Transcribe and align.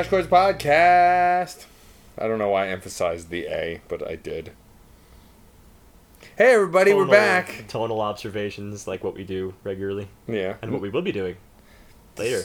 Crash 0.00 0.08
Course 0.08 0.26
Podcast. 0.28 1.66
I 2.16 2.26
don't 2.26 2.38
know 2.38 2.48
why 2.48 2.64
I 2.64 2.68
emphasized 2.68 3.28
the 3.28 3.44
A, 3.48 3.82
but 3.86 4.06
I 4.08 4.16
did. 4.16 4.52
Hey, 6.38 6.54
everybody, 6.54 6.94
we're 6.94 7.00
Tonal- 7.04 7.10
back. 7.12 7.64
Tonal 7.68 8.00
observations, 8.00 8.86
like 8.86 9.04
what 9.04 9.12
we 9.14 9.24
do 9.24 9.52
regularly, 9.62 10.08
Yeah. 10.26 10.54
and 10.62 10.72
what 10.72 10.80
we 10.80 10.88
will 10.88 11.02
be 11.02 11.12
doing 11.12 11.36
later, 12.16 12.44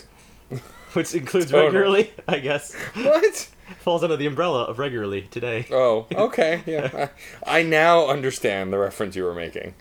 which 0.91 1.16
includes 1.16 1.49
Tonal. 1.49 1.67
regularly, 1.67 2.11
I 2.27 2.39
guess. 2.39 2.73
What? 2.94 3.47
Falls 3.80 4.03
under 4.03 4.17
the 4.17 4.27
umbrella 4.27 4.63
of 4.66 4.77
regularly 4.77 5.22
today. 5.22 5.66
Oh, 5.72 6.08
okay. 6.13 6.61
Yeah. 6.66 7.08
I 7.47 7.59
I 7.59 7.63
now 7.63 8.08
understand 8.08 8.73
the 8.73 8.80
reference 8.80 9.16
you 9.16 9.23
were 9.23 9.33
making. 9.33 9.75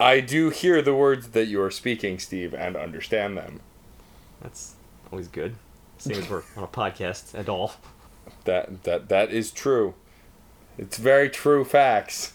I 0.00 0.18
do 0.18 0.50
hear 0.50 0.82
the 0.82 0.92
words 0.92 1.28
that 1.28 1.46
you 1.46 1.62
are 1.62 1.70
speaking, 1.70 2.18
Steve, 2.18 2.52
and 2.52 2.74
understand 2.76 3.38
them. 3.38 3.60
That's 4.40 4.74
always 5.12 5.28
good. 5.28 5.54
Seeing 6.06 6.20
as 6.20 6.30
we're 6.30 6.42
on 6.56 6.64
a 6.64 6.68
podcast 6.68 7.36
at 7.38 7.48
all. 7.48 7.72
That 8.44 8.84
that 8.84 9.08
that 9.08 9.30
is 9.30 9.50
true. 9.50 9.94
It's 10.78 10.98
very 10.98 11.28
true 11.28 11.64
facts. 11.64 12.34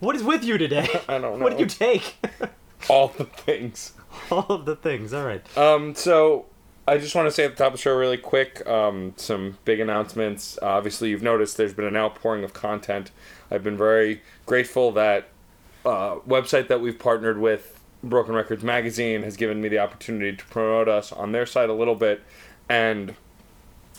What 0.00 0.16
is 0.16 0.22
with 0.22 0.44
you 0.44 0.56
today? 0.58 0.88
I 1.08 1.18
don't 1.18 1.38
know. 1.38 1.44
What 1.44 1.56
did 1.56 1.60
you 1.60 1.66
take? 1.66 2.16
All 2.88 3.08
the 3.08 3.24
things. 3.24 3.92
all 4.30 4.46
of 4.48 4.64
the 4.64 4.76
things. 4.76 5.12
All 5.12 5.24
right. 5.24 5.58
Um, 5.58 5.94
so 5.94 6.46
I 6.86 6.98
just 6.98 7.14
want 7.14 7.26
to 7.26 7.32
say 7.32 7.44
at 7.44 7.56
the 7.56 7.56
top 7.56 7.72
of 7.72 7.72
the 7.74 7.82
show 7.82 7.96
really 7.96 8.16
quick, 8.16 8.66
um, 8.66 9.12
some 9.16 9.58
big 9.64 9.80
announcements. 9.80 10.58
Uh, 10.62 10.66
obviously, 10.66 11.10
you've 11.10 11.22
noticed 11.22 11.56
there's 11.56 11.74
been 11.74 11.86
an 11.86 11.96
outpouring 11.96 12.44
of 12.44 12.52
content. 12.52 13.10
I've 13.50 13.64
been 13.64 13.76
very 13.76 14.22
grateful 14.46 14.92
that 14.92 15.28
uh, 15.84 16.16
website 16.26 16.68
that 16.68 16.80
we've 16.80 16.98
partnered 16.98 17.38
with, 17.38 17.80
Broken 18.02 18.34
Records 18.34 18.62
Magazine, 18.62 19.22
has 19.22 19.36
given 19.36 19.60
me 19.60 19.68
the 19.68 19.78
opportunity 19.78 20.36
to 20.36 20.44
promote 20.46 20.88
us 20.88 21.12
on 21.12 21.32
their 21.32 21.46
site 21.46 21.68
a 21.68 21.74
little 21.74 21.94
bit 21.94 22.22
and 22.68 23.14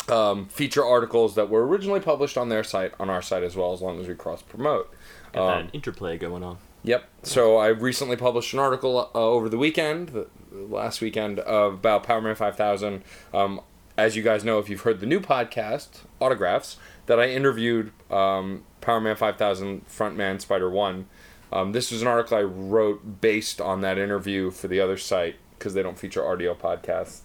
um, 0.10 0.48
feature 0.48 0.86
articles 0.86 1.36
that 1.36 1.50
were 1.50 1.66
originally 1.66 2.00
published 2.00 2.38
on 2.38 2.50
their 2.50 2.64
site 2.64 2.94
on 3.00 3.10
our 3.10 3.22
site 3.22 3.44
as 3.44 3.56
well, 3.56 3.74
as 3.74 3.82
long 3.82 4.00
as 4.00 4.08
we 4.08 4.16
cross 4.16 4.42
promote. 4.42 4.94
Got 5.34 5.42
Um, 5.42 5.64
an 5.66 5.70
interplay 5.74 6.18
going 6.18 6.44
on. 6.44 6.58
Yep. 6.84 7.08
So 7.24 7.58
I 7.58 7.68
recently 7.68 8.16
published 8.16 8.54
an 8.54 8.60
article 8.60 9.12
uh, 9.14 9.20
over 9.20 9.50
the 9.50 9.58
weekend, 9.58 10.10
the, 10.10 10.28
last 10.52 11.02
weekend, 11.02 11.40
uh, 11.40 11.72
about 11.74 12.04
Power 12.04 12.22
Man 12.22 12.36
5000. 12.36 13.04
Um, 13.34 13.62
as 13.98 14.16
you 14.16 14.24
guys 14.24 14.44
know, 14.44 14.60
if 14.60 14.70
you've 14.70 14.82
heard 14.82 15.00
the 15.00 15.06
new 15.06 15.20
podcast, 15.20 16.04
Autographs, 16.22 16.78
that 17.08 17.20
I 17.20 17.30
interviewed 17.30 17.92
um, 18.12 18.64
Power 18.80 19.02
Man 19.02 19.16
5000 19.16 19.88
frontman 19.88 20.40
Spider 20.40 20.70
One. 20.70 21.08
Um, 21.52 21.72
this 21.72 21.92
was 21.92 22.02
an 22.02 22.08
article 22.08 22.38
I 22.38 22.42
wrote 22.44 23.22
based 23.22 23.60
on 23.60 23.82
that 23.82 23.98
interview 23.98 24.52
for 24.52 24.68
the 24.68 24.80
other 24.80 24.98
site 24.98 25.36
because 25.58 25.74
they 25.74 25.82
don't 25.82 25.98
feature 25.98 26.26
audio 26.26 26.54
podcasts. 26.54 27.22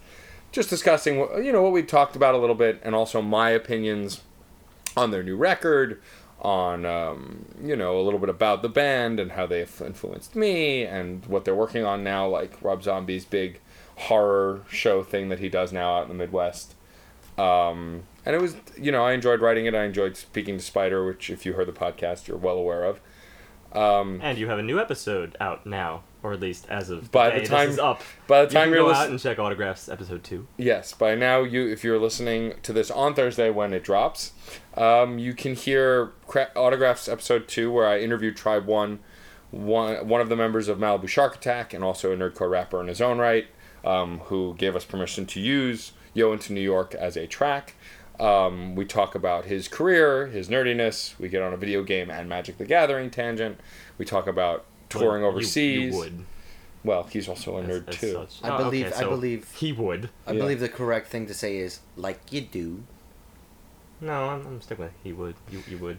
Just 0.52 0.70
discussing, 0.70 1.18
what- 1.18 1.42
you 1.44 1.50
know, 1.52 1.62
what 1.62 1.72
we 1.72 1.82
talked 1.82 2.14
about 2.14 2.34
a 2.34 2.38
little 2.38 2.54
bit, 2.54 2.78
and 2.82 2.94
also 2.94 3.20
my 3.22 3.50
opinions 3.50 4.20
on 4.96 5.10
their 5.10 5.22
new 5.22 5.36
record, 5.36 6.00
on 6.40 6.84
um, 6.84 7.44
you 7.62 7.76
know 7.76 7.98
a 8.00 8.02
little 8.02 8.18
bit 8.18 8.28
about 8.28 8.62
the 8.62 8.68
band 8.68 9.18
and 9.20 9.32
how 9.32 9.46
they've 9.46 9.82
influenced 9.84 10.34
me, 10.36 10.84
and 10.84 11.24
what 11.26 11.44
they're 11.44 11.54
working 11.54 11.84
on 11.84 12.02
now, 12.04 12.26
like 12.28 12.60
Rob 12.62 12.82
Zombie's 12.82 13.24
big 13.24 13.60
horror 13.96 14.62
show 14.68 15.02
thing 15.02 15.28
that 15.28 15.38
he 15.38 15.48
does 15.48 15.72
now 15.72 15.96
out 15.98 16.02
in 16.02 16.08
the 16.08 16.14
Midwest. 16.14 16.74
Um, 17.38 18.02
and 18.26 18.34
it 18.36 18.42
was, 18.42 18.56
you 18.76 18.92
know, 18.92 19.04
I 19.04 19.12
enjoyed 19.12 19.40
writing 19.40 19.66
it. 19.66 19.74
I 19.74 19.84
enjoyed 19.84 20.16
speaking 20.16 20.58
to 20.58 20.62
Spider, 20.64 21.06
which, 21.06 21.30
if 21.30 21.46
you 21.46 21.54
heard 21.54 21.68
the 21.68 21.72
podcast, 21.72 22.26
you're 22.28 22.36
well 22.36 22.56
aware 22.58 22.84
of. 22.84 23.00
Um, 23.72 24.20
And 24.22 24.36
you 24.36 24.48
have 24.48 24.58
a 24.58 24.62
new 24.62 24.78
episode 24.78 25.36
out 25.40 25.64
now, 25.64 26.02
or 26.22 26.32
at 26.32 26.40
least 26.40 26.66
as 26.68 26.88
of 26.90 27.10
By 27.10 27.30
the 27.30 27.40
the 27.40 27.46
time- 27.46 27.66
this 27.66 27.74
is 27.74 27.78
up. 27.80 28.02
by 28.26 28.42
the 28.44 28.48
You 28.48 28.52
time 28.54 28.64
can 28.68 28.74
you're 28.74 28.82
go 28.84 28.86
out 28.90 28.90
listening, 29.10 29.10
and 29.12 29.20
check 29.20 29.38
autographs 29.38 29.88
episode 29.88 30.22
two. 30.24 30.46
Yes, 30.56 30.92
by 30.92 31.14
now 31.14 31.42
you 31.42 31.66
if 31.68 31.82
you're 31.84 31.98
listening 31.98 32.54
to 32.62 32.72
this 32.72 32.90
on 32.90 33.14
Thursday 33.14 33.50
when 33.50 33.72
it 33.72 33.82
drops, 33.84 34.32
um, 34.76 35.18
you 35.18 35.34
can 35.34 35.54
hear 35.54 36.12
Cra- 36.26 36.50
autographs 36.56 37.08
episode 37.08 37.48
two 37.48 37.70
where 37.72 37.86
I 37.86 37.98
interviewed 38.00 38.36
Tribe 38.36 38.66
One, 38.66 39.00
one 39.50 40.06
one 40.08 40.20
of 40.20 40.28
the 40.28 40.36
members 40.36 40.68
of 40.68 40.78
Malibu 40.78 41.08
Shark 41.08 41.36
Attack 41.36 41.74
and 41.74 41.82
also 41.84 42.12
a 42.12 42.16
nerdcore 42.16 42.50
rapper 42.50 42.80
in 42.80 42.88
his 42.88 43.00
own 43.00 43.18
right, 43.18 43.46
um, 43.84 44.20
who 44.26 44.54
gave 44.58 44.76
us 44.76 44.84
permission 44.84 45.26
to 45.26 45.40
use 45.40 45.92
Yo 46.14 46.32
into 46.32 46.52
New 46.52 46.60
York 46.60 46.94
as 46.94 47.16
a 47.16 47.26
track. 47.26 47.74
Um, 48.20 48.76
we 48.76 48.84
talk 48.84 49.14
about 49.14 49.46
his 49.46 49.66
career, 49.66 50.26
his 50.28 50.48
nerdiness. 50.48 51.18
We 51.18 51.28
get 51.28 51.42
on 51.42 51.52
a 51.52 51.56
video 51.56 51.82
game 51.82 52.10
and 52.10 52.28
Magic 52.28 52.58
the 52.58 52.66
Gathering 52.66 53.10
tangent. 53.10 53.58
We 53.98 54.04
talk 54.04 54.26
about 54.26 54.64
touring 55.00 55.22
But 55.22 55.26
you- 55.28 55.32
overseas. 55.32 55.92
You, 55.94 55.98
would. 55.98 56.24
Well, 56.84 57.04
he's 57.04 57.28
also 57.28 57.58
a 57.58 57.62
nerd 57.62 57.88
as 57.88 57.96
too. 57.96 58.12
such. 58.12 58.40
I 58.42 58.54
Oh, 58.56 58.64
believe- 58.64 58.86
okay, 58.86 58.96
I 58.96 59.04
believe- 59.08 59.48
he 59.56 59.72
would. 59.72 60.10
I 60.26 60.32
Yeah. 60.32 60.38
believe 60.40 60.60
the 60.60 60.68
correct 60.68 61.08
thing 61.08 61.26
to 61.26 61.34
say 61.34 61.56
is 61.58 61.80
like 61.96 62.18
you 62.30 62.40
do. 62.40 62.82
No, 64.00 64.12
I'm, 64.30 64.46
I'm 64.46 64.60
sticking 64.60 64.84
with 64.86 64.94
he 65.04 65.12
would. 65.12 65.36
You, 65.50 65.62
you 65.68 65.78
would. 65.78 65.98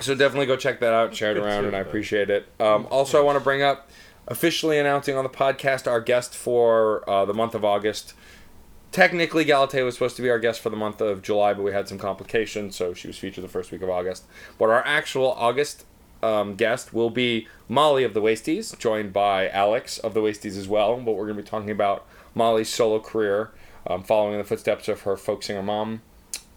So 0.00 0.14
definitely 0.14 0.46
go 0.46 0.56
check 0.56 0.80
that 0.80 0.94
out, 0.94 1.14
share 1.14 1.32
it 1.32 1.36
around, 1.36 1.62
too, 1.62 1.68
and 1.68 1.76
I 1.76 1.80
appreciate 1.80 2.30
it. 2.30 2.46
Um, 2.58 2.86
also, 2.90 3.18
I 3.18 3.22
want 3.22 3.36
to 3.36 3.44
bring 3.44 3.60
up 3.62 3.90
officially 4.26 4.78
announcing 4.78 5.16
on 5.16 5.24
the 5.24 5.28
podcast 5.30 5.86
our 5.86 6.00
guest 6.00 6.34
for 6.34 7.08
uh, 7.10 7.26
the 7.26 7.34
month 7.34 7.54
of 7.54 7.62
August. 7.64 8.14
Technically, 8.92 9.44
Galatea 9.44 9.84
was 9.84 9.94
supposed 9.94 10.16
to 10.16 10.22
be 10.22 10.30
our 10.30 10.38
guest 10.38 10.60
for 10.60 10.70
the 10.70 10.76
month 10.76 11.00
of 11.02 11.20
July, 11.22 11.52
but 11.52 11.62
we 11.62 11.72
had 11.72 11.88
some 11.88 11.98
complications, 11.98 12.76
so 12.76 12.94
she 12.94 13.06
was 13.08 13.18
featured 13.18 13.44
the 13.44 13.48
first 13.48 13.70
week 13.72 13.82
of 13.82 13.90
August. 13.90 14.24
But 14.58 14.70
our 14.70 14.82
actual 14.86 15.32
August 15.32 15.84
um, 16.22 16.54
guest 16.54 16.92
will 16.92 17.10
be 17.10 17.48
Molly 17.68 18.04
of 18.04 18.14
the 18.14 18.20
Wasties, 18.20 18.78
joined 18.78 19.12
by 19.12 19.48
Alex 19.48 19.98
of 19.98 20.14
the 20.14 20.20
Wasties 20.20 20.56
as 20.56 20.68
well. 20.68 20.96
But 20.96 21.12
we're 21.12 21.26
going 21.26 21.36
to 21.36 21.42
be 21.42 21.48
talking 21.48 21.70
about 21.70 22.06
Molly's 22.34 22.68
solo 22.68 23.00
career, 23.00 23.50
um, 23.86 24.02
following 24.02 24.34
in 24.34 24.38
the 24.38 24.44
footsteps 24.44 24.88
of 24.88 25.02
her 25.02 25.16
folk 25.16 25.42
singer 25.42 25.62
mom, 25.62 26.02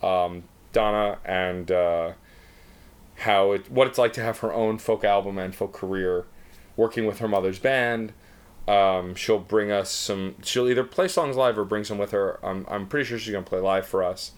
um, 0.02 0.44
Donna, 0.72 1.18
and. 1.26 1.72
Uh, 1.72 2.12
how 3.20 3.54
it 3.54 3.72
what 3.72 3.88
it's 3.88 3.98
like 3.98 4.14
to 4.14 4.22
have 4.22 4.40
her 4.40 4.54
own 4.54 4.78
folk 4.78 5.04
album 5.04 5.38
and 5.38 5.56
folk 5.56 5.74
career 5.74 6.26
working 6.76 7.06
with 7.06 7.20
her 7.20 7.28
mother's 7.28 7.60
band 7.60 8.14
um, 8.68 9.16
she'll 9.16 9.40
bring 9.40 9.72
us 9.72 9.90
some 9.90 10.36
she'll 10.44 10.68
either 10.68 10.84
play 10.84 11.08
songs 11.08 11.36
live 11.36 11.58
or 11.58 11.64
bring 11.64 11.84
some 11.84 11.98
with 11.98 12.12
her 12.12 12.40
i'm, 12.44 12.66
I'm 12.70 12.88
pretty 12.88 13.06
sure 13.06 13.18
she's 13.18 13.32
going 13.32 13.44
to 13.44 13.50
play 13.50 13.60
live 13.60 13.86
for 13.86 14.04
us 14.04 14.32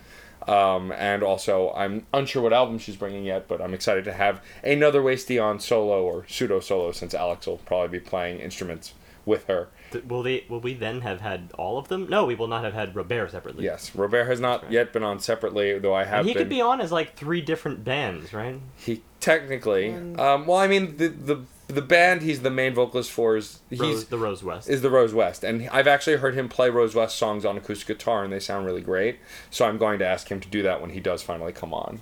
um, 0.47 0.91
and 0.93 1.23
also 1.23 1.71
i'm 1.75 2.05
unsure 2.13 2.41
what 2.43 2.53
album 2.53 2.77
she's 2.77 2.95
bringing 2.95 3.23
yet 3.23 3.47
but 3.47 3.61
i'm 3.61 3.73
excited 3.73 4.03
to 4.05 4.13
have 4.13 4.41
another 4.63 5.01
wasty 5.01 5.41
on 5.43 5.59
solo 5.59 6.03
or 6.03 6.25
pseudo 6.27 6.59
solo 6.59 6.91
since 6.91 7.13
alex 7.13 7.45
will 7.47 7.57
probably 7.59 7.99
be 7.99 8.03
playing 8.03 8.39
instruments 8.39 8.93
with 9.25 9.45
her 9.47 9.67
Will 10.05 10.21
they? 10.21 10.43
Will 10.49 10.59
we 10.59 10.73
then 10.73 10.99
have 10.99 11.21
had 11.21 11.49
all 11.57 11.77
of 11.77 11.87
them? 11.87 12.09
No, 12.09 12.25
we 12.25 12.35
will 12.35 12.49
not 12.49 12.65
have 12.65 12.73
had 12.73 12.93
Robert 12.93 13.31
separately. 13.31 13.63
yes 13.63 13.95
robert 13.95 14.25
has 14.25 14.39
not 14.41 14.63
right. 14.63 14.71
yet 14.73 14.91
been 14.91 15.03
on 15.03 15.19
separately 15.19 15.79
though 15.79 15.93
i 15.93 16.03
have 16.03 16.19
And 16.19 16.27
he 16.27 16.33
been 16.33 16.41
could 16.41 16.49
be 16.49 16.59
on 16.61 16.81
as 16.81 16.91
like 16.91 17.15
three 17.15 17.39
different 17.41 17.83
bands, 17.85 18.33
right? 18.33 18.59
He 18.75 19.01
technically, 19.19 19.93
um, 19.93 20.45
well, 20.45 20.57
I 20.57 20.67
mean, 20.67 20.97
the 20.97 21.07
the 21.09 21.43
the 21.67 21.81
band 21.81 22.21
he's 22.21 22.41
the 22.41 22.49
main 22.49 22.73
vocalist 22.73 23.11
for 23.11 23.35
is 23.35 23.59
he's 23.69 23.79
Rose, 23.79 24.05
the 24.05 24.17
Rose 24.17 24.43
West. 24.43 24.69
is 24.69 24.81
the 24.81 24.89
Rose 24.89 25.13
West, 25.13 25.43
and 25.43 25.69
I've 25.69 25.87
actually 25.87 26.17
heard 26.17 26.33
him 26.35 26.47
play 26.49 26.69
Rose 26.69 26.95
West 26.95 27.17
songs 27.17 27.43
on 27.45 27.57
acoustic 27.57 27.87
guitar, 27.97 28.23
and 28.23 28.31
they 28.31 28.39
sound 28.39 28.65
really 28.65 28.81
great. 28.81 29.19
So 29.49 29.65
I'm 29.65 29.77
going 29.77 29.99
to 29.99 30.05
ask 30.07 30.31
him 30.31 30.39
to 30.39 30.47
do 30.47 30.61
that 30.63 30.79
when 30.81 30.91
he 30.91 30.99
does 30.99 31.21
finally 31.23 31.51
come 31.51 31.73
on. 31.73 32.01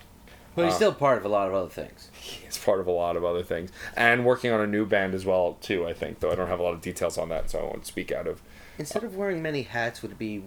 But 0.56 0.65
he's 0.65 0.73
Uh, 0.73 0.77
still 0.77 0.94
part 0.94 1.17
of 1.17 1.25
a 1.25 1.27
lot 1.29 1.47
of 1.50 1.53
other 1.53 1.69
things. 1.69 2.09
He's 2.13 2.57
part 2.57 2.79
of 2.79 2.88
a 2.88 2.91
lot 2.91 3.17
of 3.17 3.25
other 3.25 3.44
things, 3.44 3.71
and 3.97 4.23
working 4.25 4.51
on 4.51 4.62
a 4.62 4.67
new 4.67 4.85
band 4.85 5.13
as 5.13 5.25
well 5.25 5.57
too. 5.62 5.88
I 5.88 5.94
think, 5.94 6.19
though 6.19 6.31
I 6.31 6.35
don't 6.35 6.47
have 6.47 6.59
a 6.59 6.63
lot 6.63 6.73
of 6.73 6.81
details 6.81 7.17
on 7.17 7.29
that, 7.29 7.50
so 7.50 7.59
I 7.59 7.63
won't 7.63 7.85
speak 7.85 8.12
out 8.12 8.27
of. 8.27 8.41
Instead 8.77 9.03
of 9.03 9.15
wearing 9.15 9.41
many 9.41 9.63
hats, 9.63 10.01
would 10.01 10.12
it 10.12 10.19
be 10.19 10.44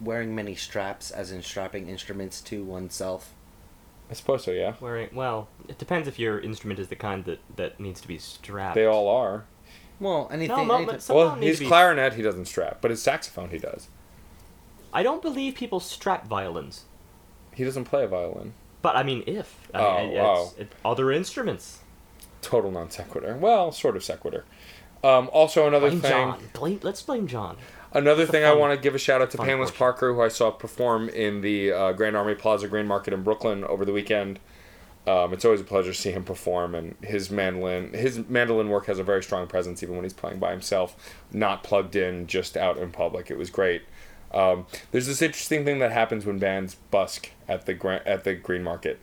wearing 0.00 0.34
many 0.34 0.54
straps, 0.54 1.10
as 1.10 1.30
in 1.30 1.42
strapping 1.42 1.88
instruments 1.88 2.40
to 2.42 2.64
oneself? 2.64 3.34
I 4.10 4.14
suppose 4.14 4.44
so. 4.44 4.50
Yeah, 4.52 4.74
Wearing 4.80 5.10
well, 5.14 5.48
it 5.68 5.78
depends 5.78 6.08
if 6.08 6.18
your 6.18 6.40
instrument 6.40 6.80
is 6.80 6.88
the 6.88 6.96
kind 6.96 7.24
that 7.26 7.40
that 7.56 7.78
needs 7.78 8.00
to 8.00 8.08
be 8.08 8.18
strapped. 8.18 8.74
they 8.74 8.86
all 8.86 9.08
are. 9.08 9.44
Well, 10.00 10.28
anything. 10.32 10.56
No, 10.56 10.64
no, 10.64 10.76
anything- 10.76 11.00
some 11.00 11.16
well, 11.16 11.28
don't 11.30 11.42
his 11.42 11.58
to 11.58 11.64
be- 11.64 11.68
clarinet 11.68 12.14
he 12.14 12.22
doesn't 12.22 12.46
strap, 12.46 12.78
but 12.80 12.90
his 12.90 13.02
saxophone 13.02 13.50
he 13.50 13.58
does. 13.58 13.88
I 14.92 15.02
don't 15.02 15.20
believe 15.20 15.54
people 15.56 15.80
strap 15.80 16.26
violins, 16.26 16.84
He 17.52 17.62
doesn't 17.64 17.84
play 17.84 18.04
a 18.04 18.08
violin. 18.08 18.54
but 18.80 18.96
I 18.96 19.02
mean, 19.02 19.22
if 19.26 19.68
I 19.74 19.78
Oh, 19.80 19.96
mean, 20.06 20.16
it's, 20.16 20.58
it, 20.58 20.72
other 20.84 21.12
instruments. 21.12 21.80
Total 22.40 22.70
non 22.70 22.90
sequitur. 22.90 23.36
Well, 23.36 23.72
sort 23.72 23.96
of 23.96 24.04
sequitur. 24.04 24.44
Um, 25.04 25.28
also, 25.32 25.66
another 25.68 25.88
Blame 25.90 26.00
thing. 26.00 26.10
John. 26.10 26.42
Blame, 26.54 26.80
let's 26.82 27.02
blame 27.02 27.26
John. 27.26 27.56
Another 27.92 28.26
thing 28.26 28.44
I 28.44 28.52
want 28.52 28.74
to 28.74 28.82
give 28.82 28.94
a 28.94 28.98
shout 28.98 29.22
out 29.22 29.30
to 29.30 29.38
fun 29.38 29.46
Painless 29.46 29.70
portion. 29.70 29.78
Parker, 29.78 30.14
who 30.14 30.20
I 30.20 30.28
saw 30.28 30.50
perform 30.50 31.08
in 31.08 31.40
the 31.40 31.72
uh, 31.72 31.92
Grand 31.92 32.16
Army 32.16 32.34
Plaza 32.34 32.68
Green 32.68 32.86
Market 32.86 33.14
in 33.14 33.22
Brooklyn 33.22 33.64
over 33.64 33.84
the 33.84 33.92
weekend. 33.92 34.38
Um, 35.06 35.32
it's 35.32 35.44
always 35.46 35.62
a 35.62 35.64
pleasure 35.64 35.92
to 35.92 35.98
see 35.98 36.10
him 36.10 36.22
perform, 36.22 36.74
and 36.74 36.94
his 37.02 37.30
mandolin 37.30 37.94
his 37.94 38.28
mandolin 38.28 38.68
work 38.68 38.86
has 38.86 38.98
a 38.98 39.02
very 39.02 39.22
strong 39.22 39.46
presence, 39.46 39.82
even 39.82 39.94
when 39.94 40.04
he's 40.04 40.12
playing 40.12 40.38
by 40.38 40.50
himself, 40.50 41.16
not 41.32 41.62
plugged 41.62 41.96
in, 41.96 42.26
just 42.26 42.58
out 42.58 42.76
in 42.76 42.90
public. 42.90 43.30
It 43.30 43.38
was 43.38 43.48
great. 43.48 43.82
Um, 44.34 44.66
there's 44.90 45.06
this 45.06 45.22
interesting 45.22 45.64
thing 45.64 45.78
that 45.78 45.92
happens 45.92 46.26
when 46.26 46.38
bands 46.38 46.74
busk 46.90 47.30
at 47.48 47.64
the 47.64 47.72
gra- 47.72 48.02
at 48.04 48.24
the 48.24 48.34
Green 48.34 48.62
Market. 48.62 49.00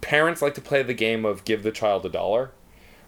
Parents 0.00 0.42
like 0.42 0.54
to 0.54 0.60
play 0.60 0.82
the 0.82 0.94
game 0.94 1.24
of 1.24 1.44
give 1.44 1.62
the 1.62 1.70
child 1.70 2.04
a 2.04 2.08
dollar, 2.08 2.50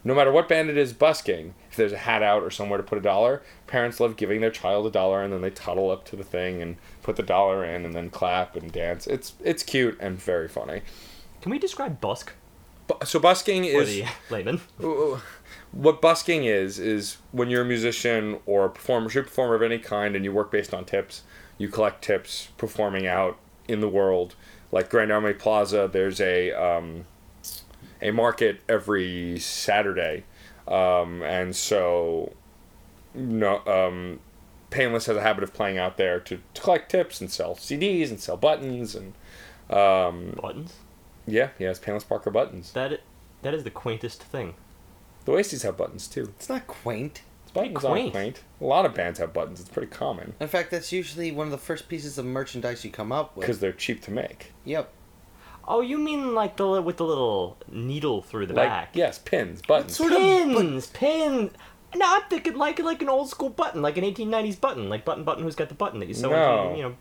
no 0.04 0.14
matter 0.14 0.30
what 0.30 0.48
band 0.48 0.70
it 0.70 0.76
is 0.76 0.92
busking, 0.92 1.54
if 1.72 1.76
there's 1.76 1.92
a 1.92 1.98
hat 1.98 2.22
out 2.22 2.42
or 2.42 2.50
somewhere 2.50 2.76
to 2.76 2.82
put 2.84 2.98
a 2.98 3.00
dollar, 3.00 3.42
parents 3.66 3.98
love 3.98 4.16
giving 4.16 4.40
their 4.42 4.50
child 4.50 4.86
a 4.86 4.90
dollar 4.90 5.22
and 5.22 5.32
then 5.32 5.40
they 5.40 5.50
toddle 5.50 5.90
up 5.90 6.04
to 6.04 6.16
the 6.16 6.22
thing 6.22 6.60
and 6.62 6.76
put 7.02 7.16
the 7.16 7.22
dollar 7.22 7.64
in 7.64 7.84
and 7.84 7.94
then 7.94 8.10
clap 8.10 8.54
and 8.54 8.70
dance. 8.70 9.06
It's 9.06 9.32
it's 9.42 9.62
cute 9.62 9.96
and 9.98 10.20
very 10.20 10.48
funny. 10.48 10.82
Can 11.40 11.50
we 11.50 11.58
describe 11.58 12.00
busk 12.00 12.34
Bu- 12.86 13.04
So 13.06 13.18
busking 13.18 13.64
is 13.64 13.88
the 13.88 14.04
layman? 14.30 14.60
What 15.72 16.02
busking 16.02 16.44
is 16.44 16.78
is 16.78 17.16
when 17.32 17.48
you're 17.48 17.62
a 17.62 17.64
musician 17.66 18.38
or 18.44 18.66
a 18.66 18.70
performer, 18.70 19.08
street 19.08 19.24
performer 19.24 19.54
of 19.54 19.62
any 19.62 19.78
kind, 19.78 20.14
and 20.14 20.24
you 20.24 20.30
work 20.32 20.50
based 20.50 20.74
on 20.74 20.84
tips. 20.84 21.22
You 21.56 21.68
collect 21.68 22.02
tips 22.04 22.48
performing 22.58 23.06
out 23.06 23.38
in 23.66 23.80
the 23.80 23.88
world. 23.88 24.34
Like 24.70 24.90
Grand 24.90 25.10
Army 25.10 25.32
Plaza, 25.32 25.88
there's 25.90 26.20
a 26.20 26.52
um, 26.52 27.06
a 28.02 28.10
market 28.10 28.60
every 28.68 29.38
Saturday, 29.38 30.24
um, 30.72 31.22
and 31.22 31.54
so 31.54 32.32
no 33.14 33.58
um, 33.66 34.20
Painless 34.70 35.06
has 35.06 35.16
a 35.16 35.20
habit 35.22 35.44
of 35.44 35.52
playing 35.52 35.76
out 35.78 35.96
there 35.98 36.18
to, 36.20 36.40
to 36.54 36.60
collect 36.62 36.90
tips 36.90 37.20
and 37.20 37.30
sell 37.30 37.54
CDs 37.54 38.08
and 38.08 38.18
sell 38.18 38.36
buttons 38.36 38.94
and 38.94 39.12
um, 39.70 40.38
Buttons. 40.40 40.74
yeah, 41.26 41.50
he 41.58 41.64
has 41.64 41.78
Painless 41.78 42.04
Parker 42.04 42.30
buttons. 42.30 42.72
That 42.72 43.00
that 43.42 43.54
is 43.54 43.64
the 43.64 43.70
quaintest 43.70 44.22
thing. 44.22 44.54
The 45.24 45.32
Oasis 45.32 45.62
have 45.62 45.76
buttons 45.76 46.08
too. 46.08 46.32
It's 46.36 46.48
not 46.48 46.66
quaint. 46.66 47.22
Buttons 47.54 47.78
quaint. 47.78 48.00
aren't 48.00 48.12
quaint. 48.12 48.42
A 48.60 48.64
lot 48.64 48.86
of 48.86 48.94
bands 48.94 49.18
have 49.18 49.32
buttons. 49.34 49.60
It's 49.60 49.68
pretty 49.68 49.88
common 49.88 50.32
In 50.40 50.48
fact, 50.48 50.70
that's 50.70 50.90
usually 50.90 51.30
one 51.32 51.46
of 51.46 51.50
the 51.50 51.58
first 51.58 51.86
pieces 51.88 52.16
of 52.16 52.24
merchandise 52.24 52.82
you 52.84 52.90
come 52.90 53.12
up 53.12 53.36
with. 53.36 53.46
because 53.46 53.60
they're 53.60 53.72
cheap 53.72 54.00
to 54.02 54.10
make. 54.10 54.52
Yep. 54.64 54.90
Oh, 55.74 55.80
you 55.80 55.96
mean 55.98 56.34
like 56.34 56.56
the 56.56 56.66
li- 56.66 56.80
with 56.80 56.98
the 56.98 57.04
little 57.06 57.56
needle 57.70 58.20
through 58.22 58.46
the 58.46 58.54
like 58.54 58.68
back? 58.68 58.90
yes, 58.92 59.18
pins, 59.18 59.62
buttons. 59.62 59.96
sort 59.96 60.12
of 60.12 60.18
Pins, 60.18 60.86
pins. 60.88 61.52
No, 61.94 62.04
I'm 62.06 62.22
thinking 62.30 62.56
like 62.56 62.78
like 62.78 63.02
an 63.02 63.08
old 63.08 63.28
school 63.30 63.48
button, 63.50 63.80
like 63.82 63.96
an 63.98 64.04
1890s 64.04 64.60
button, 64.60 64.88
like 64.88 65.04
button 65.04 65.24
button. 65.24 65.42
Who's 65.44 65.54
got 65.56 65.68
the 65.68 65.74
button 65.74 66.00
that 66.00 66.08
you 66.08 66.14
sew 66.14 66.30
No. 66.30 66.64
into 66.70 66.76
you 66.76 66.82
know 66.84 66.94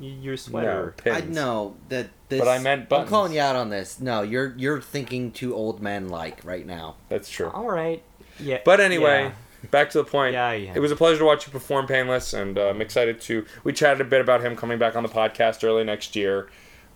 y- 0.00 0.06
your 0.20 0.32
no, 0.32 0.36
sweater? 0.36 0.94
I 1.06 1.20
know 1.22 1.76
that 1.90 2.08
this. 2.28 2.40
But 2.40 2.48
I 2.48 2.58
meant 2.58 2.64
buttons. 2.64 2.82
I'm 2.82 2.88
buttons. 2.88 3.10
calling 3.10 3.32
you 3.34 3.40
out 3.40 3.56
on 3.56 3.70
this. 3.70 4.00
No, 4.00 4.22
you're 4.22 4.54
you're 4.56 4.80
thinking 4.80 5.30
too 5.32 5.54
old 5.54 5.80
men 5.80 6.08
like 6.08 6.44
right 6.44 6.66
now. 6.66 6.96
That's 7.08 7.28
true. 7.30 7.50
All 7.50 7.70
right. 7.70 8.02
Yeah. 8.40 8.58
But 8.64 8.80
anyway, 8.80 9.24
yeah. 9.24 9.68
back 9.70 9.90
to 9.90 9.98
the 9.98 10.04
point. 10.04 10.32
Yeah, 10.32 10.52
yeah. 10.52 10.72
It 10.74 10.80
was 10.80 10.90
a 10.90 10.96
pleasure 10.96 11.18
to 11.18 11.24
watch 11.24 11.46
you 11.46 11.52
perform 11.52 11.86
Painless, 11.86 12.32
and 12.34 12.58
uh, 12.58 12.68
I'm 12.70 12.80
excited 12.80 13.20
to. 13.22 13.46
We 13.62 13.72
chatted 13.72 14.00
a 14.00 14.04
bit 14.08 14.20
about 14.20 14.42
him 14.44 14.56
coming 14.56 14.78
back 14.78 14.96
on 14.96 15.02
the 15.04 15.08
podcast 15.08 15.62
early 15.62 15.84
next 15.84 16.16
year, 16.16 16.48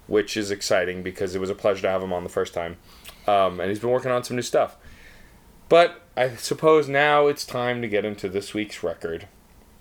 which 0.06 0.36
is 0.36 0.50
exciting 0.50 1.02
because 1.02 1.34
it 1.34 1.40
was 1.40 1.50
a 1.50 1.54
pleasure 1.54 1.82
to 1.82 1.88
have 1.90 2.02
him 2.02 2.12
on 2.12 2.22
the 2.24 2.30
first 2.30 2.54
time. 2.54 2.76
Um, 3.26 3.58
and 3.60 3.68
he's 3.70 3.80
been 3.80 3.90
working 3.90 4.10
on 4.10 4.22
some 4.24 4.36
new 4.36 4.42
stuff. 4.42 4.76
But 5.68 6.02
I 6.16 6.36
suppose 6.36 6.88
now 6.88 7.26
it's 7.26 7.44
time 7.44 7.82
to 7.82 7.88
get 7.88 8.04
into 8.04 8.28
this 8.28 8.54
week's 8.54 8.82
record. 8.84 9.26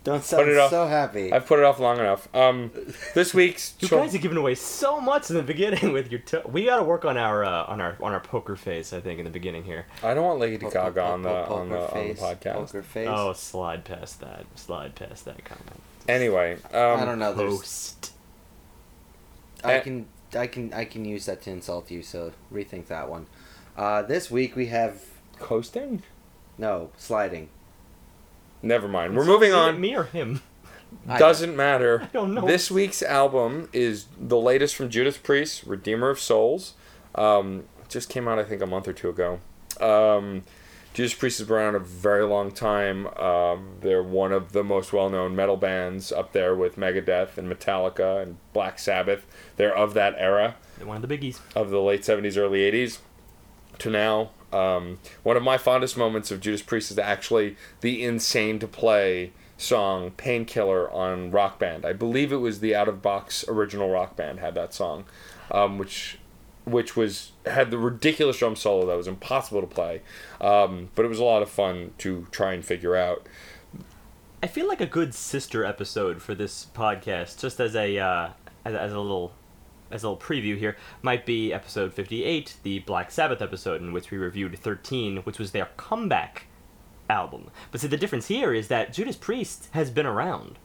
Don't 0.03 0.23
sound 0.23 0.49
it 0.49 0.57
off. 0.57 0.69
so 0.69 0.85
happy. 0.85 1.33
I've 1.33 1.47
put 1.47 1.57
it 1.57 1.65
off 1.65 1.79
long 1.79 1.97
enough. 1.99 2.27
Um, 2.35 2.69
this 3.15 3.33
week's 3.33 3.73
You 3.79 3.87
cho- 3.87 3.97
guys 4.01 4.13
are 4.13 4.19
giving 4.19 4.37
away 4.37 4.53
so 4.53 5.01
much 5.01 5.31
in 5.31 5.35
the 5.35 5.41
beginning 5.41 5.93
with 5.93 6.11
your. 6.11 6.19
To- 6.21 6.43
we 6.47 6.65
got 6.65 6.77
to 6.77 6.83
work 6.83 7.05
on 7.05 7.17
our 7.17 7.43
uh, 7.43 7.65
on 7.65 7.81
our 7.81 7.97
on 7.99 8.13
our 8.13 8.19
poker 8.19 8.55
face. 8.55 8.93
I 8.93 8.99
think 8.99 9.17
in 9.17 9.25
the 9.25 9.31
beginning 9.31 9.63
here. 9.63 9.87
I 10.03 10.13
don't 10.13 10.23
want 10.23 10.39
Lady 10.39 10.57
Po- 10.59 10.67
po- 10.69 10.73
Gaga 10.73 11.01
po- 11.01 11.05
on 11.13 11.21
the 11.23 11.29
po- 11.29 11.53
on 11.55 11.69
the 11.69 11.75
poker 11.77 11.97
on 11.99 12.07
the 12.09 12.13
podcast. 12.13 12.53
Poker 12.53 12.83
face. 12.83 13.07
Oh, 13.11 13.33
slide 13.33 13.83
past 13.83 14.21
that. 14.21 14.45
Slide 14.53 14.93
past 14.93 15.25
that 15.25 15.43
comment. 15.43 15.81
Anyway, 16.07 16.53
um, 16.71 16.99
I 16.99 17.05
don't 17.05 17.17
know. 17.17 17.33
There's, 17.33 17.57
Post. 17.57 18.11
I 19.63 19.79
can 19.79 20.05
I 20.35 20.47
can 20.47 20.73
I 20.73 20.85
can 20.85 21.05
use 21.05 21.25
that 21.25 21.41
to 21.43 21.51
insult 21.51 21.91
you. 21.91 22.01
So 22.01 22.33
rethink 22.51 22.87
that 22.87 23.09
one. 23.09 23.27
Uh, 23.77 24.01
this 24.01 24.31
week 24.31 24.55
we 24.55 24.67
have 24.67 25.01
coasting. 25.39 26.03
no 26.57 26.91
sliding. 26.97 27.49
Never 28.61 28.87
mind. 28.87 29.15
We're 29.15 29.25
moving 29.25 29.53
on. 29.53 29.79
Me 29.79 29.95
or 29.95 30.05
him? 30.05 30.41
Doesn't 31.17 31.55
matter. 31.55 32.03
I 32.03 32.05
don't 32.13 32.33
know. 32.33 32.45
This 32.47 32.71
week's 32.71 33.03
album 33.03 33.69
is 33.73 34.05
the 34.19 34.37
latest 34.37 34.75
from 34.75 34.89
Judas 34.89 35.17
Priest, 35.17 35.63
Redeemer 35.65 36.09
of 36.09 36.19
Souls. 36.19 36.73
Um, 37.13 37.65
just 37.89 38.09
came 38.09 38.27
out, 38.27 38.39
I 38.39 38.43
think, 38.43 38.61
a 38.61 38.65
month 38.65 38.87
or 38.87 38.93
two 38.93 39.09
ago. 39.09 39.39
Um, 39.79 40.43
Judas 40.95 41.13
Priest 41.13 41.39
has 41.39 41.47
been 41.49 41.57
around 41.57 41.75
a 41.75 41.79
very 41.79 42.23
long 42.23 42.51
time. 42.51 43.07
Um, 43.17 43.79
they're 43.81 44.01
one 44.01 44.31
of 44.31 44.53
the 44.53 44.63
most 44.63 44.93
well-known 44.93 45.35
metal 45.35 45.57
bands 45.57 46.09
up 46.09 46.31
there 46.31 46.55
with 46.55 46.77
Megadeth 46.77 47.37
and 47.37 47.51
Metallica 47.51 48.23
and 48.23 48.37
Black 48.53 48.79
Sabbath. 48.79 49.25
They're 49.57 49.75
of 49.75 49.93
that 49.95 50.15
era. 50.17 50.55
They're 50.77 50.87
one 50.87 51.03
of 51.03 51.07
the 51.07 51.17
biggies. 51.17 51.41
of 51.53 51.69
the 51.69 51.81
late 51.81 52.03
70s, 52.03 52.37
early 52.37 52.59
80s 52.59 52.99
to 53.79 53.89
now. 53.89 54.31
Um, 54.53 54.99
one 55.21 55.35
of 55.35 55.43
my 55.43 55.57
fondest 55.57 55.97
moments 55.97 56.31
of 56.31 56.39
Judas 56.39 56.61
Priest 56.61 56.91
is 56.91 56.97
actually 56.97 57.57
the 57.81 58.01
insane 58.01 58.57
to 58.59 58.67
play 58.67 59.33
song 59.57 60.11
Painkiller 60.11 60.89
on 60.91 61.29
Rock 61.29 61.59
Band. 61.59 61.85
I 61.85 61.91
believe 61.91 62.31
it 62.31 62.37
was 62.37 62.61
the 62.61 62.73
out 62.73 62.87
of 62.87 63.01
box 63.01 63.43
original 63.49 63.89
Rock 63.89 64.15
Band 64.15 64.39
had 64.39 64.55
that 64.55 64.73
song, 64.73 65.03
um, 65.51 65.77
which 65.77 66.19
which 66.65 66.95
was 66.95 67.31
had 67.45 67.71
the 67.71 67.77
ridiculous 67.77 68.37
drum 68.37 68.55
solo 68.55 68.85
that 68.87 68.97
was 68.97 69.07
impossible 69.07 69.61
to 69.61 69.67
play. 69.67 70.01
Um, 70.41 70.89
but 70.95 71.05
it 71.05 71.07
was 71.07 71.19
a 71.19 71.23
lot 71.23 71.41
of 71.41 71.49
fun 71.49 71.93
to 71.99 72.27
try 72.31 72.53
and 72.53 72.65
figure 72.65 72.95
out. 72.95 73.27
I 74.43 74.47
feel 74.47 74.67
like 74.67 74.81
a 74.81 74.85
good 74.85 75.15
sister 75.15 75.63
episode 75.65 76.21
for 76.21 76.35
this 76.35 76.67
podcast, 76.75 77.39
just 77.39 77.59
as 77.59 77.75
a 77.75 77.97
uh, 77.97 78.29
as, 78.63 78.75
as 78.75 78.93
a 78.93 78.99
little 78.99 79.33
as 79.91 80.03
a 80.03 80.09
little 80.09 80.21
preview 80.21 80.57
here, 80.57 80.75
might 81.01 81.25
be 81.25 81.53
episode 81.53 81.93
fifty 81.93 82.23
eight, 82.23 82.55
the 82.63 82.79
Black 82.79 83.11
Sabbath 83.11 83.41
episode, 83.41 83.81
in 83.81 83.93
which 83.93 84.11
we 84.11 84.17
reviewed 84.17 84.57
thirteen, 84.59 85.17
which 85.17 85.39
was 85.39 85.51
their 85.51 85.69
comeback 85.77 86.47
album. 87.09 87.49
But 87.71 87.81
see, 87.81 87.87
the 87.87 87.97
difference 87.97 88.27
here 88.27 88.53
is 88.53 88.67
that 88.67 88.93
Judas 88.93 89.15
Priest 89.15 89.69
has 89.71 89.89
been 89.89 90.05
around. 90.05 90.57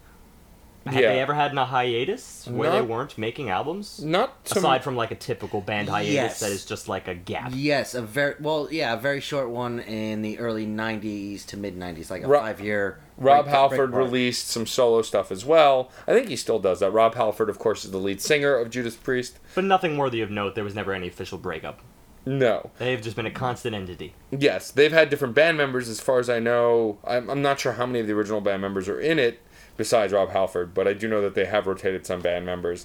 Have 0.87 0.95
Yeah. 0.95 1.13
they 1.13 1.21
ever 1.21 1.35
had 1.35 1.55
a 1.57 1.65
hiatus 1.67 2.47
where 2.51 2.71
they 2.71 2.81
weren't 2.81 3.19
making 3.19 3.51
albums? 3.51 4.03
Not 4.03 4.45
to 4.47 4.59
Aside 4.59 4.83
from 4.83 4.97
like 4.97 5.11
a 5.11 5.15
typical 5.15 5.61
band 5.61 5.89
hiatus 5.91 6.13
Yes. 6.15 6.41
that 6.41 6.51
is 6.51 6.65
just 6.65 6.89
like 6.89 7.07
a 7.07 7.15
gap. 7.15 7.53
Yes, 7.55 7.95
a 7.95 8.01
very 8.01 8.35
well, 8.41 8.69
yeah, 8.71 8.95
a 8.95 8.97
very 8.97 9.21
short 9.21 9.51
one 9.51 9.81
in 9.81 10.23
the 10.23 10.39
early 10.39 10.67
'90s 10.67 11.45
to 11.47 11.57
mid 11.59 11.77
'90s, 11.79 12.11
like 12.11 12.23
a 12.23 12.27
Ro- 12.29 12.41
five-year. 12.41 12.99
Rob 13.19 13.45
break- 13.45 13.55
Halford 13.55 13.91
break- 13.93 14.07
released 14.07 14.49
some 14.49 14.67
solo 14.67 15.03
stuff 15.03 15.31
as 15.31 15.45
well. 15.45 15.91
I 16.09 16.15
think 16.15 16.29
he 16.29 16.37
still 16.37 16.59
does 16.59 16.81
that. 16.81 16.91
Rob 16.91 17.15
Halford, 17.15 17.51
of 17.51 17.59
course, 17.59 17.85
is 17.85 17.91
the 17.91 17.99
lead 17.99 18.23
singer 18.23 18.55
of 18.57 18.71
Judas 18.71 18.97
Priest. 18.97 19.39
But 19.55 19.65
nothing 19.65 19.99
worthy 19.99 20.23
of 20.23 20.31
note. 20.31 20.55
There 20.55 20.65
was 20.65 20.75
never 20.75 20.95
any 20.95 21.09
official 21.09 21.37
breakup. 21.37 21.81
No. 22.27 22.71
They've 22.79 23.01
just 23.01 23.17
been 23.17 23.27
a 23.27 23.31
constant 23.31 23.75
entity. 23.75 24.15
Yes, 24.31 24.71
they've 24.71 24.93
had 24.93 25.09
different 25.11 25.35
band 25.35 25.57
members 25.57 25.89
as 25.89 26.01
far 26.01 26.19
as 26.19 26.29
I 26.31 26.39
know. 26.39 26.99
I'm, 27.07 27.29
I'm 27.31 27.43
not 27.43 27.59
sure 27.61 27.73
how 27.73 27.87
many 27.87 28.01
of 28.01 28.07
the 28.07 28.13
original 28.13 28.41
band 28.43 28.61
members 28.63 28.89
are 28.89 29.01
in 29.01 29.19
it 29.19 29.41
besides 29.81 30.13
Rob 30.13 30.29
Halford, 30.29 30.75
but 30.75 30.87
I 30.87 30.93
do 30.93 31.09
know 31.09 31.23
that 31.23 31.35
they 31.35 31.47
have 31.47 31.67
rotated 31.67 32.05
some 32.05 32.21
band 32.21 32.45
members. 32.45 32.85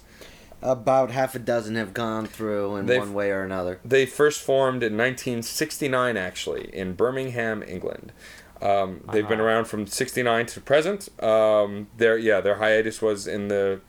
About 0.61 1.11
half 1.11 1.35
a 1.35 1.39
dozen 1.39 1.75
have 1.75 1.93
gone 1.93 2.25
through 2.25 2.77
in 2.77 2.85
They've- 2.85 2.97
one 3.01 3.13
way 3.13 3.31
or 3.31 3.43
another. 3.43 3.81
They 3.83 4.05
first 4.05 4.41
formed 4.41 4.81
in 4.81 4.95
1969, 4.95 6.15
actually, 6.15 6.69
in 6.73 6.93
Birmingham, 6.93 7.61
England. 7.67 8.13
Um, 8.61 9.01
they've 9.11 9.27
been 9.27 9.41
around 9.41 9.65
from 9.65 9.85
69 9.87 10.45
to 10.45 10.61
present. 10.61 11.09
Um, 11.21 11.87
their 11.97 12.17
yeah, 12.17 12.39
their 12.39 12.55
hiatus 12.55 13.01
was 13.01 13.27
in 13.27 13.49
the 13.49 13.81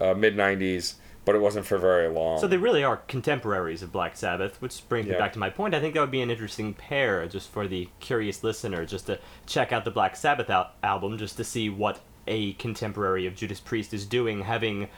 uh, 0.00 0.14
mid 0.14 0.36
90s, 0.36 0.94
but 1.24 1.34
it 1.34 1.40
wasn't 1.40 1.66
for 1.66 1.78
very 1.78 2.08
long. 2.08 2.38
So 2.38 2.46
they 2.46 2.56
really 2.58 2.84
are 2.84 2.98
contemporaries 3.08 3.82
of 3.82 3.90
Black 3.90 4.16
Sabbath, 4.16 4.62
which 4.62 4.88
brings 4.88 5.08
me 5.08 5.14
back 5.14 5.32
to 5.32 5.40
my 5.40 5.50
point. 5.50 5.74
I 5.74 5.80
think 5.80 5.94
that 5.94 6.00
would 6.00 6.12
be 6.12 6.22
an 6.22 6.30
interesting 6.30 6.72
pair 6.74 7.26
just 7.26 7.50
for 7.50 7.66
the 7.66 7.88
curious 7.98 8.44
listener, 8.44 8.86
just 8.86 9.06
to 9.06 9.18
check 9.46 9.72
out 9.72 9.84
the 9.84 9.90
Black 9.90 10.14
Sabbath 10.14 10.48
al- 10.48 10.70
album, 10.84 11.18
just 11.18 11.36
to 11.38 11.44
see 11.44 11.68
what 11.68 11.98
a 12.26 12.52
contemporary 12.54 13.26
of 13.26 13.34
Judas 13.34 13.60
Priest 13.60 13.92
is 13.92 14.06
doing, 14.06 14.42
having 14.42 14.88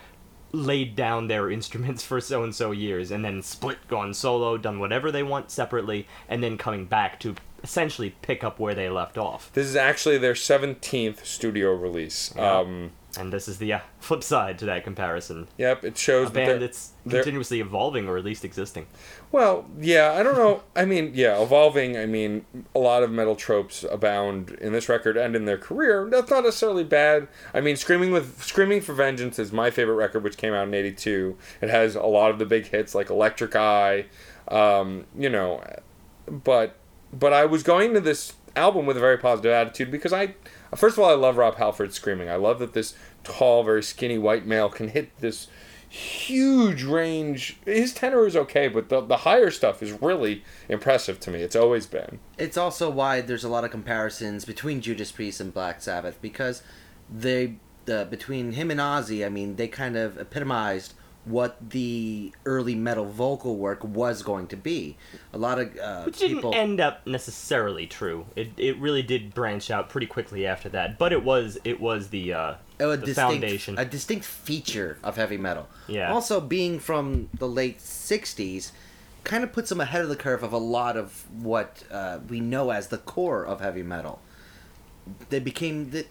laid 0.53 0.95
down 0.95 1.27
their 1.27 1.51
instruments 1.59 2.05
for 2.05 2.21
so 2.21 2.43
and 2.43 2.55
so 2.55 2.71
years, 2.71 3.11
and 3.11 3.25
then 3.25 3.43
split, 3.43 3.87
gone 3.89 4.15
solo, 4.15 4.57
done 4.57 4.79
whatever 4.79 5.11
they 5.11 5.23
want 5.23 5.51
separately, 5.51 6.07
and 6.29 6.43
then 6.43 6.59
coming 6.59 6.87
back 6.87 7.19
to 7.21 7.35
essentially 7.63 8.15
pick 8.23 8.45
up 8.45 8.61
where 8.61 8.75
they 8.75 8.89
left 8.89 9.17
off. 9.17 9.51
This 9.55 9.67
is 9.67 9.75
actually 9.75 10.19
their 10.19 10.35
17th 10.35 11.25
studio 11.25 11.75
release. 11.75 12.33
Yeah. 12.37 12.59
Um, 12.59 12.93
And 13.17 13.33
this 13.33 13.49
is 13.49 13.59
the 13.59 13.73
uh, 13.73 13.81
flip 14.01 14.23
side 14.23 14.59
to 14.59 14.67
that 14.67 14.85
comparison. 14.85 15.49
yep, 15.59 15.85
it 15.85 15.97
shows 15.97 16.29
A 16.29 16.33
band 16.33 16.63
that's 16.63 16.93
continuously 17.09 17.61
evolving 17.61 18.09
or 18.09 18.17
at 18.17 18.25
least 18.25 18.45
existing. 18.45 18.87
Well, 19.33 19.67
yeah, 19.81 20.13
I 20.13 20.23
don't 20.23 20.37
know. 20.37 20.63
I 20.77 20.85
mean, 20.85 21.13
yeah, 21.15 21.41
evolving. 21.41 21.97
I 21.97 22.07
mean, 22.07 22.45
a 22.75 22.79
lot 22.79 23.03
of 23.03 23.11
metal 23.11 23.37
tropes 23.37 23.85
abound 23.91 24.51
in 24.61 24.73
this 24.73 24.89
record 24.89 25.17
and 25.17 25.35
in 25.35 25.45
their 25.45 25.59
career. 25.59 26.09
That's 26.11 26.31
not 26.31 26.45
necessarily 26.45 26.85
bad. 26.85 27.29
I 27.53 27.61
mean, 27.61 27.77
"Screaming 27.77 28.13
with 28.13 28.43
Screaming 28.43 28.81
for 28.81 28.95
Vengeance" 28.95 29.39
is 29.39 29.53
my 29.53 29.71
favorite 29.71 29.97
record, 29.97 30.25
which 30.25 30.37
came 30.37 30.55
out 30.55 30.69
in 30.69 30.75
'82. 30.75 31.37
It 31.61 31.71
has 31.71 31.95
a 31.95 32.03
lot 32.03 32.31
of 32.31 32.39
the 32.39 32.47
big 32.47 32.67
hits 32.67 32.95
like 32.95 33.11
"Electric 33.11 33.55
Eye," 33.57 34.07
um, 34.49 35.07
you 35.17 35.29
know. 35.29 35.63
But 36.27 36.77
but 37.13 37.33
I 37.33 37.45
was 37.45 37.63
going 37.63 37.95
to 37.95 38.01
this 38.01 38.35
album 38.57 38.87
with 38.87 38.97
a 38.97 39.01
very 39.01 39.19
positive 39.19 39.53
attitude 39.53 39.91
because 39.91 40.13
I, 40.13 40.35
first 40.75 40.97
of 40.97 41.05
all, 41.05 41.11
I 41.11 41.15
love 41.15 41.37
Rob 41.37 41.57
Halford's 41.57 41.97
screaming. 41.97 42.29
I 42.29 42.37
love 42.37 42.59
that 42.59 42.73
this 42.73 42.95
tall, 43.23 43.65
very 43.65 43.83
skinny 43.83 44.19
white 44.19 44.47
male 44.47 44.69
can 44.69 44.89
hit 44.89 45.19
this 45.21 45.49
huge 45.89 46.83
range. 46.83 47.57
His 47.65 47.95
tenor 47.95 48.27
is 48.27 48.37
okay, 48.37 48.69
but 48.69 48.89
the 48.89 49.01
the 49.01 49.19
higher 49.19 49.51
stuff 49.51 49.83
is 49.83 49.93
really 49.93 50.43
impressive 50.69 51.21
to 51.21 51.31
me. 51.31 51.41
It's 51.41 51.57
always 51.57 51.87
been. 51.87 52.19
It's 52.37 52.57
also 52.57 52.91
why 52.91 53.21
there's 53.21 53.45
a 53.45 53.49
lot 53.49 53.65
of 53.65 53.71
comparisons 53.71 54.45
between 54.45 54.81
Judas 54.81 55.13
Priest 55.13 55.41
and 55.41 55.55
Black 55.55 55.81
Sabbath 55.81 56.21
because 56.21 56.63
they 57.09 57.57
the 57.85 58.07
between 58.11 58.53
him 58.53 58.71
and 58.71 58.81
Ozzy, 58.81 59.25
I 59.25 59.29
mean, 59.29 59.57
they 59.57 59.69
kind 59.69 59.97
of 59.97 60.19
epitomized 60.19 60.95
what 61.25 61.57
the 61.71 62.33
early 62.45 62.75
metal 62.75 63.07
vocal 63.07 63.57
work 63.57 63.83
was 63.83 64.23
going 64.23 64.47
to 64.49 64.57
be. 64.57 64.97
A 65.33 65.39
lot 65.39 65.59
of 65.59 65.77
uh, 65.79 66.03
Which 66.05 66.19
didn't 66.19 66.37
people. 66.39 66.55
end 66.55 66.81
up 66.81 67.07
necessarily 67.07 67.87
true. 67.87 68.27
It 68.37 68.51
it 68.57 68.79
really 68.79 69.03
did 69.03 69.35
branch 69.35 69.71
out 69.71 69.89
pretty 69.89 70.07
quickly 70.07 70.47
after 70.47 70.69
that, 70.71 70.99
but 70.99 71.13
it 71.13 71.25
was 71.25 71.59
it 71.65 71.81
was 71.81 72.09
the 72.09 72.35
uh, 72.35 72.55
a 72.79 72.87
the 72.87 72.97
distinct, 72.99 73.17
foundation. 73.17 73.79
a 73.79 73.85
distinct 73.85 74.25
feature 74.25 74.99
of 75.03 75.17
heavy 75.17 75.39
metal. 75.39 75.69
Yeah. 75.87 76.13
Also, 76.13 76.41
being 76.41 76.79
from 76.79 77.29
the 77.33 77.49
late 77.49 77.79
'60s, 77.79 78.73
kind 79.25 79.43
of 79.45 79.53
puts 79.53 79.71
them 79.71 79.81
ahead 79.81 80.03
of 80.03 80.09
the 80.11 80.17
curve 80.17 80.43
of 80.43 80.53
a 80.53 80.59
lot 80.59 80.97
of 80.97 81.25
what 81.43 81.85
uh, 81.91 82.19
we 82.29 82.41
know 82.41 82.71
as 82.71 82.89
the 82.89 82.99
core 82.99 83.45
of 83.47 83.61
heavy 83.61 83.83
metal. 83.83 84.21
They 85.31 85.41
became 85.41 85.91
the. 85.91 86.07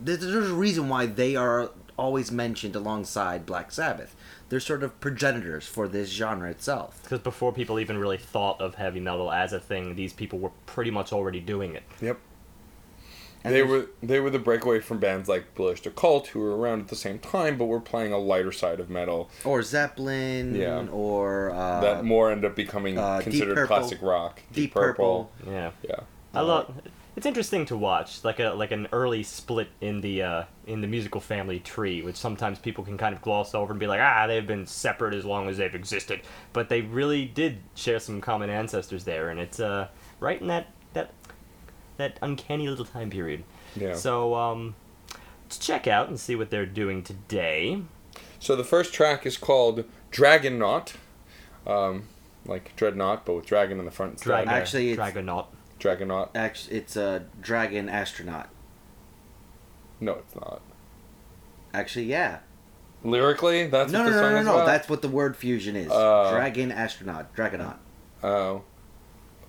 There's 0.00 0.20
there's 0.20 0.50
a 0.50 0.54
reason 0.54 0.88
why 0.88 1.06
they 1.06 1.36
are 1.36 1.70
always 1.96 2.30
mentioned 2.30 2.76
alongside 2.76 3.46
Black 3.46 3.72
Sabbath. 3.72 4.14
They're 4.48 4.60
sort 4.60 4.82
of 4.82 4.98
progenitors 5.00 5.66
for 5.66 5.88
this 5.88 6.10
genre 6.10 6.50
itself. 6.50 7.00
because 7.02 7.20
before 7.20 7.52
people 7.52 7.80
even 7.80 7.98
really 7.98 8.18
thought 8.18 8.60
of 8.60 8.76
heavy 8.76 9.00
metal 9.00 9.32
as 9.32 9.52
a 9.52 9.58
thing, 9.60 9.94
these 9.96 10.12
people 10.12 10.38
were 10.38 10.52
pretty 10.66 10.90
much 10.90 11.12
already 11.12 11.40
doing 11.40 11.74
it. 11.74 11.82
Yep. 12.00 12.18
And 13.44 13.54
they 13.54 13.62
were 13.62 13.86
they 14.02 14.18
were 14.18 14.30
the 14.30 14.40
breakaway 14.40 14.80
from 14.80 14.98
bands 14.98 15.28
like 15.28 15.54
Ballistic 15.54 15.94
Cult, 15.94 16.28
who 16.28 16.40
were 16.40 16.56
around 16.56 16.80
at 16.80 16.88
the 16.88 16.96
same 16.96 17.20
time, 17.20 17.56
but 17.56 17.66
were 17.66 17.78
playing 17.80 18.12
a 18.12 18.18
lighter 18.18 18.50
side 18.50 18.80
of 18.80 18.90
metal 18.90 19.30
Or 19.44 19.62
Zeppelin, 19.62 20.54
Yeah. 20.56 20.86
or 20.90 21.50
uh, 21.52 21.80
that 21.80 22.04
more 22.04 22.32
end 22.32 22.44
up 22.44 22.56
becoming 22.56 22.98
uh, 22.98 23.20
considered 23.20 23.54
Purple. 23.54 23.76
classic 23.78 24.02
rock. 24.02 24.42
Deep 24.52 24.74
Purple. 24.74 25.30
Yeah. 25.46 25.70
Yeah. 25.82 26.00
I 26.34 26.40
love. 26.40 26.74
It's 27.16 27.24
interesting 27.24 27.64
to 27.66 27.76
watch, 27.78 28.22
like 28.24 28.40
a 28.40 28.50
like 28.50 28.72
an 28.72 28.88
early 28.92 29.22
split 29.22 29.68
in 29.80 30.02
the 30.02 30.22
uh, 30.22 30.44
in 30.66 30.82
the 30.82 30.86
musical 30.86 31.20
family 31.20 31.58
tree, 31.60 32.02
which 32.02 32.16
sometimes 32.16 32.58
people 32.58 32.84
can 32.84 32.98
kind 32.98 33.14
of 33.14 33.22
gloss 33.22 33.54
over 33.54 33.72
and 33.72 33.80
be 33.80 33.86
like, 33.86 34.00
ah, 34.00 34.26
they've 34.26 34.46
been 34.46 34.66
separate 34.66 35.14
as 35.14 35.24
long 35.24 35.48
as 35.48 35.56
they've 35.56 35.74
existed, 35.74 36.20
but 36.52 36.68
they 36.68 36.82
really 36.82 37.24
did 37.24 37.58
share 37.74 37.98
some 38.00 38.20
common 38.20 38.50
ancestors 38.50 39.04
there, 39.04 39.30
and 39.30 39.40
it's 39.40 39.58
uh, 39.60 39.88
right 40.20 40.38
in 40.38 40.46
that 40.48 40.66
that 40.92 41.10
that 41.96 42.18
uncanny 42.20 42.68
little 42.68 42.84
time 42.84 43.08
period. 43.08 43.44
Yeah. 43.74 43.94
So, 43.94 43.98
So 43.98 44.34
um, 44.34 44.74
let's 45.44 45.56
check 45.56 45.86
out 45.86 46.08
and 46.08 46.20
see 46.20 46.36
what 46.36 46.50
they're 46.50 46.66
doing 46.66 47.02
today. 47.02 47.80
So 48.38 48.54
the 48.56 48.64
first 48.64 48.92
track 48.92 49.24
is 49.24 49.38
called 49.38 49.84
Dragon 50.10 50.58
Knot. 50.58 50.92
Um, 51.66 52.08
like 52.44 52.76
Dreadnought, 52.76 53.24
but 53.26 53.34
with 53.34 53.46
dragon 53.46 53.78
in 53.80 53.84
the 53.86 53.90
front. 53.90 54.12
instead. 54.12 54.26
Dragon, 54.28 54.48
Actually, 54.50 54.92
it's- 54.92 55.12
Dragonaut. 55.12 55.46
Dragon 55.78 56.08
Knot. 56.08 56.30
Actually, 56.34 56.78
it's 56.78 56.96
a 56.96 57.24
dragon 57.40 57.88
astronaut. 57.88 58.48
No, 60.00 60.12
it's 60.12 60.34
not. 60.34 60.62
Actually, 61.72 62.06
yeah. 62.06 62.40
Lyrically, 63.04 63.66
that's 63.66 63.92
no, 63.92 64.00
what 64.00 64.04
no, 64.06 64.10
the 64.10 64.16
no, 64.16 64.22
song 64.22 64.32
no, 64.32 64.40
is 64.40 64.46
no. 64.46 64.54
about? 64.54 64.66
That's 64.66 64.88
what 64.88 65.02
the 65.02 65.08
word 65.08 65.36
fusion 65.36 65.76
is. 65.76 65.90
Uh. 65.90 66.30
Dragon 66.30 66.72
astronaut, 66.72 67.34
dragonaut. 67.34 67.76
Oh. 68.22 68.62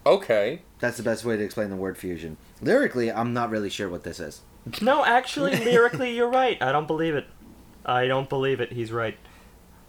Okay. 0.05 0.61
That's 0.79 0.97
the 0.97 1.03
best 1.03 1.25
way 1.25 1.37
to 1.37 1.43
explain 1.43 1.69
the 1.69 1.75
word 1.75 1.97
fusion. 1.97 2.37
Lyrically, 2.61 3.11
I'm 3.11 3.33
not 3.33 3.49
really 3.49 3.69
sure 3.69 3.89
what 3.89 4.03
this 4.03 4.19
is. 4.19 4.41
No, 4.81 5.03
actually, 5.03 5.55
lyrically, 5.65 6.15
you're 6.15 6.29
right. 6.29 6.61
I 6.61 6.71
don't 6.71 6.87
believe 6.87 7.15
it. 7.15 7.25
I 7.85 8.07
don't 8.07 8.29
believe 8.29 8.59
it. 8.59 8.71
He's 8.71 8.91
right. 8.91 9.17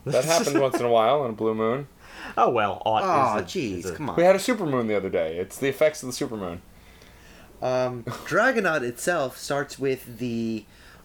That 0.05 0.25
happens 0.25 0.57
once 0.57 0.79
in 0.79 0.87
a 0.87 0.91
while 0.91 1.21
on 1.21 1.31
a 1.31 1.35
blue 1.35 1.55
moon. 1.55 1.89
Oh 2.37 2.51
well. 2.51 2.83
Ought 2.85 3.03
Oh, 3.03 3.43
jeez, 3.45 3.95
come 3.97 4.11
on. 4.11 4.17
We 4.17 4.23
had 4.23 4.37
a 4.37 4.39
supermoon 4.39 4.87
the 4.89 4.97
other 4.97 5.09
day. 5.11 5.39
It's 5.39 5.57
the 5.59 5.69
effects 5.69 6.03
of 6.03 6.09
the 6.09 6.27
supermoon. 6.27 6.59
Um, 7.61 8.05
Dragonaut 8.05 8.83
itself 8.83 9.37
starts 9.37 9.79
with 9.79 10.19
the 10.19 10.65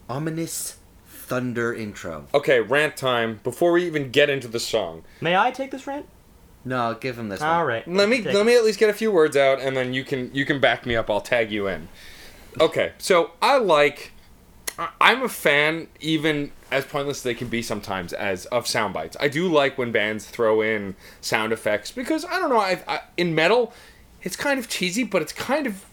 ominous 0.09 0.77
thunder 1.07 1.73
intro. 1.73 2.27
Okay, 2.33 2.59
rant 2.59 2.95
time. 2.97 3.39
Before 3.43 3.71
we 3.71 3.85
even 3.85 4.11
get 4.11 4.29
into 4.29 4.47
the 4.47 4.59
song, 4.59 5.03
May 5.21 5.35
I 5.35 5.51
take 5.51 5.71
this 5.71 5.87
rant? 5.87 6.05
No, 6.65 6.95
give 6.99 7.17
him 7.17 7.29
this 7.29 7.41
All 7.41 7.57
one. 7.59 7.67
right. 7.67 7.87
let 7.87 8.07
me 8.07 8.17
Take 8.17 8.27
let 8.27 8.35
it. 8.41 8.43
me 8.45 8.55
at 8.55 8.63
least 8.63 8.79
get 8.79 8.89
a 8.89 8.93
few 8.93 9.11
words 9.11 9.35
out, 9.35 9.59
and 9.59 9.75
then 9.75 9.93
you 9.93 10.03
can 10.03 10.33
you 10.33 10.45
can 10.45 10.59
back 10.59 10.85
me 10.85 10.95
up. 10.95 11.09
I'll 11.09 11.21
tag 11.21 11.51
you 11.51 11.67
in. 11.67 11.89
Okay, 12.59 12.93
so 12.97 13.31
I 13.41 13.57
like. 13.57 14.11
I- 14.77 14.89
I'm 15.01 15.23
a 15.23 15.29
fan, 15.29 15.87
even 15.99 16.51
as 16.73 16.85
pointless 16.85 17.19
as 17.19 17.23
they 17.23 17.35
can 17.35 17.47
be 17.47 17.61
sometimes, 17.61 18.13
as 18.13 18.45
of 18.47 18.67
sound 18.67 18.93
bites. 18.93 19.15
I 19.19 19.27
do 19.27 19.47
like 19.47 19.77
when 19.77 19.91
bands 19.91 20.25
throw 20.25 20.61
in 20.61 20.95
sound 21.21 21.53
effects 21.53 21.91
because 21.91 22.25
I 22.25 22.39
don't 22.39 22.49
know. 22.49 22.59
I, 22.59 22.83
I 22.87 23.01
in 23.15 23.35
metal, 23.35 23.73
it's 24.23 24.35
kind 24.35 24.59
of 24.59 24.67
cheesy, 24.67 25.03
but 25.03 25.21
it's 25.21 25.33
kind 25.33 25.67
of 25.67 25.85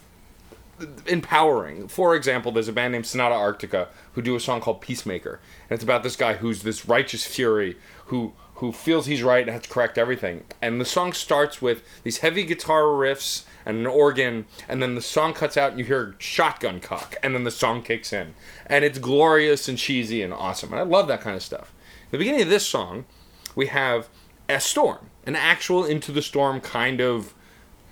empowering. 1.06 1.86
For 1.88 2.16
example, 2.16 2.50
there's 2.50 2.68
a 2.68 2.72
band 2.72 2.92
named 2.92 3.04
Sonata 3.06 3.34
Arctica 3.34 3.88
who 4.14 4.22
do 4.22 4.34
a 4.34 4.40
song 4.40 4.60
called 4.60 4.80
Peacemaker, 4.80 5.38
and 5.68 5.74
it's 5.74 5.84
about 5.84 6.02
this 6.02 6.16
guy 6.16 6.34
who's 6.34 6.62
this 6.62 6.88
righteous 6.88 7.26
fury 7.26 7.76
who 8.06 8.32
who 8.54 8.72
feels 8.72 9.06
he's 9.06 9.22
right 9.22 9.42
and 9.42 9.50
has 9.50 9.62
to 9.62 9.68
correct 9.68 9.96
everything. 9.96 10.44
And 10.60 10.80
the 10.80 10.84
song 10.84 11.12
starts 11.12 11.62
with 11.62 11.82
these 12.02 12.18
heavy 12.18 12.44
guitar 12.44 12.82
riffs 12.82 13.44
and 13.70 13.78
an 13.78 13.86
organ, 13.86 14.44
and 14.68 14.82
then 14.82 14.94
the 14.94 15.00
song 15.00 15.32
cuts 15.32 15.56
out 15.56 15.70
and 15.70 15.78
you 15.78 15.86
hear 15.86 16.14
shotgun 16.18 16.80
cock, 16.80 17.16
and 17.22 17.34
then 17.34 17.44
the 17.44 17.50
song 17.50 17.82
kicks 17.82 18.12
in, 18.12 18.34
and 18.66 18.84
it's 18.84 18.98
glorious 18.98 19.68
and 19.68 19.78
cheesy 19.78 20.22
and 20.22 20.34
awesome. 20.34 20.72
And 20.72 20.80
I 20.80 20.84
love 20.84 21.08
that 21.08 21.22
kind 21.22 21.36
of 21.36 21.42
stuff. 21.42 21.72
The 22.10 22.18
beginning 22.18 22.42
of 22.42 22.48
this 22.48 22.66
song, 22.66 23.06
we 23.54 23.66
have 23.66 24.08
a 24.48 24.60
storm, 24.60 25.10
an 25.24 25.36
actual 25.36 25.84
into 25.84 26.12
the 26.12 26.22
storm 26.22 26.60
kind 26.60 27.00
of 27.00 27.34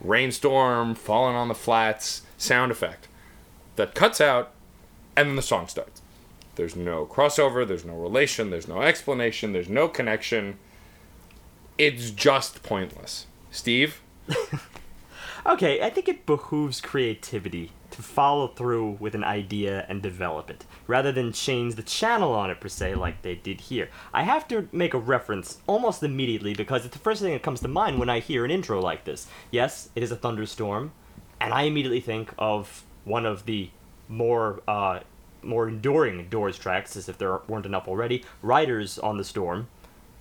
rainstorm 0.00 0.94
falling 0.94 1.34
on 1.34 1.48
the 1.48 1.54
flats 1.54 2.22
sound 2.36 2.70
effect 2.70 3.08
that 3.76 3.94
cuts 3.94 4.20
out 4.20 4.52
and 5.16 5.28
then 5.28 5.36
the 5.36 5.42
song 5.42 5.66
starts 5.66 6.02
there's 6.54 6.76
no 6.76 7.06
crossover 7.06 7.66
there's 7.66 7.84
no 7.84 7.94
relation 7.94 8.50
there's 8.50 8.68
no 8.68 8.82
explanation 8.82 9.52
there's 9.52 9.68
no 9.68 9.88
connection 9.88 10.58
it's 11.76 12.10
just 12.10 12.62
pointless 12.62 13.26
steve 13.50 14.00
Okay, 15.46 15.80
I 15.80 15.90
think 15.90 16.08
it 16.08 16.26
behooves 16.26 16.80
creativity 16.80 17.70
to 17.90 18.02
follow 18.02 18.48
through 18.48 18.96
with 19.00 19.14
an 19.14 19.24
idea 19.24 19.86
and 19.88 20.02
develop 20.02 20.50
it, 20.50 20.64
rather 20.86 21.12
than 21.12 21.32
change 21.32 21.74
the 21.74 21.82
channel 21.82 22.32
on 22.32 22.50
it 22.50 22.60
per 22.60 22.68
se, 22.68 22.96
like 22.96 23.22
they 23.22 23.36
did 23.36 23.60
here. 23.62 23.88
I 24.12 24.24
have 24.24 24.46
to 24.48 24.68
make 24.72 24.94
a 24.94 24.98
reference 24.98 25.58
almost 25.66 26.02
immediately 26.02 26.54
because 26.54 26.84
it's 26.84 26.94
the 26.94 27.02
first 27.02 27.22
thing 27.22 27.32
that 27.32 27.42
comes 27.42 27.60
to 27.60 27.68
mind 27.68 27.98
when 27.98 28.10
I 28.10 28.20
hear 28.20 28.44
an 28.44 28.50
intro 28.50 28.80
like 28.80 29.04
this. 29.04 29.28
Yes, 29.50 29.90
it 29.94 30.02
is 30.02 30.10
a 30.10 30.16
thunderstorm, 30.16 30.92
and 31.40 31.54
I 31.54 31.62
immediately 31.62 32.00
think 32.00 32.32
of 32.36 32.84
one 33.04 33.24
of 33.24 33.46
the 33.46 33.70
more 34.08 34.60
uh, 34.66 35.00
more 35.42 35.68
enduring 35.68 36.28
Doors 36.28 36.58
tracks, 36.58 36.96
as 36.96 37.08
if 37.08 37.16
there 37.16 37.40
weren't 37.46 37.66
enough 37.66 37.86
already. 37.86 38.24
Riders 38.42 38.98
on 38.98 39.16
the 39.18 39.24
Storm. 39.24 39.68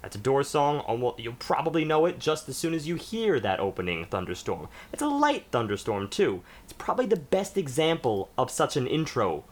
That's 0.02 0.16
a 0.16 0.20
Doors 0.20 0.48
song. 0.48 0.84
You'll 1.18 1.34
probably 1.34 1.84
know 1.84 2.06
it 2.06 2.20
just 2.20 2.48
as 2.48 2.56
soon 2.56 2.74
as 2.74 2.88
you 2.88 2.96
hear 2.96 3.40
that 3.40 3.60
opening 3.60 4.06
thunderstorm. 4.06 4.70
It's 4.94 5.02
a 5.02 5.08
light 5.08 5.46
thunderstorm 5.52 6.08
too. 6.08 6.44
It's 6.64 6.74
probably 6.74 7.08
the 7.08 7.18
best 7.18 7.58
example 7.58 8.30
of 8.38 8.52
such 8.52 8.78
an 8.78 8.88
intro, 8.88 9.44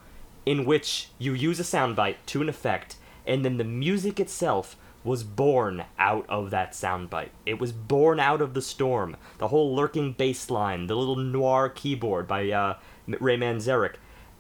in 0.46 0.66
which 0.66 1.10
you 1.18 1.34
use 1.34 1.60
a 1.60 1.64
soundbite 1.64 2.18
to 2.28 2.42
an 2.42 2.50
effect, 2.50 2.98
and 3.26 3.44
then 3.44 3.58
the 3.58 3.64
music 3.64 4.20
itself 4.20 4.78
was 5.04 5.24
born 5.24 5.84
out 6.00 6.26
of 6.28 6.50
that 6.52 6.72
soundbite. 6.72 7.30
It 7.46 7.60
was 7.60 7.72
born 7.72 8.20
out 8.20 8.42
of 8.42 8.54
the 8.54 8.62
storm. 8.62 9.18
The 9.38 9.50
whole 9.50 9.76
lurking 9.76 10.14
bass 10.14 10.50
line, 10.50 10.88
the 10.88 10.96
little 10.96 11.16
noir 11.16 11.70
keyboard 11.70 12.28
by 12.28 12.50
uh, 12.50 12.78
Ray 13.08 13.38
Manzarek. 13.38 13.96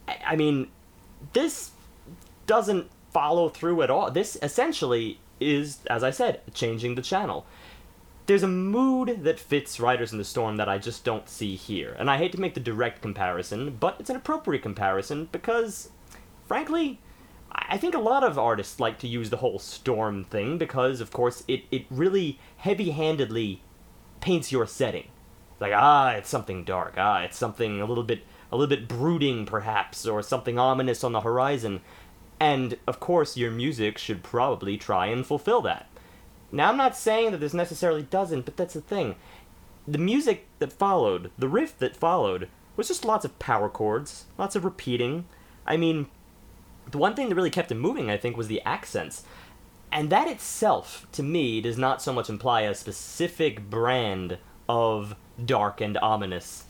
I, 0.08 0.18
I 0.26 0.36
mean, 0.36 0.68
this 1.34 1.72
doesn't 2.48 2.90
follow 3.12 3.50
through 3.50 3.82
at 3.84 3.92
all. 3.92 4.10
This 4.12 4.38
essentially 4.42 5.20
is, 5.40 5.80
as 5.90 6.04
I 6.04 6.12
said, 6.12 6.42
changing 6.54 6.96
the 6.96 7.02
channel. 7.02 7.46
There's 8.26 8.44
a 8.44 8.48
mood 8.48 9.24
that 9.24 9.40
fits 9.40 9.80
Riders 9.80 10.12
in 10.12 10.18
the 10.18 10.24
Storm 10.24 10.58
that 10.58 10.68
I 10.68 10.80
just 10.80 11.04
don't 11.04 11.30
see 11.30 11.56
here. 11.56 11.96
And 12.00 12.10
I 12.10 12.18
hate 12.18 12.32
to 12.32 12.42
make 12.42 12.56
the 12.56 12.60
direct 12.60 13.02
comparison, 13.02 13.78
but 13.80 13.98
it's 14.00 14.10
an 14.10 14.16
appropriate 14.16 14.64
comparison 14.64 15.30
because, 15.32 15.90
frankly, 16.48 17.00
I 17.52 17.78
think 17.78 17.94
a 17.94 18.00
lot 18.00 18.24
of 18.24 18.40
artists 18.40 18.80
like 18.80 18.98
to 19.00 19.08
use 19.08 19.30
the 19.30 19.38
whole 19.38 19.60
storm 19.60 20.24
thing 20.24 20.58
because, 20.58 21.02
of 21.02 21.12
course, 21.12 21.44
it, 21.48 21.64
it 21.72 21.86
really 21.90 22.40
heavy 22.58 22.90
handedly 22.90 23.62
paints 24.22 24.52
your 24.52 24.66
setting. 24.66 25.08
Like, 25.60 25.74
ah, 25.74 26.12
it's 26.12 26.30
something 26.30 26.64
dark. 26.64 26.96
Ah, 26.98 27.22
it's 27.22 27.38
something 27.38 27.80
a 27.80 27.86
little 27.86 28.04
bit 28.04 28.24
a 28.52 28.58
little 28.58 28.76
bit 28.76 28.88
brooding 28.88 29.46
perhaps 29.46 30.06
or 30.06 30.22
something 30.22 30.60
ominous 30.60 31.04
on 31.04 31.12
the 31.12 31.22
horizon. 31.22 31.82
And 32.40 32.78
of 32.86 33.00
course, 33.00 33.38
your 33.38 33.52
music 33.52 33.98
should 33.98 34.24
probably 34.24 34.78
try 34.78 35.08
and 35.08 35.26
fulfill 35.26 35.62
that. 35.62 35.88
Now, 36.52 36.70
I'm 36.70 36.78
not 36.78 36.96
saying 36.98 37.32
that 37.32 37.40
this 37.40 37.54
necessarily 37.54 38.04
doesn't, 38.04 38.46
but 38.46 38.58
that's 38.58 38.74
the 38.74 38.82
thing. 38.82 39.16
The 39.88 39.98
music 39.98 40.46
that 40.60 40.74
followed, 40.74 41.32
the 41.38 41.48
riff 41.48 41.78
that 41.80 41.96
followed, 41.96 42.50
was 42.76 42.88
just 42.88 43.06
lots 43.06 43.24
of 43.26 43.40
power 43.40 43.70
chords, 43.70 44.26
lots 44.38 44.56
of 44.56 44.66
repeating. 44.66 45.26
I 45.66 45.78
mean, 45.78 46.08
the 46.92 46.98
one 46.98 47.16
thing 47.16 47.30
that 47.30 47.36
really 47.36 47.50
kept 47.50 47.72
it 47.72 47.76
moving, 47.76 48.10
I 48.10 48.18
think, 48.18 48.36
was 48.36 48.48
the 48.48 48.62
accents. 48.66 49.24
and 49.92 50.10
that 50.10 50.28
itself, 50.28 51.08
to 51.14 51.24
me, 51.24 51.62
does 51.62 51.78
not 51.78 52.02
so 52.02 52.12
much 52.12 52.30
imply 52.30 52.62
a 52.62 52.76
specific 52.76 53.70
brand 53.70 54.38
of 54.68 55.16
dark 55.44 55.80
and 55.80 55.98
ominous, 56.00 56.66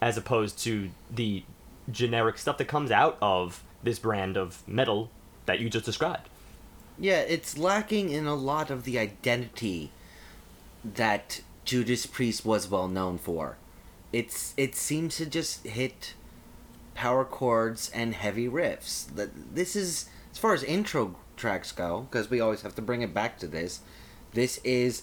as 0.00 0.16
opposed 0.16 0.58
to 0.60 0.88
the 1.10 1.42
generic 1.90 2.38
stuff 2.38 2.56
that 2.56 2.66
comes 2.66 2.90
out 2.90 3.18
of 3.20 3.62
this 3.82 3.98
brand 3.98 4.36
of 4.36 4.66
metal 4.68 5.10
that 5.46 5.60
you 5.60 5.70
just 5.70 5.84
described. 5.84 6.28
Yeah, 6.98 7.20
it's 7.20 7.56
lacking 7.56 8.10
in 8.10 8.26
a 8.26 8.34
lot 8.34 8.70
of 8.70 8.84
the 8.84 8.98
identity 8.98 9.90
that 10.84 11.40
Judas 11.64 12.06
Priest 12.06 12.44
was 12.44 12.68
well 12.68 12.88
known 12.88 13.18
for. 13.18 13.56
It's 14.12 14.54
it 14.56 14.74
seems 14.74 15.16
to 15.16 15.26
just 15.26 15.66
hit 15.66 16.14
power 16.94 17.24
chords 17.24 17.90
and 17.94 18.14
heavy 18.14 18.48
riffs. 18.48 19.06
This 19.54 19.76
is 19.76 20.08
as 20.32 20.38
far 20.38 20.52
as 20.52 20.62
intro 20.62 21.16
tracks 21.36 21.72
go, 21.72 22.06
because 22.10 22.28
we 22.28 22.40
always 22.40 22.62
have 22.62 22.74
to 22.74 22.82
bring 22.82 23.02
it 23.02 23.14
back 23.14 23.38
to 23.38 23.46
this. 23.46 23.80
This 24.32 24.58
is 24.62 25.02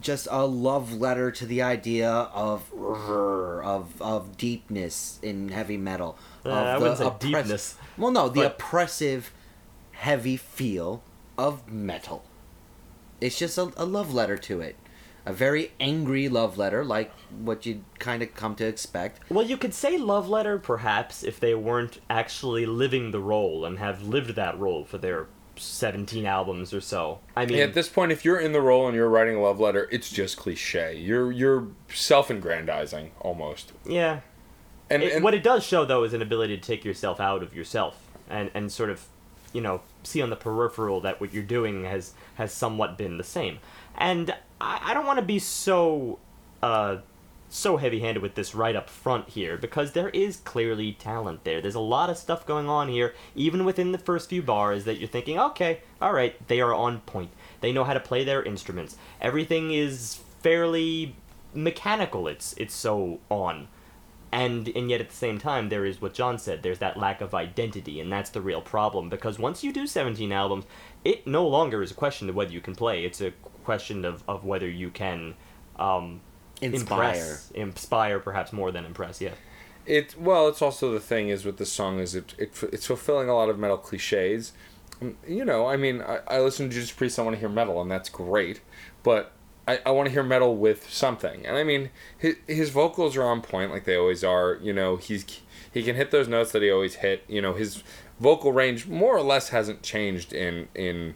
just 0.00 0.26
a 0.30 0.44
love 0.44 0.92
letter 0.92 1.30
to 1.30 1.46
the 1.46 1.62
idea 1.62 2.10
of 2.10 2.72
of 2.74 4.00
of 4.00 4.36
deepness 4.36 5.18
in 5.22 5.48
heavy 5.48 5.76
metal. 5.76 6.18
Uh, 6.44 6.48
of 6.50 6.54
I 6.66 6.74
the 6.74 6.80
wouldn't 6.80 6.98
say 6.98 7.04
oppress- 7.06 7.20
deepness, 7.44 7.76
Well, 7.98 8.10
no, 8.10 8.28
the 8.28 8.40
but- 8.42 8.52
oppressive, 8.52 9.32
heavy 9.92 10.36
feel 10.36 11.02
of 11.38 11.70
metal. 11.70 12.24
It's 13.20 13.38
just 13.38 13.56
a, 13.58 13.72
a 13.76 13.84
love 13.84 14.12
letter 14.12 14.36
to 14.38 14.60
it. 14.60 14.76
A 15.24 15.32
very 15.32 15.70
angry 15.78 16.28
love 16.28 16.58
letter, 16.58 16.84
like 16.84 17.12
what 17.30 17.64
you'd 17.64 17.84
kind 18.00 18.24
of 18.24 18.34
come 18.34 18.56
to 18.56 18.66
expect. 18.66 19.20
Well, 19.30 19.46
you 19.46 19.56
could 19.56 19.72
say 19.72 19.96
love 19.96 20.28
letter, 20.28 20.58
perhaps, 20.58 21.22
if 21.22 21.38
they 21.38 21.54
weren't 21.54 22.00
actually 22.10 22.66
living 22.66 23.12
the 23.12 23.20
role 23.20 23.64
and 23.64 23.78
have 23.78 24.02
lived 24.02 24.30
that 24.34 24.58
role 24.58 24.84
for 24.84 24.98
their 24.98 25.28
17 25.54 26.26
albums 26.26 26.74
or 26.74 26.80
so. 26.80 27.20
I 27.36 27.46
mean, 27.46 27.60
at 27.60 27.72
this 27.74 27.88
point, 27.88 28.10
if 28.10 28.24
you're 28.24 28.40
in 28.40 28.50
the 28.52 28.60
role 28.60 28.88
and 28.88 28.96
you're 28.96 29.08
writing 29.08 29.36
a 29.36 29.40
love 29.40 29.60
letter, 29.60 29.86
it's 29.92 30.10
just 30.10 30.36
cliche. 30.38 30.96
You're 30.96 31.30
you're 31.30 31.68
self-aggrandizing 31.94 33.12
almost. 33.20 33.72
yeah. 33.86 34.20
And, 34.90 35.02
It- 35.02 35.12
and 35.14 35.24
what 35.24 35.34
it 35.34 35.42
does 35.42 35.64
show, 35.64 35.84
though, 35.84 36.04
is 36.04 36.12
an 36.12 36.22
ability 36.22 36.56
to 36.56 36.62
take 36.62 36.84
yourself 36.84 37.20
out 37.20 37.42
of 37.42 37.54
yourself 37.54 37.98
and, 38.28 38.50
and 38.54 38.70
sort 38.70 38.90
of, 38.90 39.06
you 39.52 39.60
know, 39.60 39.80
see 40.02 40.20
on 40.22 40.30
the 40.30 40.36
peripheral 40.36 41.00
that 41.02 41.20
what 41.20 41.32
you're 41.32 41.42
doing 41.42 41.84
has 41.84 42.12
has 42.36 42.52
somewhat 42.52 42.96
been 42.98 43.18
the 43.18 43.24
same. 43.24 43.58
And 43.96 44.34
I, 44.60 44.80
I 44.90 44.94
don't 44.94 45.06
want 45.06 45.18
to 45.18 45.24
be 45.24 45.38
so 45.38 46.18
uh, 46.62 46.98
so 47.48 47.76
heavy-handed 47.76 48.22
with 48.22 48.34
this 48.34 48.54
right 48.54 48.74
up 48.74 48.88
front 48.88 49.28
here 49.30 49.58
because 49.58 49.92
there 49.92 50.08
is 50.10 50.38
clearly 50.38 50.92
talent 50.92 51.44
there. 51.44 51.60
There's 51.60 51.74
a 51.74 51.80
lot 51.80 52.08
of 52.08 52.16
stuff 52.16 52.46
going 52.46 52.68
on 52.68 52.88
here, 52.88 53.14
even 53.34 53.64
within 53.66 53.92
the 53.92 53.98
first 53.98 54.30
few 54.30 54.40
bars 54.42 54.84
that 54.84 54.98
you're 54.98 55.08
thinking, 55.08 55.38
okay, 55.38 55.80
all 56.00 56.14
right, 56.14 56.34
they 56.48 56.62
are 56.62 56.72
on 56.72 57.00
point. 57.00 57.30
They 57.60 57.70
know 57.72 57.84
how 57.84 57.92
to 57.92 58.00
play 58.00 58.24
their 58.24 58.42
instruments. 58.42 58.96
Everything 59.20 59.70
is 59.70 60.20
fairly 60.40 61.14
mechanical. 61.54 62.26
It's 62.26 62.54
it's 62.56 62.74
so 62.74 63.20
on 63.28 63.68
and 64.32 64.68
and 64.68 64.90
yet 64.90 65.00
at 65.00 65.10
the 65.10 65.14
same 65.14 65.38
time 65.38 65.68
there 65.68 65.84
is 65.84 66.00
what 66.00 66.14
john 66.14 66.38
said 66.38 66.62
there's 66.62 66.78
that 66.78 66.96
lack 66.96 67.20
of 67.20 67.34
identity 67.34 68.00
and 68.00 68.10
that's 68.12 68.30
the 68.30 68.40
real 68.40 68.62
problem 68.62 69.08
because 69.08 69.38
once 69.38 69.62
you 69.62 69.72
do 69.72 69.86
17 69.86 70.32
albums 70.32 70.64
it 71.04 71.26
no 71.26 71.46
longer 71.46 71.82
is 71.82 71.90
a 71.90 71.94
question 71.94 72.28
of 72.28 72.34
whether 72.34 72.52
you 72.52 72.60
can 72.60 72.74
play 72.74 73.04
it's 73.04 73.20
a 73.20 73.32
question 73.64 74.04
of, 74.04 74.24
of 74.26 74.44
whether 74.44 74.68
you 74.68 74.90
can 74.90 75.34
um, 75.78 76.20
Inspire. 76.60 77.04
impress 77.04 77.50
inspire 77.52 78.18
perhaps 78.18 78.52
more 78.52 78.70
than 78.72 78.84
impress 78.84 79.20
yeah 79.20 79.34
it 79.86 80.14
well, 80.18 80.48
it's 80.48 80.62
also 80.62 80.92
the 80.92 81.00
thing 81.00 81.28
is 81.28 81.44
with 81.44 81.56
this 81.56 81.72
song 81.72 81.98
is 81.98 82.14
it, 82.14 82.34
it 82.38 82.52
it's 82.72 82.86
fulfilling 82.86 83.28
a 83.28 83.34
lot 83.34 83.48
of 83.48 83.58
metal 83.58 83.78
cliches. 83.78 84.52
Um, 85.00 85.16
You 85.26 85.44
know, 85.44 85.66
I 85.66 85.76
mean, 85.76 86.02
I, 86.02 86.20
I 86.28 86.40
listen 86.40 86.68
to 86.68 86.74
Judas 86.74 86.92
Priest. 86.92 87.18
I 87.18 87.22
want 87.22 87.34
to 87.34 87.40
hear 87.40 87.48
metal, 87.48 87.82
and 87.82 87.90
that's 87.90 88.08
great. 88.08 88.60
But 89.02 89.32
I, 89.66 89.80
I 89.86 89.90
want 89.92 90.06
to 90.06 90.12
hear 90.12 90.22
metal 90.22 90.56
with 90.56 90.90
something. 90.90 91.46
And 91.46 91.56
I 91.56 91.64
mean, 91.64 91.90
his 92.18 92.36
his 92.46 92.70
vocals 92.70 93.16
are 93.16 93.24
on 93.24 93.42
point 93.42 93.70
like 93.70 93.84
they 93.84 93.96
always 93.96 94.24
are. 94.24 94.58
You 94.62 94.72
know, 94.72 94.96
he's 94.96 95.24
he 95.72 95.82
can 95.82 95.96
hit 95.96 96.10
those 96.10 96.28
notes 96.28 96.52
that 96.52 96.62
he 96.62 96.70
always 96.70 96.96
hit. 96.96 97.24
You 97.28 97.40
know, 97.40 97.54
his 97.54 97.82
vocal 98.20 98.52
range 98.52 98.86
more 98.86 99.16
or 99.16 99.22
less 99.22 99.50
hasn't 99.50 99.82
changed 99.82 100.32
in 100.32 100.68
in 100.74 101.14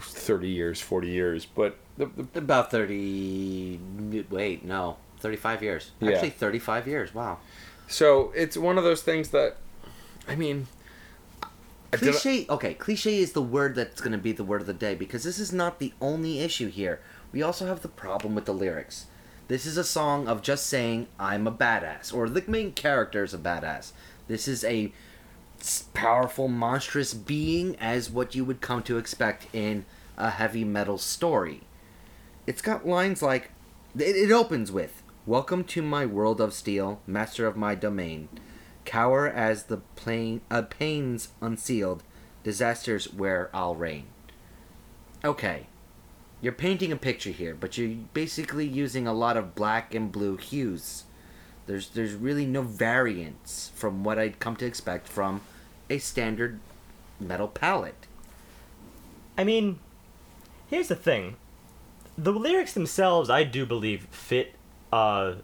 thirty 0.00 0.48
years, 0.48 0.80
forty 0.80 1.08
years. 1.08 1.44
But 1.44 1.78
the, 1.96 2.06
the 2.32 2.40
About 2.40 2.70
30. 2.70 3.80
Wait, 4.30 4.64
no. 4.64 4.96
35 5.18 5.62
years. 5.62 5.90
Yeah. 6.00 6.10
Actually, 6.12 6.30
35 6.30 6.88
years. 6.88 7.14
Wow. 7.14 7.38
so 7.88 8.32
it's 8.34 8.56
one 8.56 8.78
of 8.78 8.84
those 8.84 9.02
things 9.02 9.30
that, 9.30 9.56
I 10.28 10.36
mean. 10.36 10.66
I 11.92 11.96
Cliche. 11.96 12.46
Okay, 12.50 12.74
cliche 12.74 13.18
is 13.18 13.32
the 13.32 13.42
word 13.42 13.76
that's 13.76 14.00
going 14.00 14.12
to 14.12 14.18
be 14.18 14.32
the 14.32 14.42
word 14.42 14.60
of 14.60 14.66
the 14.66 14.74
day 14.74 14.96
because 14.96 15.22
this 15.22 15.38
is 15.38 15.52
not 15.52 15.78
the 15.78 15.92
only 16.00 16.40
issue 16.40 16.68
here. 16.68 17.00
We 17.34 17.42
also 17.42 17.66
have 17.66 17.82
the 17.82 17.88
problem 17.88 18.36
with 18.36 18.44
the 18.44 18.54
lyrics. 18.54 19.06
This 19.48 19.66
is 19.66 19.76
a 19.76 19.82
song 19.82 20.28
of 20.28 20.40
just 20.40 20.68
saying 20.68 21.08
I'm 21.18 21.48
a 21.48 21.52
badass 21.52 22.14
or 22.14 22.28
the 22.28 22.44
main 22.46 22.70
character 22.70 23.24
is 23.24 23.34
a 23.34 23.38
badass. 23.38 23.90
This 24.28 24.46
is 24.46 24.62
a 24.62 24.92
powerful, 25.94 26.46
monstrous 26.46 27.12
being 27.12 27.74
as 27.80 28.08
what 28.08 28.36
you 28.36 28.44
would 28.44 28.60
come 28.60 28.84
to 28.84 28.98
expect 28.98 29.48
in 29.52 29.84
a 30.16 30.30
heavy 30.30 30.62
metal 30.62 30.96
story. 30.96 31.62
It's 32.46 32.62
got 32.62 32.86
lines 32.86 33.20
like 33.20 33.50
it, 33.98 34.14
it 34.14 34.30
opens 34.30 34.70
with 34.70 35.02
"Welcome 35.26 35.64
to 35.64 35.82
my 35.82 36.06
world 36.06 36.40
of 36.40 36.54
steel, 36.54 37.00
master 37.04 37.48
of 37.48 37.56
my 37.56 37.74
domain." 37.74 38.28
Cower 38.84 39.26
as 39.26 39.64
the 39.64 39.78
plain, 39.96 40.40
uh, 40.52 40.62
pains 40.62 41.30
unsealed, 41.40 42.04
disasters 42.44 43.12
where 43.12 43.50
I'll 43.52 43.74
reign. 43.74 44.06
Okay, 45.24 45.66
you're 46.44 46.52
painting 46.52 46.92
a 46.92 46.96
picture 46.96 47.30
here, 47.30 47.56
but 47.58 47.78
you're 47.78 47.96
basically 48.12 48.66
using 48.66 49.06
a 49.06 49.14
lot 49.14 49.38
of 49.38 49.54
black 49.54 49.94
and 49.94 50.12
blue 50.12 50.36
hues. 50.36 51.04
There's 51.66 51.88
there's 51.88 52.12
really 52.12 52.44
no 52.44 52.60
variance 52.60 53.72
from 53.74 54.04
what 54.04 54.18
I'd 54.18 54.40
come 54.40 54.54
to 54.56 54.66
expect 54.66 55.08
from 55.08 55.40
a 55.88 55.96
standard 55.96 56.60
metal 57.18 57.48
palette. 57.48 58.06
I 59.38 59.44
mean, 59.44 59.78
here's 60.68 60.88
the 60.88 60.94
thing. 60.94 61.36
The 62.18 62.32
lyrics 62.32 62.74
themselves, 62.74 63.30
I 63.30 63.44
do 63.44 63.64
believe, 63.64 64.06
fit 64.10 64.54
uh, 64.92 65.36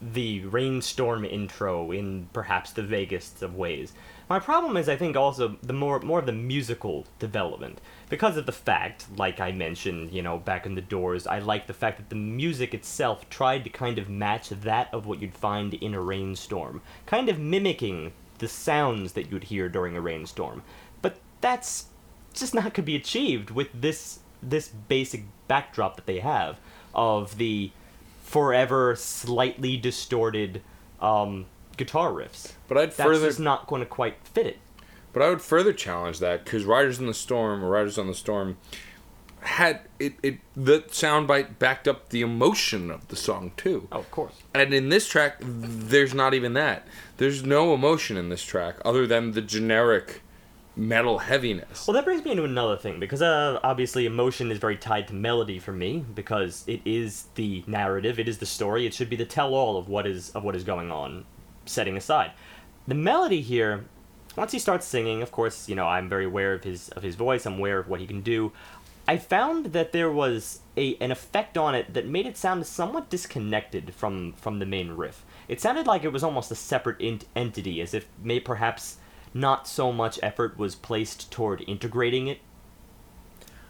the 0.00 0.44
rainstorm 0.44 1.24
intro 1.24 1.90
in 1.90 2.28
perhaps 2.32 2.70
the 2.70 2.82
vaguest 2.82 3.42
of 3.42 3.56
ways. 3.56 3.92
My 4.30 4.38
problem 4.38 4.76
is, 4.76 4.88
I 4.88 4.94
think, 4.94 5.16
also 5.16 5.56
the 5.62 5.72
more 5.72 5.98
more 5.98 6.20
of 6.20 6.26
the 6.26 6.32
musical 6.32 7.06
development 7.18 7.80
because 8.14 8.36
of 8.36 8.46
the 8.46 8.52
fact, 8.52 9.06
like 9.16 9.40
I 9.40 9.50
mentioned, 9.50 10.12
you 10.12 10.22
know, 10.22 10.38
back 10.38 10.66
in 10.66 10.76
the 10.76 10.80
Doors, 10.80 11.26
I 11.26 11.40
like 11.40 11.66
the 11.66 11.72
fact 11.72 11.96
that 11.96 12.10
the 12.10 12.14
music 12.14 12.72
itself 12.72 13.28
tried 13.28 13.64
to 13.64 13.70
kind 13.70 13.98
of 13.98 14.08
match 14.08 14.50
that 14.50 14.88
of 14.94 15.04
what 15.04 15.20
you'd 15.20 15.34
find 15.34 15.74
in 15.74 15.94
a 15.94 16.00
rainstorm, 16.00 16.80
kind 17.06 17.28
of 17.28 17.40
mimicking 17.40 18.12
the 18.38 18.46
sounds 18.46 19.14
that 19.14 19.32
you'd 19.32 19.42
hear 19.42 19.68
during 19.68 19.96
a 19.96 20.00
rainstorm. 20.00 20.62
But 21.02 21.16
that's 21.40 21.86
just 22.32 22.54
not 22.54 22.72
could 22.72 22.84
be 22.84 22.94
achieved 22.94 23.50
with 23.50 23.66
this 23.74 24.20
this 24.40 24.68
basic 24.68 25.24
backdrop 25.48 25.96
that 25.96 26.06
they 26.06 26.20
have 26.20 26.60
of 26.94 27.36
the 27.36 27.72
forever 28.22 28.94
slightly 28.94 29.76
distorted 29.76 30.62
um, 31.00 31.46
guitar 31.76 32.12
riffs. 32.12 32.52
But 32.68 32.78
I'd 32.78 32.90
That's 32.92 33.02
further 33.02 33.26
just 33.26 33.40
not 33.40 33.66
going 33.66 33.80
to 33.80 33.86
quite 33.86 34.18
fit 34.22 34.46
it. 34.46 34.58
But 35.14 35.22
I 35.22 35.30
would 35.30 35.40
further 35.40 35.72
challenge 35.72 36.18
that 36.18 36.44
because 36.44 36.64
Riders 36.64 36.98
in 36.98 37.06
the 37.06 37.14
Storm 37.14 37.64
or 37.64 37.70
Riders 37.70 37.96
on 37.96 38.08
the 38.08 38.14
Storm 38.14 38.58
had 39.40 39.80
it, 39.98 40.14
it 40.22 40.38
the 40.56 40.80
soundbite 40.80 41.58
backed 41.58 41.86
up 41.86 42.08
the 42.08 42.20
emotion 42.20 42.90
of 42.90 43.06
the 43.08 43.16
song 43.16 43.52
too. 43.56 43.88
Oh, 43.92 44.00
of 44.00 44.10
course. 44.10 44.34
And 44.52 44.74
in 44.74 44.88
this 44.88 45.08
track, 45.08 45.36
there's 45.40 46.14
not 46.14 46.34
even 46.34 46.54
that. 46.54 46.86
There's 47.18 47.44
no 47.44 47.72
emotion 47.72 48.16
in 48.16 48.28
this 48.28 48.42
track 48.42 48.76
other 48.84 49.06
than 49.06 49.32
the 49.32 49.42
generic 49.42 50.22
metal 50.76 51.18
heaviness. 51.18 51.86
Well, 51.86 51.94
that 51.94 52.04
brings 52.04 52.24
me 52.24 52.32
into 52.32 52.42
another 52.42 52.76
thing 52.76 52.98
because 52.98 53.22
uh, 53.22 53.60
obviously 53.62 54.06
emotion 54.06 54.50
is 54.50 54.58
very 54.58 54.76
tied 54.76 55.06
to 55.08 55.14
melody 55.14 55.60
for 55.60 55.72
me 55.72 56.04
because 56.14 56.64
it 56.66 56.80
is 56.84 57.26
the 57.36 57.62
narrative, 57.68 58.18
it 58.18 58.28
is 58.28 58.38
the 58.38 58.46
story, 58.46 58.84
it 58.84 58.92
should 58.92 59.08
be 59.08 59.14
the 59.14 59.24
tell-all 59.24 59.76
of 59.76 59.88
what 59.88 60.08
is 60.08 60.30
of 60.30 60.42
what 60.42 60.56
is 60.56 60.64
going 60.64 60.90
on. 60.90 61.24
Setting 61.66 61.96
aside 61.96 62.32
the 62.86 62.94
melody 62.94 63.40
here, 63.40 63.84
once 64.36 64.52
he 64.52 64.58
starts 64.58 64.86
singing, 64.86 65.22
of 65.22 65.30
course, 65.32 65.68
you 65.68 65.74
know 65.74 65.86
I'm 65.86 66.08
very 66.08 66.24
aware 66.24 66.52
of 66.54 66.64
his 66.64 66.88
of 66.90 67.02
his 67.02 67.14
voice. 67.14 67.46
I'm 67.46 67.58
aware 67.58 67.78
of 67.78 67.88
what 67.88 68.00
he 68.00 68.06
can 68.06 68.20
do. 68.20 68.52
I 69.06 69.18
found 69.18 69.66
that 69.66 69.92
there 69.92 70.10
was 70.10 70.60
a 70.76 70.96
an 70.96 71.10
effect 71.12 71.58
on 71.58 71.74
it 71.74 71.92
that 71.94 72.06
made 72.06 72.26
it 72.26 72.36
sound 72.36 72.66
somewhat 72.66 73.10
disconnected 73.10 73.94
from 73.94 74.32
from 74.32 74.58
the 74.58 74.66
main 74.66 74.92
riff. 74.92 75.24
It 75.46 75.60
sounded 75.60 75.86
like 75.86 76.04
it 76.04 76.12
was 76.12 76.24
almost 76.24 76.50
a 76.50 76.54
separate 76.54 76.96
ent- 77.00 77.26
entity, 77.36 77.80
as 77.82 77.92
if 77.92 78.06
may 78.22 78.40
perhaps 78.40 78.96
not 79.34 79.68
so 79.68 79.92
much 79.92 80.18
effort 80.22 80.56
was 80.58 80.74
placed 80.74 81.30
toward 81.30 81.62
integrating 81.66 82.28
it. 82.28 82.38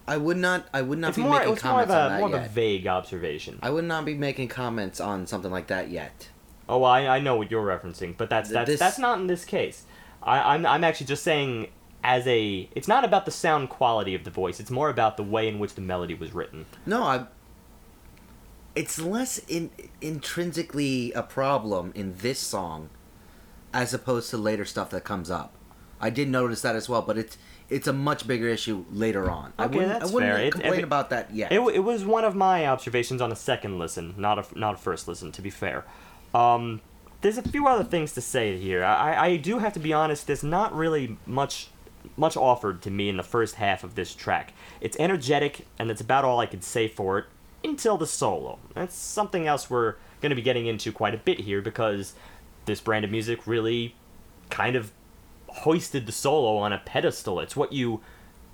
I 0.06 0.18
would 0.18 0.36
not. 0.36 0.66
I 0.72 0.82
would 0.82 0.98
not 0.98 1.08
It's 1.08 1.16
be 1.16 1.22
more, 1.22 1.38
making 1.38 1.54
it's 1.54 1.64
more 1.64 1.82
of 1.82 1.88
comments 1.88 1.92
on 1.94 2.06
a 2.06 2.08
that 2.10 2.20
more 2.20 2.38
of 2.38 2.44
a 2.44 2.48
vague 2.48 2.86
observation. 2.86 3.58
I 3.62 3.70
would 3.70 3.84
not 3.86 4.04
be 4.04 4.14
making 4.14 4.48
comments 4.48 5.00
on 5.00 5.26
something 5.26 5.50
like 5.50 5.68
that 5.68 5.90
yet. 5.90 6.28
Oh, 6.68 6.82
I, 6.84 7.16
I 7.16 7.20
know 7.20 7.36
what 7.36 7.50
you're 7.50 7.64
referencing, 7.64 8.16
but 8.16 8.28
that's 8.30 8.50
that's 8.50 8.68
this- 8.68 8.80
that's 8.80 8.98
not 8.98 9.18
in 9.18 9.26
this 9.26 9.44
case. 9.44 9.84
I, 10.24 10.54
I'm 10.54 10.64
I'm 10.66 10.82
actually 10.84 11.06
just 11.06 11.22
saying, 11.22 11.68
as 12.02 12.26
a 12.26 12.68
it's 12.74 12.88
not 12.88 13.04
about 13.04 13.24
the 13.26 13.30
sound 13.30 13.68
quality 13.68 14.14
of 14.14 14.24
the 14.24 14.30
voice 14.30 14.58
it's 14.60 14.70
more 14.70 14.88
about 14.88 15.16
the 15.16 15.22
way 15.22 15.46
in 15.48 15.58
which 15.58 15.74
the 15.74 15.80
melody 15.80 16.14
was 16.14 16.32
written 16.34 16.66
No, 16.86 17.02
I. 17.04 17.26
It's 18.74 18.98
less 19.00 19.38
in, 19.46 19.70
intrinsically 20.00 21.12
a 21.12 21.22
problem 21.22 21.92
in 21.94 22.16
this 22.18 22.38
song, 22.40 22.88
as 23.72 23.94
opposed 23.94 24.30
to 24.30 24.36
later 24.36 24.64
stuff 24.64 24.90
that 24.90 25.04
comes 25.04 25.30
up. 25.30 25.52
I 26.00 26.10
did 26.10 26.28
notice 26.28 26.60
that 26.62 26.74
as 26.74 26.88
well, 26.88 27.02
but 27.02 27.16
it's 27.16 27.38
it's 27.70 27.86
a 27.86 27.92
much 27.92 28.26
bigger 28.26 28.48
issue 28.48 28.84
later 28.90 29.30
on. 29.30 29.52
I 29.58 29.66
Okay, 29.66 29.78
wouldn't, 29.78 29.92
that's 30.00 30.10
I 30.10 30.14
wouldn't 30.14 30.32
fair. 30.32 30.50
Complain 30.50 30.80
it- 30.80 30.84
about 30.84 31.10
that 31.10 31.32
yet. 31.34 31.52
It, 31.52 31.60
it 31.60 31.78
was 31.84 32.04
one 32.04 32.24
of 32.24 32.34
my 32.34 32.66
observations 32.66 33.20
on 33.22 33.30
a 33.30 33.36
second 33.36 33.78
listen, 33.78 34.14
not 34.18 34.38
a 34.38 34.58
not 34.58 34.74
a 34.74 34.76
first 34.76 35.06
listen. 35.06 35.30
To 35.32 35.40
be 35.42 35.50
fair, 35.50 35.84
um, 36.34 36.80
there's 37.24 37.38
a 37.38 37.42
few 37.42 37.66
other 37.66 37.84
things 37.84 38.12
to 38.12 38.20
say 38.20 38.58
here. 38.58 38.84
I, 38.84 39.28
I 39.28 39.36
do 39.38 39.58
have 39.58 39.72
to 39.72 39.80
be 39.80 39.94
honest. 39.94 40.26
There's 40.26 40.44
not 40.44 40.76
really 40.76 41.16
much 41.24 41.68
much 42.18 42.36
offered 42.36 42.82
to 42.82 42.90
me 42.90 43.08
in 43.08 43.16
the 43.16 43.22
first 43.22 43.54
half 43.54 43.82
of 43.82 43.94
this 43.94 44.14
track. 44.14 44.52
It's 44.82 44.94
energetic, 45.00 45.66
and 45.78 45.88
that's 45.88 46.02
about 46.02 46.26
all 46.26 46.38
I 46.38 46.44
could 46.44 46.62
say 46.62 46.86
for 46.86 47.18
it 47.18 47.24
until 47.64 47.96
the 47.96 48.06
solo. 48.06 48.58
That's 48.74 48.94
something 48.94 49.46
else 49.46 49.70
we're 49.70 49.94
going 50.20 50.28
to 50.28 50.36
be 50.36 50.42
getting 50.42 50.66
into 50.66 50.92
quite 50.92 51.14
a 51.14 51.16
bit 51.16 51.40
here 51.40 51.62
because 51.62 52.12
this 52.66 52.82
brand 52.82 53.06
of 53.06 53.10
music 53.10 53.46
really 53.46 53.94
kind 54.50 54.76
of 54.76 54.92
hoisted 55.48 56.04
the 56.04 56.12
solo 56.12 56.58
on 56.58 56.74
a 56.74 56.78
pedestal. 56.78 57.40
It's 57.40 57.56
what 57.56 57.72
you 57.72 58.02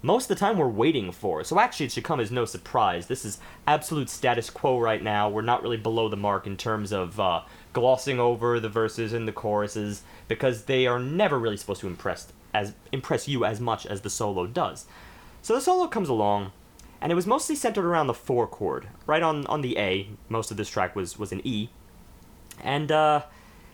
most 0.03 0.31
of 0.31 0.37
the 0.37 0.41
time 0.41 0.57
we're 0.57 0.69
waiting 0.69 1.11
for. 1.11 1.43
So 1.43 1.59
actually 1.59 1.87
it 1.87 1.93
should 1.93 2.05
come 2.05 2.21
as 2.21 2.31
no 2.31 2.45
surprise. 2.45 3.09
This 3.09 3.25
is 3.25 3.39
absolute 3.67 4.09
status 4.09 4.49
quo 4.49 4.79
right 4.79 5.03
now. 5.03 5.29
We're 5.29 5.43
not 5.43 5.63
really 5.63 5.77
below 5.77 6.09
the 6.09 6.17
mark 6.17 6.47
in 6.47 6.57
terms 6.57 6.93
of 6.93 7.19
uh, 7.19 7.43
glossing 7.73 8.19
over 8.19 8.59
the 8.59 8.69
verses 8.69 9.13
and 9.13 9.27
the 9.29 9.33
choruses 9.33 10.03
because 10.29 10.65
they 10.65 10.87
are 10.87 10.99
never 10.99 11.39
really 11.39 11.57
supposed 11.57 11.81
to 11.81 11.87
impress 11.87 12.33
as 12.53 12.75
impress 12.91 13.29
you 13.29 13.45
as 13.45 13.61
much 13.61 13.87
as 13.87 14.01
the 14.01 14.11
solo 14.11 14.47
does. 14.47 14.87
So 15.43 15.55
the 15.55 15.61
solo 15.61 15.87
comes 15.87 16.09
along 16.09 16.53
and 17.01 17.11
it 17.11 17.15
was 17.15 17.27
mostly 17.27 17.55
centered 17.55 17.85
around 17.85 18.09
the 18.09 18.15
four 18.15 18.47
chord, 18.47 18.89
right 19.07 19.23
on 19.23 19.47
on 19.47 19.61
the 19.63 19.79
A. 19.79 20.09
Most 20.29 20.51
of 20.51 20.57
this 20.57 20.69
track 20.69 20.97
was 20.97 21.19
was 21.19 21.33
an 21.33 21.41
E. 21.45 21.69
And 22.63 22.91
uh 22.91 23.23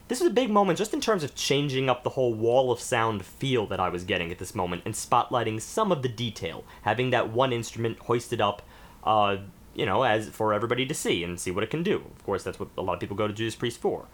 this 0.08 0.20
was 0.20 0.30
a 0.30 0.34
big 0.34 0.50
moment 0.50 0.78
just 0.78 0.94
in 0.94 1.00
terms 1.00 1.24
of 1.24 1.34
changing 1.34 1.90
up 1.90 2.04
the 2.04 2.10
whole 2.10 2.32
wall 2.32 2.70
of 2.70 2.78
sound 2.78 3.24
feel 3.24 3.66
that 3.66 3.80
I 3.80 3.88
was 3.88 4.04
getting 4.04 4.30
at 4.30 4.38
this 4.38 4.54
moment 4.54 4.82
and 4.84 4.94
spotlighting 4.94 5.60
some 5.60 5.90
of 5.90 6.02
the 6.02 6.08
detail, 6.08 6.64
having 6.82 7.10
that 7.10 7.32
one 7.32 7.52
instrument 7.52 7.98
hoisted 7.98 8.40
up, 8.40 8.62
uh, 9.02 9.38
you 9.76 9.86
know, 9.86 10.02
as 10.02 10.28
for 10.30 10.54
everybody 10.54 10.86
to 10.86 10.94
see 10.94 11.22
and 11.22 11.38
see 11.38 11.50
what 11.50 11.62
it 11.62 11.70
can 11.70 11.82
do. 11.82 11.96
Of 12.16 12.24
course, 12.24 12.42
that's 12.42 12.58
what 12.58 12.68
a 12.76 12.82
lot 12.82 12.94
of 12.94 13.00
people 13.00 13.16
go 13.16 13.28
to 13.28 13.34
Judas 13.34 13.54
Priest 13.54 13.80
for. 13.80 14.06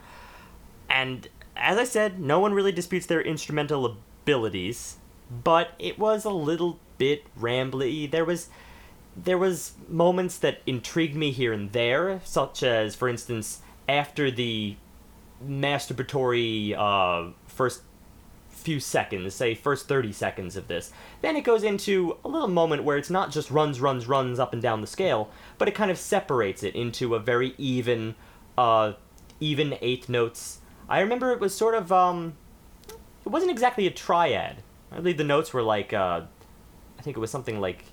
And 0.90 1.28
as 1.56 1.78
I 1.78 1.84
said, 1.84 2.20
no 2.20 2.40
one 2.40 2.52
really 2.52 2.72
disputes 2.72 3.06
their 3.06 3.22
instrumental 3.22 3.86
abilities, 3.86 4.96
but 5.30 5.70
it 5.78 5.98
was 5.98 6.24
a 6.24 6.30
little 6.30 6.78
bit 6.98 7.24
rambly. 7.38 8.10
There 8.10 8.24
was 8.24 8.48
there 9.16 9.38
was 9.38 9.72
moments 9.88 10.38
that 10.38 10.62
intrigued 10.66 11.14
me 11.14 11.30
here 11.30 11.52
and 11.52 11.70
there, 11.72 12.20
such 12.24 12.62
as, 12.62 12.94
for 12.94 13.08
instance, 13.08 13.60
after 13.86 14.30
the 14.30 14.76
masturbatory 15.46 16.74
uh, 16.76 17.32
first 17.46 17.82
few 18.62 18.80
seconds, 18.80 19.34
say 19.34 19.54
first 19.54 19.88
30 19.88 20.12
seconds 20.12 20.56
of 20.56 20.68
this. 20.68 20.92
Then 21.20 21.36
it 21.36 21.42
goes 21.42 21.62
into 21.62 22.16
a 22.24 22.28
little 22.28 22.48
moment 22.48 22.84
where 22.84 22.96
it's 22.96 23.10
not 23.10 23.30
just 23.30 23.50
runs, 23.50 23.80
runs, 23.80 24.06
runs 24.06 24.38
up 24.38 24.52
and 24.52 24.62
down 24.62 24.80
the 24.80 24.86
scale, 24.86 25.30
but 25.58 25.68
it 25.68 25.74
kind 25.74 25.90
of 25.90 25.98
separates 25.98 26.62
it 26.62 26.74
into 26.74 27.14
a 27.14 27.20
very 27.20 27.54
even, 27.58 28.14
uh, 28.56 28.92
even 29.40 29.76
eighth 29.80 30.08
notes. 30.08 30.60
I 30.88 31.00
remember 31.00 31.32
it 31.32 31.40
was 31.40 31.54
sort 31.54 31.74
of, 31.74 31.92
um, 31.92 32.34
it 33.24 33.28
wasn't 33.28 33.50
exactly 33.50 33.86
a 33.86 33.90
triad. 33.90 34.62
I 34.90 34.96
believe 34.96 35.18
the 35.18 35.24
notes 35.24 35.52
were 35.52 35.62
like, 35.62 35.92
uh, 35.92 36.22
I 36.98 37.02
think 37.02 37.16
it 37.16 37.20
was 37.20 37.30
something 37.30 37.60
like 37.60 37.84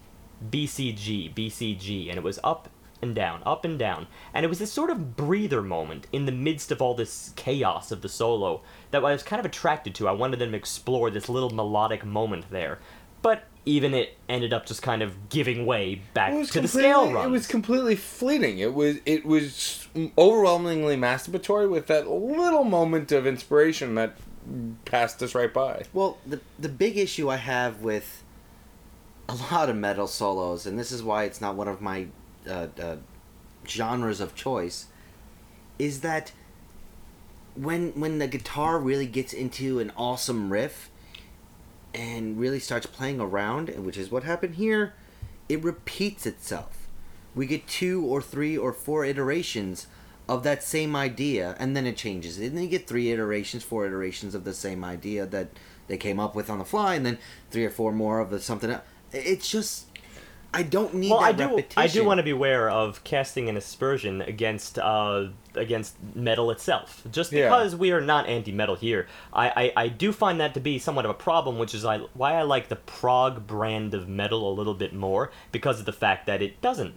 BCG, 0.50 1.34
BCG, 1.34 2.10
and 2.10 2.18
it 2.18 2.24
was 2.24 2.40
up 2.44 2.70
and 3.02 3.16
down, 3.16 3.42
up 3.46 3.66
and 3.66 3.78
down. 3.80 4.08
And 4.34 4.46
it 4.46 4.50
was 4.50 4.60
this 4.60 4.72
sort 4.72 4.90
of 4.90 5.16
breather 5.16 5.62
moment 5.62 6.08
in 6.12 6.26
the 6.26 6.32
midst 6.32 6.72
of 6.72 6.82
all 6.82 6.94
this 6.94 7.34
chaos 7.36 7.92
of 7.92 8.02
the 8.02 8.10
solo 8.10 8.62
that 8.92 9.04
I 9.04 9.12
was 9.12 9.24
kind 9.24 9.40
of 9.40 9.46
attracted 9.46 9.96
to. 9.96 10.08
I 10.08 10.12
wanted 10.12 10.40
them 10.40 10.52
to 10.52 10.58
explore 10.58 11.10
this 11.10 11.30
little 11.30 11.50
melodic 11.50 12.06
moment 12.06 12.46
there. 12.50 12.80
But 13.22 13.44
even 13.66 13.94
it 13.94 14.18
ended 14.28 14.54
up 14.54 14.66
just 14.66 14.82
kind 14.82 15.02
of 15.02 15.30
giving 15.30 15.66
way 15.66 16.02
back 16.14 16.34
It 16.34 16.48
to 16.52 16.62
the 16.62 16.68
scale 16.68 17.12
runs. 17.12 17.28
It 17.28 17.30
was 17.30 17.48
completely 17.48 17.96
fleeting. 17.96 18.60
It 18.60 18.74
was 18.74 18.98
it 19.06 19.26
was 19.26 19.88
overwhelmingly 20.18 20.96
masturbatory 20.96 21.70
with 21.70 21.88
that 21.88 22.10
little 22.10 22.64
moment 22.64 23.12
of 23.12 23.28
inspiration 23.28 23.96
that 23.96 24.18
passed 24.86 25.22
us 25.22 25.36
right 25.36 25.54
by. 25.54 25.84
Well, 25.94 26.18
the 26.26 26.40
the 26.58 26.70
big 26.70 26.98
issue 26.98 27.30
I 27.30 27.38
have 27.38 27.82
with 27.82 28.24
a 29.28 29.36
lot 29.36 29.70
of 29.70 29.76
metal 29.76 30.08
solos, 30.08 30.66
and 30.66 30.80
this 30.80 30.92
is 30.92 31.04
why 31.04 31.26
it's 31.26 31.42
not 31.42 31.56
one 31.56 31.68
of 31.68 31.82
my 31.82 32.08
uh, 32.50 32.68
uh, 32.82 32.96
genres 33.68 34.20
of 34.20 34.36
choice, 34.36 34.88
is 35.78 36.02
that 36.02 36.32
when 37.56 37.92
when 38.00 38.20
the 38.20 38.28
guitar 38.28 38.80
really 38.80 39.08
gets 39.08 39.34
into 39.34 39.80
an 39.80 39.92
awesome 39.96 40.52
riff 40.52 40.90
and 41.94 42.40
really 42.40 42.60
starts 42.60 42.86
playing 42.86 43.20
around, 43.20 43.70
which 43.86 43.98
is 43.98 44.12
what 44.12 44.24
happened 44.24 44.56
here, 44.56 44.94
it 45.48 45.64
repeats 45.64 46.26
itself. 46.26 46.88
We 47.36 47.46
get 47.46 47.68
two 47.68 48.04
or 48.06 48.22
three 48.22 48.58
or 48.58 48.74
four 48.74 49.06
iterations 49.06 49.88
of 50.28 50.44
that 50.44 50.64
same 50.64 50.96
idea, 50.96 51.56
and 51.60 51.76
then 51.76 51.88
it 51.88 51.98
changes. 51.98 52.38
And 52.38 52.56
then 52.56 52.64
you 52.64 52.70
get 52.70 52.88
three 52.88 53.12
iterations, 53.12 53.64
four 53.64 53.88
iterations 53.88 54.36
of 54.36 54.44
the 54.44 54.54
same 54.54 54.84
idea 54.84 55.26
that 55.26 55.50
they 55.88 55.98
came 55.98 56.20
up 56.20 56.36
with 56.36 56.50
on 56.50 56.60
the 56.60 56.66
fly, 56.66 56.94
and 56.94 57.06
then 57.06 57.18
three 57.50 57.66
or 57.66 57.72
four 57.72 57.92
more 57.92 58.20
of 58.20 58.30
the 58.30 58.40
something 58.40 58.70
else. 58.70 58.84
It's 59.12 59.50
just, 59.50 59.89
I 60.54 60.64
don't 60.64 60.96
need 60.96 61.12
well, 61.12 61.20
that 61.20 61.26
I 61.28 61.32
do. 61.34 61.44
repetition. 61.56 61.82
I 61.84 61.88
do 61.88 62.04
want 62.04 62.18
to 62.18 62.24
be 62.24 62.32
aware 62.32 62.70
of 62.70 63.04
casting 63.04 63.50
an 63.50 63.58
aspersion 63.58 64.22
against 64.22 64.80
uh, 64.80 65.28
against 65.56 65.96
metal 66.16 66.50
itself. 66.52 67.04
Just 67.12 67.32
Yeah. 67.32 67.50
because 67.50 67.76
we 67.76 67.92
are 67.92 68.02
not 68.02 68.28
anti-metal 68.28 68.76
here, 68.76 69.08
I, 69.32 69.50
I, 69.76 69.84
I 69.84 69.88
do 69.90 70.12
find 70.12 70.40
that 70.40 70.54
to 70.56 70.60
be 70.60 70.80
somewhat 70.80 71.06
of 71.06 71.12
a 71.12 71.16
problem, 71.16 71.58
which 71.60 71.76
is 71.76 71.86
I, 71.86 72.00
why 72.14 72.34
I 72.34 72.42
like 72.44 72.68
the 72.70 72.78
prog 72.78 73.46
brand 73.46 73.94
of 73.94 74.08
metal 74.08 74.52
a 74.52 74.54
little 74.54 74.74
bit 74.74 74.94
more 74.94 75.32
because 75.52 75.80
of 75.80 75.86
the 75.86 75.94
fact 75.94 76.26
that 76.26 76.42
it 76.42 76.62
doesn't 76.62 76.96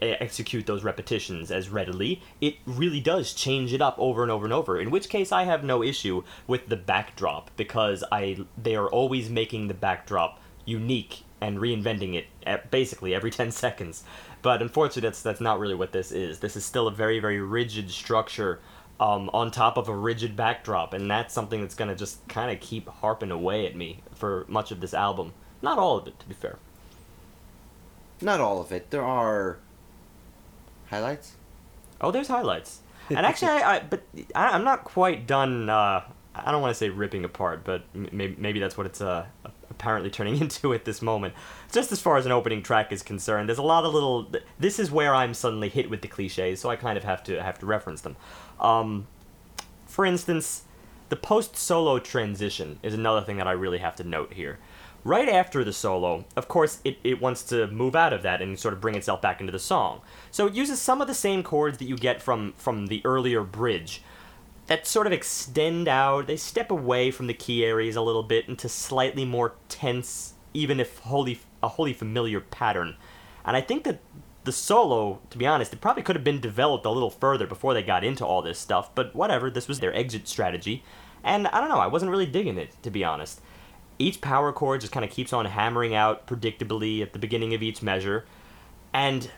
execute 0.00 0.64
those 0.64 0.82
repetitions 0.82 1.50
as 1.50 1.68
readily. 1.68 2.22
It 2.40 2.56
really 2.64 3.00
does 3.00 3.34
change 3.34 3.74
it 3.74 3.82
up 3.82 3.96
over 3.98 4.22
and 4.22 4.32
over 4.32 4.46
and 4.46 4.52
over. 4.52 4.80
In 4.80 4.90
which 4.90 5.10
case, 5.10 5.30
I 5.30 5.44
have 5.44 5.62
no 5.62 5.82
issue 5.82 6.22
with 6.46 6.68
the 6.68 6.76
backdrop 6.76 7.50
because 7.56 8.02
I 8.10 8.38
they 8.56 8.76
are 8.76 8.88
always 8.88 9.28
making 9.28 9.68
the 9.68 9.74
backdrop 9.74 10.40
unique 10.64 11.23
and 11.44 11.58
reinventing 11.58 12.14
it 12.14 12.26
at 12.46 12.70
basically 12.70 13.14
every 13.14 13.30
10 13.40 13.50
seconds. 13.50 14.02
But 14.40 14.62
unfortunately, 14.62 15.02
that's 15.02 15.22
that's 15.22 15.40
not 15.40 15.58
really 15.58 15.74
what 15.74 15.92
this 15.92 16.10
is. 16.10 16.40
This 16.40 16.56
is 16.56 16.64
still 16.64 16.86
a 16.88 16.90
very 16.90 17.18
very 17.18 17.40
rigid 17.40 17.90
structure 17.90 18.60
um, 19.00 19.30
on 19.32 19.50
top 19.50 19.76
of 19.76 19.88
a 19.88 19.96
rigid 19.96 20.36
backdrop, 20.36 20.92
and 20.94 21.10
that's 21.10 21.34
something 21.34 21.60
that's 21.60 21.74
gonna 21.74 21.94
just 21.94 22.26
kind 22.28 22.50
of 22.50 22.60
keep 22.60 22.88
harping 22.88 23.30
away 23.30 23.66
at 23.66 23.76
me 23.76 24.00
for 24.14 24.44
much 24.48 24.70
of 24.70 24.80
this 24.80 24.94
album. 24.94 25.32
Not 25.62 25.78
all 25.78 25.96
of 25.96 26.06
it, 26.06 26.18
to 26.20 26.26
be 26.26 26.34
fair. 26.34 26.58
Not 28.20 28.40
all 28.40 28.60
of 28.60 28.70
it. 28.70 28.90
There 28.90 29.04
are 29.04 29.58
highlights. 30.90 31.32
Oh, 32.00 32.10
there's 32.10 32.28
highlights. 32.28 32.80
And 33.10 33.24
actually, 33.26 33.50
I, 33.50 33.76
I 33.76 33.80
but 33.80 34.02
I, 34.34 34.48
I'm 34.48 34.64
not 34.64 34.84
quite 34.84 35.26
done. 35.26 35.70
Uh, 35.70 36.02
I 36.34 36.52
don't 36.52 36.60
want 36.60 36.72
to 36.72 36.78
say 36.78 36.90
ripping 36.90 37.24
apart, 37.24 37.64
but 37.64 37.82
maybe, 37.94 38.34
maybe 38.38 38.60
that's 38.60 38.76
what 38.76 38.86
it's 38.86 39.00
uh, 39.00 39.26
apparently 39.84 40.10
turning 40.10 40.38
into 40.40 40.72
at 40.72 40.86
this 40.86 41.02
moment. 41.02 41.34
Just 41.70 41.92
as 41.92 42.00
far 42.00 42.16
as 42.16 42.24
an 42.24 42.32
opening 42.32 42.62
track 42.62 42.90
is 42.90 43.02
concerned, 43.02 43.48
there's 43.48 43.58
a 43.58 43.62
lot 43.62 43.84
of 43.84 43.92
little. 43.92 44.32
This 44.58 44.78
is 44.78 44.90
where 44.90 45.14
I'm 45.14 45.34
suddenly 45.34 45.68
hit 45.68 45.90
with 45.90 46.00
the 46.00 46.08
cliches, 46.08 46.60
so 46.60 46.70
I 46.70 46.76
kind 46.76 46.96
of 46.96 47.04
have 47.04 47.22
to 47.24 47.42
have 47.42 47.58
to 47.58 47.66
reference 47.66 48.00
them. 48.00 48.16
Um, 48.58 49.06
for 49.86 50.06
instance, 50.06 50.62
the 51.10 51.16
post 51.16 51.56
solo 51.56 51.98
transition 51.98 52.78
is 52.82 52.94
another 52.94 53.20
thing 53.20 53.36
that 53.36 53.46
I 53.46 53.52
really 53.52 53.78
have 53.78 53.94
to 53.96 54.04
note 54.04 54.32
here. 54.32 54.58
Right 55.04 55.28
after 55.28 55.62
the 55.62 55.72
solo, 55.74 56.24
of 56.34 56.48
course, 56.48 56.80
it, 56.82 56.96
it 57.04 57.20
wants 57.20 57.42
to 57.44 57.66
move 57.66 57.94
out 57.94 58.14
of 58.14 58.22
that 58.22 58.40
and 58.40 58.58
sort 58.58 58.72
of 58.72 58.80
bring 58.80 58.94
itself 58.94 59.20
back 59.20 59.38
into 59.38 59.52
the 59.52 59.58
song. 59.58 60.00
So 60.30 60.46
it 60.46 60.54
uses 60.54 60.80
some 60.80 61.02
of 61.02 61.08
the 61.08 61.14
same 61.14 61.42
chords 61.42 61.76
that 61.76 61.84
you 61.84 61.98
get 61.98 62.22
from, 62.22 62.54
from 62.56 62.86
the 62.86 63.02
earlier 63.04 63.42
bridge 63.42 64.00
that 64.66 64.86
sort 64.86 65.06
of 65.06 65.12
extend 65.12 65.88
out. 65.88 66.26
They 66.26 66.36
step 66.36 66.70
away 66.70 67.10
from 67.10 67.26
the 67.26 67.34
key 67.34 67.64
areas 67.64 67.96
a 67.96 68.02
little 68.02 68.22
bit 68.22 68.48
into 68.48 68.68
slightly 68.68 69.24
more 69.24 69.54
tense, 69.68 70.34
even 70.52 70.80
if 70.80 70.98
wholly, 71.00 71.40
a 71.62 71.68
wholly 71.68 71.92
familiar 71.92 72.40
pattern. 72.40 72.96
And 73.44 73.56
I 73.56 73.60
think 73.60 73.84
that 73.84 74.00
the 74.44 74.52
solo, 74.52 75.20
to 75.30 75.38
be 75.38 75.46
honest, 75.46 75.72
it 75.72 75.80
probably 75.80 76.02
could 76.02 76.16
have 76.16 76.24
been 76.24 76.40
developed 76.40 76.86
a 76.86 76.90
little 76.90 77.10
further 77.10 77.46
before 77.46 77.74
they 77.74 77.82
got 77.82 78.04
into 78.04 78.24
all 78.24 78.42
this 78.42 78.58
stuff, 78.58 78.94
but 78.94 79.14
whatever, 79.14 79.50
this 79.50 79.68
was 79.68 79.80
their 79.80 79.94
exit 79.94 80.28
strategy. 80.28 80.82
And 81.22 81.46
I 81.48 81.60
don't 81.60 81.70
know, 81.70 81.78
I 81.78 81.86
wasn't 81.86 82.10
really 82.10 82.26
digging 82.26 82.58
it, 82.58 82.70
to 82.82 82.90
be 82.90 83.04
honest. 83.04 83.40
Each 83.98 84.20
power 84.20 84.52
chord 84.52 84.82
just 84.82 84.92
kind 84.92 85.04
of 85.04 85.10
keeps 85.10 85.32
on 85.32 85.46
hammering 85.46 85.94
out 85.94 86.26
predictably 86.26 87.00
at 87.00 87.12
the 87.12 87.18
beginning 87.18 87.54
of 87.54 87.62
each 87.62 87.82
measure. 87.82 88.26
And 88.92 89.30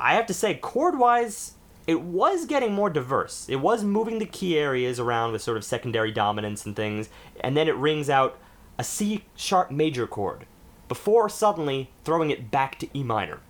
I 0.00 0.14
have 0.14 0.26
to 0.26 0.34
say, 0.34 0.54
chord 0.54 0.98
wise, 0.98 1.52
it 1.88 2.02
was 2.02 2.44
getting 2.44 2.74
more 2.74 2.90
diverse. 2.90 3.48
It 3.48 3.56
was 3.56 3.82
moving 3.82 4.18
the 4.18 4.26
key 4.26 4.58
areas 4.58 5.00
around 5.00 5.32
with 5.32 5.40
sort 5.40 5.56
of 5.56 5.64
secondary 5.64 6.12
dominants 6.12 6.66
and 6.66 6.76
things, 6.76 7.08
and 7.40 7.56
then 7.56 7.66
it 7.66 7.74
rings 7.76 8.10
out 8.10 8.38
a 8.78 8.84
C 8.84 9.24
sharp 9.34 9.70
major 9.70 10.06
chord 10.06 10.44
before 10.86 11.30
suddenly 11.30 11.90
throwing 12.04 12.30
it 12.30 12.50
back 12.50 12.78
to 12.80 12.88
E 12.96 13.02
minor. 13.02 13.40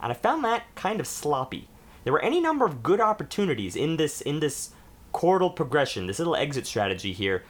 And 0.00 0.12
I 0.12 0.14
found 0.14 0.44
that 0.44 0.64
kind 0.74 1.00
of 1.00 1.06
sloppy. 1.06 1.68
There 2.04 2.12
were 2.12 2.22
any 2.22 2.38
number 2.38 2.66
of 2.66 2.82
good 2.82 3.00
opportunities 3.00 3.74
in 3.74 3.96
this 3.96 4.20
in 4.20 4.40
this 4.40 4.72
chordal 5.14 5.56
progression, 5.56 6.06
this 6.06 6.18
little 6.18 6.36
exit 6.36 6.66
strategy 6.66 7.14
here, 7.14 7.44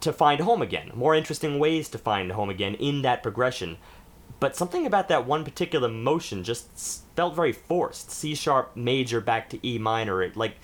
to 0.00 0.12
find 0.12 0.40
home 0.40 0.62
again. 0.62 0.90
More 0.94 1.14
interesting 1.14 1.60
ways 1.60 1.88
to 1.90 1.98
find 1.98 2.32
home 2.32 2.50
again 2.50 2.74
in 2.74 3.02
that 3.02 3.22
progression. 3.22 3.78
But 4.38 4.56
something 4.56 4.84
about 4.84 5.08
that 5.08 5.26
one 5.26 5.44
particular 5.44 5.88
motion 5.88 6.44
just 6.44 7.06
felt 7.16 7.34
very 7.34 7.52
forced. 7.52 8.10
C 8.10 8.34
sharp 8.34 8.76
major 8.76 9.20
back 9.20 9.48
to 9.50 9.66
E 9.66 9.78
minor. 9.78 10.22
It 10.22 10.36
like 10.36 10.56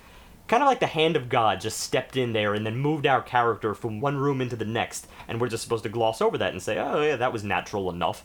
kind 0.47 0.61
of 0.61 0.67
like 0.67 0.79
the 0.79 0.87
hand 0.87 1.15
of 1.15 1.29
God 1.29 1.61
just 1.61 1.79
stepped 1.79 2.15
in 2.15 2.33
there 2.33 2.53
and 2.53 2.65
then 2.65 2.77
moved 2.77 3.07
our 3.07 3.21
character 3.21 3.73
from 3.73 3.99
one 3.99 4.17
room 4.17 4.41
into 4.41 4.55
the 4.55 4.65
next, 4.65 5.07
and 5.27 5.41
we're 5.41 5.49
just 5.49 5.63
supposed 5.63 5.83
to 5.83 5.89
gloss 5.89 6.21
over 6.21 6.37
that 6.37 6.51
and 6.51 6.61
say, 6.61 6.77
"Oh 6.77 7.01
yeah, 7.01 7.15
that 7.15 7.33
was 7.33 7.43
natural 7.43 7.89
enough." 7.89 8.23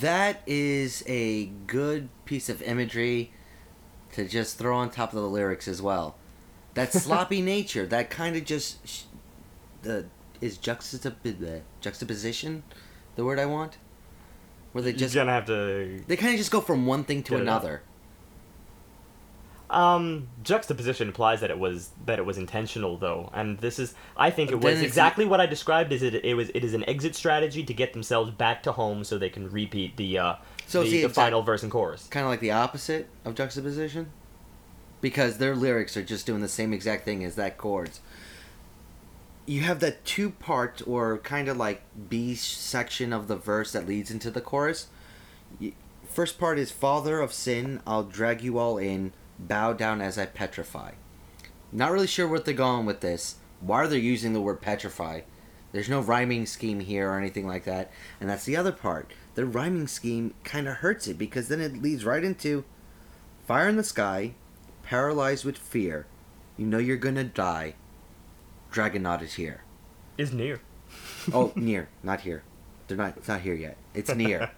That 0.00 0.42
is 0.46 1.04
a 1.06 1.46
good 1.66 2.08
piece 2.24 2.48
of 2.48 2.62
imagery 2.62 3.32
to 4.12 4.26
just 4.26 4.58
throw 4.58 4.76
on 4.76 4.90
top 4.90 5.12
of 5.12 5.20
the 5.20 5.28
lyrics 5.28 5.68
as 5.68 5.80
well. 5.80 6.16
That 6.74 6.92
sloppy 7.04 7.42
nature, 7.42 7.86
that 7.86 8.10
kind 8.10 8.36
of 8.36 8.44
just 8.44 8.86
sh- 8.86 9.02
the 9.82 10.06
is 10.40 10.58
juxtap- 10.58 11.62
juxtaposition 11.80 12.62
the 13.16 13.24
word 13.24 13.38
I 13.38 13.46
want? 13.46 13.78
Where 14.72 14.82
they 14.82 14.92
just 14.92 15.14
You're 15.14 15.22
gonna 15.24 15.32
have 15.32 15.46
to 15.46 16.02
they 16.06 16.16
kind 16.16 16.32
of 16.34 16.38
just 16.38 16.50
go 16.50 16.60
from 16.60 16.86
one 16.86 17.04
thing 17.04 17.22
to 17.24 17.30
Get 17.32 17.40
it 17.40 17.42
out. 17.48 17.62
another. 17.62 17.82
Um, 19.70 20.28
juxtaposition 20.42 21.08
implies 21.08 21.42
that 21.42 21.50
it 21.50 21.58
was 21.58 21.90
that 22.06 22.18
it 22.18 22.24
was 22.24 22.38
intentional, 22.38 22.96
though, 22.96 23.28
and 23.34 23.58
this 23.58 23.78
is 23.78 23.94
I 24.16 24.30
think 24.30 24.50
it 24.50 24.52
Then 24.52 24.60
was 24.62 24.72
it's- 24.78 24.86
exactly 24.86 25.26
what 25.26 25.40
I 25.42 25.46
described. 25.46 25.92
Is 25.92 26.02
it 26.02 26.14
it 26.14 26.34
was 26.34 26.48
it 26.54 26.64
is 26.64 26.72
an 26.72 26.88
exit 26.88 27.14
strategy 27.14 27.62
to 27.64 27.74
get 27.74 27.92
themselves 27.92 28.30
back 28.30 28.62
to 28.62 28.72
home 28.72 29.04
so 29.04 29.18
they 29.18 29.28
can 29.28 29.50
repeat 29.50 29.98
the 29.98 30.18
uh 30.18 30.34
So 30.66 30.82
the, 30.84 30.90
see, 30.90 31.00
the 31.02 31.08
it's 31.08 31.14
final 31.14 31.42
verse 31.42 31.62
and 31.62 31.70
chorus. 31.70 32.06
Kind 32.08 32.24
of 32.24 32.30
like 32.30 32.40
the 32.40 32.52
opposite 32.52 33.08
of 33.26 33.34
juxtaposition 33.34 34.10
because 35.02 35.36
their 35.36 35.54
lyrics 35.54 35.98
are 35.98 36.02
just 36.02 36.24
doing 36.24 36.40
the 36.40 36.48
same 36.48 36.72
exact 36.72 37.04
thing 37.04 37.22
as 37.22 37.34
that 37.34 37.58
chords. 37.58 38.00
You 39.48 39.62
have 39.62 39.80
that 39.80 40.04
two 40.04 40.28
part 40.28 40.82
or 40.86 41.16
kind 41.16 41.48
of 41.48 41.56
like 41.56 41.80
B 42.10 42.34
section 42.34 43.14
of 43.14 43.28
the 43.28 43.36
verse 43.36 43.72
that 43.72 43.88
leads 43.88 44.10
into 44.10 44.30
the 44.30 44.42
chorus. 44.42 44.88
First 46.04 46.38
part 46.38 46.58
is 46.58 46.70
Father 46.70 47.22
of 47.22 47.32
sin, 47.32 47.80
I'll 47.86 48.02
drag 48.02 48.42
you 48.42 48.58
all 48.58 48.76
in, 48.76 49.14
bow 49.38 49.72
down 49.72 50.02
as 50.02 50.18
I 50.18 50.26
petrify. 50.26 50.92
Not 51.72 51.92
really 51.92 52.06
sure 52.06 52.28
what 52.28 52.44
they're 52.44 52.52
going 52.52 52.84
with 52.84 53.00
this. 53.00 53.36
Why 53.62 53.78
are 53.78 53.88
they 53.88 53.96
using 53.96 54.34
the 54.34 54.40
word 54.42 54.60
petrify? 54.60 55.22
There's 55.72 55.88
no 55.88 56.00
rhyming 56.00 56.44
scheme 56.44 56.80
here 56.80 57.10
or 57.10 57.16
anything 57.16 57.46
like 57.46 57.64
that. 57.64 57.90
And 58.20 58.28
that's 58.28 58.44
the 58.44 58.56
other 58.56 58.72
part. 58.72 59.14
The 59.34 59.46
rhyming 59.46 59.88
scheme 59.88 60.34
kind 60.44 60.68
of 60.68 60.76
hurts 60.76 61.06
it 61.06 61.16
because 61.16 61.48
then 61.48 61.62
it 61.62 61.80
leads 61.80 62.04
right 62.04 62.22
into 62.22 62.64
fire 63.46 63.68
in 63.68 63.76
the 63.76 63.82
sky, 63.82 64.34
paralyzed 64.82 65.46
with 65.46 65.56
fear. 65.56 66.06
You 66.58 66.66
know 66.66 66.76
you're 66.76 66.98
gonna 66.98 67.24
die. 67.24 67.76
Dragonaut 68.72 69.22
is 69.22 69.34
here. 69.34 69.62
Is 70.16 70.32
near. 70.32 70.60
Oh, 71.32 71.52
near, 71.56 71.88
not 72.02 72.22
here. 72.22 72.42
They're 72.86 72.96
not. 72.96 73.16
It's 73.18 73.28
not 73.28 73.42
here 73.42 73.54
yet. 73.54 73.76
It's 73.92 74.14
near. 74.14 74.50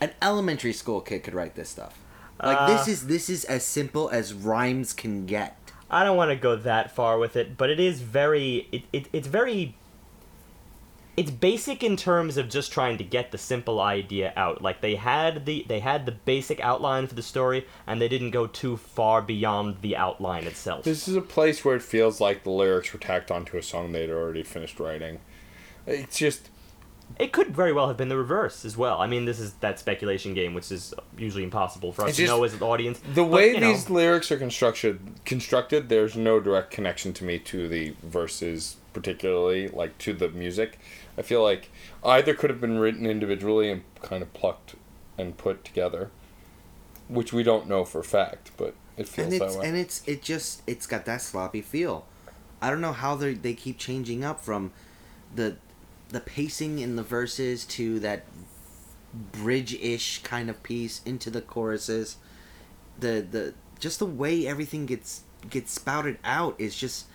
An 0.00 0.12
elementary 0.22 0.72
school 0.72 1.00
kid 1.00 1.24
could 1.24 1.34
write 1.34 1.56
this 1.56 1.68
stuff. 1.68 1.98
Like 2.40 2.68
this 2.68 2.86
Uh, 2.86 2.90
is 2.92 3.06
this 3.08 3.28
is 3.28 3.44
as 3.44 3.64
simple 3.64 4.08
as 4.10 4.32
rhymes 4.32 4.92
can 4.92 5.26
get. 5.26 5.58
I 5.90 6.04
don't 6.04 6.16
want 6.16 6.30
to 6.30 6.36
go 6.36 6.54
that 6.54 6.94
far 6.94 7.18
with 7.18 7.34
it, 7.34 7.56
but 7.56 7.70
it 7.70 7.80
is 7.80 8.00
very 8.02 8.68
it, 8.70 8.82
it 8.92 9.08
it's 9.12 9.26
very 9.26 9.74
it's 11.16 11.30
basic 11.30 11.82
in 11.82 11.96
terms 11.96 12.36
of 12.36 12.48
just 12.48 12.72
trying 12.72 12.98
to 12.98 13.04
get 13.04 13.30
the 13.30 13.38
simple 13.38 13.80
idea 13.80 14.32
out. 14.36 14.62
Like 14.62 14.80
they 14.80 14.96
had 14.96 15.46
the 15.46 15.64
they 15.68 15.80
had 15.80 16.06
the 16.06 16.12
basic 16.12 16.60
outline 16.60 17.06
for 17.06 17.14
the 17.14 17.22
story 17.22 17.66
and 17.86 18.00
they 18.00 18.08
didn't 18.08 18.30
go 18.32 18.46
too 18.46 18.76
far 18.76 19.22
beyond 19.22 19.76
the 19.80 19.96
outline 19.96 20.44
itself. 20.46 20.84
This 20.84 21.06
is 21.06 21.16
a 21.16 21.20
place 21.22 21.64
where 21.64 21.76
it 21.76 21.82
feels 21.82 22.20
like 22.20 22.42
the 22.42 22.50
lyrics 22.50 22.92
were 22.92 22.98
tacked 22.98 23.30
onto 23.30 23.56
a 23.56 23.62
song 23.62 23.92
they'd 23.92 24.10
already 24.10 24.42
finished 24.42 24.80
writing. 24.80 25.20
It's 25.86 26.18
just 26.18 26.48
It 27.18 27.30
could 27.32 27.54
very 27.54 27.72
well 27.72 27.88
have 27.88 27.96
been 27.96 28.08
the 28.08 28.16
reverse 28.16 28.64
as 28.64 28.76
well. 28.76 29.00
I 29.00 29.06
mean, 29.06 29.24
this 29.26 29.38
is 29.38 29.52
that 29.54 29.78
speculation 29.78 30.34
game, 30.34 30.54
which 30.54 30.72
is 30.72 30.94
usually 31.16 31.44
impossible 31.44 31.92
for 31.92 32.06
us 32.06 32.16
to 32.16 32.26
know 32.26 32.42
as 32.42 32.54
an 32.54 32.62
audience. 32.62 32.98
the 33.00 33.22
But, 33.22 33.26
way 33.26 33.48
you 33.52 33.60
know, 33.60 33.68
these 33.68 33.88
lyrics 33.90 34.32
are 34.32 34.38
constructed. 34.38 34.98
Constructed, 35.24 35.88
there's 35.90 36.16
no 36.16 36.40
direct 36.40 36.70
connection 36.70 37.12
to 37.14 37.24
me 37.24 37.38
to 37.40 37.68
the 37.68 37.94
verses, 38.02 38.76
particularly 38.94 39.68
like 39.68 39.96
to 39.98 40.12
the 40.14 40.30
music. 40.30 40.78
I 41.16 41.22
feel 41.22 41.42
like 41.42 41.70
either 42.04 42.34
could 42.34 42.50
have 42.50 42.60
been 42.60 42.78
written 42.78 43.06
individually 43.06 43.70
and 43.70 43.82
kind 44.02 44.22
of 44.22 44.32
plucked 44.34 44.74
and 45.16 45.36
put 45.36 45.64
together, 45.64 46.10
which 47.08 47.32
we 47.32 47.42
don't 47.42 47.68
know 47.68 47.84
for 47.84 48.00
a 48.00 48.04
fact, 48.04 48.50
but 48.56 48.74
it 48.96 49.08
feels 49.08 49.32
and 49.32 49.40
that 49.40 49.58
way. 49.58 49.68
and 49.68 49.76
it's 49.76 50.02
it 50.06 50.22
just 50.22 50.62
it's 50.66 50.86
got 50.86 51.04
that 51.04 51.22
sloppy 51.22 51.60
feel. 51.60 52.06
I 52.60 52.70
don't 52.70 52.80
know 52.80 52.92
how 52.92 53.14
they 53.14 53.34
they 53.34 53.54
keep 53.54 53.78
changing 53.78 54.24
up 54.24 54.40
from 54.40 54.72
the 55.34 55.56
the 56.08 56.20
pacing 56.20 56.78
in 56.78 56.96
the 56.96 57.02
verses 57.02 57.64
to 57.64 57.98
that 58.00 58.24
bridge-ish 59.12 60.22
kind 60.22 60.50
of 60.50 60.62
piece 60.62 61.00
into 61.04 61.30
the 61.30 61.40
choruses. 61.40 62.16
The 62.98 63.26
the 63.28 63.54
just 63.78 63.98
the 63.98 64.06
way 64.06 64.46
everything 64.46 64.86
gets 64.86 65.22
gets 65.48 65.72
spouted 65.72 66.18
out 66.24 66.54
is 66.58 66.76
just 66.76 67.06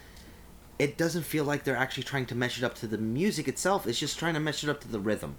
it 0.80 0.98
doesn't 0.98 1.24
feel 1.24 1.44
like 1.44 1.66
they're 1.66 1.76
actually 1.76 2.04
trying 2.04 2.26
to 2.28 2.36
mesh 2.36 2.58
it 2.58 2.64
up 2.64 2.74
to 2.76 2.88
the 2.88 2.98
music 2.98 3.50
itself. 3.50 3.86
It's 3.86 4.00
just 4.00 4.18
trying 4.18 4.34
to 4.34 4.40
mesh 4.40 4.64
it 4.64 4.70
up 4.70 4.80
to 4.82 4.88
the 4.88 5.00
rhythm. 5.00 5.38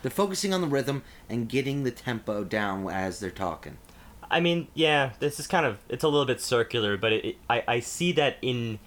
They're 0.00 0.10
focusing 0.10 0.54
on 0.54 0.62
the 0.62 0.66
rhythm 0.66 1.02
and 1.28 1.48
getting 1.48 1.84
the 1.84 1.90
tempo 1.90 2.42
down 2.42 2.88
as 2.88 3.20
they're 3.20 3.30
talking. 3.30 3.76
I 4.30 4.40
mean, 4.40 4.68
yeah, 4.74 5.10
this 5.18 5.38
is 5.38 5.46
kind 5.46 5.66
of 5.66 5.78
it's 5.88 6.04
a 6.04 6.08
little 6.08 6.24
bit 6.24 6.40
circular, 6.40 6.96
but 6.96 7.12
it, 7.12 7.24
it, 7.24 7.36
I 7.50 7.62
I 7.68 7.80
see 7.80 8.12
that 8.12 8.38
in 8.40 8.78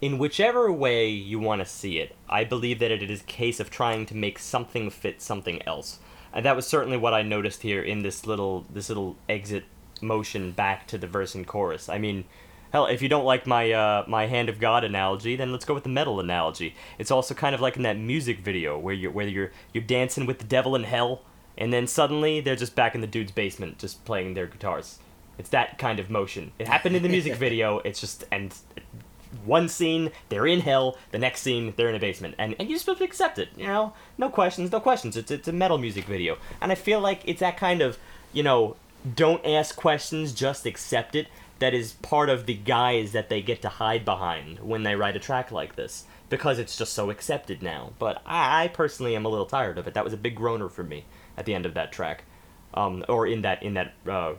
in 0.00 0.18
whichever 0.18 0.70
way 0.70 1.08
you 1.08 1.40
want 1.40 1.60
to 1.60 1.66
see 1.66 1.98
it. 1.98 2.14
I 2.28 2.44
believe 2.44 2.78
that 2.78 2.92
it 2.92 3.10
is 3.10 3.22
a 3.22 3.24
case 3.24 3.58
of 3.58 3.70
trying 3.70 4.06
to 4.06 4.16
make 4.16 4.38
something 4.38 4.88
fit 4.90 5.20
something 5.20 5.66
else, 5.66 5.98
and 6.32 6.44
that 6.44 6.54
was 6.54 6.66
certainly 6.66 6.96
what 6.96 7.14
I 7.14 7.22
noticed 7.22 7.62
here 7.62 7.82
in 7.82 8.02
this 8.02 8.26
little 8.26 8.66
this 8.70 8.88
little 8.88 9.16
exit 9.28 9.64
motion 10.00 10.52
back 10.52 10.86
to 10.88 10.98
the 10.98 11.08
verse 11.08 11.34
and 11.34 11.46
chorus. 11.46 11.88
I 11.88 11.98
mean. 11.98 12.24
Hell, 12.72 12.86
if 12.86 13.02
you 13.02 13.08
don't 13.08 13.24
like 13.24 13.46
my 13.46 13.72
uh, 13.72 14.04
my 14.06 14.26
hand 14.26 14.48
of 14.48 14.60
God 14.60 14.84
analogy, 14.84 15.36
then 15.36 15.52
let's 15.52 15.64
go 15.64 15.74
with 15.74 15.82
the 15.82 15.88
metal 15.88 16.20
analogy. 16.20 16.74
It's 16.98 17.10
also 17.10 17.34
kind 17.34 17.54
of 17.54 17.60
like 17.60 17.76
in 17.76 17.82
that 17.82 17.98
music 17.98 18.40
video 18.40 18.78
where 18.78 18.94
you're 18.94 19.10
where 19.10 19.26
you're 19.26 19.50
you're 19.72 19.84
dancing 19.84 20.26
with 20.26 20.38
the 20.38 20.44
devil 20.44 20.76
in 20.76 20.84
hell, 20.84 21.22
and 21.58 21.72
then 21.72 21.86
suddenly 21.86 22.40
they're 22.40 22.56
just 22.56 22.76
back 22.76 22.94
in 22.94 23.00
the 23.00 23.06
dude's 23.06 23.32
basement 23.32 23.78
just 23.78 24.04
playing 24.04 24.34
their 24.34 24.46
guitars. 24.46 24.98
It's 25.38 25.50
that 25.50 25.78
kind 25.78 25.98
of 25.98 26.10
motion. 26.10 26.52
It 26.58 26.68
happened 26.68 26.96
in 26.96 27.02
the 27.02 27.08
music 27.08 27.34
video. 27.46 27.78
It's 27.78 28.00
just 28.00 28.24
and 28.30 28.54
one 29.44 29.68
scene 29.68 30.10
they're 30.28 30.46
in 30.46 30.60
hell, 30.60 30.96
the 31.12 31.18
next 31.18 31.40
scene 31.42 31.72
they're 31.76 31.88
in 31.88 31.94
a 31.94 32.00
basement, 32.00 32.36
and 32.38 32.54
and 32.58 32.68
you're 32.68 32.78
supposed 32.78 32.98
to 32.98 33.04
accept 33.04 33.38
it. 33.38 33.48
You 33.56 33.66
know, 33.66 33.94
no 34.16 34.28
questions, 34.28 34.70
no 34.70 34.80
questions. 34.80 35.16
It's 35.16 35.30
it's 35.30 35.48
a 35.48 35.52
metal 35.52 35.78
music 35.78 36.04
video, 36.04 36.38
and 36.60 36.70
I 36.70 36.76
feel 36.76 37.00
like 37.00 37.22
it's 37.24 37.40
that 37.40 37.56
kind 37.56 37.82
of 37.82 37.98
you 38.32 38.44
know 38.44 38.76
don't 39.14 39.44
ask 39.44 39.76
questions, 39.76 40.32
just 40.32 40.66
accept 40.66 41.14
it. 41.14 41.28
That 41.60 41.72
is 41.74 41.92
part 41.92 42.28
of 42.28 42.46
the 42.46 42.54
guise 42.54 43.12
that 43.12 43.28
they 43.28 43.40
get 43.42 43.62
to 43.62 43.68
hide 43.68 44.04
behind 44.04 44.58
when 44.58 44.82
they 44.82 44.96
write 44.96 45.14
a 45.16 45.20
track 45.20 45.52
like 45.52 45.76
this 45.76 46.04
because 46.28 46.58
it's 46.58 46.76
just 46.76 46.92
so 46.92 47.10
accepted 47.10 47.62
now. 47.62 47.92
But 47.98 48.20
I, 48.26 48.64
I 48.64 48.68
personally 48.68 49.14
am 49.14 49.24
a 49.24 49.28
little 49.28 49.46
tired 49.46 49.78
of 49.78 49.86
it. 49.86 49.94
That 49.94 50.04
was 50.04 50.12
a 50.12 50.16
big 50.18 50.34
groaner 50.36 50.68
for 50.68 50.82
me 50.82 51.04
at 51.36 51.44
the 51.46 51.54
end 51.54 51.66
of 51.66 51.74
that 51.74 51.92
track, 51.92 52.24
um, 52.74 53.04
or 53.08 53.26
in 53.26 53.42
that 53.42 53.62
in 53.62 53.74
that 53.74 53.94
uh, 54.08 54.34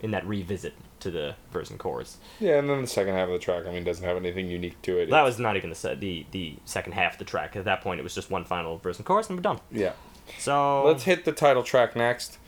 in 0.00 0.12
that 0.12 0.26
revisit 0.26 0.74
to 1.00 1.10
the 1.10 1.34
verse 1.50 1.70
and 1.70 1.78
chorus. 1.78 2.18
yeah, 2.40 2.58
and 2.58 2.68
then 2.68 2.82
the 2.82 2.86
second 2.86 3.14
half 3.14 3.26
of 3.28 3.32
the 3.32 3.38
track, 3.38 3.64
I 3.66 3.72
mean, 3.72 3.84
doesn't 3.84 4.04
have 4.04 4.18
anything 4.18 4.48
unique 4.48 4.80
to 4.82 4.98
it. 4.98 5.08
That 5.10 5.22
was 5.22 5.38
not 5.38 5.56
even 5.56 5.70
the 5.70 5.96
the 5.98 6.26
the 6.30 6.56
second 6.64 6.92
half 6.92 7.14
of 7.14 7.18
the 7.18 7.24
track. 7.24 7.56
At 7.56 7.64
that 7.64 7.80
point, 7.80 8.00
it 8.00 8.02
was 8.02 8.14
just 8.14 8.30
one 8.30 8.44
final 8.44 8.78
verse 8.78 8.98
and 8.98 9.06
chorus, 9.06 9.28
and 9.28 9.36
we're 9.38 9.42
done. 9.42 9.60
yeah. 9.72 9.92
So 10.38 10.84
Let's 10.84 11.02
hit 11.04 11.24
the 11.24 11.32
title 11.32 11.64
track 11.64 11.96
next, 11.96 12.38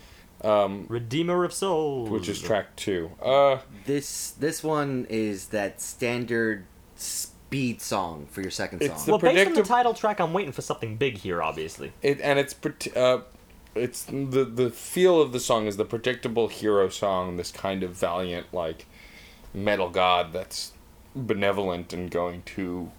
um, 0.44 0.87
Redeemer 0.88 1.44
of 1.44 1.52
Souls, 1.52 2.11
which 2.11 2.28
is 2.28 2.40
track 2.40 2.74
two. 2.76 3.11
Uh, 3.22 3.59
This 3.87 4.31
this 4.33 4.62
one 4.62 5.07
is 5.09 5.46
that 5.48 5.81
standard 5.81 6.64
speed 6.96 7.81
song 7.81 8.26
for 8.31 8.40
your 8.42 8.50
second 8.50 8.81
song. 8.83 8.88
the 9.05 9.11
Well, 9.12 9.18
based 9.20 9.46
on 9.48 9.55
the 9.55 9.61
predictab- 9.62 9.66
title 9.68 9.94
track, 9.94 10.20
I'm 10.20 10.33
waiting 10.33 10.52
for 10.52 10.62
something 10.62 10.96
big 10.96 11.18
here. 11.18 11.42
Obviously, 11.42 11.92
It 12.02 12.20
and 12.20 12.38
it's 12.38 12.55
pret- 12.55 12.96
uh, 12.96 13.20
it's 13.74 14.05
the 14.05 14.44
the 14.44 14.70
feel 14.70 15.20
of 15.20 15.33
the 15.33 15.40
song 15.40 15.66
is 15.66 15.76
the 15.76 15.85
predictable 15.85 16.48
hero 16.48 16.88
song. 16.88 17.37
This 17.37 17.50
kind 17.52 17.83
of 17.83 17.90
valiant 17.92 18.52
like 18.52 18.87
metal 19.55 19.90
god 19.90 20.33
that's 20.33 20.72
benevolent 21.14 21.92
and 21.92 22.11
going 22.11 22.42
to 22.42 22.90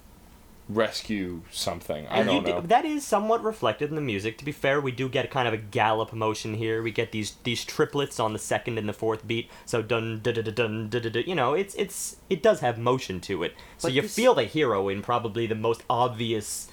rescue 0.68 1.42
something. 1.50 2.06
I 2.08 2.20
And 2.20 2.26
don't 2.28 2.44
d- 2.44 2.52
know. 2.52 2.60
that 2.62 2.84
is 2.84 3.06
somewhat 3.06 3.44
reflected 3.44 3.90
in 3.90 3.96
the 3.96 4.00
music. 4.00 4.38
To 4.38 4.44
be 4.44 4.52
fair, 4.52 4.80
we 4.80 4.92
do 4.92 5.08
get 5.08 5.30
kind 5.30 5.46
of 5.46 5.52
a 5.54 5.58
gallop 5.58 6.12
motion 6.12 6.54
here. 6.54 6.82
We 6.82 6.90
get 6.90 7.12
these 7.12 7.34
these 7.44 7.64
triplets 7.64 8.18
on 8.18 8.32
the 8.32 8.38
second 8.38 8.78
and 8.78 8.88
the 8.88 8.92
fourth 8.94 9.26
beat. 9.26 9.50
So 9.66 9.82
dun 9.82 10.20
dun 10.22 10.34
dun 10.34 10.44
dun 10.44 10.54
dun 10.54 11.02
dun. 11.02 11.12
dun. 11.12 11.24
You 11.26 11.34
know, 11.34 11.54
it's 11.54 11.74
it's 11.74 12.16
it 12.30 12.42
does 12.42 12.60
have 12.60 12.78
motion 12.78 13.20
to 13.22 13.42
it. 13.42 13.54
So 13.78 13.88
But 13.88 13.92
you 13.94 14.02
this- 14.02 14.14
feel 14.14 14.34
the 14.34 14.44
hero 14.44 14.88
in 14.88 15.02
probably 15.02 15.46
the 15.46 15.54
most 15.54 15.82
obvious. 15.90 16.68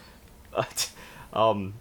Uh, 0.53 0.63
Um, 1.33 1.75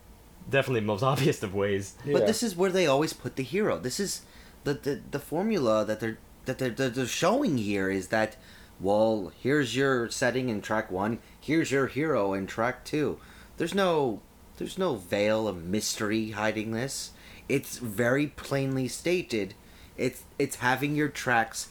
definitely 0.49 0.79
the 0.79 0.87
most 0.87 1.03
obvious 1.03 1.43
of 1.43 1.53
ways. 1.57 1.97
But 2.07 2.25
this 2.29 2.41
is 2.45 2.55
where 2.55 2.71
they 2.71 2.87
always 2.87 3.13
put 3.13 3.35
the 3.35 3.43
hero. 3.43 3.81
This 3.81 3.99
is 3.99 4.23
the 4.63 4.75
the, 4.75 5.01
the 5.11 5.19
formula 5.19 5.85
that 5.85 5.99
they're 5.99 6.19
that 6.45 6.59
they're, 6.59 6.71
that 6.71 6.95
they're 6.95 7.07
showing 7.07 7.59
here 7.59 7.91
is 7.91 8.09
that 8.09 8.37
well, 8.81 9.33
here's 9.43 9.75
your 9.77 10.09
setting 10.09 10.49
in 10.49 10.63
track 10.63 10.91
1, 10.91 11.19
here's 11.51 11.73
your 11.73 11.89
hero 11.89 12.33
in 12.33 12.47
track 12.47 12.85
2. 12.85 13.19
There's 13.57 13.75
no 13.75 14.21
there's 14.59 14.79
no 14.79 14.95
veil 14.95 15.49
of 15.49 15.65
mystery 15.65 16.31
hiding 16.31 16.71
this. 16.71 17.11
It's 17.49 17.79
very 17.79 18.29
plainly 18.29 18.87
stated. 18.87 19.55
It's 19.99 20.23
it's 20.39 20.57
having 20.57 20.95
your 20.95 21.09
tracks 21.09 21.69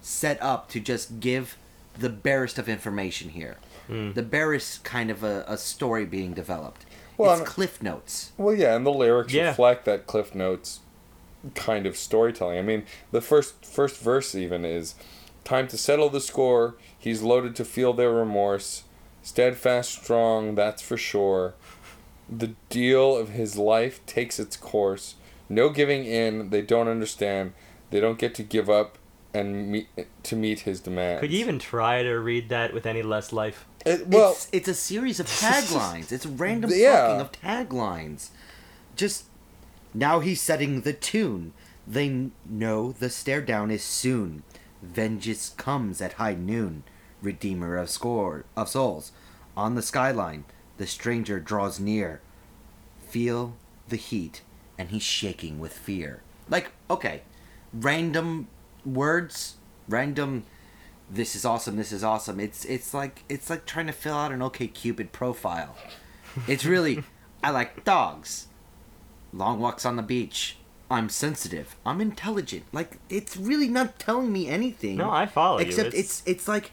set 0.00 0.40
up 0.40 0.68
to 0.70 0.78
just 0.78 1.18
give 1.18 1.58
the 1.98 2.08
barest 2.08 2.58
of 2.60 2.68
information 2.68 3.30
here. 3.30 3.56
Hmm. 3.88 4.12
The 4.12 4.22
barest 4.22 4.84
kind 4.84 5.10
of 5.10 5.24
a, 5.24 5.44
a 5.48 5.58
story 5.58 6.04
being 6.04 6.32
developed. 6.32 6.84
Well, 7.16 7.32
it's 7.32 7.40
and- 7.40 7.48
cliff 7.48 7.82
notes. 7.82 8.30
Well, 8.36 8.54
yeah, 8.54 8.76
and 8.76 8.86
the 8.86 8.92
lyrics 8.92 9.32
Yeah. 9.32 9.48
reflect 9.48 9.84
that 9.86 10.06
Cliff 10.06 10.32
Notes 10.36 10.78
kind 11.56 11.86
of 11.86 11.96
storytelling. 11.96 12.56
I 12.58 12.62
mean, 12.62 12.84
the 13.10 13.20
first 13.20 13.66
first 13.66 14.00
verse 14.00 14.36
even 14.36 14.64
is 14.64 14.94
time 15.42 15.66
to 15.68 15.76
settle 15.76 16.08
the 16.08 16.20
score. 16.20 16.76
He's 16.96 17.22
loaded 17.22 17.56
to 17.56 17.64
feel 17.64 17.92
their 17.92 18.12
remorse. 18.12 18.84
Steadfast, 19.28 19.90
strong, 20.02 20.54
that's 20.54 20.80
for 20.80 20.96
sure. 20.96 21.52
The 22.30 22.54
deal 22.70 23.14
of 23.14 23.28
his 23.28 23.58
life 23.58 24.04
takes 24.06 24.38
its 24.38 24.56
course. 24.56 25.16
No 25.50 25.68
giving 25.68 26.06
in. 26.06 26.48
They 26.48 26.62
don't 26.62 26.88
understand. 26.88 27.52
They 27.90 28.00
don't 28.00 28.18
get 28.18 28.34
to 28.36 28.42
give 28.42 28.70
up 28.70 28.96
and 29.34 29.70
meet 29.70 29.88
to 30.22 30.34
meet 30.34 30.60
his 30.60 30.80
demands. 30.80 31.20
Could 31.20 31.30
you 31.30 31.40
even 31.40 31.58
try 31.58 32.02
to 32.02 32.14
read 32.18 32.48
that 32.48 32.72
with 32.72 32.86
any 32.86 33.02
less 33.02 33.30
life? 33.30 33.66
It, 33.84 34.06
well, 34.08 34.32
it's, 34.32 34.48
it's 34.50 34.68
a 34.68 34.74
series 34.74 35.20
of 35.20 35.26
taglines. 35.44 36.10
It's 36.10 36.24
random 36.24 36.70
Yeah. 36.74 37.18
fucking 37.18 37.20
of 37.20 37.32
taglines. 37.68 38.30
Just 38.96 39.24
now 39.92 40.20
he's 40.20 40.40
setting 40.40 40.80
the 40.80 40.94
tune. 40.94 41.52
They 41.86 42.30
know 42.48 42.92
the 42.92 43.10
stare 43.10 43.42
down 43.42 43.70
is 43.70 43.82
soon. 43.84 44.42
Vengeance 44.82 45.50
comes 45.50 46.00
at 46.00 46.14
high 46.14 46.34
noon. 46.34 46.84
Redeemer 47.22 47.76
of 47.76 47.90
score 47.90 48.44
of 48.56 48.68
souls. 48.68 49.12
On 49.56 49.74
the 49.74 49.82
skyline, 49.82 50.44
the 50.76 50.86
stranger 50.86 51.40
draws 51.40 51.80
near. 51.80 52.20
Feel 53.08 53.56
the 53.88 53.96
heat, 53.96 54.42
and 54.76 54.90
he's 54.90 55.02
shaking 55.02 55.58
with 55.58 55.72
fear. 55.72 56.22
Like, 56.48 56.70
okay, 56.90 57.22
random 57.72 58.48
words, 58.84 59.56
random 59.88 60.44
this 61.10 61.34
is 61.34 61.42
awesome 61.42 61.76
this 61.76 61.90
is 61.90 62.04
awesome 62.04 62.38
it's 62.38 62.66
it's 62.66 62.92
like 62.92 63.24
it's 63.30 63.48
like 63.48 63.64
trying 63.64 63.86
to 63.86 63.92
fill 63.94 64.12
out 64.14 64.30
an 64.30 64.40
OkCupid 64.40 65.10
profile 65.10 65.74
it's 66.46 66.66
really 66.66 67.02
i 67.42 67.48
like 67.48 67.82
dogs 67.82 68.48
long 69.32 69.58
walks 69.58 69.86
on 69.86 69.96
the 69.96 70.02
beach 70.02 70.58
i'm 70.90 71.08
sensitive 71.08 71.76
i'm 71.86 72.02
intelligent 72.02 72.62
like 72.72 72.98
it's 73.08 73.38
really 73.38 73.68
not 73.68 73.98
telling 73.98 74.30
me 74.30 74.48
anything 74.48 74.96
No, 74.98 75.10
I 75.10 75.24
follow 75.24 75.60
you. 75.60 75.64
except 75.64 75.88
It's- 75.94 76.04
it's 76.04 76.22
it's 76.26 76.46
like 76.48 76.72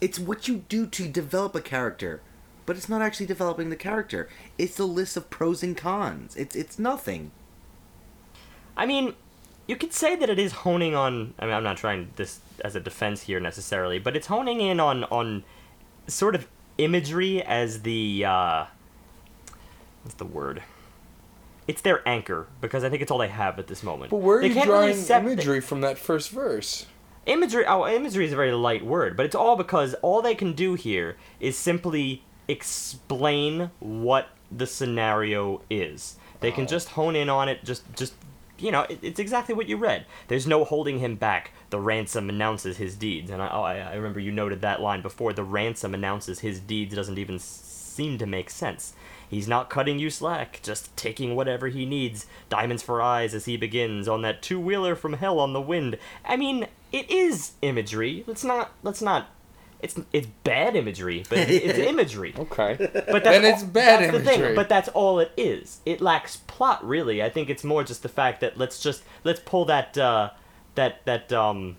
it's 0.00 0.18
what 0.18 0.48
you 0.48 0.64
do 0.68 0.86
to 0.86 1.08
develop 1.08 1.54
a 1.54 1.60
character 1.60 2.20
but 2.66 2.76
it's 2.76 2.88
not 2.88 3.02
actually 3.02 3.26
developing 3.26 3.70
the 3.70 3.76
character 3.76 4.28
it's 4.58 4.78
a 4.78 4.84
list 4.84 5.16
of 5.16 5.28
pros 5.30 5.62
and 5.62 5.76
cons 5.76 6.36
it's 6.36 6.54
it's 6.56 6.78
nothing 6.78 7.30
I 8.76 8.86
mean, 8.86 9.14
you 9.66 9.76
could 9.76 9.92
say 9.92 10.16
that 10.16 10.30
it 10.30 10.38
is 10.38 10.52
honing 10.52 10.94
on. 10.94 11.34
I 11.38 11.44
mean, 11.44 11.54
I'm 11.54 11.64
not 11.64 11.76
trying 11.76 12.08
this 12.16 12.40
as 12.64 12.74
a 12.76 12.80
defense 12.80 13.22
here 13.22 13.38
necessarily, 13.38 13.98
but 13.98 14.16
it's 14.16 14.28
honing 14.28 14.60
in 14.60 14.80
on 14.80 15.04
on 15.04 15.44
sort 16.06 16.34
of 16.34 16.46
imagery 16.78 17.42
as 17.42 17.82
the 17.82 18.24
uh, 18.24 18.64
what's 20.02 20.14
the 20.14 20.24
word? 20.24 20.62
It's 21.68 21.82
their 21.82 22.06
anchor 22.08 22.46
because 22.62 22.84
I 22.84 22.88
think 22.88 23.02
it's 23.02 23.10
all 23.10 23.18
they 23.18 23.28
have 23.28 23.58
at 23.58 23.66
this 23.66 23.82
moment. 23.82 24.10
but 24.10 24.18
where 24.18 24.38
are 24.38 24.40
They 24.40 24.48
you 24.48 24.54
can't 24.54 24.68
really 24.68 24.92
drawing 24.92 24.96
sep- 24.96 25.22
imagery 25.24 25.60
from 25.60 25.82
that 25.82 25.98
first 25.98 26.30
verse? 26.30 26.86
Imagery. 27.26 27.64
Oh, 27.66 27.86
imagery 27.86 28.24
is 28.24 28.32
a 28.32 28.36
very 28.36 28.52
light 28.52 28.84
word, 28.84 29.16
but 29.16 29.26
it's 29.26 29.34
all 29.34 29.56
because 29.56 29.94
all 29.94 30.22
they 30.22 30.34
can 30.34 30.54
do 30.54 30.74
here 30.74 31.16
is 31.38 31.56
simply 31.56 32.24
explain 32.48 33.70
what 33.78 34.28
the 34.50 34.66
scenario 34.66 35.62
is. 35.70 36.16
They 36.40 36.50
can 36.50 36.64
oh. 36.64 36.68
just 36.68 36.90
hone 36.90 37.14
in 37.14 37.28
on 37.28 37.48
it. 37.48 37.64
Just, 37.64 37.84
just 37.94 38.14
you 38.58 38.72
know, 38.72 38.82
it, 38.82 38.98
it's 39.02 39.20
exactly 39.20 39.54
what 39.54 39.68
you 39.68 39.76
read. 39.76 40.06
There's 40.28 40.46
no 40.46 40.64
holding 40.64 40.98
him 40.98 41.16
back. 41.16 41.52
The 41.70 41.80
ransom 41.80 42.28
announces 42.28 42.78
his 42.78 42.96
deeds, 42.96 43.30
and 43.30 43.42
I, 43.42 43.48
oh, 43.52 43.62
I, 43.62 43.76
I 43.78 43.94
remember 43.94 44.20
you 44.20 44.32
noted 44.32 44.62
that 44.62 44.80
line 44.80 45.02
before. 45.02 45.32
The 45.32 45.44
ransom 45.44 45.94
announces 45.94 46.40
his 46.40 46.58
deeds 46.58 46.94
doesn't 46.94 47.18
even 47.18 47.38
seem 47.38 48.18
to 48.18 48.26
make 48.26 48.50
sense. 48.50 48.94
He's 49.28 49.46
not 49.46 49.70
cutting 49.70 50.00
you 50.00 50.10
slack, 50.10 50.60
just 50.62 50.96
taking 50.96 51.36
whatever 51.36 51.68
he 51.68 51.86
needs. 51.86 52.26
Diamonds 52.48 52.82
for 52.82 53.00
eyes 53.00 53.34
as 53.34 53.44
he 53.44 53.56
begins 53.56 54.08
on 54.08 54.22
that 54.22 54.42
two 54.42 54.58
wheeler 54.58 54.96
from 54.96 55.12
hell 55.14 55.38
on 55.38 55.52
the 55.52 55.60
wind. 55.60 55.98
I 56.24 56.36
mean, 56.36 56.66
it 56.92 57.10
is 57.10 57.52
imagery. 57.62 58.24
Let's 58.26 58.44
not. 58.44 58.72
Let's 58.82 59.02
not. 59.02 59.28
It's 59.80 59.98
it's 60.12 60.26
bad 60.44 60.76
imagery, 60.76 61.24
but 61.28 61.38
it's 61.38 61.78
imagery. 61.88 62.34
Okay. 62.38 62.76
But 62.78 63.24
that's 63.24 63.24
Then 63.24 63.44
all- 63.46 63.50
it's 63.52 63.62
bad 63.62 64.00
that's 64.02 64.12
the 64.12 64.20
thing, 64.24 64.38
imagery. 64.40 64.54
but 64.56 64.68
that's 64.68 64.88
all 64.90 65.18
it 65.20 65.32
is. 65.36 65.80
It 65.86 66.00
lacks 66.02 66.36
plot, 66.36 66.86
really. 66.86 67.22
I 67.22 67.30
think 67.30 67.48
it's 67.48 67.64
more 67.64 67.82
just 67.82 68.02
the 68.02 68.08
fact 68.10 68.40
that 68.42 68.58
let's 68.58 68.80
just 68.82 69.02
let's 69.24 69.40
pull 69.40 69.64
that 69.66 69.96
uh, 69.96 70.30
that 70.74 71.04
that 71.06 71.32
um. 71.32 71.76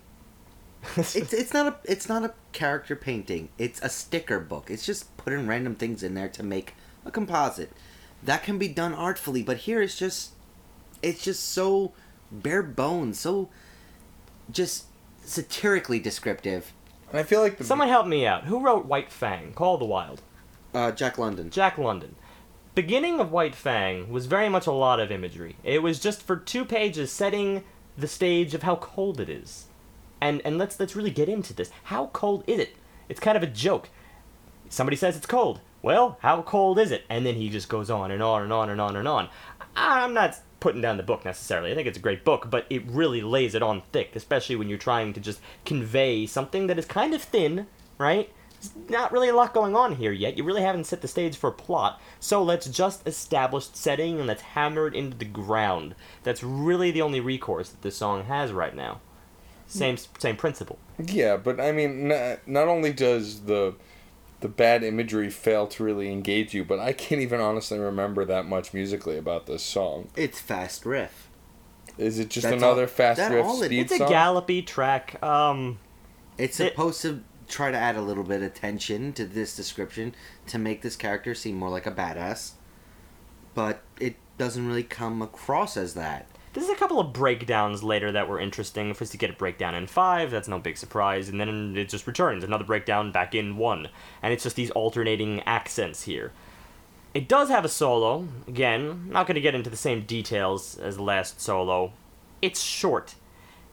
it's 0.96 1.14
it's 1.14 1.54
not 1.54 1.66
a 1.68 1.76
it's 1.90 2.08
not 2.08 2.24
a 2.24 2.34
character 2.50 2.96
painting. 2.96 3.50
It's 3.56 3.80
a 3.82 3.88
sticker 3.88 4.40
book. 4.40 4.68
It's 4.68 4.84
just 4.84 5.16
putting 5.16 5.46
random 5.46 5.76
things 5.76 6.02
in 6.02 6.14
there 6.14 6.28
to 6.30 6.42
make 6.42 6.74
a 7.04 7.10
composite. 7.12 7.70
That 8.24 8.42
can 8.42 8.58
be 8.58 8.66
done 8.66 8.92
artfully, 8.94 9.44
but 9.44 9.58
here 9.58 9.80
it's 9.80 9.96
just 9.96 10.32
it's 11.00 11.22
just 11.22 11.44
so 11.50 11.92
bare 12.32 12.64
bones, 12.64 13.20
so 13.20 13.48
just 14.50 14.86
satirically 15.24 15.98
descriptive. 15.98 16.72
And 17.10 17.18
I 17.18 17.22
feel 17.22 17.40
like 17.40 17.58
the 17.58 17.64
Someone 17.64 17.88
help 17.88 18.06
me 18.06 18.26
out. 18.26 18.44
Who 18.44 18.60
wrote 18.60 18.86
White 18.86 19.10
Fang? 19.10 19.52
Call 19.52 19.74
of 19.74 19.80
the 19.80 19.86
Wild. 19.86 20.22
Uh, 20.74 20.90
Jack 20.92 21.18
London. 21.18 21.50
Jack 21.50 21.78
London. 21.78 22.14
Beginning 22.74 23.20
of 23.20 23.30
White 23.30 23.54
Fang 23.54 24.10
was 24.10 24.24
very 24.26 24.48
much 24.48 24.66
a 24.66 24.72
lot 24.72 24.98
of 24.98 25.12
imagery. 25.12 25.56
It 25.62 25.82
was 25.82 26.00
just 26.00 26.22
for 26.22 26.36
two 26.36 26.64
pages 26.64 27.12
setting 27.12 27.64
the 27.98 28.08
stage 28.08 28.54
of 28.54 28.62
how 28.62 28.76
cold 28.76 29.20
it 29.20 29.28
is. 29.28 29.66
And 30.20 30.40
and 30.44 30.56
let's 30.56 30.80
let's 30.80 30.96
really 30.96 31.10
get 31.10 31.28
into 31.28 31.52
this. 31.52 31.70
How 31.84 32.06
cold 32.06 32.44
is 32.46 32.60
it? 32.60 32.76
It's 33.08 33.20
kind 33.20 33.36
of 33.36 33.42
a 33.42 33.48
joke. 33.48 33.90
Somebody 34.70 34.96
says 34.96 35.16
it's 35.16 35.26
cold. 35.26 35.60
Well, 35.82 36.16
how 36.22 36.40
cold 36.42 36.78
is 36.78 36.92
it? 36.92 37.04
And 37.10 37.26
then 37.26 37.34
he 37.34 37.50
just 37.50 37.68
goes 37.68 37.90
on 37.90 38.10
and 38.10 38.22
on 38.22 38.42
and 38.42 38.52
on 38.52 38.70
and 38.70 38.80
on 38.80 38.96
and 38.96 39.06
on. 39.06 39.28
I'm 39.76 40.14
not 40.14 40.36
putting 40.62 40.80
down 40.80 40.96
the 40.96 41.02
book 41.02 41.24
necessarily. 41.24 41.72
I 41.72 41.74
think 41.74 41.88
it's 41.88 41.98
a 41.98 42.00
great 42.00 42.24
book, 42.24 42.48
but 42.48 42.66
it 42.70 42.86
really 42.86 43.20
lays 43.20 43.56
it 43.56 43.64
on 43.64 43.82
thick, 43.90 44.14
especially 44.14 44.54
when 44.54 44.68
you're 44.68 44.78
trying 44.78 45.12
to 45.12 45.18
just 45.18 45.40
convey 45.64 46.24
something 46.24 46.68
that 46.68 46.78
is 46.78 46.86
kind 46.86 47.14
of 47.14 47.20
thin, 47.20 47.66
right? 47.98 48.30
There's 48.60 48.88
not 48.88 49.10
really 49.10 49.28
a 49.28 49.34
lot 49.34 49.54
going 49.54 49.74
on 49.74 49.96
here 49.96 50.12
yet. 50.12 50.38
You 50.38 50.44
really 50.44 50.62
haven't 50.62 50.84
set 50.84 51.02
the 51.02 51.08
stage 51.08 51.36
for 51.36 51.48
a 51.48 51.52
plot. 51.52 52.00
So 52.20 52.44
let's 52.44 52.68
just 52.68 53.04
establish 53.08 53.70
setting 53.72 54.18
and 54.18 54.28
let's 54.28 54.42
hammer 54.42 54.86
it 54.86 54.94
into 54.94 55.16
the 55.16 55.24
ground. 55.24 55.96
That's 56.22 56.44
really 56.44 56.92
the 56.92 57.02
only 57.02 57.18
recourse 57.18 57.70
that 57.70 57.82
this 57.82 57.96
song 57.96 58.26
has 58.26 58.52
right 58.52 58.76
now. 58.76 59.00
Same 59.66 59.96
same 59.96 60.36
principle. 60.36 60.78
Yeah, 61.02 61.38
but 61.38 61.58
I 61.58 61.72
mean, 61.72 62.06
not, 62.06 62.46
not 62.46 62.68
only 62.68 62.92
does 62.92 63.40
the 63.46 63.74
the 64.42 64.48
bad 64.48 64.82
imagery 64.84 65.30
fail 65.30 65.66
to 65.68 65.82
really 65.82 66.12
engage 66.12 66.52
you, 66.52 66.64
but 66.64 66.78
I 66.78 66.92
can't 66.92 67.20
even 67.22 67.40
honestly 67.40 67.78
remember 67.78 68.24
that 68.26 68.44
much 68.46 68.74
musically 68.74 69.16
about 69.16 69.46
this 69.46 69.62
song. 69.62 70.08
It's 70.16 70.40
fast 70.40 70.84
riff. 70.84 71.28
Is 71.98 72.18
it 72.18 72.28
just 72.30 72.44
That's 72.44 72.56
another 72.56 72.82
all- 72.82 72.88
fast 72.88 73.18
that 73.18 73.32
riff 73.32 73.44
all 73.46 73.62
it- 73.62 73.66
speed 73.66 73.80
It's 73.80 73.92
a 73.92 73.98
song? 73.98 74.08
gallopy 74.08 74.62
track. 74.62 75.22
Um, 75.22 75.78
It's 76.38 76.58
It- 76.60 76.70
supposed 76.72 77.02
to 77.02 77.22
try 77.48 77.70
to 77.70 77.76
add 77.76 77.94
a 77.96 78.00
little 78.00 78.24
bit 78.24 78.42
of 78.42 78.54
tension 78.54 79.12
to 79.12 79.24
this 79.26 79.54
description 79.54 80.14
to 80.46 80.58
make 80.58 80.80
this 80.82 80.96
character 80.96 81.34
seem 81.34 81.56
more 81.56 81.68
like 81.68 81.86
a 81.86 81.90
badass, 81.90 82.52
but 83.54 83.82
it 84.00 84.16
doesn't 84.38 84.66
really 84.66 84.82
come 84.82 85.20
across 85.20 85.76
as 85.76 85.92
that. 85.94 86.26
There's 86.52 86.68
a 86.68 86.76
couple 86.76 87.00
of 87.00 87.12
breakdowns 87.14 87.82
later 87.82 88.12
that 88.12 88.28
were 88.28 88.38
interesting. 88.38 88.92
First, 88.92 89.14
you 89.14 89.18
get 89.18 89.30
a 89.30 89.34
breakdown 89.34 89.74
in 89.74 89.86
five, 89.86 90.30
that's 90.30 90.48
no 90.48 90.58
big 90.58 90.76
surprise, 90.76 91.28
and 91.28 91.40
then 91.40 91.74
it 91.76 91.88
just 91.88 92.06
returns. 92.06 92.44
Another 92.44 92.64
breakdown 92.64 93.10
back 93.10 93.34
in 93.34 93.56
one. 93.56 93.88
And 94.22 94.34
it's 94.34 94.42
just 94.42 94.56
these 94.56 94.70
alternating 94.72 95.40
accents 95.44 96.02
here. 96.02 96.32
It 97.14 97.26
does 97.26 97.48
have 97.48 97.64
a 97.64 97.70
solo. 97.70 98.28
Again, 98.46 99.08
not 99.08 99.26
going 99.26 99.34
to 99.36 99.40
get 99.40 99.54
into 99.54 99.70
the 99.70 99.76
same 99.76 100.02
details 100.02 100.78
as 100.78 100.96
the 100.96 101.02
last 101.02 101.40
solo. 101.40 101.92
It's 102.42 102.62
short. 102.62 103.14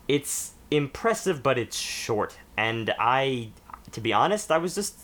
It's 0.07 0.53
impressive, 0.71 1.43
but 1.43 1.57
it's 1.57 1.77
short. 1.77 2.37
And 2.55 2.93
I, 2.97 3.49
to 3.91 3.99
be 3.99 4.13
honest, 4.13 4.51
I 4.51 4.57
was 4.57 4.73
just. 4.73 5.01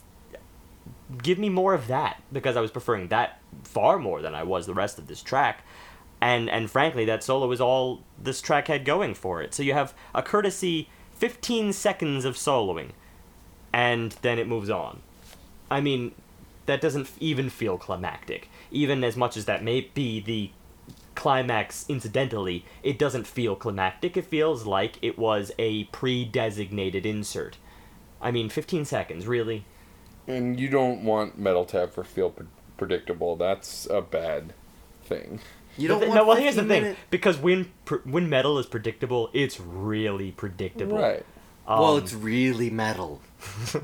Give 1.22 1.38
me 1.38 1.50
more 1.50 1.76
of 1.76 1.86
that, 1.88 2.24
because 2.34 2.58
I 2.58 2.62
was 2.62 2.72
preferring 2.72 3.10
that 3.10 3.40
far 3.64 4.00
more 4.00 4.24
than 4.24 4.34
I 4.34 4.42
was 4.42 4.66
the 4.66 4.74
rest 4.74 4.98
of 4.98 5.06
this 5.06 5.22
track 5.22 5.64
and 6.22 6.50
and 6.50 6.70
frankly 6.70 7.06
that 7.06 7.24
solo 7.24 7.52
is 7.52 7.62
all 7.62 8.02
this 8.22 8.42
track 8.42 8.68
had 8.68 8.86
going 8.86 9.14
for 9.14 9.42
it 9.42 9.54
so 9.54 9.64
you 9.64 9.74
have 9.74 9.94
a 10.14 10.22
courtesy 10.22 10.90
15 11.14 11.74
seconds 11.74 12.26
of 12.26 12.36
soloing 12.36 12.92
and 13.74 14.14
then 14.22 14.40
it 14.40 14.48
moves 14.48 14.70
on 14.70 15.02
i 15.70 15.80
mean 15.82 16.14
that 16.66 16.82
doesn't 16.82 17.10
even 17.20 17.50
feel 17.50 17.78
climactic 17.78 18.50
even 18.72 19.04
as 19.04 19.16
much 19.16 19.38
as 19.38 19.46
that 19.46 19.64
may 19.64 19.82
be 19.82 20.20
the 20.20 20.50
climax 21.16 21.86
incidentally, 21.90 22.66
it 22.84 23.00
doesn't 23.00 23.26
feel 23.26 23.56
climactic. 23.56 24.16
It 24.16 24.26
feels 24.26 24.66
like 24.66 25.00
it 25.02 25.18
was 25.18 25.52
a 25.58 25.86
pre-designated 25.86 27.06
insert. 27.06 27.58
I 28.22 28.32
mean, 28.32 28.50
15 28.50 28.86
seconds, 28.86 29.26
really. 29.26 29.66
And 30.28 30.60
you 30.60 30.70
don't 30.70 31.04
want 31.04 31.40
metal 31.40 31.66
to 31.66 31.80
ever 31.82 32.04
feel 32.04 32.30
pre- 32.30 32.48
predictable. 32.78 33.36
That's 33.36 33.88
a 33.90 34.02
bad 34.02 34.54
thing. 35.04 35.40
You 35.78 35.88
don't 35.88 36.00
thi- 36.00 36.08
want 36.08 36.16
no, 36.18 36.26
well, 36.28 36.38
here's 36.38 36.56
the 36.56 36.62
15 36.62 36.68
thing. 36.76 36.82
minute- 36.84 36.98
Because 37.10 37.38
when 37.38 37.72
pr- 37.86 37.96
when 38.06 38.30
metal 38.30 38.58
is 38.60 38.66
predictable, 38.66 39.30
it's 39.34 39.60
really 39.60 40.32
predictable. 40.32 40.98
Right. 40.98 41.26
well, 41.68 41.98
Um, 41.98 42.04
it's 42.04 42.14
really 42.14 42.70
metal. 42.70 43.22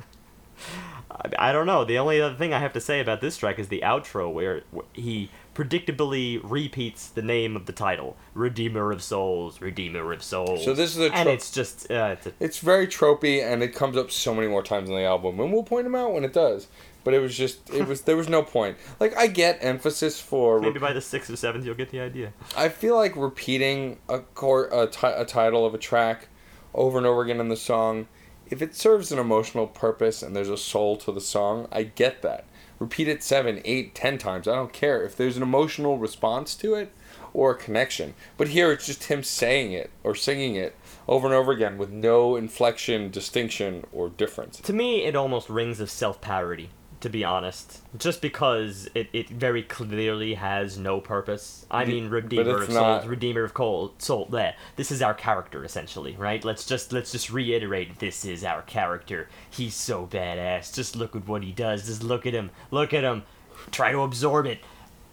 I, 1.12 1.50
I 1.50 1.52
don't 1.52 1.66
know. 1.66 1.84
The 1.84 1.98
only 1.98 2.22
other 2.22 2.36
thing 2.36 2.54
I 2.54 2.60
have 2.60 2.74
to 2.74 2.82
say 2.82 3.00
about 3.00 3.22
this 3.22 3.38
track 3.38 3.60
is 3.60 3.68
the 3.68 3.82
outro, 3.82 4.32
where 4.32 4.62
wh- 4.76 4.80
he 4.94 5.30
predictably 5.54 6.39
repeats 6.44 7.08
the 7.10 7.22
name 7.22 7.56
of 7.56 7.66
the 7.66 7.74
title, 7.74 8.16
"Redeemer 8.34 8.92
of 8.92 9.04
Souls, 9.04 9.60
Redeemer 9.60 10.14
of 10.14 10.24
Souls." 10.24 10.64
So 10.64 10.74
this 10.74 10.96
is 10.96 11.02
a 11.02 11.14
and 11.14 11.28
it's 11.28 11.52
just 11.52 11.92
uh, 11.92 12.16
it's 12.18 12.28
a, 12.28 12.34
It's 12.39 12.60
very 12.60 12.88
tropey, 12.88 13.44
and 13.44 13.62
it 13.62 13.76
comes 13.76 13.98
up 13.98 14.12
so 14.12 14.34
many 14.34 14.48
more 14.48 14.64
times 14.64 14.89
on 14.89 14.96
the 14.96 15.04
album, 15.04 15.39
and 15.39 15.52
we'll 15.52 15.64
point 15.64 15.84
them 15.86 15.96
out 15.96 16.14
when 16.14 16.24
it 16.24 16.34
does. 16.34 16.68
But 17.04 17.14
it 17.14 17.20
was 17.20 17.36
just, 17.36 17.70
it 17.74 17.88
was, 17.88 18.02
there 18.02 18.16
was 18.16 18.30
no 18.30 18.43
point. 18.43 18.78
Like 18.99 19.16
I 19.18 19.28
get 19.28 19.58
emphasis 19.62 20.20
for. 20.20 20.60
maybe 20.60 20.80
by 20.80 20.93
the 20.93 21.02
sixth 21.02 21.30
or 21.30 21.36
seventh 21.36 21.66
you'll 21.66 21.76
get 21.76 21.89
the 21.89 21.99
idea. 21.99 22.34
I 22.56 22.70
feel 22.70 22.95
like 22.95 23.16
repeating 23.16 23.97
a 24.08 24.20
cor- 24.20 24.70
a, 24.72 24.88
ti- 24.88 25.08
a 25.08 25.26
title 25.26 25.66
of 25.66 25.74
a 25.74 25.80
track 25.80 26.28
over 26.76 26.97
and 26.97 27.08
over 27.08 27.22
again 27.24 27.39
in 27.39 27.49
the 27.49 27.58
song, 27.58 28.08
if 28.49 28.62
it 28.62 28.76
serves 28.76 29.12
an 29.12 29.20
emotional 29.20 29.66
purpose 29.66 30.22
and 30.22 30.36
there's 30.36 30.49
a 30.49 30.58
soul 30.58 30.95
to 30.97 31.12
the 31.12 31.22
song, 31.22 31.68
I 31.72 31.84
get 31.84 32.22
that. 32.22 32.45
Repeat 32.80 33.08
it 33.08 33.24
seven, 33.24 33.62
eight, 33.66 33.93
ten 33.95 34.18
times. 34.18 34.47
I 34.47 34.56
don't 34.56 34.74
care 34.74 35.04
if 35.04 35.16
there's 35.16 35.38
an 35.38 35.43
emotional 35.43 35.97
response 35.97 36.56
to 36.56 36.74
it 36.76 36.93
or 37.34 37.52
a 37.52 37.56
connection. 37.58 38.14
But 38.38 38.49
here 38.49 38.72
it's 38.72 38.86
just 38.86 39.06
him 39.06 39.24
saying 39.24 39.72
it 39.72 39.89
or 40.04 40.16
singing 40.16 40.56
it 40.56 40.76
over 41.08 41.28
and 41.28 41.36
over 41.36 41.52
again 41.52 41.78
with 41.78 41.91
no 41.91 42.36
inflection, 42.36 43.10
distinction, 43.10 43.86
or 43.91 44.10
difference. 44.10 44.60
To 44.62 44.74
me, 44.74 45.04
it 45.06 45.16
almost 45.16 45.49
rings 45.49 45.80
of 45.80 45.89
self-parody. 45.89 46.70
To 47.02 47.10
be 47.10 47.24
honest, 47.24 47.82
just 47.97 48.22
because 48.22 48.88
it, 48.93 49.10
it 49.12 49.28
very 49.28 49.64
clearly 49.64 50.36
has 50.36 50.78
no 50.78 51.02
purpose. 51.02 51.66
I 51.72 51.84
mean, 51.84 52.10
Redeemer 52.10 52.62
of 52.62 52.70
not- 52.70 53.02
Souls, 53.02 53.10
Redeemer 53.10 53.43
of 53.43 53.56
Cold 53.56 53.99
Soul. 53.99 54.28
There, 54.32 54.54
this 54.76 54.91
is 54.91 55.02
our 55.02 55.16
character 55.16 55.66
essentially, 55.66 56.16
right? 56.16 56.45
Let's 56.45 56.64
just 56.64 56.93
let's 56.93 57.12
just 57.12 57.32
reiterate, 57.32 57.97
this 57.97 58.24
is 58.24 58.43
our 58.43 58.62
character. 58.62 59.30
He's 59.49 59.74
so 59.74 60.06
badass. 60.06 60.76
Just 60.76 60.95
look 60.95 61.16
at 61.16 61.28
what 61.28 61.43
he 61.43 61.52
does. 61.52 61.88
Just 61.88 62.04
look 62.04 62.28
at 62.28 62.34
him. 62.34 62.52
Look 62.70 62.93
at 62.93 63.04
him. 63.04 63.24
Try 63.72 63.91
to 63.91 64.02
absorb 64.02 64.45
it. 64.45 64.60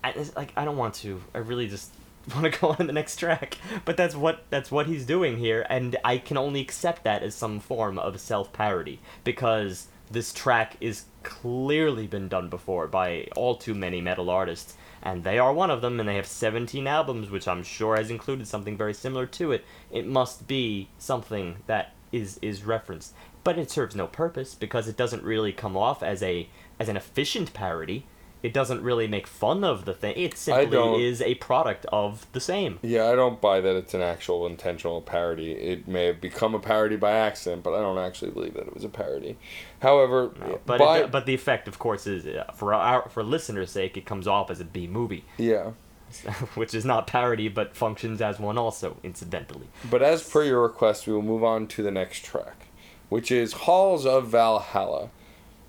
I, 0.05 0.15
like 0.37 0.53
I 0.59 0.67
don't 0.67 0.77
want 0.77 0.93
to. 0.97 1.23
I 1.35 1.39
really 1.39 1.69
just 1.69 1.91
want 2.35 2.53
to 2.53 2.61
go 2.61 2.77
on 2.79 2.87
the 2.87 2.93
next 2.93 3.17
track. 3.17 3.57
But 3.87 3.97
that's 3.97 4.15
what 4.15 4.45
that's 4.51 4.71
what 4.71 4.87
he's 4.87 5.07
doing 5.07 5.39
here, 5.39 5.67
and 5.71 5.97
I 6.05 6.19
can 6.19 6.37
only 6.37 6.61
accept 6.61 7.05
that 7.05 7.23
as 7.23 7.35
some 7.35 7.61
form 7.61 7.99
of 7.99 8.21
self 8.21 8.53
parody 8.53 9.01
because 9.25 9.89
this 10.11 10.33
track 10.33 10.77
is 10.81 11.05
clearly 11.29 12.07
been 12.07 12.27
done 12.27 12.49
before 12.49 12.87
by 12.87 13.29
all 13.37 13.55
too 13.55 13.75
many 13.75 14.01
metal 14.01 14.31
artists, 14.31 14.77
and 15.03 15.23
they 15.23 15.39
are 15.39 15.53
one 15.53 15.71
of 15.71 15.83
them, 15.83 16.01
and 16.01 16.09
they 16.09 16.17
have 16.17 16.27
17 16.27 16.87
albums, 16.87 17.31
which 17.31 17.47
I'm 17.47 17.63
sure 17.63 17.97
has 17.97 18.11
included 18.11 18.49
something 18.49 18.79
very 18.79 18.95
similar 18.95 19.27
to 19.27 19.53
it. 19.53 19.63
It 19.93 20.07
must 20.07 20.49
be 20.49 20.89
something 20.97 21.59
that 21.67 21.93
is 22.11 22.39
is 22.41 22.65
referenced, 22.65 23.15
but 23.45 23.59
it 23.59 23.71
serves 23.71 23.95
no 23.95 24.07
purpose 24.07 24.55
because 24.55 24.89
it 24.89 24.97
doesn't 24.97 25.23
really 25.23 25.53
come 25.53 25.77
off 25.77 26.03
as 26.03 26.23
a 26.23 26.49
as 26.81 26.89
an 26.89 26.97
efficient 26.97 27.53
parody. 27.53 28.07
It 28.43 28.53
doesn't 28.53 28.83
really 28.83 29.09
make 29.09 29.27
fun 29.27 29.65
of 29.65 29.85
the 29.85 29.93
thing. 29.93 30.15
It 30.17 30.37
simply 30.39 31.05
is 31.05 31.21
a 31.21 31.35
product 31.37 31.87
of 31.93 32.27
the 32.33 32.41
same. 32.41 32.79
Yeah, 32.83 33.09
I 33.09 33.17
don't 33.17 33.41
buy 33.41 33.61
that 33.61 33.75
it's 33.75 33.95
an 33.95 34.01
actual 34.01 34.47
intentional 34.47 35.01
parody. 35.01 35.53
It 35.53 35.89
may 35.89 36.07
have 36.07 36.21
become 36.21 36.55
a 36.55 36.61
parody 36.61 36.97
by 36.97 37.13
accident, 37.13 37.65
but 37.65 37.75
I 37.75 37.81
don't 37.81 37.99
actually 37.99 38.31
believe 38.31 38.55
that 38.55 38.69
it 38.69 38.75
was 38.75 38.85
a 38.85 38.89
parody. 38.89 39.37
However, 39.81 40.31
But 40.65 40.79
by, 40.79 40.99
it, 41.01 41.11
but 41.11 41.27
the 41.27 41.35
effect, 41.35 41.67
of 41.67 41.79
course, 41.79 42.07
is 42.07 42.27
uh, 42.27 42.45
for 42.55 42.75
our 42.75 43.09
for 43.09 43.25
listeners' 43.25 43.71
sake, 43.71 43.97
it 43.97 44.07
comes 44.07 44.27
off 44.29 44.51
as 44.51 44.61
a 44.61 44.65
B 44.65 44.87
movie, 44.87 45.25
yeah. 45.37 45.73
which 46.55 46.75
is 46.75 46.85
not 46.85 47.07
parody, 47.07 47.49
but 47.49 47.77
functions 47.77 48.21
as 48.21 48.39
one 48.39 48.57
also, 48.57 48.99
incidentally. 49.03 49.67
But 49.91 50.03
as 50.03 50.23
per 50.23 50.45
your 50.45 50.63
request, 50.63 51.07
we 51.07 51.13
will 51.13 51.23
move 51.23 51.43
on 51.43 51.67
to 51.69 51.83
the 51.83 51.91
next 51.91 52.25
track, 52.25 52.69
which 53.09 53.33
is 53.33 53.53
Halls 53.53 54.07
of 54.07 54.29
Valhalla. 54.29 55.11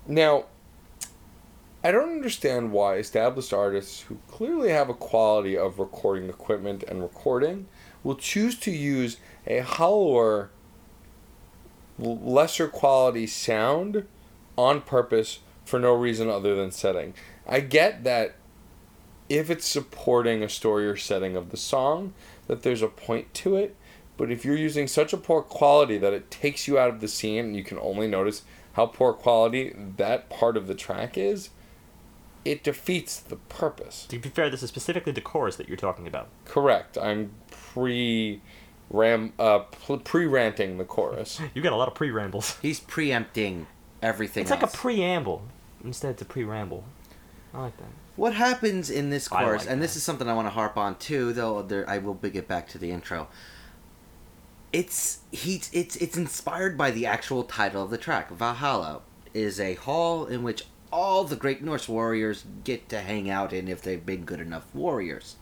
Now, 0.06 0.46
I 1.82 1.92
don't 1.92 2.10
understand 2.10 2.72
why 2.72 2.96
established 2.96 3.54
artists 3.54 4.02
who 4.02 4.18
clearly 4.28 4.68
have 4.68 4.90
a 4.90 4.94
quality 4.94 5.56
of 5.56 5.78
recording 5.78 6.28
equipment 6.28 6.84
and 6.86 7.00
recording 7.00 7.68
will 8.04 8.16
choose 8.16 8.58
to 8.60 8.70
use 8.70 9.16
a 9.46 9.60
hollower, 9.60 10.50
lesser 11.98 12.68
quality 12.68 13.26
sound 13.26 14.06
on 14.58 14.82
purpose 14.82 15.38
for 15.64 15.78
no 15.80 15.94
reason 15.94 16.28
other 16.28 16.54
than 16.54 16.70
setting. 16.70 17.14
I 17.48 17.60
get 17.60 18.04
that 18.04 18.34
if 19.30 19.48
it's 19.48 19.66
supporting 19.66 20.42
a 20.42 20.50
story 20.50 20.86
or 20.86 20.96
setting 20.98 21.34
of 21.34 21.50
the 21.50 21.56
song, 21.56 22.12
that 22.46 22.62
there's 22.62 22.82
a 22.82 22.88
point 22.88 23.32
to 23.34 23.56
it. 23.56 23.74
But 24.18 24.30
if 24.30 24.44
you're 24.44 24.56
using 24.56 24.86
such 24.86 25.14
a 25.14 25.16
poor 25.16 25.40
quality 25.40 25.96
that 25.96 26.12
it 26.12 26.30
takes 26.30 26.68
you 26.68 26.78
out 26.78 26.90
of 26.90 27.00
the 27.00 27.08
scene 27.08 27.46
and 27.46 27.56
you 27.56 27.64
can 27.64 27.78
only 27.78 28.06
notice 28.06 28.42
how 28.74 28.84
poor 28.84 29.14
quality 29.14 29.74
that 29.96 30.28
part 30.28 30.58
of 30.58 30.66
the 30.66 30.74
track 30.74 31.16
is, 31.16 31.48
it 32.44 32.64
defeats 32.64 33.18
the 33.20 33.36
purpose. 33.36 34.06
To 34.08 34.18
be 34.18 34.28
fair, 34.28 34.50
this 34.50 34.62
is 34.62 34.68
specifically 34.68 35.12
the 35.12 35.20
chorus 35.20 35.56
that 35.56 35.68
you're 35.68 35.76
talking 35.76 36.06
about. 36.06 36.28
Correct. 36.44 36.96
I'm 36.96 37.32
pre 37.50 38.40
ram 38.90 39.32
uh 39.38 39.60
pre 39.60 40.26
ranting 40.26 40.78
the 40.78 40.84
chorus. 40.84 41.40
You 41.54 41.62
got 41.62 41.72
a 41.72 41.76
lot 41.76 41.88
of 41.88 41.94
pre-rambles. 41.94 42.58
He's 42.60 42.80
preempting 42.80 43.66
everything 44.02 44.42
It's 44.42 44.50
like 44.50 44.62
a 44.62 44.66
preamble. 44.66 45.42
Instead, 45.84 46.12
it's 46.12 46.22
a 46.22 46.26
pre-ramble. 46.26 46.84
I 47.54 47.62
like 47.62 47.76
that. 47.78 47.88
What 48.16 48.34
happens 48.34 48.90
in 48.90 49.10
this 49.10 49.28
chorus, 49.28 49.62
like 49.62 49.72
and 49.72 49.82
this 49.82 49.96
is 49.96 50.02
something 50.02 50.28
I 50.28 50.34
want 50.34 50.46
to 50.46 50.50
harp 50.50 50.76
on 50.76 50.96
too, 50.96 51.32
though 51.32 51.62
there, 51.62 51.88
I 51.88 51.98
will 51.98 52.14
get 52.14 52.46
back 52.46 52.68
to 52.68 52.78
the 52.78 52.90
intro. 52.90 53.28
It's 54.72 55.20
he's 55.32 55.70
it's 55.72 55.96
it's 55.96 56.16
inspired 56.16 56.76
by 56.76 56.90
the 56.90 57.06
actual 57.06 57.44
title 57.44 57.82
of 57.82 57.90
the 57.90 57.98
track. 57.98 58.30
Valhalla 58.30 59.00
is 59.32 59.58
a 59.58 59.74
hall 59.74 60.26
in 60.26 60.42
which 60.42 60.64
all 60.92 61.24
the 61.24 61.36
great 61.36 61.62
Norse 61.62 61.88
warriors 61.88 62.44
get 62.64 62.88
to 62.88 63.00
hang 63.00 63.30
out 63.30 63.52
in 63.52 63.68
if 63.68 63.82
they've 63.82 64.04
been 64.04 64.24
good 64.24 64.40
enough 64.40 64.66
warriors. 64.74 65.36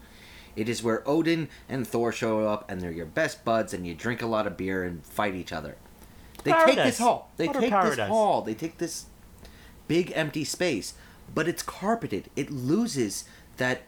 It 0.56 0.68
is 0.68 0.82
where 0.82 1.08
Odin 1.08 1.48
and 1.68 1.86
Thor 1.86 2.10
show 2.10 2.40
up, 2.40 2.68
and 2.70 2.80
they're 2.80 2.90
your 2.90 3.06
best 3.06 3.44
buds, 3.44 3.72
and 3.72 3.86
you 3.86 3.94
drink 3.94 4.22
a 4.22 4.26
lot 4.26 4.46
of 4.46 4.56
beer 4.56 4.82
and 4.84 5.04
fight 5.04 5.34
each 5.34 5.52
other. 5.52 5.76
They 6.44 6.52
take 6.52 6.76
this 6.76 6.98
hall. 6.98 7.30
They 7.36 7.48
take 7.48 7.70
this 7.70 7.98
hall. 7.98 8.42
They 8.42 8.54
take 8.54 8.78
this 8.78 9.06
big 9.86 10.12
empty 10.14 10.44
space, 10.44 10.94
but 11.34 11.48
it's 11.48 11.62
carpeted. 11.62 12.30
It 12.36 12.50
loses 12.50 13.24
that 13.56 13.82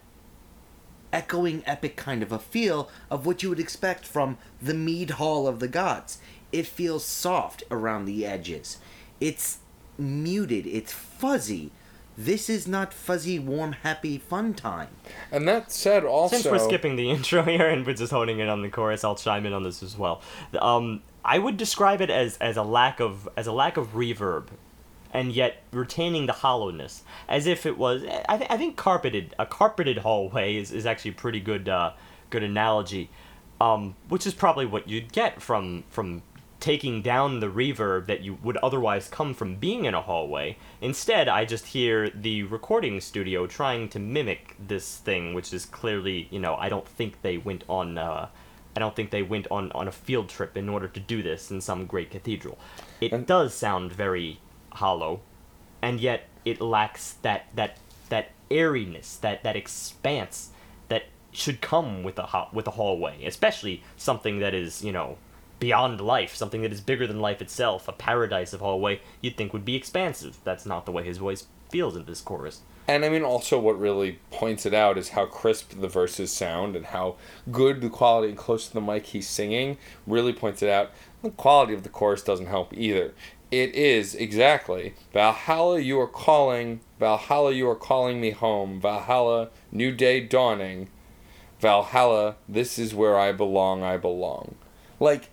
echoing 1.13 1.63
epic 1.67 1.97
kind 1.97 2.23
of 2.23 2.33
a 2.33 2.39
feel 2.39 2.89
of 3.11 3.27
what 3.27 3.43
you 3.43 3.49
would 3.49 3.61
expect 3.61 4.07
from 4.07 4.39
the 4.63 4.75
mead 4.75 5.11
hall 5.11 5.49
of 5.49 5.59
the 5.59 5.69
gods. 5.69 6.19
It 6.53 6.67
feels 6.67 7.05
soft 7.05 7.63
around 7.71 8.05
the 8.05 8.25
edges. 8.25 8.79
It's 9.21 9.59
muted. 9.99 10.67
It's 10.67 10.93
fuzzy. 10.93 11.71
This 12.17 12.51
is 12.51 12.69
not 12.69 12.93
fuzzy, 12.93 13.39
warm, 13.39 13.73
happy 13.73 14.19
fun 14.19 14.53
time. 14.53 14.89
And 15.33 15.49
that 15.49 15.73
said, 15.73 16.05
also 16.05 16.37
Since 16.37 16.51
we're 16.51 16.59
skipping 16.59 16.97
the 16.97 17.11
intro 17.13 17.43
here 17.43 17.69
and 17.69 17.87
we're 17.87 17.95
just 17.95 18.13
honing 18.13 18.41
in 18.41 18.49
on 18.49 18.63
the 18.63 18.69
chorus, 18.69 19.05
I'll 19.05 19.15
chime 19.15 19.47
in 19.47 19.53
on 19.53 19.63
this 19.63 19.83
as 19.83 19.97
well. 19.97 20.21
Um, 20.61 21.03
I 21.25 21.39
would 21.39 21.57
describe 21.57 22.01
it 22.01 22.11
as, 22.11 22.37
as 22.39 22.57
a 22.57 22.63
lack 22.63 23.01
of 23.01 23.29
as 23.37 23.47
a 23.47 23.53
lack 23.53 23.77
of 23.77 23.95
reverb, 23.95 24.49
and 25.13 25.33
yet 25.33 25.63
retaining 25.73 26.27
the 26.27 26.33
hollowness, 26.33 27.03
as 27.29 27.47
if 27.47 27.67
it 27.67 27.77
was. 27.77 28.05
I, 28.29 28.37
th- 28.37 28.51
I 28.51 28.57
think 28.57 28.77
carpeted 28.77 29.35
a 29.39 29.47
carpeted 29.47 29.99
hallway 29.99 30.57
is, 30.57 30.73
is 30.73 30.87
actually 30.87 31.13
a 31.13 31.15
pretty 31.15 31.41
good 31.41 31.69
uh, 31.69 31.93
good 32.31 32.43
analogy, 32.43 33.11
um, 33.61 33.97
which 34.09 34.27
is 34.27 34.35
probably 34.35 34.67
what 34.67 34.89
you'd 34.89 35.13
get 35.13 35.43
from 35.43 35.85
from 35.91 36.23
taking 36.61 37.01
down 37.03 37.41
the 37.41 37.47
reverb 37.47 38.07
that 38.07 38.21
you 38.21 38.35
would 38.43 38.57
otherwise 38.59 39.09
come 39.09 39.33
from 39.35 39.57
being 39.57 39.87
in 39.87 39.95
a 39.95 40.01
hallway. 40.03 40.57
Instead, 40.81 41.27
I 41.29 41.45
just 41.47 41.69
hear 41.69 42.11
the 42.11 42.43
recording 42.45 43.01
studio 43.01 43.47
trying 43.47 43.89
to 43.91 43.99
mimic 43.99 44.57
this 44.59 44.99
thing, 44.99 45.33
which 45.35 45.53
is 45.55 45.65
clearly, 45.65 46.29
you 46.31 46.39
know, 46.39 46.55
I 46.57 46.69
don't 46.69 46.87
think 46.87 47.23
they 47.23 47.39
went 47.39 47.65
on. 47.69 47.97
Uh, 47.99 48.29
I 48.77 48.79
don't 48.79 48.95
think 48.95 49.11
they 49.11 49.23
went 49.23 49.47
on, 49.51 49.73
on 49.73 49.89
a 49.89 49.93
field 49.93 50.29
trip 50.29 50.57
in 50.57 50.69
order 50.69 50.87
to 50.87 51.01
do 51.01 51.23
this 51.23 51.51
in 51.51 51.61
some 51.61 51.87
great 51.87 52.11
cathedral. 52.11 52.59
It 53.01 53.13
And- 53.13 53.27
does 53.27 53.53
sound 53.55 53.93
very 53.93 54.39
hollow, 54.75 55.21
and 55.83 55.99
yet 55.99 56.29
it 56.45 56.61
lacks 56.61 57.15
that 57.23 57.47
that 57.55 57.79
that 58.11 58.31
airiness, 58.51 59.17
that 59.17 59.43
that 59.45 59.57
expanse 59.57 60.51
that 60.89 61.05
should 61.33 61.61
come 61.61 62.03
with 62.03 62.19
a 62.19 62.27
ho- 62.27 62.49
with 62.53 62.67
a 62.67 62.73
hallway, 62.73 63.25
especially 63.25 63.83
something 63.97 64.39
that 64.41 64.53
is 64.55 64.85
you 64.85 64.93
know 64.93 65.17
beyond 65.61 66.01
life, 66.01 66.35
something 66.35 66.63
that 66.63 66.73
is 66.73 66.81
bigger 66.81 67.07
than 67.07 67.21
life 67.21 67.41
itself, 67.41 67.87
a 67.87 67.93
paradise 67.93 68.53
of 68.53 68.61
hallway. 68.61 69.01
You'd 69.21 69.37
think 69.37 69.53
would 69.53 69.65
be 69.65 69.77
expansive. 69.77 70.39
That's 70.43 70.67
not 70.67 70.87
the 70.87 70.93
way 70.93 71.05
his 71.05 71.19
voice 71.19 71.47
feels 71.69 71.95
in 71.95 72.07
this 72.07 72.21
chorus. 72.21 72.63
And 72.89 73.05
I 73.05 73.09
mean, 73.09 73.23
also, 73.23 73.61
what 73.61 73.79
really 73.79 74.19
points 74.33 74.67
it 74.67 74.75
out 74.75 74.99
is 74.99 75.11
how 75.11 75.27
crisp 75.27 75.81
the 75.81 75.87
verses 75.87 76.33
sound 76.33 76.75
and 76.75 76.87
how 76.87 77.15
good 77.53 77.81
the 77.81 77.89
quality 77.89 78.31
and 78.31 78.37
close 78.37 78.67
to 78.67 78.75
the 78.75 78.81
mic 78.81 79.07
he's 79.07 79.29
singing 79.29 79.79
really 80.07 80.33
points 80.33 80.63
it 80.63 80.71
out. 80.71 80.91
The 81.23 81.31
quality 81.31 81.75
of 81.75 81.85
the 81.85 81.89
chorus 81.89 82.23
doesn't 82.23 82.47
help 82.47 82.73
either. 82.75 83.15
It 83.51 83.75
is 83.75 84.15
exactly 84.15 84.95
Valhalla, 85.13 85.79
you 85.81 86.01
are 86.01 86.09
calling, 86.09 86.81
Valhalla, 86.99 87.53
you 87.53 87.69
are 87.69 87.77
calling 87.77 88.21
me 88.21 88.31
home, 88.31 88.81
Valhalla, 88.81 89.51
new 89.71 89.93
day 89.93 90.21
dawning, 90.21 90.89
Valhalla, 91.61 92.37
this 92.49 92.79
is 92.79 92.95
where 92.95 93.19
I 93.19 93.33
belong, 93.33 93.83
I 93.83 93.99
belong. 93.99 94.55
Like, 94.99 95.31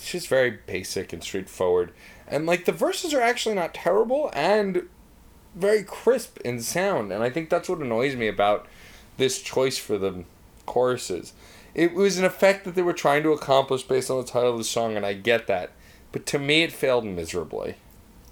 it's 0.00 0.12
just 0.12 0.28
very 0.28 0.50
basic 0.50 1.12
and 1.12 1.22
straightforward. 1.22 1.92
And, 2.26 2.46
like, 2.46 2.64
the 2.64 2.72
verses 2.72 3.12
are 3.12 3.20
actually 3.20 3.54
not 3.54 3.74
terrible 3.74 4.30
and 4.32 4.88
very 5.54 5.82
crisp 5.82 6.38
in 6.38 6.62
sound. 6.62 7.12
And 7.12 7.22
I 7.22 7.28
think 7.28 7.50
that's 7.50 7.68
what 7.68 7.80
annoys 7.80 8.16
me 8.16 8.26
about 8.26 8.66
this 9.18 9.42
choice 9.42 9.76
for 9.76 9.98
the 9.98 10.24
choruses. 10.64 11.34
It 11.74 11.92
was 11.92 12.16
an 12.16 12.24
effect 12.24 12.64
that 12.64 12.74
they 12.74 12.82
were 12.82 12.94
trying 12.94 13.22
to 13.24 13.32
accomplish 13.32 13.82
based 13.82 14.10
on 14.10 14.16
the 14.16 14.26
title 14.26 14.52
of 14.52 14.58
the 14.58 14.64
song, 14.64 14.96
and 14.96 15.04
I 15.04 15.12
get 15.12 15.46
that. 15.48 15.72
But 16.12 16.24
to 16.26 16.38
me, 16.38 16.62
it 16.62 16.72
failed 16.72 17.04
miserably. 17.04 17.76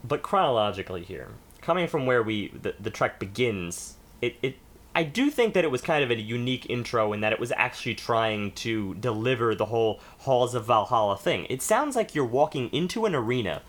But 0.03 0.23
chronologically 0.23 1.05
here, 1.05 1.29
coming 1.61 1.87
from 1.87 2.07
where 2.07 2.23
we 2.23 2.49
the, 2.49 2.77
the 2.81 2.91
track 2.91 3.19
begins, 3.19 3.95
it, 4.23 4.37
it 4.41 4.57
I 4.99 5.05
do 5.05 5.31
think 5.31 5.55
that 5.55 5.63
it 5.63 5.71
was 5.71 5.81
kind 5.81 6.03
of 6.03 6.11
a 6.11 6.21
unique 6.21 6.67
intro 6.69 7.13
in 7.13 7.21
that 7.21 7.33
it 7.33 7.39
was 7.39 7.53
actually 7.53 7.95
trying 7.95 8.51
to 8.67 8.95
deliver 8.95 9.55
the 9.55 9.67
whole 9.67 10.01
Halls 10.19 10.57
of 10.57 10.65
Valhalla 10.65 11.17
thing. 11.17 11.47
It 11.49 11.63
sounds 11.63 11.95
like 11.95 12.17
you're 12.17 12.25
walking 12.25 12.69
into 12.71 13.07
an 13.07 13.15
arena 13.15 13.63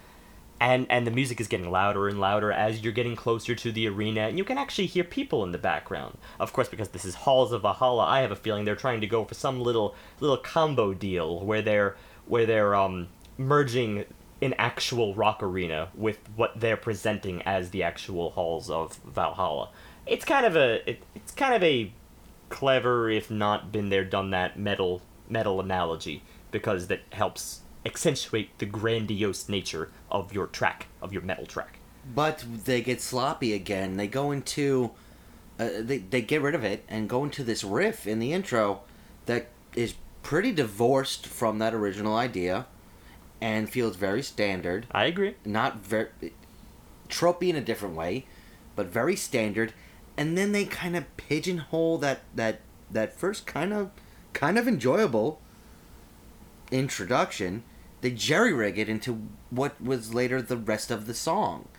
and 0.60 0.88
and 0.90 1.06
the 1.06 1.12
music 1.12 1.40
is 1.40 1.48
getting 1.48 1.70
louder 1.70 2.08
and 2.08 2.20
louder 2.20 2.52
as 2.52 2.82
you're 2.82 2.92
getting 2.92 3.16
closer 3.16 3.54
to 3.54 3.72
the 3.72 3.88
arena 3.88 4.22
and 4.22 4.40
you 4.40 4.44
can 4.44 4.58
actually 4.58 4.88
hear 4.88 5.04
people 5.04 5.44
in 5.44 5.52
the 5.52 5.60
background 5.60 6.18
of 6.40 6.52
course 6.52 6.68
because 6.68 6.90
this 6.90 7.06
is 7.06 7.16
halls 7.16 7.54
of 7.54 7.62
valhalla 7.62 8.04
i 8.04 8.20
have 8.20 8.32
a 8.32 8.36
feeling 8.36 8.66
they're 8.66 8.76
trying 8.76 9.00
to 9.00 9.08
go 9.08 9.24
for 9.24 9.36
some 9.36 9.62
little 9.62 9.96
little 10.20 10.36
combo 10.36 10.94
deal 10.94 11.40
where 11.46 11.62
they're 11.62 11.96
where 12.26 12.46
they're 12.46 12.76
um 12.76 13.08
merging 13.38 14.04
an 14.42 14.54
actual 14.58 15.16
rock 15.16 15.42
arena 15.42 15.88
with 15.96 16.20
what 16.36 16.60
they're 16.60 16.76
presenting 16.76 17.42
as 17.44 17.70
the 17.70 17.82
actual 17.82 18.32
halls 18.32 18.70
of 18.70 18.98
valhalla 19.06 19.70
it's 20.10 20.26
kind 20.26 20.46
of 20.46 20.56
a 20.56 20.90
it, 20.90 21.04
it's 21.16 21.32
kind 21.32 21.54
of 21.54 21.64
a 21.64 21.92
clever 22.50 23.10
if 23.10 23.30
not 23.30 23.72
been 23.72 23.90
there 23.90 24.04
done 24.04 24.32
that 24.32 24.58
metal 24.58 25.02
metal 25.30 25.60
analogy 25.60 26.24
because 26.52 26.88
that 26.88 27.02
helps 27.12 27.62
accentuate 27.86 28.58
the 28.60 28.66
grandiose 28.66 29.48
nature 29.48 29.92
of 30.12 30.34
your 30.34 30.48
track, 30.48 30.88
of 31.02 31.14
your 31.14 31.22
metal 31.22 31.46
track. 31.46 31.80
But 32.14 32.44
they 32.66 32.82
get 32.82 33.02
sloppy 33.02 33.54
again. 33.54 33.98
They 33.98 34.08
go 34.08 34.32
into, 34.32 34.92
uh, 35.60 35.70
they 35.82 36.00
they 36.00 36.22
get 36.22 36.42
rid 36.42 36.56
of 36.56 36.64
it 36.64 36.84
and 36.88 37.08
go 37.08 37.24
into 37.24 37.44
this 37.44 37.64
riff 37.64 38.08
in 38.08 38.20
the 38.20 38.34
intro 38.34 38.82
that 39.26 39.50
is 39.76 39.94
pretty 40.24 40.52
divorced 40.52 41.28
from 41.28 41.60
that 41.60 41.74
original 41.74 42.16
idea, 42.16 42.66
and 43.40 43.70
feels 43.70 43.96
very 43.96 44.24
standard. 44.24 44.88
I 44.92 45.06
agree. 45.06 45.36
Not 45.46 45.78
very 45.78 46.10
tropey 47.10 47.50
in 47.50 47.56
a 47.56 47.62
different 47.62 47.96
way, 47.96 48.26
but 48.76 48.88
very 48.88 49.16
standard. 49.16 49.74
And 50.20 50.38
then 50.38 50.52
they 50.52 50.66
kind 50.66 50.98
of 50.98 51.06
pigeonhole 51.16 51.98
that 52.00 52.20
that 52.36 52.60
that 52.92 53.18
first 53.18 53.46
kind 53.46 53.72
of 53.72 53.90
kind 54.34 54.58
of 54.58 54.68
enjoyable 54.68 55.40
introduction 56.72 57.64
they 58.02 58.12
jerry 58.12 58.54
rig 58.54 58.78
it 58.78 58.90
into 58.90 59.28
what 59.50 59.82
was 59.82 60.14
later 60.14 60.42
the 60.42 60.58
rest 60.58 60.92
of 60.92 61.06
the 61.06 61.14
song. 61.14 61.70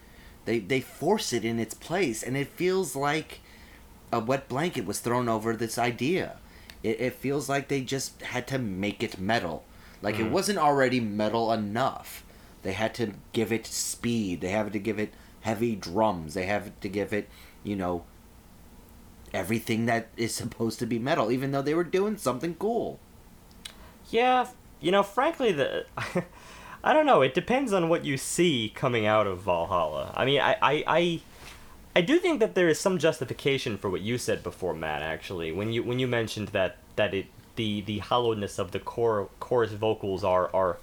They 0.46 0.58
they 0.58 0.80
force 0.80 1.34
it 1.34 1.44
in 1.44 1.58
its 1.58 1.74
place, 1.74 2.22
and 2.22 2.34
it 2.34 2.48
feels 2.48 2.96
like 2.96 3.40
a 4.12 4.20
wet 4.20 4.48
blanket 4.48 4.86
was 4.86 5.00
thrown 5.00 5.28
over 5.28 5.54
this 5.54 5.78
idea. 5.78 6.38
It, 6.82 7.00
it 7.00 7.14
feels 7.14 7.48
like 7.48 7.68
they 7.68 7.82
just 7.82 8.22
had 8.22 8.46
to 8.48 8.58
make 8.58 9.02
it 9.02 9.20
metal, 9.20 9.64
like 10.00 10.16
mm. 10.16 10.20
it 10.20 10.30
wasn't 10.30 10.58
already 10.58 10.98
metal 10.98 11.52
enough. 11.52 12.24
They 12.62 12.72
had 12.72 12.94
to 12.94 13.12
give 13.32 13.52
it 13.52 13.66
speed. 13.66 14.40
They 14.40 14.50
had 14.50 14.72
to 14.72 14.78
give 14.78 14.98
it 14.98 15.12
heavy 15.42 15.74
drums. 15.74 16.34
They 16.34 16.46
have 16.46 16.78
to 16.80 16.88
give 16.88 17.12
it, 17.12 17.28
you 17.64 17.76
know, 17.76 18.04
everything 19.32 19.86
that 19.86 20.08
is 20.16 20.34
supposed 20.34 20.78
to 20.80 20.86
be 20.86 20.98
metal, 20.98 21.30
even 21.30 21.52
though 21.52 21.62
they 21.62 21.74
were 21.74 21.84
doing 21.84 22.16
something 22.16 22.54
cool. 22.54 22.98
Yeah, 24.10 24.48
you 24.80 24.90
know, 24.90 25.02
frankly, 25.02 25.52
the 25.52 25.86
I 26.82 26.92
don't 26.92 27.06
know. 27.06 27.20
It 27.22 27.34
depends 27.34 27.72
on 27.72 27.88
what 27.88 28.04
you 28.04 28.16
see 28.16 28.72
coming 28.74 29.04
out 29.06 29.26
of 29.26 29.42
Valhalla. 29.42 30.14
I 30.16 30.24
mean, 30.24 30.40
I, 30.40 30.56
I, 30.62 30.84
I, 30.86 31.20
I 31.94 32.00
do 32.00 32.18
think 32.18 32.40
that 32.40 32.54
there 32.54 32.68
is 32.68 32.80
some 32.80 32.98
justification 32.98 33.76
for 33.76 33.90
what 33.90 34.00
you 34.00 34.16
said 34.16 34.42
before, 34.42 34.72
Matt. 34.72 35.02
Actually, 35.02 35.52
when 35.52 35.72
you 35.72 35.82
when 35.82 35.98
you 35.98 36.06
mentioned 36.06 36.48
that 36.48 36.78
that 36.96 37.12
it 37.12 37.26
the 37.56 37.82
the 37.82 37.98
hollowness 37.98 38.58
of 38.58 38.70
the 38.70 38.78
core 38.78 39.28
chorus 39.40 39.72
vocals 39.72 40.24
are 40.24 40.50
are 40.54 40.78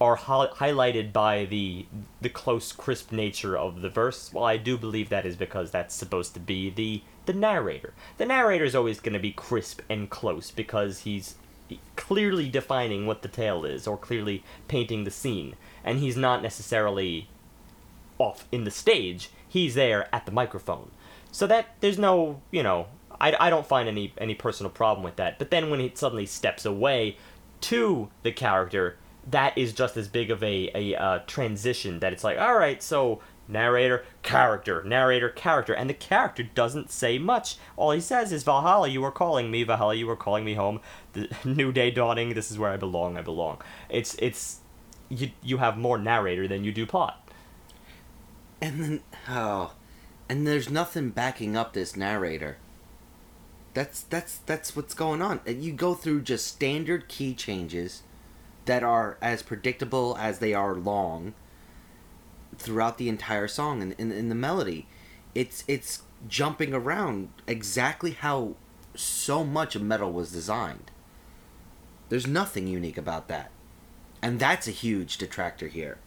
are 0.00 0.16
ho- 0.16 0.52
highlighted 0.54 1.12
by 1.12 1.44
the 1.46 1.86
the 2.20 2.28
close 2.28 2.72
crisp 2.72 3.12
nature 3.12 3.56
of 3.56 3.80
the 3.80 3.88
verse. 3.88 4.30
Well 4.32 4.44
i 4.44 4.56
do 4.56 4.76
believe 4.76 5.08
that 5.08 5.26
is 5.26 5.36
because 5.36 5.70
that's 5.70 5.94
supposed 5.94 6.34
to 6.34 6.40
be 6.40 6.70
the 6.70 7.02
the 7.26 7.32
narrator. 7.32 7.92
The 8.18 8.26
narrator 8.26 8.64
is 8.64 8.74
always 8.74 9.00
going 9.00 9.12
to 9.12 9.18
be 9.18 9.32
crisp 9.32 9.80
and 9.88 10.08
close 10.08 10.50
because 10.50 11.00
he's 11.00 11.34
clearly 11.96 12.48
defining 12.48 13.06
what 13.06 13.22
the 13.22 13.28
tale 13.28 13.64
is 13.64 13.86
or 13.86 13.96
clearly 13.96 14.44
painting 14.68 15.04
the 15.04 15.10
scene. 15.10 15.56
And 15.84 15.98
he's 15.98 16.16
not 16.16 16.42
necessarily 16.42 17.28
off 18.18 18.46
in 18.52 18.64
the 18.64 18.70
stage. 18.70 19.30
He's 19.48 19.74
there 19.74 20.08
at 20.14 20.26
the 20.26 20.32
microphone. 20.32 20.90
So 21.32 21.46
that 21.48 21.74
there's 21.80 21.98
no 21.98 22.40
you 22.50 22.62
know 22.62 22.86
I, 23.20 23.34
I 23.38 23.50
don't 23.50 23.66
find 23.66 23.88
any 23.88 24.12
any 24.18 24.34
personal 24.34 24.70
problem 24.70 25.04
with 25.04 25.16
that. 25.16 25.38
But 25.38 25.50
then 25.50 25.70
when 25.70 25.80
he 25.80 25.90
suddenly 25.94 26.26
steps 26.26 26.64
away 26.64 27.16
to 27.62 28.08
the 28.22 28.32
character 28.32 28.96
that 29.28 29.56
is 29.58 29.72
just 29.72 29.96
as 29.96 30.08
big 30.08 30.30
of 30.30 30.42
a, 30.42 30.70
a 30.74 30.94
uh, 30.94 31.18
transition 31.26 32.00
that 32.00 32.12
it's 32.12 32.24
like 32.24 32.38
all 32.38 32.56
right 32.56 32.82
so 32.82 33.20
narrator, 33.48 34.04
character, 34.22 34.82
narrator, 34.84 35.28
character, 35.28 35.72
and 35.72 35.88
the 35.88 35.94
character 35.94 36.42
doesn't 36.42 36.90
say 36.90 37.18
much. 37.18 37.56
All 37.76 37.90
he 37.92 38.00
says 38.00 38.32
is, 38.32 38.42
Valhalla, 38.42 38.88
you 38.88 39.02
are 39.04 39.12
calling 39.12 39.50
me, 39.50 39.62
Valhalla, 39.62 39.94
you 39.94 40.08
are 40.10 40.16
calling 40.16 40.44
me 40.44 40.54
home. 40.54 40.80
The 41.12 41.28
new 41.44 41.72
day 41.72 41.90
dawning, 41.90 42.34
this 42.34 42.50
is 42.50 42.58
where 42.58 42.70
I 42.70 42.76
belong, 42.76 43.16
I 43.16 43.22
belong. 43.22 43.60
It's, 43.88 44.14
it's, 44.18 44.60
you, 45.08 45.30
you 45.42 45.58
have 45.58 45.78
more 45.78 45.98
narrator 45.98 46.48
than 46.48 46.64
you 46.64 46.72
do 46.72 46.86
plot. 46.86 47.22
And 48.60 48.80
then, 48.80 49.00
oh, 49.28 49.72
and 50.28 50.46
there's 50.46 50.70
nothing 50.70 51.10
backing 51.10 51.56
up 51.56 51.72
this 51.72 51.96
narrator. 51.96 52.58
That's, 53.74 54.02
that's, 54.02 54.38
that's 54.38 54.74
what's 54.74 54.94
going 54.94 55.20
on. 55.20 55.40
You 55.46 55.72
go 55.72 55.94
through 55.94 56.22
just 56.22 56.46
standard 56.46 57.08
key 57.08 57.34
changes 57.34 58.02
that 58.66 58.82
are 58.82 59.16
as 59.22 59.42
predictable 59.42 60.16
as 60.18 60.38
they 60.38 60.52
are 60.52 60.74
long 60.74 61.34
throughout 62.58 62.98
the 62.98 63.08
entire 63.08 63.48
song 63.48 63.82
and 63.82 63.94
in, 63.98 64.12
in 64.12 64.28
the 64.28 64.34
melody. 64.34 64.86
It's 65.34 65.64
it's 65.66 66.02
jumping 66.28 66.74
around 66.74 67.28
exactly 67.46 68.12
how 68.12 68.54
so 68.94 69.44
much 69.44 69.74
of 69.74 69.82
metal 69.82 70.12
was 70.12 70.32
designed. 70.32 70.90
There's 72.08 72.26
nothing 72.26 72.66
unique 72.66 72.98
about 72.98 73.28
that. 73.28 73.50
And 74.22 74.38
that's 74.38 74.66
a 74.66 74.72
huge 74.72 75.18
detractor 75.18 75.68
here. 75.68 75.98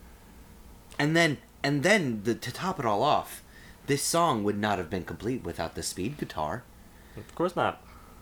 And 0.98 1.16
then 1.16 1.38
and 1.64 1.84
then 1.84 2.24
the, 2.24 2.36
to 2.36 2.52
top 2.52 2.80
it 2.80 2.86
all 2.86 3.04
off, 3.04 3.44
this 3.88 4.02
song 4.02 4.44
would 4.44 4.58
not 4.58 4.78
have 4.78 4.90
been 4.90 5.04
complete 5.04 5.44
without 5.44 5.76
the 5.76 5.84
speed 5.84 6.18
guitar. 6.18 6.64
Of 7.18 7.34
course 7.36 7.56
not. 7.56 7.82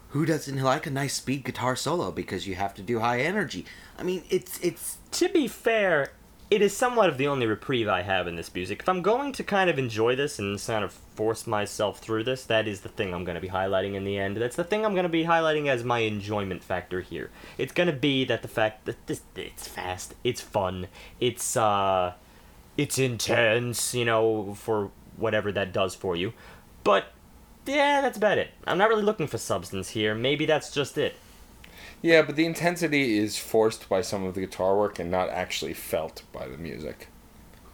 Who 0.09 0.25
doesn't 0.25 0.61
like 0.61 0.85
a 0.87 0.91
nice 0.91 1.15
speed 1.15 1.43
guitar 1.43 1.75
solo 1.75 2.11
because 2.11 2.47
you 2.47 2.55
have 2.55 2.73
to 2.75 2.81
do 2.81 2.99
high 2.99 3.19
energy? 3.19 3.65
I 3.97 4.03
mean, 4.03 4.23
it's 4.29 4.59
it's 4.61 4.97
to 5.11 5.27
be 5.29 5.47
fair, 5.47 6.11
it 6.49 6.61
is 6.61 6.75
somewhat 6.75 7.09
of 7.09 7.17
the 7.17 7.27
only 7.27 7.45
reprieve 7.45 7.89
I 7.89 8.03
have 8.03 8.25
in 8.25 8.37
this 8.37 8.53
music. 8.53 8.79
If 8.81 8.87
I'm 8.87 9.01
going 9.01 9.33
to 9.33 9.43
kind 9.43 9.69
of 9.69 9.77
enjoy 9.77 10.15
this 10.15 10.39
and 10.39 10.57
kind 10.61 10.85
of 10.85 10.93
force 10.93 11.45
myself 11.45 11.99
through 11.99 12.23
this, 12.23 12.45
that 12.45 12.69
is 12.69 12.81
the 12.81 12.89
thing 12.89 13.13
I'm 13.13 13.25
going 13.25 13.35
to 13.35 13.41
be 13.41 13.49
highlighting 13.49 13.95
in 13.95 14.05
the 14.05 14.17
end. 14.17 14.37
That's 14.37 14.55
the 14.55 14.63
thing 14.63 14.85
I'm 14.85 14.93
going 14.93 15.03
to 15.03 15.09
be 15.09 15.25
highlighting 15.25 15.67
as 15.67 15.83
my 15.83 15.99
enjoyment 15.99 16.63
factor 16.63 17.01
here. 17.01 17.29
It's 17.57 17.73
going 17.73 17.87
to 17.87 17.93
be 17.93 18.23
that 18.25 18.43
the 18.43 18.47
fact 18.47 18.85
that 18.85 19.07
this 19.07 19.21
it's 19.35 19.67
fast, 19.67 20.15
it's 20.23 20.39
fun, 20.39 20.87
it's 21.19 21.57
uh 21.57 22.13
it's 22.77 22.97
intense, 22.97 23.93
you 23.93 24.05
know, 24.05 24.53
for 24.53 24.91
whatever 25.17 25.51
that 25.51 25.73
does 25.73 25.95
for 25.95 26.15
you. 26.15 26.31
But 26.85 27.11
yeah, 27.67 28.01
that's 28.01 28.17
about 28.17 28.37
it. 28.37 28.49
I'm 28.65 28.77
not 28.77 28.89
really 28.89 29.03
looking 29.03 29.27
for 29.27 29.37
substance 29.37 29.89
here. 29.89 30.15
Maybe 30.15 30.45
that's 30.45 30.71
just 30.71 30.97
it. 30.97 31.15
Yeah, 32.01 32.21
but 32.21 32.35
the 32.35 32.45
intensity 32.45 33.17
is 33.17 33.37
forced 33.37 33.89
by 33.89 34.01
some 34.01 34.23
of 34.23 34.35
the 34.35 34.41
guitar 34.41 34.77
work 34.77 34.99
and 34.99 35.09
not 35.09 35.29
actually 35.29 35.73
felt 35.73 36.23
by 36.31 36.47
the 36.47 36.57
music. 36.57 37.07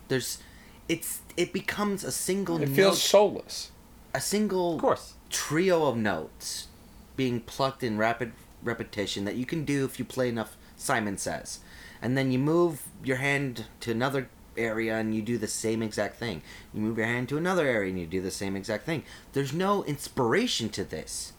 There's, 0.08 0.40
it's 0.88 1.22
it 1.36 1.52
becomes 1.52 2.04
a 2.04 2.12
single. 2.12 2.62
It 2.62 2.70
feels 2.70 3.02
soulless. 3.02 3.72
A 4.14 4.22
single, 4.22 4.76
of 4.76 4.82
course, 4.82 5.14
trio 5.30 5.88
of 5.88 5.98
notes 5.98 6.68
being 7.16 7.42
plucked 7.42 7.84
in 7.84 7.98
rapid 7.98 8.32
repetition 8.62 9.26
that 9.26 9.36
you 9.36 9.46
can 9.46 9.66
do 9.66 9.86
if 9.86 10.00
you 10.00 10.06
play 10.06 10.30
enough. 10.30 10.56
Simon 10.78 11.18
says, 11.18 11.60
and 12.02 12.18
then 12.18 12.32
you 12.32 12.40
move 12.40 12.84
your 13.04 13.18
hand 13.18 13.66
to 13.80 13.92
another 13.92 14.30
area 14.58 14.96
and 14.98 15.14
you 15.16 15.22
do 15.22 15.38
the 15.38 15.48
same 15.48 15.82
exact 15.82 16.18
thing. 16.18 16.42
You 16.74 16.82
move 16.82 16.98
your 16.98 17.08
hand 17.08 17.30
to 17.30 17.38
another 17.38 17.68
area 17.68 17.90
and 17.90 18.00
you 18.00 18.06
do 18.06 18.22
the 18.22 18.32
same 18.32 18.56
exact 18.56 18.86
thing. 18.86 19.04
There's 19.34 19.54
no 19.54 19.84
inspiration 19.86 20.70
to 20.70 20.84
this. 20.84 21.34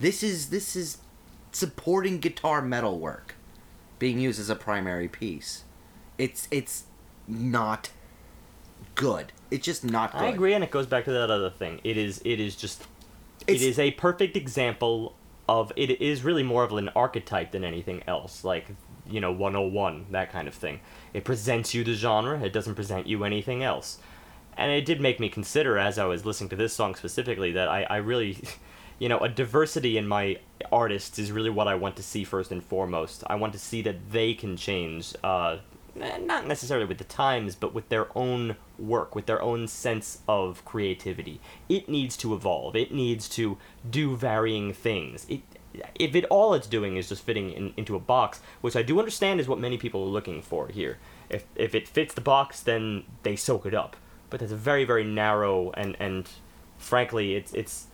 This 0.00 0.22
is 0.22 0.50
this 0.50 0.74
is 0.76 0.98
supporting 1.52 2.18
guitar 2.18 2.62
metal 2.62 2.98
work 2.98 3.34
being 3.98 4.18
used 4.18 4.40
as 4.40 4.50
a 4.50 4.56
primary 4.56 5.08
piece. 5.08 5.64
It's 6.18 6.48
it's 6.50 6.84
not 7.28 7.90
good. 8.94 9.32
It's 9.50 9.64
just 9.64 9.84
not 9.84 10.12
good. 10.12 10.22
I 10.22 10.26
agree, 10.28 10.54
and 10.54 10.64
it 10.64 10.70
goes 10.70 10.86
back 10.86 11.04
to 11.04 11.12
that 11.12 11.30
other 11.30 11.50
thing. 11.50 11.80
It 11.84 11.96
is 11.96 12.20
it 12.24 12.40
is 12.40 12.56
just 12.56 12.82
It's- 13.46 13.60
it 13.60 13.66
is 13.66 13.78
a 13.78 13.90
perfect 13.92 14.36
example 14.36 15.14
of 15.48 15.72
it 15.76 16.00
is 16.00 16.22
really 16.22 16.42
more 16.42 16.64
of 16.64 16.72
an 16.72 16.88
archetype 16.90 17.50
than 17.52 17.64
anything 17.64 18.02
else. 18.06 18.44
Like 18.44 18.68
you 19.08 19.20
know 19.20 19.32
101 19.32 20.06
that 20.10 20.32
kind 20.32 20.48
of 20.48 20.54
thing. 20.54 20.80
It 21.12 21.24
presents 21.24 21.74
you 21.74 21.84
the 21.84 21.94
genre. 21.94 22.40
It 22.40 22.52
doesn't 22.52 22.74
present 22.74 23.06
you 23.06 23.24
anything 23.24 23.62
else. 23.62 23.98
And 24.56 24.70
it 24.70 24.84
did 24.84 25.00
make 25.00 25.18
me 25.18 25.28
consider 25.28 25.78
as 25.78 25.98
I 25.98 26.04
was 26.04 26.26
listening 26.26 26.50
to 26.50 26.56
this 26.56 26.74
song 26.74 26.94
specifically 26.94 27.52
that 27.52 27.68
I, 27.68 27.84
I 27.84 27.96
really 27.96 28.38
you 29.02 29.08
know, 29.08 29.18
a 29.18 29.28
diversity 29.28 29.98
in 29.98 30.06
my 30.06 30.38
artists 30.70 31.18
is 31.18 31.32
really 31.32 31.50
what 31.50 31.66
I 31.66 31.74
want 31.74 31.96
to 31.96 32.04
see 32.04 32.22
first 32.22 32.52
and 32.52 32.62
foremost. 32.62 33.24
I 33.26 33.34
want 33.34 33.52
to 33.54 33.58
see 33.58 33.82
that 33.82 34.12
they 34.12 34.32
can 34.32 34.56
change, 34.56 35.12
uh, 35.24 35.56
not 35.96 36.46
necessarily 36.46 36.86
with 36.86 36.98
the 36.98 37.04
times, 37.04 37.56
but 37.56 37.74
with 37.74 37.88
their 37.88 38.06
own 38.16 38.54
work, 38.78 39.16
with 39.16 39.26
their 39.26 39.42
own 39.42 39.66
sense 39.66 40.20
of 40.28 40.64
creativity. 40.64 41.40
It 41.68 41.88
needs 41.88 42.16
to 42.18 42.32
evolve. 42.32 42.76
It 42.76 42.94
needs 42.94 43.28
to 43.30 43.58
do 43.90 44.14
varying 44.14 44.72
things. 44.72 45.26
It, 45.28 45.40
if 45.94 46.14
it 46.14 46.24
all 46.26 46.54
it's 46.54 46.66
doing 46.66 46.96
is 46.96 47.08
just 47.08 47.22
fitting 47.22 47.50
in, 47.50 47.74
into 47.76 47.96
a 47.96 48.00
box, 48.00 48.40
which 48.60 48.76
I 48.76 48.82
do 48.82 48.98
understand 48.98 49.40
is 49.40 49.48
what 49.48 49.58
many 49.58 49.78
people 49.78 50.02
are 50.02 50.08
looking 50.10 50.42
for 50.42 50.68
here. 50.68 50.98
If 51.28 51.44
if 51.54 51.74
it 51.74 51.88
fits 51.88 52.14
the 52.14 52.20
box, 52.20 52.60
then 52.60 53.04
they 53.22 53.36
soak 53.36 53.66
it 53.66 53.74
up. 53.74 53.96
But 54.30 54.40
that's 54.40 54.52
a 54.52 54.56
very 54.56 54.84
very 54.84 55.04
narrow 55.04 55.70
and 55.72 55.96
and 55.98 56.28
frankly, 56.78 57.34
it's 57.34 57.54
it's 57.54 57.86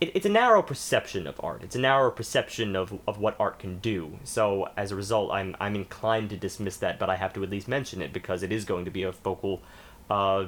it, 0.00 0.12
it's 0.14 0.26
a 0.26 0.30
narrow 0.30 0.62
perception 0.62 1.26
of 1.26 1.40
art. 1.42 1.62
It's 1.62 1.76
a 1.76 1.80
narrow 1.80 2.10
perception 2.10 2.74
of, 2.74 2.98
of 3.06 3.18
what 3.18 3.36
art 3.38 3.58
can 3.58 3.78
do. 3.78 4.18
So 4.24 4.68
as 4.76 4.90
a 4.90 4.96
result, 4.96 5.30
I'm 5.30 5.56
I'm 5.60 5.74
inclined 5.74 6.30
to 6.30 6.36
dismiss 6.36 6.76
that, 6.78 6.98
but 6.98 7.08
I 7.08 7.16
have 7.16 7.32
to 7.34 7.42
at 7.42 7.50
least 7.50 7.68
mention 7.68 8.02
it 8.02 8.12
because 8.12 8.42
it 8.42 8.52
is 8.52 8.64
going 8.64 8.84
to 8.84 8.90
be 8.90 9.02
a 9.04 9.12
focal, 9.12 9.62
uh, 10.10 10.46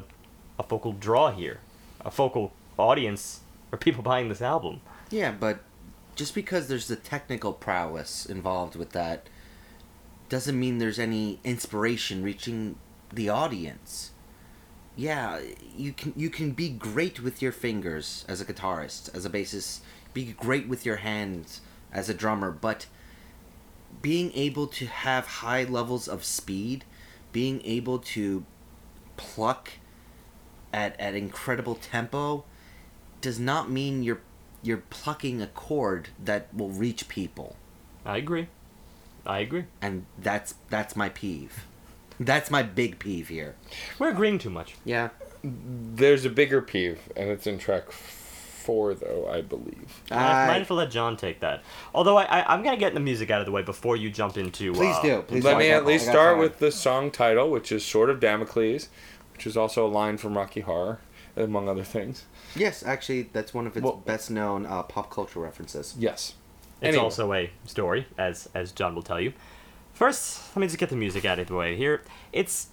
a 0.58 0.62
focal 0.62 0.92
draw 0.92 1.30
here, 1.30 1.60
a 2.04 2.10
focal 2.10 2.52
audience 2.78 3.40
for 3.70 3.76
people 3.76 4.02
buying 4.02 4.28
this 4.28 4.42
album. 4.42 4.80
Yeah, 5.10 5.32
but 5.32 5.60
just 6.14 6.34
because 6.34 6.68
there's 6.68 6.88
the 6.88 6.96
technical 6.96 7.52
prowess 7.52 8.26
involved 8.26 8.76
with 8.76 8.90
that 8.90 9.28
doesn't 10.28 10.58
mean 10.58 10.78
there's 10.78 10.98
any 10.98 11.40
inspiration 11.44 12.22
reaching 12.22 12.76
the 13.12 13.28
audience. 13.28 14.12
Yeah, 14.96 15.40
you 15.76 15.92
can 15.92 16.12
you 16.16 16.30
can 16.30 16.52
be 16.52 16.68
great 16.68 17.20
with 17.20 17.40
your 17.40 17.52
fingers 17.52 18.24
as 18.28 18.40
a 18.40 18.44
guitarist, 18.44 19.14
as 19.14 19.24
a 19.24 19.30
bassist, 19.30 19.80
be 20.12 20.32
great 20.32 20.68
with 20.68 20.84
your 20.84 20.96
hands 20.96 21.60
as 21.92 22.08
a 22.08 22.14
drummer, 22.14 22.50
but 22.50 22.86
being 24.00 24.32
able 24.34 24.66
to 24.66 24.86
have 24.86 25.26
high 25.26 25.64
levels 25.64 26.08
of 26.08 26.24
speed, 26.24 26.84
being 27.32 27.62
able 27.64 27.98
to 27.98 28.44
pluck 29.16 29.72
at 30.72 30.98
at 30.98 31.14
incredible 31.14 31.74
tempo 31.74 32.44
does 33.20 33.38
not 33.38 33.70
mean 33.70 34.02
you're 34.02 34.20
you're 34.62 34.82
plucking 34.90 35.42
a 35.42 35.46
chord 35.48 36.08
that 36.22 36.48
will 36.54 36.70
reach 36.70 37.08
people 37.08 37.56
I 38.04 38.16
agree. 38.18 38.48
I 39.26 39.38
agree. 39.40 39.64
and 39.80 40.06
that's 40.18 40.54
that's 40.70 40.96
my 40.96 41.08
peeve 41.08 41.64
that's 42.20 42.50
my 42.50 42.62
big 42.62 42.98
peeve 42.98 43.28
here 43.28 43.54
We're 43.98 44.10
agreeing 44.10 44.38
too 44.38 44.50
much. 44.50 44.74
yeah 44.84 45.08
There's 45.42 46.24
a 46.24 46.30
bigger 46.30 46.60
peeve, 46.62 47.00
and 47.16 47.28
it's 47.30 47.46
in 47.46 47.58
track 47.58 47.90
four, 47.90 48.94
though 48.94 49.28
I 49.28 49.40
believe. 49.40 50.02
I- 50.10 50.46
mind 50.46 50.62
if 50.62 50.70
I 50.70 50.74
let 50.74 50.90
John 50.92 51.16
take 51.16 51.40
that? 51.40 51.62
Although 51.92 52.16
I, 52.16 52.24
I 52.24 52.54
I'm 52.54 52.62
gonna 52.62 52.76
get 52.76 52.94
the 52.94 53.00
music 53.00 53.28
out 53.30 53.40
of 53.40 53.46
the 53.46 53.50
way 53.52 53.62
before 53.62 53.96
you 53.96 54.08
jump 54.08 54.36
into. 54.36 54.72
please 54.72 54.94
uh, 54.96 55.02
do 55.02 55.22
please 55.22 55.42
Let 55.42 55.58
me 55.58 55.70
at 55.70 55.84
least 55.84 56.06
start 56.06 56.38
with 56.38 56.60
the 56.60 56.70
song 56.70 57.10
title, 57.10 57.50
which 57.50 57.72
is 57.72 57.84
"Sword 57.84 58.08
of 58.08 58.20
Damocles," 58.20 58.88
which 59.32 59.46
is 59.48 59.56
also 59.56 59.84
a 59.84 59.90
line 59.90 60.16
from 60.16 60.36
Rocky 60.36 60.60
Horror, 60.60 61.00
among 61.36 61.68
other 61.68 61.82
things. 61.82 62.24
Yes 62.56 62.82
actually 62.82 63.22
that's 63.32 63.52
one 63.54 63.66
of 63.66 63.76
its 63.76 63.84
Well- 63.84 63.96
best 64.04 64.30
known 64.30 64.66
uh, 64.66 64.82
pop 64.82 65.10
culture 65.10 65.40
references 65.40 65.94
Yes. 65.98 66.34
It's 66.80 66.88
Anyway. 66.88 67.04
also 67.04 67.32
a 67.32 67.50
story, 67.64 68.06
as 68.18 68.48
as 68.54 68.72
John 68.72 68.96
will 68.96 69.02
tell 69.04 69.20
you. 69.20 69.32
First, 69.94 70.42
let 70.56 70.60
me 70.62 70.66
just 70.66 70.78
get 70.78 70.88
the 70.88 70.96
music 70.96 71.24
out 71.24 71.38
of 71.38 71.46
the 71.46 71.54
way 71.54 71.76
here. 71.76 72.02
It's, 72.32 72.68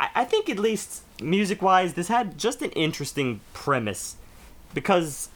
I, 0.00 0.08
I 0.16 0.24
think 0.24 0.50
at 0.50 0.58
least 0.58 1.02
music-wise, 1.22 1.94
this 1.94 2.08
had 2.08 2.38
just 2.38 2.60
an 2.62 2.70
interesting 2.70 3.40
premise, 3.52 4.16
because 4.74 5.28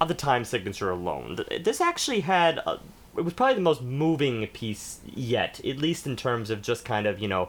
of 0.00 0.06
the 0.06 0.14
time 0.14 0.44
signature 0.44 0.88
alone. 0.90 1.36
This 1.64 1.80
actually 1.80 2.20
had, 2.20 2.58
a, 2.58 2.78
it 3.16 3.22
was 3.24 3.34
probably 3.34 3.56
the 3.56 3.60
most 3.62 3.82
moving 3.82 4.46
piece 4.48 5.00
yet, 5.12 5.58
at 5.64 5.78
least 5.78 6.06
in 6.06 6.14
terms 6.14 6.50
of 6.50 6.62
just 6.62 6.84
kind 6.84 7.08
of 7.08 7.18
you 7.18 7.26
know, 7.26 7.48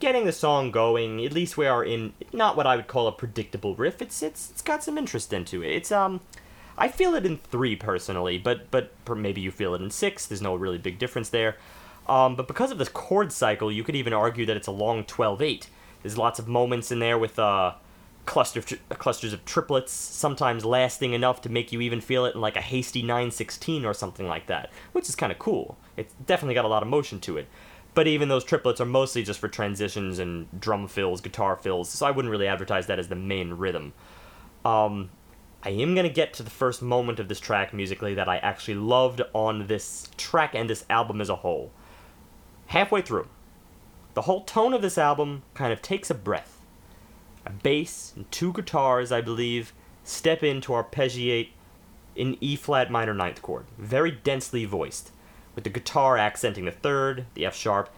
getting 0.00 0.24
the 0.24 0.32
song 0.32 0.70
going. 0.70 1.24
At 1.24 1.32
least 1.32 1.56
we 1.56 1.66
are 1.66 1.84
in 1.84 2.12
not 2.32 2.56
what 2.56 2.66
I 2.66 2.76
would 2.76 2.88
call 2.88 3.06
a 3.06 3.12
predictable 3.12 3.74
riff. 3.76 4.02
It's 4.02 4.22
it's 4.22 4.50
it's 4.50 4.62
got 4.62 4.82
some 4.82 4.98
interest 4.98 5.32
into 5.32 5.62
it. 5.62 5.70
It's 5.70 5.92
um. 5.92 6.20
I 6.78 6.88
feel 6.88 7.14
it 7.14 7.26
in 7.26 7.36
three 7.36 7.76
personally, 7.76 8.38
but 8.38 8.70
but 8.70 8.92
maybe 9.14 9.40
you 9.42 9.50
feel 9.50 9.74
it 9.74 9.82
in 9.82 9.90
six. 9.90 10.26
There's 10.26 10.40
no 10.40 10.54
really 10.54 10.78
big 10.78 10.98
difference 10.98 11.28
there. 11.28 11.56
Um, 12.08 12.34
but 12.34 12.48
because 12.48 12.72
of 12.72 12.78
this 12.78 12.88
chord 12.88 13.30
cycle, 13.32 13.70
you 13.70 13.84
could 13.84 13.94
even 13.94 14.12
argue 14.12 14.44
that 14.46 14.56
it's 14.56 14.66
a 14.66 14.72
long 14.72 15.04
12-8. 15.04 15.66
There's 16.02 16.18
lots 16.18 16.40
of 16.40 16.48
moments 16.48 16.90
in 16.90 16.98
there 16.98 17.18
with 17.18 17.38
uh, 17.38 17.74
cluster 18.26 18.62
clusters 18.90 19.32
of 19.32 19.44
triplets, 19.44 19.92
sometimes 19.92 20.64
lasting 20.64 21.12
enough 21.12 21.40
to 21.42 21.48
make 21.48 21.72
you 21.72 21.80
even 21.80 22.00
feel 22.00 22.24
it 22.24 22.34
in 22.34 22.40
like 22.40 22.56
a 22.56 22.60
hasty 22.60 23.02
916 23.02 23.84
or 23.84 23.94
something 23.94 24.26
like 24.26 24.46
that, 24.46 24.70
which 24.92 25.08
is 25.08 25.14
kind 25.14 25.30
of 25.30 25.38
cool. 25.38 25.78
It's 25.96 26.14
definitely 26.26 26.54
got 26.54 26.64
a 26.64 26.68
lot 26.68 26.82
of 26.82 26.88
motion 26.88 27.20
to 27.20 27.36
it. 27.38 27.48
But 27.92 28.06
even 28.06 28.28
those 28.28 28.44
triplets 28.44 28.80
are 28.80 28.86
mostly 28.86 29.22
just 29.22 29.40
for 29.40 29.48
transitions 29.48 30.18
and 30.18 30.48
drum 30.60 30.86
fills, 30.86 31.20
guitar 31.20 31.56
fills, 31.56 31.88
so 31.88 32.06
I 32.06 32.12
wouldn't 32.12 32.30
really 32.30 32.46
advertise 32.46 32.86
that 32.86 32.98
as 32.98 33.08
the 33.08 33.16
main 33.16 33.54
rhythm. 33.54 33.92
Um, 34.64 35.10
I 35.62 35.70
am 35.70 35.94
gonna 35.94 36.08
get 36.08 36.32
to 36.34 36.42
the 36.42 36.50
first 36.50 36.82
moment 36.82 37.18
of 37.18 37.28
this 37.28 37.40
track 37.40 37.74
musically 37.74 38.14
that 38.14 38.28
I 38.28 38.38
actually 38.38 38.76
loved 38.76 39.22
on 39.32 39.66
this 39.66 40.08
track 40.16 40.54
and 40.54 40.70
this 40.70 40.84
album 40.88 41.20
as 41.20 41.28
a 41.28 41.36
whole. 41.36 41.72
Halfway 42.66 43.02
through, 43.02 43.28
the 44.14 44.22
whole 44.22 44.44
tone 44.44 44.72
of 44.72 44.82
this 44.82 44.96
album 44.96 45.42
kind 45.54 45.72
of 45.72 45.82
takes 45.82 46.10
a 46.10 46.14
breath. 46.14 46.64
A 47.44 47.50
bass 47.50 48.12
and 48.14 48.30
two 48.30 48.52
guitars, 48.52 49.10
I 49.10 49.20
believe, 49.20 49.72
step 50.04 50.42
in 50.42 50.60
to 50.62 50.72
arpeggiate 50.72 51.50
in 52.14 52.36
E 52.40 52.56
flat 52.56 52.90
minor 52.90 53.14
ninth 53.14 53.42
chord, 53.42 53.66
very 53.78 54.10
densely 54.10 54.64
voiced, 54.64 55.10
with 55.54 55.64
the 55.64 55.70
guitar 55.70 56.16
accenting 56.16 56.64
the 56.64 56.70
third, 56.70 57.26
the 57.34 57.46
F 57.46 57.56
sharp, 57.56 57.90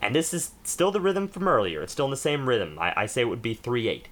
and 0.00 0.14
this 0.14 0.32
is 0.32 0.52
still 0.64 0.90
the 0.90 1.00
rhythm 1.00 1.28
from 1.28 1.48
earlier. 1.48 1.82
It's 1.82 1.92
still 1.92 2.06
in 2.06 2.10
the 2.10 2.16
same 2.16 2.48
rhythm. 2.48 2.78
I, 2.78 2.92
I 2.96 3.06
say 3.06 3.22
it 3.22 3.28
would 3.28 3.42
be 3.42 3.54
3 3.54 3.88
8 3.88 4.08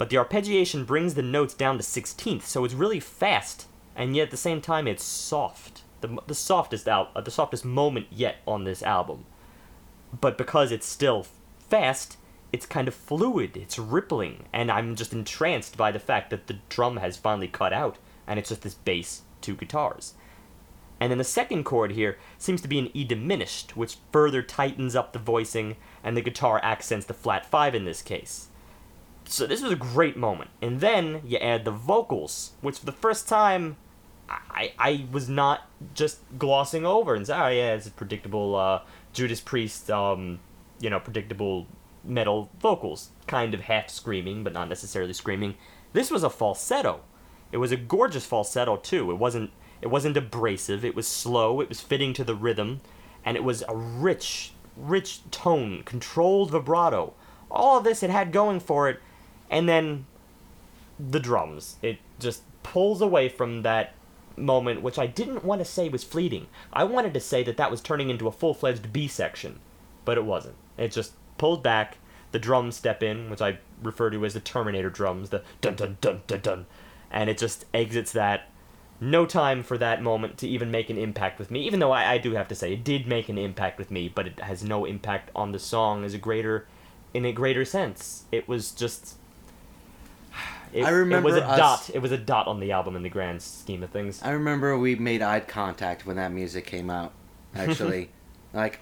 but 0.00 0.08
the 0.08 0.16
arpeggiation 0.16 0.86
brings 0.86 1.12
the 1.12 1.20
notes 1.20 1.52
down 1.52 1.76
to 1.76 1.84
16th, 1.84 2.44
so 2.44 2.64
it's 2.64 2.72
really 2.72 3.00
fast, 3.00 3.66
and 3.94 4.16
yet 4.16 4.22
at 4.22 4.30
the 4.30 4.38
same 4.38 4.62
time 4.62 4.88
it's 4.88 5.04
soft. 5.04 5.82
The, 6.00 6.16
the 6.26 6.34
softest 6.34 6.88
out, 6.88 7.10
uh, 7.14 7.20
the 7.20 7.30
softest 7.30 7.66
moment 7.66 8.06
yet 8.08 8.36
on 8.48 8.64
this 8.64 8.82
album. 8.82 9.26
But 10.18 10.38
because 10.38 10.72
it's 10.72 10.86
still 10.86 11.26
fast, 11.68 12.16
it's 12.50 12.64
kind 12.64 12.88
of 12.88 12.94
fluid, 12.94 13.58
it's 13.58 13.78
rippling, 13.78 14.44
and 14.54 14.70
I'm 14.70 14.96
just 14.96 15.12
entranced 15.12 15.76
by 15.76 15.92
the 15.92 15.98
fact 15.98 16.30
that 16.30 16.46
the 16.46 16.56
drum 16.70 16.96
has 16.96 17.18
finally 17.18 17.48
cut 17.48 17.74
out, 17.74 17.98
and 18.26 18.38
it's 18.38 18.48
just 18.48 18.62
this 18.62 18.72
bass, 18.72 19.20
two 19.42 19.54
guitars. 19.54 20.14
And 21.00 21.10
then 21.10 21.18
the 21.18 21.24
second 21.24 21.64
chord 21.64 21.92
here 21.92 22.18
seems 22.36 22.60
to 22.60 22.68
be 22.68 22.78
an 22.78 22.90
E 22.92 23.04
diminished, 23.04 23.76
which 23.76 23.96
further 24.12 24.42
tightens 24.42 24.94
up 24.94 25.12
the 25.12 25.18
voicing, 25.18 25.76
and 26.04 26.16
the 26.16 26.20
guitar 26.20 26.60
accents 26.62 27.06
the 27.06 27.14
flat 27.14 27.46
five 27.46 27.74
in 27.74 27.86
this 27.86 28.02
case. 28.02 28.48
So 29.24 29.46
this 29.46 29.62
was 29.62 29.72
a 29.72 29.76
great 29.76 30.16
moment. 30.16 30.50
And 30.60 30.80
then 30.80 31.22
you 31.24 31.38
add 31.38 31.64
the 31.64 31.70
vocals, 31.70 32.52
which 32.60 32.78
for 32.78 32.86
the 32.86 32.92
first 32.92 33.28
time 33.28 33.76
I, 34.28 34.72
I 34.78 35.06
was 35.10 35.28
not 35.28 35.68
just 35.94 36.20
glossing 36.38 36.86
over 36.86 37.14
and 37.14 37.26
say, 37.26 37.34
oh 37.34 37.48
yeah, 37.48 37.74
it's 37.74 37.88
predictable 37.88 38.54
uh, 38.54 38.82
Judas 39.12 39.40
Priest, 39.40 39.90
um, 39.90 40.40
you 40.80 40.90
know, 40.90 41.00
predictable 41.00 41.66
metal 42.04 42.50
vocals, 42.60 43.10
kind 43.26 43.54
of 43.54 43.62
half 43.62 43.88
screaming, 43.90 44.44
but 44.44 44.52
not 44.52 44.68
necessarily 44.68 45.12
screaming. 45.12 45.56
This 45.92 46.10
was 46.10 46.22
a 46.22 46.30
falsetto. 46.30 47.00
It 47.52 47.56
was 47.56 47.72
a 47.72 47.76
gorgeous 47.76 48.24
falsetto 48.24 48.76
too. 48.76 49.10
It 49.10 49.16
wasn't 49.16 49.50
it 49.82 49.88
wasn't 49.88 50.16
abrasive. 50.16 50.84
It 50.84 50.94
was 50.94 51.06
slow. 51.08 51.60
It 51.60 51.68
was 51.68 51.80
fitting 51.80 52.12
to 52.14 52.24
the 52.24 52.34
rhythm, 52.34 52.80
and 53.24 53.36
it 53.36 53.44
was 53.44 53.62
a 53.68 53.74
rich, 53.74 54.52
rich 54.76 55.20
tone, 55.30 55.82
controlled 55.84 56.50
vibrato. 56.50 57.14
All 57.50 57.78
of 57.78 57.84
this 57.84 58.02
it 58.02 58.10
had 58.10 58.32
going 58.32 58.60
for 58.60 58.88
it, 58.88 59.00
and 59.50 59.68
then 59.68 60.06
the 60.98 61.20
drums. 61.20 61.76
It 61.82 61.98
just 62.18 62.42
pulls 62.62 63.00
away 63.00 63.28
from 63.28 63.62
that 63.62 63.94
moment, 64.36 64.82
which 64.82 64.98
I 64.98 65.06
didn't 65.06 65.44
want 65.44 65.60
to 65.60 65.64
say 65.64 65.88
was 65.88 66.04
fleeting. 66.04 66.46
I 66.72 66.84
wanted 66.84 67.14
to 67.14 67.20
say 67.20 67.42
that 67.42 67.56
that 67.56 67.70
was 67.70 67.80
turning 67.80 68.10
into 68.10 68.28
a 68.28 68.32
full 68.32 68.54
fledged 68.54 68.92
B 68.92 69.08
section, 69.08 69.60
but 70.04 70.18
it 70.18 70.24
wasn't. 70.24 70.56
It 70.78 70.92
just 70.92 71.12
pulled 71.38 71.62
back. 71.62 71.96
the 72.32 72.38
drums 72.38 72.76
step 72.76 73.02
in, 73.02 73.30
which 73.30 73.42
I 73.42 73.58
refer 73.82 74.10
to 74.10 74.24
as 74.24 74.34
the 74.34 74.40
Terminator 74.40 74.90
drums, 74.90 75.30
the 75.30 75.42
dun 75.60 75.74
dun 75.74 75.96
dun 76.00 76.22
dun 76.26 76.40
dun, 76.40 76.66
and 77.10 77.28
it 77.28 77.38
just 77.38 77.64
exits 77.74 78.12
that. 78.12 78.49
No 79.02 79.24
time 79.24 79.62
for 79.62 79.78
that 79.78 80.02
moment 80.02 80.36
to 80.38 80.48
even 80.48 80.70
make 80.70 80.90
an 80.90 80.98
impact 80.98 81.38
with 81.38 81.50
me, 81.50 81.62
even 81.66 81.80
though 81.80 81.90
I, 81.92 82.12
I 82.12 82.18
do 82.18 82.32
have 82.32 82.48
to 82.48 82.54
say 82.54 82.74
it 82.74 82.84
did 82.84 83.06
make 83.06 83.28
an 83.30 83.38
impact 83.38 83.78
with 83.78 83.90
me, 83.90 84.08
but 84.14 84.26
it 84.26 84.40
has 84.40 84.62
no 84.62 84.84
impact 84.84 85.30
on 85.34 85.52
the 85.52 85.58
song 85.58 86.04
as 86.04 86.12
a 86.12 86.18
greater, 86.18 86.66
in 87.14 87.24
a 87.24 87.32
greater 87.32 87.64
sense. 87.64 88.24
It 88.30 88.46
was 88.48 88.70
just. 88.72 89.16
It, 90.72 90.84
I 90.84 90.90
remember 90.90 91.28
it 91.30 91.32
was 91.32 91.42
a 91.42 91.44
us- 91.44 91.58
dot. 91.58 91.90
It 91.92 91.98
was 91.98 92.12
a 92.12 92.16
dot 92.16 92.46
on 92.46 92.60
the 92.60 92.70
album 92.70 92.94
in 92.94 93.02
the 93.02 93.08
grand 93.08 93.42
scheme 93.42 93.82
of 93.82 93.90
things. 93.90 94.22
I 94.22 94.30
remember 94.30 94.78
we 94.78 94.94
made 94.94 95.20
eye 95.20 95.40
contact 95.40 96.06
when 96.06 96.14
that 96.14 96.30
music 96.30 96.64
came 96.64 96.88
out. 96.90 97.10
Actually, 97.56 98.10
like, 98.52 98.78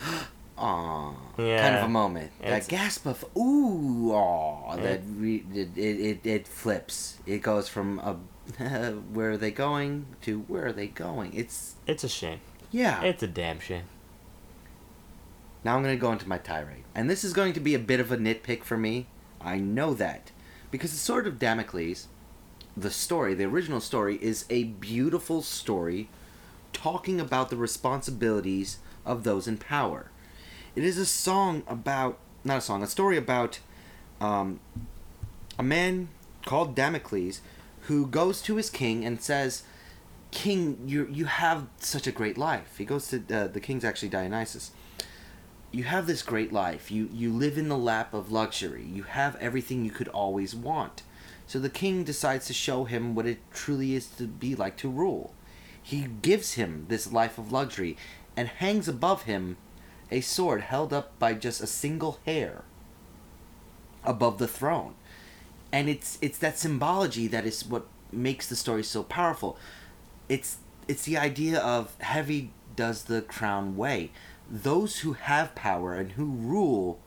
aw, 0.56 1.12
kind 1.36 1.76
of 1.76 1.84
a 1.84 1.88
moment. 1.90 2.30
It's- 2.40 2.66
that 2.66 2.70
gasp 2.70 3.04
of 3.04 3.22
ooh, 3.36 4.12
aw, 4.12 4.76
that 4.76 5.02
re- 5.06 5.44
it, 5.52 5.76
it 5.76 6.00
it 6.00 6.20
it 6.26 6.48
flips. 6.48 7.18
It 7.26 7.42
goes 7.42 7.68
from 7.68 7.98
a 7.98 8.16
where 9.12 9.32
are 9.32 9.36
they 9.36 9.50
going 9.50 10.06
to 10.22 10.40
where 10.48 10.66
are 10.66 10.72
they 10.72 10.86
going? 10.86 11.32
It's 11.34 11.74
It's 11.86 12.04
a 12.04 12.08
shame. 12.08 12.40
yeah. 12.70 13.02
It's 13.02 13.22
a 13.22 13.26
damn 13.28 13.60
shame. 13.60 13.84
Now 15.64 15.76
I'm 15.76 15.82
going 15.82 15.96
to 15.96 16.00
go 16.00 16.12
into 16.12 16.28
my 16.28 16.38
tirade. 16.38 16.84
And 16.94 17.10
this 17.10 17.24
is 17.24 17.32
going 17.32 17.52
to 17.54 17.60
be 17.60 17.74
a 17.74 17.78
bit 17.78 17.98
of 17.98 18.12
a 18.12 18.16
nitpick 18.16 18.62
for 18.62 18.76
me. 18.76 19.06
I 19.40 19.58
know 19.58 19.94
that. 19.94 20.30
Because 20.70 20.92
the 20.92 20.98
Sword 20.98 21.26
of 21.26 21.38
Damocles, 21.38 22.06
the 22.76 22.90
story, 22.90 23.34
the 23.34 23.44
original 23.44 23.80
story, 23.80 24.16
is 24.22 24.44
a 24.48 24.64
beautiful 24.64 25.42
story 25.42 26.08
talking 26.72 27.20
about 27.20 27.50
the 27.50 27.56
responsibilities 27.56 28.78
of 29.04 29.24
those 29.24 29.48
in 29.48 29.56
power. 29.56 30.10
It 30.76 30.84
is 30.84 30.98
a 30.98 31.06
song 31.06 31.62
about, 31.66 32.18
not 32.44 32.58
a 32.58 32.60
song, 32.60 32.82
a 32.82 32.86
story 32.86 33.16
about 33.16 33.58
um, 34.20 34.60
a 35.58 35.62
man 35.62 36.08
called 36.44 36.74
Damocles 36.76 37.40
who 37.86 38.06
goes 38.06 38.42
to 38.42 38.56
his 38.56 38.70
king 38.70 39.04
and 39.04 39.20
says, 39.20 39.62
King, 40.32 40.78
you 40.86 41.08
you 41.10 41.24
have 41.26 41.68
such 41.78 42.06
a 42.06 42.12
great 42.12 42.36
life. 42.36 42.76
He 42.78 42.84
goes 42.84 43.08
to 43.08 43.22
uh, 43.30 43.46
the 43.46 43.60
king's 43.60 43.84
actually 43.84 44.08
Dionysus. 44.08 44.72
You 45.70 45.84
have 45.84 46.06
this 46.06 46.22
great 46.22 46.52
life. 46.52 46.90
You 46.90 47.08
you 47.12 47.32
live 47.32 47.56
in 47.56 47.68
the 47.68 47.78
lap 47.78 48.12
of 48.12 48.32
luxury. 48.32 48.84
You 48.84 49.04
have 49.04 49.36
everything 49.36 49.84
you 49.84 49.90
could 49.90 50.08
always 50.08 50.54
want. 50.54 51.02
So 51.46 51.60
the 51.60 51.70
king 51.70 52.02
decides 52.02 52.46
to 52.46 52.52
show 52.52 52.84
him 52.84 53.14
what 53.14 53.26
it 53.26 53.38
truly 53.52 53.94
is 53.94 54.08
to 54.18 54.26
be 54.26 54.56
like 54.56 54.76
to 54.78 54.88
rule. 54.88 55.32
He 55.80 56.08
gives 56.22 56.54
him 56.54 56.86
this 56.88 57.12
life 57.12 57.38
of 57.38 57.52
luxury 57.52 57.96
and 58.36 58.48
hangs 58.48 58.88
above 58.88 59.22
him 59.22 59.56
a 60.10 60.20
sword 60.20 60.62
held 60.62 60.92
up 60.92 61.16
by 61.20 61.34
just 61.34 61.60
a 61.60 61.66
single 61.66 62.18
hair 62.26 62.64
above 64.04 64.38
the 64.38 64.48
throne. 64.48 64.94
And 65.72 65.88
it's 65.88 66.18
it's 66.20 66.38
that 66.38 66.58
symbology 66.58 67.26
that 67.28 67.44
is 67.44 67.64
what 67.64 67.86
makes 68.12 68.48
the 68.48 68.56
story 68.56 68.82
so 68.82 69.02
powerful. 69.02 69.58
It's 70.28 70.58
it's 70.88 71.04
the 71.04 71.18
idea 71.18 71.58
of 71.60 71.94
heavy 72.00 72.50
does 72.76 73.04
the 73.04 73.22
crown 73.22 73.76
weigh. 73.76 74.10
Those 74.50 75.00
who 75.00 75.14
have 75.14 75.54
power 75.54 75.94
and 75.94 76.12
who 76.12 76.26
rule 76.26 77.00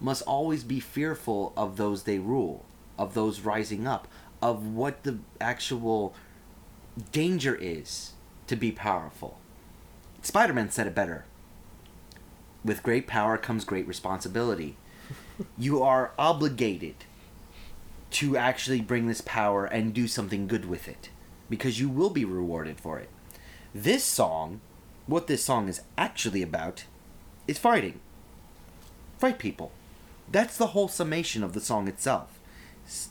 must 0.00 0.22
always 0.22 0.64
be 0.64 0.80
fearful 0.80 1.52
of 1.56 1.76
those 1.76 2.02
they 2.02 2.18
rule, 2.18 2.64
of 2.98 3.14
those 3.14 3.40
rising 3.40 3.86
up, 3.86 4.08
of 4.42 4.66
what 4.66 5.04
the 5.04 5.18
actual 5.40 6.14
danger 7.12 7.54
is 7.54 8.12
to 8.48 8.56
be 8.56 8.72
powerful. 8.72 9.38
Spider 10.20 10.52
Man 10.52 10.70
said 10.70 10.86
it 10.86 10.94
better. 10.94 11.24
With 12.64 12.82
great 12.82 13.06
power 13.06 13.38
comes 13.38 13.64
great 13.64 13.88
responsibility. 13.88 14.76
you 15.58 15.82
are 15.82 16.12
obligated 16.18 16.96
to 18.12 18.36
actually 18.36 18.80
bring 18.80 19.06
this 19.06 19.20
power 19.22 19.64
and 19.64 19.94
do 19.94 20.06
something 20.06 20.46
good 20.46 20.64
with 20.64 20.88
it 20.88 21.10
because 21.48 21.80
you 21.80 21.88
will 21.88 22.10
be 22.10 22.24
rewarded 22.24 22.80
for 22.80 22.98
it. 22.98 23.08
This 23.74 24.04
song, 24.04 24.60
what 25.06 25.26
this 25.26 25.44
song 25.44 25.68
is 25.68 25.82
actually 25.96 26.42
about, 26.42 26.84
is 27.46 27.58
fighting. 27.58 28.00
Fight 29.18 29.38
people. 29.38 29.72
That's 30.30 30.56
the 30.56 30.68
whole 30.68 30.88
summation 30.88 31.42
of 31.42 31.52
the 31.52 31.60
song 31.60 31.88
itself. 31.88 32.38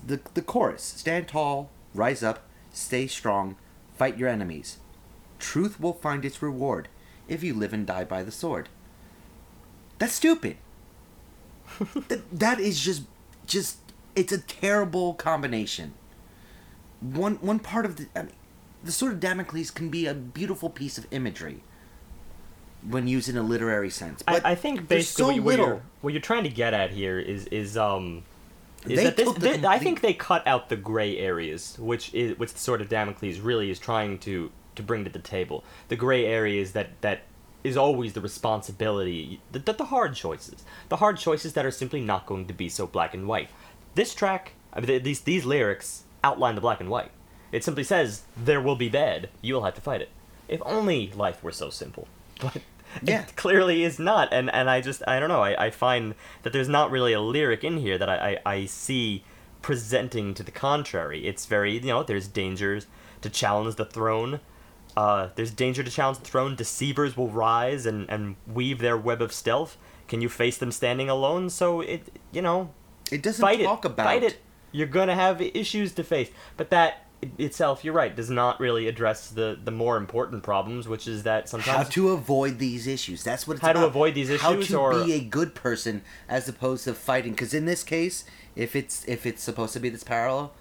The, 0.06 0.20
the 0.34 0.42
chorus 0.42 0.84
Stand 0.84 1.28
tall, 1.28 1.70
rise 1.94 2.24
up, 2.24 2.44
stay 2.72 3.08
strong, 3.08 3.56
fight 3.96 4.18
your 4.18 4.30
enemies. 4.30 4.78
Truth 5.40 5.80
will 5.80 5.94
find 5.94 6.24
its 6.24 6.42
reward 6.42 6.88
if 7.28 7.44
you 7.44 7.54
live 7.54 7.74
and 7.74 7.86
die 7.86 8.04
by 8.04 8.24
the 8.24 8.32
sword. 8.32 8.70
That's 10.00 10.14
stupid. 10.14 10.58
that, 12.08 12.22
that 12.32 12.60
is 12.60 12.82
just 12.82 13.04
just 13.46 13.78
it's 14.22 14.32
a 14.32 14.38
terrible 14.38 15.16
combination. 15.16 15.94
One 17.00 17.36
one 17.36 17.60
part 17.60 17.86
of 17.86 17.96
the 17.98 18.08
I 18.16 18.24
mean, 18.24 18.36
the 18.84 18.92
sword 18.92 19.14
of 19.14 19.20
Damocles 19.20 19.72
can 19.72 19.90
be 19.90 20.06
a 20.06 20.14
beautiful 20.14 20.70
piece 20.70 20.98
of 21.00 21.08
imagery 21.12 21.64
when 22.88 23.08
used 23.08 23.28
in 23.30 23.38
a 23.38 23.42
literary 23.42 23.90
sense. 23.90 24.22
But 24.22 24.46
I, 24.46 24.52
I 24.52 24.56
think 24.56 24.88
basically 24.88 25.24
so 25.24 25.26
what, 25.28 25.36
you, 25.36 25.42
what, 25.42 25.58
you're, 25.58 25.82
what 26.02 26.14
you're 26.14 26.22
trying 26.22 26.44
to 26.44 26.50
get 26.50 26.74
at 26.74 26.92
here 26.92 27.20
is 27.20 27.46
is 27.48 27.78
um 27.78 28.24
is 28.86 28.98
They 28.98 29.04
that 29.06 29.18
this, 29.18 29.28
took 29.28 29.40
the 29.40 29.58
thi- 29.58 29.66
I 29.66 29.80
think 29.80 30.02
they 30.02 30.14
cut 30.14 30.46
out 30.46 30.70
the 30.70 30.76
gray 30.76 31.18
areas, 31.18 31.78
which 31.80 32.14
is 32.14 32.38
which 32.38 32.54
the 32.54 32.60
sword 32.60 32.82
of 32.82 32.90
Damocles 32.90 33.40
really 33.40 33.72
is 33.72 33.80
trying 33.80 34.20
to 34.20 34.52
to 34.76 34.84
bring 34.84 35.04
to 35.04 35.10
the 35.10 35.20
table. 35.20 35.64
The 35.88 35.96
gray 35.96 36.26
areas 36.28 36.74
that 36.74 37.02
that 37.02 37.24
is 37.64 37.78
always 37.78 38.14
the 38.14 38.22
responsibility, 38.22 39.40
the, 39.52 39.60
the, 39.60 39.74
the 39.74 39.86
hard 39.86 40.16
choices, 40.16 40.64
the 40.90 40.98
hard 40.98 41.18
choices 41.18 41.54
that 41.54 41.66
are 41.66 41.72
simply 41.72 42.02
not 42.02 42.26
going 42.26 42.48
to 42.48 42.54
be 42.54 42.70
so 42.70 42.88
black 42.88 43.14
and 43.14 43.28
white. 43.28 43.50
This 43.96 44.14
track, 44.14 44.54
I 44.74 44.80
mean, 44.80 44.88
th- 44.88 45.04
these 45.04 45.22
these 45.22 45.46
lyrics 45.46 46.04
outline 46.24 46.56
the 46.56 46.62
black 46.62 46.80
and 46.80 46.90
white. 46.90 47.12
It 47.52 47.64
simply 47.64 47.84
says 47.84 48.24
there 48.38 48.62
will 48.62 48.76
be 48.78 48.90
bad. 48.90 49.30
You 49.42 49.56
will 49.56 49.64
have 49.64 49.76
to 49.76 49.82
fight 49.82 50.02
it. 50.02 50.10
If 50.48 50.62
only 50.66 51.12
life 51.16 51.44
were 51.44 51.52
so 51.52 51.70
simple. 51.70 52.08
But 52.42 53.10
Yeah. 53.10 53.22
it 53.22 53.36
clearly 53.38 53.84
is 53.84 54.00
not. 54.00 54.34
And 54.34 54.50
and 54.54 54.70
I 54.70 54.82
just 54.82 55.02
I 55.08 55.20
don't 55.20 55.30
know. 55.30 55.42
I, 55.44 55.66
I 55.68 55.70
find 55.72 56.16
that 56.44 56.52
there's 56.54 56.68
not 56.70 56.92
really 56.92 57.14
a 57.14 57.22
lyric 57.22 57.64
in 57.64 57.78
here 57.78 57.98
that 57.98 58.10
I, 58.10 58.40
I, 58.46 58.54
I 58.54 58.66
see 58.66 59.24
presenting 59.62 60.34
to 60.34 60.44
the 60.44 60.52
contrary. 60.52 61.26
It's 61.28 61.46
very 61.46 61.74
you 61.74 61.82
know 61.88 62.04
there's 62.04 62.28
dangers 62.28 62.88
to 63.22 63.30
challenge 63.30 63.76
the 63.76 63.86
throne. 63.86 64.40
Uh, 64.98 65.30
there's 65.36 65.52
danger 65.52 65.84
to 65.84 65.92
challenge 65.92 66.18
the 66.20 66.26
throne. 66.26 66.56
Deceivers 66.56 67.16
will 67.16 67.30
rise 67.30 67.86
and, 67.86 68.10
and 68.10 68.36
weave 68.46 68.80
their 68.80 68.98
web 68.98 69.22
of 69.22 69.32
stealth. 69.32 69.78
Can 70.10 70.20
you 70.22 70.28
face 70.28 70.58
them 70.58 70.72
standing 70.72 71.10
alone? 71.10 71.50
So 71.50 71.80
it 71.82 72.02
you 72.34 72.42
know 72.42 72.72
it 73.12 73.22
doesn't 73.24 73.42
fight 73.42 73.62
talk 73.62 73.86
it. 73.86 73.92
about 73.92 74.06
Fight 74.06 74.24
it. 74.24 74.38
You're 74.72 74.88
gonna 74.88 75.16
have 75.16 75.42
issues 75.42 75.92
to 75.94 76.04
face, 76.04 76.30
but 76.58 76.70
that 76.70 77.06
itself, 77.38 77.84
you're 77.86 77.94
right, 77.94 78.16
does 78.16 78.30
not 78.30 78.60
really 78.60 78.88
address 78.88 79.30
the 79.30 79.58
the 79.64 79.72
more 79.72 79.98
important 79.98 80.44
problems, 80.44 80.88
which 80.88 81.08
is 81.08 81.24
that 81.24 81.48
sometimes 81.50 81.78
how 81.78 81.84
to 81.84 82.10
avoid 82.10 82.58
these 82.58 82.88
issues. 82.88 83.24
That's 83.24 83.48
what 83.48 83.56
it's 83.58 83.62
How 83.66 83.74
to 83.74 83.86
avoid 83.86 84.16
these 84.16 84.30
issues. 84.30 84.42
How 84.42 84.56
to 84.56 84.78
or- 84.78 85.04
be 85.06 85.14
a 85.14 85.20
good 85.20 85.54
person 85.54 86.02
as 86.30 86.48
opposed 86.50 86.86
to 86.86 86.94
fighting. 86.94 87.34
Because 87.34 87.54
in 87.54 87.66
this 87.66 87.84
case, 87.84 88.24
if 88.56 88.76
it's 88.76 89.06
if 89.08 89.26
it's 89.26 89.44
supposed 89.44 89.74
to 89.74 89.80
be 89.80 89.90
this 89.90 90.04
parallel, 90.04 90.54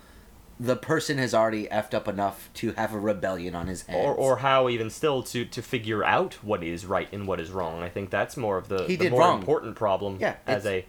the 0.58 0.76
person 0.76 1.16
has 1.16 1.32
already 1.32 1.66
effed 1.68 1.94
up 1.94 2.06
enough 2.06 2.50
to 2.54 2.72
have 2.72 2.92
a 2.92 2.98
rebellion 2.98 3.54
on 3.54 3.66
his 3.68 3.82
hands. 3.86 4.04
or, 4.04 4.14
or 4.14 4.36
how 4.38 4.68
even 4.68 4.90
still 4.90 5.22
to 5.22 5.44
to 5.46 5.62
figure 5.62 6.04
out 6.04 6.34
what 6.42 6.62
is 6.62 6.84
right 6.84 7.08
and 7.12 7.26
what 7.26 7.40
is 7.40 7.50
wrong. 7.50 7.82
I 7.82 7.88
think 7.88 8.10
that's 8.10 8.36
more 8.36 8.58
of 8.58 8.68
the, 8.68 8.84
He 8.84 8.96
the 8.96 9.04
did 9.04 9.12
more 9.12 9.20
wrong. 9.20 9.38
important 9.38 9.76
problem 9.76 10.18
Yeah, 10.20 10.34
as 10.46 10.66
a 10.66 10.84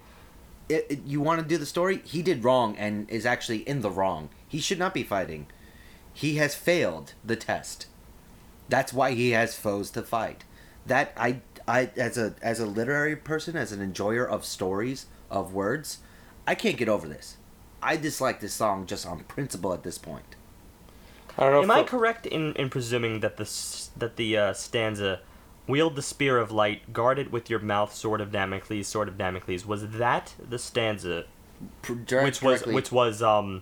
it, 0.72 0.86
it- 0.90 1.04
you 1.06 1.22
want 1.22 1.42
to 1.42 1.48
do 1.48 1.58
the 1.58 1.66
story? 1.66 2.02
He 2.04 2.22
did 2.22 2.44
wrong 2.44 2.76
and 2.78 3.10
is 3.10 3.26
actually 3.26 3.60
in 3.68 3.82
the 3.82 3.90
wrong. 3.92 4.30
He 4.48 4.60
should 4.60 4.80
not 4.80 4.94
be 4.94 5.04
fighting. 5.04 5.48
He 6.14 6.36
has 6.36 6.56
failed 6.56 7.14
the 7.24 7.36
test. 7.36 7.88
That's 8.70 8.94
why 8.94 9.12
he 9.12 9.32
has 9.32 9.56
foes 9.56 9.92
to 9.92 10.02
fight. 10.02 10.44
That 10.86 11.14
I 11.18 11.42
I 11.68 11.90
as 11.98 12.18
a 12.18 12.34
as 12.42 12.60
a 12.60 12.66
literary 12.66 13.16
person, 13.16 13.56
as 13.56 13.72
an 13.72 13.82
enjoyer 13.82 14.28
of 14.28 14.46
stories 14.46 15.06
of 15.30 15.54
words, 15.54 16.00
I 16.48 16.56
can't 16.56 16.78
get 16.78 16.90
over 16.90 17.08
this. 17.08 17.38
I 17.84 17.98
dislike 17.98 18.40
this 18.40 18.54
song 18.54 18.86
just 18.86 19.06
on 19.06 19.24
principle 19.26 19.74
at 19.74 19.84
this 19.84 19.98
point. 19.98 20.36
I 21.38 21.44
don't 21.44 21.52
know. 21.54 21.62
Am 21.64 21.72
I 21.72 21.84
correct 21.84 22.26
in, 22.26 22.54
in 22.56 22.70
presuming 22.70 23.20
that 23.22 23.38
the 23.38 23.50
that 23.98 24.16
the 24.18 24.38
uh, 24.38 24.54
stanza 24.54 25.20
wield 25.68 25.96
the 25.96 26.02
spear 26.02 26.38
of 26.38 26.52
light, 26.52 26.92
guard 26.94 27.20
it 27.20 27.32
with 27.32 27.50
your 27.50 27.60
mouth, 27.60 27.94
sword 27.94 28.22
of 28.22 28.32
Damocles, 28.32 28.88
sword 28.88 29.08
of 29.08 29.18
Damocles 29.18 29.66
was 29.66 29.90
that 29.92 30.34
the 30.40 30.60
stanza 30.60 31.26
direct- 32.06 32.26
which 32.26 32.42
was 32.42 32.60
directly- 32.62 32.74
which 32.76 32.92
was 32.92 33.22
um 33.22 33.62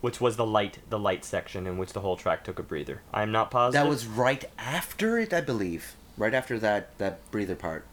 which 0.00 0.20
was 0.20 0.36
the 0.36 0.46
light 0.46 0.78
the 0.88 0.98
light 0.98 1.24
section 1.24 1.66
in 1.66 1.76
which 1.76 1.92
the 1.92 2.00
whole 2.00 2.16
track 2.16 2.44
took 2.44 2.58
a 2.58 2.62
breather. 2.62 3.02
I'm 3.12 3.30
not 3.32 3.50
positive. 3.50 3.84
that 3.84 3.88
was 3.90 4.06
right 4.06 4.44
after 4.58 5.18
it, 5.18 5.32
I 5.34 5.40
believe. 5.40 5.94
Right 6.16 6.34
after 6.34 6.58
that 6.58 6.96
that 6.98 7.30
breather 7.30 7.54
part. 7.54 7.84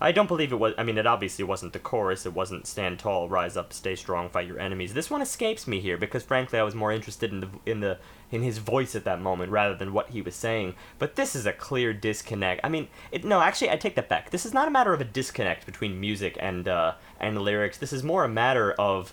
I 0.00 0.12
don't 0.12 0.26
believe 0.26 0.52
it 0.52 0.56
was. 0.56 0.74
I 0.76 0.82
mean, 0.82 0.98
it 0.98 1.06
obviously 1.06 1.44
wasn't 1.44 1.72
the 1.72 1.78
chorus. 1.78 2.26
It 2.26 2.34
wasn't 2.34 2.66
"Stand 2.66 2.98
tall, 2.98 3.28
rise 3.28 3.56
up, 3.56 3.72
stay 3.72 3.94
strong, 3.94 4.28
fight 4.28 4.46
your 4.46 4.58
enemies." 4.58 4.92
This 4.92 5.08
one 5.10 5.22
escapes 5.22 5.66
me 5.66 5.80
here 5.80 5.96
because, 5.96 6.22
frankly, 6.24 6.58
I 6.58 6.62
was 6.64 6.74
more 6.74 6.92
interested 6.92 7.32
in 7.32 7.40
the 7.40 7.48
in 7.64 7.80
the 7.80 7.98
in 8.34 8.42
his 8.42 8.58
voice 8.58 8.94
at 8.94 9.04
that 9.04 9.20
moment 9.20 9.50
rather 9.50 9.74
than 9.74 9.92
what 9.92 10.10
he 10.10 10.20
was 10.20 10.34
saying. 10.34 10.74
But 10.98 11.16
this 11.16 11.34
is 11.34 11.46
a 11.46 11.52
clear 11.52 11.92
disconnect. 11.92 12.60
I 12.64 12.68
mean, 12.68 12.88
it, 13.12 13.24
no, 13.24 13.40
actually, 13.40 13.70
I 13.70 13.76
take 13.76 13.94
that 13.94 14.08
back. 14.08 14.30
This 14.30 14.44
is 14.44 14.52
not 14.52 14.68
a 14.68 14.72
matter 14.72 14.92
of 14.92 15.00
a 15.00 15.04
disconnect 15.04 15.66
between 15.66 16.00
music 16.00 16.36
and 16.40 16.68
uh, 16.68 16.94
and 17.20 17.40
lyrics. 17.40 17.78
This 17.78 17.92
is 17.92 18.02
more 18.02 18.24
a 18.24 18.28
matter 18.28 18.72
of 18.72 19.12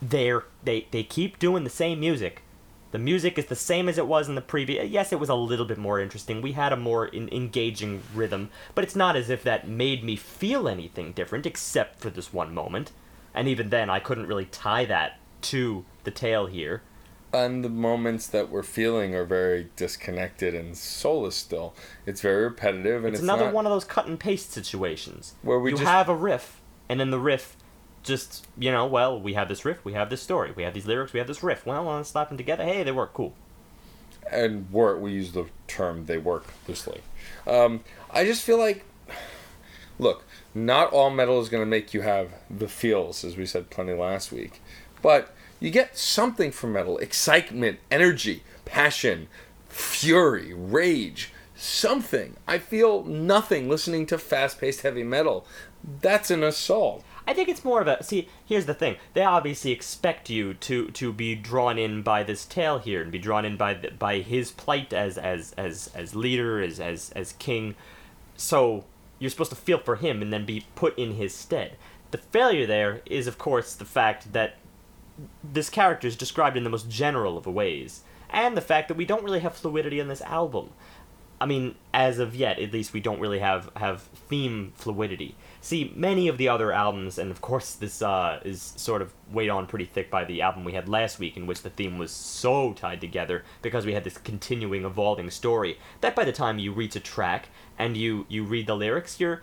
they're 0.00 0.44
they 0.62 0.86
they 0.90 1.02
keep 1.02 1.38
doing 1.38 1.64
the 1.64 1.70
same 1.70 1.98
music. 1.98 2.42
The 2.90 2.98
music 2.98 3.36
is 3.36 3.46
the 3.46 3.54
same 3.54 3.86
as 3.88 3.98
it 3.98 4.06
was 4.06 4.28
in 4.28 4.34
the 4.34 4.40
previous. 4.40 4.88
Yes, 4.88 5.12
it 5.12 5.20
was 5.20 5.28
a 5.28 5.34
little 5.34 5.66
bit 5.66 5.76
more 5.76 6.00
interesting. 6.00 6.40
We 6.40 6.52
had 6.52 6.72
a 6.72 6.76
more 6.76 7.06
in- 7.06 7.28
engaging 7.28 8.02
rhythm, 8.14 8.48
but 8.74 8.82
it's 8.82 8.96
not 8.96 9.14
as 9.14 9.28
if 9.28 9.42
that 9.42 9.68
made 9.68 10.02
me 10.02 10.16
feel 10.16 10.66
anything 10.68 11.12
different, 11.12 11.44
except 11.44 12.00
for 12.00 12.08
this 12.08 12.32
one 12.32 12.54
moment. 12.54 12.92
And 13.34 13.46
even 13.46 13.68
then, 13.68 13.90
I 13.90 13.98
couldn't 13.98 14.26
really 14.26 14.46
tie 14.46 14.86
that 14.86 15.18
to 15.42 15.84
the 16.04 16.10
tale 16.10 16.46
here. 16.46 16.82
And 17.32 17.62
the 17.62 17.68
moments 17.68 18.26
that 18.28 18.48
we're 18.48 18.62
feeling 18.62 19.14
are 19.14 19.24
very 19.24 19.68
disconnected 19.76 20.54
and 20.54 20.76
soulless 20.76 21.36
still. 21.36 21.74
It's 22.06 22.20
very 22.22 22.44
repetitive 22.44 23.04
and 23.04 23.08
It's, 23.14 23.20
it's, 23.20 23.22
another 23.22 23.46
not, 23.46 23.54
one 23.54 23.66
of 23.66 23.70
those 23.72 23.84
cut 23.84 24.06
and 24.06 24.18
paste 24.18 24.50
situations 24.52 25.34
Where 25.42 25.58
we 25.58 25.70
you 25.72 25.76
just- 25.76 25.88
have 25.88 26.08
a 26.08 26.16
riff, 26.16 26.60
and 26.88 26.98
then 26.98 27.10
the 27.10 27.18
riff 27.18 27.56
just 28.02 28.46
you 28.56 28.70
know, 28.70 28.86
well, 28.86 29.20
we 29.20 29.34
have 29.34 29.48
this 29.48 29.64
riff, 29.64 29.84
we 29.84 29.92
have 29.92 30.08
this 30.08 30.22
story, 30.22 30.52
we 30.56 30.62
have 30.62 30.72
these 30.72 30.86
lyrics, 30.86 31.12
we 31.12 31.18
have 31.18 31.26
this 31.26 31.42
riff. 31.42 31.66
Well, 31.66 31.82
let's 31.84 32.08
slap 32.10 32.28
them 32.28 32.38
together. 32.38 32.64
Hey, 32.64 32.82
they 32.82 32.92
work. 32.92 33.12
Cool. 33.12 33.34
and 34.30 34.70
work 34.70 35.00
we 35.00 35.12
use 35.12 35.32
the 35.32 35.46
term 35.66 36.04
they 36.06 36.18
work 36.18 36.44
loosely 36.66 37.00
um, 37.46 37.80
i 38.10 38.24
just 38.24 38.42
feel 38.42 38.58
like 38.58 38.84
look 39.98 40.24
not 40.54 40.92
all 40.92 41.08
metal 41.10 41.40
is 41.40 41.48
going 41.48 41.62
to 41.62 41.66
make 41.66 41.92
you 41.94 42.02
have 42.02 42.30
the 42.50 42.68
feels 42.68 43.24
as 43.24 43.36
we 43.36 43.46
said 43.46 43.70
plenty 43.70 43.92
last 43.94 44.30
week 44.30 44.60
but 45.02 45.34
you 45.60 45.70
get 45.70 45.96
something 45.96 46.50
from 46.50 46.72
metal 46.72 46.98
excitement 46.98 47.78
energy 47.90 48.42
passion 48.64 49.28
fury 49.68 50.52
rage 50.54 51.32
something 51.54 52.36
i 52.46 52.58
feel 52.58 53.04
nothing 53.04 53.68
listening 53.68 54.06
to 54.06 54.18
fast-paced 54.18 54.82
heavy 54.82 55.02
metal 55.02 55.46
that's 56.00 56.30
an 56.30 56.42
assault 56.42 57.04
I 57.28 57.34
think 57.34 57.50
it's 57.50 57.62
more 57.62 57.82
of 57.82 57.88
a 57.88 58.02
see. 58.02 58.26
Here's 58.46 58.64
the 58.64 58.72
thing: 58.72 58.96
they 59.12 59.22
obviously 59.22 59.70
expect 59.70 60.30
you 60.30 60.54
to 60.54 60.88
to 60.92 61.12
be 61.12 61.34
drawn 61.34 61.76
in 61.76 62.00
by 62.00 62.22
this 62.22 62.46
tale 62.46 62.78
here, 62.78 63.02
and 63.02 63.12
be 63.12 63.18
drawn 63.18 63.44
in 63.44 63.58
by 63.58 63.74
the, 63.74 63.90
by 63.90 64.20
his 64.20 64.50
plight 64.50 64.94
as 64.94 65.18
as 65.18 65.52
as 65.58 65.90
as 65.94 66.14
leader, 66.14 66.62
as 66.62 66.80
as 66.80 67.10
as 67.14 67.34
king. 67.34 67.74
So 68.38 68.86
you're 69.18 69.28
supposed 69.28 69.50
to 69.50 69.56
feel 69.56 69.78
for 69.78 69.96
him 69.96 70.22
and 70.22 70.32
then 70.32 70.46
be 70.46 70.64
put 70.74 70.98
in 70.98 71.16
his 71.16 71.34
stead. 71.34 71.76
The 72.12 72.18
failure 72.18 72.64
there 72.64 73.02
is, 73.04 73.26
of 73.26 73.36
course, 73.36 73.74
the 73.74 73.84
fact 73.84 74.32
that 74.32 74.56
this 75.42 75.70
character 75.70 76.06
is 76.06 76.16
described 76.16 76.56
in 76.56 76.64
the 76.64 76.70
most 76.70 76.88
general 76.88 77.38
of 77.38 77.46
ways, 77.46 78.02
and 78.30 78.56
the 78.56 78.60
fact 78.62 78.88
that 78.88 78.96
we 78.96 79.04
don't 79.04 79.24
really 79.24 79.40
have 79.40 79.54
fluidity 79.54 80.00
in 80.00 80.08
this 80.08 80.22
album. 80.22 80.70
I 81.40 81.46
mean, 81.46 81.76
as 81.94 82.18
of 82.18 82.34
yet, 82.34 82.58
at 82.58 82.72
least 82.72 82.92
we 82.92 83.00
don't 83.00 83.20
really 83.20 83.38
have 83.38 83.70
have 83.76 84.02
theme 84.02 84.72
fluidity. 84.74 85.36
See, 85.60 85.92
many 85.94 86.26
of 86.26 86.36
the 86.36 86.48
other 86.48 86.72
albums, 86.72 87.16
and 87.16 87.30
of 87.30 87.40
course 87.40 87.74
this 87.74 88.02
uh, 88.02 88.40
is 88.44 88.72
sort 88.76 89.02
of 89.02 89.12
weighed 89.30 89.50
on 89.50 89.66
pretty 89.66 89.84
thick 89.84 90.10
by 90.10 90.24
the 90.24 90.42
album 90.42 90.64
we 90.64 90.72
had 90.72 90.88
last 90.88 91.18
week, 91.18 91.36
in 91.36 91.46
which 91.46 91.62
the 91.62 91.70
theme 91.70 91.96
was 91.96 92.10
so 92.10 92.72
tied 92.72 93.00
together 93.00 93.44
because 93.62 93.86
we 93.86 93.94
had 93.94 94.04
this 94.04 94.18
continuing, 94.18 94.84
evolving 94.84 95.30
story 95.30 95.78
that 96.00 96.16
by 96.16 96.24
the 96.24 96.32
time 96.32 96.58
you 96.58 96.72
reach 96.72 96.96
a 96.96 97.00
track 97.00 97.50
and 97.78 97.96
you 97.96 98.26
you 98.28 98.42
read 98.42 98.66
the 98.66 98.76
lyrics, 98.76 99.20
you're 99.20 99.42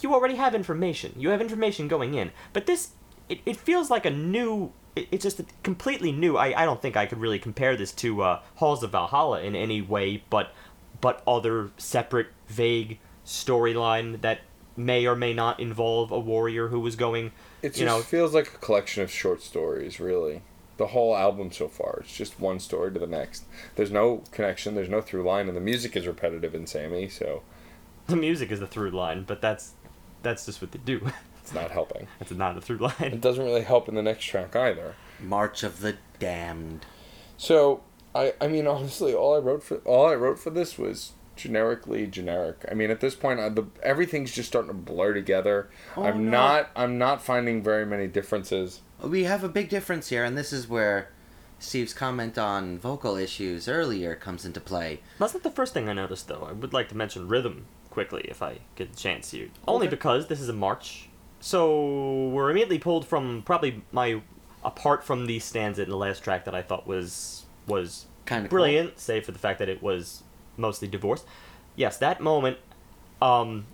you 0.00 0.14
already 0.14 0.36
have 0.36 0.54
information. 0.54 1.14
You 1.16 1.30
have 1.30 1.40
information 1.40 1.88
going 1.88 2.14
in, 2.14 2.30
but 2.52 2.66
this 2.66 2.90
it, 3.28 3.40
it 3.46 3.56
feels 3.56 3.90
like 3.90 4.06
a 4.06 4.10
new. 4.10 4.72
It, 4.96 5.08
it's 5.10 5.22
just 5.22 5.40
completely 5.62 6.12
new. 6.12 6.36
I, 6.36 6.62
I 6.62 6.64
don't 6.64 6.80
think 6.80 6.96
I 6.96 7.06
could 7.06 7.18
really 7.18 7.38
compare 7.38 7.76
this 7.76 7.92
to 7.92 8.22
uh, 8.22 8.40
Halls 8.56 8.82
of 8.82 8.92
Valhalla 8.92 9.40
in 9.42 9.56
any 9.56 9.80
way, 9.80 10.22
but 10.30 10.52
but 11.00 11.22
other 11.26 11.70
separate, 11.76 12.28
vague 12.46 12.98
storyline 13.24 14.20
that 14.20 14.40
may 14.76 15.06
or 15.06 15.14
may 15.14 15.32
not 15.32 15.60
involve 15.60 16.10
a 16.10 16.18
warrior 16.18 16.68
who 16.68 16.80
was 16.80 16.96
going. 16.96 17.32
It 17.62 17.70
just 17.70 17.80
you 17.80 17.86
know, 17.86 18.00
feels 18.00 18.34
like 18.34 18.48
a 18.48 18.58
collection 18.58 19.02
of 19.02 19.10
short 19.10 19.42
stories, 19.42 20.00
really. 20.00 20.42
The 20.76 20.88
whole 20.88 21.16
album 21.16 21.52
so 21.52 21.68
far, 21.68 22.00
it's 22.00 22.16
just 22.16 22.40
one 22.40 22.58
story 22.58 22.92
to 22.92 22.98
the 22.98 23.06
next. 23.06 23.44
There's 23.76 23.92
no 23.92 24.24
connection, 24.32 24.74
there's 24.74 24.88
no 24.88 25.00
through 25.00 25.22
line, 25.22 25.46
and 25.46 25.56
the 25.56 25.60
music 25.60 25.94
is 25.94 26.06
repetitive 26.06 26.52
in 26.54 26.66
Sammy, 26.66 27.08
so 27.08 27.42
the 28.06 28.16
music 28.16 28.50
is 28.50 28.60
the 28.60 28.66
through 28.66 28.90
line, 28.90 29.22
but 29.22 29.40
that's 29.40 29.72
that's 30.22 30.46
just 30.46 30.60
what 30.60 30.72
they 30.72 30.80
do. 30.80 31.00
it's 31.44 31.52
not 31.54 31.70
helping. 31.70 32.08
that's 32.18 32.30
not 32.32 32.56
a 32.56 32.60
through 32.62 32.78
line. 32.78 32.94
It 33.00 33.20
doesn't 33.20 33.44
really 33.44 33.62
help 33.62 33.86
in 33.88 33.94
the 33.94 34.02
next 34.02 34.24
track 34.24 34.56
either. 34.56 34.94
March 35.20 35.62
of 35.62 35.80
the 35.80 35.96
Damned. 36.18 36.86
So 37.36 37.82
I, 38.14 38.32
I 38.40 38.46
mean, 38.48 38.66
honestly, 38.66 39.12
all 39.12 39.34
I 39.34 39.38
wrote 39.38 39.62
for 39.62 39.76
all 39.78 40.06
I 40.08 40.14
wrote 40.14 40.38
for 40.38 40.48
this 40.50 40.78
was 40.78 41.12
generically 41.36 42.06
generic. 42.06 42.64
I 42.70 42.74
mean, 42.74 42.90
at 42.90 43.00
this 43.00 43.14
point, 43.14 43.40
I, 43.40 43.48
the 43.50 43.64
everything's 43.82 44.32
just 44.32 44.48
starting 44.48 44.68
to 44.70 44.74
blur 44.74 45.12
together. 45.12 45.68
Oh, 45.96 46.04
I'm 46.04 46.24
no. 46.26 46.30
not 46.30 46.70
I'm 46.76 46.96
not 46.96 47.20
finding 47.22 47.62
very 47.62 47.84
many 47.84 48.06
differences. 48.06 48.80
We 49.02 49.24
have 49.24 49.44
a 49.44 49.48
big 49.48 49.68
difference 49.68 50.08
here, 50.08 50.24
and 50.24 50.38
this 50.38 50.52
is 50.52 50.66
where 50.68 51.10
Steve's 51.58 51.92
comment 51.92 52.38
on 52.38 52.78
vocal 52.78 53.16
issues 53.16 53.68
earlier 53.68 54.14
comes 54.14 54.44
into 54.46 54.60
play. 54.60 55.00
That's 55.18 55.34
not 55.34 55.42
the 55.42 55.50
first 55.50 55.74
thing 55.74 55.88
I 55.88 55.92
noticed, 55.92 56.28
though. 56.28 56.46
I 56.48 56.52
would 56.52 56.72
like 56.72 56.88
to 56.90 56.96
mention 56.96 57.28
rhythm 57.28 57.66
quickly 57.90 58.22
if 58.28 58.40
I 58.42 58.58
get 58.76 58.90
the 58.92 58.96
chance 58.96 59.32
here. 59.32 59.48
Only 59.68 59.86
Okay. 59.88 59.96
because 59.96 60.28
this 60.28 60.40
is 60.40 60.48
a 60.48 60.52
march. 60.54 61.08
So 61.44 62.28
we're 62.28 62.50
immediately 62.50 62.78
pulled 62.78 63.06
from 63.06 63.42
probably 63.44 63.82
my 63.92 64.22
apart 64.64 65.04
from 65.04 65.26
the 65.26 65.38
stanza 65.40 65.82
in 65.82 65.90
the 65.90 65.96
last 65.96 66.24
track 66.24 66.46
that 66.46 66.54
I 66.54 66.62
thought 66.62 66.86
was 66.86 67.44
was 67.66 68.06
Kind 68.24 68.46
of 68.46 68.50
brilliant, 68.50 68.98
save 68.98 69.26
for 69.26 69.32
the 69.32 69.38
fact 69.38 69.58
that 69.58 69.68
it 69.68 69.82
was 69.82 70.22
mostly 70.56 70.88
divorced. 70.88 71.26
Yes, 71.76 71.98
that 71.98 72.22
moment. 72.22 72.56
Um, 73.20 73.66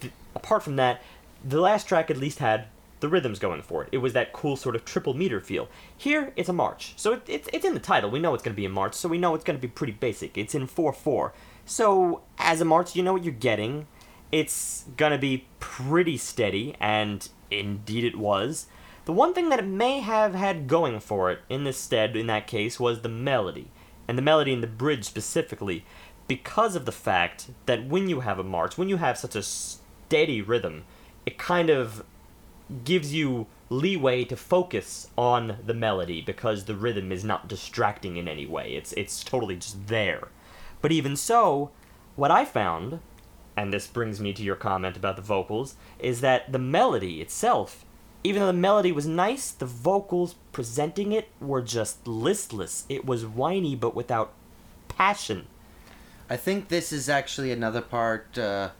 th- 0.00 0.14
apart 0.34 0.62
from 0.62 0.76
that, 0.76 1.02
the 1.44 1.60
last 1.60 1.86
track 1.86 2.10
at 2.10 2.16
least 2.16 2.38
had 2.38 2.68
the 3.00 3.10
rhythms 3.10 3.38
going 3.38 3.60
for 3.60 3.82
it. 3.82 3.90
It 3.92 3.98
was 3.98 4.14
that 4.14 4.32
cool 4.32 4.56
sort 4.56 4.74
of 4.74 4.86
triple 4.86 5.12
meter 5.12 5.42
feel. 5.42 5.68
Here, 5.94 6.32
it's 6.34 6.48
a 6.48 6.54
march, 6.54 6.94
so 6.96 7.12
it, 7.12 7.24
it's 7.28 7.48
it's 7.52 7.66
in 7.66 7.74
the 7.74 7.80
title. 7.80 8.08
We 8.08 8.20
know 8.20 8.32
it's 8.32 8.42
going 8.42 8.54
to 8.54 8.56
be 8.56 8.64
a 8.64 8.70
march, 8.70 8.94
so 8.94 9.06
we 9.06 9.18
know 9.18 9.34
it's 9.34 9.44
going 9.44 9.58
to 9.58 9.60
be 9.60 9.68
pretty 9.68 9.92
basic. 9.92 10.38
It's 10.38 10.54
in 10.54 10.66
four 10.66 10.94
four. 10.94 11.34
So 11.66 12.22
as 12.38 12.62
a 12.62 12.64
march, 12.64 12.96
you 12.96 13.02
know 13.02 13.12
what 13.12 13.22
you're 13.22 13.34
getting. 13.34 13.86
It's 14.32 14.84
gonna 14.96 15.18
be 15.18 15.46
pretty 15.60 16.16
steady, 16.16 16.76
and 16.80 17.28
indeed 17.50 18.04
it 18.04 18.16
was. 18.16 18.66
The 19.04 19.12
one 19.12 19.34
thing 19.34 19.50
that 19.50 19.58
it 19.58 19.66
may 19.66 20.00
have 20.00 20.34
had 20.34 20.66
going 20.66 20.98
for 21.00 21.30
it 21.30 21.40
in 21.48 21.64
this 21.64 21.78
stead, 21.78 22.16
in 22.16 22.26
that 22.28 22.46
case, 22.46 22.80
was 22.80 23.00
the 23.00 23.08
melody. 23.08 23.70
And 24.08 24.16
the 24.16 24.22
melody 24.22 24.52
in 24.52 24.60
the 24.60 24.66
bridge 24.66 25.04
specifically, 25.04 25.84
because 26.26 26.74
of 26.74 26.86
the 26.86 26.92
fact 26.92 27.48
that 27.66 27.86
when 27.86 28.08
you 28.08 28.20
have 28.20 28.38
a 28.38 28.44
march, 28.44 28.78
when 28.78 28.88
you 28.88 28.96
have 28.96 29.18
such 29.18 29.36
a 29.36 29.42
steady 29.42 30.40
rhythm, 30.40 30.84
it 31.26 31.38
kind 31.38 31.70
of 31.70 32.04
gives 32.84 33.12
you 33.12 33.46
leeway 33.68 34.24
to 34.24 34.36
focus 34.36 35.08
on 35.16 35.58
the 35.66 35.74
melody 35.74 36.20
because 36.20 36.64
the 36.64 36.74
rhythm 36.74 37.12
is 37.12 37.24
not 37.24 37.48
distracting 37.48 38.16
in 38.16 38.28
any 38.28 38.46
way. 38.46 38.74
It's 38.74 38.92
it's 38.94 39.22
totally 39.22 39.56
just 39.56 39.86
there. 39.86 40.28
But 40.80 40.92
even 40.92 41.16
so, 41.16 41.70
what 42.16 42.30
I 42.30 42.44
found, 42.44 43.00
and 43.56 43.72
this 43.72 43.86
brings 43.86 44.20
me 44.20 44.32
to 44.32 44.42
your 44.42 44.56
comment 44.56 44.96
about 44.96 45.16
the 45.16 45.22
vocals, 45.22 45.76
is 45.98 46.20
that 46.20 46.50
the 46.50 46.58
melody 46.58 47.20
itself, 47.20 47.84
even 48.22 48.40
though 48.40 48.46
the 48.46 48.52
melody 48.52 48.90
was 48.90 49.06
nice, 49.06 49.50
the 49.50 49.66
vocals 49.66 50.34
presenting 50.52 51.12
it 51.12 51.28
were 51.40 51.62
just 51.62 52.06
listless. 52.06 52.84
It 52.88 53.04
was 53.04 53.24
whiny 53.24 53.76
but 53.76 53.94
without 53.94 54.32
passion. 54.88 55.46
I 56.28 56.36
think 56.36 56.68
this 56.68 56.92
is 56.92 57.08
actually 57.08 57.52
another 57.52 57.82
part 57.82 58.38
uh, 58.38 58.70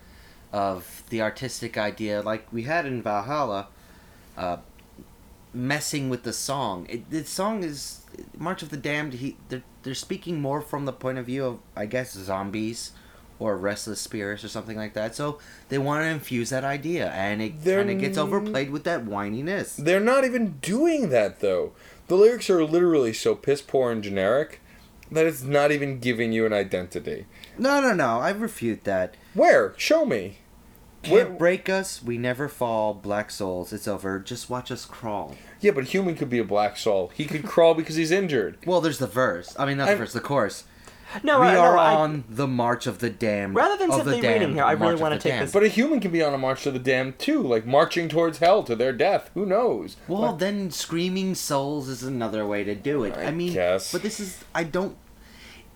of 0.53 1.03
the 1.11 1.21
artistic 1.21 1.77
idea, 1.77 2.23
like 2.23 2.51
we 2.53 2.63
had 2.63 2.87
in 2.87 3.03
Valhalla, 3.03 3.69
uh, 4.37 4.57
messing 5.53 6.09
with 6.09 6.23
the 6.25 6.33
song. 6.33 6.87
It, 6.89 7.11
the 7.11 7.25
song 7.25 7.63
is 7.63 8.01
March 8.37 8.63
of 8.63 8.71
the 8.71 8.77
Damned. 8.77 9.15
He 9.15 9.37
they're, 9.49 9.63
they're 9.83 9.95
speaking 9.95 10.41
more 10.41 10.61
from 10.61 10.85
the 10.85 10.93
point 10.93 11.19
of 11.19 11.27
view 11.27 11.45
of 11.45 11.59
I 11.77 11.87
guess 11.87 12.15
zombies 12.15 12.93
or 13.39 13.57
restless 13.57 14.01
spirits 14.01 14.45
or 14.45 14.49
something 14.49 14.77
like 14.77 14.95
that. 14.95 15.15
So 15.15 15.39
they 15.69 15.79
want 15.79 16.03
to 16.05 16.09
infuse 16.09 16.51
that 16.51 16.65
idea, 16.65 17.11
and 17.11 17.43
it 17.43 17.65
kind 17.65 17.91
of 17.91 17.99
gets 17.99 18.17
overplayed 18.19 18.71
with 18.71 18.85
that 18.85 19.05
whininess. 19.05 19.77
They're 19.77 20.01
not 20.01 20.25
even 20.25 20.59
doing 20.63 21.09
that 21.11 21.41
though. 21.41 21.73
The 22.09 22.17
lyrics 22.17 22.51
are 22.51 22.65
literally 22.65 23.13
so 23.13 23.35
piss 23.35 23.63
poor 23.63 23.91
and 23.91 24.03
generic 24.03 24.61
that 25.11 25.27
it's 25.27 25.43
not 25.43 25.71
even 25.73 26.01
giving 26.01 26.33
you 26.33 26.45
an 26.47 26.53
identity. 26.53 27.27
No, 27.59 27.81
no, 27.81 27.93
no. 27.95 28.19
I 28.21 28.31
refute 28.31 28.85
that. 28.85 29.17
Where? 29.35 29.75
Show 29.77 30.05
me. 30.05 30.39
Can't 31.03 31.31
Where- 31.31 31.39
break 31.39 31.69
us. 31.69 32.03
We 32.03 32.17
never 32.19 32.49
fall. 32.49 32.95
Black 32.95 33.31
souls. 33.31 33.73
It's 33.73 33.87
over. 33.87 34.19
Just 34.19 34.49
watch 34.49 34.71
us 34.71 34.87
crawl. 34.87 35.37
Yeah, 35.61 35.73
but 35.73 35.85
human 35.85 36.15
could 36.15 36.31
be 36.31 36.39
a 36.39 36.45
black 36.45 36.77
soul. 36.79 37.11
He 37.15 37.27
could 37.27 37.45
crawl 37.47 37.75
because 37.75 37.97
he's 37.97 38.11
injured. 38.11 38.57
Well, 38.67 38.81
there's 38.81 38.99
the 38.99 39.07
verse. 39.07 39.55
I 39.59 39.67
mean, 39.67 39.77
not 39.77 39.85
the 39.85 39.91
I'm- 39.91 39.99
verse. 39.99 40.13
The 40.15 40.21
chorus. 40.21 40.65
No, 41.23 41.41
we 41.41 41.47
I- 41.49 41.55
no, 41.55 41.61
are 41.61 41.77
I- 41.79 41.95
on 41.95 42.25
the 42.29 42.47
march 42.47 42.87
of 42.87 42.99
the 42.99 43.11
damned. 43.11 43.55
Rather 43.55 43.77
than 43.77 43.93
simply 43.93 44.17
the 44.17 44.23
damned, 44.23 44.41
reading 44.41 44.55
here, 44.57 44.65
I 44.65 44.73
really 44.73 44.97
wanna 44.97 45.19
take 45.19 45.33
damned. 45.33 45.47
this- 45.47 45.53
But 45.53 45.63
a 45.63 45.69
human 45.69 46.01
can 46.01 46.11
be 46.11 46.23
on 46.23 46.35
a 46.35 46.39
march 46.39 46.63
to 46.65 46.71
the 46.71 46.79
damned 46.79 47.19
too, 47.19 47.43
like 47.43 47.67
marching 47.67 48.09
towards 48.09 48.39
hell 48.39 48.63
to 48.65 48.75
their 48.75 48.93
death. 48.93 49.31
Who 49.35 49.47
knows? 49.47 49.97
Well, 50.09 50.23
Like, 50.23 50.39
then 50.39 50.71
screaming 50.71 51.35
souls 51.35 51.89
is 51.89 52.03
another 52.03 52.47
way 52.47 52.65
to 52.65 52.75
do 52.75 53.05
it. 53.05 53.15
I, 53.17 53.27
I 53.27 53.31
mean, 53.31 53.53
guess. 53.53 53.93
but 53.93 54.03
this 54.03 54.19
is 54.19 54.45
I 54.55 54.65
don't. 54.65 54.97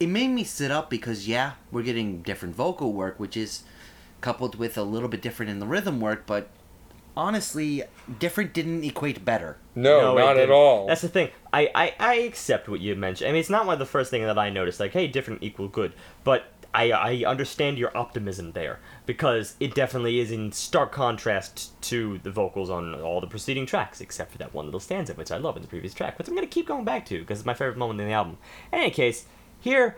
It 0.00 0.08
made 0.08 0.28
me 0.28 0.44
sit 0.44 0.70
up 0.70 0.90
because 0.90 1.26
yeah, 1.28 1.52
we're 1.72 1.82
getting 1.82 2.22
different 2.22 2.54
vocal 2.54 2.92
work, 2.92 3.18
which 3.18 3.36
is 3.36 3.62
coupled 4.20 4.56
with 4.56 4.76
a 4.78 4.82
little 4.82 5.08
bit 5.08 5.22
different 5.22 5.50
in 5.50 5.58
the 5.60 5.66
rhythm 5.66 6.00
work, 6.00 6.24
but 6.26 6.48
honestly, 7.18 7.82
different 8.20 8.54
didn't 8.54 8.84
equate 8.84 9.24
better. 9.24 9.58
no, 9.74 10.16
it 10.16 10.20
not 10.20 10.38
at 10.38 10.50
all. 10.50 10.86
That's 10.86 11.02
the 11.02 11.08
thing. 11.08 11.30
I, 11.52 11.68
I, 11.74 11.94
I 11.98 12.14
accept 12.20 12.68
what 12.68 12.80
you 12.80 12.94
mentioned. 12.94 13.28
I 13.28 13.32
mean, 13.32 13.40
it's 13.40 13.50
not 13.50 13.66
one 13.66 13.72
of 13.74 13.78
the 13.80 13.86
first 13.86 14.10
thing 14.10 14.22
that 14.22 14.38
I 14.38 14.50
noticed. 14.50 14.78
Like, 14.78 14.92
hey, 14.92 15.08
different 15.08 15.42
equal 15.42 15.66
good. 15.66 15.92
But 16.22 16.44
I, 16.72 16.92
I 16.92 17.24
understand 17.26 17.76
your 17.76 17.94
optimism 17.96 18.52
there 18.52 18.78
because 19.04 19.56
it 19.58 19.74
definitely 19.74 20.20
is 20.20 20.30
in 20.30 20.52
stark 20.52 20.92
contrast 20.92 21.80
to 21.82 22.18
the 22.22 22.30
vocals 22.30 22.70
on 22.70 22.94
all 22.94 23.20
the 23.20 23.26
preceding 23.26 23.66
tracks, 23.66 24.00
except 24.00 24.30
for 24.30 24.38
that 24.38 24.54
one 24.54 24.66
little 24.66 24.80
stanza, 24.80 25.14
which 25.14 25.32
I 25.32 25.38
love 25.38 25.56
in 25.56 25.62
the 25.62 25.68
previous 25.68 25.92
track, 25.92 26.18
which 26.18 26.28
I'm 26.28 26.36
gonna 26.36 26.46
keep 26.46 26.68
going 26.68 26.84
back 26.84 27.04
to 27.06 27.18
because 27.18 27.40
it's 27.40 27.46
my 27.46 27.54
favorite 27.54 27.78
moment 27.78 28.00
in 28.00 28.06
the 28.06 28.12
album. 28.12 28.38
In 28.72 28.78
any 28.78 28.90
case, 28.90 29.24
here, 29.58 29.96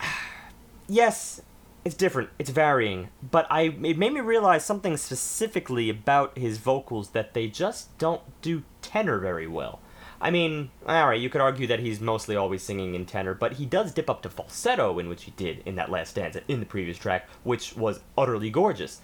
yes, 0.88 1.42
it's 1.84 1.94
different. 1.94 2.30
It's 2.38 2.50
varying, 2.50 3.10
but 3.30 3.46
I 3.50 3.62
it 3.62 3.98
made 3.98 4.12
me 4.12 4.20
realize 4.20 4.64
something 4.64 4.96
specifically 4.96 5.90
about 5.90 6.38
his 6.38 6.58
vocals 6.58 7.10
that 7.10 7.34
they 7.34 7.48
just 7.48 7.96
don't 7.98 8.22
do 8.40 8.62
tenor 8.80 9.18
very 9.18 9.46
well. 9.46 9.80
I 10.20 10.30
mean, 10.30 10.70
all 10.86 11.08
right, 11.08 11.20
you 11.20 11.28
could 11.28 11.42
argue 11.42 11.66
that 11.66 11.80
he's 11.80 12.00
mostly 12.00 12.36
always 12.36 12.62
singing 12.62 12.94
in 12.94 13.04
tenor, 13.04 13.34
but 13.34 13.54
he 13.54 13.66
does 13.66 13.92
dip 13.92 14.08
up 14.08 14.22
to 14.22 14.30
falsetto 14.30 14.98
in 14.98 15.08
which 15.08 15.24
he 15.24 15.32
did 15.32 15.62
in 15.66 15.74
that 15.74 15.90
last 15.90 16.10
stanza 16.10 16.40
in 16.48 16.60
the 16.60 16.66
previous 16.66 16.96
track, 16.96 17.28
which 17.42 17.76
was 17.76 18.00
utterly 18.16 18.48
gorgeous. 18.48 19.02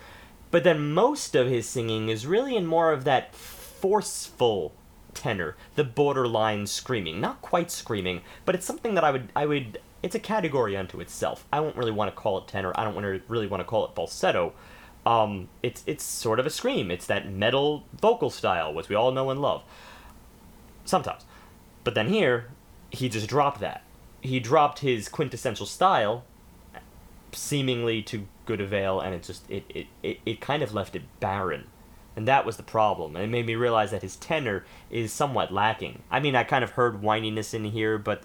But 0.51 0.65
then 0.65 0.93
most 0.93 1.35
of 1.35 1.49
his 1.49 1.69
singing 1.69 2.09
is 2.09 2.27
really 2.27 2.57
in 2.57 2.67
more 2.67 2.93
of 2.93 3.05
that 3.05 3.35
forceful 3.35 4.73
tenor, 5.13 5.57
the 5.75 5.85
borderline 5.85 6.67
screaming. 6.67 7.21
Not 7.21 7.43
quite 7.43 7.71
screaming, 7.71 8.23
but 8.47 8.55
it's 8.55 8.67
something 8.67 8.95
that 8.95 9.05
I 9.05 9.11
would 9.11 9.31
I 9.37 9.45
would 9.45 9.81
it's 10.03 10.15
a 10.15 10.19
category 10.19 10.77
unto 10.77 11.01
itself. 11.01 11.47
I 11.53 11.61
won't 11.61 11.77
really 11.77 11.91
want 11.91 12.11
to 12.11 12.17
call 12.17 12.39
it 12.39 12.49
tenor. 12.49 12.73
I 12.75 12.85
don't 12.85 12.95
want 12.95 13.05
to 13.05 13.21
really 13.29 13.47
want 13.47 13.61
to 13.61 13.65
call 13.65 13.85
it 13.87 13.95
falsetto. 13.95 14.53
Um, 15.07 15.49
it's 15.63 15.83
it's 15.87 16.05
sort 16.05 16.39
of 16.39 16.47
a 16.47 16.51
scream. 16.51 16.91
It's 16.91 17.07
that 17.07 17.31
metal 17.31 17.85
vocal 17.99 18.31
style, 18.31 18.73
which 18.73 18.89
we 18.89 18.97
all 18.97 19.13
know 19.13 19.31
and 19.31 19.41
love. 19.41 19.63
Sometimes, 20.85 21.25
but 21.85 21.95
then 21.95 22.09
here, 22.09 22.49
he 22.91 23.09
just 23.09 23.29
dropped 23.29 23.61
that. 23.61 23.83
He 24.21 24.41
dropped 24.41 24.81
his 24.81 25.09
quintessential 25.09 25.67
style, 25.67 26.25
seemingly 27.33 28.03
to 28.03 28.27
good 28.45 28.61
avail, 28.61 29.01
and 29.01 29.15
it 29.15 29.23
just 29.23 29.51
it 29.51 29.65
it, 29.69 29.87
it, 30.03 30.19
it 30.27 30.41
kind 30.41 30.63
of 30.63 30.75
left 30.75 30.97
it 30.97 31.03
barren. 31.21 31.67
And 32.17 32.27
that 32.27 32.45
was 32.45 32.57
the 32.57 32.63
problem. 32.63 33.15
And 33.15 33.25
it 33.25 33.29
made 33.29 33.47
me 33.47 33.55
realize 33.55 33.93
that 33.93 34.03
his 34.03 34.17
tenor 34.17 34.65
is 34.91 35.13
somewhat 35.13 35.53
lacking. 35.53 36.03
I 36.11 36.21
mean, 36.21 36.35
I 36.35 36.43
kind 36.43 36.65
of 36.65 36.71
heard 36.73 37.01
whininess 37.01 37.55
in 37.55 37.65
here, 37.65 37.99
but 37.99 38.25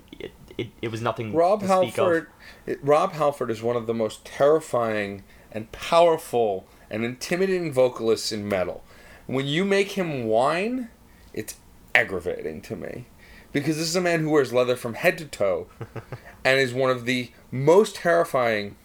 it, 0.58 0.70
it, 0.82 0.92
was 0.92 1.02
nothing 1.02 1.34
Rob 1.34 1.62
to 1.62 1.68
speak 1.68 1.98
of. 1.98 2.06
Halford, 2.06 2.28
it- 2.66 2.80
Rob 2.84 3.14
Halford 3.14 3.52
is 3.52 3.62
one 3.62 3.76
of 3.76 3.88
the 3.88 3.94
most 3.94 4.26
terrifying 4.26 5.24
and 5.52 5.72
powerful 5.72 6.66
and 6.90 7.04
intimidating 7.04 7.72
vocalists 7.72 8.32
in 8.32 8.48
metal. 8.48 8.84
When 9.28 9.46
you 9.46 9.66
make 9.66 9.92
him 9.92 10.26
whine, 10.26 10.90
it's 11.34 11.56
aggravating 11.94 12.62
to 12.64 12.76
me. 12.76 13.06
Because 13.52 13.78
this 13.78 13.88
is 13.88 13.96
a 13.96 14.02
man 14.02 14.20
who 14.20 14.30
wears 14.30 14.52
leather 14.52 14.76
from 14.76 14.96
head 14.96 15.18
to 15.18 15.26
toe 15.26 15.68
and 16.44 16.60
is 16.60 16.74
one 16.74 16.92
of 16.92 17.06
the 17.06 17.32
most 17.52 17.96
terrifying 17.96 18.76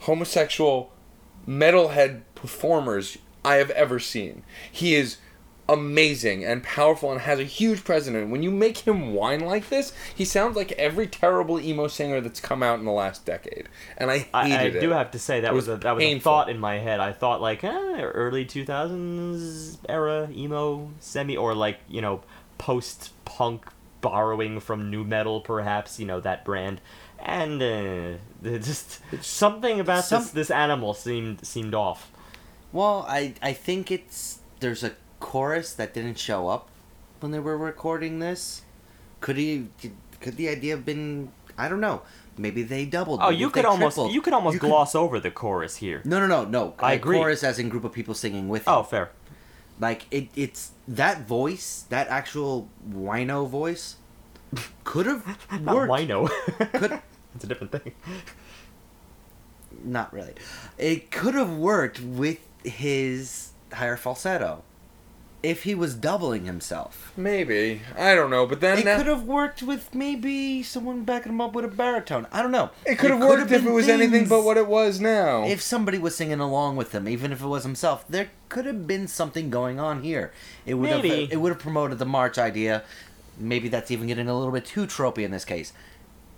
homosexual 0.00 0.92
metalhead 1.46 2.22
performers 2.34 3.18
I 3.44 3.56
have 3.56 3.70
ever 3.70 3.98
seen. 3.98 4.44
He 4.70 4.94
is 4.94 5.16
amazing 5.72 6.44
and 6.44 6.62
powerful 6.62 7.10
and 7.10 7.20
has 7.22 7.38
a 7.38 7.44
huge 7.44 7.84
presence. 7.84 8.30
When 8.30 8.42
you 8.42 8.50
make 8.50 8.78
him 8.78 9.14
whine 9.14 9.40
like 9.40 9.68
this, 9.68 9.92
he 10.14 10.24
sounds 10.24 10.56
like 10.56 10.72
every 10.72 11.06
terrible 11.06 11.58
emo 11.60 11.88
singer 11.88 12.20
that's 12.20 12.40
come 12.40 12.62
out 12.62 12.78
in 12.78 12.84
the 12.84 12.92
last 12.92 13.24
decade. 13.24 13.68
And 13.96 14.10
I 14.10 14.18
hated 14.18 14.32
I, 14.34 14.40
I 14.40 14.62
it. 14.64 14.80
do 14.80 14.90
have 14.90 15.10
to 15.12 15.18
say 15.18 15.40
that 15.40 15.52
It 15.52 15.54
was, 15.54 15.68
was 15.68 15.76
a 15.78 15.80
that 15.80 15.96
was 15.96 16.04
a 16.04 16.18
thought 16.18 16.48
in 16.50 16.58
my 16.58 16.78
head. 16.78 17.00
I 17.00 17.12
thought 17.12 17.40
like 17.40 17.64
eh, 17.64 18.00
early 18.02 18.44
two 18.44 18.64
thousands 18.64 19.78
era 19.88 20.28
emo 20.30 20.90
semi 21.00 21.36
or 21.36 21.54
like 21.54 21.78
you 21.88 22.00
know 22.00 22.22
post 22.58 23.10
punk 23.24 23.66
borrowing 24.00 24.58
from 24.60 24.90
nu 24.90 25.04
metal 25.04 25.40
perhaps 25.40 25.98
you 26.00 26.04
know 26.06 26.20
that 26.20 26.44
brand 26.44 26.80
and 27.20 27.62
uh, 27.62 28.18
just 28.58 29.00
something 29.22 29.78
about 29.80 30.04
some- 30.04 30.22
this 30.22 30.30
this 30.32 30.50
animal 30.50 30.92
seemed 30.94 31.46
seemed 31.46 31.74
off. 31.74 32.10
Well, 32.72 33.04
I 33.08 33.34
I 33.42 33.52
think 33.52 33.90
it's 33.90 34.38
there's 34.60 34.82
a 34.82 34.92
chorus 35.22 35.72
that 35.74 35.94
didn't 35.94 36.18
show 36.18 36.48
up 36.48 36.68
when 37.20 37.30
they 37.32 37.38
were 37.38 37.56
recording 37.56 38.18
this. 38.18 38.62
Could 39.20 39.36
he? 39.36 39.68
Could 40.20 40.36
the 40.36 40.48
idea 40.48 40.74
have 40.76 40.84
been? 40.84 41.30
I 41.56 41.68
don't 41.68 41.80
know. 41.80 42.02
Maybe 42.36 42.62
they 42.62 42.84
doubled. 42.86 43.20
Oh, 43.22 43.28
you 43.30 43.50
could 43.50 43.64
almost 43.64 43.98
you 44.10 44.20
could 44.22 44.32
almost 44.32 44.58
could- 44.58 44.66
gloss 44.68 44.94
over 44.94 45.20
the 45.20 45.30
chorus 45.30 45.76
here. 45.76 46.02
No, 46.04 46.18
no, 46.18 46.26
no, 46.26 46.44
no. 46.44 46.74
I 46.78 46.92
A 46.92 46.96
agree. 46.96 47.18
Chorus 47.18 47.44
as 47.44 47.58
in 47.58 47.68
group 47.68 47.84
of 47.84 47.92
people 47.92 48.14
singing 48.14 48.48
with. 48.48 48.62
him. 48.66 48.72
Oh, 48.74 48.82
fair. 48.82 49.10
like 49.80 50.06
it. 50.10 50.28
It's 50.34 50.72
that 50.88 51.26
voice, 51.26 51.84
that 51.90 52.08
actual 52.08 52.68
wino 52.90 53.46
voice, 53.48 53.96
could 54.84 55.06
have 55.06 55.24
Not 55.60 55.74
worked. 55.76 55.92
wino. 55.92 56.28
Could 56.80 57.00
it's 57.34 57.44
a 57.44 57.46
different 57.46 57.72
thing. 57.72 57.92
not 59.84 60.12
really. 60.12 60.34
It 60.78 61.10
could 61.10 61.34
have 61.34 61.52
worked 61.56 62.00
with 62.00 62.38
his 62.64 63.50
higher 63.72 63.96
falsetto, 63.96 64.62
if 65.42 65.64
he 65.64 65.74
was 65.74 65.94
doubling 65.94 66.44
himself. 66.44 67.12
Maybe. 67.16 67.82
I 67.98 68.14
don't 68.14 68.30
know. 68.30 68.46
But 68.46 68.60
then 68.60 68.78
It 68.78 68.84
now- 68.84 68.96
could 68.96 69.06
have 69.08 69.24
worked 69.24 69.62
with 69.62 69.94
maybe 69.94 70.62
someone 70.62 71.02
backing 71.02 71.32
him 71.32 71.40
up 71.40 71.52
with 71.52 71.64
a 71.64 71.68
baritone. 71.68 72.26
I 72.30 72.42
don't 72.42 72.52
know. 72.52 72.70
it 72.86 72.96
could 72.98 73.10
have 73.10 73.20
worked 73.20 73.50
if 73.50 73.64
it 73.66 73.70
was 73.70 73.88
anything 73.88 74.28
but 74.28 74.42
what 74.44 74.56
it 74.56 74.66
was 74.68 75.00
now. 75.00 75.44
If 75.44 75.60
somebody 75.60 75.98
was 75.98 76.14
singing 76.14 76.40
along 76.40 76.76
with 76.76 76.92
him, 76.92 77.08
even 77.08 77.32
if 77.32 77.42
it 77.42 77.46
was 77.46 77.64
himself, 77.64 78.04
there 78.08 78.28
could 78.48 78.66
have 78.66 78.86
been 78.86 79.08
something 79.08 79.50
going 79.50 79.80
on 79.80 80.02
here. 80.02 80.32
It 80.64 80.74
would 80.74 80.90
Maybe. 80.90 81.08
have 81.22 81.32
it 81.32 81.36
would 81.40 81.50
have 81.50 81.58
promoted 81.60 81.98
the 81.98 82.06
march 82.06 82.38
idea. 82.38 82.84
Maybe 83.38 83.68
that's 83.68 83.90
even 83.90 84.06
getting 84.06 84.28
a 84.28 84.36
little 84.38 84.52
bit 84.52 84.64
too 84.64 84.86
tropey 84.86 85.24
in 85.24 85.30
this 85.32 85.44
case. 85.44 85.72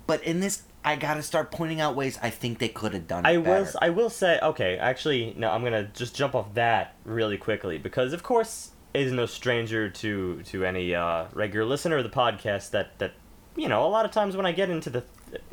But 0.07 0.23
in 0.23 0.39
this, 0.39 0.63
I 0.83 0.95
gotta 0.95 1.21
start 1.23 1.51
pointing 1.51 1.81
out 1.81 1.95
ways 1.95 2.17
I 2.23 2.29
think 2.29 2.59
they 2.59 2.69
could 2.69 2.93
have 2.93 3.07
done 3.07 3.25
it 3.25 3.29
I 3.29 3.37
better. 3.37 3.63
will. 3.63 3.71
I 3.81 3.89
will 3.89 4.09
say. 4.09 4.39
Okay, 4.41 4.77
actually, 4.77 5.33
no. 5.37 5.49
I'm 5.51 5.63
gonna 5.63 5.89
just 5.93 6.15
jump 6.15 6.33
off 6.35 6.53
that 6.53 6.95
really 7.05 7.37
quickly 7.37 7.77
because, 7.77 8.13
of 8.13 8.21
course, 8.23 8.69
it 8.69 8.74
is 8.95 9.11
no 9.11 9.25
stranger 9.25 9.89
to 9.89 10.41
to 10.43 10.65
any 10.65 10.95
uh, 10.95 11.25
regular 11.33 11.65
listener 11.65 11.97
of 11.97 12.03
the 12.03 12.09
podcast 12.09 12.71
that 12.71 12.97
that 12.99 13.13
you 13.55 13.67
know 13.67 13.85
a 13.85 13.89
lot 13.89 14.05
of 14.05 14.11
times 14.11 14.35
when 14.35 14.45
I 14.45 14.51
get 14.51 14.69
into 14.69 14.89
the 14.89 15.03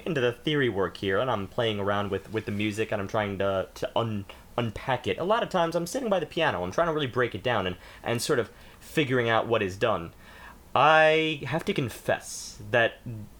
into 0.04 0.20
the 0.20 0.32
theory 0.32 0.68
work 0.68 0.96
here 0.96 1.18
and 1.18 1.30
I'm 1.30 1.46
playing 1.46 1.80
around 1.80 2.10
with 2.10 2.32
with 2.32 2.46
the 2.46 2.52
music 2.52 2.92
and 2.92 3.00
I'm 3.00 3.08
trying 3.08 3.38
to 3.38 3.68
to 3.74 3.90
un, 3.96 4.24
unpack 4.56 5.06
it. 5.06 5.18
A 5.18 5.24
lot 5.24 5.42
of 5.42 5.48
times 5.48 5.74
I'm 5.74 5.86
sitting 5.86 6.08
by 6.08 6.20
the 6.20 6.26
piano. 6.26 6.62
I'm 6.62 6.72
trying 6.72 6.88
to 6.88 6.92
really 6.92 7.06
break 7.06 7.34
it 7.34 7.42
down 7.42 7.66
and 7.66 7.76
and 8.02 8.22
sort 8.22 8.38
of 8.38 8.50
figuring 8.80 9.28
out 9.28 9.46
what 9.46 9.62
is 9.62 9.76
done. 9.76 10.12
I 10.74 11.42
have 11.46 11.64
to 11.66 11.74
confess 11.74 12.58
that 12.70 12.94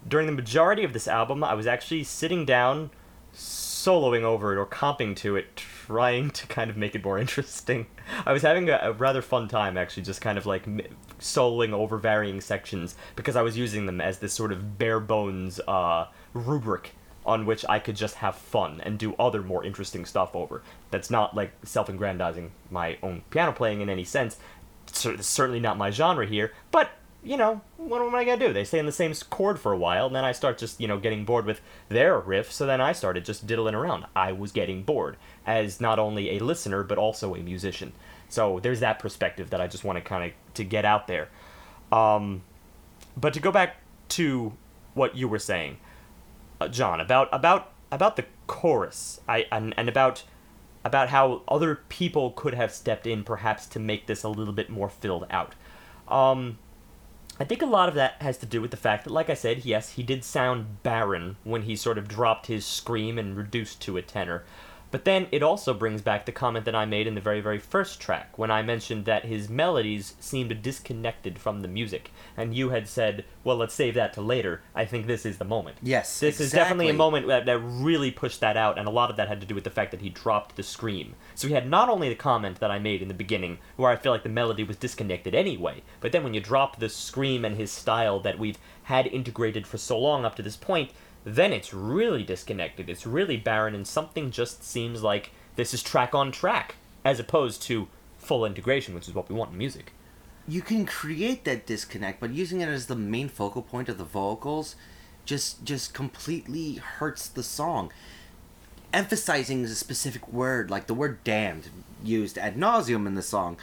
during 0.07 0.27
the 0.27 0.33
majority 0.33 0.85
of 0.85 0.93
this 0.93 1.09
album, 1.09 1.43
I 1.43 1.55
was 1.55 1.67
actually 1.67 2.05
sitting 2.05 2.45
down, 2.45 2.91
soloing 3.35 4.23
over 4.23 4.53
it 4.53 4.59
or 4.59 4.67
comping 4.67 5.17
to 5.17 5.37
it, 5.37 5.63
trying 5.93 6.31
to 6.31 6.47
kind 6.47 6.71
of 6.71 6.77
make 6.77 6.95
it 6.95 7.05
more 7.05 7.19
interesting. 7.27 7.87
I 8.25 8.33
was 8.33 8.43
having 8.43 8.71
a, 8.71 8.79
a 8.83 8.93
rather 8.93 9.21
fun 9.21 9.47
time, 9.47 9.77
actually, 9.77 10.05
just 10.05 10.23
kind 10.23 10.39
of 10.39 10.47
like 10.47 10.67
mi- 10.67 10.87
soloing 11.21 11.73
over 11.73 11.99
varying 11.99 12.41
sections 12.41 12.97
because 13.15 13.37
I 13.37 13.43
was 13.43 13.59
using 13.59 13.85
them 13.85 14.01
as 14.01 14.19
this 14.19 14.33
sort 14.33 14.53
of 14.53 14.79
bare 14.79 15.01
bones 15.01 15.61
uh, 15.69 16.07
rubric 16.33 16.93
on 17.25 17.47
which 17.47 17.65
I 17.69 17.79
could 17.79 17.95
just 17.95 18.17
have 18.17 18.35
fun 18.35 18.81
and 18.83 18.99
do 18.99 19.15
other 19.19 19.43
more 19.43 19.65
interesting 19.65 20.07
stuff 20.07 20.35
over. 20.35 20.63
That's 20.91 21.11
not 21.11 21.37
like 21.37 21.53
self 21.63 21.89
aggrandizing 21.89 22.51
my 22.71 22.97
own 23.03 23.23
piano 23.31 23.53
playing 23.53 23.83
in 23.83 23.91
any 23.91 24.05
sense. 24.05 24.39
Cer- 24.87 25.23
certainly 25.23 25.61
not 25.61 25.77
my 25.77 25.91
genre 25.91 26.27
here, 26.27 26.53
but 26.71 26.91
you 27.25 27.37
know, 27.37 27.61
what 27.77 28.03
am 28.03 28.15
I 28.15 28.25
gonna 28.25 28.45
do? 28.45 28.53
They 28.53 28.65
stay 28.65 28.81
in 28.81 28.87
the 28.87 28.93
same 28.93 29.15
chord 29.31 29.61
for 29.61 29.73
a 29.73 29.79
while, 29.79 30.07
and 30.07 30.17
then 30.17 30.25
I 30.25 30.33
start 30.33 30.59
just, 30.59 30.81
you 30.81 30.89
know, 30.89 30.99
getting 30.99 31.25
bored 31.25 31.47
with 31.47 31.61
their 31.89 32.19
riff, 32.19 32.51
so 32.51 32.67
then 32.67 32.81
I 32.81 32.93
started 32.93 33.25
just 33.25 33.47
diddling 33.47 33.77
around. 33.77 34.07
I 34.17 34.33
was 34.33 34.51
getting 34.51 34.83
bored 34.83 35.17
as 35.47 35.81
not 35.81 35.99
only 35.99 36.37
a 36.37 36.39
listener, 36.39 36.83
but 36.83 36.99
also 36.99 37.35
a 37.35 37.39
musician. 37.39 37.93
So 38.29 38.61
there's 38.61 38.81
that 38.81 38.99
perspective 38.99 39.51
that 39.51 39.61
I 39.61 39.67
just 39.67 39.85
want 39.85 39.97
to 39.97 40.03
kind 40.03 40.25
of 40.25 40.55
to 40.55 40.65
get 40.65 40.85
out 40.85 41.07
there. 41.07 41.29
Um, 41.91 42.43
but 43.17 43.35
to 43.35 43.41
go 43.41 43.53
back 43.53 43.77
to 44.11 44.53
what 44.95 45.17
you 45.17 45.29
were 45.29 45.39
saying, 45.39 45.79
uh, 46.61 46.69
John, 46.69 47.01
about 47.01 47.29
about 47.33 47.73
about 47.91 48.17
the 48.17 48.25
chorus, 48.47 49.21
I 49.29 49.47
and, 49.53 49.75
and 49.77 49.89
about 49.89 50.25
about 50.85 51.11
how 51.11 51.43
other 51.47 51.81
people 51.89 52.31
could 52.31 52.55
have 52.55 52.73
stepped 52.73 53.07
in 53.07 53.23
perhaps 53.23 53.67
to 53.67 53.79
make 53.79 54.07
this 54.07 54.23
a 54.23 54.29
little 54.29 54.55
bit 54.55 54.71
more 54.71 54.89
filled 54.89 55.27
out. 55.31 55.55
Um, 56.09 56.59
I 57.39 57.45
think 57.45 57.63
a 57.63 57.67
lot 57.67 57.89
of 57.89 57.95
that 57.95 58.21
has 58.21 58.39
to 58.39 58.47
do 58.47 58.61
with 58.61 58.71
the 58.71 58.77
fact 58.77 59.05
that, 59.05 59.13
like 59.13 59.31
I 59.31 59.35
said, 59.35 59.65
yes, 59.65 59.93
he 59.93 60.03
did 60.03 60.25
sound 60.25 60.83
barren 60.83 61.37
when 61.45 61.63
he 61.63 61.77
sort 61.77 61.99
of 61.99 62.09
dropped 62.09 62.47
his 62.47 62.67
scream 62.67 63.19
and 63.19 63.37
reduced 63.37 63.81
to 63.83 63.97
a 63.97 64.03
tenor. 64.03 64.45
But 64.93 65.07
then 65.07 65.27
it 65.33 65.43
also 65.43 65.73
brings 65.73 66.03
back 66.03 66.27
the 66.27 66.33
comment 66.33 66.67
that 66.67 66.75
I 66.75 66.85
made 66.85 67.07
in 67.07 67.15
the 67.15 67.21
very, 67.21 67.41
very 67.41 67.59
first 67.59 67.99
track 67.99 68.39
when 68.39 68.51
I 68.51 68.63
mentioned 68.63 69.07
that 69.07 69.25
his 69.25 69.49
melodies 69.49 70.15
seemed 70.21 70.63
disconnected 70.63 71.39
from 71.39 71.63
the 71.63 71.69
music. 71.69 72.11
And 72.37 72.55
you 72.55 72.69
had 72.69 72.87
said, 72.87 73.25
well, 73.43 73.57
let's 73.57 73.75
save 73.75 73.95
that 73.95 74.13
to 74.13 74.21
later. 74.21 74.63
I 74.75 74.85
think 74.85 75.07
this 75.07 75.25
is 75.25 75.39
the 75.39 75.47
moment. 75.47 75.79
Yes, 75.83 76.21
This 76.21 76.41
is 76.41 76.53
definitely 76.53 76.91
a 76.91 76.95
moment 76.95 77.27
that, 77.27 77.47
that 77.47 77.59
really 77.59 78.11
pushed 78.11 78.41
that 78.41 78.57
out, 78.57 78.79
and 78.79 78.87
a 78.87 78.91
lot 78.91 79.11
of 79.11 79.17
that 79.17 79.29
had 79.29 79.41
to 79.41 79.47
do 79.47 79.55
with 79.55 79.65
the 79.65 79.71
fact 79.71 79.93
that 79.93 80.03
he 80.03 80.11
dropped 80.11 80.57
the 80.57 80.63
scream. 80.63 81.15
So 81.35 81.49
he 81.49 81.55
had 81.55 81.69
not 81.69 81.89
only 81.89 82.11
the 82.11 82.15
comment 82.15 82.61
that 82.61 82.71
I 82.71 82.79
made 82.79 83.01
in 83.01 83.09
the 83.09 83.15
beginning, 83.15 83.59
where 83.77 83.91
I 83.91 83.97
feel 83.97 84.13
like 84.13 84.25
the 84.25 84.29
melody 84.29 84.63
was 84.63 84.77
disconnected 84.77 85.35
anyway, 85.35 85.83
but 86.01 86.13
then 86.13 86.23
when 86.23 86.35
you 86.35 86.41
drop 86.41 86.79
the 86.79 86.91
scream 86.91 87.47
and 87.47 87.57
his 87.57 87.73
style 87.73 88.21
that 88.21 88.39
we've 88.39 88.59
had 88.85 89.07
integrated 89.07 89.67
for 89.67 89.79
so 89.79 89.99
long 89.99 90.27
up 90.27 90.37
to 90.37 90.43
this 90.43 90.57
point, 90.57 90.91
then 91.25 91.53
it's 91.53 91.73
really 91.73 92.23
disconnected. 92.25 92.91
It's 92.91 93.07
really 93.07 93.37
barren, 93.37 93.75
and 93.75 93.87
something 93.87 94.31
just 94.31 94.65
seems 94.65 95.03
like 95.03 95.31
this 95.57 95.73
is 95.75 95.83
track 95.83 96.15
on 96.15 96.33
track, 96.33 96.77
as 97.05 97.21
opposed 97.21 97.63
to 97.63 97.89
full 98.19 98.45
integration, 98.45 98.95
which 98.95 99.09
is 99.09 99.15
what 99.15 99.29
we 99.29 99.35
want 99.35 99.53
in 99.53 99.59
music. 99.59 99.93
you 100.49 100.61
can 100.61 100.85
create 100.87 101.45
that 101.45 101.67
disconnect, 101.67 102.21
but 102.21 102.31
using 102.31 102.61
it 102.61 102.69
as 102.69 102.87
the 102.87 102.97
main 102.97 103.29
focal 103.29 103.63
point 103.63 103.89
of 103.89 103.99
the 103.99 104.05
vocals 104.05 104.75
just 105.25 105.65
just 105.65 105.95
completely 105.95 106.75
hurts 106.75 107.29
the 107.29 107.43
song. 107.43 107.93
Emphasizing 108.93 109.65
a 109.65 109.69
specific 109.69 110.29
word, 110.33 110.71
like 110.71 110.87
the 110.87 110.95
word 110.95 111.23
damned, 111.25 111.71
used 112.03 112.37
ad 112.39 112.57
nauseum 112.57 113.07
in 113.07 113.15
the 113.15 113.23
song, 113.23 113.57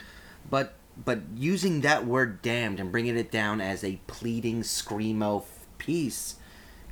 but 0.48 0.74
but 1.02 1.20
using 1.36 1.82
that 1.82 2.06
word 2.06 2.42
damned 2.42 2.80
and 2.80 2.90
bringing 2.90 3.16
it 3.16 3.30
down 3.30 3.60
as 3.60 3.84
a 3.84 4.00
pleading 4.06 4.62
screamo 4.62 5.44
piece 5.78 6.36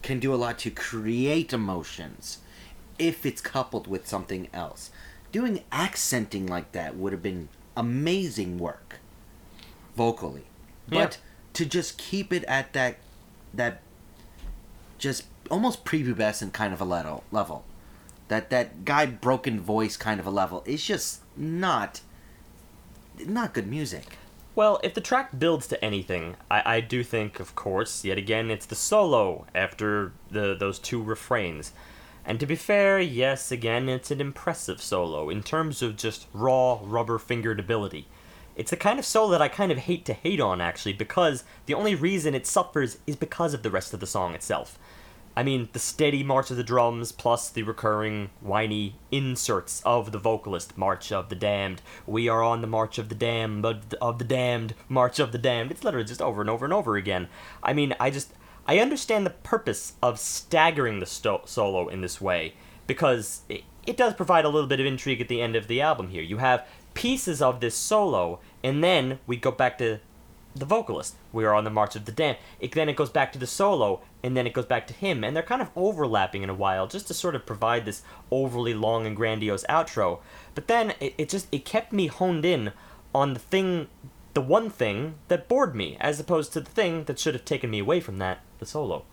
can 0.03 0.19
do 0.19 0.35
a 0.35 0.37
lot 0.37 0.59
to 0.61 0.71
create 0.71 1.53
emotions 1.53 2.39
if 2.99 3.25
it's 3.25 3.41
coupled 3.41 3.87
with 3.87 4.07
something 4.07 4.49
else. 4.53 4.91
Doing 5.31 5.65
accenting 5.71 6.47
like 6.47 6.73
that 6.73 6.97
would 6.97 7.13
have 7.13 7.23
been 7.23 7.49
amazing 7.77 8.59
work 8.59 8.97
vocally. 9.97 10.45
Yeah. 10.89 11.05
But 11.05 11.19
to 11.55 11.67
just 11.67 11.99
keep 11.99 12.33
it 12.33 12.45
at 12.45 12.73
that 12.73 12.99
that 13.55 13.81
just 14.99 15.25
almost 15.51 15.85
prepubescent 15.85 16.53
kind 16.53 16.73
of 16.73 16.81
a 16.81 16.85
level 16.85 17.25
level. 17.31 17.65
That 18.29 18.51
that 18.51 18.85
guy 18.85 19.07
broken 19.07 19.61
voice 19.61 19.97
kind 19.97 20.21
of 20.21 20.27
a 20.27 20.31
level 20.31 20.63
is 20.67 20.85
just 20.85 21.21
not 21.37 22.01
not 23.27 23.55
good 23.55 23.67
music. 23.67 24.19
Well, 24.59 24.81
if 24.83 24.93
the 24.93 25.01
track 25.01 25.39
builds 25.39 25.69
to 25.69 25.85
anything, 25.85 26.35
I, 26.51 26.79
I 26.79 26.81
do 26.81 27.05
think, 27.05 27.39
of 27.39 27.55
course, 27.55 28.05
yet 28.05 28.19
again, 28.19 28.51
it's 28.51 28.67
the 28.67 28.75
solo 28.75 29.47
after 29.55 30.11
the 30.33 30.57
those 30.59 30.81
two 30.81 31.01
refrains. 31.01 31.71
And 32.25 32.41
to 32.41 32.47
be 32.47 32.57
fair, 32.57 32.99
yes, 32.99 33.53
again, 33.53 33.89
it's 33.89 34.11
an 34.11 34.21
impressive 34.21 34.83
solo 34.83 35.31
in 35.31 35.45
terms 35.45 35.81
of 35.81 35.97
just 35.97 36.27
raw, 36.33 36.81
rubber 36.83 37.19
fingered 37.21 37.61
ability. 37.61 38.09
It's 38.57 38.73
the 38.73 38.77
kind 38.77 38.99
of 38.99 39.05
solo 39.05 39.31
that 39.31 39.41
I 39.41 39.47
kind 39.47 39.71
of 39.71 39.79
hate 39.79 40.05
to 40.07 40.13
hate 40.13 40.41
on, 40.41 40.61
actually, 40.61 40.95
because 40.95 41.45
the 41.67 41.75
only 41.75 41.95
reason 41.95 42.35
it 42.35 42.45
suffers 42.45 42.99
is 43.07 43.15
because 43.15 43.55
of 43.55 43.63
the 43.63 43.71
rest 43.71 43.95
of 43.95 44.01
the 44.01 44.09
song 44.09 44.35
itself. 44.35 44.77
I 45.39 45.45
mean, 45.45 45.69
the 45.73 45.79
steady 45.79 46.25
march 46.25 46.51
of 46.51 46.57
the 46.57 46.65
drums 46.65 47.13
plus 47.13 47.49
the 47.49 47.63
recurring 47.63 48.31
whiny 48.41 48.97
inserts 49.13 49.81
of 49.85 50.11
the 50.11 50.19
vocalist, 50.19 50.77
March 50.77 51.13
of 51.13 51.29
the 51.29 51.37
Damned. 51.37 51.81
We 52.09 52.29
are 52.29 52.43
on 52.43 52.61
the 52.61 52.67
March 52.67 52.99
of 52.99 53.09
the 53.09 53.15
Damned, 53.15 53.65
of 53.65 54.19
the, 54.19 54.25
Damned, 54.25 54.75
March 54.89 55.21
of 55.21 55.31
the 55.31 55.39
Damned. 55.39 55.71
It's 55.71 55.85
literally 55.85 56.09
just 56.09 56.21
over 56.21 56.41
and 56.41 56.51
over 56.51 56.65
and 56.65 56.75
over 56.75 56.97
again. 56.97 57.29
I 57.63 57.73
mean, 57.73 57.95
I 58.01 58.11
just. 58.11 58.33
I 58.67 58.81
understand 58.81 59.25
the 59.25 59.31
purpose 59.31 59.93
of 60.03 60.19
staggering 60.19 60.99
the 60.99 61.07
sto- 61.07 61.43
solo 61.45 61.87
in 61.87 62.01
this 62.01 62.21
way, 62.21 62.55
because 62.89 63.43
it, 63.49 63.63
it 63.87 63.97
does 63.97 64.15
provide 64.15 64.45
a 64.45 64.49
little 64.49 64.69
bit 64.69 64.81
of 64.81 64.87
intrigue 64.87 65.21
at 65.21 65.29
the 65.29 65.41
end 65.41 65.55
of 65.55 65.69
the 65.69 65.81
album 65.81 66.09
here. 66.09 66.21
You 66.21 66.39
have 66.39 66.67
pieces 66.95 67.41
of 67.41 67.61
this 67.61 67.77
solo, 67.77 68.41
and 68.65 68.83
then 68.83 69.21
we 69.29 69.37
go 69.37 69.53
back 69.53 69.79
to 69.79 70.01
the 70.59 70.67
vocalist. 70.67 71.17
We 71.33 71.45
are 71.45 71.55
on 71.55 71.65
the 71.65 71.71
March 71.71 71.97
of 71.97 72.05
the 72.05 72.13
Damned. 72.13 72.39
It, 72.61 72.73
then 72.73 72.89
it 72.89 72.97
goes 72.97 73.11
back 73.11 73.33
to 73.33 73.39
the 73.39 73.47
solo, 73.47 74.01
and 74.23 74.37
then 74.37 74.47
it 74.47 74.53
goes 74.53 74.67
back 74.67 74.87
to 74.89 74.95
him, 74.95 75.25
and 75.25 75.35
they're 75.35 75.43
kind 75.43 75.63
of 75.63 75.71
overlapping 75.77 76.43
in 76.43 76.51
a 76.51 76.55
while, 76.55 76.87
just 76.87 77.07
to 77.09 77.15
sort 77.15 77.35
of 77.35 77.47
provide 77.47 77.85
this 77.85 78.03
overly 78.31 78.75
long 78.75 79.07
and 79.07 79.17
grandiose 79.17 79.65
outro. 79.65 80.21
But 80.55 80.69
then 80.69 80.95
it, 81.01 81.15
it 81.19 81.29
just 81.29 81.47
it 81.53 81.65
kept 81.65 81.93
me 81.93 82.07
honed 82.09 82.45
in 82.45 82.73
on 83.15 83.35
the 83.35 83.41
thing, 83.41 83.89
the 84.35 84.41
one 84.41 84.71
thing 84.71 85.15
that 85.29 85.49
bored 85.49 85.75
me, 85.75 85.97
as 86.01 86.21
opposed 86.21 86.53
to 86.53 86.61
the 86.61 86.71
thing 86.71 87.05
that 87.05 87.19
should 87.19 87.35
have 87.35 87.45
taken 87.45 87.71
me 87.71 87.79
away 87.79 88.01
from 88.01 88.19
that, 88.19 88.41
the 88.59 88.67
solo. 88.67 89.05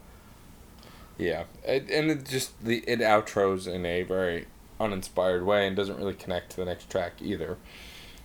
Yeah, 1.18 1.46
it, 1.64 1.89
and 1.89 2.12
it 2.12 2.26
just 2.26 2.62
the 2.64 2.84
it 2.88 3.00
outros 3.00 3.68
in 3.68 3.86
a 3.86 4.04
very 4.04 4.48
uninspired 4.80 5.46
way 5.46 5.66
and 5.66 5.76
doesn't 5.76 5.98
really 5.98 6.14
connect 6.14 6.52
to 6.52 6.58
the 6.58 6.66
next 6.66 6.89
track 6.89 7.14
either. 7.22 7.58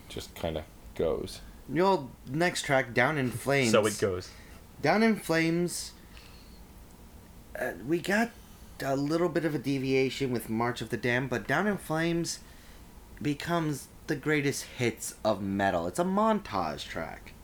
Just 0.09 0.35
kind 0.35 0.57
of 0.57 0.64
goes. 0.95 1.41
You 1.73 1.83
know, 1.83 2.11
next 2.29 2.62
track, 2.62 2.95
Down 2.95 3.16
in 3.16 3.31
Flames. 3.31 3.71
So 3.71 3.87
it 3.87 3.99
goes. 4.01 4.31
Down 4.83 5.03
in 5.03 5.16
Flames. 5.16 5.93
Uh, 7.59 7.73
we 7.87 8.01
got 8.01 8.31
a 8.83 8.97
little 8.97 9.29
bit 9.29 9.45
of 9.45 9.55
a 9.55 9.59
deviation 9.59 10.33
with 10.33 10.49
March 10.49 10.81
of 10.81 10.91
the 10.91 10.97
Damned, 10.97 11.31
but 11.31 11.47
Down 11.47 11.66
in 11.66 11.77
Flames 11.77 12.41
becomes 13.23 13.89
the 14.07 14.16
greatest 14.16 14.64
hits 14.64 15.14
of 15.25 15.43
metal. 15.43 15.87
It's 15.87 15.99
a 15.99 16.05
montage 16.05 16.89
track. 16.89 17.35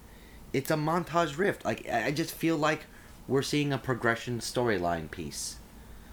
It's 0.52 0.70
a 0.70 0.74
montage 0.74 1.38
riff. 1.38 1.64
Like 1.64 1.88
I 1.88 2.06
I 2.06 2.10
just 2.10 2.34
feel 2.34 2.56
like 2.56 2.86
we're 3.28 3.42
seeing 3.42 3.72
a 3.72 3.78
progression 3.78 4.40
storyline 4.40 5.10
piece. 5.10 5.56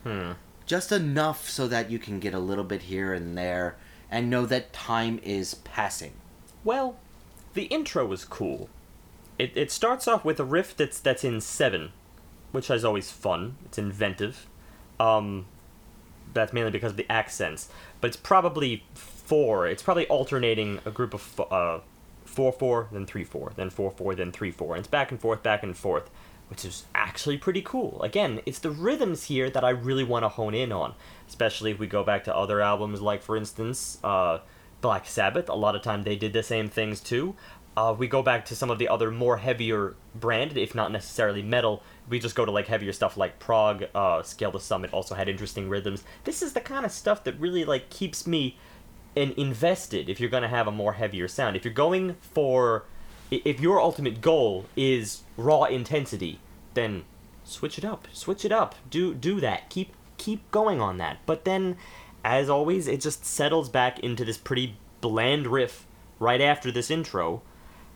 Hmm. 0.03 0.33
Just 0.65 0.91
enough 0.91 1.49
so 1.49 1.67
that 1.67 1.89
you 1.89 1.99
can 1.99 2.19
get 2.19 2.33
a 2.33 2.39
little 2.39 2.63
bit 2.63 2.83
here 2.83 3.13
and 3.13 3.37
there 3.37 3.75
and 4.09 4.29
know 4.29 4.45
that 4.45 4.73
time 4.73 5.19
is 5.23 5.55
passing. 5.55 6.13
Well, 6.63 6.97
the 7.53 7.63
intro 7.63 8.05
was 8.05 8.25
cool. 8.25 8.69
It, 9.39 9.51
it 9.55 9.71
starts 9.71 10.07
off 10.07 10.23
with 10.23 10.39
a 10.39 10.45
riff 10.45 10.75
that's 10.75 10.99
that's 10.99 11.23
in 11.23 11.41
seven, 11.41 11.91
which 12.51 12.69
is 12.69 12.85
always 12.85 13.11
fun. 13.11 13.57
It's 13.65 13.77
inventive. 13.77 14.47
Um, 14.99 15.45
that's 16.33 16.53
mainly 16.53 16.71
because 16.71 16.91
of 16.91 16.97
the 16.97 17.11
accents, 17.11 17.69
but 18.01 18.07
it's 18.07 18.17
probably 18.17 18.83
four. 18.93 19.67
It's 19.67 19.83
probably 19.83 20.07
alternating 20.07 20.79
a 20.85 20.91
group 20.91 21.13
of 21.13 21.41
uh, 21.51 21.79
four 22.25 22.51
four, 22.51 22.89
then 22.91 23.05
three 23.05 23.23
four, 23.23 23.53
then 23.55 23.69
four 23.69 23.91
four, 23.91 24.15
then 24.15 24.31
three 24.31 24.51
four, 24.51 24.75
and 24.75 24.79
it's 24.79 24.87
back 24.87 25.11
and 25.11 25.19
forth, 25.19 25.43
back 25.43 25.63
and 25.63 25.75
forth, 25.75 26.09
which 26.49 26.65
is 26.65 26.85
actually 26.95 27.37
pretty 27.37 27.61
cool. 27.61 28.01
Again, 28.01 28.41
it's 28.45 28.59
the 28.59 28.71
rhythms 28.71 29.25
here 29.25 29.49
that 29.49 29.63
I 29.63 29.69
really 29.69 30.03
want 30.03 30.23
to 30.23 30.29
hone 30.29 30.53
in 30.53 30.71
on, 30.71 30.93
especially 31.27 31.71
if 31.71 31.79
we 31.79 31.87
go 31.87 32.03
back 32.03 32.23
to 32.25 32.35
other 32.35 32.61
albums, 32.61 33.01
like 33.01 33.21
for 33.21 33.37
instance, 33.37 33.99
uh, 34.03 34.39
Black 34.83 35.07
Sabbath. 35.07 35.49
A 35.49 35.55
lot 35.55 35.75
of 35.75 35.81
time 35.81 36.03
they 36.03 36.15
did 36.15 36.33
the 36.33 36.43
same 36.43 36.67
things 36.67 36.99
too. 36.99 37.35
Uh, 37.75 37.95
we 37.97 38.07
go 38.07 38.21
back 38.21 38.45
to 38.45 38.55
some 38.55 38.69
of 38.69 38.77
the 38.77 38.87
other 38.87 39.09
more 39.09 39.37
heavier 39.37 39.95
branded, 40.13 40.57
if 40.57 40.75
not 40.75 40.91
necessarily 40.91 41.41
metal. 41.41 41.81
We 42.07 42.19
just 42.19 42.35
go 42.35 42.45
to 42.45 42.51
like 42.51 42.67
heavier 42.67 42.93
stuff 42.93 43.17
like 43.17 43.39
prog, 43.39 43.85
uh, 43.95 44.21
Scale 44.21 44.51
the 44.51 44.59
Summit 44.59 44.93
also 44.93 45.15
had 45.15 45.27
interesting 45.27 45.69
rhythms. 45.69 46.03
This 46.25 46.43
is 46.43 46.53
the 46.53 46.61
kind 46.61 46.85
of 46.85 46.91
stuff 46.91 47.23
that 47.23 47.39
really 47.39 47.65
like 47.65 47.89
keeps 47.89 48.27
me 48.27 48.57
in, 49.15 49.31
invested. 49.37 50.07
If 50.09 50.19
you're 50.19 50.29
gonna 50.29 50.49
have 50.49 50.67
a 50.67 50.71
more 50.71 50.93
heavier 50.93 51.27
sound, 51.27 51.55
if 51.55 51.65
you're 51.65 51.73
going 51.73 52.15
for, 52.21 52.83
if 53.31 53.59
your 53.59 53.81
ultimate 53.81 54.21
goal 54.21 54.65
is 54.75 55.23
raw 55.35 55.63
intensity, 55.63 56.39
then 56.75 57.05
switch 57.43 57.79
it 57.79 57.85
up. 57.85 58.07
Switch 58.13 58.45
it 58.45 58.51
up. 58.51 58.75
Do 58.91 59.15
do 59.15 59.39
that. 59.39 59.71
Keep 59.71 59.93
keep 60.17 60.49
going 60.51 60.79
on 60.79 60.97
that. 60.97 61.17
But 61.25 61.45
then, 61.45 61.77
as 62.23 62.49
always, 62.49 62.87
it 62.87 63.01
just 63.01 63.25
settles 63.25 63.69
back 63.69 63.99
into 63.99 64.23
this 64.23 64.37
pretty 64.37 64.77
bland 65.01 65.47
riff 65.47 65.85
right 66.19 66.41
after 66.41 66.71
this 66.71 66.89
intro. 66.89 67.41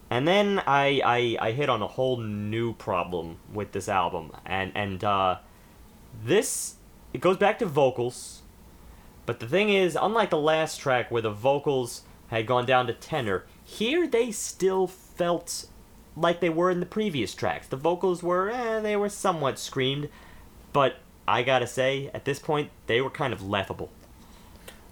And 0.09 0.27
then 0.27 0.61
I, 0.65 1.01
I, 1.03 1.47
I 1.47 1.51
hit 1.51 1.69
on 1.69 1.81
a 1.81 1.87
whole 1.87 2.17
new 2.17 2.73
problem 2.73 3.37
with 3.53 3.71
this 3.71 3.89
album. 3.89 4.31
And, 4.45 4.71
and 4.75 5.03
uh, 5.03 5.37
this, 6.23 6.75
it 7.13 7.21
goes 7.21 7.37
back 7.37 7.59
to 7.59 7.65
vocals. 7.65 8.41
But 9.25 9.39
the 9.39 9.47
thing 9.47 9.69
is, 9.69 9.97
unlike 9.99 10.29
the 10.29 10.37
last 10.37 10.77
track 10.77 11.11
where 11.11 11.21
the 11.21 11.31
vocals 11.31 12.03
had 12.27 12.47
gone 12.47 12.65
down 12.65 12.87
to 12.87 12.93
tenor, 12.93 13.45
here 13.63 14.07
they 14.07 14.31
still 14.31 14.87
felt 14.87 15.67
like 16.15 16.39
they 16.39 16.49
were 16.49 16.71
in 16.71 16.79
the 16.79 16.85
previous 16.85 17.33
tracks. 17.33 17.67
The 17.67 17.75
vocals 17.75 18.23
were, 18.23 18.49
eh, 18.49 18.79
they 18.79 18.95
were 18.95 19.09
somewhat 19.09 19.59
screamed. 19.59 20.09
But 20.73 20.97
I 21.27 21.43
gotta 21.43 21.67
say, 21.67 22.09
at 22.13 22.25
this 22.25 22.39
point, 22.39 22.71
they 22.87 23.01
were 23.01 23.09
kind 23.09 23.33
of 23.33 23.41
laughable. 23.45 23.89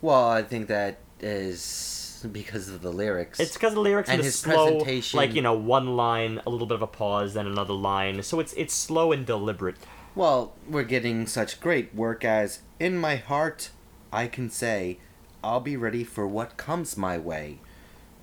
Well, 0.05 0.29
I 0.29 0.43
think 0.43 0.67
that 0.67 0.99
is 1.19 2.23
because 2.31 2.69
of 2.69 2.83
the 2.83 2.91
lyrics. 2.91 3.39
It's 3.39 3.53
because 3.53 3.71
of 3.71 3.75
the 3.75 3.81
lyrics 3.81 4.07
and, 4.07 4.15
And 4.19 4.21
the 4.21 4.25
his 4.25 4.37
slow, 4.37 4.67
presentation- 4.75 5.17
like 5.17 5.33
you 5.33 5.41
know, 5.41 5.53
one 5.55 5.95
line, 5.97 6.39
a 6.45 6.49
little 6.51 6.67
bit 6.67 6.75
of 6.75 6.83
a 6.83 6.87
pause, 6.87 7.33
then 7.33 7.47
another 7.47 7.73
line. 7.73 8.21
So 8.21 8.39
it's 8.39 8.53
it's 8.53 8.73
slow 8.73 9.11
and 9.11 9.25
deliberate. 9.25 9.77
Well, 10.13 10.53
we're 10.69 10.83
getting 10.83 11.25
such 11.25 11.59
great 11.59 11.95
work 11.95 12.23
as 12.23 12.59
In 12.79 12.97
My 12.99 13.15
Heart, 13.15 13.71
I 14.13 14.27
Can 14.27 14.51
Say, 14.51 14.99
I'll 15.43 15.59
Be 15.59 15.75
Ready 15.75 16.03
for 16.03 16.27
What 16.27 16.55
Comes 16.55 16.95
My 16.95 17.17
Way. 17.17 17.57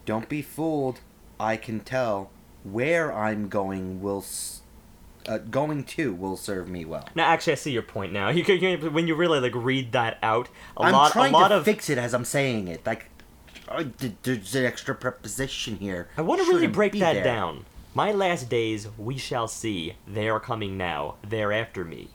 Don't 0.07 0.29
be 0.29 0.41
fooled, 0.41 1.01
I 1.41 1.57
can 1.57 1.81
tell. 1.81 2.31
Where 2.63 3.13
I'm 3.13 3.49
going 3.49 4.01
will 4.01 4.21
s- 4.21 4.62
uh, 5.29 5.39
going 5.39 5.85
to 5.85 6.15
will 6.15 6.37
serve 6.37 6.69
me 6.69 6.85
well. 6.85 7.09
Now, 7.15 7.27
actually, 7.29 7.53
I 7.55 7.57
see 7.57 7.73
your 7.73 7.83
point 7.83 8.13
now. 8.13 8.29
You, 8.29 8.43
you 8.45 8.77
when 8.91 9.07
you 9.07 9.15
really 9.15 9.41
like 9.41 9.55
read 9.55 9.93
that 9.93 10.19
out, 10.23 10.49
a 10.77 10.83
I'm 10.83 10.93
lot, 10.93 11.11
a 11.11 11.13
trying 11.13 11.33
lot 11.33 11.49
to 11.49 11.57
of. 11.57 11.65
fix 11.65 11.89
it 11.91 11.99
as 11.99 12.15
I'm 12.15 12.25
saying 12.25 12.69
it. 12.69 12.85
Like, 12.87 13.07
uh, 13.69 13.85
th- 13.99 14.15
there's 14.23 14.55
an 14.55 14.65
extra 14.65 14.95
preposition 14.95 15.77
here. 15.77 16.09
I 16.17 16.23
want 16.23 16.41
to 16.45 16.49
really 16.53 16.67
break 16.67 16.93
that 16.95 17.15
there. 17.15 17.25
down. 17.25 17.65
My 17.95 18.11
last 18.13 18.49
days, 18.49 18.89
we 18.97 19.19
shall 19.19 19.49
see. 19.49 19.97
They 20.09 20.29
are 20.29 20.41
coming 20.41 20.77
now. 20.79 21.17
They're 21.27 21.53
after 21.53 21.85
me. 21.85 22.09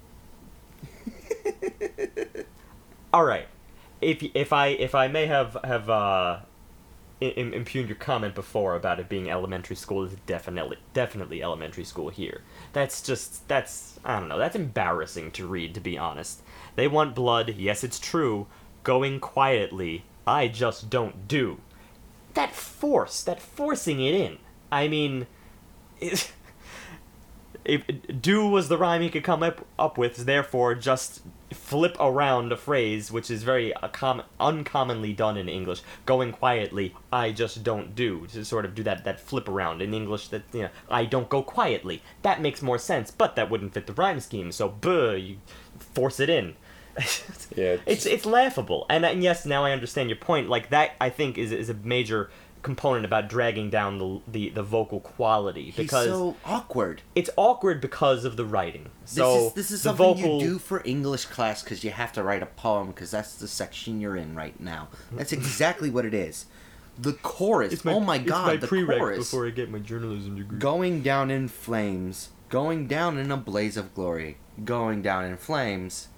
All 3.13 3.23
right. 3.25 3.47
If 4.01 4.23
if 4.34 4.53
I 4.53 4.67
if 4.67 4.93
I 4.93 5.07
may 5.07 5.25
have 5.27 5.57
have 5.63 5.89
uh, 5.89 6.39
im- 7.21 7.53
impugned 7.53 7.89
your 7.89 7.95
comment 7.95 8.35
before 8.35 8.75
about 8.75 8.99
it 8.99 9.09
being 9.09 9.29
elementary 9.29 9.75
school, 9.75 10.03
it's 10.03 10.15
definitely 10.25 10.77
definitely 10.93 11.41
elementary 11.41 11.84
school 11.84 12.09
here. 12.09 12.41
That's 12.73 13.02
just 13.02 13.48
that's 13.48 13.99
I 14.03 14.19
don't 14.19 14.30
know. 14.30 14.38
That's 14.38 14.56
embarrassing 14.56 15.31
to 15.31 15.48
read, 15.48 15.73
to 15.76 15.80
be 15.80 15.98
honest. 15.98 16.41
They 16.76 16.88
want 16.88 17.15
blood. 17.15 17.56
Yes, 17.57 17.84
it's 17.84 17.99
true. 17.99 18.48
Going 18.84 19.19
quietly, 19.19 20.03
I 20.26 20.48
just 20.48 20.89
don't 20.89 21.27
do. 21.27 21.60
That 22.34 22.53
force, 22.53 23.23
that 23.23 23.41
forcing 23.41 23.99
it 23.99 24.14
in. 24.14 24.38
I 24.72 24.88
mean, 24.88 25.27
it, 25.99 26.31
if 27.65 27.84
do 28.22 28.48
was 28.48 28.69
the 28.69 28.77
rhyme 28.77 29.02
he 29.02 29.10
could 29.10 29.23
come 29.23 29.44
up, 29.44 29.65
up 29.77 29.98
with, 29.98 30.18
therefore 30.26 30.76
just 30.76 31.22
flip 31.53 31.95
around 31.99 32.51
a 32.51 32.57
phrase 32.57 33.11
which 33.11 33.31
is 33.31 33.43
very 33.43 33.73
uh, 33.73 33.87
com- 33.87 34.23
uncommonly 34.39 35.13
done 35.13 35.37
in 35.37 35.47
English. 35.47 35.81
Going 36.05 36.31
quietly, 36.31 36.95
I 37.11 37.31
just 37.31 37.63
don't 37.63 37.95
do. 37.95 38.27
To 38.27 38.43
sort 38.43 38.65
of 38.65 38.75
do 38.75 38.83
that, 38.83 39.03
that 39.05 39.19
flip 39.19 39.47
around 39.47 39.81
in 39.81 39.93
English 39.93 40.27
that, 40.29 40.43
you 40.53 40.63
know, 40.63 40.69
I 40.89 41.05
don't 41.05 41.29
go 41.29 41.41
quietly. 41.41 42.01
That 42.21 42.41
makes 42.41 42.61
more 42.61 42.77
sense, 42.77 43.11
but 43.11 43.35
that 43.35 43.49
wouldn't 43.49 43.73
fit 43.73 43.87
the 43.87 43.93
rhyme 43.93 44.19
scheme, 44.19 44.51
so 44.51 44.69
buh, 44.69 45.13
you 45.13 45.37
force 45.79 46.19
it 46.19 46.29
in. 46.29 46.55
Yeah, 47.55 47.77
it's 47.85 48.05
it's 48.07 48.25
laughable, 48.25 48.87
and, 48.89 49.05
and 49.05 49.21
yes, 49.21 49.45
now 49.45 49.63
I 49.63 49.71
understand 49.71 50.09
your 50.09 50.17
point. 50.17 50.49
Like 50.49 50.69
that, 50.71 50.95
I 50.99 51.11
think 51.11 51.37
is 51.37 51.51
is 51.51 51.69
a 51.69 51.75
major 51.75 52.31
component 52.68 53.06
about 53.06 53.30
dragging 53.30 53.69
down 53.69 53.98
the 53.98 54.22
the, 54.27 54.49
the 54.49 54.61
vocal 54.61 54.99
quality 54.99 55.65
He's 55.65 55.76
because 55.76 56.07
so 56.07 56.35
awkward. 56.45 57.02
it's 57.15 57.30
awkward 57.38 57.80
because 57.80 58.26
of 58.26 58.35
the 58.35 58.45
writing. 58.45 58.89
So 59.06 59.23
this 59.23 59.48
is 59.48 59.53
this 59.53 59.72
is 59.72 59.81
something 59.84 60.15
vocal, 60.15 60.41
you 60.41 60.48
do 60.49 60.60
for 60.60 60.81
English 60.84 61.26
class 61.26 61.64
because 61.64 61.84
you 61.85 61.91
have 61.91 62.11
to 62.14 62.23
write 62.23 62.44
a 62.44 62.45
poem 62.45 62.88
because 62.88 63.10
that's 63.10 63.35
the 63.35 63.48
section 63.48 64.02
you're 64.02 64.18
in 64.18 64.35
right 64.35 64.60
now. 64.60 64.89
That's 65.14 65.31
exactly 65.31 65.89
what 65.89 66.06
it 66.06 66.14
is. 66.14 66.45
The 66.99 67.14
chorus. 67.14 67.85
oh 67.85 68.02
my 68.02 68.18
god, 68.18 68.60
the 68.60 68.68
chorus. 68.68 69.18
Before 69.19 69.48
I 69.48 69.52
get 69.52 69.72
my 69.72 69.80
journalism 69.80 70.35
degree. 70.35 70.60
Going 70.60 71.02
down 71.03 71.31
in 71.31 71.48
flames, 71.48 72.30
going 72.49 72.88
down 72.88 73.18
in 73.18 73.31
a 73.31 73.38
blaze 73.38 73.77
of 73.77 73.95
glory, 73.95 74.38
going 74.65 75.02
down 75.02 75.23
in 75.23 75.38
flames, 75.38 76.10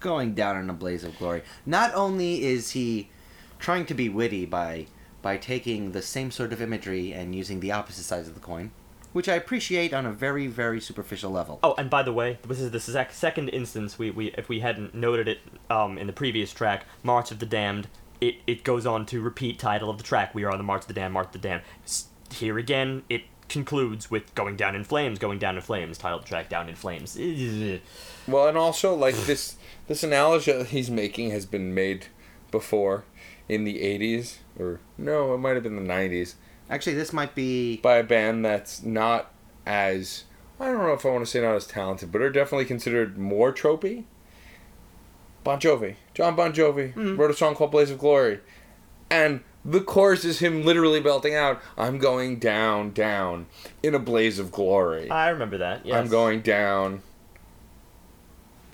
going 0.00 0.34
down 0.34 0.56
in 0.56 0.70
a 0.70 0.74
blaze 0.74 1.02
of 1.02 1.18
glory. 1.18 1.42
Not 1.66 1.92
only 1.94 2.44
is 2.44 2.70
he 2.70 3.10
trying 3.58 3.86
to 3.86 3.94
be 3.94 4.08
witty 4.08 4.46
by 4.46 4.86
by 5.22 5.36
taking 5.36 5.92
the 5.92 6.02
same 6.02 6.30
sort 6.30 6.52
of 6.52 6.60
imagery 6.62 7.12
and 7.12 7.34
using 7.34 7.60
the 7.60 7.72
opposite 7.72 8.04
sides 8.04 8.28
of 8.28 8.34
the 8.34 8.40
coin, 8.40 8.70
which 9.12 9.28
I 9.28 9.34
appreciate 9.34 9.92
on 9.92 10.06
a 10.06 10.12
very 10.12 10.46
very 10.46 10.80
superficial 10.80 11.30
level. 11.30 11.58
Oh, 11.62 11.74
and 11.78 11.88
by 11.90 12.02
the 12.02 12.12
way, 12.12 12.38
this 12.46 12.60
is 12.60 12.70
the 12.70 12.80
sec- 12.80 13.12
second 13.12 13.48
instance 13.48 13.98
we, 13.98 14.10
we 14.10 14.28
if 14.38 14.48
we 14.48 14.60
hadn't 14.60 14.94
noted 14.94 15.28
it 15.28 15.38
um, 15.70 15.98
in 15.98 16.06
the 16.06 16.12
previous 16.12 16.52
track, 16.52 16.84
March 17.02 17.30
of 17.30 17.38
the 17.38 17.46
Damned. 17.46 17.88
It, 18.20 18.36
it 18.48 18.64
goes 18.64 18.84
on 18.84 19.06
to 19.06 19.20
repeat 19.20 19.60
title 19.60 19.88
of 19.90 19.96
the 19.98 20.02
track. 20.02 20.34
We 20.34 20.42
are 20.42 20.50
on 20.50 20.58
the 20.58 20.64
March 20.64 20.82
of 20.82 20.88
the 20.88 20.94
Damned. 20.94 21.14
March 21.14 21.26
of 21.26 21.32
the 21.32 21.38
Damned. 21.38 21.62
S- 21.84 22.06
Here 22.32 22.58
again, 22.58 23.04
it 23.08 23.22
concludes 23.48 24.10
with 24.10 24.34
going 24.34 24.56
down 24.56 24.74
in 24.74 24.82
flames. 24.82 25.20
Going 25.20 25.38
down 25.38 25.54
in 25.54 25.62
flames. 25.62 25.98
Title 25.98 26.18
of 26.18 26.24
the 26.24 26.28
track 26.28 26.48
down 26.48 26.68
in 26.68 26.74
flames. 26.74 27.16
Well, 28.28 28.48
and 28.48 28.58
also 28.58 28.94
like 28.94 29.14
this 29.24 29.56
this 29.86 30.02
analogy 30.02 30.52
that 30.52 30.66
he's 30.66 30.90
making 30.90 31.30
has 31.30 31.46
been 31.46 31.72
made 31.74 32.06
before 32.50 33.04
in 33.48 33.64
the 33.64 33.76
80s 33.78 34.38
or 34.58 34.80
no, 34.96 35.34
it 35.34 35.38
might 35.38 35.54
have 35.54 35.62
been 35.62 35.76
the 35.76 35.92
90s 35.92 36.34
Actually, 36.70 36.94
this 36.94 37.12
might 37.12 37.34
be 37.34 37.78
by 37.78 37.96
a 37.96 38.04
band 38.04 38.44
that's 38.44 38.82
not 38.82 39.32
as 39.66 40.24
I 40.60 40.66
don't 40.66 40.78
know 40.78 40.92
if 40.92 41.06
I 41.06 41.10
want 41.10 41.24
to 41.24 41.30
say 41.30 41.40
not 41.40 41.54
as 41.54 41.66
talented, 41.66 42.12
but 42.12 42.20
are 42.20 42.30
definitely 42.30 42.66
considered 42.66 43.16
more 43.16 43.52
tropey. 43.52 44.04
Bon 45.44 45.58
Jovi, 45.58 45.94
John 46.14 46.36
Bon 46.36 46.52
Jovi 46.52 46.92
mm-hmm. 46.92 47.16
wrote 47.16 47.30
a 47.30 47.34
song 47.34 47.54
called 47.54 47.70
"Blaze 47.70 47.90
of 47.90 47.98
Glory," 47.98 48.40
and 49.08 49.40
the 49.64 49.80
chorus 49.80 50.24
is 50.24 50.40
him 50.40 50.62
literally 50.62 51.00
belting 51.00 51.34
out, 51.34 51.62
"I'm 51.78 51.98
going 51.98 52.38
down, 52.38 52.90
down 52.90 53.46
in 53.82 53.94
a 53.94 53.98
blaze 53.98 54.38
of 54.38 54.52
glory. 54.52 55.10
I 55.10 55.30
remember 55.30 55.58
that. 55.58 55.86
Yes. 55.86 55.96
I'm 55.96 56.08
going 56.08 56.42
down." 56.42 57.02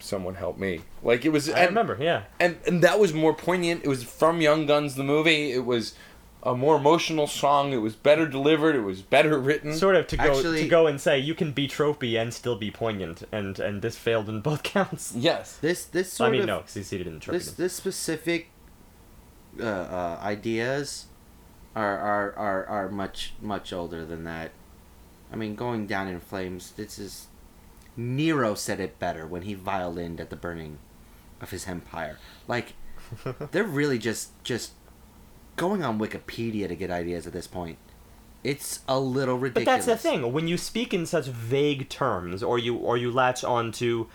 Someone 0.05 0.35
help 0.35 0.59
me! 0.59 0.81
Like 1.03 1.25
it 1.25 1.31
was. 1.31 1.49
I 1.49 1.61
and- 1.61 1.69
remember. 1.71 1.97
Yeah. 2.01 2.25
and 2.39 2.59
and 2.67 2.83
that 2.83 2.99
was 3.01 3.13
more 3.15 3.33
poignant. 3.35 3.85
It 3.85 3.89
was 3.89 4.05
from 4.05 4.41
Young 4.41 4.67
Guns 4.67 4.95
the 4.97 5.05
movie. 5.05 5.53
It 5.53 5.65
was 5.65 5.95
a 6.43 6.55
more 6.55 6.77
emotional 6.77 7.27
song. 7.27 7.73
It 7.73 7.79
was 7.79 7.95
better 7.97 8.27
delivered. 8.29 8.77
It 8.77 8.83
was 8.83 9.01
better 9.01 9.39
written. 9.39 9.73
Sort 9.75 9.97
of 9.97 10.07
to 10.09 10.17
go 10.19 10.23
Actually- 10.37 10.61
to 10.63 10.69
go 10.69 10.87
and 10.87 11.01
say 11.01 11.19
you 11.19 11.35
can 11.35 11.53
be 11.53 11.67
tropey 11.67 12.21
and 12.21 12.35
still 12.35 12.55
be 12.57 12.71
poignant, 12.71 13.23
and 13.33 13.59
and 13.59 13.81
this 13.81 13.97
failed 13.97 14.29
in 14.29 14.41
both 14.43 14.63
counts. 14.77 15.15
yes. 15.17 15.57
this 15.57 15.87
this 15.87 16.13
sort 16.13 16.29
I 16.29 16.33
mean, 16.33 16.41
of 16.43 16.47
no, 16.49 16.63
succeeded 16.67 17.07
in 17.07 17.19
the 17.19 17.31
this 17.33 17.53
this 17.53 17.73
specific 17.73 18.51
uh, 19.59 19.65
uh, 19.65 20.19
ideas 20.23 21.07
are, 21.75 21.99
are 21.99 22.33
are 22.37 22.67
are 22.67 22.89
much 22.91 23.33
much 23.41 23.73
older 23.73 24.05
than 24.05 24.25
that. 24.25 24.51
I 25.33 25.37
mean, 25.37 25.55
going 25.55 25.87
down 25.87 26.09
in 26.09 26.21
flames. 26.21 26.73
This 26.73 26.99
is 26.99 27.27
Nero 27.97 28.55
said 28.55 28.81
it 28.81 28.99
better 28.99 29.27
when 29.27 29.43
he 29.43 29.55
violined 29.55 30.21
at 30.21 30.31
the 30.31 30.37
burning 30.37 30.79
of 31.41 31.51
his 31.51 31.67
empire. 31.69 32.19
Like 32.49 32.75
they're 33.53 33.65
really 33.65 33.99
just 33.99 34.31
just 34.45 34.73
going 35.57 35.85
on 35.85 35.99
Wikipedia 35.99 36.69
to 36.69 36.77
get 36.77 36.91
ideas 36.91 37.27
at 37.27 37.33
this 37.33 37.47
point. 37.47 37.79
It's 38.43 38.81
a 38.87 38.99
little 38.99 39.39
ridiculous. 39.39 39.65
But 39.65 39.71
that's 39.71 39.87
the 39.87 39.97
thing. 39.97 40.33
When 40.33 40.49
you 40.49 40.59
speak 40.59 40.93
in 40.93 41.07
such 41.07 41.27
vague 41.27 41.89
terms, 41.89 42.43
or 42.43 42.59
you 42.59 42.77
or 42.77 42.97
you 42.97 43.11
latch 43.11 43.43
on 43.43 43.73
to 43.73 44.09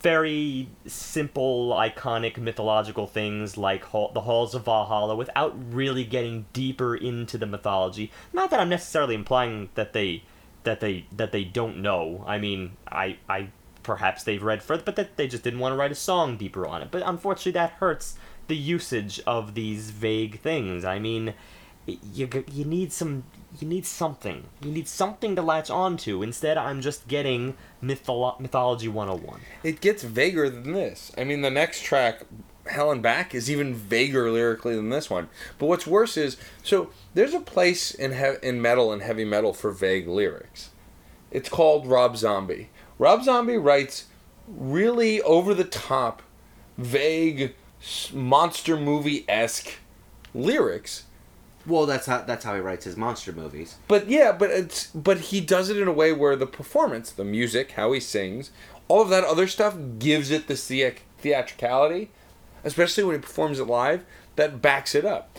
very 0.00 0.68
simple, 0.86 1.70
iconic 1.70 2.36
mythological 2.36 3.06
things 3.06 3.56
like 3.56 3.84
hall, 3.84 4.10
the 4.12 4.22
halls 4.22 4.54
of 4.54 4.64
Valhalla, 4.64 5.14
without 5.14 5.54
really 5.72 6.04
getting 6.04 6.46
deeper 6.52 6.96
into 6.96 7.38
the 7.38 7.46
mythology. 7.46 8.10
Not 8.32 8.50
that 8.50 8.60
I'm 8.60 8.68
necessarily 8.68 9.14
implying 9.14 9.70
that 9.74 9.92
they 9.92 10.24
that 10.64 10.80
they 10.80 11.06
that 11.12 11.32
they 11.32 11.44
don't 11.44 11.78
know. 11.78 12.24
I 12.26 12.38
mean, 12.38 12.76
I 12.90 13.18
I 13.28 13.48
perhaps 13.82 14.22
they've 14.22 14.42
read 14.42 14.62
further, 14.62 14.82
but 14.84 14.96
that 14.96 15.16
they 15.16 15.26
just 15.26 15.42
didn't 15.42 15.60
want 15.60 15.72
to 15.72 15.76
write 15.76 15.92
a 15.92 15.96
song 15.96 16.36
deeper 16.36 16.66
on 16.66 16.82
it. 16.82 16.90
But 16.90 17.02
unfortunately, 17.04 17.52
that 17.52 17.72
hurts 17.72 18.16
the 18.48 18.56
usage 18.56 19.20
of 19.26 19.54
these 19.54 19.90
vague 19.90 20.40
things. 20.40 20.84
I 20.84 20.98
mean, 20.98 21.34
you 21.86 22.28
you 22.52 22.64
need 22.64 22.92
some 22.92 23.24
you 23.58 23.66
need 23.66 23.86
something. 23.86 24.44
You 24.62 24.70
need 24.70 24.86
something 24.86 25.34
to 25.36 25.42
latch 25.42 25.70
onto. 25.70 26.22
Instead, 26.22 26.56
I'm 26.56 26.80
just 26.80 27.08
getting 27.08 27.56
mytholo- 27.82 28.38
mythology 28.38 28.88
101. 28.88 29.40
It 29.64 29.80
gets 29.80 30.02
vaguer 30.02 30.48
than 30.48 30.72
this. 30.72 31.10
I 31.18 31.24
mean, 31.24 31.40
the 31.40 31.50
next 31.50 31.82
track, 31.82 32.22
Hell 32.66 32.90
and 32.92 33.02
Back, 33.02 33.34
is 33.34 33.50
even 33.50 33.74
vaguer 33.74 34.30
lyrically 34.30 34.76
than 34.76 34.90
this 34.90 35.08
one. 35.10 35.28
But 35.58 35.66
what's 35.66 35.86
worse 35.86 36.16
is, 36.16 36.36
so 36.62 36.90
there's 37.14 37.34
a 37.34 37.40
place 37.40 37.90
in 37.92 38.12
he- 38.12 38.46
in 38.46 38.60
metal 38.62 38.92
and 38.92 39.02
heavy 39.02 39.24
metal 39.24 39.52
for 39.52 39.70
vague 39.72 40.06
lyrics. 40.08 40.70
It's 41.30 41.48
called 41.48 41.86
Rob 41.86 42.16
Zombie. 42.16 42.68
Rob 42.98 43.24
Zombie 43.24 43.56
writes 43.56 44.04
really 44.46 45.22
over 45.22 45.54
the 45.54 45.64
top, 45.64 46.22
vague, 46.76 47.54
monster 48.12 48.76
movie 48.76 49.24
esque 49.28 49.74
lyrics. 50.34 51.04
well, 51.66 51.86
that's 51.86 52.06
how 52.06 52.22
that's 52.22 52.44
how 52.44 52.54
he 52.54 52.60
writes 52.60 52.84
his 52.84 52.96
monster 52.96 53.32
movies. 53.32 53.76
But 53.88 54.08
yeah, 54.08 54.32
but 54.32 54.50
it's 54.50 54.86
but 54.88 55.18
he 55.18 55.40
does 55.40 55.70
it 55.70 55.76
in 55.76 55.88
a 55.88 55.92
way 55.92 56.12
where 56.12 56.36
the 56.36 56.46
performance, 56.46 57.10
the 57.10 57.24
music, 57.24 57.72
how 57.72 57.92
he 57.92 58.00
sings, 58.00 58.50
all 58.88 59.02
of 59.02 59.08
that 59.10 59.24
other 59.24 59.46
stuff 59.46 59.76
gives 59.98 60.30
it 60.30 60.46
the 60.48 60.56
theatricality, 61.18 62.10
especially 62.64 63.04
when 63.04 63.16
he 63.16 63.20
performs 63.20 63.58
it 63.58 63.64
live, 63.64 64.04
that 64.36 64.62
backs 64.62 64.94
it 64.94 65.04
up. 65.04 65.38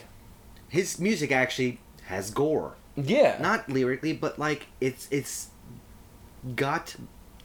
His 0.68 1.00
music 1.00 1.32
actually 1.32 1.80
has 2.06 2.32
gore. 2.32 2.76
Yeah. 2.96 3.38
not 3.40 3.70
lyrically, 3.70 4.14
but 4.14 4.38
like 4.38 4.68
it's 4.80 5.08
it's 5.12 5.48
got 6.56 6.96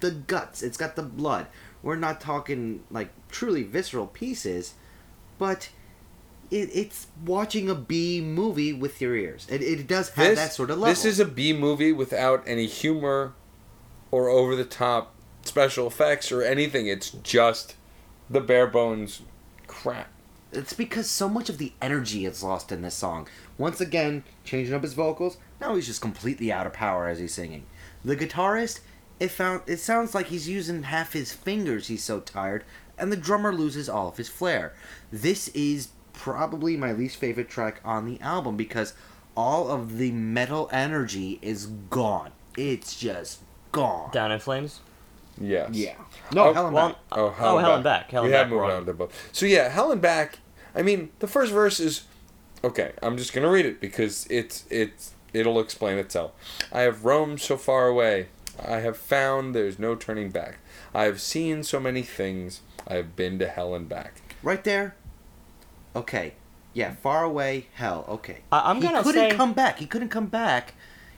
the 0.01 0.11
guts. 0.11 0.62
It's 0.62 0.77
got 0.77 0.97
the 0.97 1.03
blood. 1.03 1.47
We're 1.82 1.97
not 1.97 2.20
talking 2.20 2.82
like 2.90 3.11
truly 3.28 3.62
visceral 3.62 4.07
pieces, 4.07 4.74
but 5.39 5.70
it, 6.51 6.70
it's 6.73 7.07
watching 7.24 7.69
a 7.69 7.74
B 7.74 8.20
movie 8.20 8.73
with 8.73 9.01
your 9.01 9.16
ears. 9.16 9.47
It, 9.51 9.62
it 9.62 9.86
does 9.86 10.11
have 10.11 10.27
this, 10.27 10.39
that 10.39 10.53
sort 10.53 10.70
of 10.70 10.78
level. 10.78 10.93
This 10.93 11.05
is 11.05 11.20
a 11.20 11.24
B 11.24 11.53
movie 11.53 11.93
without 11.93 12.43
any 12.47 12.66
humor 12.66 13.35
or 14.11 14.28
over 14.28 14.57
the 14.57 14.65
top 14.65 15.15
special 15.43 15.86
effects 15.86 16.32
or 16.32 16.43
anything. 16.43 16.86
It's 16.86 17.11
just 17.11 17.77
the 18.28 18.40
bare 18.40 18.66
bones 18.66 19.23
crap. 19.82 20.09
It's 20.53 20.73
because 20.73 21.11
so 21.11 21.28
much 21.28 21.48
of 21.48 21.59
the 21.59 21.73
energy 21.82 22.24
is 22.24 22.43
lost 22.43 22.73
in 22.73 22.82
this 22.82 22.94
song. 22.94 23.28
Once 23.59 23.81
again, 23.81 24.24
changing 24.44 24.74
up 24.74 24.82
his 24.82 24.94
vocals. 24.94 25.36
Now 25.61 25.74
he's 25.74 25.86
just 25.86 26.01
completely 26.01 26.51
out 26.51 26.66
of 26.66 26.73
power 26.73 27.09
as 27.09 27.19
he's 27.19 27.35
singing. 27.35 27.66
The 28.05 28.16
guitarist 28.16 28.81
it 29.19 29.28
found 29.28 29.62
it 29.66 29.78
sounds 29.78 30.15
like 30.15 30.27
he's 30.27 30.48
using 30.48 30.85
half 30.85 31.12
his 31.12 31.32
fingers. 31.32 31.89
He's 31.89 32.05
so 32.05 32.20
tired, 32.20 32.65
and 32.98 33.11
the 33.11 33.16
drummer 33.16 33.53
loses 33.53 33.89
all 33.89 34.09
of 34.09 34.16
his 34.16 34.28
flair. 34.28 34.74
This 35.11 35.48
is 35.48 35.89
probably 36.12 36.77
my 36.77 36.93
least 36.93 37.16
favorite 37.16 37.48
track 37.48 37.81
on 37.85 38.07
the 38.07 38.20
album 38.20 38.57
because 38.57 38.94
all 39.36 39.69
of 39.69 39.98
the 39.98 40.11
metal 40.12 40.69
energy 40.73 41.39
is 41.43 41.66
gone. 41.66 42.32
It's 42.57 42.98
just 42.98 43.40
gone. 43.73 44.11
Down 44.11 44.32
in 44.32 44.40
Flames. 44.40 44.81
Yes. 45.39 45.70
Yeah. 45.73 45.97
No, 46.32 46.48
Oh, 46.48 46.53
Hell 46.53 46.66
and 46.66 46.74
well, 46.74 46.89
Back. 46.90 46.97
Oh, 47.12 47.31
Hell, 47.31 47.48
Oh, 47.55 47.59
and 47.59 47.66
Hell 47.66 47.77
back. 47.77 47.85
Back. 47.85 48.11
Hell 48.11 48.23
we 48.23 48.28
and 48.28 48.35
had 48.36 48.48
moved 48.51 48.59
were 48.61 48.65
on 48.65 48.70
on. 48.73 48.86
to 48.86 48.93
both. 48.94 49.28
So 49.32 49.47
yeah, 49.47 49.69
Hell 49.69 49.93
and 49.93 50.01
Back. 50.01 50.39
I 50.74 50.82
mean, 50.82 51.11
the 51.20 51.27
first 51.27 51.53
verse 51.53 51.81
is 51.81 52.05
okay. 52.65 52.93
I'm 53.03 53.16
just 53.16 53.32
gonna 53.32 53.51
read 53.51 53.66
it 53.66 53.81
because 53.81 54.27
it's 54.28 54.65
it's 54.70 55.12
it'll 55.32 55.61
explain 55.61 55.98
itself. 55.98 56.32
I 56.73 56.81
have 56.82 57.05
roamed 57.05 57.40
so 57.40 57.57
far 57.57 57.86
away. 57.89 58.28
I 58.62 58.77
have 58.81 58.97
found 58.97 59.55
there's 59.55 59.78
no 59.78 59.94
turning 59.94 60.31
back. 60.31 60.59
I 60.94 61.05
have 61.05 61.20
seen 61.20 61.62
so 61.62 61.78
many 61.78 62.03
things. 62.03 62.61
I 62.89 62.94
have 62.94 63.15
been 63.16 63.39
to 63.40 63.48
hell 63.48 63.74
and 63.74 63.89
back. 63.89 64.20
Right 64.43 64.62
there. 64.65 64.94
Okay. 65.94 66.35
Yeah, 66.73 66.94
far 66.94 67.24
away, 67.24 67.66
hell. 67.74 68.05
Okay. 68.09 68.39
I- 68.53 68.70
I'm 68.70 68.77
he 68.77 68.82
gonna 68.82 68.98
He 68.98 69.05
couldn't 69.05 69.31
say- 69.31 69.36
come 69.36 69.53
back. 69.55 69.78
He 69.78 69.86
couldn't 69.86 70.11
come 70.11 70.27
back. 70.27 70.74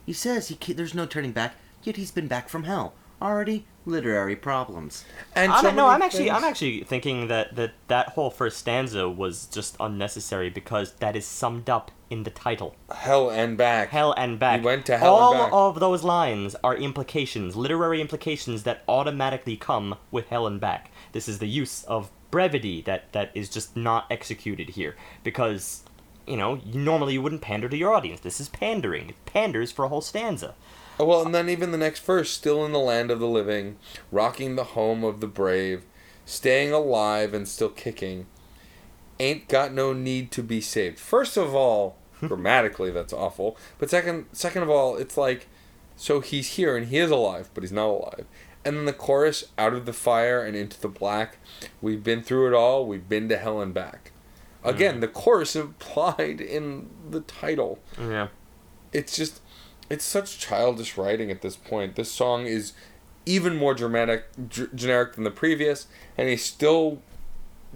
He 0.07 0.13
says 0.13 0.49
he 0.49 0.73
there's 0.73 0.95
no 0.95 1.05
turning 1.07 1.33
back. 1.33 1.55
Yet 1.83 1.97
he's 1.97 2.11
been 2.11 2.29
back 2.29 2.49
from 2.49 2.65
hell. 2.65 2.95
Already 3.21 3.67
literary 3.89 4.37
problems. 4.37 5.05
And 5.35 5.51
I'm, 5.53 5.63
so 5.65 5.71
no, 5.71 5.87
I'm 5.89 6.03
actually, 6.03 6.25
things- 6.25 6.37
I'm 6.37 6.45
actually 6.45 6.85
thinking 6.85 7.29
that, 7.29 7.57
that 7.57 7.73
that 7.89 8.11
whole 8.11 8.31
first 8.31 8.59
stanza 8.59 9.09
was 9.09 9.47
just 9.47 9.77
unnecessary 9.81 10.51
because 10.51 10.93
that 10.95 11.17
is 11.17 11.27
summed 11.27 11.69
up 11.69 11.91
in 12.11 12.23
the 12.23 12.31
title. 12.31 12.75
hell 12.95 13.31
and 13.31 13.57
back. 13.59 13.91
Hell 13.91 14.13
and 14.17 14.39
back. 14.39 14.61
He 14.61 14.67
went 14.67 14.87
to 14.87 14.97
hell 14.97 15.33
and 15.33 15.41
All 15.41 15.45
back. 15.45 15.53
of 15.53 15.81
those 15.81 16.05
lines 16.05 16.55
are 16.65 16.75
implications, 16.77 17.55
literary 17.57 18.01
implications 18.01 18.63
that 18.63 18.83
automatically 18.89 19.57
come 19.57 19.97
with 20.11 20.29
hell 20.29 20.47
and 20.47 20.61
back. 20.61 20.91
This 21.13 21.29
is 21.29 21.39
the 21.39 21.49
use 21.49 21.85
of 21.85 22.11
brevity 22.31 22.81
that, 22.83 23.13
that 23.13 23.31
is 23.35 23.49
just 23.49 23.77
not 23.77 24.07
executed 24.11 24.71
here 24.71 24.97
because, 25.25 25.83
you 26.27 26.37
know, 26.37 26.61
normally 26.67 27.15
you 27.15 27.23
wouldn't 27.23 27.43
pander 27.43 27.69
to 27.69 27.77
your 27.77 27.93
audience. 27.95 28.21
This 28.21 28.41
is 28.41 28.49
pandering. 28.49 29.11
It 29.11 29.27
panders 29.27 29.71
for 29.73 29.85
a 29.85 29.89
whole 29.89 30.01
stanza. 30.03 30.55
Oh, 30.99 31.05
well, 31.05 31.25
and 31.25 31.35
then 31.35 31.49
even 31.49 31.71
the 31.71 31.79
next 31.79 32.01
verse, 32.05 32.31
still 32.31 32.65
in 32.65 32.73
the 32.73 32.79
land 32.79 33.11
of 33.11 33.21
the 33.21 33.27
living, 33.29 33.77
rocking 34.11 34.57
the 34.57 34.65
home 34.65 35.05
of 35.05 35.21
the 35.21 35.27
brave, 35.29 35.85
staying 36.25 36.73
alive 36.73 37.33
and 37.33 37.47
still 37.47 37.69
kicking, 37.69 38.27
ain't 39.21 39.49
got 39.49 39.73
no 39.73 39.93
need 39.93 40.31
to 40.33 40.43
be 40.43 40.61
saved. 40.61 40.99
First 40.99 41.37
of 41.37 41.55
all, 41.55 41.97
grammatically 42.21 42.91
that's 42.91 43.13
awful. 43.13 43.57
But 43.79 43.91
second, 43.91 44.27
second 44.33 44.63
of 44.63 44.71
all, 44.71 44.97
it's 44.97 45.17
like, 45.17 45.49
so 45.97 46.21
he's 46.21 46.51
here 46.51 46.77
and 46.77 46.89
he 46.89 46.99
is 46.99 47.11
alive, 47.11 47.51
but 47.55 47.63
he's 47.63 47.73
not 47.73 47.89
alive. 47.89 48.27
And 48.65 48.77
then 48.77 48.85
the 48.85 48.93
chorus, 48.93 49.45
out 49.57 49.73
of 49.73 49.87
the 49.87 49.93
fire 49.93 50.43
and 50.45 50.57
into 50.57 50.81
the 50.81 50.89
black, 50.89 51.39
we've 51.81 52.03
been 52.03 52.23
through 52.23 52.49
it 52.49 52.55
all, 52.55 52.87
we've 52.87 53.09
been 53.09 53.29
to 53.29 53.39
hell 53.39 53.61
and 53.61 53.73
back. 53.73 54.13
Again, 54.65 54.97
mm. 54.97 55.01
the 55.01 55.09
chorus 55.09 55.55
implied 55.57 56.41
in 56.41 56.91
the 57.09 57.21
title 57.21 57.79
Yeah. 57.99 58.29
it's 58.93 59.17
just 59.17 59.41
it's 59.91 60.05
such 60.05 60.39
childish 60.39 60.97
writing 60.97 61.31
at 61.31 61.43
this 61.43 61.57
point. 61.57 61.97
This 61.97 62.11
song 62.11 62.47
is 62.47 62.73
even 63.27 63.57
more 63.57 63.75
dramatic, 63.75 64.27
g- 64.49 64.67
generic 64.75 65.15
than 65.15 65.25
the 65.25 65.31
previous, 65.31 65.87
and 66.17 66.29
he's 66.29 66.45
still 66.45 67.03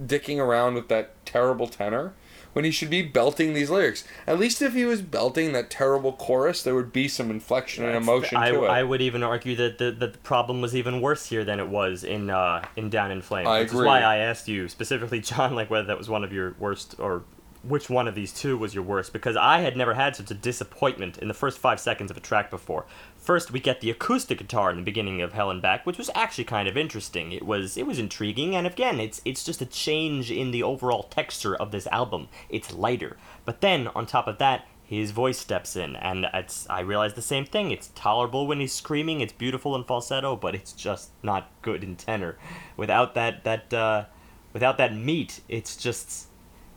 dicking 0.01 0.39
around 0.39 0.73
with 0.73 0.87
that 0.87 1.23
terrible 1.25 1.67
tenor 1.67 2.13
when 2.53 2.65
he 2.65 2.71
should 2.71 2.89
be 2.89 3.01
belting 3.01 3.53
these 3.53 3.69
lyrics. 3.69 4.03
At 4.25 4.39
least 4.39 4.61
if 4.61 4.73
he 4.73 4.85
was 4.85 5.01
belting 5.01 5.53
that 5.53 5.69
terrible 5.69 6.13
chorus, 6.13 6.63
there 6.63 6.75
would 6.75 6.93
be 6.93 7.07
some 7.07 7.29
inflection 7.29 7.83
and 7.83 7.95
emotion 7.95 8.37
I, 8.37 8.51
to 8.51 8.63
it. 8.63 8.67
I 8.67 8.83
would 8.83 9.01
even 9.01 9.23
argue 9.23 9.55
that 9.55 9.79
the, 9.79 9.91
that 9.91 10.13
the 10.13 10.19
problem 10.19 10.61
was 10.61 10.75
even 10.75 11.01
worse 11.01 11.27
here 11.27 11.43
than 11.43 11.59
it 11.59 11.67
was 11.67 12.03
in 12.03 12.29
uh, 12.29 12.63
in 12.75 12.89
Down 12.89 13.11
in 13.11 13.21
Flames. 13.21 13.47
I 13.47 13.59
which 13.59 13.69
agree. 13.69 13.81
is 13.81 13.85
why 13.85 14.01
I 14.01 14.17
asked 14.17 14.47
you 14.47 14.67
specifically, 14.69 15.19
John, 15.19 15.55
like 15.55 15.69
whether 15.69 15.87
that 15.87 15.97
was 15.97 16.09
one 16.09 16.23
of 16.23 16.31
your 16.31 16.55
worst 16.59 16.95
or 16.99 17.23
which 17.63 17.89
one 17.89 18.07
of 18.07 18.15
these 18.15 18.33
two 18.33 18.57
was 18.57 18.75
your 18.75 18.83
worst 18.83 19.13
because 19.13 19.37
I 19.37 19.61
had 19.61 19.77
never 19.77 19.93
had 19.93 20.15
such 20.15 20.29
a 20.29 20.35
disappointment 20.35 21.17
in 21.17 21.29
the 21.29 21.33
first 21.33 21.57
five 21.57 21.79
seconds 21.79 22.11
of 22.11 22.17
a 22.17 22.21
track 22.21 22.51
before. 22.51 22.85
First, 23.15 23.51
we 23.51 23.61
get 23.61 23.79
the 23.79 23.89
acoustic 23.89 24.37
guitar 24.37 24.69
in 24.69 24.75
the 24.75 24.83
beginning 24.83 25.21
of 25.21 25.31
Hell 25.31 25.49
and 25.49 25.61
Back, 25.61 25.85
which 25.85 25.97
was 25.97 26.09
actually 26.13 26.43
kind 26.43 26.67
of 26.67 26.75
interesting. 26.75 27.31
It 27.31 27.45
was 27.45 27.77
it 27.77 27.87
was 27.87 27.99
intriguing, 27.99 28.55
and 28.55 28.67
again, 28.67 28.99
it's 28.99 29.21
it's 29.23 29.45
just 29.45 29.61
a 29.61 29.65
change 29.65 30.29
in 30.29 30.51
the 30.51 30.63
overall 30.63 31.03
texture 31.03 31.55
of 31.55 31.71
this 31.71 31.87
album. 31.87 32.27
It's 32.49 32.73
lighter, 32.73 33.15
but 33.45 33.61
then 33.61 33.87
on 33.95 34.05
top 34.05 34.27
of 34.27 34.39
that, 34.39 34.67
his 34.83 35.11
voice 35.11 35.39
steps 35.39 35.77
in, 35.77 35.95
and 35.95 36.27
it's 36.33 36.69
I 36.69 36.81
realized 36.81 37.15
the 37.15 37.21
same 37.21 37.45
thing. 37.45 37.71
It's 37.71 37.91
tolerable 37.95 38.45
when 38.45 38.59
he's 38.59 38.73
screaming. 38.73 39.21
It's 39.21 39.31
beautiful 39.33 39.73
in 39.75 39.85
falsetto, 39.85 40.35
but 40.35 40.53
it's 40.53 40.73
just 40.73 41.11
not 41.23 41.49
good 41.61 41.81
in 41.81 41.95
tenor. 41.95 42.37
Without 42.75 43.15
that 43.15 43.45
that 43.45 43.73
uh, 43.73 44.05
without 44.51 44.77
that 44.79 44.93
meat, 44.93 45.39
it's 45.47 45.77
just 45.77 46.27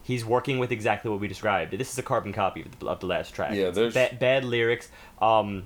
he's 0.06 0.24
working 0.24 0.60
with 0.60 0.70
exactly 0.70 1.10
what 1.10 1.18
we 1.18 1.26
described. 1.26 1.76
This 1.76 1.92
is 1.92 1.98
a 1.98 2.02
carbon 2.02 2.32
copy 2.32 2.62
of 2.62 2.78
the, 2.78 2.86
of 2.86 3.00
the 3.00 3.06
last 3.06 3.34
track. 3.34 3.54
Yeah, 3.54 3.70
there's- 3.70 3.92
Ba- 3.92 4.16
bad 4.18 4.44
lyrics. 4.44 4.88
Um, 5.20 5.64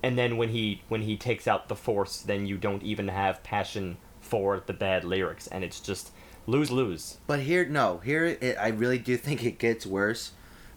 and 0.00 0.16
then 0.16 0.36
when 0.36 0.50
he 0.50 0.82
when 0.88 1.02
he 1.02 1.16
takes 1.16 1.48
out 1.48 1.68
the 1.68 1.74
force, 1.74 2.20
then 2.20 2.46
you 2.46 2.56
don't 2.56 2.82
even 2.84 3.08
have 3.08 3.42
passion 3.42 3.96
for 4.20 4.62
the 4.64 4.72
bad 4.72 5.02
lyrics, 5.04 5.46
and 5.48 5.64
it's 5.64 5.80
just 5.80 6.12
lose 6.46 6.70
lose. 6.70 7.18
But 7.26 7.40
here, 7.40 7.64
no, 7.64 7.98
here 8.04 8.24
it, 8.26 8.56
I 8.60 8.68
really 8.68 8.98
do 8.98 9.16
think 9.16 9.42
it 9.44 9.58
gets 9.58 9.84
worse 9.86 10.32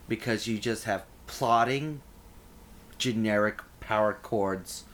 because 0.08 0.48
you 0.48 0.58
just 0.58 0.86
have 0.86 1.04
plotting, 1.28 2.02
generic 2.98 3.62
power 3.80 4.14
chords 4.14 4.86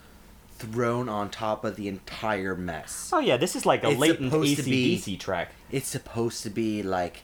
thrown 0.57 1.07
on 1.09 1.29
top 1.29 1.63
of 1.63 1.75
the 1.75 1.87
entire 1.87 2.55
mess. 2.55 3.11
Oh 3.13 3.19
yeah, 3.19 3.37
this 3.37 3.55
is 3.55 3.65
like 3.65 3.83
a 3.83 3.89
It's 3.91 3.99
latent 3.99 4.31
supposed 4.31 4.55
to 4.57 4.63
ACDC 4.63 5.19
track. 5.19 5.51
It's 5.71 5.87
supposed 5.87 6.41
to 6.43 6.49
be 6.49 6.81
like 6.83 7.21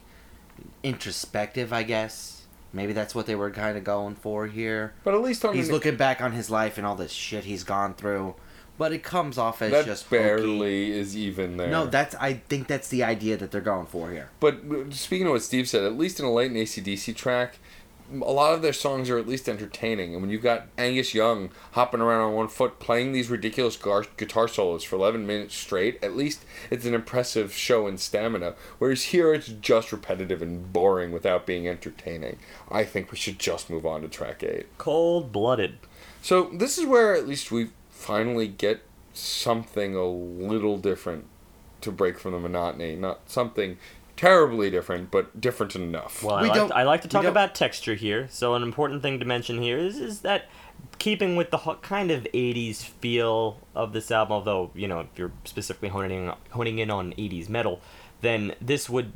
introspective, 0.84 1.72
I 1.73 1.84
guess. 1.84 2.43
Maybe 2.72 2.93
that's 2.93 3.15
what 3.15 3.26
they 3.26 3.35
were 3.35 3.49
kind 3.49 3.77
of 3.77 3.84
going 3.84 4.15
for 4.15 4.45
here. 4.47 4.93
but 5.03 5.14
at 5.15 5.22
least 5.22 5.43
on 5.43 5.56
He's 5.56 5.68
the, 5.68 5.73
looking 5.73 5.95
back 5.95 6.22
on 6.22 6.34
his 6.34 6.49
life 6.51 6.77
and 6.77 6.85
all 6.85 6.95
this 6.95 7.11
shit 7.11 7.45
he's 7.45 7.64
gone 7.64 7.95
through, 7.95 8.35
but 8.77 8.91
it 8.93 9.01
comes 9.01 9.39
off 9.39 9.61
as 9.64 9.72
that 9.72 9.85
just 9.85 10.03
hokey. 10.06 10.18
barely 10.18 10.91
is 10.91 11.18
even 11.18 11.57
there. 11.57 11.69
No, 11.72 11.88
that's 11.88 12.14
I 12.15 12.34
think 12.34 12.68
that's 12.68 12.88
the 12.89 13.03
idea 13.03 13.38
that 13.38 13.49
they're 13.49 13.60
going 13.61 13.88
for 13.88 14.11
here. 14.11 14.30
But 14.39 14.60
uh, 14.72 14.91
speaking 14.91 15.26
of 15.26 15.34
what 15.34 15.41
Steve 15.41 15.68
said, 15.68 15.84
at 15.84 15.97
least 15.97 16.19
in 16.19 16.26
a 16.26 16.31
latent 16.31 16.60
ACDC 16.60 17.15
track, 17.15 17.57
a 18.11 18.31
lot 18.31 18.53
of 18.53 18.61
their 18.61 18.73
songs 18.73 19.10
are 19.10 19.18
at 19.18 19.27
least 19.27 19.48
entertaining. 19.48 20.14
And 20.14 20.22
when 20.22 20.31
you've 20.31 20.44
got 20.44 20.68
Angus 20.77 21.14
Young 21.14 21.49
hopping 21.73 22.02
around 22.02 22.22
on 22.22 22.34
one 22.34 22.48
foot 22.48 22.80
playing 22.80 23.11
these 23.11 23.30
ridiculous 23.30 23.77
gar- 23.77 24.06
guitar 24.18 24.48
solos 24.48 24.84
for 24.84 24.95
11 24.95 25.26
minutes 25.26 25.56
straight, 25.56 26.03
at 26.03 26.15
least 26.15 26.44
it's 26.69 26.86
an 26.86 26.94
impressive 26.94 27.53
show 27.53 27.88
in 27.88 27.98
stamina. 27.98 28.56
Whereas 28.77 29.06
here 29.06 29.34
it's 29.34 29.48
just 29.48 29.91
repetitive 29.91 30.41
and 30.41 30.72
boring 30.72 31.11
without 31.11 31.45
being 31.45 31.68
entertaining. 31.68 32.38
I 32.69 32.84
think 32.84 33.11
we 33.11 33.18
should 33.18 33.40
just 33.40 33.69
move 33.69 33.86
on 33.86 34.02
to 34.02 34.07
track 34.07 34.44
8. 34.44 34.65
Cold 34.77 35.31
blooded. 35.31 35.77
So 36.22 36.49
this 36.53 36.77
is 36.77 36.86
where 36.86 37.14
at 37.14 37.27
least 37.27 37.52
we 37.52 37.69
finally 37.90 38.48
get 38.48 38.81
something 39.14 39.95
a 39.95 40.06
little 40.06 40.77
different 40.77 41.26
to 41.81 41.91
break 41.91 42.19
from 42.19 42.34
the 42.34 42.40
monotony. 42.40 42.95
Not 42.95 43.30
something 43.30 43.77
terribly 44.20 44.70
different, 44.70 45.10
but 45.12 45.40
different 45.40 45.76
enough. 45.78 46.22
Well, 46.24 46.36
I 46.36 46.41
We 46.41 46.50
like, 46.50 46.58
don't- 46.58 46.72
I 46.74 46.84
like 46.84 47.02
to 47.04 47.08
talk 47.08 47.24
about 47.24 47.56
texture 47.56 47.96
here. 47.96 48.28
So 48.30 48.54
an 48.54 48.64
important 48.64 49.02
thing 49.02 49.18
to 49.20 49.26
mention 49.26 49.62
here 49.62 49.78
is 49.78 49.98
is 49.98 50.22
that 50.22 50.50
keeping 50.98 51.38
with 51.38 51.52
the 51.52 51.58
kind 51.82 52.12
of 52.12 52.28
'80s 52.34 52.84
feel 52.84 53.60
of 53.74 53.94
this 53.94 54.12
album, 54.12 54.34
although 54.34 54.72
you 54.76 54.88
know 54.90 55.00
if 55.02 55.08
you're 55.16 55.32
specifically 55.46 55.88
honing 55.90 56.26
in, 56.26 56.34
honing 56.52 56.80
in 56.80 56.91
on 56.91 57.14
'80s 57.14 57.48
metal, 57.48 57.80
then 58.20 58.54
this 58.60 58.90
would 58.90 59.14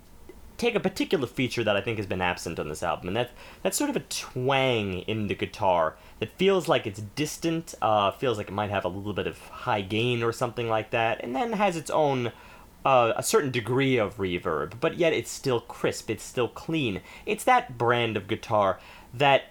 take 0.55 0.75
a 0.75 0.79
particular 0.79 1.27
feature 1.27 1.63
that 1.65 1.75
I 1.75 1.81
think 1.81 1.97
has 1.97 2.05
been 2.07 2.21
absent 2.21 2.57
on 2.57 2.69
this 2.69 2.81
album, 2.83 3.09
and 3.09 3.17
that 3.17 3.31
that's 3.61 3.75
sort 3.75 3.89
of 3.89 3.97
a 3.97 4.01
twang 4.01 4.99
in 4.99 5.27
the 5.27 5.35
guitar 5.35 5.95
that 6.19 6.31
feels 6.37 6.69
like 6.69 6.87
it's 6.87 7.01
distant, 7.15 7.75
uh, 7.81 8.11
feels 8.11 8.37
like 8.37 8.47
it 8.47 8.53
might 8.53 8.69
have 8.69 8.85
a 8.85 8.87
little 8.87 9.11
bit 9.13 9.27
of 9.27 9.37
high 9.49 9.81
gain 9.81 10.23
or 10.23 10.31
something 10.31 10.69
like 10.69 10.91
that, 10.91 11.21
and 11.21 11.35
then 11.35 11.51
has 11.53 11.75
its 11.75 11.89
own 11.89 12.31
uh, 12.85 13.13
a 13.15 13.23
certain 13.23 13.51
degree 13.51 13.97
of 13.97 14.17
reverb, 14.17 14.73
but 14.79 14.97
yet 14.97 15.13
it's 15.13 15.31
still 15.31 15.59
crisp, 15.61 16.09
it's 16.09 16.23
still 16.23 16.47
clean. 16.47 17.01
It's 17.25 17.43
that 17.45 17.77
brand 17.77 18.17
of 18.17 18.27
guitar 18.27 18.79
that 19.13 19.45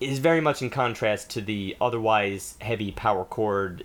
is 0.00 0.18
very 0.18 0.40
much 0.40 0.62
in 0.62 0.70
contrast 0.70 1.30
to 1.30 1.40
the 1.40 1.76
otherwise 1.80 2.56
heavy 2.60 2.92
power 2.92 3.24
chord 3.24 3.84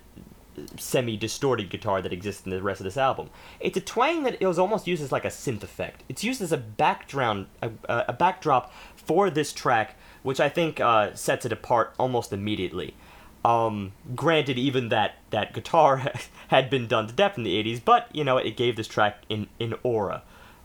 semi 0.77 1.15
distorted 1.17 1.69
guitar 1.69 2.01
that 2.01 2.11
exists 2.11 2.45
in 2.45 2.51
the 2.51 2.61
rest 2.61 2.81
of 2.81 2.83
this 2.83 2.97
album. 2.97 3.29
It's 3.59 3.77
a 3.77 3.81
twang 3.81 4.23
that 4.23 4.41
it 4.41 4.45
was 4.45 4.59
almost 4.59 4.87
used 4.87 5.01
as 5.01 5.11
like 5.11 5.25
a 5.25 5.29
synth 5.29 5.63
effect. 5.63 6.03
It's 6.09 6.23
used 6.23 6.41
as 6.41 6.51
a 6.51 6.57
background, 6.57 7.47
a 7.61 7.71
a 7.87 8.13
backdrop 8.13 8.73
for 8.95 9.29
this 9.29 9.53
track, 9.53 9.95
which 10.23 10.39
I 10.39 10.49
think 10.49 10.79
uh, 10.79 11.13
sets 11.15 11.45
it 11.45 11.51
apart 11.51 11.93
almost 11.97 12.33
immediately. 12.33 12.95
Um, 13.43 13.93
granted, 14.15 14.57
even 14.59 14.89
that 14.89 15.15
that 15.31 15.53
guitar 15.53 16.11
had 16.49 16.69
been 16.69 16.87
done 16.87 17.07
to 17.07 17.13
death 17.13 17.37
in 17.37 17.43
the 17.43 17.61
'80s, 17.63 17.81
but 17.83 18.07
you 18.13 18.23
know 18.23 18.37
it 18.37 18.55
gave 18.55 18.75
this 18.75 18.87
track 18.87 19.23
in 19.29 19.47
in 19.59 19.73
aura, 19.83 20.23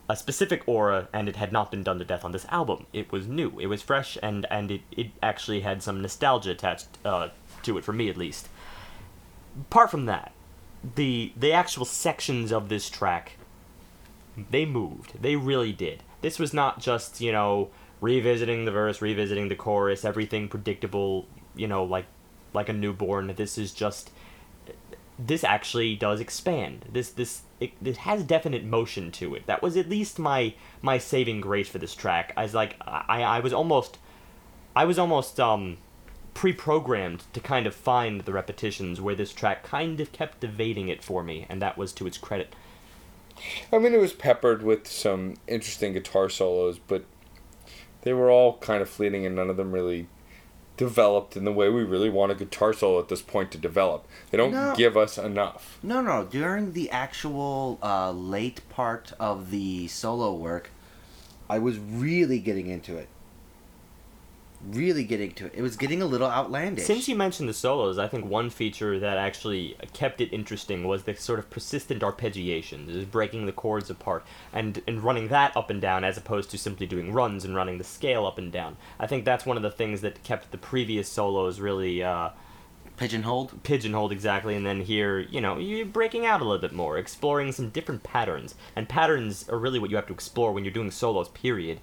a 0.09 0.17
specific 0.17 0.63
aura, 0.67 1.09
and 1.13 1.29
it 1.29 1.37
had 1.37 1.53
not 1.53 1.71
been 1.71 1.83
done 1.83 1.99
to 1.99 2.05
death 2.05 2.25
on 2.25 2.33
this 2.33 2.47
album. 2.51 2.87
It 2.93 3.11
was 3.11 3.27
new, 3.27 3.59
it 3.59 3.67
was 3.67 3.83
fresh, 3.83 4.19
and 4.23 4.47
and 4.51 4.71
it, 4.71 4.83
it 4.91 5.09
actually 5.23 5.61
had 5.61 5.83
some 5.83 6.03
nostalgia 6.03 6.51
attached 6.51 6.89
uh, 7.05 7.29
to 7.63 7.79
it 7.79 7.85
for 7.85 7.93
me 7.93 8.11
at 8.11 8.17
least 8.17 8.49
apart 9.61 9.91
from 9.91 10.07
that, 10.07 10.33
the 10.95 11.33
the 11.37 11.53
actual 11.53 11.85
sections 11.85 12.53
of 12.53 12.69
this 12.69 12.89
track 12.89 13.33
they 14.51 14.67
moved. 14.67 15.15
They 15.21 15.37
really 15.37 15.73
did. 15.73 16.03
This 16.21 16.39
was 16.39 16.53
not 16.53 16.81
just, 16.81 17.21
you 17.21 17.33
know, 17.33 17.71
revisiting 18.01 18.67
the 18.67 18.71
verse, 18.71 19.01
revisiting 19.01 19.49
the 19.49 19.55
chorus, 19.55 20.05
everything 20.05 20.49
predictable, 20.49 21.27
you 21.55 21.67
know, 21.67 21.85
like 21.85 22.05
like 22.57 22.69
a 22.69 22.73
newborn. 22.73 23.33
This 23.37 23.57
is 23.57 23.73
just 23.73 24.11
this 25.19 25.45
actually 25.45 25.97
does 25.97 26.21
expand. 26.21 26.87
This 26.93 27.11
this 27.11 27.43
it, 27.61 27.97
has 27.99 28.23
definite 28.23 28.65
motion 28.65 29.11
to 29.13 29.35
it. 29.35 29.47
That 29.47 29.63
was 29.63 29.77
at 29.77 29.89
least 29.89 30.19
my 30.19 30.55
my 30.83 30.99
saving 30.99 31.41
grace 31.41 31.69
for 31.69 31.79
this 31.79 31.95
track. 31.95 32.33
I 32.37 32.43
was 32.43 32.55
like 32.55 32.77
I 32.81 33.23
I 33.23 33.41
was 33.41 33.53
almost 33.53 33.99
I 34.75 34.85
was 34.85 34.99
almost 34.99 35.41
um 35.41 35.79
pre-programmed 36.35 37.25
to 37.33 37.41
kind 37.41 37.67
of 37.67 37.75
find 37.75 38.21
the 38.23 38.33
repetitions 38.33 39.01
where 39.01 39.15
this 39.15 39.33
track 39.33 39.63
kind 39.63 40.01
of 40.01 40.13
kept 40.13 40.45
evading 40.45 40.89
it 40.89 41.03
for 41.03 41.23
me, 41.23 41.47
and 41.49 41.63
that 41.63 41.79
was 41.79 41.95
to 41.95 42.07
its 42.07 42.19
credit. 42.19 42.55
I 43.73 43.79
mean, 43.79 43.95
it 43.95 44.01
was 44.01 44.13
peppered 44.13 44.63
with 44.63 44.87
some 44.87 45.37
interesting 45.47 45.95
guitar 45.95 46.29
solos, 46.29 46.79
but 46.79 47.05
they 48.03 48.13
were 48.13 48.31
all 48.31 48.59
kind 48.59 48.83
of 48.83 48.89
fleeting, 48.89 49.25
and 49.25 49.35
none 49.35 49.49
of 49.49 49.57
them 49.57 49.73
really 49.73 50.09
developed 50.77 51.37
in 51.37 51.45
the 51.45 51.53
way 51.53 51.69
we 51.69 51.83
really 51.83 52.11
want 52.11 52.33
a 52.33 52.35
guitar 52.35 52.73
solo 52.73 52.99
at 52.99 53.09
this 53.09 53.23
point 53.23 53.51
to 53.53 53.59
develop. 53.59 54.07
They 54.31 54.39
don't 54.39 54.53
No. 54.53 54.75
give 54.77 54.97
us 54.97 55.17
enough. 55.19 55.79
No, 55.83 56.01
no. 56.01 56.25
During 56.25 56.73
the 56.73 56.91
actual 56.91 57.79
uh, 57.83 58.11
late 58.13 58.61
part 58.69 59.13
of 59.19 59.51
the 59.51 59.89
solo 59.89 60.35
work, 60.35 60.71
I 61.49 61.59
was 61.59 61.79
really 61.79 62.39
getting 62.39 62.67
into 62.69 62.97
it. 62.97 63.09
Really 64.65 65.05
getting 65.05 65.33
to 65.33 65.47
it. 65.47 65.53
It 65.55 65.63
was 65.63 65.77
getting 65.77 66.03
a 66.03 66.07
little 66.07 66.29
outlandish. 66.29 66.87
Since 66.87 67.09
you 67.09 67.15
mentioned 67.15 67.49
the 67.49 67.55
solos, 67.55 67.99
I 67.99 68.09
think 68.09 68.25
one 68.25 68.51
feature 68.51 68.99
that 68.99 69.19
actually 69.19 69.77
kept 69.93 70.21
it 70.21 70.33
interesting 70.33 70.85
was 70.85 71.05
the 71.05 71.15
sort 71.15 71.39
of 71.39 71.51
persistent 71.51 72.03
arpeggiation, 72.03 72.87
just 72.87 73.11
breaking 73.11 73.47
the 73.47 73.53
chords 73.53 73.91
apart 73.91 74.25
and 74.53 74.83
and 74.87 75.03
running 75.03 75.29
that 75.29 75.57
up 75.57 75.71
and 75.71 75.81
down 75.81 76.05
as 76.05 76.17
opposed 76.17 76.51
to 76.51 76.59
simply 76.59 76.87
doing 76.87 77.13
runs 77.13 77.45
and 77.45 77.55
running 77.55 77.79
the 77.79 77.85
scale 77.85 78.27
up 78.27 78.39
and 78.39 78.51
down. 78.51 78.77
I 78.99 79.07
think 79.07 79.25
that's 79.25 79.47
one 79.47 79.57
of 79.57 79.63
the 79.63 79.71
things 79.71 80.01
that 80.01 80.25
kept 80.25 80.51
the 80.51 80.59
previous 80.59 81.09
solos 81.09 81.61
really 81.61 82.03
uh, 82.03 82.31
Pigeonholed. 82.97 83.63
pigeonholed 83.63 84.11
exactly, 84.11 84.55
and 84.55 84.65
then 84.65 84.81
here, 84.81 85.19
you 85.19 85.41
know, 85.41 85.59
you're 85.59 85.85
breaking 85.85 86.25
out 86.25 86.41
a 86.41 86.45
little 86.45 86.61
bit 86.61 86.73
more, 86.73 86.97
exploring 86.97 87.53
some 87.53 87.69
different 87.69 88.03
patterns, 88.03 88.55
and 88.75 88.89
patterns 88.89 89.47
are 89.51 89.59
really 89.59 89.79
what 89.79 89.91
you 89.91 89.97
have 89.97 90.07
to 90.07 90.15
explore 90.15 90.51
when 90.53 90.65
you're 90.65 90.73
doing 90.73 90.91
solos. 90.91 91.29
Period. 91.29 91.81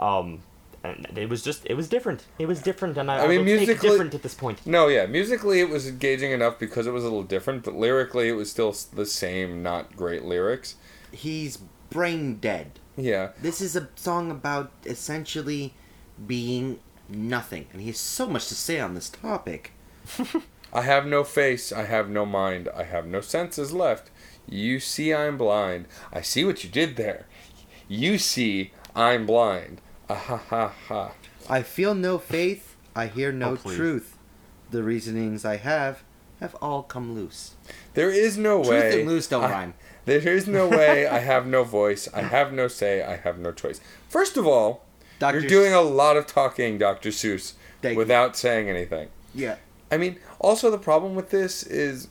Um, 0.00 0.42
and 0.84 1.06
it 1.18 1.28
was 1.28 1.42
just, 1.42 1.66
it 1.66 1.74
was 1.74 1.88
different. 1.88 2.24
It 2.38 2.46
was 2.46 2.60
different, 2.62 2.96
and 2.96 3.10
I, 3.10 3.16
I 3.18 3.24
I 3.24 3.28
mean, 3.28 3.38
will 3.38 3.44
musically- 3.44 3.88
different 3.88 4.14
at 4.14 4.22
this 4.22 4.34
point. 4.34 4.64
No, 4.66 4.88
yeah, 4.88 5.06
musically 5.06 5.60
it 5.60 5.68
was 5.68 5.88
engaging 5.88 6.32
enough 6.32 6.58
because 6.58 6.86
it 6.86 6.92
was 6.92 7.02
a 7.02 7.06
little 7.06 7.22
different, 7.22 7.64
but 7.64 7.74
lyrically 7.74 8.28
it 8.28 8.32
was 8.34 8.50
still 8.50 8.74
the 8.94 9.06
same, 9.06 9.62
not 9.62 9.96
great 9.96 10.24
lyrics. 10.24 10.76
He's 11.12 11.58
brain 11.90 12.36
dead. 12.36 12.78
Yeah. 12.96 13.30
This 13.42 13.60
is 13.60 13.76
a 13.76 13.88
song 13.96 14.30
about 14.30 14.70
essentially 14.84 15.74
being 16.26 16.78
nothing, 17.08 17.66
and 17.72 17.80
he 17.82 17.88
has 17.88 17.98
so 17.98 18.26
much 18.26 18.48
to 18.48 18.54
say 18.54 18.80
on 18.80 18.94
this 18.94 19.10
topic. 19.10 19.72
I 20.72 20.82
have 20.82 21.06
no 21.06 21.24
face, 21.24 21.72
I 21.72 21.84
have 21.84 22.08
no 22.10 22.26
mind, 22.26 22.68
I 22.74 22.82
have 22.84 23.06
no 23.06 23.20
senses 23.20 23.72
left. 23.72 24.10
You 24.48 24.78
see 24.78 25.12
I'm 25.14 25.36
blind. 25.38 25.86
I 26.12 26.20
see 26.20 26.44
what 26.44 26.62
you 26.64 26.70
did 26.70 26.96
there. 26.96 27.26
You 27.88 28.18
see 28.18 28.72
I'm 28.94 29.26
blind. 29.26 29.80
Ah 30.08 30.14
ha 30.14 30.36
ha 30.36 30.72
ha. 30.88 31.12
I 31.48 31.62
feel 31.62 31.94
no 31.94 32.18
faith. 32.18 32.76
I 32.94 33.06
hear 33.06 33.32
no 33.32 33.58
Oh, 33.64 33.74
truth. 33.74 34.16
The 34.70 34.82
reasonings 34.82 35.44
I 35.44 35.56
have 35.56 36.02
have 36.40 36.54
all 36.60 36.82
come 36.82 37.14
loose. 37.14 37.54
There 37.94 38.10
is 38.10 38.36
no 38.36 38.58
Truth 38.62 38.68
way. 38.70 39.00
and 39.00 39.08
loose 39.08 39.26
don't 39.26 39.44
I- 39.44 39.50
rhyme. 39.50 39.74
There 40.04 40.20
is 40.36 40.46
no 40.46 40.68
way. 40.80 41.06
I 41.06 41.18
have 41.20 41.46
no 41.46 41.64
voice. 41.64 42.08
I 42.14 42.22
have 42.22 42.52
no 42.52 42.68
say. 42.68 43.02
I 43.02 43.16
have 43.16 43.38
no 43.38 43.52
choice. 43.52 43.80
First 44.08 44.36
of 44.36 44.46
all, 44.46 44.84
Dr. 45.18 45.40
you're 45.40 45.48
doing 45.48 45.72
a 45.72 45.80
lot 45.80 46.16
of 46.16 46.26
talking, 46.26 46.78
Dr. 46.78 47.08
Seuss, 47.08 47.54
Thank 47.82 47.94
you. 47.94 47.98
without 47.98 48.36
saying 48.36 48.68
anything. 48.68 49.08
Yeah. 49.34 49.56
I 49.90 49.96
mean, 49.96 50.18
also 50.38 50.70
the 50.70 50.78
problem 50.78 51.14
with 51.14 51.30
this 51.30 51.62
is, 51.62 52.08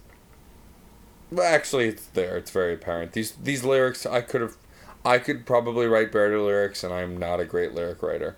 well, 1.31 1.45
actually, 1.51 1.88
it's 1.88 2.07
there. 2.07 2.35
It's 2.38 2.51
very 2.51 2.73
apparent. 2.73 3.13
These 3.13 3.31
these 3.34 3.63
lyrics, 3.63 4.05
I 4.05 4.22
could 4.22 4.41
have, 4.41 4.57
I 5.06 5.19
could 5.19 5.45
probably 5.45 5.86
write 5.86 6.11
better 6.11 6.40
lyrics, 6.41 6.84
and 6.84 6.94
I'm 6.94 7.18
not 7.18 7.40
a 7.40 7.45
great 7.45 7.73
lyric 7.73 8.02
writer. 8.02 8.36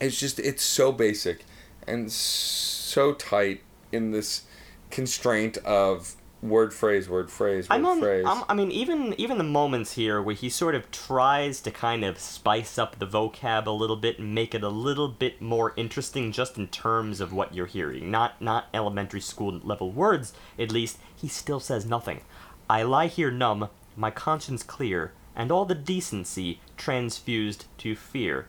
It's 0.00 0.18
just 0.18 0.38
it's 0.38 0.62
so 0.62 0.92
basic, 0.92 1.44
and 1.86 2.12
so 2.12 3.14
tight 3.14 3.62
in 3.90 4.10
this 4.10 4.42
constraint 4.90 5.56
of 5.58 6.16
word 6.42 6.74
phrase 6.74 7.08
word 7.08 7.30
phrase 7.30 7.68
word 7.68 7.76
I'm 7.76 7.86
on, 7.86 8.00
phrase. 8.00 8.24
I'm, 8.26 8.44
I 8.48 8.54
mean, 8.54 8.70
even 8.70 9.14
even 9.16 9.38
the 9.38 9.44
moments 9.44 9.92
here 9.92 10.20
where 10.20 10.34
he 10.34 10.50
sort 10.50 10.74
of 10.74 10.90
tries 10.90 11.60
to 11.62 11.70
kind 11.70 12.04
of 12.04 12.18
spice 12.18 12.78
up 12.78 12.98
the 12.98 13.06
vocab 13.06 13.66
a 13.66 13.70
little 13.70 13.96
bit 13.96 14.18
and 14.18 14.34
make 14.34 14.54
it 14.54 14.62
a 14.62 14.68
little 14.68 15.08
bit 15.08 15.40
more 15.40 15.72
interesting, 15.76 16.32
just 16.32 16.58
in 16.58 16.68
terms 16.68 17.20
of 17.20 17.32
what 17.32 17.54
you're 17.54 17.66
hearing, 17.66 18.10
not 18.10 18.40
not 18.42 18.66
elementary 18.74 19.20
school 19.20 19.60
level 19.62 19.90
words. 19.90 20.34
At 20.58 20.72
least 20.72 20.98
he 21.16 21.28
still 21.28 21.60
says 21.60 21.86
nothing. 21.86 22.20
I 22.68 22.82
lie 22.82 23.06
here 23.06 23.30
numb, 23.30 23.68
my 23.96 24.10
conscience 24.10 24.62
clear, 24.62 25.12
and 25.34 25.50
all 25.50 25.64
the 25.64 25.74
decency 25.74 26.60
transfused 26.76 27.66
to 27.78 27.94
fear. 27.94 28.46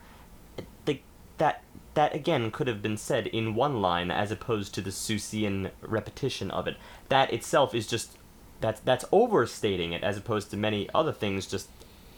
The, 0.84 1.00
that 1.38 1.62
that 1.94 2.14
again 2.14 2.50
could 2.50 2.66
have 2.66 2.82
been 2.82 2.96
said 2.96 3.26
in 3.28 3.54
one 3.54 3.80
line 3.80 4.10
as 4.10 4.30
opposed 4.30 4.74
to 4.74 4.80
the 4.80 4.90
Seussian 4.90 5.70
repetition 5.80 6.50
of 6.50 6.66
it. 6.66 6.76
That 7.08 7.32
itself 7.32 7.74
is 7.74 7.86
just 7.86 8.18
that's 8.60 8.80
that's 8.80 9.04
overstating 9.12 9.92
it 9.92 10.02
as 10.02 10.16
opposed 10.16 10.50
to 10.50 10.56
many 10.56 10.88
other 10.94 11.12
things 11.12 11.46
just 11.46 11.68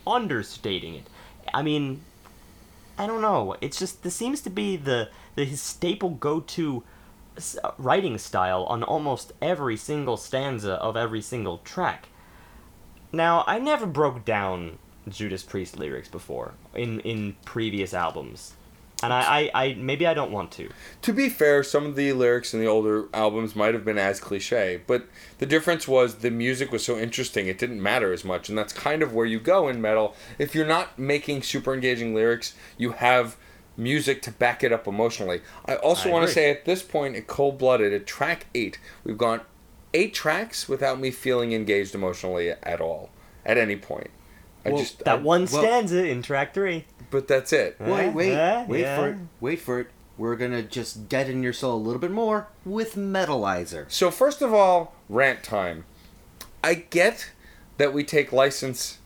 understating 0.06 0.94
it. 0.94 1.06
I 1.52 1.62
mean, 1.62 2.02
I 2.98 3.06
don't 3.06 3.20
know. 3.20 3.56
It's 3.60 3.78
just 3.78 4.02
this 4.02 4.14
seems 4.14 4.40
to 4.42 4.50
be 4.50 4.76
the 4.76 5.10
the 5.34 5.44
his 5.44 5.60
staple 5.60 6.10
go-to 6.10 6.82
writing 7.78 8.16
style 8.16 8.64
on 8.64 8.82
almost 8.82 9.32
every 9.42 9.76
single 9.76 10.16
stanza 10.16 10.74
of 10.74 10.96
every 10.96 11.20
single 11.20 11.58
track. 11.58 12.08
Now, 13.16 13.44
I 13.46 13.58
never 13.58 13.86
broke 13.86 14.26
down 14.26 14.78
Judas 15.08 15.42
Priest 15.42 15.78
lyrics 15.78 16.08
before 16.08 16.52
in 16.74 17.00
in 17.00 17.36
previous 17.44 17.94
albums. 17.94 18.54
And 19.02 19.12
I, 19.12 19.50
I, 19.54 19.64
I 19.64 19.74
maybe 19.74 20.06
I 20.06 20.14
don't 20.14 20.30
want 20.30 20.50
to. 20.52 20.70
To 21.02 21.12
be 21.12 21.28
fair, 21.28 21.62
some 21.62 21.86
of 21.86 21.96
the 21.96 22.12
lyrics 22.12 22.54
in 22.54 22.60
the 22.60 22.66
older 22.66 23.08
albums 23.12 23.54
might 23.54 23.74
have 23.74 23.84
been 23.84 23.98
as 23.98 24.20
cliche, 24.20 24.80
but 24.86 25.06
the 25.38 25.46
difference 25.46 25.86
was 25.86 26.16
the 26.16 26.30
music 26.30 26.72
was 26.72 26.84
so 26.84 26.98
interesting 26.98 27.46
it 27.46 27.58
didn't 27.58 27.82
matter 27.82 28.12
as 28.12 28.24
much, 28.24 28.48
and 28.48 28.56
that's 28.56 28.72
kind 28.72 29.02
of 29.02 29.12
where 29.12 29.26
you 29.26 29.38
go 29.38 29.68
in 29.68 29.80
metal. 29.80 30.14
If 30.38 30.54
you're 30.54 30.66
not 30.66 30.98
making 30.98 31.42
super 31.42 31.74
engaging 31.74 32.14
lyrics, 32.14 32.54
you 32.78 32.92
have 32.92 33.36
music 33.76 34.22
to 34.22 34.30
back 34.30 34.64
it 34.64 34.72
up 34.72 34.86
emotionally. 34.86 35.42
I 35.66 35.76
also 35.76 36.10
want 36.10 36.26
to 36.26 36.32
say 36.32 36.50
at 36.50 36.64
this 36.64 36.82
point, 36.82 37.16
at 37.16 37.26
Cold 37.26 37.58
Blooded, 37.58 37.92
at 37.92 38.06
track 38.06 38.46
eight, 38.54 38.78
we've 39.04 39.18
gone 39.18 39.42
eight 39.96 40.12
tracks 40.14 40.68
without 40.68 41.00
me 41.00 41.10
feeling 41.10 41.52
engaged 41.52 41.94
emotionally 41.94 42.50
at 42.50 42.80
all, 42.80 43.10
at 43.44 43.56
any 43.56 43.76
point. 43.76 44.10
I 44.64 44.70
Well, 44.70 44.78
just 44.78 44.98
That 45.04 45.18
I- 45.18 45.22
one 45.22 45.46
well- 45.50 45.62
stanza 45.62 46.04
in 46.06 46.22
track 46.22 46.52
three. 46.54 46.84
but 47.10 47.26
that's 47.28 47.52
it. 47.52 47.76
Wait, 47.80 48.10
wait, 48.10 48.34
Uh, 48.34 48.64
wait 48.68 48.80
yeah. 48.80 48.96
for 48.98 49.08
it. 49.08 49.16
Wait 49.40 49.60
for 49.60 49.80
it. 49.80 49.86
We're 50.18 50.36
gonna 50.36 50.62
just 50.62 51.08
deaden 51.08 51.42
your 51.42 51.52
soul 51.52 51.76
a 51.76 51.82
little 51.82 52.00
bit 52.00 52.10
more 52.10 52.48
with 52.64 52.94
Metalizer. 52.96 53.84
So 53.90 54.10
first 54.10 54.42
of 54.42 54.52
all, 54.52 54.94
rant 55.08 55.42
time. 55.42 55.84
I 56.64 56.74
get 56.74 57.30
that 57.78 57.92
we 57.92 58.02
take 58.04 58.32
license 58.32 58.98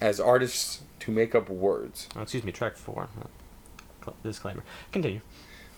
as 0.00 0.18
artists 0.18 0.80
to 1.00 1.10
make 1.10 1.34
up 1.34 1.48
words. 1.48 2.08
Oh, 2.16 2.22
excuse 2.22 2.42
me, 2.42 2.52
track 2.52 2.76
four. 2.76 3.08
Uh, 4.06 4.10
Disclaimer. 4.22 4.62
Continue. 4.92 5.20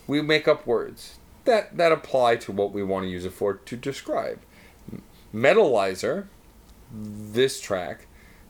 We 0.06 0.20
make 0.22 0.47
up 0.48 0.66
words 0.66 1.18
that 1.44 1.76
that 1.76 1.93
apply 1.93 2.36
to 2.36 2.52
what 2.52 2.72
we 2.72 2.82
want 2.82 3.05
to 3.05 3.09
use 3.10 3.24
it 3.24 3.32
for 3.32 3.55
to 3.55 3.76
describe. 3.76 4.39
Metalizer, 5.35 6.27
this 6.93 7.61
track, 7.61 8.07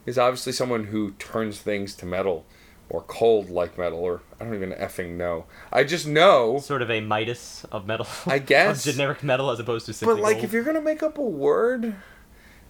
is 0.07 0.19
obviously 0.19 0.53
someone 0.53 0.85
who 0.85 1.13
turns 1.13 1.59
things 1.59 1.95
to 1.97 2.07
metal 2.07 2.47
or 2.91 3.03
cold 3.03 3.51
like 3.51 3.77
metal 3.77 3.99
or 3.99 4.23
I 4.41 4.45
don't 4.45 4.55
even 4.55 4.73
effing 4.73 5.17
know. 5.17 5.45
I 5.73 5.85
just 5.85 6.07
know 6.07 6.59
Sort 6.59 6.81
of 6.81 6.91
a 6.91 7.01
Midas 7.01 7.67
of 7.71 7.87
metal. 7.87 8.07
I 8.27 8.39
guess. 8.39 8.87
of 8.87 8.95
generic 8.95 9.23
metal 9.23 9.51
as 9.51 9.61
opposed 9.61 9.87
to 9.87 9.93
simply 9.93 10.17
But 10.17 10.23
like, 10.23 10.37
gold. 10.37 10.45
if 10.45 10.53
you're 10.53 10.65
gonna 10.65 10.81
make 10.81 11.03
up 11.03 11.19
a 11.19 11.23
word, 11.23 11.97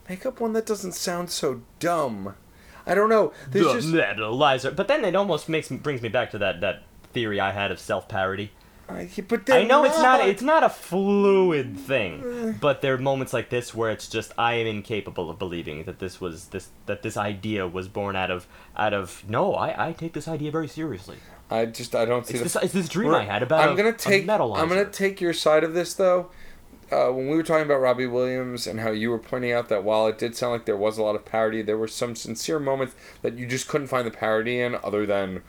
make 0.09 0.27
up 0.27 0.41
one 0.41 0.55
that 0.55 0.67
doesn't 0.67 0.93
sound 0.93 1.31
so 1.31 1.63
dumb. 1.79 2.35
I 2.87 2.95
don't 2.95 3.11
know. 3.11 3.33
There's 3.51 3.67
the 3.67 3.75
just 3.75 3.89
metalizer. 3.89 4.75
But 4.75 4.89
then 4.89 5.05
it 5.05 5.15
almost 5.15 5.49
makes 5.49 5.69
brings 5.69 6.03
me 6.03 6.09
back 6.09 6.31
to 6.33 6.39
that 6.39 6.61
that 6.63 6.83
theory 7.13 7.39
I 7.39 7.53
had 7.53 7.71
of 7.71 7.79
self 7.79 8.09
parody. 8.09 8.51
I, 8.89 9.09
but 9.29 9.41
I 9.41 9.43
they're 9.45 9.67
know 9.67 9.85
it's 9.85 9.99
not 9.99 10.27
it's 10.27 10.43
not 10.43 10.65
a 10.65 10.69
fluid 10.71 11.79
thing, 11.79 12.57
but 12.61 12.81
there 12.81 12.95
are 12.95 12.99
moments 12.99 13.33
like 13.33 13.51
this 13.51 13.75
where 13.75 13.91
it's 13.91 14.09
just 14.09 14.33
I 14.39 14.55
am 14.55 14.67
incapable 14.67 15.29
of 15.29 15.39
believing 15.39 15.85
that 15.85 15.99
this 15.99 16.21
was 16.21 16.47
this 16.47 16.71
that 16.87 17.03
this 17.03 17.17
idea 17.17 17.69
was 17.69 17.87
born 17.89 18.17
out 18.17 18.31
of 18.31 18.47
out 18.77 18.95
of 18.95 19.25
no 19.29 19.55
I, 19.55 19.89
I 19.89 19.93
take 19.93 20.15
this 20.15 20.27
idea 20.27 20.51
very 20.51 20.69
seriously. 20.69 21.19
I 21.51 21.67
just 21.67 21.95
I 21.95 22.05
don't 22.05 22.27
see 22.27 22.35
It's 22.39 22.55
this, 22.55 22.63
it's 22.63 22.73
this 22.73 22.89
dream 22.89 23.15
I 23.15 23.25
had 23.25 23.43
about 23.43 23.69
I'm 23.69 23.77
gonna 23.77 23.91
a 23.91 23.93
take. 23.93 24.29
I'm 24.29 24.69
gonna 24.69 24.87
take 24.87 25.21
your 25.21 25.33
side 25.35 25.65
of 25.65 25.75
this 25.75 25.95
though. 25.95 26.31
uh, 26.91 27.11
when 27.11 27.29
we 27.29 27.37
were 27.37 27.43
talking 27.43 27.65
about 27.65 27.81
Robbie 27.81 28.07
Williams 28.07 28.67
and 28.67 28.81
how 28.81 28.91
you 28.91 29.11
were 29.11 29.19
pointing 29.19 29.53
out 29.53 29.69
that 29.69 29.85
while 29.85 30.07
it 30.07 30.17
did 30.19 30.35
sound 30.35 30.53
like 30.53 30.65
there 30.65 30.77
was 30.77 30.97
a 30.97 31.03
lot 31.03 31.15
of 31.15 31.25
parody, 31.27 31.61
there 31.61 31.77
were 31.77 31.89
some 31.89 32.17
sincere 32.17 32.59
moments 32.59 32.95
that 33.21 33.37
you 33.37 33.47
just 33.47 33.69
couldn't 33.69 33.89
find 33.89 34.07
the 34.07 34.11
parody 34.11 34.61
in, 34.61 34.75
other 34.83 35.05
than 35.05 35.43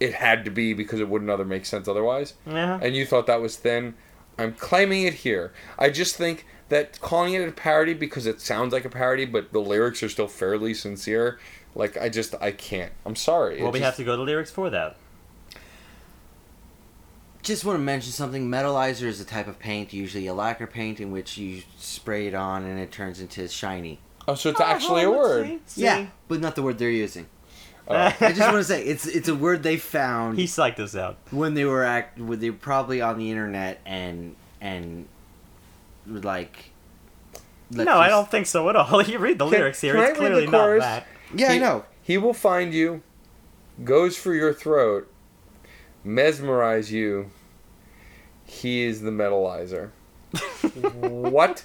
it 0.00 0.14
had 0.14 0.44
to 0.44 0.50
be 0.50 0.74
because 0.74 1.00
it 1.00 1.08
wouldn't 1.08 1.30
other 1.30 1.44
make 1.44 1.64
sense 1.66 1.88
otherwise. 1.88 2.34
Yeah. 2.46 2.78
And 2.82 2.96
you 2.96 3.06
thought 3.06 3.26
that 3.26 3.40
was 3.40 3.56
thin. 3.56 3.94
I'm 4.38 4.54
claiming 4.54 5.02
it 5.04 5.14
here. 5.14 5.52
I 5.78 5.90
just 5.90 6.16
think 6.16 6.46
that 6.68 7.00
calling 7.00 7.34
it 7.34 7.46
a 7.46 7.52
parody 7.52 7.94
because 7.94 8.26
it 8.26 8.40
sounds 8.40 8.72
like 8.72 8.84
a 8.84 8.88
parody, 8.88 9.26
but 9.26 9.52
the 9.52 9.60
lyrics 9.60 10.02
are 10.02 10.08
still 10.08 10.28
fairly 10.28 10.74
sincere. 10.74 11.38
Like 11.74 11.96
I 11.96 12.08
just 12.08 12.34
I 12.40 12.50
can't. 12.52 12.92
I'm 13.06 13.16
sorry. 13.16 13.58
Well, 13.58 13.68
It 13.68 13.72
we 13.72 13.78
just- 13.78 13.86
have 13.86 13.96
to 13.96 14.04
go 14.04 14.16
to 14.16 14.22
lyrics 14.22 14.50
for 14.50 14.70
that. 14.70 14.96
Just 17.42 17.64
want 17.64 17.76
to 17.76 17.82
mention 17.82 18.12
something. 18.12 18.48
Metalizer 18.48 19.02
is 19.02 19.20
a 19.20 19.24
type 19.24 19.48
of 19.48 19.58
paint, 19.58 19.92
usually 19.92 20.28
a 20.28 20.34
lacquer 20.34 20.68
paint, 20.68 21.00
in 21.00 21.10
which 21.10 21.36
you 21.36 21.62
spray 21.76 22.28
it 22.28 22.34
on 22.34 22.64
and 22.64 22.78
it 22.78 22.92
turns 22.92 23.20
into 23.20 23.48
shiny. 23.48 23.98
Oh, 24.28 24.36
so 24.36 24.50
it's 24.50 24.60
oh, 24.60 24.64
actually 24.64 25.02
a 25.02 25.10
word. 25.10 25.58
Yeah, 25.74 26.06
but 26.28 26.40
not 26.40 26.54
the 26.54 26.62
word 26.62 26.78
they're 26.78 26.88
using. 26.90 27.26
Oh. 27.92 28.26
I 28.26 28.32
just 28.32 28.40
want 28.40 28.54
to 28.54 28.64
say 28.64 28.82
it's 28.84 29.06
it's 29.06 29.28
a 29.28 29.34
word 29.34 29.62
they 29.62 29.76
found 29.76 30.38
He 30.38 30.44
psyched 30.44 30.78
us 30.80 30.94
out. 30.96 31.16
when 31.30 31.54
they 31.54 31.64
were 31.64 31.84
act 31.84 32.18
when 32.18 32.38
they 32.40 32.50
were 32.50 32.56
probably 32.56 33.00
on 33.00 33.18
the 33.18 33.30
internet 33.30 33.80
and 33.86 34.34
and 34.60 35.06
like. 36.06 36.70
let's 37.70 37.86
no, 37.86 37.96
I 37.98 38.08
don't 38.08 38.30
think 38.30 38.46
so 38.46 38.68
at 38.68 38.76
all. 38.76 39.02
You 39.06 39.18
read 39.18 39.38
the 39.38 39.44
Can- 39.46 39.52
lyrics 39.58 39.80
here. 39.80 39.94
can 39.94 40.02
I 40.02 40.04
It's 40.08 40.18
read 40.18 40.18
clearly 40.18 40.46
not 40.46 40.78
that. 40.80 41.06
Yeah, 41.34 41.50
I 41.50 41.52
He- 41.54 41.58
know. 41.58 41.84
He 42.04 42.18
will 42.18 42.34
find 42.34 42.74
you, 42.74 43.02
goes 43.84 44.16
for 44.16 44.34
your 44.34 44.52
throat, 44.52 45.08
mesmerize 46.04 46.90
you. 46.90 47.30
He 48.44 48.82
is 48.82 49.02
the 49.02 49.10
metalizer. 49.12 49.90
what? 51.00 51.64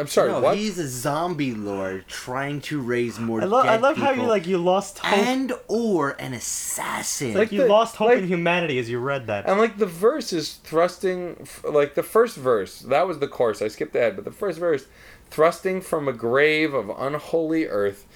I'm 0.00 0.06
sorry. 0.06 0.30
no, 0.32 0.40
what? 0.40 0.56
he's 0.56 0.78
a 0.78 0.88
zombie 0.88 1.52
lord 1.54 2.06
trying 2.08 2.60
to 2.62 2.80
raise 2.80 3.18
more. 3.18 3.42
I, 3.42 3.44
lo- 3.44 3.60
I 3.60 3.64
dead 3.74 3.82
love 3.82 3.96
how 3.96 4.10
you 4.12 4.22
like 4.22 4.46
you 4.46 4.58
lost 4.58 4.98
hope. 4.98 5.18
and 5.18 5.52
or 5.68 6.10
an 6.18 6.32
assassin. 6.32 7.34
Like 7.34 7.52
you 7.52 7.62
the- 7.62 7.68
lost 7.68 7.96
hope 7.96 8.08
like- 8.08 8.18
in 8.18 8.26
humanity 8.28 8.78
as 8.78 8.88
you 8.90 8.98
read 8.98 9.26
that. 9.28 9.46
And 9.48 9.58
like 9.58 9.78
the 9.78 9.86
verse 9.86 10.32
is 10.32 10.54
thrusting, 10.54 11.46
like 11.64 11.94
the 11.94 12.02
first 12.02 12.36
verse, 12.36 12.80
that 12.80 13.06
was 13.06 13.18
the 13.18 13.28
chorus. 13.28 13.60
I 13.62 13.68
skipped 13.68 13.94
ahead, 13.94 14.16
but 14.16 14.24
the 14.24 14.30
first 14.32 14.58
verse, 14.58 14.86
thrusting 15.30 15.80
from 15.80 16.08
a 16.08 16.12
grave 16.12 16.74
of 16.74 16.88
unholy 16.90 17.66
earth, 17.66 18.06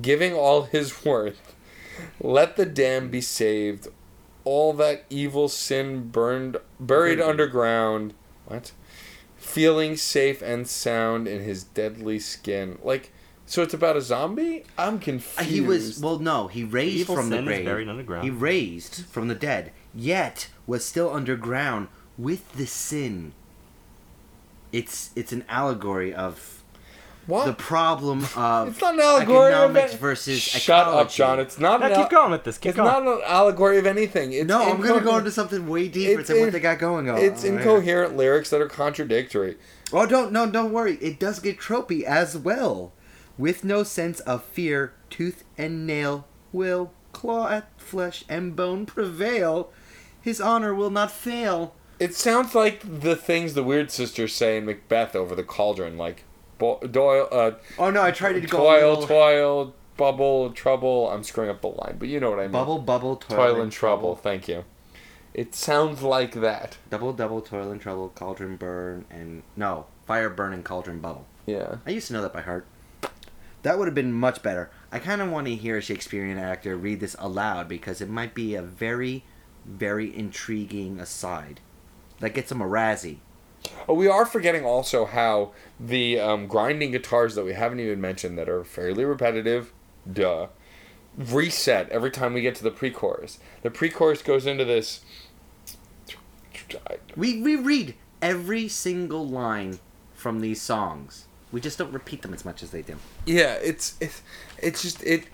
giving 0.00 0.34
all 0.34 0.62
his 0.62 1.04
worth, 1.04 1.54
let 2.20 2.56
the 2.56 2.66
damned 2.66 3.10
be 3.10 3.20
saved, 3.20 3.88
all 4.44 4.72
that 4.74 5.04
evil 5.10 5.48
sin 5.48 6.08
burned, 6.08 6.56
buried 6.80 7.20
underground. 7.20 8.14
What? 8.46 8.72
Feeling 9.44 9.96
safe 9.96 10.42
and 10.42 10.66
sound 10.66 11.28
in 11.28 11.42
his 11.42 11.64
deadly 11.64 12.18
skin. 12.18 12.78
Like, 12.82 13.12
so 13.46 13.62
it's 13.62 13.74
about 13.74 13.96
a 13.96 14.00
zombie? 14.00 14.64
I'm 14.78 14.98
confused. 14.98 15.38
Uh, 15.38 15.44
he 15.44 15.60
was 15.60 16.00
well, 16.00 16.18
no, 16.18 16.48
he 16.48 16.64
raised 16.64 16.96
Evil 17.00 17.16
from 17.16 17.28
the 17.30 17.36
sin 17.36 17.44
is 17.44 17.48
grave. 17.48 17.64
buried 17.64 17.88
underground. 17.88 18.24
He 18.24 18.30
raised 18.30 19.04
from 19.06 19.28
the 19.28 19.34
dead, 19.34 19.72
yet 19.94 20.48
was 20.66 20.84
still 20.84 21.12
underground 21.12 21.88
with 22.16 22.52
the 22.54 22.66
sin. 22.66 23.32
It's 24.72 25.10
it's 25.14 25.32
an 25.32 25.44
allegory 25.48 26.12
of 26.14 26.53
what? 27.26 27.46
the 27.46 27.52
problem 27.54 28.26
of 28.36 28.68
It's 28.68 28.80
not 28.80 28.94
an 28.94 29.00
allegory 29.00 29.52
economics 29.52 29.94
it. 29.94 30.00
versus 30.00 30.40
Shut 30.40 30.86
ecology. 30.88 31.00
up, 31.06 31.10
John. 31.12 31.40
It's 31.40 31.58
not. 31.58 31.80
Now 31.80 31.86
an 31.86 31.92
keep 31.92 32.02
al- 32.04 32.08
going 32.10 32.30
with 32.32 32.44
this. 32.44 32.58
Keep 32.58 32.70
It's 32.70 32.76
going. 32.76 32.88
not 32.88 33.02
an 33.18 33.22
allegory 33.26 33.78
of 33.78 33.86
anything. 33.86 34.32
It's 34.32 34.46
no, 34.48 34.62
I'm 34.62 34.80
gonna 34.80 35.00
go 35.00 35.12
incoher- 35.12 35.18
into 35.18 35.30
something 35.30 35.68
way 35.68 35.88
deeper 35.88 36.20
It's 36.20 36.28
than 36.28 36.40
what 36.40 36.52
they 36.52 36.60
got 36.60 36.78
going 36.78 37.08
on. 37.10 37.18
It's 37.18 37.44
Oh, 37.44 37.48
yeah. 37.48 37.52
incoherent 37.54 38.16
lyrics 38.16 38.50
that 38.50 38.60
are 38.60 38.68
contradictory. 38.68 39.56
Oh, 39.92 40.06
don't 40.06 40.32
no, 40.32 40.48
don't 40.50 40.72
worry. 40.72 40.96
It 41.00 41.18
does 41.18 41.38
get 41.40 41.58
tropey 41.58 42.02
as 42.02 42.36
well. 42.36 42.92
With 43.36 43.64
no 43.64 43.82
sense 43.82 44.20
of 44.20 44.44
fear, 44.44 44.92
tooth 45.10 45.44
and 45.58 45.86
nail 45.86 46.26
will 46.52 46.92
claw 47.12 47.48
at 47.48 47.68
flesh 47.80 48.24
and 48.28 48.54
bone 48.54 48.86
prevail. 48.86 49.70
His 50.20 50.40
honor 50.40 50.74
will 50.74 50.90
not 50.90 51.10
fail. 51.10 51.74
It 52.00 52.14
sounds 52.14 52.54
like 52.54 52.82
the 53.00 53.14
things 53.14 53.54
the 53.54 53.62
Weird 53.62 53.90
Sisters 53.90 54.34
say 54.34 54.56
in 54.56 54.64
Macbeth 54.66 55.14
over 55.14 55.34
the 55.34 55.42
cauldron, 55.44 55.96
like 55.96 56.24
bo- 56.58 56.80
Doyle, 56.80 57.28
uh, 57.30 57.52
Oh 57.78 57.90
no, 57.90 58.02
I 58.02 58.10
tried 58.10 58.34
to 58.34 58.40
go 58.40 58.58
toil, 58.58 58.90
little- 58.90 59.06
toil, 59.06 59.74
bubble, 59.96 60.50
trouble. 60.50 61.10
I'm 61.10 61.22
screwing 61.22 61.50
up 61.50 61.60
the 61.60 61.68
line, 61.68 61.96
but 61.98 62.08
you 62.08 62.20
know 62.20 62.30
what 62.30 62.38
I 62.40 62.44
mean. 62.44 62.52
bubble, 62.52 62.78
bubble, 62.78 63.16
toil, 63.16 63.36
toil 63.36 63.60
and 63.62 63.72
trouble. 63.72 64.16
Thank 64.16 64.48
you. 64.48 64.64
It 65.32 65.54
sounds 65.54 66.02
like 66.02 66.32
that. 66.34 66.78
Double, 66.90 67.12
double, 67.12 67.40
toil 67.40 67.70
and 67.72 67.80
trouble, 67.80 68.08
cauldron 68.14 68.56
burn, 68.56 69.04
and 69.10 69.42
no, 69.56 69.86
fire 70.06 70.30
burn 70.30 70.52
and 70.52 70.64
cauldron 70.64 71.00
bubble. 71.00 71.26
Yeah. 71.46 71.76
I 71.86 71.90
used 71.90 72.06
to 72.06 72.12
know 72.12 72.22
that 72.22 72.32
by 72.32 72.40
heart. 72.42 72.66
That 73.62 73.78
would 73.78 73.88
have 73.88 73.94
been 73.94 74.12
much 74.12 74.42
better. 74.42 74.70
I 74.92 74.98
kind 74.98 75.20
of 75.22 75.30
want 75.30 75.46
to 75.46 75.54
hear 75.56 75.78
a 75.78 75.82
Shakespearean 75.82 76.38
actor 76.38 76.76
read 76.76 77.00
this 77.00 77.16
aloud 77.18 77.66
because 77.68 78.00
it 78.00 78.08
might 78.10 78.34
be 78.34 78.54
a 78.54 78.62
very, 78.62 79.24
very 79.64 80.14
intriguing 80.16 81.00
aside. 81.00 81.60
That 82.20 82.34
gets 82.34 82.52
him 82.52 82.60
a 82.60 82.66
Razzie. 82.66 83.18
Oh, 83.88 83.94
we 83.94 84.08
are 84.08 84.26
forgetting 84.26 84.64
also 84.64 85.04
how 85.04 85.52
the 85.78 86.18
um, 86.20 86.46
grinding 86.46 86.92
guitars 86.92 87.34
that 87.34 87.44
we 87.44 87.52
haven't 87.52 87.80
even 87.80 88.00
mentioned 88.00 88.38
that 88.38 88.48
are 88.48 88.64
fairly 88.64 89.04
repetitive, 89.04 89.72
duh, 90.10 90.48
reset 91.16 91.88
every 91.90 92.10
time 92.10 92.34
we 92.34 92.40
get 92.40 92.54
to 92.56 92.62
the 92.62 92.70
pre-chorus. 92.70 93.38
The 93.62 93.70
pre-chorus 93.70 94.22
goes 94.22 94.46
into 94.46 94.64
this. 94.64 95.00
We 97.16 97.40
we 97.40 97.56
read 97.56 97.94
every 98.20 98.68
single 98.68 99.26
line 99.26 99.78
from 100.14 100.40
these 100.40 100.60
songs. 100.60 101.26
We 101.52 101.60
just 101.60 101.78
don't 101.78 101.92
repeat 101.92 102.22
them 102.22 102.34
as 102.34 102.44
much 102.44 102.62
as 102.62 102.70
they 102.70 102.82
do. 102.82 102.96
Yeah, 103.26 103.54
it's 103.54 103.96
it's 104.00 104.22
it's 104.58 104.82
just 104.82 105.02
it, 105.04 105.26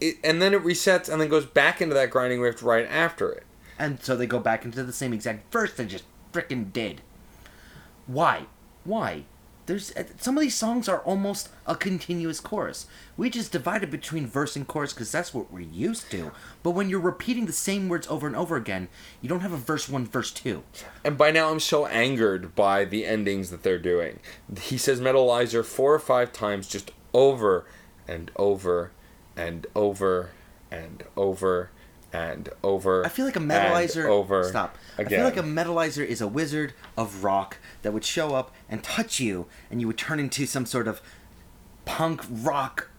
it, 0.00 0.16
and 0.24 0.40
then 0.40 0.54
it 0.54 0.62
resets 0.62 1.08
and 1.08 1.20
then 1.20 1.28
goes 1.28 1.44
back 1.44 1.82
into 1.82 1.94
that 1.94 2.10
grinding 2.10 2.40
riff 2.40 2.62
right 2.62 2.86
after 2.88 3.30
it. 3.32 3.44
And 3.78 4.02
so 4.02 4.16
they 4.16 4.26
go 4.26 4.38
back 4.38 4.64
into 4.64 4.82
the 4.84 4.92
same 4.92 5.12
exact 5.12 5.52
verse 5.52 5.74
they 5.74 5.84
just 5.84 6.04
freaking 6.32 6.72
did. 6.72 7.02
Why? 8.06 8.46
Why? 8.84 9.24
There's 9.66 9.90
uh, 9.96 10.04
some 10.18 10.36
of 10.36 10.42
these 10.42 10.54
songs 10.54 10.88
are 10.88 11.00
almost 11.00 11.48
a 11.66 11.74
continuous 11.74 12.38
chorus. 12.38 12.86
We 13.16 13.30
just 13.30 13.50
divide 13.50 13.82
it 13.82 13.90
between 13.90 14.28
verse 14.28 14.54
and 14.54 14.66
chorus 14.66 14.92
because 14.92 15.10
that's 15.10 15.34
what 15.34 15.52
we're 15.52 15.60
used 15.60 16.08
to. 16.12 16.30
But 16.62 16.70
when 16.70 16.88
you're 16.88 17.00
repeating 17.00 17.46
the 17.46 17.52
same 17.52 17.88
words 17.88 18.06
over 18.06 18.28
and 18.28 18.36
over 18.36 18.54
again, 18.54 18.86
you 19.20 19.28
don't 19.28 19.40
have 19.40 19.52
a 19.52 19.56
verse 19.56 19.88
one, 19.88 20.06
verse 20.06 20.30
two. 20.30 20.62
And 21.04 21.18
by 21.18 21.32
now, 21.32 21.50
I'm 21.50 21.58
so 21.58 21.86
angered 21.86 22.54
by 22.54 22.84
the 22.84 23.04
endings 23.04 23.50
that 23.50 23.64
they're 23.64 23.78
doing. 23.78 24.20
He 24.60 24.78
says 24.78 25.00
metalizer 25.00 25.64
four 25.64 25.92
or 25.92 25.98
five 25.98 26.32
times, 26.32 26.68
just 26.68 26.92
over 27.12 27.66
and 28.06 28.30
over 28.36 28.92
and 29.36 29.66
over 29.74 30.30
and 30.70 31.02
over 31.16 31.70
and 32.12 32.48
over. 32.62 33.04
I 33.04 33.08
feel 33.08 33.24
like 33.24 33.36
a 33.36 33.40
and 33.40 33.50
metalizer. 33.50 34.06
over. 34.06 34.44
Stop. 34.44 34.78
I 34.98 35.04
feel 35.04 35.24
like 35.24 35.36
a 35.36 35.42
metalizer 35.42 36.04
is 36.04 36.20
a 36.20 36.28
wizard 36.28 36.72
of 36.96 37.24
rock 37.24 37.58
that 37.82 37.92
would 37.92 38.04
show 38.04 38.34
up 38.34 38.54
and 38.68 38.82
touch 38.82 39.20
you, 39.20 39.46
and 39.70 39.80
you 39.80 39.86
would 39.86 39.98
turn 39.98 40.18
into 40.18 40.46
some 40.46 40.66
sort 40.66 40.88
of 40.88 41.00
punk 41.84 42.22
rock, 42.30 42.90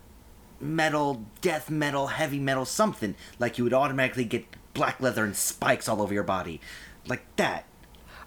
metal, 0.59 1.25
death 1.41 1.69
metal, 1.69 2.07
heavy 2.07 2.39
metal, 2.39 2.65
something. 2.65 3.15
Like 3.39 3.57
you 3.57 3.63
would 3.63 3.73
automatically 3.73 4.25
get 4.25 4.45
black 4.73 4.99
leather 5.01 5.23
and 5.23 5.35
spikes 5.35 5.89
all 5.89 6.01
over 6.01 6.13
your 6.13 6.23
body, 6.23 6.61
like 7.07 7.23
that. 7.37 7.65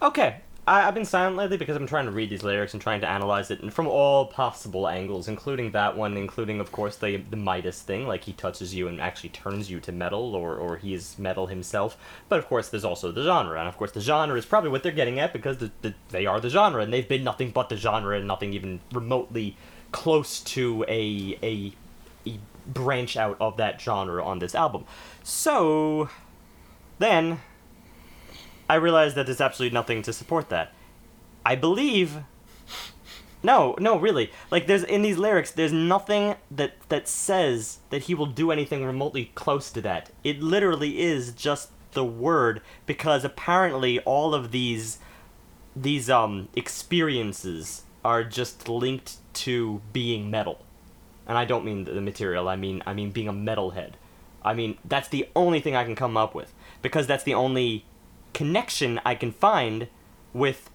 Okay, 0.02 0.40
I, 0.66 0.86
I've 0.86 0.94
been 0.94 1.04
silent 1.04 1.36
lately 1.36 1.56
because 1.56 1.76
I'm 1.76 1.86
trying 1.86 2.04
to 2.06 2.10
read 2.10 2.30
these 2.30 2.42
lyrics 2.42 2.74
and 2.74 2.82
trying 2.82 3.00
to 3.00 3.08
analyze 3.08 3.50
it 3.50 3.60
and 3.60 3.72
from 3.72 3.86
all 3.86 4.26
possible 4.26 4.86
angles, 4.88 5.26
including 5.28 5.72
that 5.72 5.96
one, 5.96 6.16
including 6.16 6.60
of 6.60 6.70
course 6.72 6.96
the 6.96 7.16
the 7.16 7.36
Midas 7.36 7.82
thing, 7.82 8.06
like 8.06 8.24
he 8.24 8.32
touches 8.32 8.74
you 8.74 8.88
and 8.88 9.00
actually 9.00 9.30
turns 9.30 9.70
you 9.70 9.80
to 9.80 9.92
metal, 9.92 10.34
or 10.34 10.56
or 10.56 10.76
he 10.76 10.94
is 10.94 11.18
metal 11.18 11.46
himself. 11.46 11.96
But 12.28 12.38
of 12.38 12.46
course, 12.46 12.68
there's 12.68 12.84
also 12.84 13.10
the 13.10 13.24
genre, 13.24 13.58
and 13.58 13.68
of 13.68 13.76
course, 13.76 13.92
the 13.92 14.00
genre 14.00 14.36
is 14.38 14.46
probably 14.46 14.70
what 14.70 14.82
they're 14.82 14.92
getting 14.92 15.18
at 15.18 15.32
because 15.32 15.58
the, 15.58 15.70
the, 15.82 15.94
they 16.10 16.26
are 16.26 16.40
the 16.40 16.50
genre, 16.50 16.82
and 16.82 16.92
they've 16.92 17.08
been 17.08 17.24
nothing 17.24 17.50
but 17.50 17.68
the 17.68 17.76
genre 17.76 18.16
and 18.16 18.26
nothing 18.26 18.52
even 18.52 18.80
remotely 18.92 19.56
close 19.92 20.40
to 20.40 20.84
a 20.88 21.38
a 21.42 21.72
a 22.28 22.38
branch 22.66 23.16
out 23.16 23.36
of 23.40 23.56
that 23.56 23.80
genre 23.80 24.24
on 24.24 24.38
this 24.38 24.54
album. 24.54 24.84
So 25.24 26.10
then 26.98 27.40
I 28.70 28.76
realize 28.76 29.14
that 29.14 29.26
there's 29.26 29.40
absolutely 29.40 29.74
nothing 29.74 30.00
to 30.02 30.12
support 30.12 30.48
that. 30.50 30.72
I 31.44 31.56
believe. 31.56 32.18
No, 33.42 33.74
no, 33.80 33.98
really. 33.98 34.30
Like 34.48 34.68
there's 34.68 34.84
in 34.84 35.02
these 35.02 35.18
lyrics, 35.18 35.50
there's 35.50 35.72
nothing 35.72 36.36
that 36.52 36.74
that 36.88 37.08
says 37.08 37.78
that 37.90 38.02
he 38.02 38.14
will 38.14 38.26
do 38.26 38.52
anything 38.52 38.84
remotely 38.84 39.32
close 39.34 39.72
to 39.72 39.80
that. 39.80 40.10
It 40.22 40.40
literally 40.40 41.00
is 41.00 41.32
just 41.32 41.70
the 41.94 42.04
word 42.04 42.60
because 42.86 43.24
apparently 43.24 43.98
all 44.00 44.34
of 44.36 44.52
these 44.52 44.98
these 45.74 46.08
um 46.08 46.48
experiences 46.54 47.82
are 48.04 48.22
just 48.22 48.68
linked 48.68 49.16
to 49.46 49.82
being 49.92 50.30
metal. 50.30 50.64
And 51.26 51.36
I 51.36 51.44
don't 51.44 51.64
mean 51.64 51.86
the 51.86 52.00
material, 52.00 52.48
I 52.48 52.54
mean 52.54 52.84
I 52.86 52.94
mean 52.94 53.10
being 53.10 53.26
a 53.26 53.32
metalhead. 53.32 53.94
I 54.44 54.54
mean 54.54 54.78
that's 54.84 55.08
the 55.08 55.28
only 55.34 55.58
thing 55.58 55.74
I 55.74 55.82
can 55.82 55.96
come 55.96 56.16
up 56.16 56.36
with 56.36 56.54
because 56.82 57.08
that's 57.08 57.24
the 57.24 57.34
only 57.34 57.84
connection 58.32 59.00
I 59.04 59.14
can 59.14 59.32
find 59.32 59.88
with 60.32 60.70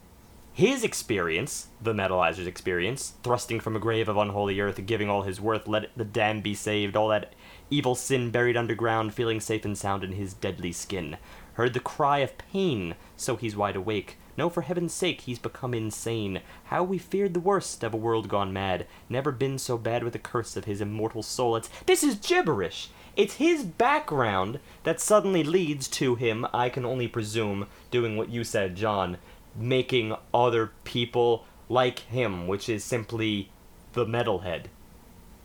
his 0.55 0.85
experience, 0.85 1.67
the 1.81 1.93
metalizer's 1.93 2.47
experience, 2.47 3.15
thrusting 3.23 3.59
from 3.59 3.75
a 3.75 3.79
grave 3.79 4.07
of 4.07 4.15
unholy 4.15 4.59
earth, 4.61 4.85
giving 4.85 5.09
all 5.09 5.23
his 5.23 5.41
worth, 5.41 5.67
let 5.67 5.89
the 5.97 6.05
damned 6.05 6.43
be 6.43 6.55
saved, 6.55 6.95
all 6.95 7.09
that 7.09 7.33
evil 7.69 7.93
sin 7.93 8.31
buried 8.31 8.55
underground, 8.55 9.13
feeling 9.13 9.41
safe 9.41 9.65
and 9.65 9.77
sound 9.77 10.01
in 10.01 10.13
his 10.13 10.33
deadly 10.33 10.71
skin. 10.71 11.17
Heard 11.55 11.73
the 11.73 11.81
cry 11.81 12.19
of 12.19 12.37
pain, 12.37 12.95
so 13.17 13.35
he's 13.35 13.55
wide 13.55 13.75
awake. 13.75 14.17
No, 14.37 14.49
for 14.49 14.61
heaven's 14.61 14.93
sake, 14.93 15.21
he's 15.21 15.39
become 15.39 15.73
insane. 15.73 16.41
How 16.65 16.83
we 16.83 16.97
feared 16.97 17.33
the 17.33 17.39
worst 17.39 17.83
of 17.83 17.93
a 17.93 17.97
world 17.97 18.29
gone 18.29 18.53
mad. 18.53 18.85
Never 19.09 19.31
been 19.31 19.57
so 19.57 19.77
bad 19.77 20.03
with 20.03 20.13
the 20.13 20.19
curse 20.19 20.55
of 20.55 20.65
his 20.65 20.81
immortal 20.81 21.23
soul. 21.23 21.55
It's 21.57 21.69
this 21.85 22.03
is 22.03 22.15
gibberish. 22.15 22.89
It's 23.15 23.35
his 23.35 23.63
background 23.63 24.59
that 24.83 24.99
suddenly 24.99 25.43
leads 25.43 25.87
to 25.89 26.15
him, 26.15 26.45
I 26.53 26.69
can 26.69 26.85
only 26.85 27.07
presume, 27.07 27.67
doing 27.89 28.17
what 28.17 28.29
you 28.29 28.43
said, 28.43 28.75
John, 28.75 29.17
making 29.55 30.15
other 30.33 30.71
people 30.83 31.45
like 31.69 31.99
him, 31.99 32.47
which 32.47 32.67
is 32.67 32.83
simply 32.83 33.51
the 33.93 34.05
metalhead. 34.05 34.65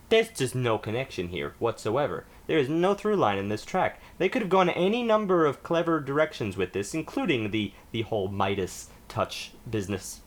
There's 0.09 0.31
just 0.31 0.57
no 0.57 0.77
connection 0.79 1.29
here 1.29 1.55
whatsoever. 1.61 2.25
There 2.49 2.59
is 2.59 2.69
no 2.69 2.95
through 2.95 3.15
line 3.15 3.39
in 3.39 3.49
this 3.49 3.65
track. 3.65 4.01
They 4.19 4.29
could 4.29 4.43
have 4.43 4.51
gone 4.51 4.69
any 4.69 5.05
number 5.05 5.47
of 5.47 5.63
clever 5.63 6.01
directions 6.01 6.57
with 6.57 6.73
this, 6.73 6.93
including 6.95 7.53
the, 7.53 7.73
the 7.93 8.03
whole 8.03 8.27
Midas 8.27 8.89
touch 9.09 9.53
business. 9.71 10.23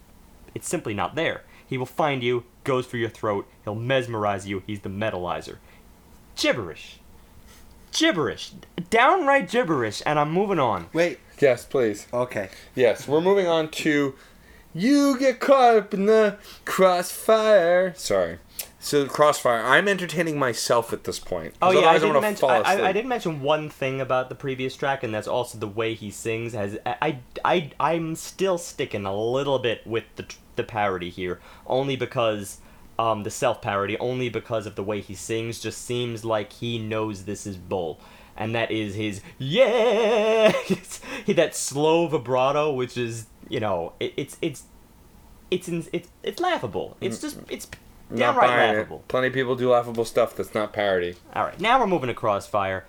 It's 0.56 0.70
simply 0.70 0.94
not 0.94 1.16
there. 1.16 1.44
He 1.66 1.78
will 1.78 1.86
find 1.86 2.24
you, 2.24 2.46
goes 2.64 2.86
for 2.86 2.96
your 2.96 3.10
throat, 3.10 3.50
he'll 3.66 3.76
mesmerize 3.76 4.48
you, 4.48 4.64
he's 4.66 4.82
the 4.82 4.90
metalizer. 4.90 5.58
Gibberish. 6.38 7.00
Gibberish. 7.94 8.52
Downright 8.90 9.50
gibberish, 9.50 10.02
and 10.06 10.20
I'm 10.20 10.32
moving 10.32 10.60
on. 10.60 10.88
Wait. 10.94 11.20
Yes, 11.40 11.66
please. 11.66 12.08
Okay. 12.14 12.50
Yes, 12.76 13.08
we're 13.08 13.20
moving 13.22 13.48
on 13.48 13.70
to 13.70 14.16
you 14.74 15.18
get 15.20 15.40
caught 15.40 15.76
up 15.76 15.94
in 15.94 16.06
the 16.06 16.38
crossfire. 16.66 17.94
Sorry. 17.96 18.40
So 18.80 19.06
crossfire. 19.08 19.62
I'm 19.64 19.88
entertaining 19.88 20.38
myself 20.38 20.92
at 20.94 21.06
this 21.06 21.20
point. 21.20 21.54
Oh 21.62 21.72
'cause 21.72 21.82
yeah, 21.82 21.90
I 21.90 21.94
didn't 21.94 22.10
gonna 22.10 22.22
mention. 22.22 22.42
fall 22.42 22.50
I, 22.52 22.60
I, 22.62 22.88
I 22.90 22.92
didn't 22.92 23.08
mention 23.10 23.42
one 23.42 23.70
thing 23.70 24.02
about 24.02 24.30
the 24.30 24.36
previous 24.36 24.76
track, 24.76 25.04
and 25.04 25.14
that's 25.14 25.28
also 25.28 25.58
the 25.58 25.68
way 25.68 25.94
he 25.94 26.12
sings. 26.12 26.54
Has 26.54 26.78
I 26.86 27.20
I 27.46 27.72
I'm 27.80 28.16
still 28.16 28.58
sticking 28.58 29.06
a 29.06 29.16
little 29.16 29.60
bit 29.60 29.86
with 29.88 30.04
the 30.18 30.26
the 30.56 30.64
parody 30.64 31.10
here, 31.10 31.40
only 31.66 31.96
because 31.96 32.60
um 33.00 33.24
the 33.24 33.32
self 33.32 33.62
parody, 33.62 33.98
only 34.00 34.30
because 34.30 34.66
of 34.66 34.76
the 34.76 34.84
way 34.84 35.02
he 35.02 35.16
sings. 35.16 35.60
Just 35.60 35.84
seems 35.86 36.24
like 36.24 36.54
he 36.54 36.78
knows 36.80 37.26
this 37.26 37.46
is 37.48 37.58
bull, 37.58 38.00
and 38.38 38.54
that 38.56 38.72
is 38.72 38.96
his 38.96 39.22
yeah, 39.38 40.52
that 41.28 41.56
slow 41.56 42.08
vibrato, 42.08 42.72
which 42.74 42.98
is 42.98 43.28
you 43.50 43.60
know 43.60 43.94
it, 44.00 44.14
it's 44.18 44.38
it's 44.42 44.64
it's 45.52 45.68
it's 45.70 46.10
it's 46.24 46.40
laughable. 46.42 46.98
It's 47.02 47.20
just 47.22 47.38
it's 47.50 47.68
Not 48.10 48.18
downright 48.20 48.50
buying 48.50 48.76
laughable. 48.76 48.98
it. 48.98 49.08
Plenty 49.08 49.28
of 49.28 49.34
people 49.34 49.56
do 49.56 49.72
laughable 49.72 50.06
stuff 50.06 50.36
that's 50.36 50.54
not 50.54 50.74
parody. 50.74 51.16
All 51.36 51.44
right, 51.46 51.60
now 51.60 51.80
we're 51.80 51.88
moving 51.88 52.08
to 52.08 52.14
Crossfire. 52.14 52.86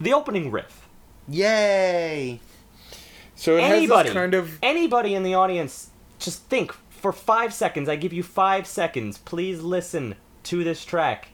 The 0.00 0.12
opening 0.12 0.50
riff. 0.50 0.88
Yay! 1.28 2.40
So 3.36 3.56
it 3.56 3.62
Anybody, 3.62 3.96
has 3.96 4.04
this 4.06 4.12
kind 4.12 4.34
of 4.34 4.58
anybody 4.62 5.14
in 5.14 5.22
the 5.22 5.34
audience, 5.34 5.90
just 6.18 6.42
think 6.44 6.74
for 7.02 7.12
five 7.12 7.52
seconds. 7.52 7.88
I 7.88 7.96
give 7.96 8.12
you 8.12 8.22
five 8.22 8.66
seconds. 8.66 9.18
Please 9.18 9.60
listen 9.60 10.14
to 10.44 10.62
this 10.64 10.84
track, 10.84 11.28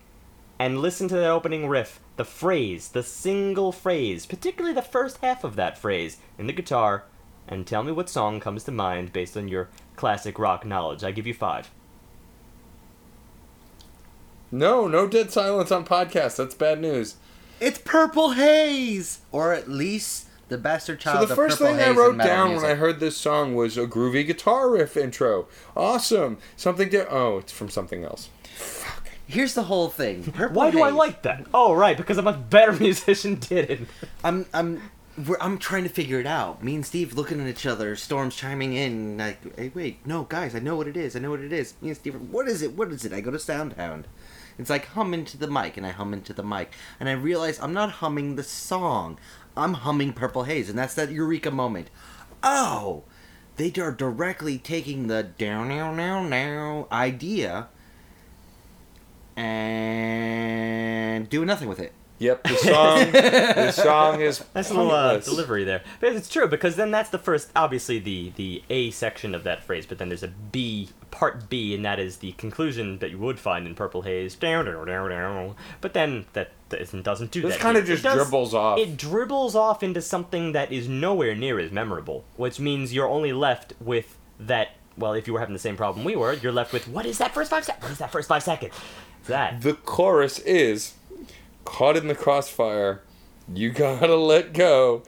and 0.58 0.80
listen 0.80 1.08
to 1.08 1.14
that 1.14 1.30
opening 1.30 1.68
riff. 1.68 2.00
The 2.16 2.24
phrase, 2.24 2.88
the 2.88 3.02
single 3.02 3.70
phrase, 3.70 4.26
particularly 4.26 4.74
the 4.74 4.82
first 4.82 5.18
half 5.18 5.44
of 5.44 5.56
that 5.56 5.78
phrase 5.78 6.16
in 6.36 6.46
the 6.46 6.52
guitar, 6.52 7.04
and 7.46 7.66
tell 7.66 7.82
me 7.82 7.92
what 7.92 8.08
song 8.08 8.40
comes 8.40 8.64
to 8.64 8.72
mind 8.72 9.12
based 9.12 9.36
on 9.36 9.48
your 9.48 9.68
classic 9.94 10.38
rock 10.38 10.66
knowledge. 10.66 11.04
I 11.04 11.12
give 11.12 11.26
you 11.26 11.34
five. 11.34 11.70
no, 14.50 14.88
no 14.88 15.06
dead 15.06 15.30
silence 15.30 15.70
on 15.70 15.84
podcast. 15.84 16.36
That's 16.36 16.54
bad 16.54 16.80
news. 16.80 17.16
It's 17.60 17.78
Purple 17.78 18.32
Haze, 18.32 19.20
or 19.30 19.52
at 19.52 19.68
least 19.68 20.27
the 20.48 20.58
bastard 20.58 21.00
child. 21.00 21.20
So 21.20 21.26
the 21.26 21.32
of 21.32 21.36
first 21.36 21.58
Purple 21.58 21.76
thing 21.76 21.84
I 21.84 21.90
wrote 21.90 22.18
down 22.18 22.50
music. 22.50 22.62
when 22.62 22.72
I 22.72 22.74
heard 22.74 23.00
this 23.00 23.16
song 23.16 23.54
was 23.54 23.76
a 23.76 23.86
groovy 23.86 24.26
guitar 24.26 24.70
riff 24.70 24.96
intro. 24.96 25.46
Awesome. 25.76 26.38
Something 26.56 26.90
to 26.90 27.08
oh, 27.08 27.38
it's 27.38 27.52
from 27.52 27.68
something 27.68 28.04
else. 28.04 28.28
Fuck. 28.54 29.08
Here's 29.26 29.54
the 29.54 29.64
whole 29.64 29.88
thing. 29.88 30.24
Purple 30.24 30.56
Why 30.56 30.70
do 30.70 30.82
I 30.82 30.90
like 30.90 31.22
that? 31.22 31.46
Oh, 31.52 31.74
right, 31.74 31.96
because 31.96 32.16
I'm 32.18 32.26
a 32.26 32.32
much 32.32 32.50
better 32.50 32.72
musician 32.80 33.36
did 33.36 33.70
it. 33.70 33.80
I'm 34.24 34.46
I'm 34.54 34.82
we're, 35.26 35.36
I'm 35.40 35.58
trying 35.58 35.82
to 35.82 35.88
figure 35.88 36.20
it 36.20 36.26
out. 36.26 36.62
Me 36.62 36.74
and 36.74 36.86
Steve 36.86 37.14
looking 37.14 37.40
at 37.40 37.48
each 37.48 37.66
other. 37.66 37.96
Storm's 37.96 38.36
chiming 38.36 38.74
in 38.74 39.18
like, 39.18 39.56
"Hey, 39.56 39.72
wait, 39.74 40.06
no, 40.06 40.24
guys, 40.24 40.54
I 40.54 40.60
know 40.60 40.76
what 40.76 40.86
it 40.86 40.96
is. 40.96 41.16
I 41.16 41.18
know 41.18 41.30
what 41.30 41.40
it 41.40 41.52
is." 41.52 41.74
Me 41.80 41.88
and 41.88 41.96
Steve, 41.96 42.14
what 42.30 42.48
is 42.48 42.62
it? 42.62 42.72
What 42.74 42.92
is 42.92 43.04
it? 43.04 43.12
I 43.12 43.20
go 43.20 43.30
to 43.30 43.38
Soundhound. 43.38 44.04
It's 44.58 44.70
like 44.70 44.86
hum 44.86 45.14
into 45.14 45.36
the 45.36 45.46
mic, 45.46 45.76
and 45.76 45.86
I 45.86 45.90
hum 45.90 46.12
into 46.12 46.32
the 46.32 46.42
mic, 46.42 46.72
and 46.98 47.08
I 47.08 47.12
realize 47.12 47.60
I'm 47.60 47.72
not 47.72 47.90
humming 47.90 48.36
the 48.36 48.42
song. 48.42 49.18
I'm 49.58 49.74
humming 49.74 50.12
Purple 50.12 50.44
Haze, 50.44 50.70
and 50.70 50.78
that's 50.78 50.94
that 50.94 51.10
eureka 51.10 51.50
moment. 51.50 51.90
Oh, 52.42 53.02
they 53.56 53.72
are 53.80 53.92
directly 53.92 54.58
taking 54.58 55.08
the 55.08 55.22
down 55.22 55.68
now 55.68 55.92
now 55.92 56.22
now 56.22 56.86
idea 56.92 57.68
and 59.36 61.28
doing 61.28 61.46
nothing 61.46 61.68
with 61.68 61.80
it. 61.80 61.92
Yep, 62.20 62.42
the 62.44 62.56
song 62.56 63.12
the 63.12 63.70
song 63.76 64.20
is 64.20 64.44
Nice 64.54 64.70
little 64.70 64.90
uh, 64.90 65.18
delivery 65.18 65.62
there. 65.64 65.82
But 66.00 66.14
it's 66.14 66.28
true 66.28 66.48
because 66.48 66.74
then 66.74 66.90
that's 66.90 67.10
the 67.10 67.18
first, 67.18 67.50
obviously 67.54 67.98
the 68.00 68.32
the 68.34 68.62
A 68.70 68.90
section 68.90 69.34
of 69.36 69.44
that 69.44 69.62
phrase. 69.62 69.86
But 69.86 69.98
then 69.98 70.08
there's 70.08 70.24
a 70.24 70.28
B 70.50 70.88
part 71.12 71.48
B, 71.48 71.74
and 71.76 71.84
that 71.84 71.98
is 72.00 72.16
the 72.16 72.32
conclusion 72.32 72.98
that 72.98 73.10
you 73.10 73.18
would 73.18 73.38
find 73.38 73.66
in 73.66 73.74
Purple 73.76 74.02
Haze. 74.02 74.34
But 74.34 75.92
then 75.94 76.26
that 76.32 76.50
doesn't 76.68 77.02
doesn't 77.02 77.30
do 77.30 77.42
This 77.42 77.52
that. 77.54 77.60
kinda 77.62 77.82
just 77.82 78.02
does- 78.02 78.16
dribbles 78.16 78.52
off. 78.52 78.78
It 78.78 78.96
dribbles 78.96 79.54
off 79.54 79.82
into 79.84 80.02
something 80.02 80.52
that 80.52 80.72
is 80.72 80.88
nowhere 80.88 81.34
near 81.36 81.60
as 81.60 81.70
memorable, 81.70 82.24
which 82.36 82.58
means 82.58 82.92
you're 82.92 83.08
only 83.08 83.32
left 83.32 83.74
with 83.80 84.16
that. 84.40 84.70
Well, 84.96 85.12
if 85.12 85.28
you 85.28 85.32
were 85.34 85.38
having 85.38 85.52
the 85.52 85.60
same 85.60 85.76
problem 85.76 86.04
we 86.04 86.16
were, 86.16 86.32
you're 86.32 86.50
left 86.50 86.72
with 86.72 86.88
what 86.88 87.06
is 87.06 87.18
that 87.18 87.32
first 87.32 87.50
five 87.50 87.64
seconds? 87.64 87.84
What 87.84 87.92
is 87.92 87.98
that 87.98 88.10
first 88.10 88.28
five 88.28 88.42
seconds? 88.42 88.74
That. 89.28 89.62
The 89.62 89.74
chorus 89.74 90.40
is 90.40 90.94
caught 91.68 91.96
in 91.96 92.08
the 92.08 92.14
crossfire, 92.14 93.02
you 93.52 93.70
gotta 93.70 94.16
let 94.16 94.52
go. 94.54 95.02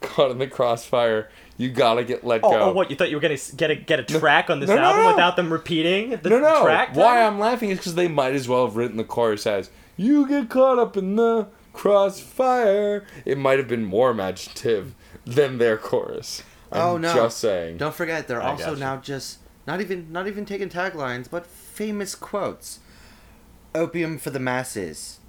Caught 0.00 0.30
in 0.32 0.38
the 0.38 0.46
crossfire, 0.46 1.30
you 1.58 1.70
gotta 1.70 2.04
get 2.04 2.24
let 2.24 2.40
Oh, 2.42 2.50
go. 2.50 2.58
oh, 2.60 2.72
what 2.72 2.90
you 2.90 2.96
thought 2.96 3.10
you 3.10 3.16
were 3.16 3.20
gonna 3.20 3.38
get 3.56 3.70
a 3.70 3.74
get 3.76 4.00
a 4.00 4.02
track 4.04 4.48
on 4.50 4.60
this 4.60 4.68
no, 4.68 4.76
no, 4.76 4.82
album 4.82 5.02
no. 5.04 5.10
without 5.10 5.36
them 5.36 5.52
repeating 5.52 6.10
the 6.10 6.28
no, 6.30 6.38
no. 6.40 6.62
track? 6.62 6.94
Why? 6.94 7.22
I'm 7.22 7.38
laughing 7.38 7.70
is 7.70 7.78
because 7.78 7.94
they 7.94 8.08
might 8.08 8.34
as 8.34 8.48
well 8.48 8.66
have 8.66 8.76
written 8.76 8.96
the 8.96 9.04
chorus 9.04 9.46
as 9.46 9.70
"You 9.96 10.26
get 10.28 10.48
caught 10.50 10.78
up 10.78 10.96
in 10.96 11.16
the 11.16 11.48
crossfire." 11.72 13.04
It 13.24 13.38
might 13.38 13.58
have 13.58 13.68
been 13.68 13.84
more 13.84 14.10
imaginative 14.10 14.94
than 15.24 15.58
their 15.58 15.76
chorus. 15.76 16.42
I'm 16.72 16.80
Oh, 16.82 16.96
no. 16.98 17.14
Just 17.14 17.38
saying. 17.38 17.76
Don't 17.78 17.94
forget, 17.94 18.26
they're 18.28 18.42
I 18.42 18.50
also 18.50 18.74
now 18.74 18.96
just 18.96 19.38
not 19.66 19.80
even 19.80 20.10
not 20.12 20.26
even 20.26 20.44
taking 20.44 20.68
taglines, 20.68 21.28
but 21.30 21.46
famous 21.46 22.14
quotes. 22.14 22.80
Opium 23.74 24.18
for 24.18 24.30
the 24.30 24.40
masses. 24.40 25.20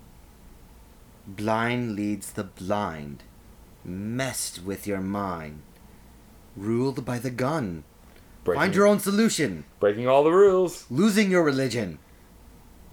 Blind 1.28 1.96
leads 1.96 2.32
the 2.32 2.44
blind. 2.46 3.24
Messed 3.84 4.64
with 4.64 4.88
your 4.88 5.02
mind. 5.02 5.62
Ruled 6.56 7.06
by 7.06 7.20
the 7.20 7.30
gun. 7.30 7.84
breaking, 8.44 8.62
Find 8.62 8.76
your 8.76 8.88
own 8.88 9.00
solution. 9.00 9.66
breaking 9.80 10.08
all 10.08 10.24
the 10.24 10.32
rules. 10.32 10.86
Losing 10.90 11.30
your 11.30 11.44
religion. 11.44 12.00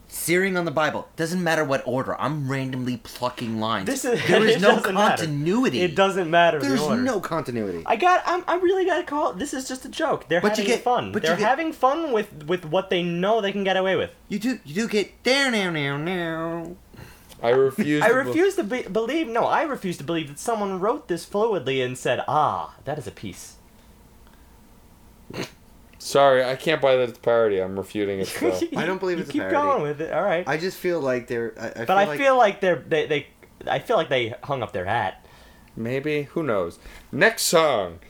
Searing 0.06 0.56
on 0.56 0.64
the 0.64 0.70
Bible. 0.70 1.08
Doesn't 1.16 1.42
matter 1.42 1.64
what 1.64 1.82
order. 1.86 2.20
I'm 2.20 2.48
randomly 2.50 2.98
plucking 2.98 3.58
lines. 3.58 3.86
This 3.86 4.04
is 4.04 4.20
there 4.28 4.44
is 4.46 4.60
no 4.62 4.76
doesn't 4.76 4.94
matter. 4.94 5.16
continuity. 5.24 5.80
It 5.80 5.96
doesn't 5.96 6.30
matter. 6.30 6.60
the 6.60 6.66
There's 6.68 6.80
order. 6.82 7.02
no 7.02 7.20
continuity. 7.20 7.82
I 7.86 7.96
got. 7.96 8.22
I'm, 8.26 8.44
I 8.46 8.56
really 8.56 8.84
got 8.84 8.98
to 8.98 9.04
call. 9.04 9.30
it. 9.30 9.38
This 9.38 9.54
is 9.54 9.66
just 9.66 9.84
a 9.84 9.88
joke. 9.88 10.28
They're 10.28 10.40
But 10.40 10.56
you 10.58 10.62
having 10.64 10.76
get- 10.76 10.84
fun. 10.84 11.10
but 11.12 11.22
They're 11.22 11.36
get- 11.36 11.48
having 11.48 11.72
fun 11.72 12.12
with 12.12 12.44
with 12.46 12.64
what 12.66 12.90
they 12.90 13.02
know 13.02 13.40
they 13.40 13.50
can 13.50 13.64
get 13.64 13.76
away 13.76 13.96
with. 13.96 14.10
You 14.28 14.38
do 14.38 14.58
you 14.64 14.74
do 14.74 14.88
get 14.88 15.22
down 15.24 15.52
now 15.52 15.70
now 15.70 15.96
now. 15.96 16.76
I 17.44 17.50
refuse. 17.50 18.02
I 18.02 18.08
to 18.08 18.14
bel- 18.14 18.24
refuse 18.24 18.56
to 18.56 18.64
be, 18.64 18.82
believe. 18.82 19.28
No, 19.28 19.44
I 19.44 19.62
refuse 19.62 19.96
to 19.98 20.04
believe 20.04 20.28
that 20.28 20.38
someone 20.38 20.80
wrote 20.80 21.08
this 21.08 21.26
fluidly 21.26 21.84
and 21.84 21.96
said, 21.96 22.24
"Ah, 22.26 22.74
that 22.84 22.98
is 22.98 23.06
a 23.06 23.10
piece." 23.12 23.56
Sorry, 25.98 26.44
I 26.44 26.54
can't 26.56 26.82
buy 26.82 26.96
that 26.96 27.08
it's 27.08 27.18
parody. 27.18 27.60
I'm 27.62 27.78
refuting 27.78 28.20
it. 28.20 28.26
Still. 28.26 28.58
I 28.76 28.84
don't 28.84 28.98
believe 28.98 29.16
you 29.18 29.22
it's 29.22 29.30
a 29.30 29.32
keep 29.32 29.42
parody. 29.42 29.56
going 29.56 29.82
with 29.82 30.00
it. 30.02 30.12
All 30.12 30.22
right. 30.22 30.46
I 30.46 30.56
just 30.58 30.76
feel 30.76 31.00
like 31.00 31.28
they're. 31.28 31.54
I, 31.58 31.66
I 31.66 31.84
but 31.84 31.86
feel 31.86 31.96
I 31.96 32.04
like, 32.04 32.18
feel 32.18 32.36
like 32.36 32.60
they're 32.60 32.76
they, 32.76 33.06
they 33.06 33.26
I 33.66 33.78
feel 33.78 33.96
like 33.96 34.08
they 34.10 34.34
hung 34.42 34.62
up 34.62 34.72
their 34.72 34.84
hat. 34.84 35.24
Maybe 35.76 36.24
who 36.24 36.42
knows? 36.42 36.78
Next 37.10 37.44
song, 37.44 38.00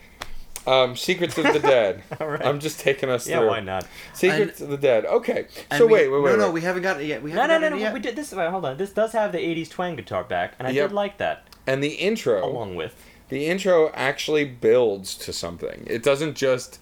um, 0.67 0.95
"Secrets 0.95 1.37
of 1.37 1.45
the 1.51 1.59
Dead." 1.59 2.03
All 2.19 2.27
right. 2.27 2.45
I'm 2.45 2.59
just 2.59 2.79
taking 2.79 3.09
us 3.09 3.27
Yeah, 3.27 3.39
through. 3.39 3.47
why 3.49 3.59
not? 3.59 3.87
Secrets 4.13 4.61
of 4.61 4.69
the 4.69 4.77
Dead. 4.77 5.05
Okay. 5.05 5.47
So 5.77 5.85
we- 5.85 5.93
wait, 5.93 6.09
wait, 6.11 6.21
wait. 6.21 6.31
No, 6.31 6.37
no, 6.37 6.45
wait. 6.47 6.53
we 6.55 6.61
haven't 6.61 6.81
got 6.83 6.99
it 7.01 7.05
yet. 7.07 7.21
We 7.23 7.31
haven't 7.31 7.47
no, 7.49 7.53
got 7.55 7.61
no, 7.61 7.67
it 7.67 7.69
no. 7.71 7.75
yet. 7.77 7.93
We 7.93 7.99
did 7.99 8.15
this. 8.15 8.31
Wait, 8.33 8.49
hold 8.49 8.65
on. 8.65 8.77
This 8.77 8.91
does 8.91 9.11
have 9.13 9.31
the 9.31 9.37
'80s 9.39 9.69
twang 9.69 9.95
guitar 9.95 10.23
back, 10.23 10.53
and 10.59 10.67
I 10.67 10.71
Yep. 10.71 10.89
did 10.89 10.95
like 10.95 11.17
that. 11.19 11.47
and 11.67 11.83
the 11.83 11.93
intro. 11.93 12.45
Along 12.45 12.75
with 12.75 12.95
The 13.29 13.47
intro 13.47 13.91
actually 13.95 14.45
builds 14.45 15.15
to 15.15 15.33
something. 15.33 15.83
It 15.87 16.03
doesn't 16.03 16.35
just 16.35 16.79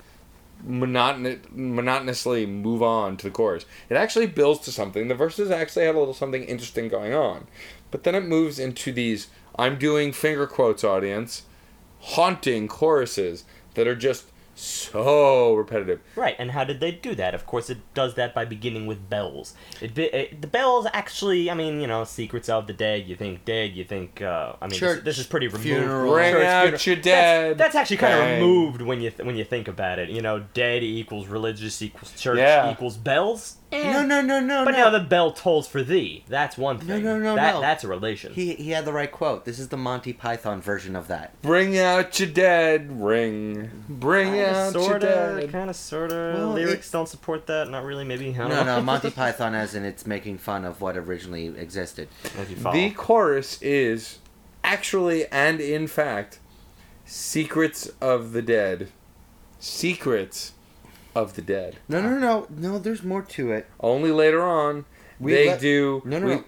monoton- 0.68 1.40
monotonously 1.52 2.46
move 2.46 2.82
on 2.84 3.18
to 3.18 3.26
the 3.26 3.32
chorus. 3.32 3.66
It 3.90 3.96
actually 3.96 4.28
builds 4.28 4.60
to 4.62 4.72
something. 4.72 5.08
The 5.08 5.16
verses 5.16 5.52
actually 5.52 5.86
have 5.86 5.96
a 5.96 6.00
little 6.00 6.14
something 6.14 6.44
interesting 6.44 6.88
going 6.90 7.14
on. 7.14 7.48
But 7.92 8.04
then 8.04 8.16
it 8.16 8.24
moves 8.26 8.60
into 8.60 8.92
these 8.92 9.28
I'm 9.58 9.78
doing 9.78 10.12
finger 10.12 10.48
quotes 10.48 10.84
audience 10.84 11.44
haunting 12.00 12.68
choruses 12.68 13.46
that 13.76 13.88
are 13.88 13.96
just 13.96 14.26
so 14.56 15.56
repetitive. 15.56 16.00
Right, 16.16 16.36
and 16.38 16.52
how 16.52 16.64
did 16.64 16.80
they 16.80 16.92
do 16.92 17.16
that? 17.16 17.34
Of 17.34 17.46
course, 17.48 17.70
it 17.72 17.80
does 17.94 18.14
that 18.16 18.36
by 18.36 18.46
beginning 18.46 18.86
with 18.86 19.10
bells. 19.10 19.56
It, 19.82 19.98
it 19.98 20.42
the 20.42 20.48
bells 20.48 20.86
actually, 20.94 21.50
I 21.50 21.56
mean, 21.56 21.82
you 21.82 21.88
know, 21.88 22.04
secrets 22.04 22.50
of 22.50 22.68
the 22.68 22.74
dead. 22.74 23.08
You 23.08 23.16
think 23.16 23.46
dead. 23.46 23.72
You 23.72 23.84
think, 23.84 24.22
uh, 24.22 24.54
I 24.62 24.66
mean, 24.66 24.70
this, 24.72 24.80
Church, 24.80 25.04
this 25.04 25.18
is 25.18 25.26
pretty 25.26 25.48
removed. 25.48 25.64
funeral. 25.64 26.14
Bring 26.14 26.34
Church, 26.34 26.46
out 26.46 26.62
funeral. 26.80 26.82
your 26.86 26.96
That's- 26.98 27.04
dead. 27.04 27.58
That's, 27.58 27.76
actually 27.76 27.98
kind 27.98 28.14
of 28.14 28.28
removed 28.40 28.82
when 28.84 29.02
you 29.02 29.10
th- 29.10 29.26
when 29.26 29.36
you 29.36 29.44
think 29.44 29.68
about 29.68 29.98
it. 30.00 30.10
You 30.10 30.22
know, 30.22 30.46
dead 30.54 30.84
equals 30.84 31.28
religious 31.28 31.82
equals 31.82 32.14
church 32.22 32.38
Yeah. 32.38 32.72
equals 32.72 32.96
bells. 32.98 33.58
Eh. 33.74 33.92
No, 33.92 34.06
no, 34.06 34.22
no, 34.22 34.40
no, 34.40 34.66
But 34.66 34.72
no. 34.72 34.78
now 34.78 34.90
the 34.90 35.00
bell 35.00 35.32
tolls 35.32 35.68
for 35.68 35.82
thee. 35.84 36.24
That's 36.28 36.58
one 36.58 36.80
thing. 36.80 37.04
no, 37.04 37.18
no, 37.18 37.36
that, 37.36 37.56
no. 37.56 37.62
That's 37.62 37.84
a 37.84 37.88
relation. 37.88 38.34
He 38.34 38.54
he 38.56 38.72
had 38.72 38.86
the 38.86 38.94
right 38.94 39.12
quote. 39.12 39.46
This 39.46 39.60
is 39.60 39.70
the 39.70 39.78
Monty 39.78 40.14
Python 40.14 40.62
version 40.62 40.96
of 40.96 41.08
that. 41.08 41.40
Bring 41.42 41.78
out 41.78 42.20
your 42.20 42.30
dead 42.30 43.02
ring. 43.02 43.70
Bring 43.90 44.40
out 44.40 44.74
your 44.74 45.00
dead. 45.00 45.52
kind 45.52 45.70
of, 45.70 45.76
sort 45.76 46.12
of. 46.12 46.36
Well, 46.36 46.52
Lyrics 46.54 46.90
it- 46.90 46.92
don't 46.92 47.10
support 47.10 47.48
that. 47.48 47.70
Not 47.70 47.84
really. 47.84 48.04
Maybe. 48.04 48.30
I 48.30 48.38
don't 48.38 48.50
No, 48.50 48.64
know. 48.64 48.76
no, 48.78 48.82
Monty 48.82 49.10
Python 49.22 49.56
as 49.56 49.76
in 49.76 49.84
it's 49.86 50.06
making 50.06 50.38
fun 50.38 50.66
of 50.66 50.80
what 50.82 50.96
originally 50.98 51.48
existed. 51.48 52.08
If 52.24 52.50
you 52.50 52.56
follow. 52.56 52.76
The 52.76 52.92
chorus 52.92 53.62
is 53.62 54.20
actually 54.64 55.26
and 55.28 55.60
in 55.60 55.88
fact 55.88 56.40
Secrets 57.06 57.90
of 58.00 58.32
the 58.32 58.42
Dead. 58.42 58.90
Secrets 59.60 60.54
of 61.16 61.36
the 61.36 61.42
Dead. 61.42 61.78
No, 61.88 62.02
no, 62.02 62.18
no, 62.18 62.48
no. 62.50 62.80
There's 62.80 63.04
more 63.04 63.22
to 63.22 63.52
it. 63.52 63.68
Only 63.80 64.12
later 64.12 64.42
on 64.42 64.86
We 65.20 65.34
they 65.34 65.48
let- 65.50 65.60
do 65.62 66.02
No, 66.06 66.20
no, 66.20 66.26
we- 66.28 66.36
no. 66.36 66.44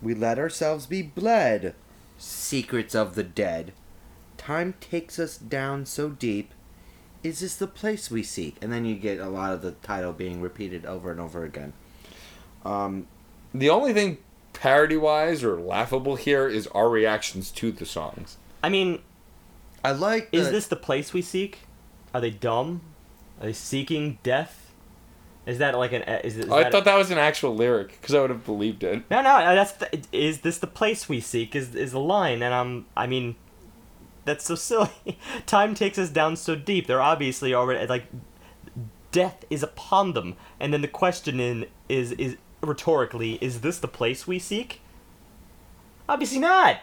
We 0.00 0.14
let 0.14 0.38
ourselves 0.38 0.86
be 0.86 1.02
bled. 1.02 1.74
Secrets 2.18 2.94
of 2.94 3.14
the 3.14 3.22
dead. 3.22 3.72
Time 4.36 4.74
takes 4.80 5.18
us 5.18 5.36
down 5.36 5.86
so 5.86 6.08
deep. 6.10 6.52
Is 7.22 7.38
this 7.40 7.54
the 7.54 7.68
place 7.68 8.10
we 8.10 8.22
seek? 8.24 8.56
And 8.60 8.72
then 8.72 8.84
you 8.84 8.96
get 8.96 9.20
a 9.20 9.28
lot 9.28 9.52
of 9.52 9.62
the 9.62 9.72
title 9.72 10.12
being 10.12 10.40
repeated 10.40 10.84
over 10.84 11.10
and 11.12 11.20
over 11.20 11.44
again. 11.44 11.72
Um, 12.64 13.06
The 13.54 13.70
only 13.70 13.92
thing 13.92 14.18
parody 14.54 14.96
wise 14.96 15.44
or 15.44 15.60
laughable 15.60 16.16
here 16.16 16.48
is 16.48 16.66
our 16.68 16.88
reactions 16.88 17.50
to 17.52 17.70
the 17.70 17.86
songs. 17.86 18.36
I 18.62 18.68
mean, 18.70 19.00
I 19.84 19.92
like. 19.92 20.28
Is 20.32 20.50
this 20.50 20.66
the 20.66 20.76
place 20.76 21.12
we 21.12 21.22
seek? 21.22 21.58
Are 22.14 22.20
they 22.20 22.30
dumb? 22.30 22.80
Are 23.42 23.46
they 23.46 23.52
seeking 23.52 24.18
death? 24.22 24.72
Is 25.46 25.58
that 25.58 25.76
like 25.76 25.92
an? 25.92 26.02
Is, 26.02 26.38
is 26.38 26.48
I 26.48 26.62
that 26.62 26.72
thought 26.72 26.84
that 26.84 26.96
was 26.96 27.10
an 27.10 27.18
actual 27.18 27.56
lyric 27.56 28.00
because 28.00 28.14
I 28.14 28.20
would 28.20 28.30
have 28.30 28.44
believed 28.44 28.84
it. 28.84 29.02
no, 29.10 29.22
no. 29.22 29.54
That's 29.56 29.72
the, 29.72 30.00
is 30.12 30.42
this 30.42 30.58
the 30.58 30.68
place 30.68 31.08
we 31.08 31.20
seek? 31.20 31.56
Is 31.56 31.74
is 31.74 31.90
the 31.90 31.98
line? 32.00 32.42
And 32.42 32.54
I'm. 32.54 32.86
I 32.96 33.08
mean, 33.08 33.34
that's 34.24 34.44
so 34.44 34.54
silly. 34.56 35.18
Time 35.46 35.74
takes 35.74 35.98
us 35.98 36.10
down 36.10 36.36
so 36.36 36.54
deep. 36.54 36.86
They're 36.86 37.02
obviously 37.02 37.52
already 37.52 37.84
like, 37.88 38.04
death 39.10 39.44
is 39.50 39.64
upon 39.64 40.12
them. 40.12 40.36
And 40.60 40.72
then 40.72 40.80
the 40.80 40.88
question 40.88 41.40
in 41.40 41.66
is 41.88 42.12
is 42.12 42.36
rhetorically: 42.60 43.34
Is 43.40 43.62
this 43.62 43.80
the 43.80 43.88
place 43.88 44.28
we 44.28 44.38
seek? 44.38 44.80
Obviously 46.08 46.38
not. 46.38 46.78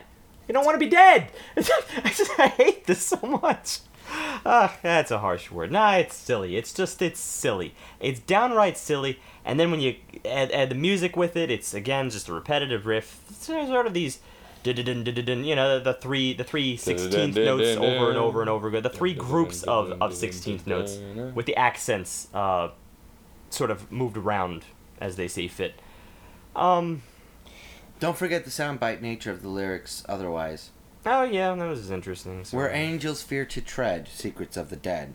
You 0.50 0.54
don't 0.54 0.66
want 0.66 0.76
to 0.76 0.86
be 0.86 0.90
dead. 0.90 1.32
I, 1.58 1.62
just, 2.10 2.40
I 2.40 2.48
hate 2.48 2.88
this 2.88 3.06
so 3.06 3.20
much. 3.22 3.80
Ah, 4.12 4.78
that's 4.82 5.12
a 5.12 5.20
harsh 5.20 5.52
word. 5.52 5.72
Nah, 5.72 5.96
it's 5.98 6.16
silly. 6.16 6.58
It's 6.58 6.74
just, 6.74 7.02
it's 7.02 7.20
silly. 7.20 7.76
It's 8.00 8.20
downright 8.20 8.78
silly. 8.78 9.20
And 9.46 9.60
then 9.60 9.70
when 9.72 9.80
you 9.80 9.96
add, 10.26 10.52
add 10.52 10.70
the 10.70 10.76
music 10.76 11.16
with 11.16 11.36
it, 11.36 11.52
it's 11.52 11.74
again 11.74 12.10
just 12.10 12.28
a 12.30 12.34
repetitive 12.34 12.86
riff. 12.86 13.20
It's 13.30 13.46
sort 13.46 13.86
of 13.86 13.94
these, 13.94 14.20
you 14.64 14.74
know, 14.74 15.80
the 15.80 15.94
three, 15.94 16.34
the 16.34 16.44
three 16.44 16.78
sixteenth 16.78 17.36
notes 17.36 17.78
over 17.78 18.10
and 18.10 18.18
over 18.18 18.42
and 18.42 18.50
over 18.50 18.68
again. 18.68 18.84
The 18.84 18.90
three 18.90 19.14
groups 19.14 19.64
of 19.64 20.02
of 20.02 20.16
sixteenth 20.16 20.66
notes 20.66 20.98
with 21.36 21.46
the 21.46 21.56
accents, 21.56 22.28
uh, 22.34 22.70
sort 23.50 23.72
of 23.72 23.92
moved 23.92 24.18
around 24.18 24.66
as 25.00 25.16
they 25.16 25.28
see 25.28 25.48
fit. 25.48 25.80
Um. 26.56 27.04
Don't 28.00 28.16
forget 28.16 28.46
the 28.46 28.50
soundbite 28.50 29.02
nature 29.02 29.30
of 29.30 29.42
the 29.42 29.50
lyrics. 29.50 30.06
Otherwise, 30.08 30.70
Oh 31.06 31.24
yeah, 31.24 31.54
that 31.56 31.68
was 31.68 31.90
interesting. 31.92 32.44
So- 32.46 32.58
where 32.58 32.70
angels 32.70 33.22
fear 33.22 33.46
to 33.46 33.62
tread, 33.62 34.08
secrets 34.10 34.58
of 34.58 34.70
the 34.70 34.76
dead. 34.76 35.14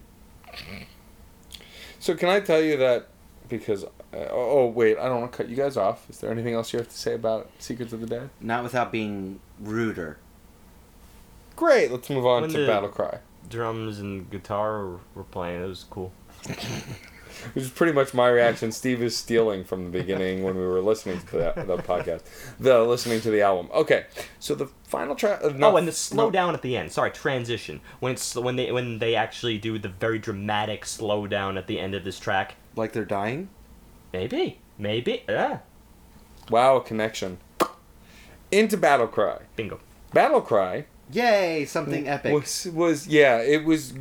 So 1.98 2.15
can 2.15 2.28
I 2.28 2.40
tell 2.40 2.61
you 2.61 2.77
that 2.78 3.09
because 3.48 3.85
uh, 3.85 3.89
oh, 4.12 4.28
oh 4.61 4.66
wait 4.66 4.98
I 4.98 5.09
don't 5.09 5.20
want 5.20 5.32
to 5.32 5.36
cut 5.36 5.48
you 5.48 5.56
guys 5.56 5.77
off. 5.77 6.09
Is 6.09 6.19
there 6.19 6.31
anything 6.31 6.55
else 6.55 6.73
you 6.73 6.78
have 6.78 6.89
to 6.89 6.97
say 6.97 7.15
about 7.15 7.51
Secrets 7.59 7.93
of 7.93 8.01
the 8.01 8.06
Dead? 8.06 8.31
Not 8.40 8.62
without 8.62 8.90
being 8.93 9.40
ruder. 9.61 10.19
Great. 11.56 11.90
Let's 11.93 12.09
move 12.11 12.27
on 12.27 12.43
When 12.43 12.51
to 12.51 12.61
the- 12.61 12.66
Battle 12.66 12.89
Cry, 12.89 13.19
drums 13.48 13.98
and 14.01 14.31
guitar 14.31 14.85
were, 14.85 15.01
were 15.15 15.24
playing. 15.24 15.62
It 15.62 15.66
was 15.66 15.85
cool. 15.90 16.12
which 17.55 17.65
is 17.65 17.70
pretty 17.70 17.93
much 17.93 18.15
my 18.15 18.28
reaction. 18.28 18.73
Steve 18.73 19.02
is 19.02 19.16
stealing 19.16 19.65
from 19.65 19.85
the 19.85 19.90
beginning 19.98 20.43
when 20.43 20.56
we 20.56 20.66
were 20.66 20.81
listening 20.81 21.20
to 21.20 21.32
the, 21.32 21.52
the 21.66 21.77
podcast, 21.78 22.23
the 22.59 22.82
listening 22.82 23.20
to 23.20 23.31
the 23.31 23.43
album. 23.43 23.70
Okay, 23.73 24.06
so 24.39 24.55
the 24.55 24.66
final 24.85 25.15
track. 25.15 25.40
Uh, 25.43 25.51
no, 25.51 25.73
oh, 25.73 25.77
and 25.77 25.89
the 25.89 25.93
slow 25.93 26.27
no, 26.27 26.31
down 26.31 26.55
at 26.55 26.62
the 26.62 26.77
end. 26.77 26.93
Sorry, 26.93 27.11
transition. 27.11 27.81
When 28.01 28.12
it's 28.12 28.35
when 28.35 28.56
they 28.56 28.73
when 28.73 28.98
they 28.98 29.15
actually 29.15 29.59
do 29.59 29.78
the 29.78 29.89
very 29.89 30.19
dramatic 30.19 30.85
slow 30.86 31.27
down 31.27 31.56
at 31.59 31.66
the 31.66 31.78
end 31.78 31.94
of 31.94 32.05
this 32.05 32.19
track. 32.19 32.56
Like 32.77 32.93
they're 32.93 33.05
dying? 33.05 33.48
Maybe, 34.12 34.59
maybe, 34.78 35.24
yeah. 35.28 35.59
Wow, 36.51 36.77
a 36.77 36.81
connection. 36.81 37.39
Into 38.52 38.77
Battle 38.77 39.09
Cry. 39.09 39.39
Bingo. 39.56 39.81
Battle 40.12 40.40
Cry 40.40 40.86
Yay, 41.12 41.65
something 41.66 42.09
epic. 42.09 42.32
was 42.32 42.66
was 42.73 43.06
yeah 43.06 43.39
it 43.39 43.65
was 43.65 43.93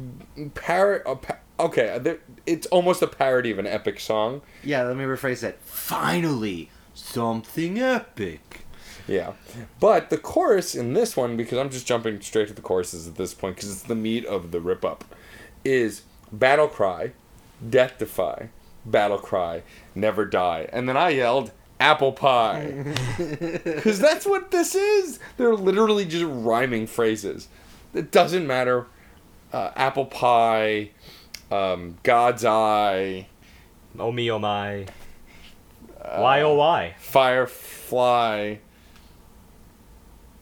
par- 0.56 1.04
a 1.06 1.16
pa- 1.16 1.40
okay 1.60 2.18
it's 2.46 2.68
almost 2.68 3.02
a 3.02 3.08
parody 3.08 3.52
of 3.52 3.60
an 3.60 3.68
epic 3.68 4.00
song. 4.00 4.42
Yeah, 4.64 4.84
let 4.84 4.98
me 4.98 5.04
rephrase 5.04 5.42
that. 5.42 5.60
Finally, 5.62 6.70
something 6.94 7.80
epic. 7.80 8.66
yeah. 9.08 9.34
But 9.80 10.10
the 10.10 10.18
chorus 10.18 10.76
in 10.76 10.94
this 10.94 11.16
one 11.18 11.36
because 11.38 11.58
i'm 11.58 11.70
just 11.70 11.86
jumping 11.88 12.22
straight 12.22 12.48
to 12.48 12.54
the 12.54 12.62
choruses 12.62 13.08
at 13.08 13.16
this 13.16 13.34
point 13.34 13.56
because 13.56 13.72
it's 13.72 13.84
the 13.84 13.96
meat 13.96 14.26
of 14.26 14.52
the 14.52 14.60
rip 14.60 14.84
up 14.86 15.04
is 15.64 16.04
battle 16.32 16.68
cry 16.68 17.12
death 17.70 17.98
defy 18.00 18.50
battle 18.86 19.18
cry 19.18 19.64
never 19.96 20.26
die 20.26 20.68
and 20.74 20.88
then 20.90 20.98
i 20.98 21.10
yelled 21.10 21.52
apple 21.80 22.12
pie. 22.14 22.94
Because 23.18 24.00
that's 24.00 24.26
what 24.26 24.52
this 24.52 24.74
is. 24.76 25.20
They're 25.38 25.56
literally 25.56 26.06
just 26.06 26.24
rhyming 26.26 26.88
phrases. 26.88 27.48
It 27.94 28.10
doesn't 28.12 28.48
matter 28.48 28.88
uh, 29.52 29.72
apple 29.76 30.06
pie 30.06 30.92
um, 31.54 31.98
god's 32.04 32.44
eye 32.46 33.28
Oh 34.00 34.12
me, 34.12 34.32
oh 34.32 34.40
my. 34.40 34.84
uh, 36.02 36.20
why, 36.20 36.42
oh 36.42 36.56
why? 36.56 36.96
firefly 37.00 38.56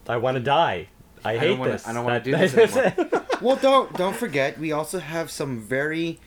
I 0.08 0.18
want 0.18 0.36
to 0.36 0.42
die. 0.44 0.88
I, 1.24 1.38
hate 1.38 1.48
don't 1.50 1.60
wanna- 1.60 1.72
this. 1.74 1.88
I 1.88 1.94
don't 1.94 2.04
wanna 2.06 2.20
That- 2.20 2.24
do 2.24 2.32
this 2.56 2.76
anymore. 2.76 3.26
well, 3.42 3.56
don't 3.58 3.94
don't 3.96 4.16
forget, 4.16 4.58
we 4.58 4.72
also 4.72 5.00
have 5.00 5.30
some 5.30 5.60
very 5.62 6.20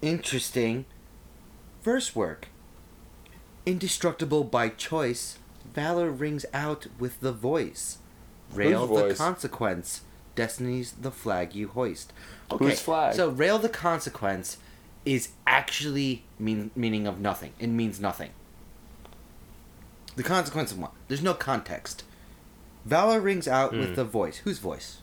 interesting 0.00 0.86
verse 1.82 2.14
work. 2.16 2.48
Indestructible 3.66 4.44
by 4.44 4.68
choice, 4.70 5.38
valor 5.74 6.10
rings 6.10 6.46
out 6.54 6.86
with 6.98 7.20
the 7.20 7.32
voice. 7.32 7.98
Rail 8.52 8.86
Whose 8.86 8.96
the 9.00 9.06
voice? 9.08 9.18
consequence, 9.18 10.00
destiny's 10.34 10.92
the 10.92 11.10
flag 11.12 11.54
you 11.54 11.68
hoist. 11.68 12.12
Okay, 12.52 12.64
Whose 12.64 12.80
flag? 12.80 13.14
So 13.14 13.28
rail 13.28 13.58
the 13.58 13.68
consequence 13.68 14.56
is 15.04 15.30
actually 15.46 16.24
mean 16.38 16.70
meaning 16.74 17.06
of 17.06 17.20
nothing. 17.20 17.52
It 17.58 17.68
means 17.68 18.00
nothing. 18.00 18.30
The 20.16 20.22
consequence 20.22 20.72
of 20.72 20.78
what? 20.78 20.92
There's 21.08 21.22
no 21.22 21.34
context. 21.34 22.02
Valor 22.84 23.20
rings 23.20 23.46
out 23.46 23.72
with 23.72 23.90
Hmm. 23.90 23.94
the 23.94 24.04
voice. 24.04 24.38
Whose 24.38 24.58
voice? 24.58 24.98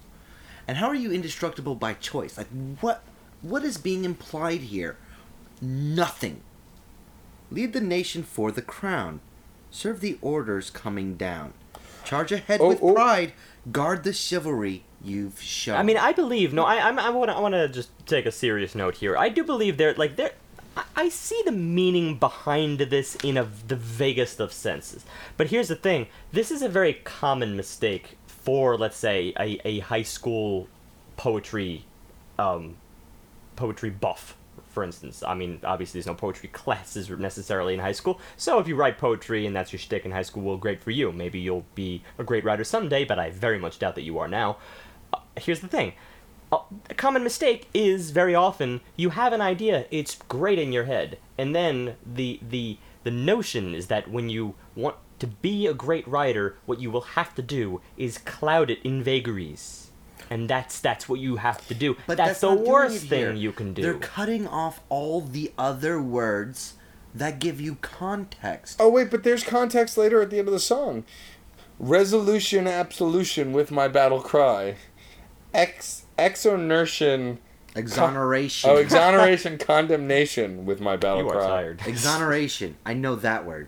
And 0.67 0.77
how 0.77 0.87
are 0.87 0.95
you 0.95 1.11
indestructible 1.11 1.75
by 1.75 1.93
choice? 1.93 2.37
Like 2.37 2.47
what 2.81 3.03
what 3.41 3.63
is 3.63 3.77
being 3.77 4.03
implied 4.03 4.61
here? 4.61 4.97
Nothing. 5.61 6.41
Lead 7.49 7.73
the 7.73 7.81
nation 7.81 8.23
for 8.23 8.51
the 8.51 8.61
crown. 8.61 9.21
Serve 9.71 10.01
the 10.01 10.17
orders 10.21 10.69
coming 10.69 11.15
down. 11.15 11.53
Charge 12.03 12.31
ahead 12.31 12.59
Oh, 12.61 12.69
with 12.69 12.79
oh. 12.81 12.93
pride. 12.93 13.33
Guard 13.71 14.03
the 14.03 14.13
chivalry 14.13 14.83
you've 15.03 15.41
shown. 15.41 15.77
I 15.77 15.83
mean, 15.83 15.97
I 15.97 16.11
believe. 16.11 16.53
No, 16.53 16.63
I, 16.63 16.87
I'm, 16.87 16.97
I 16.99 17.09
want. 17.09 17.29
I 17.31 17.39
want 17.39 17.53
to 17.53 17.67
just 17.69 17.89
take 18.05 18.25
a 18.25 18.31
serious 18.31 18.75
note 18.75 18.95
here. 18.97 19.17
I 19.17 19.29
do 19.29 19.43
believe 19.43 19.77
there, 19.77 19.93
like 19.95 20.15
there. 20.15 20.31
I- 20.75 20.83
I 20.95 21.09
see 21.09 21.41
the 21.45 21.51
meaning 21.51 22.17
behind 22.17 22.79
this 22.79 23.15
in 23.23 23.37
a, 23.37 23.47
the 23.67 23.75
vaguest 23.75 24.39
of 24.39 24.53
senses. 24.53 25.05
But 25.35 25.47
here's 25.47 25.67
the 25.69 25.75
thing: 25.75 26.07
this 26.31 26.51
is 26.51 26.61
a 26.61 26.69
very 26.69 26.93
common 26.93 27.55
mistake 27.55 28.17
for, 28.27 28.77
let's 28.77 28.97
say, 28.97 29.33
a, 29.39 29.59
a 29.65 29.79
high 29.79 30.03
school 30.03 30.67
poetry, 31.17 31.85
um, 32.37 32.77
poetry 33.55 33.89
buff, 33.89 34.37
for 34.69 34.83
instance. 34.83 35.23
I 35.23 35.33
mean, 35.33 35.59
obviously, 35.63 35.99
there's 35.99 36.07
no 36.07 36.13
poetry 36.13 36.49
classes 36.49 37.09
necessarily 37.09 37.73
in 37.73 37.79
high 37.79 37.91
school. 37.91 38.19
So 38.37 38.59
if 38.59 38.67
you 38.67 38.75
write 38.75 38.97
poetry 38.99 39.45
and 39.47 39.55
that's 39.55 39.73
your 39.73 39.79
shtick 39.79 40.05
in 40.05 40.11
high 40.11 40.21
school, 40.21 40.43
well, 40.43 40.57
great 40.57 40.81
for 40.81 40.91
you. 40.91 41.11
Maybe 41.11 41.39
you'll 41.39 41.65
be 41.75 42.03
a 42.19 42.23
great 42.23 42.43
writer 42.43 42.63
someday, 42.63 43.03
but 43.03 43.17
I 43.19 43.31
very 43.31 43.57
much 43.59 43.79
doubt 43.79 43.95
that 43.95 44.03
you 44.03 44.19
are 44.19 44.27
now. 44.27 44.57
Here's 45.39 45.61
the 45.61 45.67
thing. 45.67 45.93
Uh, 46.51 46.59
a 46.89 46.93
common 46.93 47.23
mistake 47.23 47.67
is 47.73 48.11
very 48.11 48.33
often 48.33 48.79
you 48.95 49.09
have 49.09 49.33
an 49.33 49.41
idea, 49.41 49.85
it's 49.91 50.15
great 50.29 50.57
in 50.57 50.71
your 50.71 50.85
head, 50.85 51.17
and 51.37 51.53
then 51.53 51.95
the 52.05 52.39
the 52.47 52.77
the 53.03 53.11
notion 53.11 53.75
is 53.75 53.87
that 53.87 54.09
when 54.09 54.29
you 54.29 54.55
want 54.75 54.95
to 55.19 55.27
be 55.27 55.67
a 55.67 55.73
great 55.73 56.07
writer, 56.07 56.55
what 56.65 56.79
you 56.79 56.91
will 56.91 57.01
have 57.01 57.33
to 57.35 57.41
do 57.41 57.81
is 57.97 58.17
cloud 58.17 58.69
it 58.69 58.79
in 58.83 59.03
vagaries. 59.03 59.91
And 60.29 60.49
that's 60.49 60.79
that's 60.79 61.07
what 61.07 61.19
you 61.19 61.37
have 61.37 61.65
to 61.67 61.73
do. 61.73 61.95
But 62.05 62.17
that's, 62.17 62.39
that's 62.39 62.41
the 62.41 62.53
worst 62.53 63.05
thing 63.07 63.37
you 63.37 63.51
can 63.51 63.73
do. 63.73 63.81
They're 63.81 63.93
cutting 63.93 64.47
off 64.47 64.81
all 64.89 65.21
the 65.21 65.53
other 65.57 66.01
words 66.01 66.73
that 67.15 67.39
give 67.39 67.61
you 67.61 67.75
context. 67.75 68.77
Oh 68.79 68.89
wait, 68.89 69.09
but 69.09 69.23
there's 69.23 69.43
context 69.43 69.97
later 69.97 70.21
at 70.21 70.29
the 70.29 70.39
end 70.39 70.47
of 70.47 70.53
the 70.53 70.59
song. 70.59 71.05
Resolution, 71.79 72.67
absolution 72.67 73.53
with 73.53 73.71
my 73.71 73.87
battle 73.87 74.19
cry. 74.19 74.75
Ex 75.53 76.05
exoneration. 76.17 77.39
Exoneration. 77.75 78.69
Oh, 78.69 78.77
exoneration, 78.77 79.57
condemnation 79.59 80.65
with 80.65 80.81
my 80.81 80.97
battle 80.97 81.19
you 81.23 81.29
are 81.29 81.33
cry. 81.33 81.47
tired. 81.47 81.81
Exoneration. 81.85 82.75
I 82.85 82.93
know 82.93 83.15
that 83.15 83.45
word. 83.45 83.67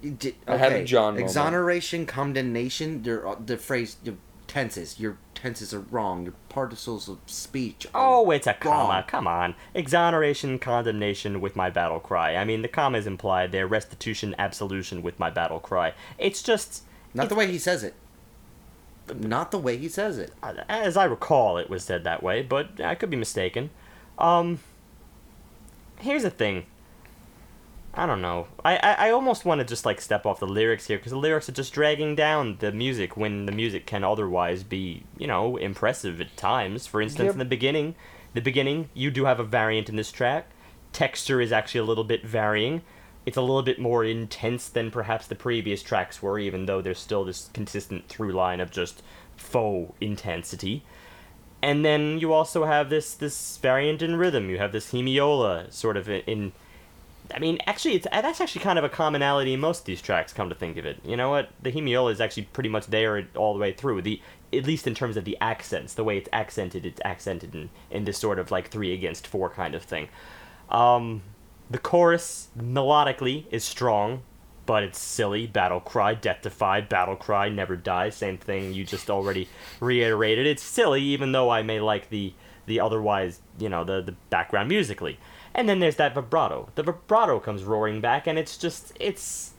You 0.00 0.12
did- 0.12 0.36
I 0.46 0.56
had 0.56 0.72
a 0.72 0.76
okay, 0.76 0.84
John 0.84 1.14
moment. 1.14 1.24
Exoneration, 1.24 2.06
condemnation. 2.06 3.02
They're, 3.02 3.26
uh, 3.26 3.36
the 3.44 3.58
phrase, 3.58 3.96
the 4.02 4.14
tenses. 4.46 4.98
Your 4.98 5.18
tenses 5.34 5.74
are 5.74 5.80
wrong. 5.80 6.24
Your 6.24 6.34
particles 6.48 7.08
of 7.08 7.18
speech. 7.26 7.86
Are 7.92 8.24
Oh, 8.24 8.30
it's 8.30 8.46
a 8.46 8.54
comma. 8.54 9.04
Come 9.06 9.26
on. 9.26 9.54
Exoneration, 9.74 10.58
condemnation 10.58 11.40
with 11.40 11.54
my 11.56 11.68
battle 11.68 12.00
cry. 12.00 12.36
I 12.36 12.44
mean, 12.44 12.62
the 12.62 12.68
comma 12.68 12.98
is 12.98 13.06
implied 13.06 13.52
there. 13.52 13.66
Restitution, 13.66 14.34
absolution 14.38 15.02
with 15.02 15.18
my 15.18 15.30
battle 15.30 15.60
cry. 15.60 15.92
It's 16.16 16.42
just. 16.42 16.84
Not 17.12 17.28
the 17.28 17.34
way 17.34 17.50
he 17.50 17.58
says 17.58 17.82
it. 17.84 17.94
Not 19.14 19.50
the 19.50 19.58
way 19.58 19.76
he 19.76 19.88
says 19.88 20.18
it. 20.18 20.32
As 20.68 20.96
I 20.96 21.04
recall, 21.04 21.58
it 21.58 21.68
was 21.70 21.84
said 21.84 22.04
that 22.04 22.22
way, 22.22 22.42
but 22.42 22.80
I 22.80 22.94
could 22.94 23.10
be 23.10 23.16
mistaken. 23.16 23.70
Um. 24.18 24.58
Here's 26.00 26.22
the 26.24 26.30
thing. 26.30 26.66
I 27.94 28.06
don't 28.06 28.22
know. 28.22 28.48
I, 28.64 28.76
I, 28.76 28.92
I 29.08 29.10
almost 29.10 29.44
want 29.44 29.60
to 29.60 29.64
just 29.66 29.84
like 29.84 30.00
step 30.00 30.24
off 30.24 30.40
the 30.40 30.46
lyrics 30.46 30.86
here 30.86 30.96
because 30.96 31.12
the 31.12 31.18
lyrics 31.18 31.48
are 31.48 31.52
just 31.52 31.72
dragging 31.74 32.16
down 32.16 32.56
the 32.58 32.72
music 32.72 33.16
when 33.16 33.46
the 33.46 33.52
music 33.52 33.86
can 33.86 34.02
otherwise 34.02 34.62
be, 34.64 35.04
you 35.18 35.26
know, 35.26 35.56
impressive 35.58 36.20
at 36.20 36.34
times. 36.36 36.86
For 36.86 37.02
instance, 37.02 37.26
Yep. 37.26 37.32
in 37.34 37.38
the 37.38 37.44
beginning, 37.44 37.94
the 38.32 38.40
beginning, 38.40 38.88
you 38.94 39.10
do 39.10 39.26
have 39.26 39.38
a 39.38 39.44
variant 39.44 39.88
in 39.90 39.96
this 39.96 40.10
track. 40.10 40.48
Texture 40.92 41.40
is 41.40 41.52
actually 41.52 41.80
a 41.80 41.84
little 41.84 42.04
bit 42.04 42.24
varying. 42.24 42.80
It's 43.24 43.36
a 43.36 43.40
little 43.40 43.62
bit 43.62 43.78
more 43.78 44.04
intense 44.04 44.68
than 44.68 44.90
perhaps 44.90 45.26
the 45.26 45.34
previous 45.34 45.82
tracks 45.82 46.22
were, 46.22 46.38
even 46.38 46.66
though 46.66 46.80
there's 46.80 46.98
still 46.98 47.24
this 47.24 47.50
consistent 47.52 48.08
through 48.08 48.32
line 48.32 48.60
of 48.60 48.70
just 48.70 49.02
faux 49.36 49.94
intensity. 50.00 50.82
And 51.62 51.84
then 51.84 52.18
you 52.18 52.32
also 52.32 52.64
have 52.64 52.90
this 52.90 53.14
this 53.14 53.56
variant 53.58 54.02
in 54.02 54.16
rhythm. 54.16 54.50
You 54.50 54.58
have 54.58 54.72
this 54.72 54.92
hemiola 54.92 55.72
sort 55.72 55.96
of 55.96 56.08
in. 56.08 56.52
I 57.32 57.38
mean, 57.38 57.58
actually, 57.66 57.94
it's 57.94 58.06
that's 58.10 58.40
actually 58.40 58.62
kind 58.62 58.78
of 58.78 58.84
a 58.84 58.88
commonality 58.88 59.54
in 59.54 59.60
most 59.60 59.80
of 59.80 59.84
these 59.84 60.02
tracks. 60.02 60.32
Come 60.32 60.48
to 60.48 60.56
think 60.56 60.76
of 60.76 60.84
it, 60.84 60.98
you 61.04 61.16
know 61.16 61.30
what? 61.30 61.50
The 61.62 61.70
hemiola 61.70 62.10
is 62.10 62.20
actually 62.20 62.44
pretty 62.52 62.68
much 62.68 62.88
there 62.88 63.28
all 63.36 63.54
the 63.54 63.60
way 63.60 63.72
through. 63.72 64.02
The 64.02 64.20
at 64.52 64.66
least 64.66 64.88
in 64.88 64.94
terms 64.94 65.16
of 65.16 65.24
the 65.24 65.38
accents, 65.40 65.94
the 65.94 66.04
way 66.04 66.18
it's 66.18 66.28
accented, 66.32 66.84
it's 66.84 67.00
accented 67.04 67.54
in 67.54 67.70
in 67.92 68.04
this 68.04 68.18
sort 68.18 68.40
of 68.40 68.50
like 68.50 68.68
three 68.68 68.92
against 68.92 69.28
four 69.28 69.48
kind 69.48 69.76
of 69.76 69.84
thing. 69.84 70.08
Um, 70.68 71.22
the 71.72 71.78
chorus 71.78 72.48
melodically 72.56 73.46
is 73.50 73.64
strong, 73.64 74.22
but 74.66 74.82
it's 74.82 74.98
silly. 74.98 75.46
Battle 75.46 75.80
cry, 75.80 76.12
death 76.12 76.42
defied. 76.42 76.88
Battle 76.88 77.16
cry, 77.16 77.48
never 77.48 77.76
die. 77.76 78.10
Same 78.10 78.36
thing 78.36 78.74
you 78.74 78.84
just 78.84 79.10
already 79.10 79.48
reiterated. 79.80 80.46
It's 80.46 80.62
silly, 80.62 81.00
even 81.02 81.32
though 81.32 81.48
I 81.48 81.62
may 81.62 81.80
like 81.80 82.10
the 82.10 82.34
the 82.66 82.78
otherwise, 82.78 83.40
you 83.58 83.70
know, 83.70 83.84
the 83.84 84.02
the 84.02 84.12
background 84.28 84.68
musically. 84.68 85.18
And 85.54 85.66
then 85.66 85.80
there's 85.80 85.96
that 85.96 86.14
vibrato. 86.14 86.68
The 86.74 86.82
vibrato 86.82 87.40
comes 87.40 87.64
roaring 87.64 88.02
back, 88.02 88.26
and 88.26 88.38
it's 88.38 88.58
just 88.58 88.92
it's. 89.00 89.52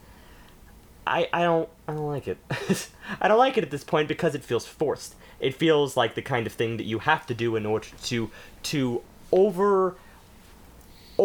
I, 1.05 1.27
I 1.33 1.41
don't 1.41 1.67
I 1.87 1.93
don't 1.93 2.07
like 2.07 2.27
it. 2.27 2.37
I 3.19 3.27
don't 3.27 3.39
like 3.39 3.57
it 3.57 3.63
at 3.63 3.71
this 3.71 3.83
point 3.83 4.07
because 4.07 4.35
it 4.35 4.43
feels 4.43 4.67
forced. 4.67 5.15
It 5.39 5.55
feels 5.55 5.97
like 5.97 6.13
the 6.13 6.21
kind 6.21 6.45
of 6.45 6.53
thing 6.53 6.77
that 6.77 6.85
you 6.85 6.99
have 6.99 7.25
to 7.25 7.33
do 7.33 7.55
in 7.55 7.65
order 7.65 7.87
to 8.03 8.29
to 8.63 9.01
over 9.31 9.97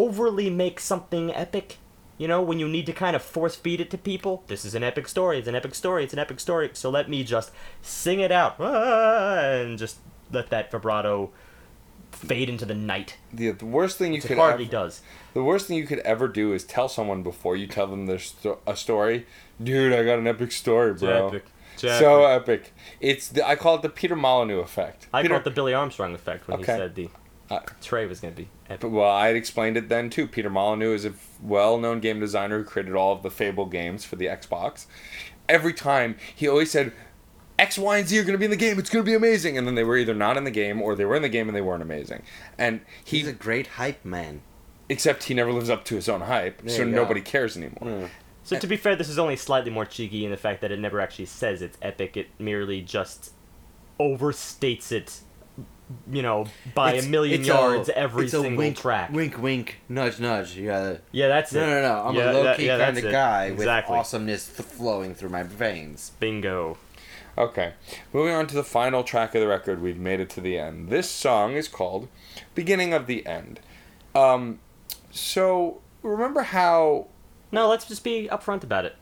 overly 0.03 0.49
make 0.49 0.79
something 0.79 1.33
epic. 1.33 1.77
You 2.17 2.27
know, 2.27 2.41
when 2.41 2.59
you 2.59 2.67
need 2.67 2.85
to 2.87 2.93
kind 2.93 3.15
of 3.15 3.21
force 3.21 3.55
feed 3.55 3.79
it 3.79 3.89
to 3.91 3.97
people. 3.97 4.43
This 4.47 4.65
is 4.65 4.75
an 4.75 4.83
epic 4.83 5.07
story. 5.07 5.39
It's 5.39 5.47
an 5.47 5.55
epic 5.55 5.73
story. 5.73 6.03
It's 6.03 6.13
an 6.13 6.19
epic 6.19 6.39
story. 6.41 6.69
So 6.73 6.89
let 6.89 7.09
me 7.09 7.23
just 7.23 7.51
sing 7.81 8.19
it 8.19 8.31
out 8.31 8.55
ah, 8.59 9.39
and 9.39 9.77
just 9.77 9.97
let 10.31 10.49
that 10.49 10.69
vibrato 10.71 11.29
fade 12.11 12.49
into 12.49 12.65
the 12.65 12.75
night. 12.75 13.15
The, 13.33 13.51
the 13.51 13.65
worst 13.65 13.97
thing 13.97 14.11
you 14.11 14.17
Which 14.17 14.23
could 14.23 14.31
it 14.37 14.37
hardly 14.37 14.65
ever, 14.65 14.71
does. 14.71 15.01
the 15.33 15.43
worst 15.43 15.67
thing 15.67 15.77
you 15.77 15.87
could 15.87 15.99
ever 15.99 16.27
do 16.27 16.51
is 16.53 16.63
tell 16.65 16.89
someone 16.89 17.23
before 17.23 17.55
you 17.55 17.67
tell 17.67 17.87
them 17.87 18.05
their 18.07 18.19
sto- 18.19 18.59
a 18.67 18.75
story, 18.75 19.25
dude. 19.63 19.93
I 19.93 20.03
got 20.03 20.19
an 20.19 20.27
epic 20.27 20.51
story, 20.51 20.93
bro. 20.95 21.27
epic. 21.27 21.45
So 21.77 22.25
epic. 22.25 22.73
It's 22.99 23.29
the, 23.29 23.47
I 23.47 23.55
call 23.55 23.75
it 23.75 23.81
the 23.81 23.89
Peter 23.89 24.15
Molyneux 24.17 24.59
effect. 24.59 25.07
I 25.13 25.21
Peter, 25.21 25.35
call 25.35 25.39
it 25.39 25.43
the 25.45 25.51
Billie 25.51 25.73
Armstrong 25.73 26.13
effect 26.13 26.47
when 26.49 26.59
Okay. 26.59 26.73
he 26.73 26.77
said 26.77 26.95
the 26.95 27.09
Uh, 27.49 27.59
Trey 27.81 28.05
was 28.05 28.19
going 28.19 28.33
to 28.33 28.37
be 28.37 28.43
epic. 28.43 28.58
But, 28.69 28.89
well, 28.89 29.09
I 29.09 29.27
had 29.27 29.35
explained 29.35 29.77
it 29.77 29.89
then 29.89 30.09
too. 30.09 30.27
Peter 30.27 30.49
Molyneux 30.49 30.93
is 30.93 31.05
a 31.05 31.13
well-known 31.41 31.99
game 31.99 32.19
designer 32.19 32.59
who 32.59 32.63
created 32.63 32.93
all 32.95 33.13
of 33.13 33.23
the 33.23 33.31
Fable 33.31 33.65
games 33.65 34.05
for 34.05 34.15
the 34.15 34.27
Xbox. 34.27 34.85
Every 35.47 35.73
time 35.73 36.15
he 36.35 36.47
always 36.47 36.69
said, 36.69 36.91
"X, 37.57 37.77
Y, 37.77 37.97
and 37.97 38.07
Z 38.07 38.19
are 38.19 38.23
going 38.23 38.33
to 38.33 38.37
be 38.37 38.45
in 38.45 38.51
the 38.51 38.57
game. 38.57 38.77
It's 38.77 38.89
going 38.89 39.03
to 39.03 39.09
be 39.09 39.15
amazing," 39.15 39.57
and 39.57 39.65
then 39.65 39.73
they 39.75 39.83
were 39.83 39.97
either 39.97 40.13
not 40.13 40.37
in 40.37 40.43
the 40.43 40.51
game 40.51 40.81
or 40.81 40.95
they 40.95 41.05
were 41.05 41.15
in 41.15 41.23
the 41.23 41.29
game 41.29 41.47
and 41.49 41.55
they 41.55 41.61
weren't 41.61 41.81
amazing. 41.81 42.21
And 42.57 42.81
he, 43.03 43.17
He's 43.19 43.27
a 43.27 43.33
great 43.33 43.65
hype 43.67 44.05
man. 44.05 44.41
except 44.87 45.23
he 45.23 45.33
never 45.33 45.51
lives 45.51 45.69
up 45.69 45.83
to 45.85 45.95
his 45.95 46.07
own 46.07 46.21
hype, 46.21 46.61
There 46.61 46.69
so 46.77 46.83
nobody 46.83 47.21
cares 47.21 47.57
anymore. 47.57 48.01
Hmm. 48.01 48.05
So 48.43 48.57
to 48.57 48.67
be 48.67 48.77
fair, 48.77 48.95
this 48.95 49.09
is 49.09 49.19
only 49.19 49.35
slightly 49.35 49.69
more 49.71 49.85
cheeky 49.85 50.25
in 50.25 50.31
the 50.31 50.37
fact 50.37 50.61
that 50.61 50.71
it 50.71 50.79
never 50.79 50.99
actually 51.01 51.25
says 51.25 51.61
it's 51.61 51.77
epic. 51.81 52.17
It 52.17 52.27
merely 52.39 52.81
just 52.81 53.33
overstates 53.99 54.91
it, 54.91 55.19
you 56.11 56.21
know, 56.21 56.45
by 56.75 56.89
It's- 56.91 57.05
a 57.05 57.09
million 57.09 57.43
yards 57.43 57.89
a- 57.89 57.97
every 57.97 58.25
it's 58.25 58.33
a 58.33 58.41
single 58.41 58.57
wink, 58.57 58.77
track. 58.77 59.11
Wink, 59.11 59.37
wink, 59.41 59.79
nudge, 59.89 60.19
nudge. 60.19 60.55
You 60.55 60.67
gotta. 60.67 61.01
Yeah, 61.11 61.27
that's 61.27 61.51
No, 61.53 61.61
it. 61.63 61.67
no, 61.67 61.81
no. 61.81 62.07
I'm 62.07 62.15
Yeah, 62.15 62.31
a 62.31 62.33
low 62.33 62.43
that- 62.43 62.57
key 62.57 62.65
yeah, 62.67 62.77
kind 62.77 62.97
of 62.97 63.05
it. 63.05 63.11
guy 63.11 63.45
Exactly. 63.45 63.91
with 63.93 63.99
awesomeness 63.99 64.47
th- 64.47 64.67
flowing 64.69 65.15
through 65.15 65.29
my 65.29 65.43
veins. 65.43 66.11
Bingo. 66.19 66.77
Okay, 67.37 67.73
moving 68.11 68.33
on 68.33 68.47
to 68.47 68.55
the 68.55 68.63
final 68.63 69.01
track 69.03 69.33
of 69.33 69.39
the 69.41 69.47
record, 69.47 69.81
we've 69.81 69.97
made 69.97 70.19
it 70.19 70.29
to 70.31 70.41
the 70.41 70.59
end. 70.59 70.89
This 70.89 71.09
song 71.09 71.53
is 71.53 71.67
called 71.69 72.07
"Beginning 72.53 72.93
of 72.93 73.07
the 73.07 73.25
End." 73.25 73.61
Um, 74.13 74.59
so 75.11 75.79
remember 76.03 76.41
how 76.41 77.07
No, 77.51 77.67
let's 77.67 77.85
just 77.85 78.03
be 78.03 78.27
upfront 78.31 78.63
about 78.63 78.85
it. 78.85 78.95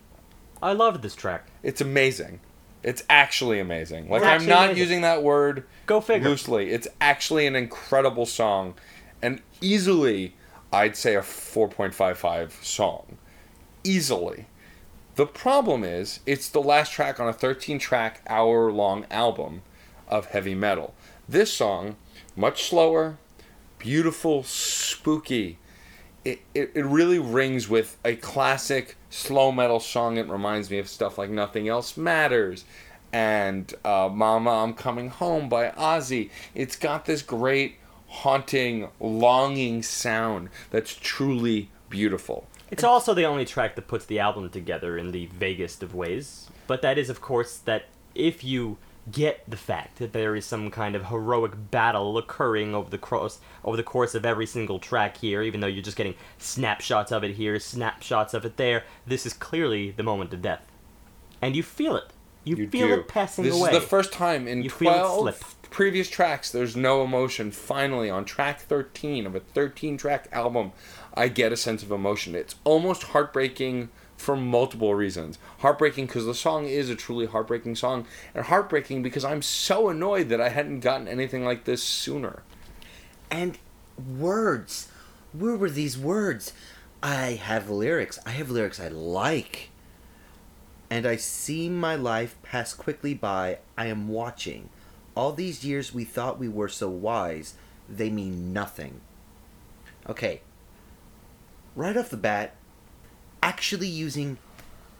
I 0.63 0.71
loved 0.73 1.01
this 1.01 1.15
track. 1.15 1.47
it's 1.63 1.81
amazing. 1.81 2.39
It's 2.83 3.03
actually 3.09 3.59
amazing. 3.59 4.09
Like 4.09 4.21
It's 4.21 4.43
I'm 4.43 4.45
not 4.47 4.65
amazing. 4.65 4.81
using 4.83 5.01
that 5.01 5.23
word 5.23 5.63
Go 5.85 5.99
figure. 6.01 6.29
loosely. 6.29 6.71
It's 6.71 6.87
actually 7.01 7.47
an 7.47 7.55
incredible 7.55 8.25
song, 8.25 8.75
and 9.21 9.41
easily, 9.61 10.35
I'd 10.71 10.95
say 10.95 11.15
a 11.15 11.21
4.55 11.21 12.63
song. 12.63 13.17
Easily. 13.83 14.45
The 15.15 15.25
problem 15.25 15.83
is, 15.83 16.19
it's 16.27 16.49
the 16.49 16.61
last 16.61 16.91
track 16.91 17.19
on 17.19 17.27
a 17.27 17.33
13 17.33 17.79
track, 17.79 18.21
hour 18.27 18.71
long 18.71 19.05
album 19.09 19.63
of 20.07 20.27
heavy 20.27 20.53
metal. 20.53 20.93
This 21.27 21.51
song, 21.51 21.95
much 22.35 22.65
slower, 22.69 23.17
beautiful, 23.79 24.43
spooky. 24.43 25.57
It, 26.23 26.41
it, 26.53 26.71
it 26.75 26.85
really 26.85 27.17
rings 27.19 27.67
with 27.67 27.97
a 28.05 28.15
classic 28.17 28.96
slow 29.09 29.51
metal 29.51 29.79
song. 29.79 30.17
It 30.17 30.27
reminds 30.27 30.69
me 30.69 30.79
of 30.79 30.87
stuff 30.87 31.17
like 31.17 31.29
Nothing 31.29 31.67
Else 31.67 31.97
Matters 31.97 32.65
and 33.13 33.73
uh, 33.85 34.09
Mama, 34.11 34.63
I'm 34.63 34.73
Coming 34.73 35.09
Home 35.09 35.49
by 35.49 35.69
Ozzy. 35.69 36.29
It's 36.53 36.75
got 36.75 37.05
this 37.05 37.21
great, 37.21 37.77
haunting, 38.07 38.89
longing 38.99 39.83
sound 39.83 40.49
that's 40.71 40.95
truly 40.95 41.69
beautiful. 41.89 42.47
It's 42.69 42.83
also 42.83 43.13
the 43.13 43.23
only 43.23 43.45
track 43.45 43.75
that 43.75 43.87
puts 43.87 44.05
the 44.05 44.19
album 44.19 44.49
together 44.49 44.97
in 44.97 45.11
the 45.11 45.27
vaguest 45.27 45.83
of 45.83 45.95
ways. 45.95 46.49
But 46.67 46.81
that 46.81 46.97
is, 46.97 47.09
of 47.09 47.21
course, 47.21 47.57
that 47.59 47.85
if 48.13 48.43
you 48.43 48.77
get 49.11 49.49
the 49.49 49.57
fact 49.57 49.99
that 49.99 50.13
there 50.13 50.35
is 50.35 50.45
some 50.45 50.69
kind 50.69 50.95
of 50.95 51.07
heroic 51.07 51.53
battle 51.71 52.17
occurring 52.17 52.75
over 52.75 52.89
the 52.89 52.97
course 52.97 53.39
over 53.63 53.77
the 53.77 53.83
course 53.83 54.15
of 54.15 54.25
every 54.25 54.45
single 54.45 54.79
track 54.79 55.17
here, 55.17 55.41
even 55.41 55.59
though 55.59 55.67
you're 55.67 55.83
just 55.83 55.97
getting 55.97 56.15
snapshots 56.37 57.11
of 57.11 57.23
it 57.23 57.35
here, 57.35 57.59
snapshots 57.59 58.33
of 58.33 58.45
it 58.45 58.57
there, 58.57 58.83
this 59.05 59.25
is 59.25 59.33
clearly 59.33 59.91
the 59.91 60.03
moment 60.03 60.33
of 60.33 60.41
death, 60.41 60.65
and 61.41 61.55
you 61.55 61.63
feel 61.63 61.95
it. 61.95 62.11
You, 62.43 62.69
feel 62.69 62.87
do. 62.87 62.93
it 62.93 63.07
passing 63.09 63.43
this 63.43 63.53
away. 63.53 63.71
This 63.71 63.77
is 63.77 63.83
the 63.83 63.89
first 63.89 64.13
time 64.13 64.47
in 64.47 64.63
You 64.63 64.69
feel 64.69 64.93
12 64.93 65.19
slip. 65.19 65.43
previous 65.69 66.09
tracks, 66.09 66.49
there's 66.49 66.77
no 66.77 67.03
emotion. 67.03 67.51
Finally, 67.51 68.09
on 68.09 68.23
track 68.23 68.61
13 68.61 69.25
of 69.25 69.35
a 69.35 69.41
13 69.41 69.97
track 69.97 70.29
album, 70.31 70.71
I 71.13 71.27
get 71.27 71.51
a 71.51 71.57
sense 71.57 71.83
of 71.83 71.91
emotion. 71.91 72.35
It's 72.35 72.55
almost 72.63 73.03
heartbreaking 73.03 73.89
for 74.17 74.35
multiple 74.35 74.95
reasons. 74.95 75.37
Heartbreaking 75.59 76.07
because 76.07 76.25
the 76.25 76.33
song 76.33 76.65
is 76.65 76.89
a 76.89 76.95
truly 76.95 77.27
heartbreaking 77.27 77.75
song, 77.75 78.05
and 78.33 78.45
heartbreaking 78.45 79.03
because 79.03 79.23
I'm 79.23 79.41
so 79.41 79.89
annoyed 79.89 80.29
that 80.29 80.41
I 80.41 80.49
hadn't 80.49 80.81
gotten 80.81 81.07
anything 81.07 81.45
like 81.45 81.63
this 81.63 81.83
sooner. 81.83 82.43
And 83.29 83.57
words. 83.97 84.89
Where 85.33 85.55
were 85.55 85.69
these 85.69 85.97
words? 85.97 86.53
I 87.01 87.39
have 87.41 87.69
lyrics. 87.69 88.19
I 88.25 88.31
have 88.31 88.49
lyrics 88.49 88.79
I 88.79 88.87
like. 88.87 89.69
And 90.89 91.05
I 91.05 91.15
see 91.15 91.69
my 91.69 91.95
life 91.95 92.35
pass 92.43 92.73
quickly 92.73 93.13
by. 93.13 93.59
I 93.77 93.87
am 93.87 94.07
watching. 94.07 94.69
All 95.15 95.31
these 95.31 95.63
years 95.63 95.93
we 95.93 96.03
thought 96.03 96.39
we 96.39 96.47
were 96.47 96.69
so 96.69 96.89
wise, 96.89 97.55
they 97.89 98.09
mean 98.09 98.53
nothing. 98.53 99.01
Okay. 100.09 100.41
Right 101.75 101.97
off 101.97 102.09
the 102.09 102.17
bat, 102.17 102.55
actually 103.41 103.87
using 103.87 104.37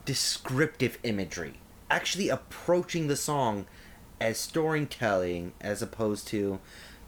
descriptive 0.05 0.97
imagery, 1.03 1.55
actually 1.89 2.29
approaching 2.29 3.07
the 3.07 3.15
song 3.15 3.65
as 4.19 4.37
storytelling 4.37 5.53
as 5.61 5.81
opposed 5.81 6.27
to 6.27 6.59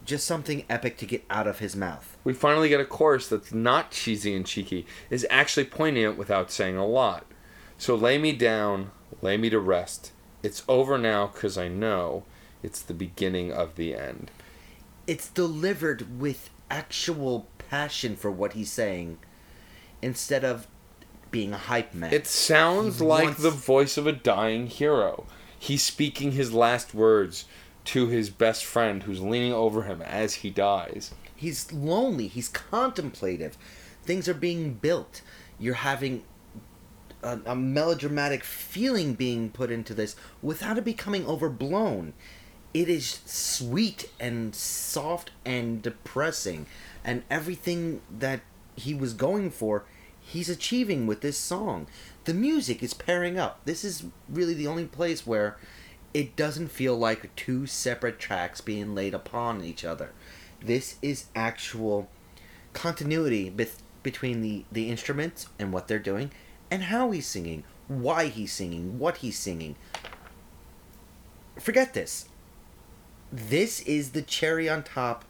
just 0.04 0.26
something 0.26 0.64
epic 0.68 0.96
to 0.98 1.06
get 1.06 1.24
out 1.30 1.46
of 1.46 1.58
his 1.58 1.76
mouth. 1.76 2.16
We 2.24 2.32
finally 2.32 2.68
get 2.68 2.80
a 2.80 2.84
chorus 2.84 3.28
that's 3.28 3.52
not 3.52 3.90
cheesy 3.90 4.34
and 4.34 4.46
cheeky, 4.46 4.86
is 5.08 5.26
actually 5.30 5.64
poignant 5.64 6.16
without 6.16 6.50
saying 6.50 6.76
a 6.76 6.86
lot. 6.86 7.26
So 7.78 7.94
lay 7.94 8.18
me 8.18 8.32
down, 8.32 8.90
lay 9.22 9.36
me 9.36 9.50
to 9.50 9.58
rest. 9.58 10.12
It's 10.42 10.64
over 10.68 10.98
now 10.98 11.28
because 11.28 11.58
I 11.58 11.68
know 11.68 12.24
it's 12.62 12.82
the 12.82 12.94
beginning 12.94 13.52
of 13.52 13.76
the 13.76 13.94
end. 13.94 14.30
It's 15.06 15.28
delivered 15.28 16.20
with 16.20 16.50
actual 16.70 17.46
passion 17.70 18.16
for 18.16 18.30
what 18.30 18.52
he's 18.52 18.70
saying 18.70 19.18
instead 20.02 20.44
of 20.44 20.66
being 21.30 21.52
a 21.52 21.58
hype 21.58 21.94
man. 21.94 22.12
It 22.12 22.26
sounds 22.26 22.98
He 22.98 23.04
like 23.04 23.24
wants- 23.24 23.42
the 23.42 23.50
voice 23.50 23.96
of 23.96 24.06
a 24.06 24.12
dying 24.12 24.66
hero. 24.66 25.26
He's 25.58 25.82
speaking 25.82 26.32
his 26.32 26.52
last 26.52 26.94
words 26.94 27.44
to 27.86 28.06
his 28.08 28.30
best 28.30 28.64
friend 28.64 29.02
who's 29.02 29.20
leaning 29.20 29.52
over 29.52 29.82
him 29.84 30.00
as 30.02 30.34
he 30.36 30.50
dies. 30.50 31.12
he's 31.36 31.72
lonely, 31.72 32.26
he's 32.28 32.48
contemplative. 32.48 33.56
Things 34.04 34.28
are 34.28 34.34
being 34.34 34.74
built. 34.74 35.22
You're 35.58 35.74
having 35.74 36.22
a, 37.22 37.38
a 37.46 37.54
melodramatic 37.56 38.44
feeling 38.44 39.14
being 39.14 39.50
put 39.50 39.70
into 39.70 39.94
this 39.94 40.16
without 40.42 40.76
it 40.78 40.84
becoming 40.84 41.26
overblown. 41.26 42.12
It 42.74 42.88
is 42.88 43.20
sweet 43.26 44.08
and 44.20 44.54
soft 44.54 45.30
and 45.44 45.82
depressing, 45.82 46.66
and 47.04 47.22
everything 47.30 48.00
that 48.18 48.40
he 48.76 48.94
was 48.94 49.12
going 49.14 49.50
for, 49.50 49.84
he's 50.20 50.48
achieving 50.48 51.06
with 51.06 51.20
this 51.20 51.38
song. 51.38 51.86
The 52.24 52.34
music 52.34 52.82
is 52.82 52.94
pairing 52.94 53.38
up. 53.38 53.60
This 53.64 53.84
is 53.84 54.04
really 54.28 54.54
the 54.54 54.66
only 54.66 54.86
place 54.86 55.26
where 55.26 55.56
it 56.12 56.36
doesn't 56.36 56.68
feel 56.68 56.96
like 56.96 57.34
two 57.36 57.66
separate 57.66 58.18
tracks 58.18 58.60
being 58.60 58.94
laid 58.94 59.14
upon 59.14 59.62
each 59.62 59.84
other. 59.84 60.12
This 60.60 60.96
is 61.00 61.26
actual 61.34 62.08
continuity 62.72 63.52
between 64.02 64.40
the, 64.40 64.64
the 64.70 64.90
instruments 64.90 65.46
and 65.58 65.72
what 65.72 65.88
they're 65.88 65.98
doing, 65.98 66.30
and 66.70 66.84
how 66.84 67.10
he's 67.10 67.26
singing, 67.26 67.64
why 67.88 68.26
he's 68.26 68.52
singing, 68.52 68.98
what 68.98 69.18
he's 69.18 69.38
singing. 69.38 69.76
Forget 71.58 71.94
this. 71.94 72.28
This 73.32 73.80
is 73.82 74.10
the 74.10 74.22
cherry 74.22 74.68
on 74.68 74.82
top 74.82 75.24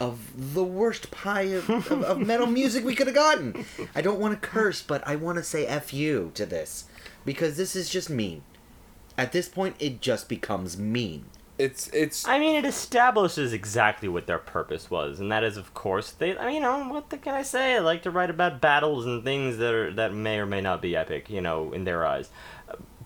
of 0.00 0.54
the 0.54 0.64
worst 0.64 1.10
pie 1.10 1.42
of, 1.42 1.68
of, 1.70 2.02
of 2.02 2.20
metal 2.20 2.46
music 2.46 2.84
we 2.84 2.94
could 2.94 3.06
have 3.06 3.16
gotten. 3.16 3.64
I 3.94 4.00
don't 4.00 4.20
want 4.20 4.40
to 4.40 4.48
curse, 4.48 4.82
but 4.82 5.06
I 5.06 5.16
want 5.16 5.38
to 5.38 5.44
say 5.44 5.66
F 5.66 5.92
you 5.92 6.30
to 6.34 6.46
this. 6.46 6.84
Because 7.24 7.56
this 7.56 7.74
is 7.74 7.90
just 7.90 8.08
mean. 8.08 8.42
At 9.16 9.32
this 9.32 9.48
point, 9.48 9.76
it 9.80 10.00
just 10.00 10.28
becomes 10.28 10.78
mean. 10.78 11.26
It's 11.58 11.88
it's 11.88 12.26
I 12.26 12.38
mean, 12.38 12.54
it 12.54 12.64
establishes 12.64 13.52
exactly 13.52 14.08
what 14.08 14.28
their 14.28 14.38
purpose 14.38 14.92
was, 14.92 15.18
and 15.18 15.30
that 15.32 15.42
is, 15.42 15.56
of 15.56 15.74
course, 15.74 16.12
they. 16.12 16.38
I 16.38 16.46
mean, 16.46 16.54
you 16.54 16.60
know, 16.60 16.84
what 16.88 17.10
the, 17.10 17.18
can 17.18 17.34
I 17.34 17.42
say? 17.42 17.74
I 17.74 17.80
like 17.80 18.04
to 18.04 18.12
write 18.12 18.30
about 18.30 18.60
battles 18.60 19.06
and 19.06 19.24
things 19.24 19.56
that 19.56 19.74
are 19.74 19.92
that 19.94 20.14
may 20.14 20.38
or 20.38 20.46
may 20.46 20.60
not 20.60 20.80
be 20.80 20.94
epic, 20.94 21.28
you 21.28 21.40
know, 21.40 21.72
in 21.72 21.82
their 21.82 22.06
eyes. 22.06 22.30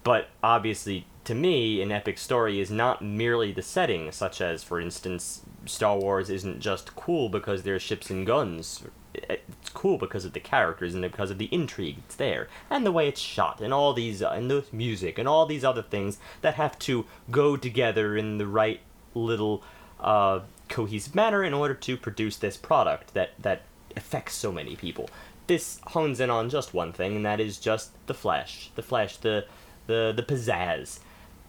But 0.05 0.29
obviously, 0.43 1.07
to 1.25 1.35
me, 1.35 1.81
an 1.81 1.93
epic 1.93 2.19
story 2.19 2.61
is 2.61 2.71
not 2.71 3.03
merely 3.03 3.53
the 3.53 3.63
setting, 3.63 4.11
such 4.11 4.41
as, 4.41 4.65
for 4.65 4.81
instance, 4.81 5.43
Star 5.67 5.97
Wars 5.97 6.31
isn't 6.31 6.61
just 6.61 6.97
cool 6.97 7.29
because 7.29 7.63
there's 7.63 7.83
ships 7.83 8.11
and 8.11 8.27
guns. 8.27 8.83
It's 9.15 9.69
cool 9.71 9.99
because 9.99 10.25
of 10.25 10.33
the 10.33 10.41
characters 10.41 10.95
and 10.95 11.03
because 11.03 11.31
of 11.31 11.39
the 11.39 11.49
intrigue 11.53 11.97
that's 12.03 12.17
there, 12.17 12.49
and 12.69 12.85
the 12.85 12.93
way 12.93 13.09
it's 13.09 13.21
shot, 13.21 13.61
and 13.61 13.73
all 13.73 13.93
these, 13.93 14.23
uh, 14.23 14.31
and 14.31 14.51
the 14.51 14.65
music, 14.73 15.19
and 15.19 15.29
all 15.29 15.47
these 15.47 15.65
other 15.65 15.83
things 15.83 16.19
that 16.41 16.55
have 16.55 16.79
to 16.81 17.07
go 17.31 17.57
together 17.57 18.17
in 18.17 18.39
the 18.39 18.47
right 18.47 18.81
little 19.15 19.63
uh, 20.01 20.41
cohesive 20.69 21.15
manner 21.15 21.45
in 21.45 21.55
order 21.55 21.75
to 21.75 21.97
produce 21.97 22.37
this 22.37 22.57
product 22.57 23.15
that 23.15 23.31
that 23.39 23.63
affects 23.95 24.35
so 24.35 24.51
many 24.51 24.75
people. 24.75 25.09
This 25.47 25.81
hones 25.89 26.19
in 26.19 26.31
on 26.31 26.49
just 26.51 26.73
one 26.73 26.93
thing, 26.93 27.15
and 27.17 27.27
that 27.27 27.39
is 27.39 27.59
just 27.59 27.91
the 28.07 28.15
flesh, 28.15 28.71
the 28.75 28.83
flesh, 28.83 29.19
the 29.19 29.45
the 29.87 30.13
the 30.17 30.23
pizzazz, 30.23 31.01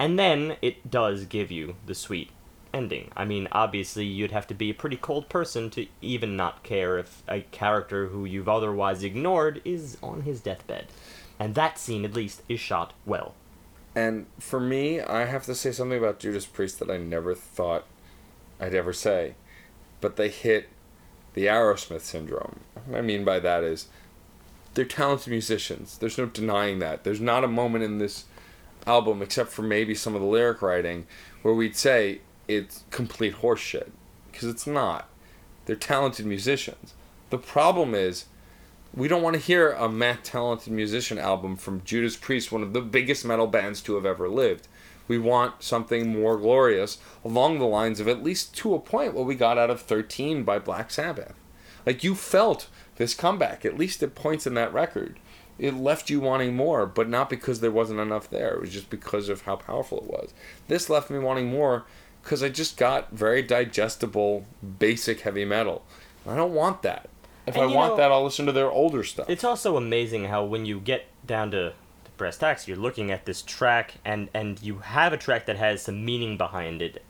and 0.03 0.19
then 0.19 0.57
it 0.61 0.91
does 0.91 1.23
give 1.23 1.49
you 1.49 1.77
the 1.85 1.95
sweet 1.95 2.29
ending. 2.73 3.09
I 3.15 3.23
mean, 3.23 3.47
obviously, 3.53 4.03
you'd 4.03 4.33
have 4.33 4.47
to 4.47 4.53
be 4.53 4.69
a 4.69 4.73
pretty 4.73 4.97
cold 4.97 5.29
person 5.29 5.69
to 5.69 5.87
even 6.01 6.35
not 6.35 6.61
care 6.61 6.97
if 6.97 7.23
a 7.25 7.39
character 7.39 8.07
who 8.07 8.25
you've 8.25 8.49
otherwise 8.49 9.01
ignored 9.01 9.61
is 9.63 9.97
on 10.03 10.23
his 10.23 10.41
deathbed, 10.41 10.87
and 11.39 11.55
that 11.55 11.79
scene 11.79 12.03
at 12.03 12.15
least 12.15 12.41
is 12.49 12.59
shot 12.59 12.91
well. 13.05 13.33
And 13.95 14.25
for 14.39 14.59
me, 14.59 14.99
I 14.99 15.23
have 15.23 15.45
to 15.45 15.55
say 15.55 15.71
something 15.71 15.99
about 15.99 16.19
Judas 16.19 16.47
Priest 16.47 16.79
that 16.79 16.91
I 16.91 16.97
never 16.97 17.33
thought 17.33 17.85
I'd 18.59 18.75
ever 18.75 18.91
say. 18.91 19.35
But 20.01 20.17
they 20.17 20.27
hit 20.27 20.67
the 21.33 21.45
Aerosmith 21.45 22.01
syndrome. 22.01 22.59
What 22.87 22.97
I 22.97 23.01
mean 23.01 23.23
by 23.23 23.39
that 23.39 23.63
is 23.63 23.87
they're 24.73 24.83
talented 24.83 25.29
musicians. 25.29 25.97
There's 25.97 26.17
no 26.17 26.25
denying 26.25 26.79
that. 26.79 27.05
There's 27.05 27.21
not 27.21 27.45
a 27.45 27.47
moment 27.47 27.85
in 27.85 27.99
this 27.99 28.25
album, 28.85 29.21
except 29.21 29.49
for 29.51 29.61
maybe 29.61 29.95
some 29.95 30.15
of 30.15 30.21
the 30.21 30.27
lyric 30.27 30.61
writing, 30.61 31.07
where 31.41 31.53
we'd 31.53 31.75
say 31.75 32.21
it's 32.47 32.83
complete 32.91 33.35
horseshit. 33.35 33.89
Because 34.31 34.47
it's 34.47 34.67
not. 34.67 35.09
They're 35.65 35.75
talented 35.75 36.25
musicians. 36.25 36.93
The 37.29 37.37
problem 37.37 37.95
is 37.95 38.25
we 38.95 39.07
don't 39.07 39.21
want 39.21 39.35
to 39.35 39.41
hear 39.41 39.71
a 39.71 39.89
Matt 39.89 40.23
Talented 40.23 40.71
Musician 40.71 41.17
album 41.17 41.55
from 41.55 41.83
Judas 41.83 42.15
Priest, 42.15 42.51
one 42.51 42.61
of 42.61 42.73
the 42.73 42.81
biggest 42.81 43.25
metal 43.25 43.47
bands 43.47 43.81
to 43.81 43.95
have 43.95 44.05
ever 44.05 44.29
lived. 44.29 44.67
We 45.07 45.17
want 45.17 45.63
something 45.63 46.21
more 46.21 46.37
glorious 46.37 46.97
along 47.25 47.59
the 47.59 47.65
lines 47.65 47.99
of 47.99 48.07
at 48.07 48.23
least 48.23 48.55
to 48.57 48.73
a 48.75 48.79
point 48.79 49.13
what 49.13 49.25
we 49.25 49.35
got 49.35 49.57
out 49.57 49.69
of 49.69 49.81
13 49.81 50.43
by 50.43 50.59
Black 50.59 50.91
Sabbath. 50.91 51.33
Like 51.85 52.03
you 52.03 52.15
felt 52.15 52.67
this 52.95 53.13
comeback, 53.13 53.65
at 53.65 53.77
least 53.77 54.03
at 54.03 54.15
points 54.15 54.47
in 54.47 54.53
that 54.53 54.73
record. 54.73 55.19
It 55.59 55.75
left 55.75 56.09
you 56.09 56.19
wanting 56.19 56.55
more, 56.55 56.85
but 56.85 57.07
not 57.07 57.29
because 57.29 57.59
there 57.59 57.71
wasn't 57.71 57.99
enough 57.99 58.29
there. 58.29 58.53
It 58.55 58.61
was 58.61 58.69
just 58.71 58.89
because 58.89 59.29
of 59.29 59.43
how 59.43 59.55
powerful 59.55 59.99
it 59.99 60.05
was. 60.05 60.33
This 60.67 60.89
left 60.89 61.09
me 61.09 61.19
wanting 61.19 61.47
more 61.49 61.85
because 62.23 62.41
I 62.41 62.49
just 62.49 62.77
got 62.77 63.11
very 63.11 63.41
digestible, 63.41 64.45
basic 64.79 65.21
heavy 65.21 65.45
metal. 65.45 65.83
I 66.27 66.35
don't 66.35 66.53
want 66.53 66.81
that. 66.83 67.09
If 67.45 67.55
And 67.55 67.63
I 67.63 67.67
want 67.67 67.91
know- 67.93 67.97
that, 67.97 68.11
I'll 68.11 68.23
listen 68.23 68.45
to 68.45 68.51
their 68.51 68.71
older 68.71 69.03
stuff. 69.03 69.29
It's 69.29 69.43
also 69.43 69.75
amazing 69.77 70.25
how 70.25 70.43
when 70.45 70.65
you 70.65 70.79
get 70.79 71.05
down 71.27 71.51
to, 71.51 71.69
to 71.71 72.11
brass 72.17 72.37
tacks, 72.37 72.67
you're 72.67 72.77
looking 72.77 73.11
at 73.11 73.25
this 73.25 73.41
track, 73.41 73.95
and 74.05 74.29
and 74.33 74.61
you 74.61 74.77
have 74.79 75.11
a 75.13 75.17
track 75.17 75.45
that 75.47 75.57
has 75.57 75.81
some 75.83 76.05
meaning 76.05 76.37
behind 76.37 76.81
it. 76.81 77.01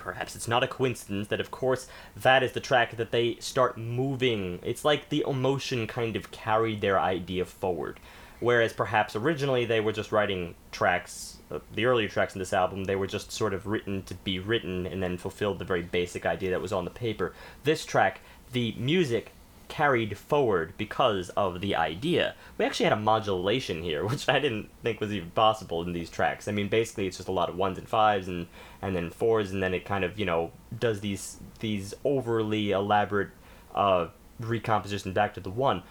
Perhaps 0.00 0.34
it's 0.34 0.48
not 0.48 0.64
a 0.64 0.68
coincidence 0.68 1.28
that, 1.28 1.40
of 1.40 1.50
course, 1.50 1.86
that 2.16 2.42
is 2.42 2.52
the 2.52 2.60
track 2.60 2.96
that 2.96 3.10
they 3.10 3.36
start 3.38 3.76
moving. 3.76 4.58
It's 4.62 4.84
like 4.84 5.10
the 5.10 5.24
emotion 5.28 5.86
kind 5.86 6.16
of 6.16 6.30
carried 6.30 6.80
their 6.80 6.98
idea 6.98 7.44
forward. 7.44 8.00
Whereas 8.40 8.72
perhaps 8.72 9.14
originally 9.14 9.66
they 9.66 9.80
were 9.80 9.92
just 9.92 10.12
writing 10.12 10.54
tracks, 10.72 11.36
uh, 11.50 11.58
the 11.74 11.84
earlier 11.84 12.08
tracks 12.08 12.34
in 12.34 12.38
this 12.38 12.54
album, 12.54 12.84
they 12.84 12.96
were 12.96 13.06
just 13.06 13.30
sort 13.30 13.52
of 13.52 13.66
written 13.66 14.02
to 14.04 14.14
be 14.14 14.38
written 14.38 14.86
and 14.86 15.02
then 15.02 15.18
fulfilled 15.18 15.58
the 15.58 15.66
very 15.66 15.82
basic 15.82 16.24
idea 16.24 16.50
that 16.50 16.62
was 16.62 16.72
on 16.72 16.86
the 16.86 16.90
paper. 16.90 17.34
This 17.64 17.84
track, 17.84 18.20
the 18.52 18.74
music 18.78 19.32
carried 19.70 20.18
forward 20.18 20.74
because 20.76 21.30
of 21.30 21.62
the 21.62 21.74
idea. 21.74 22.34
We 22.58 22.66
actually 22.66 22.84
had 22.84 22.92
a 22.92 22.96
modulation 22.96 23.82
here, 23.82 24.04
which 24.10 24.28
I 24.28 24.38
didn't 24.38 24.68
think 24.82 25.00
was 25.00 25.12
even 25.12 25.30
possible 25.30 25.80
in 25.82 25.94
these 25.94 26.10
tracks. 26.10 26.48
I 26.48 26.52
mean, 26.52 26.68
basically 26.68 27.06
it's 27.06 27.16
just 27.16 27.28
a 27.28 27.32
lot 27.32 27.48
of 27.48 27.56
ones 27.56 27.78
and 27.78 27.88
fives 27.88 28.28
and 28.28 28.48
and 28.82 28.94
then 28.94 29.10
fours, 29.10 29.52
and 29.52 29.62
then 29.62 29.72
it 29.72 29.86
kind 29.86 30.04
of 30.04 30.18
you 30.18 30.26
know 30.26 30.50
does 30.78 31.00
these 31.00 31.38
these 31.60 31.94
overly 32.04 32.72
elaborate 32.72 33.30
uh, 33.74 34.08
recomposition 34.38 35.14
back 35.14 35.32
to 35.34 35.40
the 35.40 35.50
one. 35.50 35.82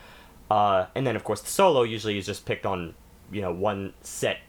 Uh, 0.51 0.87
and 0.93 1.07
then 1.07 1.15
of 1.15 1.23
course 1.23 1.41
the 1.41 1.49
solo 1.49 1.83
usually 1.83 2.17
is 2.17 2.25
just 2.25 2.45
picked 2.45 2.65
on 2.65 2.93
you 3.31 3.41
know 3.41 3.53
one 3.53 3.93
set 4.01 4.39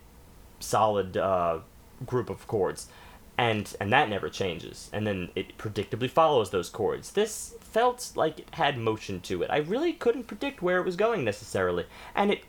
solid 0.59 1.16
uh, 1.16 1.59
group 2.05 2.31
of 2.31 2.47
chords 2.47 2.89
and 3.40 3.74
and 3.80 3.90
that 3.90 4.10
never 4.10 4.28
changes. 4.28 4.90
And 4.92 5.06
then 5.06 5.30
it 5.34 5.56
predictably 5.56 6.10
follows 6.10 6.50
those 6.50 6.68
chords. 6.68 7.12
This 7.12 7.54
felt 7.60 8.12
like 8.14 8.38
it 8.38 8.54
had 8.54 8.76
motion 8.76 9.20
to 9.22 9.42
it. 9.42 9.50
I 9.50 9.56
really 9.56 9.94
couldn't 9.94 10.26
predict 10.26 10.60
where 10.60 10.78
it 10.78 10.84
was 10.84 10.94
going 10.94 11.24
necessarily, 11.24 11.86
and 12.14 12.30
it 12.30 12.42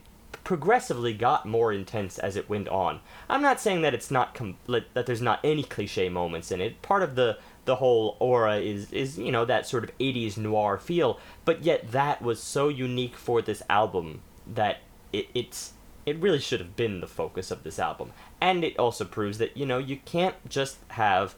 progressively 0.44 1.14
got 1.14 1.46
more 1.46 1.72
intense 1.72 2.20
as 2.20 2.36
it 2.36 2.50
went 2.50 2.68
on. 2.68 3.00
I'm 3.30 3.42
not 3.42 3.62
saying 3.62 3.84
that 3.84 3.94
it's 3.94 4.12
not 4.12 4.36
com- 4.36 4.58
that 4.68 5.06
there's 5.06 5.22
not 5.22 5.40
any 5.46 5.64
cliche 5.64 6.10
moments 6.10 6.52
in 6.52 6.60
it. 6.60 6.82
Part 6.82 7.04
of 7.04 7.16
the 7.16 7.38
the 7.64 7.78
whole 7.78 8.18
aura 8.20 8.58
is 8.58 8.92
is 8.92 9.18
you 9.18 9.32
know 9.32 9.46
that 9.46 9.66
sort 9.66 9.86
of 9.86 9.98
80s 9.98 10.36
noir 10.36 10.78
feel, 10.78 11.22
but 11.46 11.64
yet 11.64 11.94
that 11.94 12.22
was 12.22 12.44
so 12.44 12.68
unique 12.68 13.16
for 13.16 13.42
this 13.42 13.64
album 13.70 14.24
that 14.46 14.80
it, 15.14 15.30
it's 15.34 15.72
it 16.06 16.20
really 16.20 16.40
should 16.40 16.60
have 16.60 16.76
been 16.76 17.00
the 17.00 17.08
focus 17.08 17.52
of 17.52 17.64
this 17.64 17.80
album. 17.80 18.12
And 18.40 18.64
it 18.64 18.78
also 18.78 19.06
proves 19.06 19.38
that 19.38 19.56
you 19.56 19.66
know 19.66 19.78
you 19.78 19.98
can't 19.98 20.36
just 20.50 20.78
have 20.90 21.36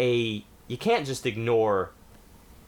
a 0.00 0.44
you 0.68 0.76
can't 0.76 1.06
just 1.06 1.26
ignore 1.26 1.90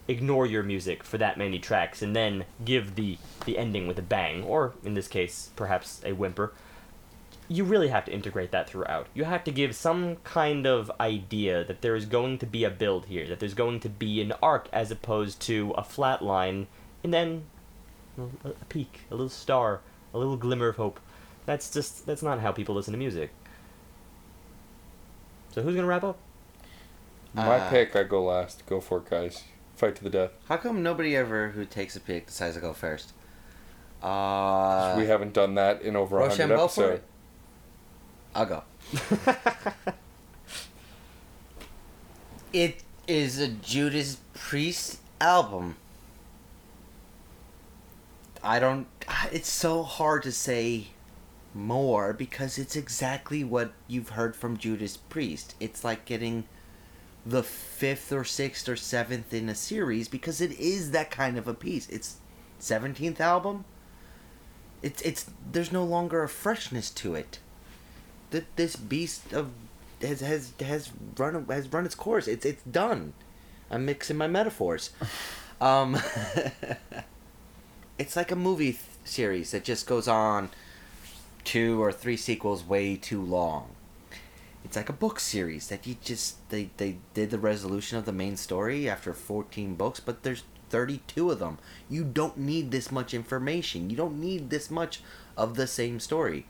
ignore 0.07 0.45
your 0.45 0.63
music 0.63 1.03
for 1.03 1.19
that 1.19 1.37
many 1.37 1.59
tracks 1.59 2.01
and 2.01 2.15
then 2.15 2.45
give 2.65 2.95
the 2.95 3.17
the 3.45 3.57
ending 3.57 3.87
with 3.87 3.99
a 3.99 4.03
bang 4.03 4.43
or 4.43 4.73
in 4.83 4.93
this 4.93 5.07
case 5.07 5.49
perhaps 5.55 6.01
a 6.05 6.13
whimper. 6.13 6.53
You 7.51 7.63
really 7.63 7.87
have 7.87 8.05
to 8.05 8.13
integrate 8.13 8.51
that 8.51 8.69
throughout. 8.69 9.07
You 9.15 9.23
have 9.23 9.43
to 9.45 9.51
give 9.51 9.75
some 9.75 10.17
kind 10.17 10.67
of 10.67 10.91
idea 10.99 11.63
that 11.63 11.81
there 11.81 11.95
is 11.95 12.05
going 12.05 12.37
to 12.39 12.45
be 12.45 12.63
a 12.63 12.69
build 12.69 13.07
here 13.07 13.27
that 13.27 13.39
there's 13.39 13.55
going 13.55 13.79
to 13.81 13.89
be 13.89 14.21
an 14.21 14.33
arc 14.43 14.69
as 14.71 14.91
opposed 14.91 15.41
to 15.41 15.73
a 15.75 15.83
flat 15.83 16.21
line 16.21 16.67
and 17.03 17.13
then 17.13 17.43
a 18.43 18.49
peak 18.67 19.01
a 19.09 19.15
little 19.15 19.29
star 19.29 19.81
a 20.13 20.17
little 20.17 20.37
glimmer 20.37 20.67
of 20.67 20.75
hope 20.75 20.99
that's 21.45 21.71
just 21.71 22.05
that's 22.05 22.21
not 22.21 22.39
how 22.39 22.51
people 22.51 22.75
listen 22.75 22.91
to 22.91 22.97
music 22.97 23.31
so 25.53 25.61
who's 25.61 25.75
gonna 25.75 25.87
wrap 25.87 26.03
up 26.03 26.17
My 27.33 27.57
Uh, 27.57 27.69
pick, 27.69 27.95
I 27.95 28.03
go 28.03 28.23
last. 28.23 28.65
Go 28.65 28.79
for 28.81 28.97
it, 28.99 29.09
guys. 29.09 29.43
Fight 29.75 29.95
to 29.97 30.03
the 30.03 30.09
death. 30.09 30.31
How 30.47 30.57
come 30.57 30.81
nobody 30.83 31.15
ever 31.15 31.49
who 31.49 31.63
takes 31.65 31.95
a 31.95 31.99
pick 31.99 32.25
decides 32.27 32.55
to 32.55 32.61
go 32.61 32.73
first? 32.73 33.13
Uh, 34.01 34.95
we 34.97 35.05
haven't 35.07 35.33
done 35.33 35.55
that 35.55 35.81
in 35.81 35.95
over 35.95 36.17
a 36.19 36.21
hundred 36.29 36.49
Rochambeau 36.49 36.67
for 36.67 36.83
episodes. 36.93 37.01
it? 37.01 37.03
I'll 38.35 38.45
go. 38.45 38.63
It 42.51 42.83
is 43.07 43.39
a 43.39 43.47
Judas 43.47 44.17
Priest 44.33 44.99
album. 45.21 45.75
I 48.43 48.59
don't. 48.59 48.87
It's 49.31 49.49
so 49.51 49.83
hard 49.83 50.23
to 50.23 50.31
say 50.31 50.87
more 51.53 52.13
because 52.13 52.57
it's 52.57 52.75
exactly 52.75 53.43
what 53.43 53.71
you've 53.87 54.09
heard 54.09 54.35
from 54.35 54.57
Judas 54.57 54.97
Priest. 54.97 55.55
It's 55.59 55.83
like 55.83 56.05
getting 56.05 56.45
the 57.25 57.43
fifth 57.43 58.11
or 58.11 58.23
sixth 58.23 58.67
or 58.69 58.75
seventh 58.75 59.33
in 59.33 59.49
a 59.49 59.55
series 59.55 60.07
because 60.07 60.41
it 60.41 60.51
is 60.59 60.91
that 60.91 61.11
kind 61.11 61.37
of 61.37 61.47
a 61.47 61.53
piece. 61.53 61.89
It's 61.89 62.17
seventeenth 62.59 63.19
album. 63.19 63.65
It's 64.81 65.01
it's 65.01 65.29
there's 65.51 65.71
no 65.71 65.83
longer 65.83 66.23
a 66.23 66.29
freshness 66.29 66.89
to 66.91 67.15
it. 67.15 67.39
That 68.31 68.55
this 68.55 68.75
beast 68.75 69.33
of 69.33 69.51
has 70.01 70.21
has 70.21 70.53
has 70.59 70.91
run 71.17 71.45
has 71.49 71.71
run 71.71 71.85
its 71.85 71.95
course. 71.95 72.27
It's 72.27 72.45
it's 72.45 72.63
done. 72.63 73.13
I'm 73.71 73.85
mixing 73.85 74.17
my 74.17 74.27
metaphors. 74.27 74.91
Um, 75.61 75.97
it's 77.99 78.15
like 78.15 78.31
a 78.31 78.35
movie 78.37 78.71
th- 78.71 78.83
series 79.03 79.51
that 79.51 79.65
just 79.65 79.85
goes 79.87 80.07
on 80.07 80.49
two 81.43 81.81
or 81.81 81.91
three 81.91 82.17
sequels 82.17 82.63
way 82.63 82.95
too 82.95 83.21
long. 83.21 83.69
It's 84.63 84.75
like 84.75 84.89
a 84.89 84.93
book 84.93 85.19
series 85.19 85.67
that 85.69 85.87
you 85.87 85.95
just 86.03 86.47
they 86.49 86.69
they 86.77 86.97
did 87.13 87.31
the 87.31 87.39
resolution 87.39 87.97
of 87.97 88.05
the 88.05 88.11
main 88.11 88.37
story 88.37 88.89
after 88.89 89.13
14 89.13 89.75
books, 89.75 89.99
but 89.99 90.23
there's 90.23 90.43
32 90.69 91.31
of 91.31 91.39
them. 91.39 91.57
You 91.89 92.03
don't 92.03 92.37
need 92.37 92.71
this 92.71 92.91
much 92.91 93.13
information. 93.13 93.89
You 93.89 93.95
don't 93.95 94.19
need 94.19 94.49
this 94.49 94.69
much 94.69 95.01
of 95.35 95.55
the 95.55 95.67
same 95.67 95.99
story. 95.99 96.45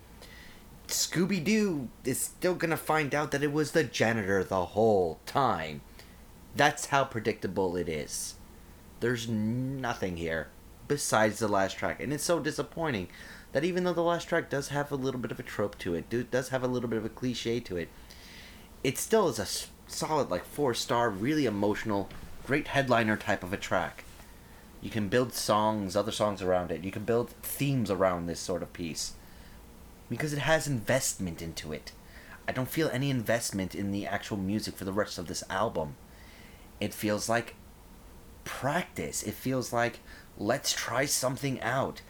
Scooby 0.88 1.44
Doo 1.44 1.90
is 2.04 2.20
still 2.20 2.56
gonna 2.56 2.76
find 2.76 3.14
out 3.14 3.32
that 3.32 3.44
it 3.44 3.54
was 3.54 3.72
the 3.72 3.84
janitor 3.84 4.44
the 4.44 4.66
whole 4.66 5.20
time. 5.26 5.82
That's 6.56 6.88
how 6.88 7.06
predictable 7.06 7.78
it 7.78 7.88
is. 7.88 8.36
There's 9.00 9.30
nothing 9.30 10.18
here 10.18 10.48
besides 10.88 11.40
the 11.40 11.48
last 11.48 11.78
track, 11.78 12.02
and 12.02 12.12
it's 12.12 12.24
so 12.24 12.40
disappointing 12.40 13.08
that 13.52 13.64
even 13.64 13.84
though 13.84 13.94
the 13.94 14.02
last 14.02 14.28
track 14.28 14.50
does 14.50 14.70
have 14.70 14.92
a 14.92 14.96
little 14.96 15.20
bit 15.20 15.32
of 15.32 15.40
a 15.40 15.44
trope 15.44 15.78
to 15.80 15.96
it, 15.96 16.10
do- 16.10 16.24
does 16.24 16.50
have 16.50 16.64
a 16.64 16.68
little 16.68 16.90
bit 16.90 16.98
of 16.98 17.06
a 17.06 17.10
cliche 17.10 17.60
to 17.60 17.78
it, 17.78 17.90
it 18.84 18.98
still 18.98 19.28
is 19.28 19.40
a 19.40 19.92
solid 19.92 20.30
like 20.30 20.46
four 20.46 20.74
star, 20.74 21.10
really 21.10 21.46
emotional, 21.46 22.10
great 22.46 22.70
headliner 22.70 23.18
type 23.18 23.44
of 23.44 23.54
a 23.54 23.58
track. 23.58 24.04
You 24.82 24.90
can 24.90 25.10
build 25.10 25.34
songs, 25.34 25.96
other 25.96 26.12
songs 26.12 26.42
around 26.42 26.72
it. 26.72 26.84
You 26.84 26.92
can 26.92 27.04
build 27.04 27.32
themes 27.42 27.92
around 27.92 28.28
this 28.28 28.40
sort 28.40 28.64
of 28.64 28.72
piece 28.72 29.14
because 30.10 30.32
it 30.32 30.40
has 30.40 30.68
investment 30.68 31.42
into 31.42 31.74
it. 31.74 31.92
I 32.48 32.52
don't 32.52 32.70
feel 32.70 32.90
any 32.90 33.10
investment 33.10 33.76
in 33.76 33.92
the 33.92 34.08
actual 34.08 34.38
music 34.38 34.76
for 34.76 34.86
the 34.86 34.94
rest 34.94 35.18
of 35.18 35.28
this 35.28 35.44
album. 35.50 35.96
It 36.80 36.94
feels 36.94 37.30
like 37.30 37.56
practice. 38.44 39.22
It 39.22 39.34
feels 39.34 39.72
like 39.74 40.00
let's 40.38 40.74
try 40.74 41.06
something 41.06 41.62
out. 41.62 42.02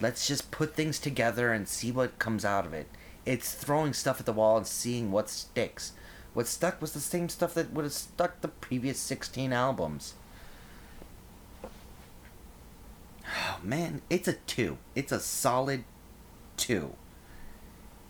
Let's 0.00 0.26
just 0.26 0.50
put 0.50 0.74
things 0.74 0.98
together 0.98 1.52
and 1.52 1.68
see 1.68 1.90
what 1.90 2.18
comes 2.18 2.44
out 2.44 2.66
of 2.66 2.72
it. 2.72 2.86
It's 3.26 3.52
throwing 3.52 3.92
stuff 3.92 4.20
at 4.20 4.26
the 4.26 4.32
wall 4.32 4.56
and 4.56 4.66
seeing 4.66 5.10
what 5.10 5.28
sticks. 5.28 5.92
What 6.34 6.46
stuck 6.46 6.80
was 6.80 6.92
the 6.92 7.00
same 7.00 7.28
stuff 7.28 7.54
that 7.54 7.72
would 7.72 7.84
have 7.84 7.92
stuck 7.92 8.40
the 8.40 8.48
previous 8.48 8.98
16 8.98 9.52
albums. 9.52 10.14
Oh 13.26 13.58
man, 13.62 14.02
it's 14.08 14.28
a 14.28 14.34
2. 14.34 14.78
It's 14.94 15.12
a 15.12 15.20
solid 15.20 15.84
2 16.58 16.94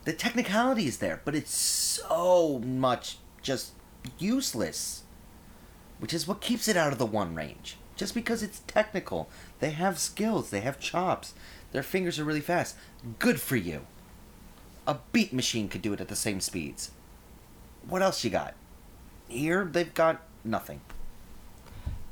the 0.09 0.15
technicality 0.15 0.87
is 0.87 0.99
there, 0.99 1.21
but 1.27 1.35
it's 1.35 1.55
so 1.55 2.61
much 2.61 3.19
just 3.43 3.73
useless. 4.19 5.03
Which 5.99 6.15
is 6.15 6.27
what 6.27 6.41
keeps 6.41 6.67
it 6.67 6.79
out 6.79 6.93
of 6.93 6.99
the 6.99 7.05
one 7.05 7.35
range. 7.35 7.77
Just 7.95 8.15
because 8.15 8.43
it's 8.43 8.63
technical. 8.67 9.29
They 9.61 9.69
have 9.73 9.99
skills, 9.99 10.49
they 10.49 10.61
have 10.61 10.81
chops, 10.81 11.35
their 11.73 11.83
fingers 11.83 12.19
are 12.19 12.25
really 12.25 12.41
fast. 12.41 12.77
Good 13.19 13.41
for 13.41 13.57
you. 13.57 13.87
A 14.87 14.97
beat 15.13 15.33
machine 15.33 15.69
could 15.69 15.83
do 15.83 15.93
it 15.93 16.01
at 16.01 16.09
the 16.09 16.17
same 16.17 16.41
speeds. 16.41 16.91
What 17.87 18.03
else 18.03 18.25
you 18.25 18.31
got? 18.31 18.55
Here, 19.29 19.65
they've 19.65 19.93
got 19.93 20.23
nothing. 20.45 20.81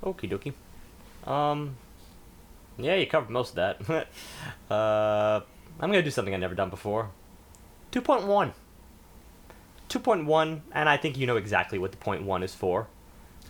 Okie 0.02 0.30
dokie. 0.30 1.30
Um, 1.30 1.76
yeah, 2.78 2.94
you 2.94 3.06
covered 3.06 3.30
most 3.30 3.56
of 3.56 3.56
that. 3.56 4.06
uh, 4.70 5.40
I'm 5.80 5.90
gonna 5.90 6.02
do 6.02 6.10
something 6.10 6.34
I've 6.34 6.40
never 6.40 6.54
done 6.54 6.70
before. 6.70 7.10
2.1. 7.92 8.52
2.1, 9.88 10.60
and 10.72 10.88
I 10.88 10.96
think 10.96 11.16
you 11.16 11.26
know 11.26 11.36
exactly 11.36 11.78
what 11.78 11.92
the 11.92 11.96
point 11.96 12.22
one 12.22 12.42
is 12.42 12.54
for. 12.54 12.88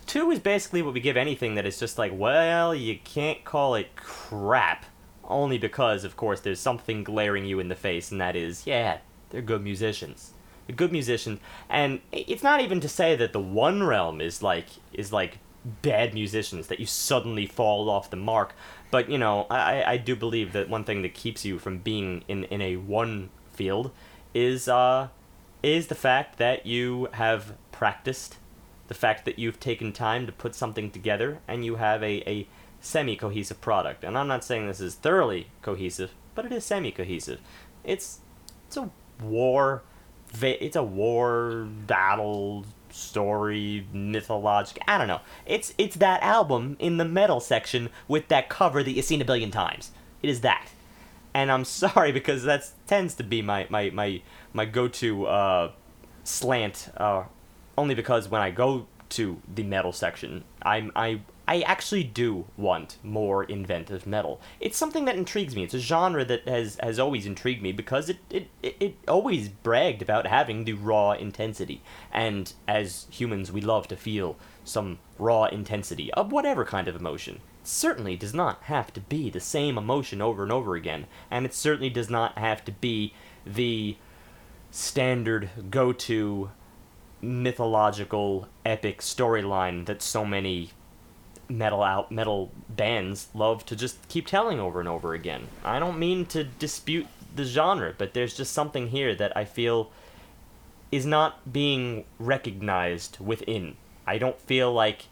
Two 0.05 0.31
is 0.31 0.39
basically 0.39 0.81
what 0.81 0.93
we 0.93 1.01
give 1.01 1.17
anything 1.17 1.55
that 1.55 1.65
is 1.65 1.79
just 1.79 1.97
like, 1.97 2.11
well, 2.15 2.73
you 2.73 2.97
can't 3.03 3.43
call 3.43 3.75
it 3.75 3.95
crap. 3.95 4.85
Only 5.27 5.57
because, 5.57 6.03
of 6.03 6.15
course, 6.15 6.39
there's 6.39 6.59
something 6.59 7.03
glaring 7.03 7.45
you 7.45 7.59
in 7.59 7.67
the 7.67 7.75
face, 7.75 8.11
and 8.11 8.21
that 8.21 8.35
is, 8.35 8.65
yeah, 8.65 8.99
they're 9.29 9.41
good 9.41 9.63
musicians. 9.63 10.33
They're 10.65 10.75
good 10.75 10.91
musicians, 10.91 11.39
and 11.69 12.01
it's 12.11 12.43
not 12.43 12.61
even 12.61 12.79
to 12.81 12.89
say 12.89 13.15
that 13.15 13.33
the 13.33 13.39
One 13.39 13.83
Realm 13.83 14.21
is 14.21 14.41
like 14.41 14.67
is 14.93 15.11
like 15.11 15.39
bad 15.81 16.13
musicians 16.13 16.67
that 16.67 16.79
you 16.79 16.85
suddenly 16.85 17.45
fall 17.45 17.89
off 17.89 18.09
the 18.09 18.17
mark. 18.17 18.53
But 18.91 19.09
you 19.09 19.17
know, 19.17 19.47
I 19.49 19.83
I 19.83 19.97
do 19.97 20.15
believe 20.15 20.53
that 20.53 20.69
one 20.69 20.83
thing 20.83 21.01
that 21.01 21.13
keeps 21.13 21.45
you 21.45 21.59
from 21.59 21.79
being 21.79 22.23
in 22.27 22.45
in 22.45 22.61
a 22.61 22.77
one 22.77 23.29
field 23.53 23.91
is 24.33 24.67
uh 24.67 25.09
is 25.63 25.87
the 25.87 25.95
fact 25.95 26.37
that 26.37 26.65
you 26.65 27.09
have 27.13 27.53
practiced, 27.71 28.37
the 28.87 28.93
fact 28.93 29.25
that 29.25 29.39
you've 29.39 29.59
taken 29.59 29.91
time 29.91 30.25
to 30.25 30.31
put 30.31 30.55
something 30.55 30.91
together, 30.91 31.39
and 31.47 31.65
you 31.65 31.75
have 31.75 32.01
a, 32.03 32.29
a 32.29 32.47
semi 32.81 33.15
cohesive 33.15 33.61
product. 33.61 34.03
And 34.03 34.17
I'm 34.17 34.27
not 34.27 34.43
saying 34.43 34.67
this 34.67 34.79
is 34.79 34.95
thoroughly 34.95 35.47
cohesive, 35.61 36.11
but 36.35 36.45
it 36.45 36.51
is 36.51 36.65
semi 36.65 36.91
cohesive. 36.91 37.39
It's 37.83 38.19
it's 38.67 38.77
a 38.77 38.89
war, 39.21 39.83
it's 40.41 40.75
a 40.75 40.83
war 40.83 41.67
battle 41.87 42.65
story 42.89 43.87
mythologic. 43.93 44.79
I 44.87 44.97
don't 44.97 45.07
know. 45.07 45.21
It's 45.45 45.73
it's 45.77 45.97
that 45.97 46.21
album 46.23 46.77
in 46.79 46.97
the 46.97 47.05
metal 47.05 47.39
section 47.39 47.89
with 48.07 48.27
that 48.29 48.49
cover 48.49 48.83
that 48.83 48.91
you've 48.91 49.05
seen 49.05 49.21
a 49.21 49.25
billion 49.25 49.51
times. 49.51 49.91
It 50.21 50.29
is 50.29 50.41
that 50.41 50.69
and 51.37 51.51
I'm 51.51 51.65
sorry 51.83 52.11
because 52.11 52.43
that 52.43 52.69
tends 52.87 53.13
to 53.15 53.23
be 53.23 53.41
my 53.41 53.67
my 53.69 53.91
my 53.91 54.21
my 54.53 54.65
go-to 54.65 55.27
uh, 55.27 55.71
slant. 56.23 56.89
Uh, 56.97 57.23
only 57.77 57.93
because 57.93 58.27
when 58.27 58.41
I 58.41 58.49
go 58.49 58.87
to 59.09 59.39
the 59.53 59.63
metal 59.63 59.91
section, 59.91 60.43
I'm 60.63 60.91
I 60.95 61.21
I 61.47 61.61
actually 61.61 62.03
do 62.03 62.45
want 62.57 62.97
more 63.03 63.45
inventive 63.45 64.05
metal. 64.05 64.41
It's 64.59 64.77
something 64.77 65.05
that 65.05 65.15
intrigues 65.15 65.55
me. 65.55 65.63
It's 65.63 65.73
a 65.73 65.79
genre 65.79 66.25
that 66.25 66.45
has, 66.45 66.77
has 66.83 66.99
always 66.99 67.25
intrigued 67.25 67.61
me 67.61 67.71
because 67.71 68.09
it, 68.09 68.17
it, 68.29 68.49
it, 68.61 68.95
always 69.07 69.47
bragged 69.47 70.01
about 70.01 70.27
having 70.27 70.65
the 70.65 70.73
raw 70.73 71.11
intensity. 71.11 71.81
And 72.11 72.51
as 72.67 73.07
humans, 73.09 73.49
we 73.51 73.61
love 73.61 73.87
to 73.87 73.95
feel 73.95 74.35
some 74.65 74.99
raw 75.17 75.45
intensity 75.45 76.13
of 76.13 76.33
whatever 76.33 76.65
kind 76.65 76.89
of 76.89 76.97
emotion. 76.97 77.35
It 77.61 77.67
certainly 77.67 78.17
does 78.17 78.33
not 78.33 78.63
have 78.63 78.91
to 78.93 78.99
be 78.99 79.29
the 79.29 79.39
same 79.39 79.77
emotion 79.77 80.21
over 80.21 80.43
and 80.43 80.51
over 80.51 80.75
again, 80.75 81.07
and 81.31 81.45
it 81.45 81.53
certainly 81.53 81.89
does 81.89 82.09
not 82.09 82.37
have 82.37 82.65
to 82.65 82.73
be 82.73 83.13
the 83.45 83.95
standard 84.69 85.49
go 85.69 85.93
to 85.93 86.51
mythological 87.21 88.47
epic 88.65 88.99
storyline 88.99 89.85
that 89.85 90.01
so 90.01 90.25
many 90.25 90.71
metal 91.49 91.81
out 91.81 92.11
metal 92.11 92.51
bands 92.69 93.27
love 93.33 93.65
to 93.65 93.75
just 93.75 94.07
keep 94.09 94.27
telling 94.27 94.59
over 94.59 94.79
and 94.79 94.89
over 94.89 95.13
again. 95.13 95.47
I 95.63 95.79
don't 95.79 95.99
mean 95.99 96.25
to 96.27 96.43
dispute 96.43 97.07
the 97.35 97.45
genre, 97.45 97.93
but 97.97 98.13
there's 98.13 98.35
just 98.35 98.53
something 98.53 98.89
here 98.89 99.15
that 99.15 99.35
I 99.35 99.45
feel 99.45 99.91
is 100.91 101.05
not 101.05 101.51
being 101.51 102.05
recognized 102.19 103.19
within. 103.19 103.75
I 104.05 104.17
don't 104.17 104.39
feel 104.39 104.71
like 104.73 105.05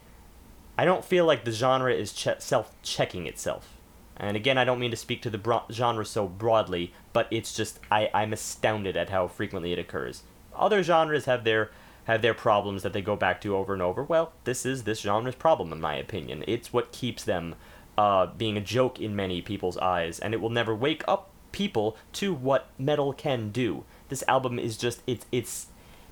I 0.78 0.84
don't 0.84 1.04
feel 1.04 1.24
like 1.24 1.44
the 1.44 1.52
genre 1.52 1.92
is 1.92 2.12
che- 2.12 2.36
self-checking 2.38 3.26
itself. 3.26 3.72
And 4.18 4.36
again, 4.36 4.58
I 4.58 4.64
don't 4.64 4.78
mean 4.78 4.90
to 4.90 4.96
speak 4.96 5.22
to 5.22 5.30
the 5.30 5.38
bro- 5.38 5.64
genre 5.70 6.04
so 6.04 6.26
broadly, 6.26 6.92
but 7.12 7.28
it's 7.30 7.54
just 7.54 7.80
I 7.90 8.10
I'm 8.14 8.32
astounded 8.32 8.96
at 8.96 9.10
how 9.10 9.28
frequently 9.28 9.72
it 9.72 9.78
occurs. 9.78 10.22
Other 10.54 10.82
genres 10.82 11.26
have 11.26 11.44
their 11.44 11.70
have 12.06 12.22
their 12.22 12.34
problems 12.34 12.82
that 12.82 12.92
they 12.92 13.02
go 13.02 13.16
back 13.16 13.40
to 13.40 13.54
over 13.54 13.72
and 13.72 13.82
over. 13.82 14.02
Well, 14.02 14.32
this 14.44 14.64
is 14.64 14.84
this 14.84 15.00
genre's 15.00 15.34
problem, 15.34 15.72
in 15.72 15.80
my 15.80 15.96
opinion. 15.96 16.44
It's 16.46 16.72
what 16.72 16.92
keeps 16.92 17.24
them 17.24 17.56
uh, 17.98 18.26
being 18.26 18.56
a 18.56 18.60
joke 18.60 19.00
in 19.00 19.14
many 19.14 19.42
people's 19.42 19.76
eyes, 19.78 20.18
and 20.18 20.32
it 20.32 20.40
will 20.40 20.50
never 20.50 20.74
wake 20.74 21.02
up 21.08 21.30
people 21.50 21.96
to 22.12 22.32
what 22.32 22.68
metal 22.78 23.12
can 23.12 23.50
do. 23.50 23.84
This 24.08 24.22
album 24.28 24.58
is 24.58 24.76
just 24.76 25.02
it's 25.06 25.26
it's 25.32 25.66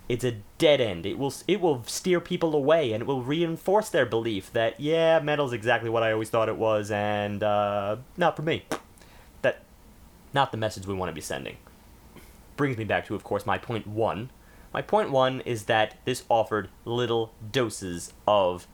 it's 0.09 0.25
a 0.25 0.37
dead 0.59 0.81
end. 0.81 1.07
It 1.07 1.17
will 1.17 1.33
it 1.47 1.61
will 1.61 1.85
steer 1.85 2.21
people 2.21 2.57
away, 2.57 2.93
and 2.93 3.03
it 3.03 3.07
will 3.07 3.23
reinforce 3.23 3.89
their 3.89 4.07
belief 4.07 4.53
that 4.53 4.81
yeah, 4.81 5.21
metal's 5.21 5.53
exactly 5.53 5.91
what 5.91 6.03
I 6.03 6.11
always 6.11 6.29
thought 6.29 6.49
it 6.49 6.57
was, 6.57 6.91
and 6.91 7.43
uh, 7.43 7.97
not 8.17 8.35
for 8.35 8.43
me. 8.43 8.65
That 9.43 9.63
not 10.33 10.51
the 10.51 10.59
message 10.59 10.89
we 10.89 10.95
want 10.95 11.11
to 11.11 11.15
be 11.15 11.21
sending. 11.21 11.57
Brings 12.57 12.77
me 12.77 12.85
back 12.85 13.07
to, 13.07 13.15
of 13.15 13.23
course, 13.23 13.47
my 13.47 13.59
point 13.59 13.87
one 13.87 14.31
my 14.75 14.83
point 14.83 15.11
one 15.11 15.41
is 15.43 15.65
that 15.65 15.95
this 16.05 16.25
offered 16.29 16.69
little 16.85 17.33
doses 17.53 18.13
of 18.27 18.67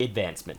advancement. 0.00 0.58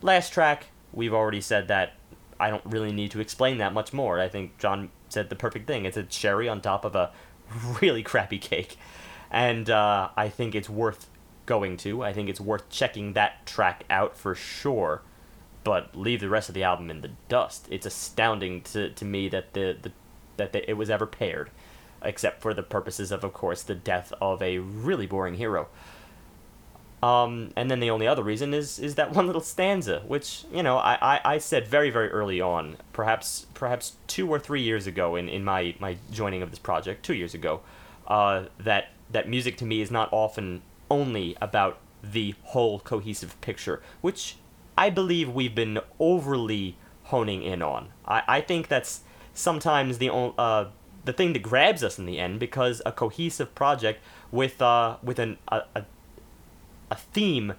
Last 0.00 0.32
track, 0.32 0.68
we've 0.92 1.12
already 1.12 1.42
said 1.42 1.68
that. 1.68 1.92
I 2.40 2.50
don't 2.50 2.64
really 2.64 2.90
need 2.90 3.10
to 3.12 3.20
explain 3.20 3.58
that 3.58 3.72
much 3.74 3.92
more. 3.92 4.18
I 4.18 4.28
think 4.28 4.58
John 4.58 4.90
said 5.08 5.28
the 5.28 5.36
perfect 5.36 5.66
thing. 5.66 5.84
It's 5.84 5.96
a 5.96 6.02
cherry 6.02 6.48
on 6.48 6.62
top 6.62 6.84
of 6.84 6.96
a 6.96 7.12
really 7.82 8.02
crappy 8.02 8.38
cake. 8.38 8.76
And 9.30 9.68
uh, 9.68 10.08
I 10.16 10.30
think 10.30 10.54
it's 10.54 10.70
worth 10.70 11.08
going 11.44 11.76
to. 11.78 12.02
I 12.02 12.14
think 12.14 12.30
it's 12.30 12.40
worth 12.40 12.68
checking 12.70 13.12
that 13.12 13.44
track 13.44 13.84
out 13.90 14.16
for 14.16 14.34
sure. 14.34 15.02
But 15.64 15.94
leave 15.94 16.20
the 16.20 16.28
rest 16.30 16.48
of 16.48 16.54
the 16.54 16.64
album 16.64 16.90
in 16.90 17.02
the 17.02 17.10
dust. 17.28 17.68
It's 17.70 17.86
astounding 17.86 18.62
to, 18.62 18.90
to 18.90 19.04
me 19.04 19.28
that 19.28 19.52
the, 19.52 19.76
the 19.80 19.92
that 20.38 20.52
the, 20.52 20.68
it 20.68 20.74
was 20.74 20.90
ever 20.90 21.06
paired 21.06 21.50
except 22.04 22.40
for 22.40 22.54
the 22.54 22.62
purposes 22.62 23.10
of, 23.10 23.24
of 23.24 23.32
course, 23.32 23.62
the 23.62 23.74
death 23.74 24.12
of 24.20 24.42
a 24.42 24.58
really 24.58 25.06
boring 25.06 25.34
hero. 25.34 25.68
Um, 27.02 27.50
and 27.54 27.70
then 27.70 27.80
the 27.80 27.90
only 27.90 28.06
other 28.06 28.22
reason 28.22 28.54
is 28.54 28.78
is 28.78 28.94
that 28.94 29.12
one 29.12 29.26
little 29.26 29.42
stanza, 29.42 30.02
which 30.06 30.44
you 30.50 30.62
know 30.62 30.78
I, 30.78 30.96
I, 31.02 31.20
I 31.34 31.38
said 31.38 31.68
very 31.68 31.90
very 31.90 32.08
early 32.08 32.40
on, 32.40 32.78
perhaps 32.94 33.46
perhaps 33.52 33.96
two 34.06 34.26
or 34.30 34.38
three 34.38 34.62
years 34.62 34.86
ago 34.86 35.14
in, 35.14 35.28
in 35.28 35.44
my, 35.44 35.74
my 35.78 35.98
joining 36.10 36.40
of 36.40 36.48
this 36.48 36.58
project, 36.58 37.04
two 37.04 37.12
years 37.12 37.34
ago, 37.34 37.60
uh, 38.06 38.44
that 38.58 38.88
that 39.10 39.28
music 39.28 39.58
to 39.58 39.66
me 39.66 39.82
is 39.82 39.90
not 39.90 40.08
often 40.12 40.62
only 40.90 41.36
about 41.42 41.78
the 42.02 42.34
whole 42.42 42.80
cohesive 42.80 43.38
picture, 43.42 43.82
which 44.00 44.36
I 44.78 44.88
believe 44.88 45.28
we've 45.28 45.54
been 45.54 45.80
overly 45.98 46.76
honing 47.04 47.42
in 47.42 47.60
on. 47.62 47.90
I, 48.06 48.22
I 48.26 48.40
think 48.40 48.68
that's 48.68 49.00
sometimes 49.34 49.98
the 49.98 50.10
uh, 50.10 50.70
the 51.04 51.12
thing 51.12 51.32
that 51.32 51.42
grabs 51.42 51.82
us 51.82 51.98
in 51.98 52.06
the 52.06 52.18
end 52.18 52.40
because 52.40 52.80
a 52.86 52.92
cohesive 52.92 53.54
project 53.54 54.02
with 54.30 54.60
uh 54.62 54.96
with 55.02 55.18
an 55.18 55.38
a, 55.48 55.62
a, 55.74 55.84
a 56.90 56.96
theme 56.96 57.54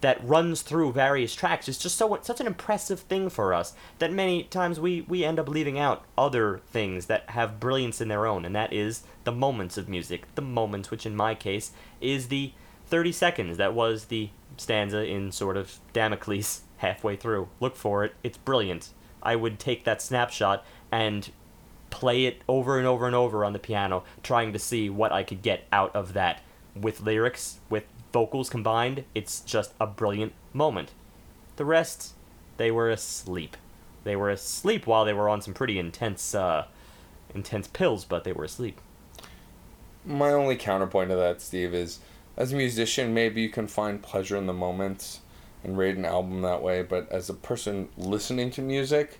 that 0.00 0.24
runs 0.26 0.62
through 0.62 0.92
various 0.92 1.34
tracks 1.34 1.68
is 1.68 1.76
just 1.78 1.96
so 1.96 2.18
such 2.22 2.40
an 2.40 2.46
impressive 2.46 3.00
thing 3.00 3.28
for 3.28 3.52
us 3.52 3.74
that 3.98 4.12
many 4.12 4.44
times 4.44 4.78
we 4.78 5.00
we 5.02 5.24
end 5.24 5.38
up 5.38 5.48
leaving 5.48 5.78
out 5.78 6.04
other 6.16 6.60
things 6.70 7.06
that 7.06 7.30
have 7.30 7.58
brilliance 7.58 8.00
in 8.00 8.08
their 8.08 8.26
own 8.26 8.44
and 8.44 8.54
that 8.54 8.72
is 8.72 9.02
the 9.24 9.32
moments 9.32 9.76
of 9.76 9.88
music. 9.88 10.26
The 10.36 10.42
moments 10.42 10.90
which 10.90 11.04
in 11.04 11.14
my 11.14 11.34
case 11.34 11.72
is 12.00 12.28
the 12.28 12.52
30 12.86 13.12
seconds. 13.12 13.56
That 13.58 13.74
was 13.74 14.06
the 14.06 14.30
stanza 14.56 15.04
in 15.04 15.32
sword 15.32 15.56
of 15.56 15.78
Damocles 15.92 16.62
halfway 16.78 17.16
through. 17.16 17.48
Look 17.60 17.76
for 17.76 18.04
it. 18.04 18.14
It's 18.22 18.38
brilliant. 18.38 18.90
I 19.22 19.36
would 19.36 19.58
take 19.58 19.84
that 19.84 20.00
snapshot 20.00 20.64
and 20.90 21.30
play 21.90 22.26
it 22.26 22.42
over 22.48 22.78
and 22.78 22.86
over 22.86 23.06
and 23.06 23.14
over 23.14 23.44
on 23.44 23.52
the 23.52 23.58
piano, 23.58 24.04
trying 24.22 24.52
to 24.52 24.58
see 24.58 24.90
what 24.90 25.12
I 25.12 25.22
could 25.22 25.42
get 25.42 25.66
out 25.72 25.94
of 25.94 26.12
that. 26.12 26.42
With 26.74 27.00
lyrics, 27.00 27.58
with 27.68 27.84
vocals 28.12 28.50
combined, 28.50 29.04
it's 29.14 29.40
just 29.40 29.72
a 29.80 29.86
brilliant 29.86 30.32
moment. 30.52 30.92
The 31.56 31.64
rest, 31.64 32.14
they 32.56 32.70
were 32.70 32.90
asleep. 32.90 33.56
They 34.04 34.16
were 34.16 34.30
asleep 34.30 34.86
while 34.86 35.04
they 35.04 35.12
were 35.12 35.28
on 35.28 35.42
some 35.42 35.54
pretty 35.54 35.78
intense, 35.78 36.34
uh, 36.34 36.66
intense 37.34 37.68
pills, 37.68 38.04
but 38.04 38.24
they 38.24 38.32
were 38.32 38.44
asleep. 38.44 38.80
My 40.04 40.32
only 40.32 40.56
counterpoint 40.56 41.10
to 41.10 41.16
that, 41.16 41.42
Steve, 41.42 41.74
is 41.74 41.98
as 42.36 42.52
a 42.52 42.56
musician, 42.56 43.12
maybe 43.12 43.42
you 43.42 43.48
can 43.48 43.66
find 43.66 44.00
pleasure 44.00 44.36
in 44.36 44.46
the 44.46 44.52
moments 44.52 45.20
and 45.64 45.76
rate 45.76 45.96
an 45.96 46.04
album 46.04 46.42
that 46.42 46.62
way, 46.62 46.82
but 46.82 47.10
as 47.10 47.28
a 47.28 47.34
person 47.34 47.88
listening 47.96 48.50
to 48.52 48.62
music, 48.62 49.18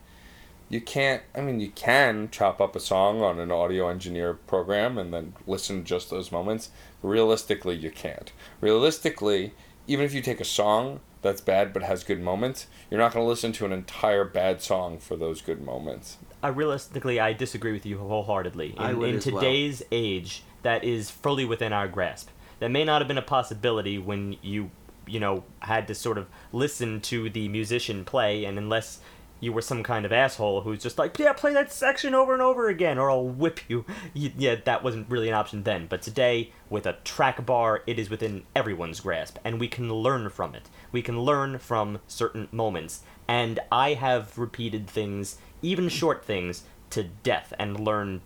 you 0.69 0.81
can't 0.81 1.23
i 1.35 1.41
mean 1.41 1.61
you 1.61 1.71
can 1.71 2.29
chop 2.31 2.61
up 2.61 2.77
a 2.77 2.81
song 2.81 3.23
on 3.23 3.39
an 3.41 3.51
audio 3.51 3.89
engineer 3.89 4.35
program 4.35 4.99
and 4.99 5.13
then 5.13 5.33
listen 5.47 5.79
to 5.79 5.85
just 5.85 6.11
those 6.11 6.31
moments. 6.33 6.71
Realistically 7.03 7.77
you 7.77 7.91
can't. 7.91 8.33
Realistically 8.61 9.55
even 9.87 10.05
if 10.05 10.13
you 10.13 10.21
take 10.21 10.41
a 10.41 10.45
song 10.45 11.01
that's 11.23 11.41
bad 11.41 11.73
but 11.73 11.83
has 11.83 12.05
good 12.05 12.21
moments 12.21 12.67
you're 12.91 13.01
not 13.01 13.13
going 13.13 13.25
to 13.25 13.29
listen 13.29 13.53
to 13.53 13.65
an 13.65 13.73
entire 13.73 14.25
bad 14.25 14.61
song 14.63 14.99
for 14.99 15.17
those 15.17 15.41
good 15.41 15.65
moments. 15.65 16.19
I 16.43 16.49
realistically 16.49 17.19
i 17.21 17.33
disagree 17.33 17.73
with 17.73 17.87
you 17.87 17.99
wholeheartedly. 17.99 18.75
In, 18.77 18.79
I 18.79 18.93
would 18.93 19.11
in 19.11 19.17
as 19.17 19.27
well. 19.27 19.41
today's 19.41 19.83
age 19.91 20.43
that 20.63 20.85
is 20.85 21.11
fully 21.11 21.45
within 21.45 21.73
our 21.73 21.89
grasp. 21.89 22.29
That 22.61 22.71
may 22.71 22.85
not 22.85 23.01
have 23.01 23.09
been 23.09 23.19
a 23.19 23.23
possibility 23.23 23.99
when 23.99 24.37
you 24.43 24.71
you 25.07 25.21
know 25.21 25.45
had 25.61 25.89
to 25.89 25.95
sort 25.95 26.19
of 26.19 26.27
listen 26.53 27.01
to 27.01 27.31
the 27.31 27.49
musician 27.49 28.05
play 28.05 28.45
and 28.45 28.59
unless 28.59 29.01
you 29.41 29.53
were 29.53 29.63
some 29.63 29.83
kind 29.83 30.05
of 30.05 30.13
asshole 30.13 30.63
who's 30.63 30.83
just 30.83 30.99
like, 30.99 31.19
yeah, 31.19 31.33
play 31.33 31.53
that 31.53 31.73
section 31.73 32.15
over 32.15 32.33
and 32.33 32.43
over 32.43 32.69
again, 32.69 32.99
or 32.99 33.11
I'll 33.11 33.25
whip 33.29 33.61
you. 33.69 33.85
Y- 34.15 34.33
Yeah, 34.37 34.57
that 34.65 34.83
wasn't 34.83 35.09
really 35.11 35.29
an 35.29 35.35
option 35.35 35.63
then. 35.63 35.87
But 35.87 36.03
today, 36.03 36.53
with 36.71 36.87
a 36.87 36.95
track 37.05 37.45
bar, 37.47 37.83
it 37.87 37.99
is 37.99 38.11
within 38.11 38.45
everyone's 38.57 39.01
grasp, 39.01 39.39
and 39.45 39.61
we 39.61 39.69
can 39.69 39.93
learn 39.93 40.29
from 40.31 40.55
it. 40.55 40.69
We 40.93 41.03
can 41.03 41.21
learn 41.21 41.59
from 41.59 42.01
certain 42.09 42.49
moments. 42.53 43.03
And 43.29 43.61
I 43.71 43.95
have 43.95 44.37
repeated 44.39 44.89
things, 44.89 45.37
even 45.63 45.89
short 45.89 46.25
things, 46.25 46.65
to 46.91 47.05
death, 47.05 47.53
and 47.59 47.79
learned 47.79 48.23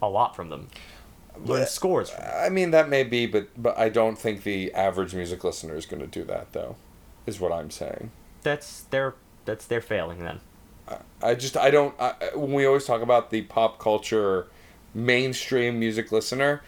a 0.00 0.08
lot 0.08 0.36
from 0.36 0.50
them. 0.50 0.68
Learned 1.44 1.68
scores 1.68 2.10
from 2.10 2.24
i 2.34 2.50
mean 2.50 2.72
that 2.72 2.90
may 2.90 3.02
be 3.04 3.24
but 3.24 3.48
but 3.56 3.78
i 3.78 3.88
don't 3.88 4.18
think 4.18 4.42
the 4.42 4.70
average 4.74 5.14
music 5.14 5.42
listener 5.44 5.74
is 5.74 5.86
going 5.86 5.98
to 6.02 6.06
do 6.06 6.24
that 6.24 6.52
though 6.52 6.76
is 7.24 7.40
what 7.40 7.50
i'm 7.50 7.70
saying 7.70 8.10
That's 8.42 8.82
their 8.82 9.14
that's 9.44 9.66
their 9.66 9.80
failing 9.80 10.20
then. 10.20 10.40
I 11.22 11.34
just 11.34 11.56
I 11.56 11.70
don't 11.70 11.94
I, 12.00 12.12
when 12.34 12.52
we 12.52 12.66
always 12.66 12.84
talk 12.84 13.02
about 13.02 13.30
the 13.30 13.42
pop 13.42 13.78
culture 13.78 14.48
mainstream 14.94 15.78
music 15.78 16.12
listener 16.12 16.62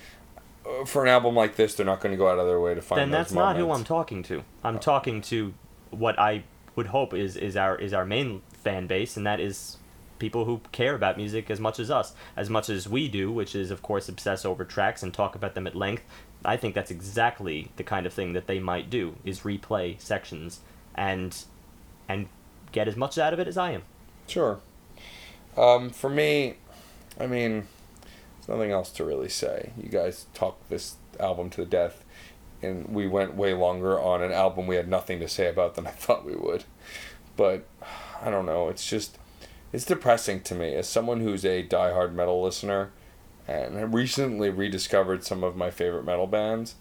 uh, 0.64 0.84
for 0.86 1.02
an 1.02 1.10
album 1.10 1.34
like 1.34 1.56
this 1.56 1.74
they're 1.74 1.84
not 1.84 2.00
going 2.00 2.12
to 2.12 2.16
go 2.16 2.28
out 2.28 2.38
of 2.38 2.46
their 2.46 2.60
way 2.60 2.74
to 2.74 2.80
find 2.80 3.00
then 3.00 3.10
that's 3.10 3.32
not 3.32 3.56
who 3.56 3.64
I'm 3.64 3.68
moments. 3.68 3.88
talking 3.88 4.22
to. 4.24 4.44
I'm 4.62 4.78
talking 4.78 5.20
to 5.22 5.52
what 5.90 6.18
I 6.18 6.44
would 6.76 6.86
hope 6.86 7.14
is 7.14 7.36
is 7.36 7.56
our 7.56 7.76
is 7.76 7.92
our 7.92 8.04
main 8.04 8.42
fan 8.52 8.86
base, 8.86 9.16
and 9.16 9.26
that 9.26 9.40
is 9.40 9.78
people 10.18 10.44
who 10.44 10.60
care 10.72 10.94
about 10.94 11.16
music 11.16 11.50
as 11.50 11.60
much 11.60 11.78
as 11.78 11.90
us, 11.90 12.14
as 12.36 12.48
much 12.48 12.68
as 12.68 12.88
we 12.88 13.08
do, 13.08 13.30
which 13.30 13.54
is 13.54 13.70
of 13.70 13.82
course 13.82 14.08
obsess 14.08 14.44
over 14.44 14.64
tracks 14.64 15.02
and 15.02 15.12
talk 15.12 15.34
about 15.34 15.54
them 15.54 15.66
at 15.66 15.74
length. 15.74 16.04
I 16.44 16.56
think 16.56 16.74
that's 16.74 16.90
exactly 16.90 17.70
the 17.76 17.84
kind 17.84 18.06
of 18.06 18.12
thing 18.12 18.32
that 18.34 18.46
they 18.46 18.58
might 18.58 18.90
do 18.90 19.16
is 19.24 19.40
replay 19.40 20.00
sections 20.00 20.60
and 20.94 21.36
and 22.08 22.28
get 22.74 22.88
as 22.88 22.96
much 22.96 23.16
out 23.16 23.32
of 23.32 23.38
it 23.38 23.48
as 23.48 23.56
I 23.56 23.70
am. 23.70 23.82
Sure. 24.26 24.58
Um, 25.56 25.90
for 25.90 26.10
me, 26.10 26.56
I 27.18 27.26
mean, 27.26 27.68
there's 28.36 28.48
nothing 28.48 28.72
else 28.72 28.90
to 28.92 29.04
really 29.04 29.28
say. 29.28 29.72
You 29.80 29.88
guys 29.88 30.26
talked 30.34 30.68
this 30.68 30.96
album 31.20 31.48
to 31.50 31.60
the 31.62 31.66
death. 31.66 32.04
and 32.62 32.88
we 32.88 33.06
went 33.06 33.34
way 33.36 33.54
longer 33.54 34.00
on 34.00 34.22
an 34.22 34.32
album 34.32 34.66
we 34.66 34.76
had 34.76 34.88
nothing 34.88 35.20
to 35.20 35.28
say 35.28 35.48
about 35.48 35.74
than 35.74 35.86
I 35.86 35.90
thought 36.04 36.24
we 36.24 36.34
would. 36.34 36.64
But 37.36 37.66
I 38.22 38.30
don't 38.30 38.46
know. 38.46 38.68
It's 38.68 38.86
just 38.88 39.18
it's 39.72 39.84
depressing 39.84 40.40
to 40.42 40.54
me 40.54 40.74
as 40.74 40.88
someone 40.88 41.20
who's 41.20 41.44
a 41.44 41.62
diehard 41.66 42.12
metal 42.14 42.42
listener, 42.42 42.90
and 43.46 43.76
I 43.76 43.82
recently 43.82 44.48
rediscovered 44.50 45.24
some 45.24 45.44
of 45.44 45.56
my 45.56 45.70
favorite 45.70 46.04
metal 46.04 46.26
bands 46.26 46.76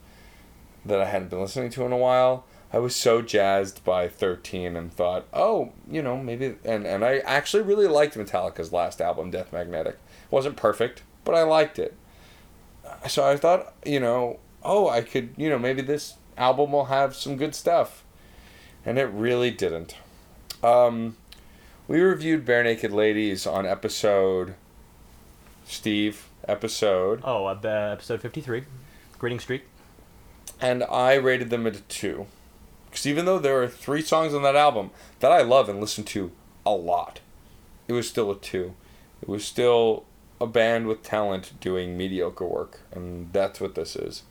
that 0.85 1.01
I 1.01 1.05
hadn't 1.05 1.29
been 1.29 1.41
listening 1.41 1.69
to 1.71 1.85
in 1.85 1.91
a 1.91 1.97
while. 1.97 2.45
I 2.73 2.79
was 2.79 2.95
so 2.95 3.21
jazzed 3.21 3.83
by 3.85 4.09
13 4.09 4.75
and 4.75 4.91
thought, 4.91 5.27
oh, 5.31 5.73
you 5.87 6.01
know, 6.01 6.17
maybe. 6.17 6.55
And, 6.65 6.87
and 6.87 7.05
I 7.05 7.19
actually 7.19 7.61
really 7.61 7.85
liked 7.85 8.15
Metallica's 8.15 8.73
last 8.73 8.99
album, 8.99 9.29
Death 9.29 9.53
Magnetic. 9.53 9.93
It 9.93 10.31
wasn't 10.31 10.57
perfect, 10.57 11.03
but 11.23 11.35
I 11.35 11.43
liked 11.43 11.77
it. 11.77 11.95
So 13.07 13.23
I 13.23 13.37
thought, 13.37 13.73
you 13.85 13.99
know, 13.99 14.39
oh, 14.63 14.89
I 14.89 15.01
could, 15.01 15.35
you 15.37 15.49
know, 15.49 15.59
maybe 15.59 15.83
this 15.83 16.15
album 16.35 16.71
will 16.71 16.85
have 16.85 17.15
some 17.15 17.37
good 17.37 17.53
stuff. 17.53 18.03
And 18.83 18.97
it 18.97 19.05
really 19.05 19.51
didn't. 19.51 19.95
Um, 20.63 21.15
we 21.87 22.01
reviewed 22.01 22.43
Barenaked 22.43 22.91
Ladies 22.91 23.45
on 23.45 23.67
episode. 23.67 24.55
Steve, 25.65 26.27
episode. 26.47 27.21
Oh, 27.23 27.45
uh, 27.45 27.59
episode 27.63 28.19
53. 28.21 28.63
Grinning 29.19 29.39
Streak. 29.39 29.65
And 30.59 30.83
I 30.83 31.13
rated 31.13 31.51
them 31.51 31.67
at 31.67 31.75
a 31.75 31.81
2. 31.81 32.25
Because 32.93 33.07
even 33.07 33.25
though 33.25 33.39
there 33.39 33.59
are 33.59 33.67
three 33.67 34.03
songs 34.03 34.35
on 34.35 34.43
that 34.43 34.55
album 34.55 34.91
that 35.19 35.31
I 35.31 35.41
love 35.41 35.67
and 35.67 35.81
listen 35.81 36.03
to 36.03 36.31
a 36.63 36.73
lot, 36.73 37.21
it 37.87 37.93
was 37.93 38.07
still 38.07 38.29
a 38.29 38.37
2. 38.37 38.75
It 39.19 39.27
was 39.27 39.43
still 39.43 40.05
a 40.39 40.45
band 40.45 40.85
with 40.85 41.01
talent 41.01 41.59
doing 41.59 41.97
mediocre 41.97 42.45
work. 42.45 42.81
And 42.91 43.33
that's 43.33 43.59
what 43.59 43.73
this 43.73 43.95
is. 43.95 44.21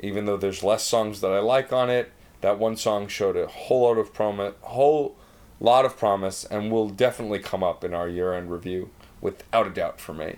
Even 0.00 0.26
though 0.26 0.36
there's 0.36 0.62
less 0.62 0.84
songs 0.84 1.22
that 1.22 1.32
I 1.32 1.38
like 1.38 1.72
on 1.72 1.88
it, 1.88 2.12
that 2.42 2.58
one 2.58 2.76
song 2.76 3.08
showed 3.08 3.38
a 3.38 3.46
whole 3.46 3.84
lot 3.84 3.96
of 3.96 4.12
promise, 4.12 4.52
whole 4.60 5.16
lot 5.58 5.86
of 5.86 5.96
promise, 5.96 6.44
and 6.44 6.70
will 6.70 6.90
definitely 6.90 7.38
come 7.38 7.62
up 7.62 7.82
in 7.82 7.94
our 7.94 8.06
year-end 8.06 8.50
review 8.50 8.90
without 9.22 9.66
a 9.66 9.70
doubt 9.70 9.98
for 9.98 10.12
me. 10.12 10.36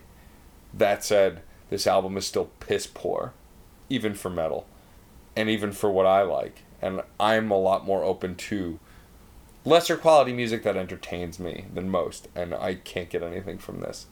That 0.72 1.02
said, 1.02 1.42
this 1.68 1.88
album 1.88 2.16
is 2.16 2.28
still 2.28 2.48
piss 2.60 2.86
poor, 2.86 3.32
even 3.88 4.14
for 4.14 4.30
metal, 4.30 4.68
and 5.34 5.50
even 5.50 5.72
for 5.72 5.90
what 5.90 6.06
I 6.06 6.22
like. 6.22 6.62
And 6.80 7.02
I'm 7.18 7.50
a 7.50 7.58
lot 7.58 7.86
more 7.86 8.04
open 8.04 8.34
to 8.36 8.78
lesser 9.64 9.96
quality 9.96 10.32
music 10.32 10.62
that 10.62 10.76
entertains 10.76 11.38
me 11.38 11.66
than 11.74 11.90
most, 11.90 12.28
and 12.34 12.54
I 12.54 12.74
can't 12.74 13.10
get 13.10 13.22
anything 13.22 13.58
from 13.58 13.80
this. 13.80 14.06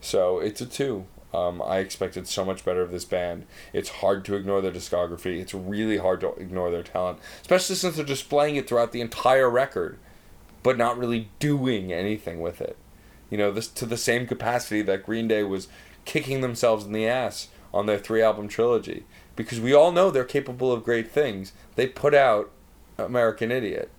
So 0.00 0.38
it's 0.38 0.60
a 0.60 0.66
two. 0.66 1.06
Um, 1.32 1.60
I 1.62 1.78
expected 1.78 2.26
so 2.26 2.44
much 2.44 2.64
better 2.64 2.82
of 2.82 2.90
this 2.90 3.04
band. 3.04 3.46
It's 3.72 3.88
hard 3.88 4.24
to 4.24 4.36
ignore 4.36 4.60
their 4.60 4.72
discography. 4.72 5.40
It's 5.40 5.54
really 5.54 5.98
hard 5.98 6.20
to 6.20 6.32
ignore 6.34 6.70
their 6.70 6.82
talent, 6.82 7.18
especially 7.42 7.76
since 7.76 7.96
they're 7.96 8.04
displaying 8.04 8.56
it 8.56 8.68
throughout 8.68 8.92
the 8.92 9.00
entire 9.00 9.50
record, 9.50 9.98
but 10.62 10.78
not 10.78 10.98
really 10.98 11.28
doing 11.38 11.92
anything 11.92 12.40
with 12.40 12.60
it. 12.60 12.76
You 13.30 13.38
know, 13.38 13.50
this 13.50 13.68
to 13.68 13.86
the 13.86 13.96
same 13.96 14.26
capacity 14.26 14.82
that 14.82 15.04
Green 15.04 15.28
Day 15.28 15.42
was 15.42 15.68
kicking 16.04 16.40
themselves 16.40 16.86
in 16.86 16.92
the 16.92 17.06
ass 17.06 17.48
on 17.74 17.86
their 17.86 17.98
three 17.98 18.22
album 18.22 18.48
trilogy 18.48 19.04
because 19.36 19.60
we 19.60 19.72
all 19.74 19.92
know 19.92 20.10
they're 20.10 20.24
capable 20.24 20.72
of 20.72 20.82
great 20.84 21.10
things. 21.10 21.52
They 21.76 21.86
put 21.86 22.14
out 22.14 22.50
American 22.98 23.52
Idiot, 23.52 23.90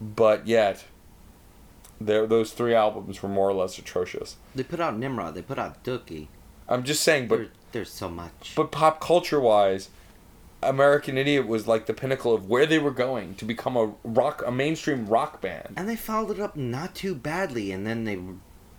but 0.00 0.46
yet 0.46 0.84
those 2.00 2.52
three 2.52 2.74
albums 2.74 3.22
were 3.22 3.28
more 3.28 3.48
or 3.48 3.54
less 3.54 3.78
atrocious. 3.78 4.36
They 4.54 4.62
put 4.62 4.80
out 4.80 4.96
Nimrod. 4.98 5.34
They 5.34 5.42
put 5.42 5.58
out 5.58 5.84
Dookie. 5.84 6.28
I'm 6.68 6.82
just 6.82 7.02
saying, 7.02 7.28
but 7.28 7.36
there, 7.36 7.48
there's 7.72 7.92
so 7.92 8.08
much. 8.08 8.54
But 8.56 8.72
pop 8.72 9.00
culture 9.00 9.40
wise, 9.40 9.88
American 10.62 11.16
Idiot 11.16 11.46
was 11.46 11.66
like 11.66 11.86
the 11.86 11.94
pinnacle 11.94 12.34
of 12.34 12.48
where 12.48 12.66
they 12.66 12.78
were 12.78 12.90
going 12.90 13.34
to 13.36 13.44
become 13.44 13.76
a 13.76 13.92
rock, 14.02 14.42
a 14.46 14.50
mainstream 14.50 15.06
rock 15.06 15.40
band. 15.40 15.74
And 15.76 15.88
they 15.88 15.96
followed 15.96 16.38
it 16.38 16.40
up 16.40 16.56
not 16.56 16.94
too 16.94 17.14
badly, 17.14 17.70
and 17.70 17.86
then 17.86 18.04
they 18.04 18.18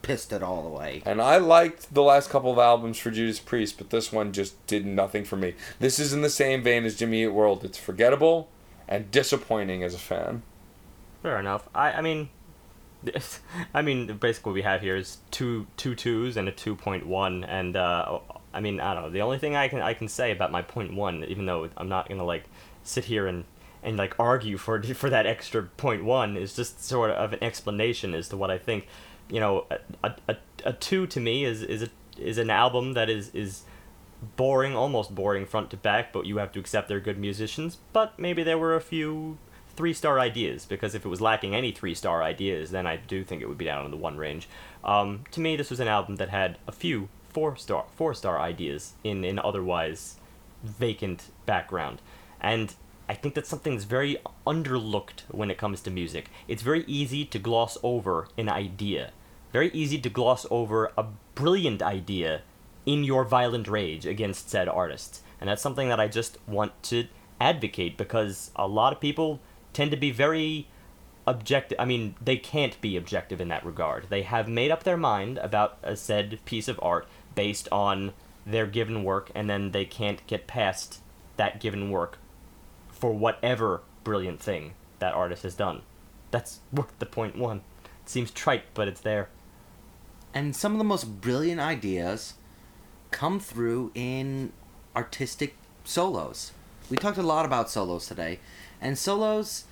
pissed 0.07 0.31
it 0.31 0.41
all 0.41 0.65
away. 0.65 1.03
And 1.05 1.21
I 1.21 1.35
liked 1.35 1.93
the 1.93 2.01
last 2.01 2.29
couple 2.29 2.49
of 2.49 2.57
albums 2.57 2.97
for 2.97 3.11
Judas 3.11 3.39
Priest, 3.39 3.77
but 3.77 3.89
this 3.89 4.09
one 4.09 4.31
just 4.31 4.65
did 4.65 4.85
nothing 4.85 5.25
for 5.25 5.35
me. 5.35 5.53
This 5.79 5.99
is 5.99 6.13
in 6.13 6.21
the 6.21 6.29
same 6.29 6.63
vein 6.63 6.85
as 6.85 6.95
Jimmy 6.95 7.23
Eat 7.23 7.27
World. 7.27 7.65
It's 7.65 7.77
forgettable 7.77 8.47
and 8.87 9.11
disappointing 9.11 9.83
as 9.83 9.93
a 9.93 9.99
fan. 9.99 10.43
Fair 11.21 11.37
enough. 11.39 11.67
I 11.75 11.91
I 11.91 12.01
mean, 12.01 12.29
this, 13.03 13.41
I 13.73 13.81
mean, 13.81 14.17
basically 14.17 14.51
what 14.51 14.55
we 14.55 14.61
have 14.61 14.81
here 14.81 14.95
is 14.95 15.17
two 15.29 15.67
two 15.75 15.93
twos 15.93 16.37
and 16.37 16.47
a 16.47 16.53
two 16.53 16.75
point 16.75 17.05
one, 17.05 17.43
and 17.43 17.75
uh, 17.75 18.19
I 18.53 18.61
mean, 18.61 18.79
I 18.79 18.93
don't 18.93 19.03
know. 19.03 19.09
The 19.09 19.21
only 19.21 19.39
thing 19.39 19.57
I 19.57 19.67
can 19.67 19.81
I 19.81 19.93
can 19.93 20.07
say 20.07 20.31
about 20.31 20.53
my 20.53 20.61
point 20.61 20.93
one, 20.93 21.25
even 21.25 21.45
though 21.45 21.69
I'm 21.75 21.89
not 21.89 22.07
gonna 22.07 22.23
like 22.23 22.45
sit 22.83 23.05
here 23.05 23.27
and 23.27 23.43
and 23.83 23.97
like 23.97 24.15
argue 24.17 24.57
for 24.57 24.81
for 25.01 25.09
that 25.09 25.25
extra 25.25 25.63
point 25.63 26.05
one, 26.05 26.37
is 26.37 26.55
just 26.55 26.81
sort 26.81 27.11
of 27.11 27.33
an 27.33 27.43
explanation 27.43 28.13
as 28.13 28.29
to 28.29 28.37
what 28.37 28.49
I 28.49 28.57
think. 28.57 28.87
You 29.29 29.39
know, 29.39 29.65
a, 30.03 30.11
a, 30.27 30.37
a 30.65 30.73
two 30.73 31.07
to 31.07 31.19
me 31.19 31.43
is 31.43 31.61
is 31.61 31.83
a, 31.83 31.89
is 32.17 32.37
an 32.37 32.49
album 32.49 32.93
that 32.93 33.09
is 33.09 33.29
is 33.33 33.63
boring, 34.35 34.75
almost 34.75 35.13
boring 35.13 35.45
front 35.45 35.69
to 35.71 35.77
back, 35.77 36.11
but 36.11 36.25
you 36.25 36.37
have 36.37 36.51
to 36.53 36.59
accept 36.59 36.87
they're 36.87 36.99
good 36.99 37.19
musicians. 37.19 37.77
But 37.93 38.17
maybe 38.17 38.43
there 38.43 38.57
were 38.57 38.75
a 38.75 38.81
few 38.81 39.37
three 39.75 39.93
star 39.93 40.19
ideas 40.19 40.65
because 40.65 40.95
if 40.95 41.05
it 41.05 41.09
was 41.09 41.21
lacking 41.21 41.55
any 41.55 41.71
three 41.71 41.93
star 41.93 42.23
ideas, 42.23 42.71
then 42.71 42.87
I 42.87 42.97
do 42.97 43.23
think 43.23 43.41
it 43.41 43.47
would 43.47 43.59
be 43.59 43.65
down 43.65 43.85
in 43.85 43.91
the 43.91 43.97
one 43.97 44.17
range. 44.17 44.49
Um, 44.83 45.23
to 45.31 45.39
me, 45.39 45.55
this 45.55 45.69
was 45.69 45.79
an 45.79 45.87
album 45.87 46.15
that 46.15 46.29
had 46.29 46.57
a 46.67 46.71
few 46.71 47.09
four 47.29 47.55
star 47.55 47.85
four 47.95 48.13
star 48.13 48.39
ideas 48.39 48.93
in 49.03 49.23
an 49.23 49.39
otherwise 49.39 50.15
vacant 50.63 51.29
background, 51.45 52.01
and 52.41 52.73
I 53.07 53.13
think 53.13 53.35
that's 53.35 53.49
something 53.49 53.73
that's 53.73 53.85
very 53.85 54.17
underlooked 54.45 55.21
when 55.29 55.51
it 55.51 55.57
comes 55.57 55.81
to 55.81 55.91
music. 55.91 56.29
It's 56.47 56.61
very 56.61 56.83
easy 56.87 57.23
to 57.25 57.39
gloss 57.39 57.77
over 57.83 58.27
an 58.37 58.49
idea, 58.49 59.11
very 59.57 59.71
easy 59.73 59.97
to 59.97 60.07
gloss 60.07 60.45
over 60.51 60.91
a 60.95 61.05
brilliant 61.33 61.81
idea 61.81 62.41
in 62.85 63.03
your 63.03 63.23
violent 63.23 63.67
rage 63.67 64.05
against 64.05 64.51
said 64.51 64.69
artists. 64.69 65.23
And 65.41 65.49
that's 65.49 65.63
something 65.63 65.89
that 65.89 65.99
I 65.99 66.07
just 66.07 66.37
want 66.47 66.73
to 66.83 67.07
advocate 67.41 67.97
because 67.97 68.51
a 68.55 68.67
lot 68.67 68.93
of 68.93 68.99
people 68.99 69.39
tend 69.73 69.89
to 69.89 69.97
be 69.97 70.11
very 70.11 70.67
objective. 71.25 71.79
I 71.79 71.85
mean, 71.85 72.13
they 72.21 72.37
can't 72.37 72.79
be 72.81 72.95
objective 72.95 73.41
in 73.41 73.47
that 73.47 73.65
regard. 73.65 74.11
They 74.11 74.21
have 74.21 74.47
made 74.47 74.69
up 74.69 74.83
their 74.83 74.95
mind 74.95 75.39
about 75.39 75.79
a 75.81 75.95
said 75.95 76.37
piece 76.45 76.67
of 76.67 76.79
art 76.83 77.07
based 77.33 77.67
on 77.71 78.13
their 78.45 78.67
given 78.67 79.03
work, 79.03 79.31
and 79.33 79.49
then 79.49 79.71
they 79.71 79.85
can't 79.85 80.25
get 80.27 80.45
past 80.45 81.01
that 81.37 81.59
given 81.59 81.89
work 81.89 82.19
for 82.91 83.11
whatever 83.11 83.81
brilliant 84.03 84.39
thing 84.39 84.75
that 84.99 85.15
artist 85.15 85.41
has 85.41 85.55
done. 85.55 85.81
That's 86.29 86.59
worth 86.71 86.93
the 86.99 87.07
point 87.07 87.35
one. 87.35 87.61
It 88.03 88.09
seems 88.11 88.29
trite, 88.29 88.65
but 88.75 88.87
it's 88.87 89.01
there. 89.01 89.29
And 90.33 90.55
some 90.55 90.71
of 90.73 90.77
the 90.77 90.83
most 90.83 91.21
brilliant 91.21 91.59
ideas 91.59 92.33
come 93.11 93.39
through 93.39 93.91
in 93.95 94.51
artistic 94.95 95.55
solos. 95.83 96.51
We 96.89 96.97
talked 96.97 97.17
a 97.17 97.23
lot 97.23 97.45
about 97.45 97.69
solos 97.69 98.07
today, 98.07 98.39
and 98.79 98.97
solos, 98.97 99.65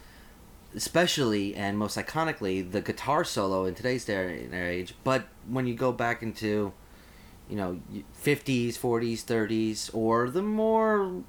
especially 0.76 1.56
and 1.56 1.78
most 1.78 1.98
iconically, 1.98 2.70
the 2.70 2.82
guitar 2.82 3.24
solo 3.24 3.66
in 3.66 3.76
today's 3.76 4.06
day 4.06 4.44
and 4.44 4.54
age. 4.54 4.96
But 5.04 5.28
when 5.48 5.68
you 5.68 5.76
go 5.76 5.92
back 5.92 6.22
into, 6.24 6.74
you 7.50 7.56
know, 7.56 7.80
fifties, 8.14 8.76
forties, 8.78 9.24
thirties, 9.24 9.90
or 9.94 10.30
the 10.30 10.42
more 10.42 11.22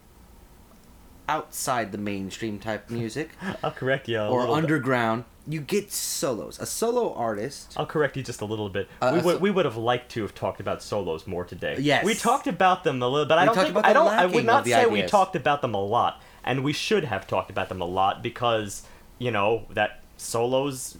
outside 1.28 1.92
the 1.92 1.98
mainstream 1.98 2.58
type 2.58 2.90
music, 2.90 3.30
I'll 3.62 3.70
correct 3.70 4.08
you. 4.08 4.20
or 4.20 4.48
underground, 4.48 5.24
you 5.48 5.60
get 5.60 5.92
solos. 5.92 6.58
A 6.58 6.66
solo 6.66 7.14
artist. 7.14 7.74
I'll 7.76 7.86
correct 7.86 8.16
you 8.16 8.22
just 8.22 8.40
a 8.40 8.44
little 8.44 8.68
bit. 8.68 8.88
Uh, 9.00 9.12
we, 9.14 9.20
would, 9.20 9.34
so- 9.36 9.38
we 9.38 9.50
would 9.50 9.64
have 9.64 9.76
liked 9.76 10.10
to 10.12 10.22
have 10.22 10.34
talked 10.34 10.60
about 10.60 10.82
solos 10.82 11.26
more 11.26 11.44
today. 11.44 11.76
Yes. 11.78 12.04
we 12.04 12.14
talked 12.14 12.46
about 12.46 12.84
them 12.84 13.00
a 13.02 13.08
little, 13.08 13.26
but 13.26 13.38
I 13.38 13.44
don't 13.44 13.54
think 13.54 13.76
I 13.84 13.92
don't. 13.92 14.08
I 14.08 14.26
would 14.26 14.44
not 14.44 14.66
say 14.66 14.86
we 14.86 15.02
talked 15.02 15.36
about 15.36 15.62
them 15.62 15.74
a 15.74 15.82
lot, 15.82 16.20
and 16.44 16.64
we 16.64 16.72
should 16.72 17.04
have 17.04 17.26
talked 17.26 17.50
about 17.50 17.68
them 17.68 17.80
a 17.80 17.86
lot 17.86 18.22
because 18.22 18.82
you 19.18 19.30
know 19.30 19.66
that 19.70 20.00
solos, 20.16 20.98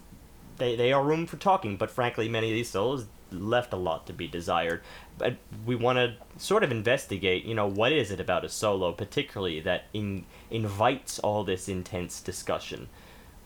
they 0.57 0.75
they 0.75 0.93
are 0.93 1.03
room 1.03 1.25
for 1.25 1.37
talking. 1.37 1.77
But 1.77 1.91
frankly, 1.91 2.29
many 2.29 2.49
of 2.49 2.53
these 2.53 2.69
solos 2.69 3.07
left 3.31 3.73
a 3.73 3.77
lot 3.77 4.07
to 4.07 4.13
be 4.13 4.27
desired. 4.27 4.81
But 5.17 5.37
we 5.65 5.75
want 5.75 5.97
to 5.97 6.15
sort 6.41 6.63
of 6.63 6.71
investigate. 6.71 7.43
You 7.43 7.55
know, 7.55 7.67
what 7.67 7.91
is 7.91 8.11
it 8.11 8.19
about 8.19 8.45
a 8.45 8.49
solo, 8.49 8.91
particularly 8.91 9.59
that 9.61 9.85
in, 9.93 10.25
invites 10.49 11.19
all 11.19 11.43
this 11.43 11.67
intense 11.67 12.21
discussion? 12.21 12.87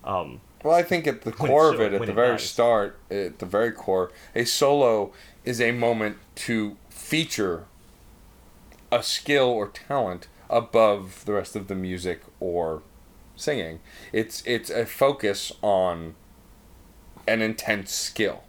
Um, 0.04 0.42
Well, 0.64 0.76
I 0.76 0.84
think 0.84 1.08
at 1.08 1.22
the 1.22 1.32
When 1.38 1.50
it 1.50 1.52
core 1.52 1.74
of 1.74 1.80
it, 1.82 1.94
at 1.94 2.02
the 2.02 2.12
it 2.12 2.16
very 2.16 2.38
dies. 2.38 2.50
start, 2.50 3.00
at 3.10 3.40
the 3.40 3.46
very 3.46 3.72
core, 3.72 4.12
a 4.36 4.46
solo 4.46 5.12
is 5.44 5.60
a 5.60 5.72
moment 5.72 6.18
to 6.36 6.78
feature 6.90 7.66
a 8.92 9.02
skill 9.02 9.46
or 9.50 9.68
talent 9.68 10.28
above 10.50 11.24
the 11.26 11.34
rest 11.34 11.56
of 11.56 11.68
the 11.68 11.76
music 11.76 12.22
or 12.40 12.84
singing. 13.36 13.80
It's 14.12 14.44
it's 14.46 14.70
a 14.70 14.86
focus 14.86 15.52
on 15.62 16.16
an 17.28 17.42
intense 17.42 17.92
skill, 17.92 18.44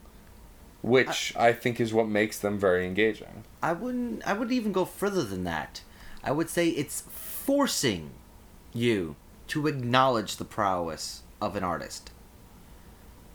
which 0.83 1.35
I 1.37 1.53
think 1.53 1.81
is 1.81 1.93
what 1.95 2.09
makes 2.09 2.39
them 2.39 2.59
very 2.59 2.87
engaging. 2.87 3.45
I 3.63 3.73
wouldn't. 3.73 4.27
I 4.27 4.33
would 4.33 4.53
even 4.53 4.73
go 4.73 4.85
further 4.85 5.23
than 5.23 5.45
that. 5.45 5.83
I 6.25 6.33
would 6.33 6.51
say 6.51 6.69
it's 6.69 7.03
forcing 7.11 8.11
you 8.73 9.17
to 9.49 9.67
acknowledge 9.67 10.37
the 10.37 10.45
prowess 10.45 11.22
of 11.43 11.57
an 11.57 11.65
artist. 11.65 12.11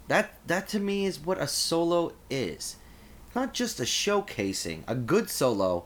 That 0.08 0.40
that 0.48 0.68
to 0.70 0.80
me 0.80 1.06
is 1.06 1.20
what 1.20 1.40
a 1.40 1.48
solo 1.48 2.14
is. 2.30 2.78
Not 3.36 3.54
just 3.54 3.80
a 3.80 3.84
showcasing. 3.84 4.84
A 4.88 4.96
good 4.96 5.30
solo 5.30 5.86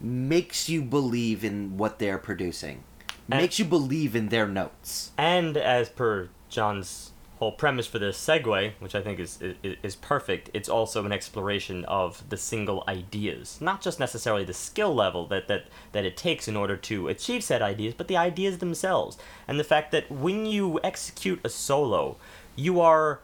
makes 0.00 0.68
you 0.68 0.82
believe 0.82 1.42
in 1.42 1.76
what 1.78 1.98
they're 1.98 2.18
producing. 2.18 2.84
And- 3.28 3.40
makes 3.40 3.58
you 3.58 3.64
believe 3.64 4.14
in 4.14 4.28
their 4.28 4.46
notes. 4.46 5.10
And 5.16 5.56
as 5.56 5.88
per 5.88 6.28
John's 6.48 7.12
whole 7.38 7.52
premise 7.52 7.86
for 7.86 7.98
this 7.98 8.16
segue, 8.18 8.72
which 8.78 8.94
I 8.94 9.02
think 9.02 9.20
is, 9.20 9.38
is 9.40 9.76
is 9.82 9.96
perfect, 9.96 10.50
it's 10.54 10.68
also 10.68 11.04
an 11.04 11.12
exploration 11.12 11.84
of 11.84 12.26
the 12.28 12.36
single 12.36 12.82
ideas, 12.88 13.58
not 13.60 13.82
just 13.82 14.00
necessarily 14.00 14.44
the 14.44 14.54
skill 14.54 14.94
level 14.94 15.26
that 15.26 15.46
that 15.48 15.66
that 15.92 16.04
it 16.04 16.16
takes 16.16 16.48
in 16.48 16.56
order 16.56 16.76
to 16.76 17.08
achieve 17.08 17.44
said 17.44 17.62
ideas, 17.62 17.94
but 17.94 18.08
the 18.08 18.16
ideas 18.16 18.58
themselves, 18.58 19.18
and 19.46 19.60
the 19.60 19.64
fact 19.64 19.92
that 19.92 20.10
when 20.10 20.46
you 20.46 20.80
execute 20.82 21.40
a 21.44 21.48
solo, 21.48 22.16
you 22.54 22.80
are 22.80 23.20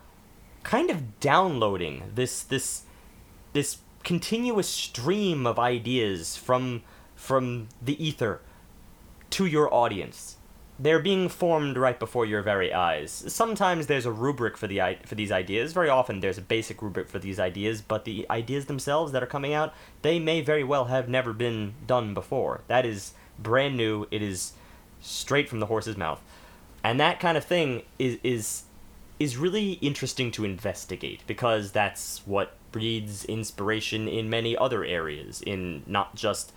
kind 0.62 0.90
of 0.90 1.18
downloading 1.18 2.10
this 2.14 2.42
this 2.42 2.82
this 3.52 3.78
continuous 4.04 4.68
stream 4.68 5.46
of 5.46 5.58
ideas 5.58 6.36
from 6.36 6.82
from 7.16 7.68
the 7.80 8.02
ether 8.04 8.40
to 9.30 9.46
your 9.46 9.72
audience. 9.72 10.36
They're 10.82 10.98
being 10.98 11.28
formed 11.28 11.76
right 11.76 11.98
before 11.98 12.26
your 12.26 12.42
very 12.42 12.72
eyes. 12.72 13.12
Sometimes 13.28 13.86
there's 13.86 14.04
a 14.04 14.10
rubric 14.10 14.56
for 14.56 14.66
the 14.66 14.80
for 15.06 15.14
these 15.14 15.30
ideas. 15.30 15.72
Very 15.72 15.88
often 15.88 16.18
there's 16.18 16.38
a 16.38 16.42
basic 16.42 16.82
rubric 16.82 17.08
for 17.08 17.20
these 17.20 17.38
ideas, 17.38 17.80
but 17.80 18.04
the 18.04 18.26
ideas 18.28 18.66
themselves 18.66 19.12
that 19.12 19.22
are 19.22 19.26
coming 19.26 19.52
out, 19.54 19.72
they 20.02 20.18
may 20.18 20.40
very 20.40 20.64
well 20.64 20.86
have 20.86 21.08
never 21.08 21.32
been 21.32 21.74
done 21.86 22.14
before. 22.14 22.62
That 22.66 22.84
is 22.84 23.14
brand 23.38 23.76
new. 23.76 24.08
It 24.10 24.22
is 24.22 24.54
straight 25.00 25.48
from 25.48 25.60
the 25.60 25.66
horse's 25.66 25.96
mouth. 25.96 26.20
And 26.82 26.98
that 26.98 27.20
kind 27.20 27.38
of 27.38 27.44
thing 27.44 27.82
is 28.00 28.18
is 28.24 28.64
is 29.20 29.36
really 29.36 29.74
interesting 29.74 30.32
to 30.32 30.44
investigate 30.44 31.20
because 31.28 31.70
that's 31.70 32.26
what 32.26 32.56
breeds 32.72 33.24
inspiration 33.26 34.08
in 34.08 34.28
many 34.28 34.56
other 34.56 34.84
areas 34.84 35.42
in 35.42 35.84
not 35.86 36.16
just 36.16 36.52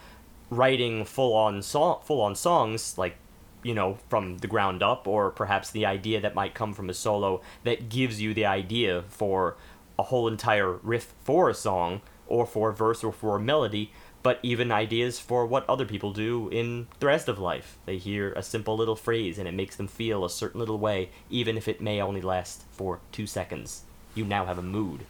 writing 0.50 1.06
full 1.06 1.34
on 1.36 1.62
song 1.62 2.00
full 2.04 2.22
on 2.22 2.34
songs 2.34 2.98
like 2.98 3.18
you 3.66 3.74
know 3.74 3.98
from 4.10 4.38
the 4.38 4.48
ground 4.48 4.84
up 4.84 5.08
or 5.08 5.32
perhaps 5.32 5.72
the 5.72 5.88
idea 5.88 6.22
that 6.22 6.36
might 6.36 6.54
come 6.54 6.72
from 6.72 6.88
a 6.88 6.94
solo 6.94 7.42
that 7.64 7.90
gives 7.90 8.22
you 8.22 8.32
the 8.32 8.46
idea 8.46 9.04
for 9.10 9.58
a 9.98 10.04
whole 10.04 10.28
entire 10.28 10.74
riff 10.74 11.16
for 11.24 11.50
a 11.50 11.54
song 11.54 12.00
or 12.28 12.46
for 12.46 12.70
a 12.70 12.74
verse 12.74 13.04
or 13.04 13.12
for 13.12 13.36
a 13.36 13.40
melody 13.40 13.92
but 14.22 14.40
even 14.44 14.72
ideas 14.72 15.20
for 15.20 15.48
what 15.48 15.68
other 15.68 15.86
people 15.86 16.12
do 16.12 16.50
in 16.50 16.88
the 17.00 17.06
rest 17.06 17.28
of 17.28 17.38
life. 17.38 17.78
They 17.86 17.98
hear 17.98 18.34
a 18.34 18.42
simple 18.42 18.76
little 18.76 18.96
phrase 18.96 19.38
and 19.38 19.48
it 19.48 19.54
makes 19.54 19.76
them 19.76 19.88
feel 19.88 20.26
a 20.26 20.30
certain 20.30 20.60
little 20.60 20.80
way 20.80 21.10
even 21.30 21.58
if 21.58 21.68
it 21.68 21.82
may 21.82 22.02
only 22.02 22.22
last 22.22 22.64
for 22.72 23.00
2 23.12 23.26
seconds. 23.26 23.84
You 24.14 24.26
now 24.26 24.46
have 24.46 24.60
a 24.60 24.64
mood. 24.64 25.06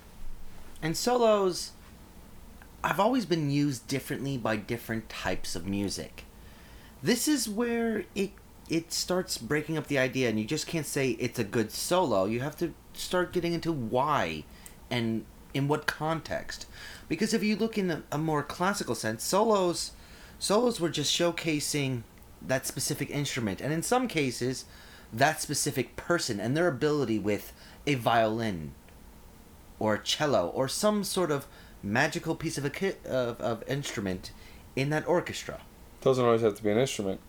And 0.81 0.95
solos 0.95 1.71
I've 2.85 2.99
always 3.01 3.25
been 3.25 3.49
used 3.49 3.87
differently 3.87 4.37
by 4.37 4.55
different 4.57 5.09
types 5.09 5.55
of 5.55 5.65
music. 5.65 6.23
This 7.01 7.27
is 7.27 7.49
where 7.49 8.05
it 8.15 8.31
it 8.69 8.91
starts 8.91 9.37
breaking 9.37 9.77
up 9.77 9.87
the 9.87 9.97
idea 9.97 10.29
and 10.29 10.39
you 10.39 10.45
just 10.45 10.67
can't 10.67 10.85
say 10.85 11.11
it's 11.11 11.39
a 11.39 11.43
good 11.43 11.71
solo. 11.71 12.25
You 12.25 12.39
have 12.41 12.57
to 12.57 12.73
start 12.93 13.33
getting 13.33 13.53
into 13.53 13.71
why 13.71 14.43
and 14.89 15.25
in 15.53 15.67
what 15.67 15.85
context. 15.85 16.65
Because 17.07 17.33
if 17.33 17.43
you 17.43 17.55
look 17.55 17.77
in 17.77 17.91
a, 17.91 18.03
a 18.11 18.17
more 18.17 18.43
classical 18.43 18.95
sense, 18.95 19.23
solos 19.23 19.91
solos 20.37 20.79
were 20.81 20.89
just 20.89 21.17
showcasing 21.17 22.03
that 22.41 22.67
specific 22.67 23.09
instrument 23.09 23.61
and 23.61 23.71
in 23.71 23.81
some 23.81 24.07
cases 24.07 24.65
that 25.13 25.41
specific 25.41 25.95
person 25.95 26.39
and 26.39 26.57
their 26.57 26.67
ability 26.67 27.17
with 27.17 27.53
a 27.87 27.95
violin 27.95 28.73
or 29.79 29.95
a 29.95 30.03
cello 30.03 30.47
or 30.49 30.67
some 30.67 31.03
sort 31.03 31.31
of 31.31 31.47
magical 31.81 32.35
piece 32.35 32.57
of 32.57 32.65
a 32.65 32.69
ki- 32.69 32.93
of, 33.05 33.39
of 33.39 33.63
instrument 33.67 34.31
in 34.75 34.89
that 34.89 35.07
orchestra. 35.07 35.61
Doesn't 36.01 36.23
always 36.23 36.41
have 36.41 36.55
to 36.55 36.63
be 36.63 36.71
an 36.71 36.77
instrument. 36.77 37.21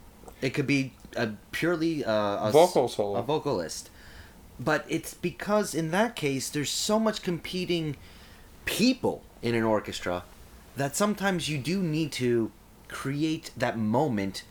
It 0.42 0.50
could 0.50 0.66
be 0.66 0.92
a 1.16 1.34
purely 1.52 2.04
uh, 2.04 2.12
a 2.12 2.46
s- 2.48 2.52
Vocal 2.52 2.88
solo. 2.88 3.18
a 3.18 3.22
vocalist, 3.22 3.90
but 4.60 4.84
it's 4.88 5.14
because 5.14 5.74
in 5.74 5.90
that 5.90 6.16
case 6.16 6.48
there's 6.48 6.70
so 6.70 6.98
much 6.98 7.22
competing 7.22 7.96
people 8.64 9.22
in 9.42 9.54
an 9.54 9.62
orchestra 9.62 10.24
that 10.76 10.94
sometimes 10.96 11.48
you 11.48 11.58
do 11.58 11.82
need 11.82 12.12
to 12.12 12.50
create 12.88 13.50
that 13.56 13.78
moment 13.78 14.44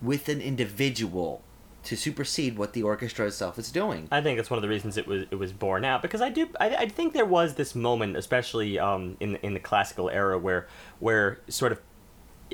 with 0.00 0.28
an 0.28 0.40
individual 0.40 1.42
to 1.84 1.96
supersede 1.96 2.56
what 2.56 2.74
the 2.74 2.82
orchestra 2.82 3.26
itself 3.26 3.58
is 3.58 3.72
doing. 3.72 4.06
I 4.12 4.20
think 4.20 4.38
that's 4.38 4.50
one 4.50 4.58
of 4.58 4.62
the 4.62 4.68
reasons 4.68 4.96
it 4.96 5.06
was 5.06 5.24
it 5.32 5.34
was 5.34 5.52
born 5.52 5.84
out 5.84 6.00
because 6.02 6.20
I 6.20 6.28
do 6.28 6.48
I, 6.60 6.76
I 6.76 6.88
think 6.88 7.12
there 7.12 7.24
was 7.26 7.54
this 7.54 7.74
moment, 7.74 8.16
especially 8.16 8.78
um, 8.78 9.16
in 9.18 9.36
in 9.36 9.54
the 9.54 9.60
classical 9.60 10.08
era, 10.08 10.38
where 10.38 10.68
where 11.00 11.40
sort 11.48 11.72
of 11.72 11.80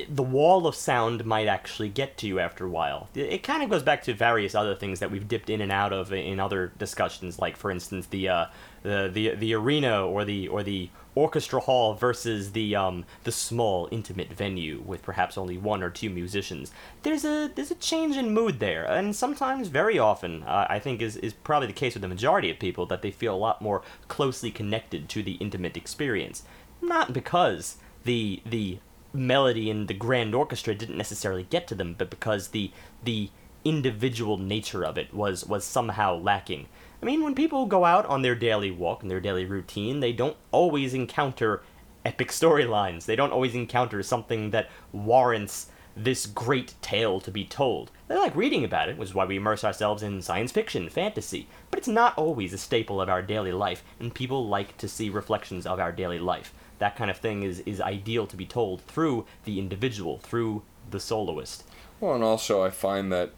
the 0.09 0.23
wall 0.23 0.67
of 0.67 0.75
sound 0.75 1.25
might 1.25 1.47
actually 1.47 1.89
get 1.89 2.17
to 2.19 2.27
you 2.27 2.39
after 2.39 2.65
a 2.65 2.69
while. 2.69 3.09
It, 3.15 3.43
kind 3.43 3.63
of 3.63 3.71
goes 3.71 3.83
back 3.83 4.03
to 4.05 4.15
various 4.15 4.55
other 4.55 4.75
things 4.75 5.01
that 5.01 5.11
we've 5.11 5.27
dipped 5.27 5.49
in 5.49 5.61
and 5.61 5.73
out 5.73 5.93
of 5.93 6.13
in 6.13 6.39
other 6.41 6.73
discussions, 6.79 7.39
like 7.39 7.57
for 7.57 7.71
instance 7.71 8.07
the 8.07 8.29
uh, 8.29 8.47
the 8.83 9.11
the 9.13 9.35
the 9.35 9.55
arena 9.55 10.05
or 10.05 10.25
the 10.25 10.49
or 10.49 10.63
the 10.63 10.91
orchestra 11.15 11.59
hall 11.59 11.95
versus 11.95 12.53
the 12.53 12.77
um 12.77 13.05
the 13.25 13.33
small 13.33 13.89
intimate 13.91 14.33
venue 14.33 14.81
with 14.87 15.03
perhaps 15.03 15.37
only 15.37 15.59
one 15.59 15.83
or 15.83 15.91
two 15.91 16.11
musicians. 16.11 16.71
There's 17.03 17.25
a 17.25 17.51
there's 17.55 17.71
a 17.71 17.77
change 17.77 18.17
in 18.17 18.33
mood 18.33 18.61
there, 18.61 18.85
and 18.85 19.15
sometimes 19.17 19.69
very 19.69 19.99
often 19.99 20.43
uh, 20.45 20.67
I 20.69 20.79
think 20.79 21.01
is 21.01 21.17
is 21.17 21.33
probably 21.33 21.69
the 21.69 21.73
case 21.73 21.95
with 21.95 22.03
the 22.03 22.09
majority 22.09 22.51
of 22.51 22.59
people 22.59 22.87
that 22.87 23.03
they 23.03 23.11
feel 23.11 23.35
a 23.35 23.37
lot 23.37 23.63
more 23.63 23.83
closely 24.09 24.51
connected 24.51 25.09
to 25.11 25.23
the 25.23 25.33
intimate 25.35 25.77
experience. 25.77 26.43
Not 26.81 27.13
because 27.13 27.77
the 28.05 28.43
the 28.47 28.79
melody 29.13 29.71
and 29.71 29.89
the 29.89 29.95
grand 29.95 30.35
orchestra 30.35 30.75
didn't 30.75 30.97
necessarily 30.97 31.45
get 31.45 31.67
to 31.69 31.75
them, 31.75 31.95
but 31.97 32.11
because 32.11 32.49
the 32.49 32.71
the 33.03 33.31
individual 33.65 34.39
nature 34.39 34.85
of 34.85 34.97
it 34.97 35.13
was 35.13 35.45
was 35.45 35.65
somehow 35.65 36.17
lacking. 36.17 36.67
I 37.03 37.07
mean, 37.07 37.23
when 37.23 37.35
people 37.35 37.67
go 37.67 37.85
out 37.85 38.07
on 38.07 38.23
their 38.23 38.35
daily 38.35 38.71
walk 38.71 39.03
and 39.03 39.11
their 39.11 39.21
daily 39.21 39.45
routine, 39.45 40.01
they 40.01 40.13
don't 40.13 40.37
always 40.51 40.95
encounter 40.95 41.63
epic 42.05 42.29
storylines. 42.31 43.05
They 43.05 43.17
don't 43.17 43.33
always 43.33 43.55
encounter 43.55 44.03
something 44.03 44.51
that 44.51 44.69
warrants 44.93 45.69
this 45.97 46.27
great 46.27 46.75
tale 46.81 47.21
to 47.21 47.31
be 47.31 47.45
told. 47.45 47.91
They 48.07 48.17
like 48.17 48.37
reading 48.37 48.65
about 48.65 48.89
it, 48.89 48.97
which 48.97 49.11
is 49.11 49.15
why 49.15 49.25
we 49.25 49.37
immerse 49.37 49.65
ourselves 49.65 50.03
in 50.03 50.23
science 50.23 50.53
fiction, 50.53 50.89
fantasy, 50.89 51.49
but 51.71 51.79
it's 51.79 51.89
not 51.89 52.17
always 52.17 52.53
a 52.53 52.59
staple 52.59 53.01
of 53.01 53.09
our 53.09 53.21
daily 53.21 53.53
life, 53.53 53.83
and 53.99 54.15
people 54.15 54.47
like 54.47 54.77
to 54.79 54.89
see 54.89 55.11
reflections 55.11 55.67
of 55.67 55.81
our 55.81 55.93
daily 55.93 56.19
life. 56.19 56.55
That 56.79 56.97
kind 56.97 57.11
of 57.11 57.19
thing 57.19 57.43
is, 57.43 57.61
is 57.61 57.81
ideal 57.81 58.27
to 58.27 58.37
be 58.37 58.47
told 58.47 58.83
through 58.83 59.27
the 59.45 59.59
individual, 59.59 60.19
through 60.19 60.63
the 60.91 61.01
soloist. 61.01 61.65
Well, 62.01 62.15
and 62.15 62.25
also 62.25 62.63
I 62.63 62.71
find 62.71 63.13
that 63.13 63.33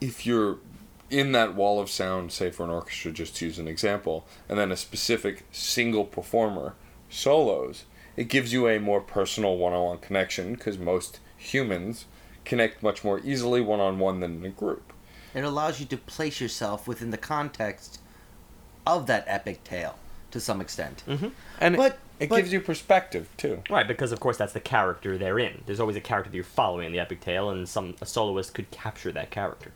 if 0.00 0.26
you're 0.26 0.58
in 1.10 1.32
that 1.32 1.54
wall 1.54 1.80
of 1.80 1.88
sound, 1.88 2.32
say 2.32 2.50
for 2.50 2.64
an 2.64 2.70
orchestra, 2.70 3.12
just 3.12 3.36
to 3.36 3.46
use 3.46 3.58
an 3.58 3.68
example, 3.68 4.26
and 4.48 4.58
then 4.58 4.72
a 4.72 4.76
specific 4.76 5.44
single 5.52 6.04
performer 6.04 6.74
solos, 7.08 7.84
it 8.16 8.24
gives 8.24 8.52
you 8.52 8.68
a 8.68 8.80
more 8.80 9.00
personal 9.00 9.56
one-on-one 9.56 9.98
connection 9.98 10.54
because 10.54 10.78
most 10.78 11.20
humans 11.36 12.06
connect 12.44 12.82
much 12.82 13.04
more 13.04 13.20
easily 13.20 13.60
one-on-one 13.60 14.20
than 14.20 14.36
in 14.38 14.44
a 14.44 14.50
group. 14.50 14.92
It 15.34 15.44
allows 15.44 15.80
you 15.80 15.86
to 15.86 15.96
place 15.96 16.40
yourself 16.40 16.86
within 16.86 17.10
the 17.10 17.18
context 17.18 18.00
of 18.86 19.06
that 19.06 19.24
epic 19.26 19.64
tale 19.64 19.96
to 20.30 20.40
some 20.40 20.60
extent. 20.60 21.02
Mm-hmm. 21.06 21.28
And 21.60 21.76
But- 21.76 21.98
it 22.24 22.30
but- 22.30 22.36
gives 22.36 22.52
you 22.52 22.60
perspective 22.60 23.28
too. 23.36 23.62
Right, 23.70 23.86
because 23.86 24.12
of 24.12 24.20
course 24.20 24.36
that's 24.36 24.52
the 24.52 24.60
character 24.60 25.16
they're 25.18 25.38
in. 25.38 25.62
There's 25.66 25.80
always 25.80 25.96
a 25.96 26.00
character 26.00 26.30
that 26.30 26.36
you're 26.36 26.44
following 26.44 26.86
in 26.86 26.92
the 26.92 26.98
epic 26.98 27.20
tale, 27.20 27.50
and 27.50 27.68
some 27.68 27.94
a 28.00 28.06
soloist 28.06 28.54
could 28.54 28.70
capture 28.70 29.12
that 29.12 29.30
character. 29.30 29.72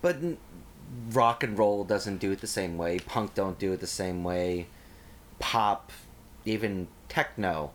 But 0.00 0.16
n- 0.16 0.38
rock 1.10 1.42
and 1.42 1.58
roll 1.58 1.84
doesn't 1.84 2.18
do 2.18 2.32
it 2.32 2.40
the 2.40 2.46
same 2.46 2.76
way. 2.76 2.98
Punk 2.98 3.34
don't 3.34 3.58
do 3.58 3.72
it 3.72 3.80
the 3.80 3.86
same 3.86 4.22
way. 4.24 4.66
Pop, 5.38 5.90
even 6.44 6.88
techno. 7.08 7.72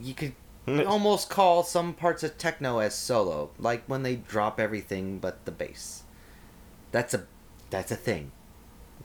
You 0.00 0.14
could 0.14 0.34
hmm. 0.66 0.80
almost 0.86 1.28
call 1.28 1.62
some 1.62 1.92
parts 1.92 2.22
of 2.22 2.38
techno 2.38 2.78
as 2.78 2.94
solo, 2.94 3.50
like 3.58 3.84
when 3.86 4.02
they 4.02 4.16
drop 4.16 4.58
everything 4.58 5.18
but 5.18 5.44
the 5.44 5.52
bass. 5.52 6.04
That's 6.92 7.14
a 7.14 7.26
that's 7.70 7.92
a 7.92 7.96
thing. 7.96 8.32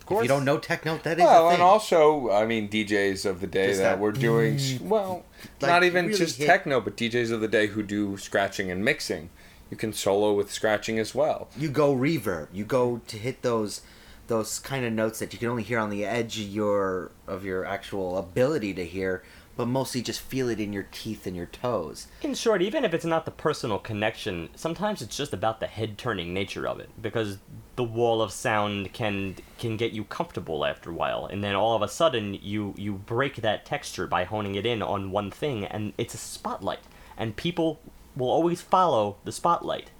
Of 0.05 0.09
course. 0.09 0.25
If 0.25 0.29
you 0.29 0.35
don't 0.35 0.45
know 0.45 0.59
techno, 0.59 0.99
that 0.99 1.17
is 1.17 1.23
Well, 1.25 1.47
a 1.47 1.49
thing. 1.49 1.53
and 1.55 1.63
also, 1.63 2.29
I 2.29 2.45
mean, 2.45 2.69
DJs 2.69 3.25
of 3.25 3.41
the 3.41 3.47
day 3.47 3.73
that, 3.73 3.77
that 3.81 3.99
were 3.99 4.11
doing 4.11 4.59
well, 4.81 5.25
Like, 5.59 5.69
not 5.71 5.83
even 5.83 6.05
really 6.05 6.17
just 6.19 6.37
hit- 6.37 6.45
techno, 6.45 6.79
but 6.79 6.95
DJs 6.95 7.31
of 7.31 7.41
the 7.41 7.47
day 7.47 7.65
who 7.67 7.81
do 7.81 8.15
scratching 8.17 8.69
and 8.69 8.85
mixing. 8.85 9.29
You 9.71 9.77
can 9.77 9.93
solo 9.93 10.33
with 10.35 10.51
scratching 10.51 10.99
as 10.99 11.15
well. 11.15 11.47
you 11.57 11.69
go 11.69 11.95
reverb. 11.95 12.49
You 12.53 12.65
go 12.65 13.01
to 13.07 13.17
hit 13.17 13.41
those 13.41 13.81
those 14.27 14.57
kind 14.59 14.85
of 14.85 14.93
notes 14.93 15.17
that 15.19 15.33
you 15.33 15.39
can 15.39 15.49
only 15.49 15.61
hear 15.63 15.77
on 15.79 15.89
the 15.89 16.05
edge 16.05 16.39
of 16.39 16.47
your 16.49 17.11
of 17.27 17.43
your 17.43 17.65
actual 17.65 18.17
ability 18.19 18.75
to 18.75 18.85
hear 18.85 19.23
but 19.55 19.67
mostly 19.67 20.01
just 20.01 20.19
feel 20.19 20.49
it 20.49 20.59
in 20.59 20.73
your 20.73 20.87
teeth 20.91 21.25
and 21.25 21.35
your 21.35 21.45
toes. 21.45 22.07
In 22.21 22.33
short, 22.33 22.61
even 22.61 22.83
if 22.83 22.93
it's 22.93 23.05
not 23.05 23.25
the 23.25 23.31
personal 23.31 23.79
connection, 23.79 24.49
sometimes 24.55 25.01
it's 25.01 25.17
just 25.17 25.33
about 25.33 25.59
the 25.59 25.67
head 25.67 25.97
turning 25.97 26.33
nature 26.33 26.67
of 26.67 26.79
it 26.79 26.89
because 27.01 27.37
the 27.75 27.83
wall 27.83 28.21
of 28.21 28.31
sound 28.31 28.93
can 28.93 29.35
can 29.57 29.77
get 29.77 29.91
you 29.91 30.03
comfortable 30.05 30.65
after 30.65 30.89
a 30.89 30.93
while 30.93 31.25
and 31.25 31.43
then 31.43 31.55
all 31.55 31.75
of 31.75 31.81
a 31.81 31.87
sudden 31.87 32.33
you 32.41 32.73
you 32.77 32.93
break 32.93 33.37
that 33.37 33.65
texture 33.65 34.07
by 34.07 34.23
honing 34.23 34.55
it 34.55 34.65
in 34.65 34.81
on 34.81 35.11
one 35.11 35.29
thing 35.29 35.65
and 35.65 35.91
it's 35.97 36.13
a 36.13 36.17
spotlight 36.17 36.79
and 37.17 37.35
people 37.35 37.79
will 38.15 38.29
always 38.29 38.61
follow 38.61 39.17
the 39.25 39.31
spotlight. 39.31 39.91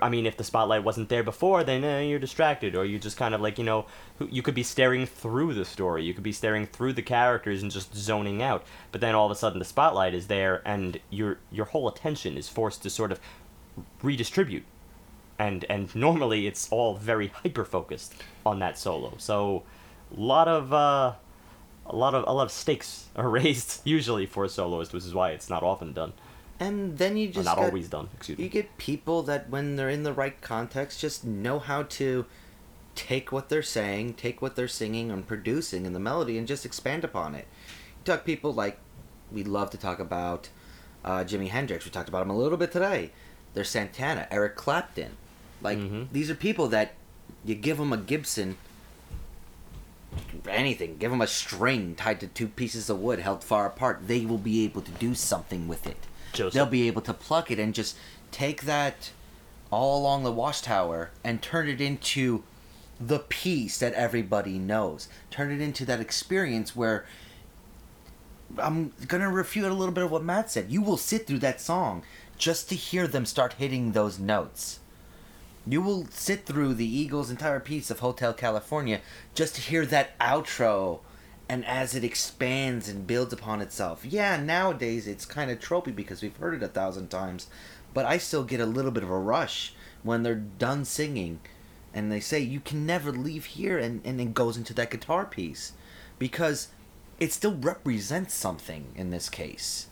I 0.00 0.08
mean, 0.08 0.24
if 0.24 0.36
the 0.36 0.44
spotlight 0.44 0.84
wasn't 0.84 1.08
there 1.08 1.24
before, 1.24 1.64
then 1.64 1.84
uh, 1.84 1.98
you're 1.98 2.20
distracted, 2.20 2.76
or 2.76 2.84
you 2.84 2.98
just 2.98 3.16
kind 3.16 3.34
of 3.34 3.40
like 3.40 3.58
you 3.58 3.64
know, 3.64 3.86
you 4.30 4.40
could 4.40 4.54
be 4.54 4.62
staring 4.62 5.04
through 5.04 5.54
the 5.54 5.64
story, 5.64 6.04
you 6.04 6.14
could 6.14 6.22
be 6.22 6.32
staring 6.32 6.66
through 6.66 6.92
the 6.92 7.02
characters 7.02 7.60
and 7.62 7.72
just 7.72 7.94
zoning 7.94 8.40
out. 8.40 8.64
But 8.92 9.00
then 9.00 9.14
all 9.14 9.26
of 9.26 9.32
a 9.32 9.34
sudden, 9.34 9.58
the 9.58 9.64
spotlight 9.64 10.14
is 10.14 10.28
there, 10.28 10.62
and 10.64 11.00
your 11.10 11.38
your 11.50 11.66
whole 11.66 11.88
attention 11.88 12.38
is 12.38 12.48
forced 12.48 12.82
to 12.84 12.90
sort 12.90 13.10
of 13.10 13.20
redistribute, 14.02 14.64
and 15.38 15.64
and 15.68 15.94
normally 15.94 16.46
it's 16.46 16.70
all 16.70 16.94
very 16.94 17.28
hyper 17.28 17.64
focused 17.64 18.14
on 18.46 18.60
that 18.60 18.78
solo. 18.78 19.14
So, 19.18 19.64
a 20.16 20.20
lot 20.20 20.46
of 20.46 20.72
uh, 20.72 21.14
a 21.86 21.96
lot 21.96 22.14
of 22.14 22.24
a 22.28 22.32
lot 22.32 22.44
of 22.44 22.52
stakes 22.52 23.06
are 23.16 23.28
raised 23.40 23.80
usually 23.84 24.26
for 24.26 24.44
a 24.44 24.48
soloist, 24.48 24.92
which 24.92 25.04
is 25.04 25.14
why 25.14 25.30
it's 25.30 25.50
not 25.50 25.64
often 25.64 25.92
done. 25.92 26.12
And 26.60 26.96
then 26.98 27.16
you 27.16 27.28
just 27.28 27.44
not 27.44 27.56
got- 27.56 27.64
always 27.66 27.88
done. 27.88 28.08
Excuse 28.16 28.38
You 28.38 28.48
get 28.48 28.78
people 28.78 29.22
that, 29.24 29.50
when 29.50 29.76
they're 29.76 29.90
in 29.90 30.04
the 30.04 30.12
right 30.12 30.40
context, 30.40 31.00
just 31.00 31.24
know 31.24 31.58
how 31.58 31.82
to 31.84 32.26
take 32.94 33.32
what 33.32 33.48
they're 33.48 33.62
saying, 33.62 34.14
take 34.14 34.40
what 34.40 34.54
they're 34.54 34.68
singing 34.68 35.10
and 35.10 35.26
producing 35.26 35.84
in 35.84 35.92
the 35.92 35.98
melody, 36.00 36.38
and 36.38 36.46
just 36.46 36.64
expand 36.64 37.02
upon 37.02 37.34
it. 37.34 37.46
You 37.98 38.04
talk 38.12 38.24
people 38.24 38.52
like 38.54 38.78
we 39.32 39.42
love 39.42 39.70
to 39.70 39.76
talk 39.78 39.98
about 39.98 40.48
uh, 41.04 41.24
Jimi 41.24 41.48
Hendrix. 41.48 41.84
We 41.84 41.90
talked 41.90 42.08
about 42.08 42.22
him 42.22 42.30
a 42.30 42.36
little 42.38 42.56
bit 42.56 42.70
today. 42.72 43.10
There's 43.52 43.68
Santana, 43.68 44.26
Eric 44.30 44.54
Clapton. 44.56 45.16
Like 45.60 45.78
Mhm. 45.78 46.08
these 46.12 46.30
are 46.30 46.34
people 46.34 46.68
that 46.68 46.94
you 47.44 47.54
give 47.54 47.76
them 47.78 47.92
a 47.92 47.96
Gibson, 47.98 48.56
anything, 50.48 50.96
give 50.98 51.10
them 51.10 51.20
a 51.20 51.26
string 51.26 51.94
tied 51.94 52.20
to 52.20 52.26
two 52.26 52.48
pieces 52.48 52.88
of 52.88 53.00
wood 53.00 53.18
held 53.18 53.42
far 53.42 53.66
apart, 53.66 54.06
they 54.06 54.24
will 54.24 54.38
be 54.38 54.64
able 54.64 54.80
to 54.82 54.90
do 54.92 55.14
something 55.14 55.66
with 55.68 55.86
it 55.86 55.96
Joseph. 56.34 56.54
they'll 56.54 56.66
be 56.66 56.86
able 56.86 57.02
to 57.02 57.14
pluck 57.14 57.50
it 57.50 57.58
and 57.58 57.74
just 57.74 57.96
take 58.30 58.62
that 58.62 59.10
all 59.70 60.00
along 60.00 60.24
the 60.24 60.32
watchtower 60.32 61.10
and 61.22 61.40
turn 61.40 61.68
it 61.68 61.80
into 61.80 62.44
the 63.00 63.18
piece 63.18 63.78
that 63.78 63.92
everybody 63.94 64.58
knows. 64.58 65.08
Turn 65.30 65.50
it 65.50 65.60
into 65.60 65.84
that 65.86 66.00
experience 66.00 66.76
where 66.76 67.04
I'm 68.58 68.92
gonna 69.08 69.30
refute 69.30 69.70
a 69.70 69.74
little 69.74 69.94
bit 69.94 70.04
of 70.04 70.10
what 70.10 70.22
Matt 70.22 70.50
said. 70.50 70.70
You 70.70 70.82
will 70.82 70.96
sit 70.96 71.26
through 71.26 71.40
that 71.40 71.60
song 71.60 72.02
just 72.38 72.68
to 72.68 72.74
hear 72.74 73.06
them 73.06 73.26
start 73.26 73.54
hitting 73.54 73.92
those 73.92 74.18
notes. 74.18 74.80
You 75.66 75.80
will 75.80 76.06
sit 76.10 76.44
through 76.44 76.74
the 76.74 76.86
Eagles' 76.86 77.30
entire 77.30 77.60
piece 77.60 77.90
of 77.90 78.00
Hotel 78.00 78.34
California 78.34 79.00
just 79.34 79.54
to 79.54 79.60
hear 79.60 79.86
that 79.86 80.18
outro 80.18 81.00
and 81.48 81.64
as 81.66 81.94
it 81.94 82.04
expands 82.04 82.88
and 82.88 83.06
builds 83.06 83.32
upon 83.32 83.60
itself. 83.60 84.04
Yeah, 84.04 84.36
nowadays 84.36 85.06
it's 85.06 85.26
kind 85.26 85.50
of 85.50 85.58
tropey 85.58 85.94
because 85.94 86.22
we've 86.22 86.36
heard 86.36 86.54
it 86.54 86.62
a 86.62 86.68
thousand 86.68 87.08
times, 87.08 87.48
but 87.92 88.06
I 88.06 88.18
still 88.18 88.44
get 88.44 88.60
a 88.60 88.66
little 88.66 88.90
bit 88.90 89.02
of 89.02 89.10
a 89.10 89.18
rush 89.18 89.74
when 90.02 90.22
they're 90.22 90.34
done 90.34 90.84
singing 90.84 91.40
and 91.92 92.10
they 92.10 92.20
say 92.20 92.40
you 92.40 92.60
can 92.60 92.84
never 92.84 93.12
leave 93.12 93.44
here 93.44 93.78
and, 93.78 94.00
and 94.04 94.20
it 94.20 94.34
goes 94.34 94.56
into 94.56 94.74
that 94.74 94.90
guitar 94.90 95.24
piece 95.24 95.72
because 96.18 96.68
it 97.20 97.32
still 97.32 97.54
represents 97.54 98.34
something 98.34 98.86
in 98.96 99.10
this 99.10 99.28
case 99.28 99.86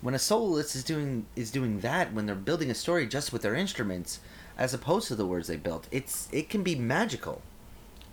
when 0.00 0.14
a 0.14 0.18
soloist 0.18 0.74
is 0.74 0.84
doing 0.84 1.26
is 1.36 1.50
doing 1.50 1.80
that 1.80 2.12
when 2.12 2.26
they're 2.26 2.34
building 2.34 2.70
a 2.70 2.74
story 2.74 3.06
just 3.06 3.32
with 3.32 3.42
their 3.42 3.54
instruments 3.54 4.20
as 4.56 4.72
opposed 4.72 5.08
to 5.08 5.14
the 5.14 5.26
words 5.26 5.48
they 5.48 5.56
built 5.56 5.88
it's 5.90 6.28
it 6.32 6.48
can 6.48 6.62
be 6.62 6.74
magical 6.74 7.42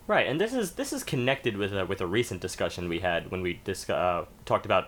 Right, 0.08 0.26
and 0.26 0.40
this 0.40 0.54
is 0.54 0.72
this 0.72 0.94
is 0.94 1.04
connected 1.04 1.58
with 1.58 1.74
a, 1.74 1.86
with 1.86 2.00
a 2.00 2.08
recent 2.08 2.40
discussion 2.40 2.88
we 2.88 3.00
had 3.00 3.30
when 3.30 3.42
we 3.42 3.60
dis- 3.66 3.90
uh, 3.90 4.24
talked 4.46 4.66
about 4.66 4.88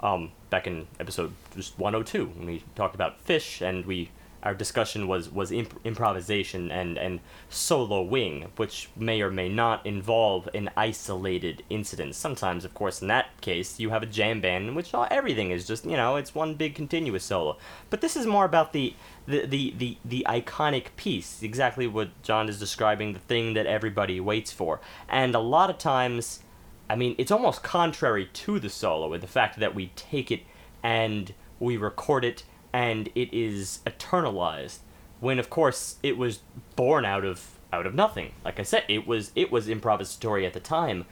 um, 0.00 0.32
back 0.50 0.66
in 0.66 0.88
episode 0.98 1.32
just 1.54 1.78
102 1.78 2.26
when 2.36 2.46
we 2.46 2.64
talked 2.74 2.96
about 2.96 3.24
Phish 3.24 3.62
and 3.62 3.86
we 3.86 4.10
our 4.46 4.54
discussion 4.54 5.08
was 5.08 5.28
was 5.28 5.50
imp- 5.50 5.80
improvisation 5.82 6.70
and 6.70 6.96
and 6.96 7.18
solo 7.50 8.00
wing 8.00 8.46
which 8.54 8.88
may 8.94 9.20
or 9.20 9.30
may 9.30 9.48
not 9.48 9.84
involve 9.84 10.48
an 10.54 10.70
isolated 10.76 11.64
incident. 11.68 12.14
Sometimes 12.14 12.64
of 12.64 12.72
course 12.72 13.02
in 13.02 13.08
that 13.08 13.38
case 13.40 13.80
you 13.80 13.90
have 13.90 14.04
a 14.04 14.06
jam 14.06 14.40
band 14.40 14.68
in 14.68 14.74
which 14.76 14.94
all, 14.94 15.08
everything 15.10 15.50
is 15.50 15.66
just 15.66 15.84
you 15.84 15.96
know 15.96 16.14
it's 16.14 16.32
one 16.32 16.54
big 16.54 16.76
continuous 16.76 17.24
solo. 17.24 17.58
But 17.90 18.00
this 18.00 18.16
is 18.16 18.24
more 18.24 18.44
about 18.44 18.72
the 18.72 18.94
the, 19.26 19.44
the, 19.44 19.74
the, 19.76 19.98
the 20.04 20.26
iconic 20.28 20.94
piece 20.94 21.42
exactly 21.42 21.88
what 21.88 22.10
john 22.22 22.48
is 22.48 22.60
describing 22.60 23.12
the 23.12 23.18
thing 23.18 23.54
that 23.54 23.66
everybody 23.66 24.20
waits 24.20 24.52
for. 24.52 24.80
And 25.08 25.34
a 25.34 25.40
lot 25.40 25.70
of 25.70 25.78
times 25.78 26.40
I 26.88 26.94
mean, 26.94 27.16
it's 27.18 27.32
almost 27.32 27.64
contrary 27.64 28.30
to 28.32 28.60
the 28.60 28.70
solo 28.70 29.12
in 29.12 29.20
the 29.20 29.26
fact 29.26 29.58
that 29.58 29.74
we 29.74 29.90
take 29.96 30.30
it 30.30 30.42
and 30.84 31.34
we 31.58 31.76
record 31.76 32.24
it 32.24 32.44
and 32.76 33.08
it 33.14 33.32
is 33.32 33.80
eternalized. 33.86 34.80
When 35.20 35.38
of 35.38 35.48
course 35.48 35.96
it 36.02 36.18
was 36.18 36.40
born 36.76 37.06
out 37.06 37.24
of 37.24 37.58
out 37.72 37.86
of 37.86 37.94
nothing. 37.94 38.32
Like 38.44 38.60
I 38.60 38.64
said, 38.64 38.84
it 38.86 39.06
was 39.06 39.32
it 39.34 39.50
was 39.50 39.66
improvisatory 39.66 40.46
at 40.46 40.52
the 40.52 40.60
time, 40.60 41.06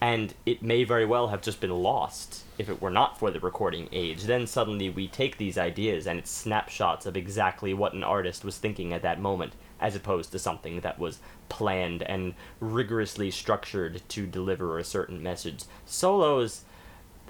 and 0.00 0.34
it 0.44 0.60
may 0.60 0.82
very 0.82 1.06
well 1.06 1.28
have 1.28 1.40
just 1.40 1.60
been 1.60 1.70
lost 1.70 2.42
if 2.58 2.68
it 2.68 2.82
were 2.82 2.90
not 2.90 3.16
for 3.16 3.30
the 3.30 3.38
recording 3.38 3.88
age. 3.92 4.24
Then 4.24 4.48
suddenly 4.48 4.90
we 4.90 5.06
take 5.06 5.38
these 5.38 5.56
ideas 5.56 6.08
and 6.08 6.18
it's 6.18 6.32
snapshots 6.32 7.06
of 7.06 7.16
exactly 7.16 7.72
what 7.72 7.94
an 7.94 8.02
artist 8.02 8.44
was 8.44 8.58
thinking 8.58 8.92
at 8.92 9.02
that 9.02 9.20
moment, 9.20 9.52
as 9.80 9.94
opposed 9.94 10.32
to 10.32 10.40
something 10.40 10.80
that 10.80 10.98
was 10.98 11.20
planned 11.48 12.02
and 12.02 12.34
rigorously 12.58 13.30
structured 13.30 14.02
to 14.08 14.26
deliver 14.26 14.78
a 14.78 14.84
certain 14.84 15.22
message. 15.22 15.62
Solos, 15.86 16.64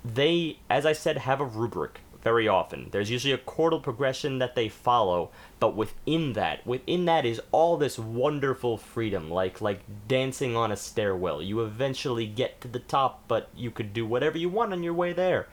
they, 0.03 0.59
as 0.71 0.87
I 0.87 0.95
said, 0.95 1.19
have 1.19 1.43
a 1.43 1.45
rubric 1.45 2.01
very 2.25 2.49
often. 2.49 2.89
There's 2.91 3.11
usually 3.11 3.35
a 3.35 3.39
chordal 3.39 3.83
progression 3.83 4.39
that 4.39 4.57
they 4.57 4.69
follow, 4.69 5.31
but 5.61 5.77
within 5.77 6.33
that, 6.33 6.67
within 6.67 7.05
that 7.05 7.27
is 7.27 7.41
all 7.53 7.77
this 7.77 7.99
wonderful 7.99 8.79
freedom, 8.79 9.31
like 9.31 9.61
like 9.61 9.81
dancing 10.09 10.57
on 10.57 10.73
a 10.73 10.77
stairwell. 10.77 11.43
You 11.43 11.63
eventually 11.63 12.27
get 12.27 12.61
to 12.63 12.69
the 12.69 12.81
top, 12.81 13.23
but 13.29 13.51
you 13.55 13.71
could 13.71 13.93
do 13.93 14.07
whatever 14.07 14.39
you 14.39 14.49
want 14.49 14.73
on 14.73 14.83
your 14.83 14.95
way 14.95 15.13
there. 15.13 15.47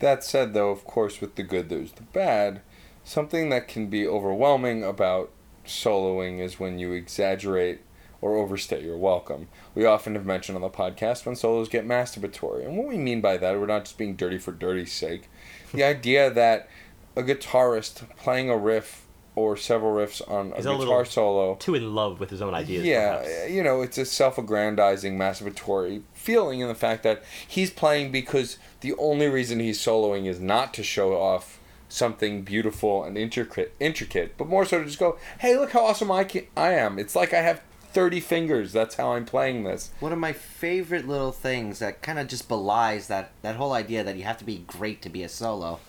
That 0.00 0.24
said, 0.24 0.54
though, 0.54 0.70
of 0.70 0.84
course, 0.84 1.20
with 1.20 1.34
the 1.34 1.42
good, 1.42 1.68
there's 1.68 1.92
the 1.92 2.02
bad. 2.02 2.62
Something 3.04 3.50
that 3.50 3.68
can 3.68 3.88
be 3.88 4.06
overwhelming 4.06 4.82
about 4.82 5.30
soloing 5.66 6.40
is 6.40 6.58
when 6.58 6.78
you 6.78 6.92
exaggerate 6.92 7.82
or 8.22 8.36
overstay 8.36 8.82
your 8.82 8.98
welcome. 8.98 9.48
We 9.74 9.84
often 9.84 10.14
have 10.14 10.26
mentioned 10.26 10.56
on 10.56 10.62
the 10.62 10.70
podcast 10.70 11.24
when 11.24 11.36
solos 11.36 11.68
get 11.68 11.86
masturbatory. 11.86 12.66
And 12.66 12.76
what 12.76 12.88
we 12.88 12.98
mean 12.98 13.20
by 13.20 13.36
that, 13.38 13.58
we're 13.58 13.66
not 13.66 13.84
just 13.84 13.98
being 13.98 14.16
dirty 14.16 14.38
for 14.38 14.52
dirty's 14.52 14.92
sake. 14.92 15.29
The 15.72 15.84
idea 15.84 16.30
that 16.30 16.68
a 17.16 17.22
guitarist 17.22 18.08
playing 18.16 18.50
a 18.50 18.56
riff 18.56 19.06
or 19.36 19.56
several 19.56 19.92
riffs 19.94 20.20
on 20.28 20.52
a 20.52 20.56
a 20.56 20.78
guitar 20.78 21.04
solo 21.04 21.54
Too 21.56 21.74
in 21.74 21.94
love 21.94 22.20
with 22.20 22.30
his 22.30 22.42
own 22.42 22.52
ideas. 22.54 22.84
yeah, 22.84 23.18
perhaps. 23.18 23.50
you 23.50 23.62
know, 23.62 23.80
it's 23.82 23.96
a 23.98 24.04
self-aggrandizing, 24.04 25.16
masturbatory 25.16 26.02
feeling 26.12 26.60
in 26.60 26.68
the 26.68 26.74
fact 26.74 27.02
that 27.04 27.22
he's 27.46 27.70
playing 27.70 28.10
because 28.10 28.58
the 28.80 28.94
only 28.98 29.28
reason 29.28 29.60
he's 29.60 29.78
soloing 29.80 30.26
is 30.26 30.40
not 30.40 30.74
to 30.74 30.82
show 30.82 31.14
off 31.14 31.58
something 31.88 32.42
beautiful 32.42 33.02
and 33.04 33.16
intricate, 33.16 33.74
intricate, 33.80 34.36
but 34.36 34.48
more 34.48 34.64
so 34.64 34.78
to 34.80 34.84
just 34.84 34.98
go, 34.98 35.18
"Hey, 35.38 35.56
look 35.56 35.72
how 35.72 35.80
awesome 35.84 36.10
I 36.10 36.24
can, 36.24 36.46
I 36.56 36.72
am." 36.74 36.98
It's 36.98 37.16
like 37.16 37.32
I 37.34 37.40
have 37.40 37.62
30 37.92 38.20
fingers. 38.20 38.72
That's 38.72 38.94
how 38.94 39.12
I'm 39.12 39.24
playing 39.24 39.64
this. 39.64 39.90
one 40.00 40.12
of 40.12 40.18
my 40.18 40.32
favorite 40.32 41.06
little 41.08 41.32
things 41.32 41.78
that 41.80 42.02
kind 42.02 42.18
of 42.18 42.28
just 42.28 42.48
belies 42.48 43.08
that 43.08 43.32
that 43.42 43.56
whole 43.56 43.72
idea 43.72 44.04
that 44.04 44.16
you 44.16 44.24
have 44.24 44.38
to 44.38 44.44
be 44.44 44.58
great 44.66 45.02
to 45.02 45.08
be 45.08 45.22
a 45.22 45.28
solo 45.28 45.80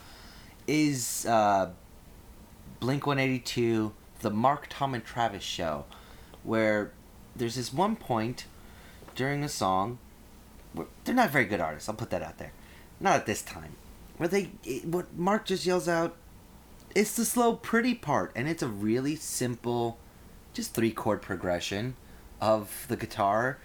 is 0.68 1.26
uh, 1.26 1.72
Blink 2.80 3.06
182, 3.06 3.94
the 4.22 4.30
Mark, 4.30 4.68
Tom, 4.70 4.94
and 4.94 5.04
Travis 5.04 5.44
show, 5.44 5.86
where 6.44 6.92
there's 7.36 7.56
this 7.56 7.74
one 7.74 7.96
point 7.96 8.46
during 9.16 9.44
a 9.44 9.50
song. 9.50 10.00
Where, 10.74 10.88
they're 11.04 11.16
not 11.16 11.30
very 11.30 11.46
good 11.46 11.60
artists. 11.60 11.90
I'll 11.90 11.96
put 11.96 12.10
that 12.12 12.24
out 12.24 12.38
there. 12.38 12.54
Not 13.00 13.16
at 13.16 13.26
this 13.26 13.42
time. 13.42 13.76
Where 14.18 14.30
they, 14.30 14.52
it, 14.64 14.86
what 14.86 15.16
Mark 15.16 15.46
just 15.46 15.66
yells 15.66 15.88
out, 15.88 16.16
it's 16.96 17.16
the 17.16 17.26
slow, 17.26 17.56
pretty 17.56 17.94
part, 17.94 18.32
and 18.36 18.48
it's 18.48 18.64
a 18.64 18.68
really 18.68 19.16
simple, 19.16 19.98
just 20.54 20.74
three 20.74 20.92
chord 20.92 21.22
progression 21.22 21.96
of 22.40 22.86
the 22.88 22.96
guitar. 22.98 23.58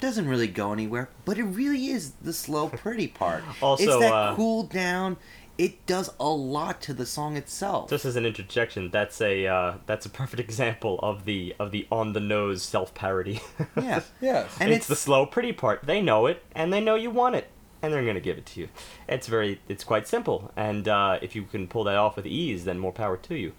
Doesn't 0.00 0.28
really 0.28 0.46
go 0.46 0.72
anywhere, 0.72 1.08
but 1.24 1.38
it 1.38 1.42
really 1.44 1.86
is 1.88 2.12
the 2.22 2.32
slow, 2.32 2.68
pretty 2.84 3.08
part. 3.08 3.42
Also, 3.60 3.82
it's 3.84 3.98
that 4.00 4.12
uh, 4.12 4.34
cool 4.36 4.62
down. 4.62 5.16
It 5.56 5.84
does 5.86 6.08
a 6.20 6.28
lot 6.28 6.80
to 6.82 6.94
the 6.94 7.04
song 7.04 7.36
itself. 7.36 7.90
Just 7.90 8.04
as 8.04 8.14
an 8.14 8.24
interjection, 8.24 8.90
that's 8.92 9.20
a 9.20 9.48
uh, 9.48 9.74
that's 9.86 10.06
a 10.06 10.08
perfect 10.08 10.38
example 10.48 11.00
of 11.02 11.24
the 11.24 11.56
of 11.58 11.72
the 11.72 11.88
on 11.90 12.12
the 12.12 12.20
nose 12.20 12.62
self 12.62 12.94
parody. 12.94 13.40
yeah, 13.76 14.02
Yes. 14.20 14.56
And 14.60 14.70
it's, 14.70 14.84
it's- 14.84 14.86
the 14.86 14.94
slow 14.96 15.26
pretty 15.26 15.52
part. 15.52 15.82
They 15.82 16.00
know 16.00 16.26
it, 16.26 16.44
and 16.54 16.72
they 16.72 16.80
know 16.80 16.94
you 16.94 17.10
want 17.10 17.34
it. 17.34 17.48
and 17.82 17.92
they're 17.92 18.04
gonna 18.06 18.20
give 18.20 18.38
it 18.38 18.46
to 18.46 18.60
you. 18.60 18.68
It's 19.08 19.26
very, 19.26 19.60
it's 19.68 19.82
quite 19.82 20.06
simple, 20.06 20.52
and 20.56 20.86
uh, 20.86 21.18
if 21.22 21.34
you 21.34 21.42
can 21.42 21.66
pull 21.66 21.82
that 21.84 21.96
off 21.96 22.14
with 22.14 22.26
ease, 22.26 22.64
then 22.64 22.78
more 22.78 22.92
power 22.92 23.16
to 23.16 23.34
you. 23.36 23.52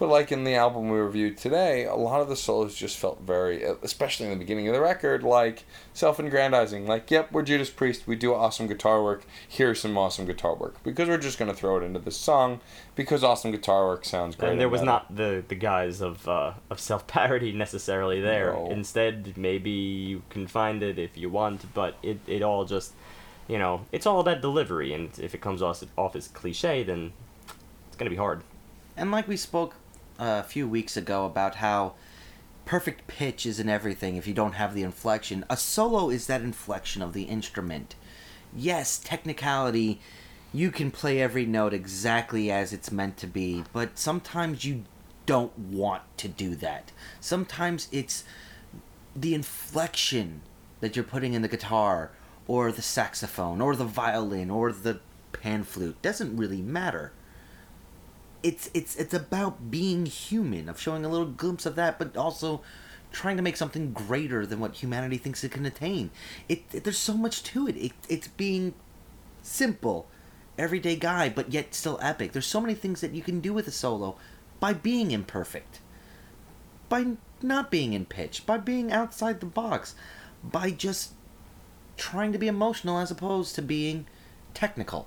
But 0.00 0.08
like 0.08 0.32
in 0.32 0.44
the 0.44 0.54
album 0.54 0.88
we 0.88 0.98
reviewed 0.98 1.36
today, 1.36 1.84
a 1.84 1.94
lot 1.94 2.22
of 2.22 2.30
the 2.30 2.34
solos 2.34 2.74
just 2.74 2.96
felt 2.96 3.20
very, 3.20 3.62
especially 3.82 4.24
in 4.24 4.32
the 4.32 4.38
beginning 4.38 4.66
of 4.66 4.72
the 4.72 4.80
record, 4.80 5.22
like 5.22 5.64
self-aggrandizing. 5.92 6.86
Like, 6.86 7.10
yep, 7.10 7.30
we're 7.30 7.42
Judas 7.42 7.68
Priest. 7.68 8.06
We 8.06 8.16
do 8.16 8.32
awesome 8.32 8.66
guitar 8.66 9.04
work. 9.04 9.26
Here's 9.46 9.78
some 9.78 9.98
awesome 9.98 10.24
guitar 10.24 10.54
work 10.54 10.82
because 10.84 11.06
we're 11.06 11.18
just 11.18 11.38
gonna 11.38 11.52
throw 11.52 11.76
it 11.76 11.82
into 11.82 11.98
this 11.98 12.16
song 12.16 12.60
because 12.96 13.22
awesome 13.22 13.50
guitar 13.50 13.88
work 13.88 14.06
sounds 14.06 14.36
great. 14.36 14.52
And 14.52 14.58
there 14.58 14.70
was 14.70 14.80
not 14.80 15.14
the 15.14 15.44
the 15.46 15.54
guise 15.54 16.00
of 16.00 16.26
uh, 16.26 16.54
of 16.70 16.80
self 16.80 17.06
parody 17.06 17.52
necessarily 17.66 18.22
there. 18.22 18.54
No. 18.54 18.70
Instead, 18.70 19.36
maybe 19.36 19.70
you 19.70 20.22
can 20.30 20.46
find 20.46 20.82
it 20.82 20.98
if 20.98 21.18
you 21.18 21.28
want, 21.28 21.74
but 21.74 21.98
it 22.02 22.20
it 22.26 22.40
all 22.40 22.64
just, 22.64 22.94
you 23.48 23.58
know, 23.58 23.82
it's 23.92 24.06
all 24.06 24.20
about 24.20 24.40
delivery, 24.40 24.94
and 24.94 25.10
if 25.18 25.34
it 25.34 25.42
comes 25.42 25.60
off 25.60 25.84
off 25.98 26.16
as 26.16 26.28
cliche, 26.28 26.82
then 26.82 27.12
it's 27.88 27.98
gonna 27.98 28.08
be 28.08 28.16
hard. 28.16 28.44
And 28.96 29.10
like 29.10 29.28
we 29.28 29.36
spoke 29.36 29.74
a 30.20 30.42
few 30.42 30.68
weeks 30.68 30.96
ago 30.96 31.24
about 31.24 31.56
how 31.56 31.94
perfect 32.66 33.06
pitch 33.08 33.46
isn't 33.46 33.68
everything 33.68 34.16
if 34.16 34.26
you 34.26 34.34
don't 34.34 34.52
have 34.52 34.74
the 34.74 34.82
inflection. 34.82 35.44
A 35.48 35.56
solo 35.56 36.10
is 36.10 36.26
that 36.26 36.42
inflection 36.42 37.02
of 37.02 37.14
the 37.14 37.22
instrument. 37.24 37.96
Yes, 38.54 38.98
technicality, 38.98 40.00
you 40.52 40.70
can 40.70 40.90
play 40.90 41.20
every 41.20 41.46
note 41.46 41.72
exactly 41.72 42.50
as 42.50 42.72
it's 42.72 42.92
meant 42.92 43.16
to 43.16 43.26
be, 43.26 43.64
but 43.72 43.98
sometimes 43.98 44.64
you 44.64 44.84
don't 45.24 45.56
want 45.58 46.02
to 46.18 46.28
do 46.28 46.54
that. 46.56 46.92
Sometimes 47.20 47.88
it's 47.90 48.24
the 49.16 49.34
inflection 49.34 50.42
that 50.80 50.96
you're 50.96 51.04
putting 51.04 51.32
in 51.32 51.42
the 51.42 51.48
guitar 51.48 52.10
or 52.46 52.70
the 52.70 52.82
saxophone 52.82 53.60
or 53.60 53.74
the 53.74 53.84
violin 53.84 54.50
or 54.50 54.70
the 54.70 55.00
pan 55.32 55.62
flute 55.64 56.00
doesn't 56.02 56.36
really 56.36 56.60
matter 56.60 57.12
it's 58.42 58.70
it's 58.74 58.96
it's 58.96 59.14
about 59.14 59.70
being 59.70 60.06
human 60.06 60.68
of 60.68 60.80
showing 60.80 61.04
a 61.04 61.08
little 61.08 61.26
glimpse 61.26 61.66
of 61.66 61.74
that 61.76 61.98
but 61.98 62.16
also 62.16 62.62
trying 63.12 63.36
to 63.36 63.42
make 63.42 63.56
something 63.56 63.92
greater 63.92 64.46
than 64.46 64.60
what 64.60 64.76
humanity 64.76 65.16
thinks 65.16 65.42
it 65.42 65.50
can 65.50 65.66
attain. 65.66 66.10
It, 66.48 66.62
it 66.72 66.84
there's 66.84 66.98
so 66.98 67.14
much 67.14 67.42
to 67.44 67.66
it. 67.66 67.76
it 67.76 67.92
it's 68.08 68.28
being 68.28 68.74
simple 69.42 70.06
everyday 70.58 70.96
guy 70.96 71.28
but 71.28 71.52
yet 71.52 71.74
still 71.74 71.98
epic. 72.02 72.32
There's 72.32 72.46
so 72.46 72.60
many 72.60 72.74
things 72.74 73.00
that 73.00 73.12
you 73.12 73.22
can 73.22 73.40
do 73.40 73.52
with 73.52 73.66
a 73.66 73.72
solo 73.72 74.16
by 74.60 74.72
being 74.74 75.10
imperfect 75.10 75.80
by 76.88 77.06
not 77.42 77.70
being 77.70 77.94
in 77.94 78.04
pitch 78.04 78.44
by 78.44 78.58
being 78.58 78.92
outside 78.92 79.40
the 79.40 79.46
box 79.46 79.94
by 80.42 80.70
just 80.70 81.12
trying 81.96 82.32
to 82.32 82.38
be 82.38 82.48
emotional 82.48 82.98
as 82.98 83.10
opposed 83.10 83.54
to 83.54 83.62
being 83.62 84.06
technical 84.52 85.06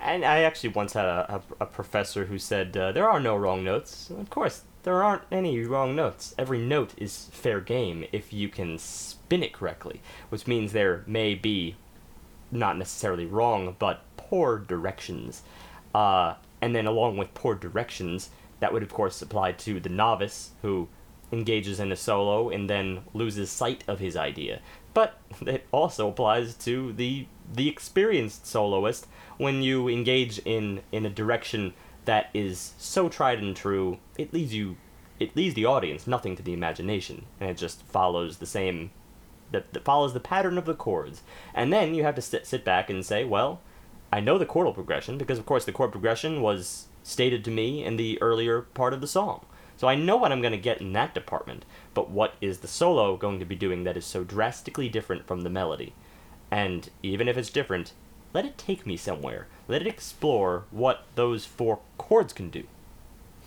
And 0.00 0.24
I 0.24 0.40
actually 0.42 0.70
once 0.70 0.92
had 0.92 1.06
a, 1.06 1.42
a, 1.58 1.64
a 1.64 1.66
professor 1.66 2.26
who 2.26 2.38
said 2.38 2.76
uh, 2.76 2.92
there 2.92 3.08
are 3.08 3.20
no 3.20 3.36
wrong 3.36 3.64
notes. 3.64 4.10
Of 4.10 4.30
course, 4.30 4.62
there 4.84 5.02
aren't 5.02 5.24
any 5.30 5.60
wrong 5.62 5.96
notes. 5.96 6.34
Every 6.38 6.58
note 6.58 6.94
is 6.96 7.28
fair 7.32 7.60
game 7.60 8.04
if 8.12 8.32
you 8.32 8.48
can 8.48 8.78
spin 8.78 9.42
it 9.42 9.52
correctly, 9.52 10.00
which 10.28 10.46
means 10.46 10.72
there 10.72 11.02
may 11.06 11.34
be 11.34 11.76
not 12.50 12.78
necessarily 12.78 13.26
wrong, 13.26 13.76
but 13.78 14.02
poor 14.16 14.58
directions. 14.58 15.42
Uh, 15.94 16.34
and 16.60 16.74
then, 16.74 16.86
along 16.86 17.16
with 17.16 17.34
poor 17.34 17.54
directions, 17.54 18.30
that 18.60 18.72
would 18.72 18.82
of 18.82 18.92
course 18.92 19.20
apply 19.20 19.52
to 19.52 19.80
the 19.80 19.88
novice 19.88 20.52
who 20.62 20.88
engages 21.30 21.78
in 21.78 21.92
a 21.92 21.96
solo 21.96 22.48
and 22.48 22.70
then 22.70 23.00
loses 23.12 23.50
sight 23.50 23.84
of 23.86 23.98
his 23.98 24.16
idea. 24.16 24.60
But 24.94 25.18
it 25.42 25.66
also 25.72 26.08
applies 26.08 26.54
to 26.56 26.92
the 26.92 27.26
the 27.50 27.68
experienced 27.68 28.46
soloist 28.46 29.06
when 29.38 29.62
you 29.62 29.88
engage 29.88 30.38
in 30.40 30.82
in 30.92 31.06
a 31.06 31.10
direction 31.10 31.74
that 32.04 32.30
is 32.34 32.72
so 32.78 33.08
tried 33.08 33.38
and 33.38 33.56
true, 33.56 33.98
it 34.16 34.32
leaves 34.32 34.54
you 34.54 34.76
it 35.18 35.34
leaves 35.34 35.54
the 35.54 35.64
audience 35.64 36.06
nothing 36.06 36.36
to 36.36 36.42
the 36.42 36.52
imagination, 36.52 37.26
and 37.40 37.50
it 37.50 37.56
just 37.56 37.82
follows 37.84 38.38
the 38.38 38.46
same 38.46 38.90
that, 39.50 39.72
that 39.72 39.84
follows 39.84 40.12
the 40.12 40.20
pattern 40.20 40.58
of 40.58 40.64
the 40.64 40.74
chords. 40.74 41.22
And 41.54 41.72
then 41.72 41.94
you 41.94 42.04
have 42.04 42.14
to 42.16 42.22
sit, 42.22 42.46
sit 42.46 42.64
back 42.64 42.90
and 42.90 43.04
say, 43.04 43.24
well, 43.24 43.60
I 44.12 44.20
know 44.20 44.38
the 44.38 44.46
chordal 44.46 44.74
progression 44.74 45.18
because 45.18 45.38
of 45.38 45.46
course 45.46 45.64
the 45.64 45.72
chord 45.72 45.92
progression 45.92 46.42
was 46.42 46.86
stated 47.02 47.44
to 47.44 47.50
me 47.50 47.84
in 47.84 47.96
the 47.96 48.20
earlier 48.20 48.62
part 48.62 48.92
of 48.92 49.00
the 49.00 49.06
song. 49.06 49.44
So 49.78 49.86
I 49.86 49.94
know 49.94 50.16
what 50.16 50.32
I'm 50.32 50.42
going 50.42 50.52
to 50.52 50.58
get 50.58 50.80
in 50.80 50.92
that 50.94 51.14
department, 51.14 51.64
but 51.94 52.10
what 52.10 52.34
is 52.40 52.58
the 52.58 52.66
solo 52.66 53.16
going 53.16 53.38
to 53.38 53.44
be 53.44 53.54
doing 53.54 53.84
that 53.84 53.96
is 53.96 54.04
so 54.04 54.24
drastically 54.24 54.88
different 54.88 55.24
from 55.24 55.42
the 55.42 55.50
melody? 55.50 55.94
And 56.50 56.90
even 57.00 57.28
if 57.28 57.36
it's 57.36 57.48
different, 57.48 57.92
let 58.34 58.44
it 58.44 58.58
take 58.58 58.84
me 58.84 58.96
somewhere. 58.96 59.46
Let 59.68 59.82
it 59.82 59.86
explore 59.86 60.64
what 60.72 61.04
those 61.14 61.46
four 61.46 61.78
chords 61.96 62.32
can 62.32 62.50
do. 62.50 62.64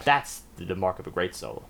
That's 0.06 0.44
the 0.56 0.74
mark 0.74 1.00
of 1.00 1.08
a 1.08 1.12
great 1.12 1.36
solo. 1.36 1.66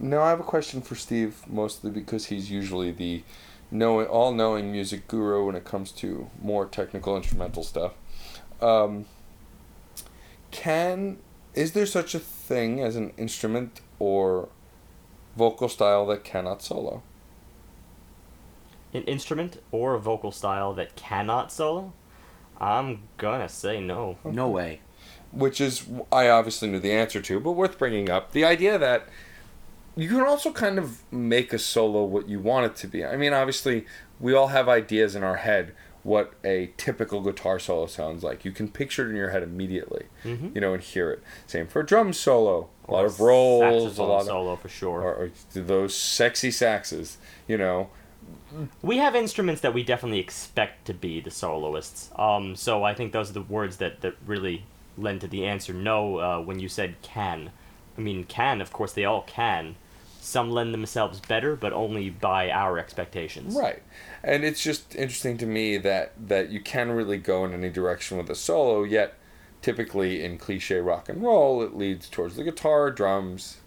Now 0.00 0.22
I 0.22 0.30
have 0.30 0.40
a 0.40 0.44
question 0.44 0.82
for 0.82 0.96
Steve, 0.96 1.40
mostly 1.46 1.92
because 1.92 2.26
he's 2.26 2.50
usually 2.50 2.90
the 2.90 3.22
knowing, 3.70 4.08
all-knowing 4.08 4.72
music 4.72 5.06
guru 5.06 5.46
when 5.46 5.54
it 5.54 5.64
comes 5.64 5.92
to 5.92 6.28
more 6.42 6.66
technical 6.66 7.16
instrumental 7.16 7.62
stuff. 7.62 7.92
Um, 8.60 9.04
can 10.50 11.18
is 11.54 11.72
there 11.72 11.86
such 11.86 12.14
a 12.14 12.18
thing 12.18 12.80
as 12.80 12.96
an 12.96 13.12
instrument 13.16 13.80
or 14.02 14.48
vocal 15.36 15.68
style 15.68 16.06
that 16.06 16.24
cannot 16.24 16.62
solo? 16.62 17.02
An 18.92 19.04
instrument 19.04 19.62
or 19.70 19.94
a 19.94 20.00
vocal 20.00 20.32
style 20.32 20.74
that 20.74 20.96
cannot 20.96 21.52
solo? 21.52 21.92
I'm 22.60 23.04
gonna 23.16 23.48
say 23.48 23.80
no. 23.80 24.18
no 24.24 24.48
way 24.48 24.80
which 25.32 25.60
is 25.60 25.86
I 26.12 26.28
obviously 26.28 26.70
knew 26.70 26.78
the 26.78 26.92
answer 26.92 27.20
to, 27.22 27.40
but 27.40 27.52
worth 27.52 27.78
bringing 27.78 28.10
up. 28.10 28.32
The 28.32 28.44
idea 28.44 28.78
that 28.78 29.08
you 29.96 30.08
can 30.08 30.20
also 30.20 30.52
kind 30.52 30.78
of 30.78 31.02
make 31.10 31.52
a 31.52 31.58
solo 31.58 32.04
what 32.04 32.28
you 32.28 32.38
want 32.38 32.66
it 32.66 32.76
to 32.76 32.86
be. 32.86 33.04
I 33.04 33.16
mean, 33.16 33.32
obviously, 33.32 33.86
we 34.20 34.34
all 34.34 34.48
have 34.48 34.68
ideas 34.68 35.14
in 35.14 35.22
our 35.22 35.36
head 35.36 35.74
what 36.02 36.32
a 36.44 36.70
typical 36.76 37.20
guitar 37.20 37.58
solo 37.58 37.86
sounds 37.86 38.24
like. 38.24 38.44
You 38.44 38.50
can 38.52 38.68
picture 38.68 39.06
it 39.06 39.10
in 39.10 39.16
your 39.16 39.30
head 39.30 39.42
immediately, 39.42 40.06
Mhm. 40.24 40.54
you 40.54 40.60
know, 40.60 40.74
and 40.74 40.82
hear 40.82 41.10
it. 41.10 41.22
Same 41.46 41.66
for 41.68 41.80
a 41.80 41.86
drum 41.86 42.12
solo. 42.12 42.68
A 42.88 42.92
lot 42.92 43.04
of 43.04 43.20
rolls, 43.20 43.98
a 43.98 44.02
lot 44.02 44.20
of 44.22 44.26
solo 44.26 44.56
for 44.56 44.68
sure. 44.68 45.00
or, 45.02 45.14
or 45.14 45.30
those 45.54 45.94
sexy 45.94 46.50
saxes, 46.50 47.16
you 47.46 47.56
know. 47.56 47.90
We 48.82 48.98
have 48.98 49.14
instruments 49.14 49.60
that 49.62 49.72
we 49.72 49.82
definitely 49.82 50.18
expect 50.18 50.84
to 50.86 50.94
be 50.94 51.20
the 51.20 51.30
soloists. 51.30 52.10
Um, 52.16 52.54
so 52.56 52.82
I 52.84 52.94
think 52.94 53.12
those 53.12 53.30
are 53.30 53.34
the 53.34 53.42
words 53.42 53.76
that, 53.78 54.00
that 54.02 54.14
really 54.26 54.64
lend 54.98 55.20
to 55.22 55.28
the 55.28 55.46
answer 55.46 55.72
no 55.72 56.18
uh, 56.18 56.40
when 56.40 56.58
you 56.60 56.68
said 56.68 56.96
can. 57.02 57.50
I 57.96 58.00
mean, 58.00 58.24
can, 58.24 58.60
of 58.60 58.72
course, 58.72 58.92
they 58.92 59.04
all 59.04 59.22
can. 59.22 59.76
Some 60.20 60.50
lend 60.50 60.72
themselves 60.74 61.18
better, 61.20 61.56
but 61.56 61.72
only 61.72 62.10
by 62.10 62.50
our 62.50 62.78
expectations. 62.78 63.54
Right. 63.56 63.82
And 64.24 64.44
it's 64.44 64.62
just 64.62 64.94
interesting 64.94 65.36
to 65.38 65.46
me 65.46 65.76
that 65.78 66.12
that 66.28 66.50
you 66.50 66.60
can 66.60 66.92
really 66.92 67.18
go 67.18 67.44
in 67.44 67.52
any 67.52 67.70
direction 67.70 68.18
with 68.18 68.30
a 68.30 68.34
solo, 68.34 68.84
yet 68.84 69.14
typically 69.62 70.24
in 70.24 70.38
cliche 70.38 70.80
rock 70.80 71.08
and 71.08 71.22
roll 71.22 71.62
it 71.62 71.76
leads 71.76 72.08
towards 72.08 72.36
the 72.36 72.44
guitar, 72.44 72.90
drums, 72.90 73.58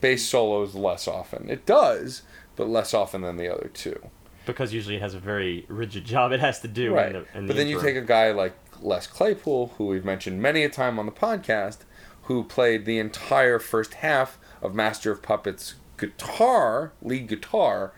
bass 0.00 0.24
solos 0.26 0.74
less 0.74 1.08
often. 1.08 1.48
It 1.48 1.64
does, 1.64 2.22
but 2.56 2.68
less 2.68 2.92
often 2.92 3.22
than 3.22 3.36
the 3.36 3.52
other 3.52 3.70
two. 3.72 4.10
Because 4.46 4.74
usually 4.74 4.96
it 4.96 5.02
has 5.02 5.14
a 5.14 5.18
very 5.18 5.64
rigid 5.68 6.04
job 6.04 6.30
it 6.32 6.40
has 6.40 6.60
to 6.60 6.68
do. 6.68 6.94
right. 6.94 7.06
In 7.06 7.12
the, 7.12 7.38
in 7.38 7.46
but 7.46 7.54
the 7.54 7.54
then 7.54 7.68
you 7.68 7.80
take 7.80 7.96
a 7.96 8.02
guy 8.02 8.30
like 8.30 8.54
Les 8.82 9.06
Claypool, 9.06 9.72
who 9.78 9.86
we've 9.86 10.04
mentioned 10.04 10.42
many 10.42 10.62
a 10.64 10.68
time 10.68 10.98
on 10.98 11.06
the 11.06 11.12
podcast, 11.12 11.78
who 12.24 12.44
played 12.44 12.84
the 12.84 12.98
entire 12.98 13.58
first 13.58 13.94
half 13.94 14.38
of 14.60 14.74
Master 14.74 15.10
of 15.10 15.22
Puppets 15.22 15.74
guitar, 15.96 16.92
lead 17.00 17.28
guitar, 17.28 17.92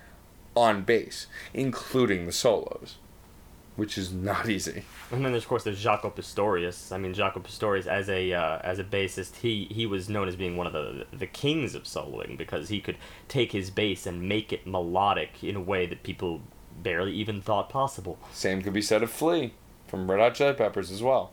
on 0.57 0.83
bass, 0.83 1.27
including 1.53 2.27
the 2.27 2.33
solos, 2.33 2.97
which 3.77 3.99
is 3.99 4.13
not 4.13 4.49
easy. 4.49 4.85
And 5.13 5.25
then, 5.25 5.35
of 5.35 5.47
course, 5.47 5.63
there's 5.63 5.85
Jaco 5.85 6.13
Pastorius. 6.15 6.91
I 6.91 6.99
mean, 6.99 7.15
Jaco 7.15 7.43
Pastorius, 7.45 7.87
as 7.87 8.09
a 8.09 8.33
uh, 8.33 8.59
as 8.65 8.79
a 8.79 8.85
bassist, 8.85 9.37
he 9.37 9.67
he 9.71 9.87
was 9.87 10.09
known 10.09 10.27
as 10.27 10.35
being 10.35 10.57
one 10.57 10.67
of 10.67 10.73
the 10.73 11.07
the 11.13 11.27
kings 11.27 11.75
of 11.75 11.85
soloing 11.85 12.37
because 12.37 12.71
he 12.71 12.81
could 12.81 12.97
take 13.29 13.53
his 13.53 13.71
bass 13.71 14.07
and 14.07 14.29
make 14.29 14.53
it 14.53 14.67
melodic 14.67 15.45
in 15.45 15.55
a 15.55 15.61
way 15.61 15.87
that 15.87 16.03
people 16.03 16.41
barely 16.83 17.13
even 17.13 17.41
thought 17.41 17.69
possible. 17.69 18.19
Same 18.33 18.63
could 18.63 18.73
be 18.73 18.83
said 18.83 19.03
of 19.03 19.11
Flea 19.11 19.53
from 19.87 20.11
Red 20.11 20.21
Hot 20.21 20.35
Chili 20.35 20.55
Peppers 20.55 20.91
as 20.91 21.03
well. 21.03 21.33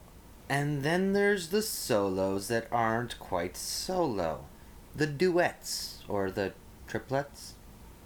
And 0.49 0.83
then 0.83 1.13
there's 1.13 1.49
the 1.49 1.61
solos 1.61 2.47
that 2.49 2.67
aren't 2.71 3.17
quite 3.17 3.57
solo. 3.57 4.45
The 4.95 5.07
duets, 5.07 6.03
or 6.07 6.29
the 6.29 6.53
triplets, 6.87 7.52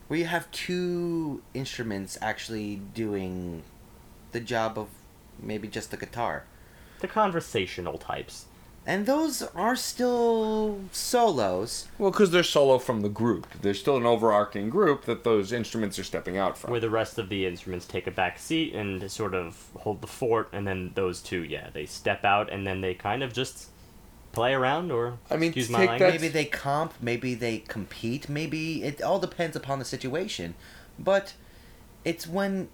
where 0.07 0.19
you 0.19 0.25
have 0.25 0.49
two 0.51 1.41
instruments 1.53 2.17
actually 2.21 2.81
doing 2.93 3.63
the 4.31 4.39
job 4.39 4.77
of 4.77 4.87
maybe 5.39 5.67
just 5.67 5.91
the 5.91 5.97
guitar. 5.97 6.43
The 6.99 7.07
conversational 7.07 7.97
types. 7.97 8.45
And 8.87 9.05
those 9.05 9.41
are 9.41 9.75
still 9.75 10.79
solos. 10.93 11.89
Well, 11.97 12.09
because 12.09 12.31
they're 12.31 12.41
solo 12.41 12.79
from 12.79 13.01
the 13.01 13.09
group. 13.09 13.45
There's 13.61 13.81
still 13.81 13.97
an 13.97 14.05
overarching 14.05 14.69
group 14.69 15.03
that 15.03 15.25
those 15.25 15.51
instruments 15.51 15.99
are 15.99 16.05
stepping 16.05 16.37
out 16.37 16.57
from. 16.57 16.71
where 16.71 16.79
the 16.79 16.89
rest 16.89 17.19
of 17.19 17.27
the 17.27 17.45
instruments 17.45 17.85
take 17.85 18.07
a 18.07 18.11
back 18.11 18.39
seat 18.39 18.73
and 18.73 19.11
sort 19.11 19.35
of 19.35 19.67
hold 19.79 19.99
the 19.99 20.07
fort, 20.07 20.47
and 20.53 20.65
then 20.65 20.91
those 20.95 21.21
two, 21.21 21.43
yeah, 21.43 21.69
they 21.73 21.85
step 21.85 22.23
out 22.23 22.49
and 22.49 22.65
then 22.65 22.79
they 22.79 22.93
kind 22.93 23.23
of 23.23 23.33
just 23.33 23.67
play 24.31 24.53
around 24.53 24.91
or 24.91 25.17
I 25.31 25.37
mean, 25.37 25.49
excuse 25.49 25.69
my 25.69 25.79
take 25.79 25.89
language. 25.89 26.11
that- 26.13 26.21
Maybe 26.21 26.27
they 26.33 26.45
comp, 26.45 26.93
maybe 27.01 27.33
they 27.35 27.59
compete, 27.59 28.29
maybe 28.29 28.83
it 28.83 29.01
all 29.01 29.19
depends 29.19 29.55
upon 29.55 29.79
the 29.79 29.85
situation. 29.85 30.55
But 30.99 31.33
it's 32.05 32.27
when 32.27 32.69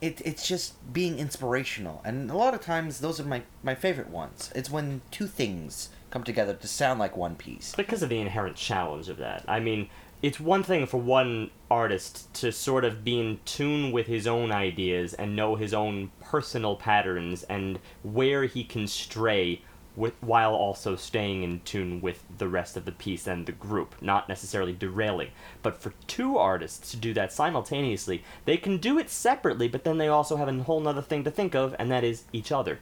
it, 0.00 0.20
it's 0.24 0.46
just 0.46 0.74
being 0.92 1.18
inspirational. 1.18 2.00
And 2.04 2.30
a 2.30 2.36
lot 2.36 2.54
of 2.54 2.60
times 2.60 3.00
those 3.00 3.18
are 3.18 3.24
my, 3.24 3.42
my 3.62 3.74
favorite 3.74 4.10
ones. 4.10 4.52
It's 4.54 4.70
when 4.70 5.00
two 5.10 5.26
things 5.26 5.88
come 6.10 6.22
together 6.24 6.54
to 6.54 6.68
sound 6.68 7.00
like 7.00 7.16
one 7.16 7.36
piece. 7.36 7.74
because 7.74 8.02
of 8.02 8.08
the 8.08 8.18
inherent 8.20 8.56
challenge 8.56 9.08
of 9.08 9.16
that. 9.18 9.44
I 9.48 9.60
mean, 9.60 9.90
it's 10.22 10.40
one 10.40 10.62
thing 10.62 10.86
for 10.86 11.00
one 11.00 11.50
artist 11.70 12.32
to 12.34 12.50
sort 12.52 12.84
of 12.84 13.04
be 13.04 13.20
in 13.20 13.40
tune 13.44 13.92
with 13.92 14.06
his 14.06 14.26
own 14.26 14.50
ideas 14.52 15.14
and 15.14 15.36
know 15.36 15.54
his 15.56 15.74
own 15.74 16.10
personal 16.20 16.76
patterns 16.76 17.42
and 17.44 17.78
where 18.02 18.44
he 18.44 18.64
can 18.64 18.86
stray 18.86 19.62
with, 19.98 20.14
while 20.22 20.54
also 20.54 20.96
staying 20.96 21.42
in 21.42 21.60
tune 21.60 22.00
with 22.00 22.24
the 22.38 22.48
rest 22.48 22.76
of 22.76 22.84
the 22.84 22.92
piece 22.92 23.26
and 23.26 23.44
the 23.44 23.52
group, 23.52 23.94
not 24.00 24.28
necessarily 24.28 24.72
derailing. 24.72 25.30
But 25.62 25.76
for 25.76 25.92
two 26.06 26.38
artists 26.38 26.90
to 26.92 26.96
do 26.96 27.12
that 27.14 27.32
simultaneously, 27.32 28.22
they 28.44 28.56
can 28.56 28.78
do 28.78 28.98
it 28.98 29.10
separately, 29.10 29.68
but 29.68 29.84
then 29.84 29.98
they 29.98 30.08
also 30.08 30.36
have 30.36 30.48
a 30.48 30.62
whole 30.62 30.80
nother 30.80 31.02
thing 31.02 31.24
to 31.24 31.30
think 31.30 31.54
of, 31.54 31.74
and 31.78 31.90
that 31.90 32.04
is 32.04 32.24
each 32.32 32.52
other 32.52 32.78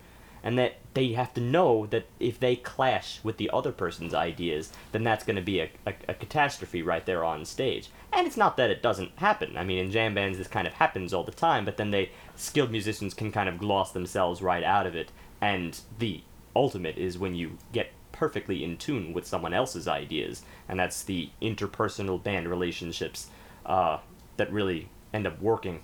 and 0.47 0.57
that 0.57 0.77
they 0.95 1.09
have 1.09 1.35
to 1.35 1.41
know 1.41 1.87
that 1.87 2.07
if 2.21 2.39
they 2.39 2.55
clash 2.55 3.19
with 3.25 3.37
the 3.37 3.51
other 3.53 3.73
person's 3.73 4.15
ideas, 4.15 4.73
then 4.93 5.03
that's 5.03 5.25
going 5.25 5.35
to 5.35 5.43
be 5.43 5.59
a, 5.59 5.69
a, 5.85 5.95
a 6.11 6.15
catastrophe 6.15 6.83
right 6.83 7.05
there 7.05 7.25
on 7.25 7.45
stage. 7.45 7.89
And 8.13 8.29
it's 8.29 8.37
not 8.37 8.57
that 8.57 8.71
it 8.71 8.81
doesn't 8.81 9.19
happen. 9.19 9.57
I 9.57 9.65
mean, 9.65 9.79
in 9.79 9.91
jam 9.91 10.15
bands, 10.15 10.39
this 10.39 10.47
kind 10.47 10.69
of 10.69 10.75
happens 10.75 11.13
all 11.13 11.25
the 11.25 11.33
time, 11.33 11.65
but 11.65 11.79
then 11.79 11.91
they 11.91 12.13
skilled 12.37 12.71
musicians 12.71 13.13
can 13.13 13.33
kind 13.33 13.49
of 13.49 13.59
gloss 13.59 13.91
themselves 13.91 14.41
right 14.41 14.63
out 14.63 14.87
of 14.87 14.95
it. 14.95 15.11
And 15.41 15.81
the 15.99 16.23
ultimate 16.57 16.97
is 16.97 17.19
when 17.19 17.35
you 17.35 17.59
get 17.73 17.91
perfectly 18.13 18.65
in 18.65 18.79
tune 18.79 19.13
with 19.13 19.27
someone 19.27 19.53
else's 19.53 19.87
ideas, 19.87 20.43
and 20.69 20.81
that's 20.81 21.03
the 21.03 21.29
interpersonal 21.41 22.23
band 22.23 22.49
relationships 22.49 23.29
uh, 23.67 23.99
that 24.39 24.51
really 24.51 24.89
end 25.13 25.27
up 25.27 25.41
working. 25.41 25.81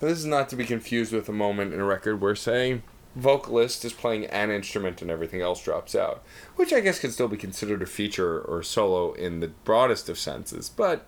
This 0.00 0.18
is 0.18 0.26
not 0.26 0.48
to 0.50 0.56
be 0.56 0.64
confused 0.64 1.12
with 1.12 1.28
a 1.28 1.32
moment 1.32 1.72
in 1.72 1.80
a 1.80 1.84
record 1.84 2.20
where, 2.20 2.36
say, 2.36 2.82
vocalist 3.16 3.84
is 3.84 3.92
playing 3.92 4.26
an 4.26 4.50
instrument 4.50 5.00
and 5.00 5.10
everything 5.10 5.40
else 5.40 5.62
drops 5.62 5.94
out, 5.94 6.22
which 6.56 6.72
I 6.72 6.80
guess 6.80 6.98
could 6.98 7.12
still 7.12 7.28
be 7.28 7.36
considered 7.36 7.80
a 7.80 7.86
feature 7.86 8.40
or 8.40 8.62
solo 8.62 9.12
in 9.12 9.40
the 9.40 9.48
broadest 9.48 10.08
of 10.08 10.18
senses. 10.18 10.68
But, 10.68 11.06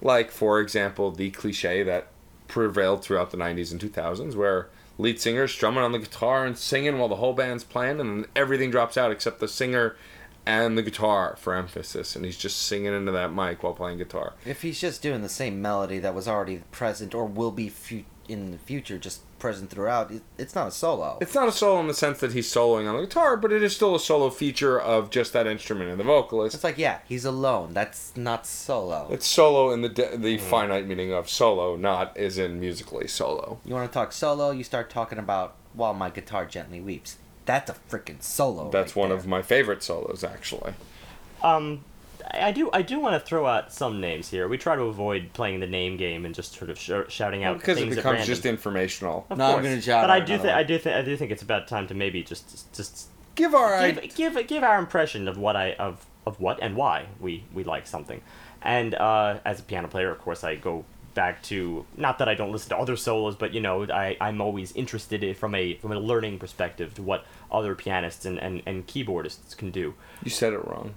like, 0.00 0.30
for 0.30 0.60
example, 0.60 1.10
the 1.10 1.30
cliche 1.30 1.82
that 1.82 2.08
prevailed 2.48 3.02
throughout 3.02 3.30
the 3.30 3.36
90s 3.36 3.72
and 3.72 3.80
2000s, 3.80 4.34
where 4.34 4.70
lead 4.98 5.20
singer 5.20 5.48
strumming 5.48 5.82
on 5.82 5.92
the 5.92 5.98
guitar 5.98 6.44
and 6.44 6.56
singing 6.56 6.98
while 6.98 7.08
the 7.08 7.16
whole 7.16 7.32
band's 7.32 7.64
playing, 7.64 8.00
and 8.00 8.26
everything 8.36 8.70
drops 8.70 8.96
out 8.96 9.10
except 9.10 9.40
the 9.40 9.48
singer 9.48 9.96
and 10.44 10.76
the 10.76 10.82
guitar 10.82 11.36
for 11.38 11.54
emphasis, 11.54 12.16
and 12.16 12.24
he's 12.24 12.36
just 12.36 12.60
singing 12.62 12.92
into 12.92 13.12
that 13.12 13.32
mic 13.32 13.62
while 13.62 13.74
playing 13.74 13.98
guitar. 13.98 14.34
If 14.44 14.62
he's 14.62 14.80
just 14.80 15.02
doing 15.02 15.22
the 15.22 15.28
same 15.28 15.62
melody 15.62 15.98
that 16.00 16.14
was 16.14 16.26
already 16.26 16.62
present 16.72 17.14
or 17.14 17.26
will 17.26 17.52
be 17.52 17.68
fu- 17.68 18.04
in 18.28 18.50
the 18.50 18.58
future, 18.58 18.98
just 18.98 19.20
present 19.42 19.68
throughout, 19.70 20.12
it, 20.12 20.22
it's 20.38 20.54
not 20.54 20.68
a 20.68 20.70
solo. 20.70 21.18
It's 21.20 21.34
not 21.34 21.48
a 21.48 21.52
solo 21.52 21.80
in 21.80 21.88
the 21.88 21.94
sense 21.94 22.20
that 22.20 22.32
he's 22.32 22.46
soloing 22.46 22.88
on 22.88 22.96
the 22.96 23.02
guitar, 23.02 23.36
but 23.36 23.52
it 23.52 23.60
is 23.60 23.74
still 23.74 23.96
a 23.96 24.00
solo 24.00 24.30
feature 24.30 24.80
of 24.80 25.10
just 25.10 25.32
that 25.32 25.48
instrument 25.48 25.90
and 25.90 25.98
the 25.98 26.04
vocalist. 26.04 26.54
It's 26.54 26.62
like, 26.62 26.78
yeah, 26.78 27.00
he's 27.08 27.24
alone. 27.24 27.74
That's 27.74 28.16
not 28.16 28.46
solo. 28.46 29.08
It's 29.10 29.26
solo 29.26 29.72
in 29.72 29.82
the 29.82 29.88
de- 29.88 30.16
the 30.16 30.38
finite 30.38 30.86
meaning 30.86 31.12
of 31.12 31.28
solo, 31.28 31.74
not 31.74 32.16
as 32.16 32.38
in 32.38 32.60
musically 32.60 33.08
solo. 33.08 33.58
You 33.64 33.74
want 33.74 33.90
to 33.90 33.92
talk 33.92 34.12
solo, 34.12 34.52
you 34.52 34.62
start 34.62 34.88
talking 34.88 35.18
about 35.18 35.56
While 35.74 35.92
My 35.92 36.08
Guitar 36.08 36.46
Gently 36.46 36.80
Weeps. 36.80 37.18
That's 37.44 37.68
a 37.68 37.74
freaking 37.90 38.22
solo. 38.22 38.70
That's 38.70 38.94
right 38.94 39.00
one 39.00 39.08
there. 39.08 39.18
of 39.18 39.26
my 39.26 39.42
favorite 39.42 39.82
solos, 39.82 40.22
actually. 40.22 40.74
Um, 41.42 41.84
I 42.30 42.48
I 42.48 42.52
do 42.52 42.70
I 42.72 42.82
do 42.82 43.00
want 43.00 43.14
to 43.14 43.20
throw 43.26 43.46
out 43.46 43.72
some 43.72 44.00
names 44.00 44.28
here. 44.28 44.48
We 44.48 44.58
try 44.58 44.76
to 44.76 44.82
avoid 44.82 45.32
playing 45.32 45.60
the 45.60 45.66
name 45.66 45.96
game 45.96 46.24
and 46.24 46.34
just 46.34 46.54
sort 46.54 46.70
of 46.70 46.78
sh- 46.78 46.90
shouting 47.08 47.44
out 47.44 47.58
Because 47.58 47.78
it 47.78 47.80
things 47.82 47.96
at 47.96 48.00
becomes 48.00 48.12
random. 48.18 48.26
just 48.26 48.46
informational. 48.46 49.26
Of 49.30 49.38
No, 49.38 49.46
I'm 49.46 49.52
course. 49.54 49.64
gonna 49.64 49.80
shout 49.80 50.02
But 50.02 50.10
I 50.10 50.20
do 50.20 50.36
think 50.38 50.50
I 50.54 50.62
do 50.62 50.78
think 50.78 50.96
I 50.96 51.02
do 51.02 51.16
think 51.16 51.30
it's 51.30 51.42
about 51.42 51.68
time 51.68 51.86
to 51.88 51.94
maybe 51.94 52.22
just 52.22 52.72
just 52.74 53.08
Give 53.34 53.54
our 53.54 53.90
give, 53.92 54.14
give 54.14 54.46
give 54.46 54.62
our 54.62 54.78
impression 54.78 55.26
of 55.26 55.38
what 55.38 55.56
I 55.56 55.72
of 55.74 56.04
of 56.26 56.38
what 56.40 56.58
and 56.62 56.76
why 56.76 57.06
we 57.18 57.44
we 57.54 57.64
like 57.64 57.86
something. 57.86 58.20
And 58.60 58.94
uh, 58.94 59.38
as 59.44 59.58
a 59.60 59.62
piano 59.62 59.88
player, 59.88 60.10
of 60.10 60.18
course, 60.20 60.44
I 60.44 60.54
go 60.56 60.84
back 61.14 61.42
to 61.44 61.84
not 61.96 62.18
that 62.18 62.28
I 62.28 62.34
don't 62.34 62.52
listen 62.52 62.68
to 62.70 62.76
other 62.78 62.94
solos, 62.96 63.34
but 63.34 63.54
you 63.54 63.60
know, 63.60 63.84
I 63.84 64.16
I'm 64.20 64.40
always 64.42 64.72
interested 64.72 65.24
in, 65.24 65.34
from 65.34 65.54
a 65.54 65.74
from 65.76 65.92
a 65.92 65.98
learning 65.98 66.38
perspective 66.40 66.92
to 66.94 67.02
what 67.02 67.24
other 67.50 67.74
pianists 67.74 68.24
and, 68.26 68.38
and, 68.38 68.62
and 68.66 68.86
keyboardists 68.86 69.56
can 69.56 69.70
do. 69.70 69.94
You 70.22 70.30
said 70.30 70.52
it 70.52 70.64
wrong. 70.66 70.94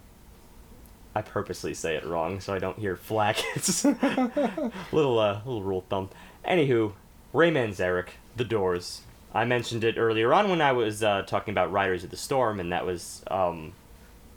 I 1.15 1.21
purposely 1.21 1.73
say 1.73 1.95
it 1.95 2.05
wrong 2.05 2.41
so 2.41 2.53
I 2.53 2.59
don't 2.59 2.77
hear 2.77 2.95
flack. 2.95 3.37
It's 3.55 3.85
little 3.85 5.19
uh, 5.19 5.41
little 5.45 5.63
rule 5.63 5.79
of 5.79 5.85
thumb. 5.85 6.09
Anywho, 6.45 6.93
Ray 7.33 7.51
Manzarek, 7.51 8.09
The 8.35 8.43
Doors. 8.43 9.01
I 9.33 9.45
mentioned 9.45 9.83
it 9.83 9.97
earlier 9.97 10.33
on 10.33 10.49
when 10.49 10.61
I 10.61 10.71
was 10.71 11.03
uh, 11.03 11.23
talking 11.23 11.51
about 11.51 11.71
Riders 11.71 12.03
of 12.03 12.09
the 12.09 12.17
Storm, 12.17 12.59
and 12.59 12.71
that 12.71 12.85
was 12.85 13.23
um, 13.31 13.73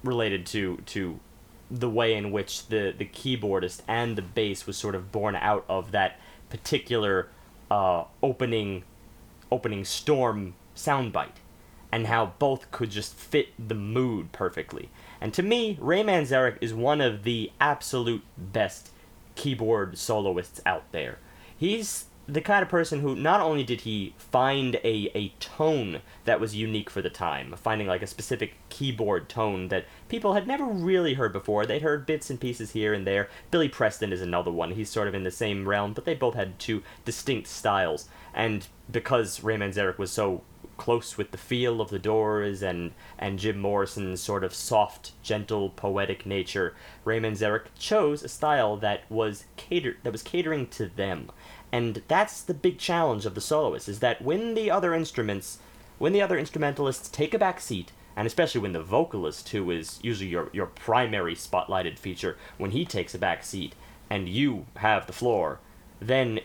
related 0.03 0.47
to 0.47 0.79
to 0.87 1.21
the 1.71 1.91
way 1.91 2.15
in 2.15 2.31
which 2.31 2.69
the 2.69 2.95
the 2.97 3.05
keyboardist 3.05 3.83
and 3.89 4.17
the 4.17 4.23
bass 4.23 4.67
was 4.67 4.77
sort 4.77 4.95
of 4.95 5.13
born 5.13 5.37
out 5.37 5.65
of 5.69 5.91
that 5.91 6.19
particular 6.49 7.29
uh, 7.71 8.05
opening 8.23 8.85
opening 9.51 9.85
storm 9.85 10.55
soundbite 10.77 11.39
and 11.91 12.07
how 12.07 12.33
both 12.39 12.71
could 12.71 12.91
just 12.91 13.15
fit 13.15 13.49
the 13.59 13.75
mood 13.75 14.31
perfectly. 14.33 14.91
And 15.21 15.35
to 15.35 15.43
me, 15.43 15.77
Ray 15.81 16.03
Manzarek 16.03 16.59
is 16.61 16.73
one 16.73 17.01
of 17.01 17.25
the 17.25 17.51
absolute 17.61 18.23
best 18.37 18.91
keyboard 19.35 19.99
soloists 19.99 20.61
out 20.67 20.91
there. 20.93 21.19
He's 21.57 22.07
the 22.29 22.41
kind 22.43 22.63
of 22.63 22.69
person 22.69 23.01
who 23.01 23.17
not 23.17 23.41
only 23.41 23.65
did 23.65 23.81
he 23.81 24.15
find 24.19 24.75
a, 24.85 25.11
a 25.15 25.33
tone 25.41 26.03
that 26.27 26.39
was 26.39 26.55
unique 26.55 26.91
for 26.91 27.01
the 27.01 27.09
time, 27.09 27.55
finding 27.57 27.87
like 27.87 28.03
a 28.03 28.07
specific 28.07 28.55
keyboard 28.69 29.31
tone 29.31 29.69
that 29.69 29.87
people 30.11 30.35
had 30.35 30.47
never 30.47 30.67
really 30.67 31.15
heard 31.15 31.33
before. 31.33 31.65
They'd 31.65 31.81
heard 31.81 32.05
bits 32.05 32.29
and 32.29 32.39
pieces 32.39 32.73
here 32.73 32.93
and 32.93 33.07
there. 33.07 33.31
Billy 33.51 33.69
Preston 33.69 34.13
is 34.13 34.21
another 34.21 34.51
one. 34.51 34.73
He's 34.73 34.91
sort 34.91 35.09
of 35.09 35.15
in 35.15 35.25
the 35.25 35.31
same 35.31 35.67
realm, 35.67 35.95
but 35.95 36.05
they 36.05 36.15
both 36.15 36.35
had 36.35 36.59
two 36.59 36.83
distinct 37.07 37.49
styles. 37.49 38.11
And 38.35 38.69
because 38.91 39.43
Ray 39.43 39.57
Manzarek 39.57 39.97
was 39.97 40.11
so 40.11 40.43
close 40.79 41.19
with 41.19 41.33
the 41.33 41.37
feel 41.37 41.83
of 41.83 41.91
the 41.91 41.99
Doors 41.99 42.63
and 42.63 42.93
and 43.19 43.39
Jim 43.39 43.59
Morrison's 43.59 44.23
sort 44.23 44.43
of 44.43 44.55
soft, 44.55 45.13
gentle, 45.23 45.69
poetic 45.69 46.25
nature, 46.25 46.75
Ray 47.05 47.21
Manzarek 47.21 47.67
chose 47.79 48.23
a 48.23 48.29
style 48.29 48.79
that 48.79 49.03
was 49.11 49.45
catered 49.59 49.99
that 50.03 50.13
was 50.13 50.23
catering 50.23 50.69
to 50.69 50.87
them. 50.87 51.31
And 51.71 52.03
that's 52.09 52.41
the 52.41 52.55
big 52.55 52.79
challenge 52.79 53.27
of 53.27 53.35
the 53.35 53.43
soloist 53.43 53.89
is 53.89 54.01
that 54.01 54.23
when 54.23 54.55
the 54.55 54.71
other 54.71 54.95
instruments 54.95 55.59
when 55.99 56.13
the 56.13 56.23
other 56.23 56.39
instrumentalists 56.39 57.09
take 57.09 57.35
a 57.35 57.39
back 57.39 57.61
seat, 57.61 57.93
and 58.17 58.27
especially 58.27 58.61
when 58.61 58.73
the 58.73 58.83
vocalist, 58.83 59.51
who 59.51 59.71
is 59.71 59.99
usually 60.03 60.31
your, 60.31 60.49
your 60.53 60.67
primary 60.67 61.35
spotlighted 61.35 61.99
feature, 61.99 62.37
when 62.57 62.71
he 62.71 62.85
takes 62.85 63.15
a 63.15 63.19
back 63.19 63.45
seat 63.45 63.75
and 64.09 64.29
you 64.29 64.67
have 64.77 65.07
the 65.07 65.13
floor, 65.13 65.61
then 66.01 66.41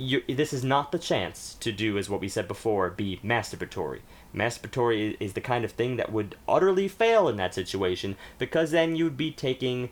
you, 0.00 0.22
this 0.28 0.52
is 0.52 0.64
not 0.64 0.92
the 0.92 0.98
chance 0.98 1.54
to 1.60 1.70
do, 1.70 1.98
as 1.98 2.08
what 2.08 2.20
we 2.20 2.28
said 2.28 2.48
before, 2.48 2.88
be 2.88 3.20
masturbatory. 3.22 4.00
Masturbatory 4.34 5.16
is 5.20 5.34
the 5.34 5.40
kind 5.40 5.64
of 5.64 5.72
thing 5.72 5.96
that 5.96 6.10
would 6.10 6.36
utterly 6.48 6.88
fail 6.88 7.28
in 7.28 7.36
that 7.36 7.54
situation 7.54 8.16
because 8.38 8.70
then 8.70 8.96
you'd 8.96 9.16
be 9.16 9.30
taking 9.30 9.90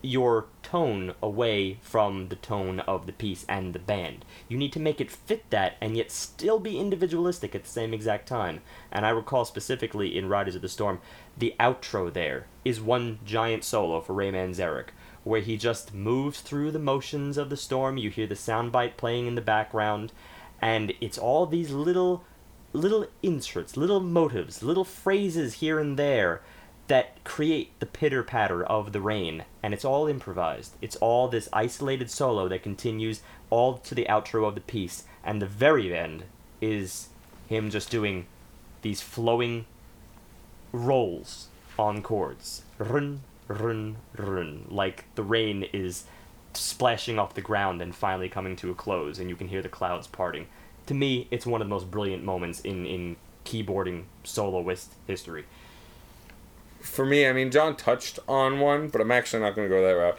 your 0.00 0.46
tone 0.62 1.12
away 1.20 1.76
from 1.82 2.28
the 2.28 2.36
tone 2.36 2.78
of 2.80 3.06
the 3.06 3.12
piece 3.12 3.44
and 3.48 3.72
the 3.72 3.80
band. 3.80 4.24
You 4.48 4.56
need 4.56 4.72
to 4.74 4.80
make 4.80 5.00
it 5.00 5.10
fit 5.10 5.50
that 5.50 5.76
and 5.80 5.96
yet 5.96 6.12
still 6.12 6.60
be 6.60 6.78
individualistic 6.78 7.56
at 7.56 7.64
the 7.64 7.70
same 7.70 7.92
exact 7.92 8.28
time. 8.28 8.60
And 8.92 9.04
I 9.04 9.10
recall 9.10 9.44
specifically 9.44 10.16
in 10.16 10.28
Riders 10.28 10.54
of 10.54 10.62
the 10.62 10.68
Storm, 10.68 11.00
the 11.36 11.54
outro 11.58 12.12
there 12.12 12.46
is 12.64 12.80
one 12.80 13.18
giant 13.24 13.64
solo 13.64 14.00
for 14.00 14.12
Ray 14.12 14.30
Manzarek, 14.30 14.90
where 15.28 15.42
he 15.42 15.58
just 15.58 15.92
moves 15.92 16.40
through 16.40 16.70
the 16.70 16.78
motions 16.78 17.36
of 17.36 17.50
the 17.50 17.56
storm. 17.56 17.98
You 17.98 18.08
hear 18.08 18.26
the 18.26 18.34
soundbite 18.34 18.96
playing 18.96 19.26
in 19.26 19.34
the 19.34 19.42
background, 19.42 20.10
and 20.60 20.94
it's 21.00 21.18
all 21.18 21.44
these 21.46 21.70
little 21.70 22.24
little 22.72 23.06
inserts, 23.22 23.76
little 23.76 24.00
motives, 24.00 24.62
little 24.62 24.84
phrases 24.84 25.54
here 25.54 25.78
and 25.78 25.98
there 25.98 26.42
that 26.86 27.22
create 27.24 27.78
the 27.80 27.86
pitter 27.86 28.22
patter 28.22 28.64
of 28.64 28.92
the 28.92 29.00
rain, 29.00 29.44
and 29.62 29.74
it's 29.74 29.84
all 29.84 30.06
improvised. 30.06 30.74
It's 30.80 30.96
all 30.96 31.28
this 31.28 31.48
isolated 31.52 32.10
solo 32.10 32.48
that 32.48 32.62
continues 32.62 33.20
all 33.50 33.78
to 33.78 33.94
the 33.94 34.06
outro 34.08 34.46
of 34.46 34.54
the 34.54 34.60
piece, 34.62 35.04
and 35.22 35.40
the 35.40 35.46
very 35.46 35.94
end 35.94 36.24
is 36.60 37.08
him 37.48 37.70
just 37.70 37.90
doing 37.90 38.26
these 38.80 39.02
flowing 39.02 39.66
rolls 40.72 41.48
on 41.78 42.02
chords. 42.02 42.62
Run, 43.48 43.96
run. 44.16 44.66
Like 44.68 45.04
the 45.14 45.22
rain 45.22 45.64
is 45.72 46.04
splashing 46.54 47.18
off 47.18 47.34
the 47.34 47.40
ground 47.40 47.82
and 47.82 47.94
finally 47.94 48.28
coming 48.28 48.56
to 48.56 48.70
a 48.70 48.74
close, 48.74 49.18
and 49.18 49.28
you 49.28 49.36
can 49.36 49.48
hear 49.48 49.62
the 49.62 49.68
clouds 49.68 50.06
parting. 50.06 50.46
To 50.86 50.94
me, 50.94 51.26
it's 51.30 51.46
one 51.46 51.60
of 51.60 51.68
the 51.68 51.74
most 51.74 51.90
brilliant 51.90 52.24
moments 52.24 52.60
in, 52.60 52.86
in 52.86 53.16
keyboarding 53.44 54.04
soloist 54.24 54.94
history. 55.06 55.44
For 56.80 57.04
me, 57.04 57.26
I 57.26 57.32
mean, 57.32 57.50
John 57.50 57.76
touched 57.76 58.18
on 58.28 58.60
one, 58.60 58.88
but 58.88 59.00
I'm 59.00 59.10
actually 59.10 59.42
not 59.42 59.54
going 59.54 59.68
to 59.68 59.74
go 59.74 59.82
that 59.82 59.90
route. 59.90 60.18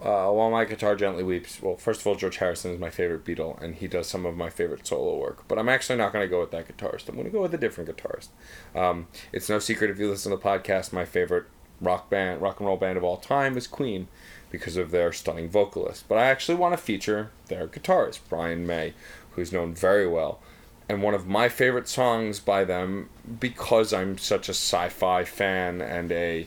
Uh, 0.00 0.30
While 0.30 0.50
My 0.50 0.64
Guitar 0.64 0.96
Gently 0.96 1.22
Weeps, 1.22 1.62
well, 1.62 1.76
first 1.76 2.00
of 2.00 2.06
all, 2.06 2.14
George 2.14 2.36
Harrison 2.36 2.72
is 2.72 2.78
my 2.78 2.90
favorite 2.90 3.24
Beatle, 3.24 3.60
and 3.62 3.76
he 3.76 3.88
does 3.88 4.06
some 4.06 4.26
of 4.26 4.36
my 4.36 4.50
favorite 4.50 4.86
solo 4.86 5.16
work. 5.16 5.48
But 5.48 5.58
I'm 5.58 5.68
actually 5.68 5.96
not 5.96 6.12
going 6.12 6.24
to 6.24 6.28
go 6.28 6.40
with 6.40 6.50
that 6.50 6.68
guitarist. 6.68 7.08
I'm 7.08 7.14
going 7.14 7.26
to 7.26 7.32
go 7.32 7.40
with 7.40 7.54
a 7.54 7.58
different 7.58 7.88
guitarist. 7.88 8.28
Um, 8.74 9.06
it's 9.32 9.48
no 9.48 9.58
secret 9.58 9.90
if 9.90 9.98
you 9.98 10.10
listen 10.10 10.30
to 10.30 10.36
the 10.36 10.42
podcast, 10.42 10.92
my 10.92 11.04
favorite 11.04 11.46
rock 11.80 12.10
band, 12.10 12.40
rock 12.40 12.60
and 12.60 12.66
roll 12.66 12.76
band 12.76 12.96
of 12.96 13.04
all 13.04 13.16
time 13.16 13.56
is 13.56 13.66
Queen, 13.66 14.08
because 14.50 14.76
of 14.76 14.92
their 14.92 15.12
stunning 15.12 15.48
vocalist. 15.48 16.08
But 16.08 16.18
I 16.18 16.26
actually 16.26 16.54
want 16.54 16.74
to 16.74 16.82
feature 16.82 17.30
their 17.48 17.66
guitarist, 17.66 18.20
Brian 18.28 18.66
May, 18.66 18.94
who's 19.32 19.52
known 19.52 19.74
very 19.74 20.06
well. 20.06 20.40
And 20.88 21.02
one 21.02 21.14
of 21.14 21.26
my 21.26 21.48
favorite 21.48 21.88
songs 21.88 22.38
by 22.38 22.64
them, 22.64 23.08
because 23.40 23.92
I'm 23.92 24.18
such 24.18 24.48
a 24.48 24.54
sci-fi 24.54 25.24
fan 25.24 25.80
and 25.80 26.12
a 26.12 26.46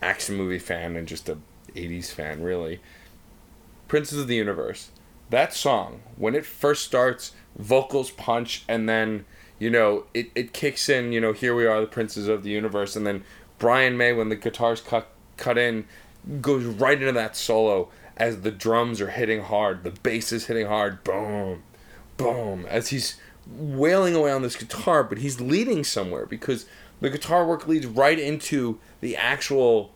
action 0.00 0.36
movie 0.36 0.58
fan 0.58 0.96
and 0.96 1.06
just 1.06 1.28
a 1.28 1.38
80s 1.74 2.10
fan, 2.10 2.42
really. 2.42 2.80
Princes 3.88 4.20
of 4.20 4.28
the 4.28 4.36
Universe. 4.36 4.90
That 5.30 5.52
song, 5.52 6.00
when 6.16 6.34
it 6.34 6.46
first 6.46 6.84
starts, 6.84 7.32
vocals 7.58 8.10
punch, 8.10 8.64
and 8.68 8.88
then, 8.88 9.24
you 9.58 9.68
know, 9.68 10.04
it, 10.14 10.30
it 10.34 10.52
kicks 10.52 10.88
in, 10.88 11.12
you 11.12 11.20
know, 11.20 11.32
here 11.32 11.54
we 11.54 11.66
are, 11.66 11.80
the 11.80 11.86
Princes 11.86 12.28
of 12.28 12.42
the 12.42 12.50
Universe, 12.50 12.96
and 12.96 13.06
then 13.06 13.24
Brian 13.62 13.96
May, 13.96 14.12
when 14.12 14.28
the 14.28 14.34
guitars 14.34 14.80
cut, 14.80 15.06
cut 15.36 15.56
in, 15.56 15.84
goes 16.40 16.64
right 16.64 17.00
into 17.00 17.12
that 17.12 17.36
solo 17.36 17.90
as 18.16 18.40
the 18.40 18.50
drums 18.50 19.00
are 19.00 19.10
hitting 19.10 19.40
hard, 19.40 19.84
the 19.84 19.92
bass 19.92 20.32
is 20.32 20.46
hitting 20.46 20.66
hard, 20.66 21.04
boom, 21.04 21.62
boom, 22.16 22.66
as 22.66 22.88
he's 22.88 23.20
wailing 23.46 24.16
away 24.16 24.32
on 24.32 24.42
this 24.42 24.56
guitar, 24.56 25.04
but 25.04 25.18
he's 25.18 25.40
leading 25.40 25.84
somewhere 25.84 26.26
because 26.26 26.66
the 27.00 27.08
guitar 27.08 27.46
work 27.46 27.68
leads 27.68 27.86
right 27.86 28.18
into 28.18 28.80
the 29.00 29.16
actual 29.16 29.92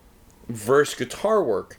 verse 0.49 0.95
guitar 0.95 1.43
work 1.43 1.77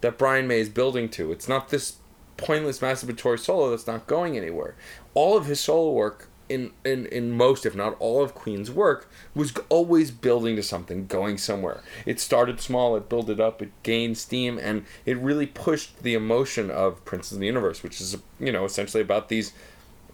that 0.00 0.18
Brian 0.18 0.48
May 0.48 0.58
is 0.58 0.68
building 0.68 1.08
to. 1.10 1.30
It's 1.30 1.48
not 1.48 1.68
this 1.68 1.98
pointless 2.36 2.80
masturbatory 2.80 3.38
solo 3.38 3.70
that's 3.70 3.86
not 3.86 4.08
going 4.08 4.36
anywhere. 4.36 4.74
All 5.14 5.36
of 5.36 5.46
his 5.46 5.60
solo 5.60 5.92
work 5.92 6.28
in, 6.48 6.72
in, 6.84 7.06
in 7.06 7.30
most, 7.30 7.64
if 7.64 7.74
not 7.74 7.96
all 7.98 8.22
of 8.22 8.34
Queen's 8.34 8.70
work, 8.70 9.08
was 9.34 9.52
always 9.68 10.10
building 10.10 10.56
to 10.56 10.62
something, 10.62 11.06
going 11.06 11.38
somewhere. 11.38 11.82
It 12.06 12.20
started 12.20 12.60
small, 12.60 12.96
it 12.96 13.08
built 13.08 13.30
it 13.30 13.40
up, 13.40 13.62
it 13.62 13.70
gained 13.82 14.18
steam, 14.18 14.58
and 14.58 14.84
it 15.06 15.16
really 15.18 15.46
pushed 15.46 16.02
the 16.02 16.14
emotion 16.14 16.70
of 16.70 17.04
Princes 17.04 17.32
of 17.32 17.40
the 17.40 17.46
Universe, 17.46 17.82
which 17.82 18.00
is, 18.00 18.16
you 18.38 18.52
know, 18.52 18.64
essentially 18.64 19.02
about 19.02 19.28
these, 19.28 19.52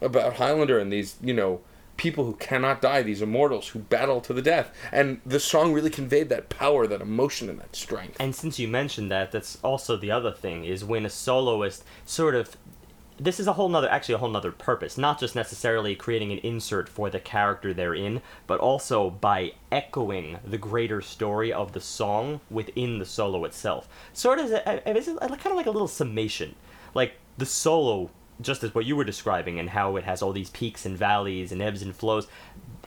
about 0.01 0.35
Highlander 0.35 0.79
and 0.79 0.91
these, 0.91 1.15
you 1.21 1.33
know, 1.33 1.61
people 1.99 2.23
who 2.23 2.33
cannot 2.35 2.81
die, 2.81 3.01
these 3.01 3.21
immortals 3.21 3.67
who 3.67 3.79
battle 3.79 4.21
to 4.21 4.31
the 4.31 4.41
death. 4.41 4.73
And 4.89 5.19
the 5.25 5.39
song 5.39 5.73
really 5.73 5.89
conveyed 5.89 6.29
that 6.29 6.47
power, 6.47 6.87
that 6.87 7.01
emotion, 7.01 7.49
and 7.49 7.59
that 7.59 7.75
strength. 7.75 8.15
And 8.21 8.33
since 8.33 8.57
you 8.57 8.69
mentioned 8.69 9.11
that, 9.11 9.33
that's 9.33 9.57
also 9.61 9.97
the 9.97 10.09
other 10.09 10.31
thing 10.31 10.63
is 10.63 10.85
when 10.85 11.05
a 11.05 11.09
soloist 11.09 11.83
sort 12.05 12.35
of 12.35 12.55
this 13.19 13.39
is 13.39 13.47
a 13.47 13.53
whole 13.53 13.69
nother 13.69 13.89
actually 13.89 14.15
a 14.15 14.17
whole 14.17 14.29
nother 14.29 14.51
purpose 14.51 14.97
not 14.97 15.19
just 15.19 15.35
necessarily 15.35 15.95
creating 15.95 16.31
an 16.31 16.37
insert 16.39 16.87
for 16.87 17.09
the 17.09 17.19
character 17.19 17.73
they're 17.73 17.93
in 17.93 18.21
but 18.47 18.59
also 18.59 19.09
by 19.09 19.51
echoing 19.71 20.39
the 20.45 20.57
greater 20.57 21.01
story 21.01 21.51
of 21.51 21.73
the 21.73 21.81
song 21.81 22.39
within 22.49 22.99
the 22.99 23.05
solo 23.05 23.45
itself. 23.45 23.87
Sort 24.13 24.39
of 24.39 24.51
it's 24.51 25.07
kind 25.07 25.37
of 25.45 25.55
like 25.55 25.65
a 25.65 25.71
little 25.71 25.87
summation. 25.87 26.55
Like 26.93 27.13
the 27.37 27.45
solo 27.45 28.09
just 28.41 28.63
as 28.63 28.73
what 28.73 28.85
you 28.85 28.95
were 28.95 29.03
describing 29.03 29.59
and 29.59 29.69
how 29.69 29.97
it 29.97 30.05
has 30.05 30.21
all 30.21 30.31
these 30.31 30.49
peaks 30.49 30.85
and 30.85 30.97
valleys 30.97 31.51
and 31.51 31.61
ebbs 31.61 31.81
and 31.81 31.95
flows 31.95 32.27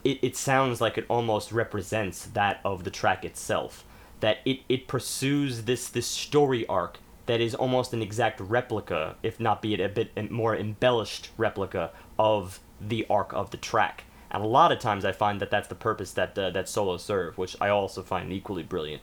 it, 0.03 0.19
it 0.23 0.37
sounds 0.37 0.81
like 0.81 0.99
it 0.99 1.07
almost 1.09 1.53
represents 1.53 2.25
that 2.27 2.61
of 2.65 2.85
the 2.85 2.91
track 2.91 3.25
itself. 3.25 3.85
That 4.21 4.39
it, 4.45 4.61
it 4.69 4.89
pursues 4.89 5.63
this 5.63 5.89
this 5.89 6.07
story 6.07 6.67
arc 6.67 6.99
that 7.27 7.41
is 7.41 7.55
almost 7.55 7.93
an 7.93 8.03
exact 8.03 8.41
replica, 8.41 9.17
if 9.23 9.39
not 9.39 9.63
be 9.63 9.75
it 9.75 9.81
a 9.81 9.89
bit 9.89 10.31
more 10.31 10.57
embellished 10.57 11.31
replica 11.37 11.91
of 12.19 12.61
the 12.81 13.07
arc 13.09 13.33
of 13.33 13.51
the 13.51 13.57
track. 13.57 14.05
And 14.31 14.43
a 14.43 14.47
lot 14.47 14.73
of 14.73 14.79
times 14.79 15.05
I 15.05 15.13
find 15.13 15.41
that 15.41 15.51
that's 15.51 15.69
the 15.69 15.75
purpose 15.75 16.13
that 16.13 16.37
uh, 16.39 16.51
that 16.51 16.69
solos 16.69 17.05
serve, 17.05 17.37
which 17.37 17.55
I 17.61 17.69
also 17.69 18.03
find 18.03 18.33
equally 18.33 18.63
brilliant. 18.63 19.03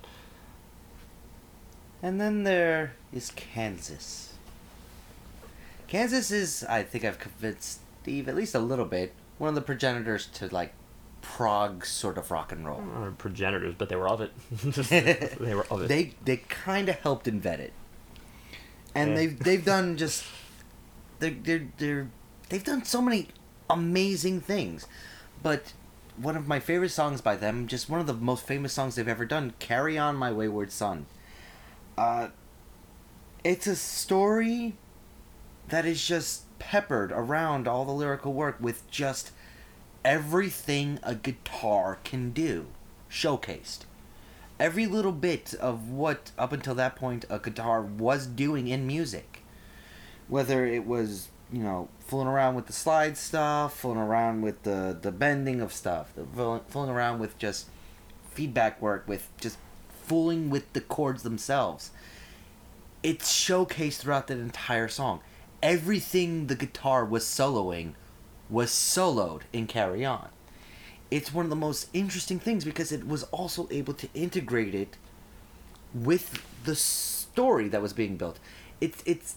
And 2.01 2.19
then 2.19 2.43
there 2.43 2.93
is 3.13 3.31
Kansas. 3.31 4.33
Kansas 5.87 6.31
is, 6.31 6.63
I 6.63 6.83
think 6.83 7.03
I've 7.03 7.19
convinced 7.19 7.79
Steve 8.01 8.29
at 8.29 8.35
least 8.35 8.55
a 8.55 8.59
little 8.59 8.85
bit, 8.85 9.13
one 9.37 9.49
of 9.49 9.55
the 9.55 9.61
progenitors 9.61 10.25
to 10.27 10.47
like 10.53 10.73
prog 11.21 11.85
sort 11.85 12.17
of 12.17 12.31
rock 12.31 12.51
and 12.51 12.65
roll. 12.65 12.81
Or 12.97 13.11
progenitors, 13.11 13.75
but 13.77 13.89
they 13.89 13.95
were 13.95 14.07
of 14.07 14.21
it. 14.21 14.31
they 15.39 15.53
were 15.53 15.67
of 15.69 15.83
it. 15.83 15.87
They 15.87 16.13
they 16.25 16.37
kind 16.37 16.89
of 16.89 16.95
helped 16.99 17.27
invent 17.27 17.61
it, 17.61 17.73
and 18.95 19.11
Yeah. 19.11 19.15
they've 19.15 19.39
they've 19.39 19.65
done 19.65 19.97
just 19.97 20.23
they're 21.19 21.31
they're 21.43 21.67
they're 21.77 22.07
they've 22.49 22.63
done 22.63 22.83
so 22.85 23.01
many 23.01 23.27
amazing 23.69 24.41
things, 24.41 24.87
but 25.43 25.73
one 26.17 26.35
of 26.35 26.47
my 26.47 26.59
favorite 26.59 26.89
songs 26.89 27.21
by 27.21 27.35
them, 27.35 27.67
just 27.67 27.89
one 27.89 27.99
of 28.01 28.07
the 28.07 28.13
most 28.13 28.45
famous 28.45 28.73
songs 28.73 28.95
they've 28.95 29.07
ever 29.07 29.25
done, 29.25 29.53
"Carry 29.59 29.97
On, 29.97 30.15
My 30.15 30.31
Wayward 30.31 30.71
Son." 30.71 31.05
Uh, 31.97 32.29
it's 33.43 33.67
a 33.67 33.75
story 33.75 34.75
that 35.69 35.85
is 35.85 36.05
just 36.05 36.43
peppered 36.59 37.11
around 37.11 37.67
all 37.67 37.85
the 37.85 37.91
lyrical 37.91 38.33
work 38.33 38.57
with 38.59 38.89
just 38.89 39.31
everything 40.03 40.99
a 41.03 41.13
guitar 41.15 41.99
can 42.03 42.31
do 42.31 42.65
showcased 43.09 43.79
every 44.59 44.85
little 44.85 45.11
bit 45.11 45.53
of 45.55 45.89
what 45.89 46.31
up 46.37 46.51
until 46.51 46.75
that 46.75 46.95
point 46.95 47.25
a 47.29 47.39
guitar 47.39 47.81
was 47.81 48.27
doing 48.27 48.67
in 48.67 48.85
music. 48.85 49.43
Whether 50.27 50.65
it 50.65 50.85
was 50.85 51.29
you 51.51 51.63
know 51.63 51.89
fooling 51.99 52.27
around 52.27 52.55
with 52.55 52.67
the 52.67 52.73
slide 52.73 53.17
stuff 53.17 53.75
fooling 53.79 53.97
around 53.97 54.43
with 54.43 54.61
the 54.61 54.95
the 55.01 55.11
bending 55.11 55.61
of 55.61 55.73
stuff 55.73 56.13
fooling 56.67 56.89
around 56.91 57.17
with 57.17 57.35
just 57.39 57.67
feedback 58.29 58.79
work 58.79 59.07
with 59.07 59.27
just 59.39 59.57
fooling 59.89 60.49
with 60.49 60.71
the 60.73 60.81
chords 60.81 61.23
themselves. 61.23 61.91
It's 63.01 63.31
showcased 63.31 63.97
throughout 63.97 64.27
that 64.27 64.39
entire 64.39 64.87
song. 64.87 65.21
Everything 65.63 66.47
the 66.47 66.55
guitar 66.55 67.05
was 67.05 67.23
soloing 67.23 67.93
was 68.49 68.71
soloed 68.71 69.41
in 69.53 69.67
carry 69.67 70.03
on 70.03 70.29
it's 71.11 71.33
one 71.33 71.45
of 71.45 71.49
the 71.49 71.55
most 71.55 71.87
interesting 71.93 72.39
things 72.39 72.63
because 72.63 72.91
it 72.91 73.07
was 73.07 73.23
also 73.25 73.67
able 73.71 73.93
to 73.95 74.07
integrate 74.13 74.75
it 74.75 74.97
with 75.93 76.43
the 76.65 76.75
story 76.75 77.67
that 77.67 77.81
was 77.81 77.93
being 77.93 78.17
built. 78.17 78.39
It's 78.79 79.01
it's 79.05 79.35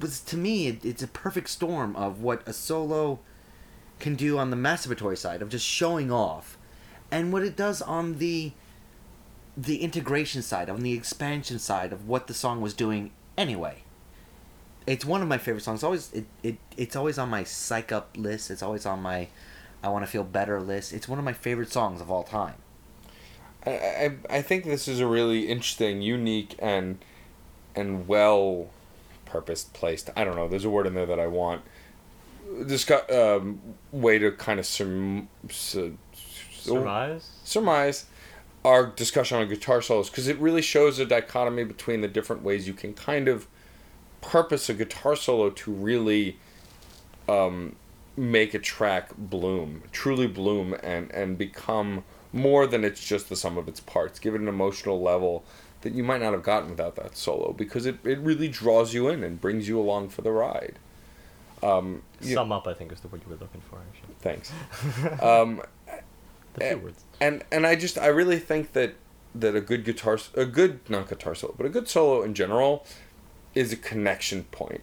was 0.00 0.20
to 0.20 0.36
me 0.36 0.66
it, 0.68 0.84
it's 0.84 1.02
a 1.02 1.08
perfect 1.08 1.48
storm 1.48 1.96
of 1.96 2.20
what 2.20 2.46
a 2.46 2.52
solo 2.52 3.20
can 4.00 4.14
do 4.16 4.38
on 4.38 4.50
the 4.50 4.56
masturbatory 4.56 5.16
side 5.16 5.40
of 5.40 5.48
just 5.48 5.66
showing 5.66 6.10
off, 6.10 6.58
and 7.10 7.32
what 7.32 7.42
it 7.42 7.56
does 7.56 7.80
on 7.80 8.18
the 8.18 8.52
the 9.56 9.82
integration 9.82 10.42
side, 10.42 10.68
on 10.68 10.80
the 10.80 10.92
expansion 10.92 11.58
side 11.58 11.92
of 11.92 12.08
what 12.08 12.26
the 12.26 12.34
song 12.34 12.60
was 12.60 12.74
doing 12.74 13.12
anyway. 13.38 13.82
It's 14.86 15.04
one 15.04 15.22
of 15.22 15.28
my 15.28 15.38
favorite 15.38 15.62
songs. 15.62 15.82
Always 15.82 16.12
it, 16.12 16.26
it 16.42 16.58
it's 16.76 16.96
always 16.96 17.18
on 17.18 17.30
my 17.30 17.44
psych 17.44 17.92
up 17.92 18.10
list. 18.16 18.50
It's 18.50 18.62
always 18.62 18.84
on 18.84 19.00
my 19.00 19.28
I 19.84 19.88
want 19.88 20.02
to 20.02 20.10
feel 20.10 20.24
better 20.24 20.60
list. 20.60 20.94
It's 20.94 21.06
one 21.06 21.18
of 21.18 21.24
my 21.26 21.34
favorite 21.34 21.70
songs 21.70 22.00
of 22.00 22.10
all 22.10 22.22
time. 22.22 22.54
I, 23.66 23.70
I, 23.70 24.16
I 24.30 24.42
think 24.42 24.64
this 24.64 24.88
is 24.88 24.98
a 24.98 25.06
really 25.06 25.46
interesting, 25.46 26.00
unique, 26.00 26.56
and 26.58 26.98
and 27.76 28.08
well 28.08 28.70
purposed 29.26 29.74
placed. 29.74 30.08
I 30.16 30.24
don't 30.24 30.36
know. 30.36 30.48
There's 30.48 30.64
a 30.64 30.70
word 30.70 30.86
in 30.86 30.94
there 30.94 31.04
that 31.04 31.20
I 31.20 31.26
want. 31.26 31.62
Discuss 32.66 33.10
um, 33.12 33.60
way 33.92 34.18
to 34.18 34.32
kind 34.32 34.58
of 34.58 34.64
surm, 34.64 35.26
su, 35.50 35.98
Surmise? 36.52 37.28
surmise 37.44 38.06
our 38.64 38.86
discussion 38.86 39.36
on 39.36 39.48
guitar 39.48 39.82
solos 39.82 40.08
because 40.08 40.28
it 40.28 40.38
really 40.38 40.62
shows 40.62 40.98
a 40.98 41.04
dichotomy 41.04 41.64
between 41.64 42.00
the 42.00 42.08
different 42.08 42.42
ways 42.42 42.66
you 42.66 42.72
can 42.72 42.94
kind 42.94 43.28
of 43.28 43.46
purpose 44.22 44.70
a 44.70 44.74
guitar 44.74 45.14
solo 45.14 45.50
to 45.50 45.70
really 45.70 46.38
um, 47.28 47.76
make 48.16 48.54
a 48.54 48.58
track 48.58 49.10
bloom, 49.16 49.82
truly 49.92 50.26
bloom, 50.26 50.74
and 50.82 51.10
and 51.12 51.36
become 51.38 52.04
more 52.32 52.66
than 52.66 52.84
it's 52.84 53.04
just 53.04 53.28
the 53.28 53.36
sum 53.36 53.56
of 53.58 53.68
its 53.68 53.80
parts. 53.80 54.18
Give 54.18 54.34
it 54.34 54.40
an 54.40 54.48
emotional 54.48 55.00
level 55.00 55.44
that 55.82 55.92
you 55.92 56.02
might 56.02 56.20
not 56.20 56.32
have 56.32 56.42
gotten 56.42 56.70
without 56.70 56.96
that 56.96 57.16
solo 57.16 57.52
because 57.52 57.84
it, 57.86 57.98
it 58.04 58.18
really 58.18 58.48
draws 58.48 58.94
you 58.94 59.08
in 59.08 59.22
and 59.22 59.40
brings 59.40 59.68
you 59.68 59.78
along 59.78 60.08
for 60.08 60.22
the 60.22 60.32
ride. 60.32 60.78
Um, 61.62 62.02
Sum 62.20 62.52
up, 62.52 62.66
I 62.66 62.74
think, 62.74 62.90
is 62.92 63.00
the 63.00 63.08
word 63.08 63.22
you 63.24 63.30
were 63.32 63.38
looking 63.40 63.60
for, 63.70 63.78
actually. 63.78 64.14
thanks. 64.20 64.50
um, 65.22 65.62
The 66.54 66.70
two 66.70 66.78
words. 66.78 67.04
and 67.20 67.44
and 67.52 67.66
I 67.66 67.74
just 67.76 67.98
I 67.98 68.06
really 68.06 68.38
think 68.38 68.72
that 68.72 68.94
that 69.34 69.54
a 69.56 69.60
good 69.60 69.84
guitar, 69.84 70.18
a 70.34 70.44
good 70.46 70.80
not 70.88 71.08
guitar 71.08 71.34
solo, 71.34 71.54
but 71.56 71.66
a 71.66 71.70
good 71.70 71.88
solo 71.88 72.22
in 72.22 72.34
general, 72.34 72.84
is 73.54 73.72
a 73.72 73.76
connection 73.76 74.44
point. 74.44 74.82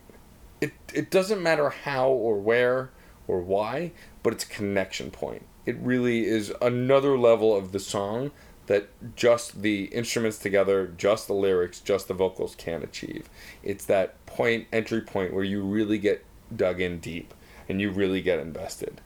It 0.60 0.74
it 0.94 1.10
doesn't 1.10 1.42
matter 1.42 1.70
how 1.70 2.10
or 2.10 2.36
where 2.40 2.92
or 3.32 3.40
why, 3.40 3.94
but 4.24 4.34
it's 4.34 4.44
a 4.44 4.48
connection 4.48 5.10
point. 5.10 5.46
It 5.66 5.78
really 5.78 6.26
is 6.26 6.52
another 6.62 7.18
level 7.18 7.56
of 7.56 7.72
the 7.72 7.80
song 7.80 8.32
that 8.68 8.90
just 9.16 9.62
the 9.62 9.86
instruments 9.86 10.38
together, 10.38 10.94
just 10.98 11.28
the 11.28 11.34
lyrics, 11.34 11.80
just 11.80 12.10
the 12.10 12.14
vocals 12.14 12.56
can't 12.56 12.84
achieve. 12.84 13.30
It's 13.64 13.86
that 13.86 14.24
point 14.26 14.68
entry 14.74 15.00
point 15.00 15.34
where 15.34 15.46
you 15.46 15.64
really 15.64 15.98
get 15.98 16.26
dug 16.54 16.82
in 16.82 17.00
deep 17.00 17.34
and 17.70 17.80
you 17.80 17.90
really 17.90 18.22
get 18.22 18.40
invested. 18.40 19.00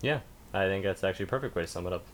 Yeah, 0.00 0.20
I 0.52 0.66
think 0.66 0.84
that's 0.84 1.02
actually 1.02 1.24
a 1.24 1.28
perfect 1.28 1.56
way 1.56 1.62
to 1.62 1.68
sum 1.68 1.88
it 1.88 1.92
up. 1.92 2.04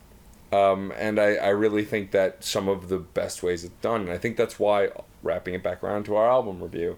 Um, 0.52 0.92
and 0.96 1.20
I, 1.20 1.34
I 1.34 1.48
really 1.48 1.84
think 1.84 2.10
that 2.12 2.42
some 2.42 2.68
of 2.68 2.88
the 2.88 2.98
best 2.98 3.42
ways 3.42 3.64
it's 3.64 3.74
done, 3.82 4.00
and 4.02 4.10
I 4.10 4.18
think 4.18 4.36
that's 4.36 4.58
why, 4.58 4.88
wrapping 5.22 5.54
it 5.54 5.62
back 5.62 5.84
around 5.84 6.04
to 6.04 6.16
our 6.16 6.28
album 6.28 6.62
review, 6.62 6.96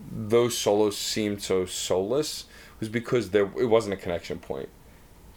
those 0.00 0.56
solos 0.56 0.96
seemed 0.96 1.42
so 1.42 1.66
soulless, 1.66 2.44
was 2.80 2.88
because 2.88 3.30
there 3.30 3.50
it 3.58 3.66
wasn't 3.66 3.94
a 3.94 3.96
connection 3.96 4.38
point. 4.38 4.68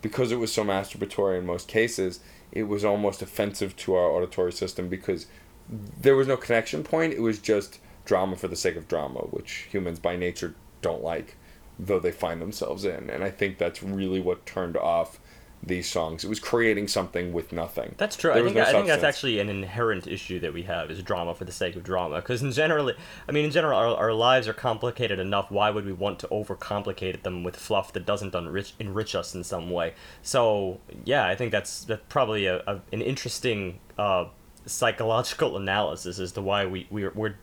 Because 0.02 0.32
it 0.32 0.38
was 0.38 0.54
so 0.54 0.64
masturbatory 0.64 1.38
in 1.38 1.46
most 1.46 1.68
cases, 1.68 2.22
it 2.52 2.64
was 2.64 2.86
almost 2.86 3.22
offensive 3.22 3.76
to 3.78 3.96
our 3.96 4.10
auditory 4.10 4.54
system 4.54 4.88
because 4.88 5.28
there 5.70 6.16
was 6.16 6.28
no 6.28 6.38
connection 6.38 6.84
point. 6.84 7.14
It 7.14 7.22
was 7.22 7.40
just 7.40 7.80
drama 8.06 8.38
for 8.38 8.48
the 8.48 8.56
sake 8.56 8.76
of 8.76 8.88
drama, 8.88 9.20
which 9.20 9.68
humans 9.70 10.00
by 10.00 10.16
nature 10.16 10.56
don't 10.82 11.04
like, 11.04 11.36
though 11.78 12.00
they 12.00 12.12
find 12.12 12.42
themselves 12.42 12.86
in. 12.86 13.10
And 13.10 13.24
I 13.24 13.30
think 13.30 13.58
that's 13.58 13.84
really 13.84 14.20
what 14.20 14.46
turned 14.46 14.78
off 14.78 15.20
these 15.62 15.90
songs. 15.90 16.24
It 16.24 16.30
was 16.30 16.40
creating 16.40 16.88
something 16.88 17.34
with 17.34 17.52
nothing. 17.52 17.96
That's 17.98 18.16
true. 18.16 18.34
There 18.34 18.42
I 18.42 18.46
think 18.46 18.56
no 18.56 18.64
I 18.64 18.72
think 18.72 18.88
that's 18.88 19.04
actually 19.04 19.40
an 19.40 19.50
inherent 19.50 20.08
issue 20.08 20.40
that 20.40 20.54
we 20.54 20.64
have 20.64 20.90
is 20.90 21.02
drama 21.04 21.36
for 21.36 21.46
the 21.46 21.52
sake 21.52 21.76
of 21.76 21.84
drama. 21.84 22.18
Because 22.18 22.42
in 22.42 22.52
general, 22.52 22.92
I 23.28 23.32
mean, 23.32 23.46
in 23.46 23.52
general, 23.52 23.78
our, 23.78 23.96
our 23.96 24.14
lives 24.14 24.48
are 24.48 24.54
complicated 24.54 25.20
enough. 25.20 25.52
Why 25.52 25.70
would 25.70 25.86
we 25.86 25.94
want 25.94 26.20
to 26.20 26.28
overcomplicate 26.28 27.24
them 27.24 27.44
with 27.44 27.56
fluff 27.56 27.92
that 27.94 28.06
doesn't 28.06 28.34
enrich 28.34 28.74
enrich 28.80 29.16
us 29.16 29.36
in 29.36 29.44
some 29.44 29.70
way? 29.70 29.94
So 30.22 30.80
yeah, 31.04 31.26
I 31.28 31.36
think 31.36 31.52
that's 31.52 31.84
that's 31.84 32.04
probably 32.10 32.46
a, 32.46 32.64
a 32.66 32.82
an 32.94 33.02
interesting 33.02 33.80
uh, 33.98 34.26
psychological 34.66 35.58
analysis 35.58 36.20
as 36.20 36.32
to 36.34 36.42
why 36.42 36.66
we 36.66 36.88
we're, 36.90 37.12
we're 37.14 37.36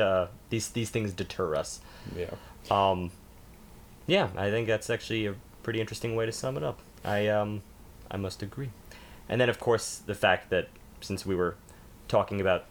uh, 0.00 0.28
these 0.50 0.68
these 0.68 0.90
things 0.90 1.12
deter 1.12 1.54
us. 1.54 1.80
Yeah. 2.16 2.30
Um, 2.70 3.10
yeah, 4.06 4.28
I 4.36 4.50
think 4.50 4.66
that's 4.66 4.90
actually 4.90 5.26
a 5.26 5.34
pretty 5.62 5.80
interesting 5.80 6.16
way 6.16 6.26
to 6.26 6.32
sum 6.32 6.56
it 6.56 6.62
up. 6.62 6.80
I 7.04 7.28
um, 7.28 7.62
I 8.10 8.16
must 8.16 8.42
agree. 8.42 8.70
And 9.28 9.40
then 9.40 9.48
of 9.48 9.58
course 9.58 9.96
the 9.98 10.14
fact 10.14 10.50
that 10.50 10.68
since 11.00 11.26
we 11.26 11.34
were 11.34 11.56
talking 12.08 12.40
about 12.40 12.64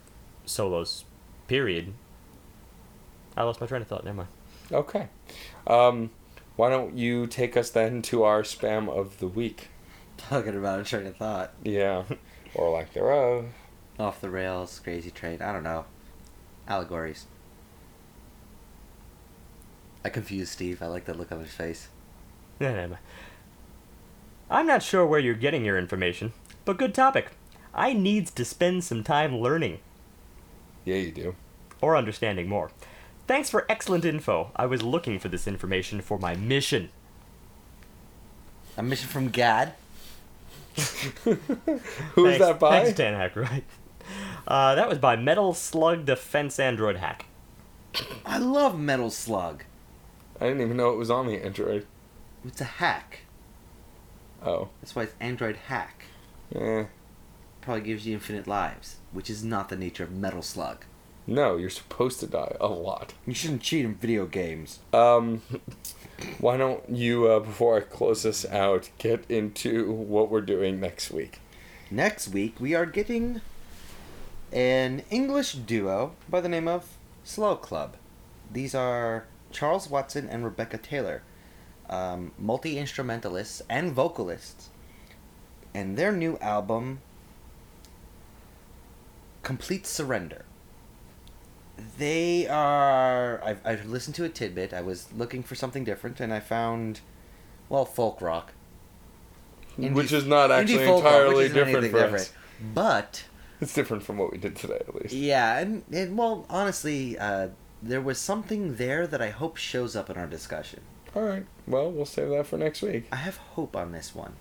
solos, 0.46 1.06
period, 1.48 1.94
I 3.36 3.44
lost 3.44 3.62
my 3.62 3.68
train 3.68 3.82
of 3.82 3.88
thought. 3.88 4.06
Never 4.06 4.18
mind. 4.18 4.30
Okay. 4.72 5.08
Um, 5.68 6.12
why 6.56 6.70
don't 6.70 6.98
you 6.98 7.28
take 7.28 7.58
us 7.58 7.70
then 7.70 8.02
to 8.04 8.24
our 8.24 8.44
spam 8.44 8.90
of 8.90 9.20
the 9.20 9.28
week? 9.28 9.70
Talking 10.18 10.56
about 10.56 10.80
a 10.80 10.84
train 10.84 11.08
of 11.08 11.18
thought. 11.18 11.54
Yeah. 11.64 12.04
or 12.56 12.70
lack 12.70 12.94
thereof. 12.94 13.46
Off 14.00 14.22
the 14.22 14.30
rails, 14.30 14.80
crazy 14.80 15.12
train. 15.12 15.42
I 15.42 15.52
don't 15.52 15.64
know. 15.64 15.86
Allegories. 16.68 17.26
I 20.06 20.10
confused 20.10 20.52
Steve. 20.52 20.82
I 20.82 20.88
like 20.88 21.06
the 21.06 21.14
look 21.14 21.32
on 21.32 21.40
his 21.40 21.52
face. 21.54 21.88
Yeah, 22.60 22.72
never 22.74 22.88
mind. 22.90 23.02
I'm 24.54 24.68
not 24.68 24.84
sure 24.84 25.04
where 25.06 25.20
you're 25.20 25.34
getting 25.34 25.66
your 25.66 25.78
information, 25.80 26.32
but 26.64 26.78
good 26.78 26.94
topic. 26.94 27.32
I 27.74 27.92
needs 27.94 28.30
to 28.32 28.46
spend 28.46 28.84
some 28.84 29.04
time 29.04 29.40
learning 29.40 29.80
Yeah, 30.86 30.98
you 30.98 31.12
do. 31.12 31.36
or 31.82 31.98
understanding 31.98 32.48
more. 32.48 32.70
Thanks 33.26 33.50
for 33.50 33.66
excellent 33.68 34.06
info. 34.06 34.52
I 34.56 34.68
was 34.68 34.84
looking 34.84 35.18
for 35.18 35.28
this 35.28 35.48
information 35.48 36.02
for 36.02 36.20
my 36.20 36.36
mission. 36.36 36.90
A 38.78 38.84
mission 38.84 39.10
from 39.10 39.30
Gad. 39.30 39.74
Who's 41.24 42.38
that 42.40 42.60
by? 42.60 42.82
Thanks, 42.84 42.98
Dan 42.98 43.14
Aykroyd. 43.20 43.64
Uh, 44.46 44.76
that 44.76 44.90
was 44.90 44.98
by 44.98 45.16
Metal 45.16 45.54
Slug 45.54 46.06
Defense 46.06 46.60
Android 46.60 46.98
Hack. 46.98 47.26
I 48.26 48.38
love 48.38 48.78
Metal 48.78 49.10
Slug. 49.10 49.64
I 50.42 50.48
didn't 50.48 50.62
even 50.62 50.76
know 50.76 50.92
it 50.92 50.98
was 50.98 51.10
on 51.10 51.26
the 51.28 51.42
Android. 51.42 51.88
It's 52.46 52.60
a 52.60 52.66
hack. 52.66 53.22
Oh. 54.44 54.70
That's 54.82 54.96
why 54.96 55.04
it's 55.04 55.16
Android 55.20 55.56
Hack. 55.68 56.06
Eh. 56.54 56.86
Probably 57.62 57.84
gives 57.84 58.06
you 58.06 58.14
infinite 58.14 58.48
lives, 58.48 58.98
which 59.12 59.30
is 59.30 59.44
not 59.44 59.70
the 59.70 59.76
nature 59.76 60.04
of 60.04 60.12
Metal 60.12 60.42
Slug. 60.42 60.86
No, 61.26 61.56
you're 61.56 61.70
supposed 61.70 62.20
to 62.20 62.28
die 62.28 62.58
a 62.60 62.68
lot. 62.68 63.14
You 63.26 63.34
shouldn't 63.34 63.62
cheat 63.62 63.86
in 63.86 63.96
video 63.96 64.26
games. 64.26 64.80
Um, 64.92 65.42
why 66.40 66.58
don't 66.58 66.90
you, 66.90 67.28
uh, 67.28 67.40
before 67.40 67.78
I 67.78 67.82
close 67.82 68.24
this 68.24 68.46
out, 68.46 68.90
get 68.98 69.24
into 69.30 69.92
what 69.92 70.30
we're 70.30 70.42
doing 70.42 70.82
next 70.82 71.12
week? 71.12 71.40
Next 71.90 72.28
week, 72.28 72.60
we 72.60 72.76
are 72.76 72.86
getting 72.86 73.40
an 74.52 75.04
English 75.10 75.54
duo 75.54 76.16
by 76.30 76.42
the 76.42 76.50
name 76.50 76.68
of 76.68 76.98
Slow 77.24 77.56
Club. 77.56 77.96
These 78.52 78.76
are 78.76 79.26
Charles 79.52 79.90
Watson 79.90 80.28
and 80.28 80.44
Rebecca 80.44 80.78
Taylor, 80.78 81.22
um, 81.94 82.32
multi 82.38 82.78
instrumentalists 82.78 83.62
and 83.70 83.92
vocalists. 83.92 84.70
And 85.76 85.98
their 85.98 86.12
new 86.12 86.38
album, 86.40 87.00
Complete 89.42 89.86
Surrender. 89.86 90.46
They 91.98 92.48
are. 92.48 93.44
I've, 93.44 93.60
I've 93.66 93.86
listened 93.86 94.16
to 94.16 94.24
a 94.24 94.30
tidbit. 94.30 94.74
I 94.74 94.82
was 94.82 95.12
looking 95.14 95.42
for 95.44 95.56
something 95.56 95.84
different, 95.84 96.20
and 96.20 96.32
I 96.32 96.40
found, 96.40 97.02
well, 97.70 97.86
folk 97.86 98.22
rock. 98.22 98.54
Indie- 99.78 99.94
which 99.96 100.12
is 100.14 100.26
not 100.26 100.52
actually 100.52 100.86
folk 100.86 101.04
rock, 101.04 101.34
which 101.34 101.48
entirely 101.48 101.50
different 101.50 101.92
for 101.92 102.16
us. 102.16 102.32
But 102.74 103.24
It's 103.60 103.74
different 103.74 104.04
from 104.04 104.18
what 104.20 104.32
we 104.32 104.38
did 104.38 104.56
today, 104.56 104.82
at 104.88 104.94
least. 104.96 105.14
yeah, 105.16 105.58
and, 105.58 105.84
and 105.92 106.16
well, 106.16 106.46
honestly, 106.50 107.18
uh, 107.18 107.48
there 107.82 108.02
was 108.02 108.20
something 108.20 108.76
there 108.76 109.08
that 109.08 109.22
I 109.22 109.30
hope 109.32 109.58
shows 109.58 109.96
up 109.96 110.10
in 110.12 110.18
our 110.18 110.28
discussion. 110.28 110.82
All 111.16 111.22
right. 111.24 111.46
Well, 111.68 111.92
we'll 111.92 112.06
save 112.06 112.30
that 112.30 112.48
for 112.48 112.58
next 112.58 112.82
week. 112.82 113.08
I 113.12 113.18
have 113.18 113.38
hope 113.38 113.76
on 113.76 113.92
this 113.92 114.16
one. 114.16 114.34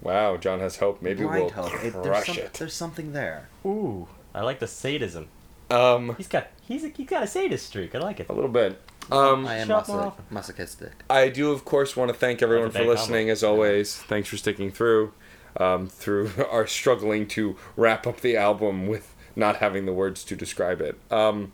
Wow, 0.00 0.36
John 0.36 0.60
has 0.60 0.76
hope. 0.76 1.02
Maybe 1.02 1.24
Blind 1.24 1.44
we'll 1.44 1.50
hope. 1.50 1.74
It- 1.84 1.92
there's, 1.92 2.06
crush 2.06 2.26
some- 2.26 2.38
it. 2.38 2.54
there's 2.54 2.74
something 2.74 3.12
there. 3.12 3.48
Ooh, 3.64 4.06
I 4.34 4.42
like 4.42 4.58
the 4.60 4.66
sadism. 4.66 5.28
Um, 5.70 6.14
He's 6.16 6.28
got 6.28 6.48
he's 6.60 6.84
a, 6.84 6.88
he's 6.88 7.08
got 7.08 7.22
a 7.22 7.26
sadist 7.26 7.66
streak. 7.66 7.94
I 7.94 7.98
like 7.98 8.20
it. 8.20 8.28
a 8.28 8.32
little 8.32 8.50
bit. 8.50 8.78
Um, 9.10 9.46
I 9.46 9.56
am 9.56 9.66
Shut 9.68 10.14
masochistic. 10.30 10.92
I 11.10 11.28
do, 11.30 11.50
of 11.52 11.64
course, 11.64 11.96
want 11.96 12.10
to 12.10 12.16
thank 12.16 12.42
everyone 12.42 12.70
for 12.70 12.84
listening. 12.84 13.26
combo. 13.26 13.32
As 13.32 13.42
always, 13.44 13.96
thanks 13.96 14.28
for 14.28 14.36
sticking 14.36 14.70
through, 14.70 15.12
um, 15.58 15.88
through 15.88 16.30
our 16.50 16.66
struggling 16.66 17.26
to 17.28 17.56
wrap 17.76 18.06
up 18.06 18.20
the 18.20 18.36
album 18.36 18.86
with 18.86 19.14
not 19.36 19.56
having 19.56 19.84
the 19.86 19.92
words 19.92 20.22
to 20.24 20.36
describe 20.36 20.80
it. 20.80 20.98
Um, 21.10 21.52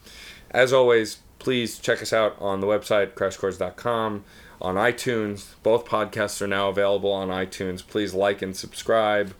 as 0.51 0.73
always, 0.73 1.19
please 1.39 1.79
check 1.79 2.03
us 2.03 2.13
out 2.13 2.37
on 2.41 2.61
the 2.61 2.67
website 2.67 3.13
crashcourse.com, 3.15 4.25
on 4.61 4.75
iTunes. 4.77 5.55
Both 5.63 5.85
podcasts 5.87 6.41
are 6.43 6.47
now 6.47 6.69
available 6.69 7.13
on 7.13 7.29
iTunes. 7.29 7.87
Please 7.87 8.15
like 8.15 8.43
and 8.43 8.57
subscribe. 8.57 9.35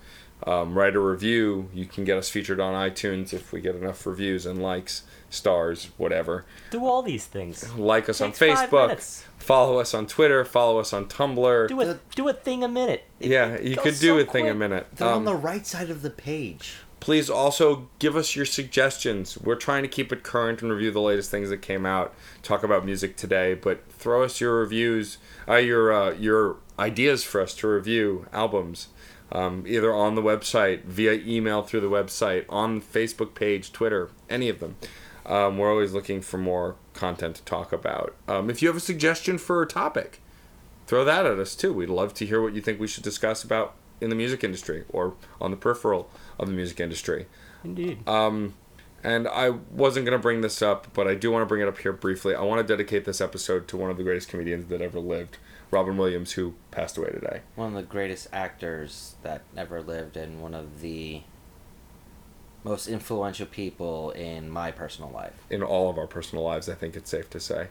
Um, 0.47 0.73
write 0.79 0.97
a 0.97 1.01
review. 1.01 1.69
You 1.75 1.85
can 1.85 2.05
get 2.05 2.17
us 2.17 2.31
featured 2.31 2.61
on 2.61 2.73
iTunes 2.73 3.35
if 3.35 3.53
we 3.53 3.61
get 3.61 3.75
enough 3.75 4.07
reviews 4.07 4.47
and 4.47 4.63
likes, 4.63 5.03
stars, 5.29 5.91
whatever 5.99 6.47
Do 6.71 6.87
all 6.87 7.03
these 7.03 7.27
things. 7.27 7.71
like 7.75 8.09
us 8.09 8.23
on 8.23 8.33
Facebook, 8.33 9.23
follow 9.39 9.79
us 9.79 9.93
on 9.93 10.07
Twitter, 10.07 10.43
follow 10.47 10.79
us 10.79 10.95
on 10.95 11.05
Tumblr. 11.07 11.69
Do 11.69 11.81
a 11.83 11.99
do 12.17 12.27
a 12.29 12.33
thing 12.33 12.65
a 12.65 12.69
minute. 12.69 13.05
It- 13.21 13.31
yeah, 13.31 13.49
it 13.49 13.65
you 13.65 13.77
could 13.77 13.99
do 13.99 14.17
so 14.17 14.19
a 14.19 14.25
thing 14.25 14.49
a 14.49 14.55
minute. 14.55 14.87
They're 14.97 15.09
on 15.09 15.19
Um, 15.19 15.25
the 15.27 15.35
right 15.35 15.67
side 15.67 15.91
of 15.91 16.01
the 16.01 16.11
page. 16.11 16.77
Please 17.01 17.31
also 17.31 17.89
give 17.99 18.15
us 18.15 18.37
your 18.37 18.45
suggestions. 18.45 19.37
We're 19.39 19.57
trying 19.57 19.83
to 19.83 19.89
keep 19.89 20.13
it 20.13 20.23
current 20.23 20.63
and 20.63 20.71
review 20.71 20.91
the 20.91 21.01
latest 21.01 21.31
things 21.31 21.49
that 21.49 21.63
came 21.63 21.87
out. 21.87 22.15
Talk 22.43 22.63
about 22.63 22.85
music 22.85 23.17
today, 23.17 23.55
but 23.55 23.91
throw 23.91 24.23
us 24.23 24.41
your 24.41 24.61
reviews, 24.61 25.19
uh, 25.49 25.57
your 25.57 25.93
uh, 25.93 26.13
your 26.13 26.57
ideas 26.79 27.25
for 27.25 27.41
us 27.41 27.55
to 27.57 27.69
review 27.69 28.27
albums. 28.33 28.89
Um, 29.33 29.65
either 29.67 29.95
on 29.95 30.17
the 30.17 30.23
website, 30.23 30.83
via 30.83 31.13
email 31.13 31.63
through 31.63 31.83
the 31.83 31.91
website, 31.91 32.47
on 32.49 32.83
Facebook 32.83 33.35
page, 33.37 33.71
Twitter, 33.73 34.11
any 34.29 34.49
of 34.49 34.59
them. 34.59 34.75
Um, 35.25 35.57
we're 35.57 35.71
always 35.71 35.93
looking 35.93 36.21
for 36.21 36.37
more 36.37 36.75
content 36.95 37.37
to 37.37 37.45
talk 37.45 37.73
about. 37.73 38.17
Um, 38.27 38.51
if 38.51 38.61
you 38.61 38.67
have 38.67 38.77
a 38.77 38.81
suggestion 38.81 39.39
for 39.39 39.63
a 39.63 39.69
topic, 39.69 40.21
throw 40.89 41.05
that 41.05 41.27
at 41.27 41.39
us 41.39 41.55
too. 41.55 41.73
We'd 41.73 41.91
love 41.91 42.13
to 42.15 42.27
hear 42.27 42.43
what 42.43 42.55
you 42.55 42.61
think 42.61 42.81
we 42.81 42.89
should 42.89 43.05
discuss 43.05 43.45
about 43.45 43.77
in 44.01 44.11
the 44.11 44.17
music 44.17 44.43
industry 44.43 44.85
or 44.89 45.15
on 45.41 45.51
the 45.51 45.57
peripheral 45.57 46.11
of 46.41 46.49
the 46.49 46.55
music 46.55 46.81
industry. 46.81 47.27
Indeed. 47.63 48.09
Um, 48.09 48.55
and 49.05 49.29
I 49.29 49.51
wasn't 49.51 50.07
going 50.07 50.19
to 50.19 50.23
bring 50.23 50.41
this 50.41 50.61
up, 50.61 50.89
but 50.93 51.07
I 51.07 51.15
do 51.15 51.31
want 51.31 51.43
to 51.43 51.47
bring 51.47 51.63
it 51.63 51.69
up 51.69 51.79
here 51.79 51.93
briefly. 51.93 52.35
I 52.35 52.43
want 52.43 52.67
to 52.67 52.67
dedicate 52.67 53.05
this 53.05 53.21
episode 53.21 53.69
to 53.69 53.77
one 53.77 53.91
of 53.91 53.97
the 53.97 54.03
greatest 54.03 54.29
comedians 54.29 54.69
that 54.69 54.81
ever 54.81 54.99
lived, 54.99 55.39
Robin 55.71 55.97
Williams, 55.97 56.33
who 56.33 56.55
passed 56.71 56.99
away 56.99 57.11
today. 57.11 57.41
One 57.55 57.69
of 57.69 57.75
the 57.75 57.83
greatest 57.83 58.29
actors 58.33 59.15
that 59.23 59.43
ever 59.57 59.81
lived, 59.81 60.17
and 60.17 60.43
one 60.43 60.55
of 60.55 60.81
the 60.81 61.23
most 62.63 62.89
influential 62.89 63.47
people 63.47 64.11
in 64.11 64.51
my 64.51 64.71
personal 64.71 65.11
life. 65.11 65.45
In 65.49 65.63
all 65.63 65.89
of 65.89 65.97
our 65.97 66.07
personal 66.07 66.45
lives, 66.45 66.69
I 66.69 66.75
think 66.75 66.95
it's 66.95 67.11
safe 67.11 67.31
to 67.31 67.41
say. 67.41 67.69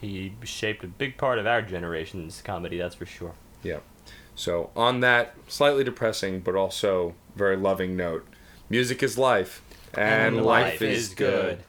He 0.00 0.34
shaped 0.44 0.84
a 0.84 0.88
big 0.88 1.16
part 1.16 1.38
of 1.38 1.46
our 1.46 1.62
generation's 1.62 2.42
comedy, 2.42 2.78
that's 2.78 2.94
for 2.94 3.06
sure. 3.06 3.34
Yeah. 3.62 3.80
So, 4.34 4.70
on 4.76 5.00
that, 5.00 5.34
slightly 5.48 5.82
depressing, 5.82 6.40
but 6.40 6.54
also 6.54 7.14
very 7.38 7.56
loving 7.56 7.96
note. 7.96 8.26
Music 8.68 9.02
is 9.02 9.16
life, 9.16 9.62
and, 9.94 10.36
and 10.36 10.44
life, 10.44 10.80
life, 10.80 10.82
is 10.82 11.14
good. 11.14 11.58
good. 11.58 11.64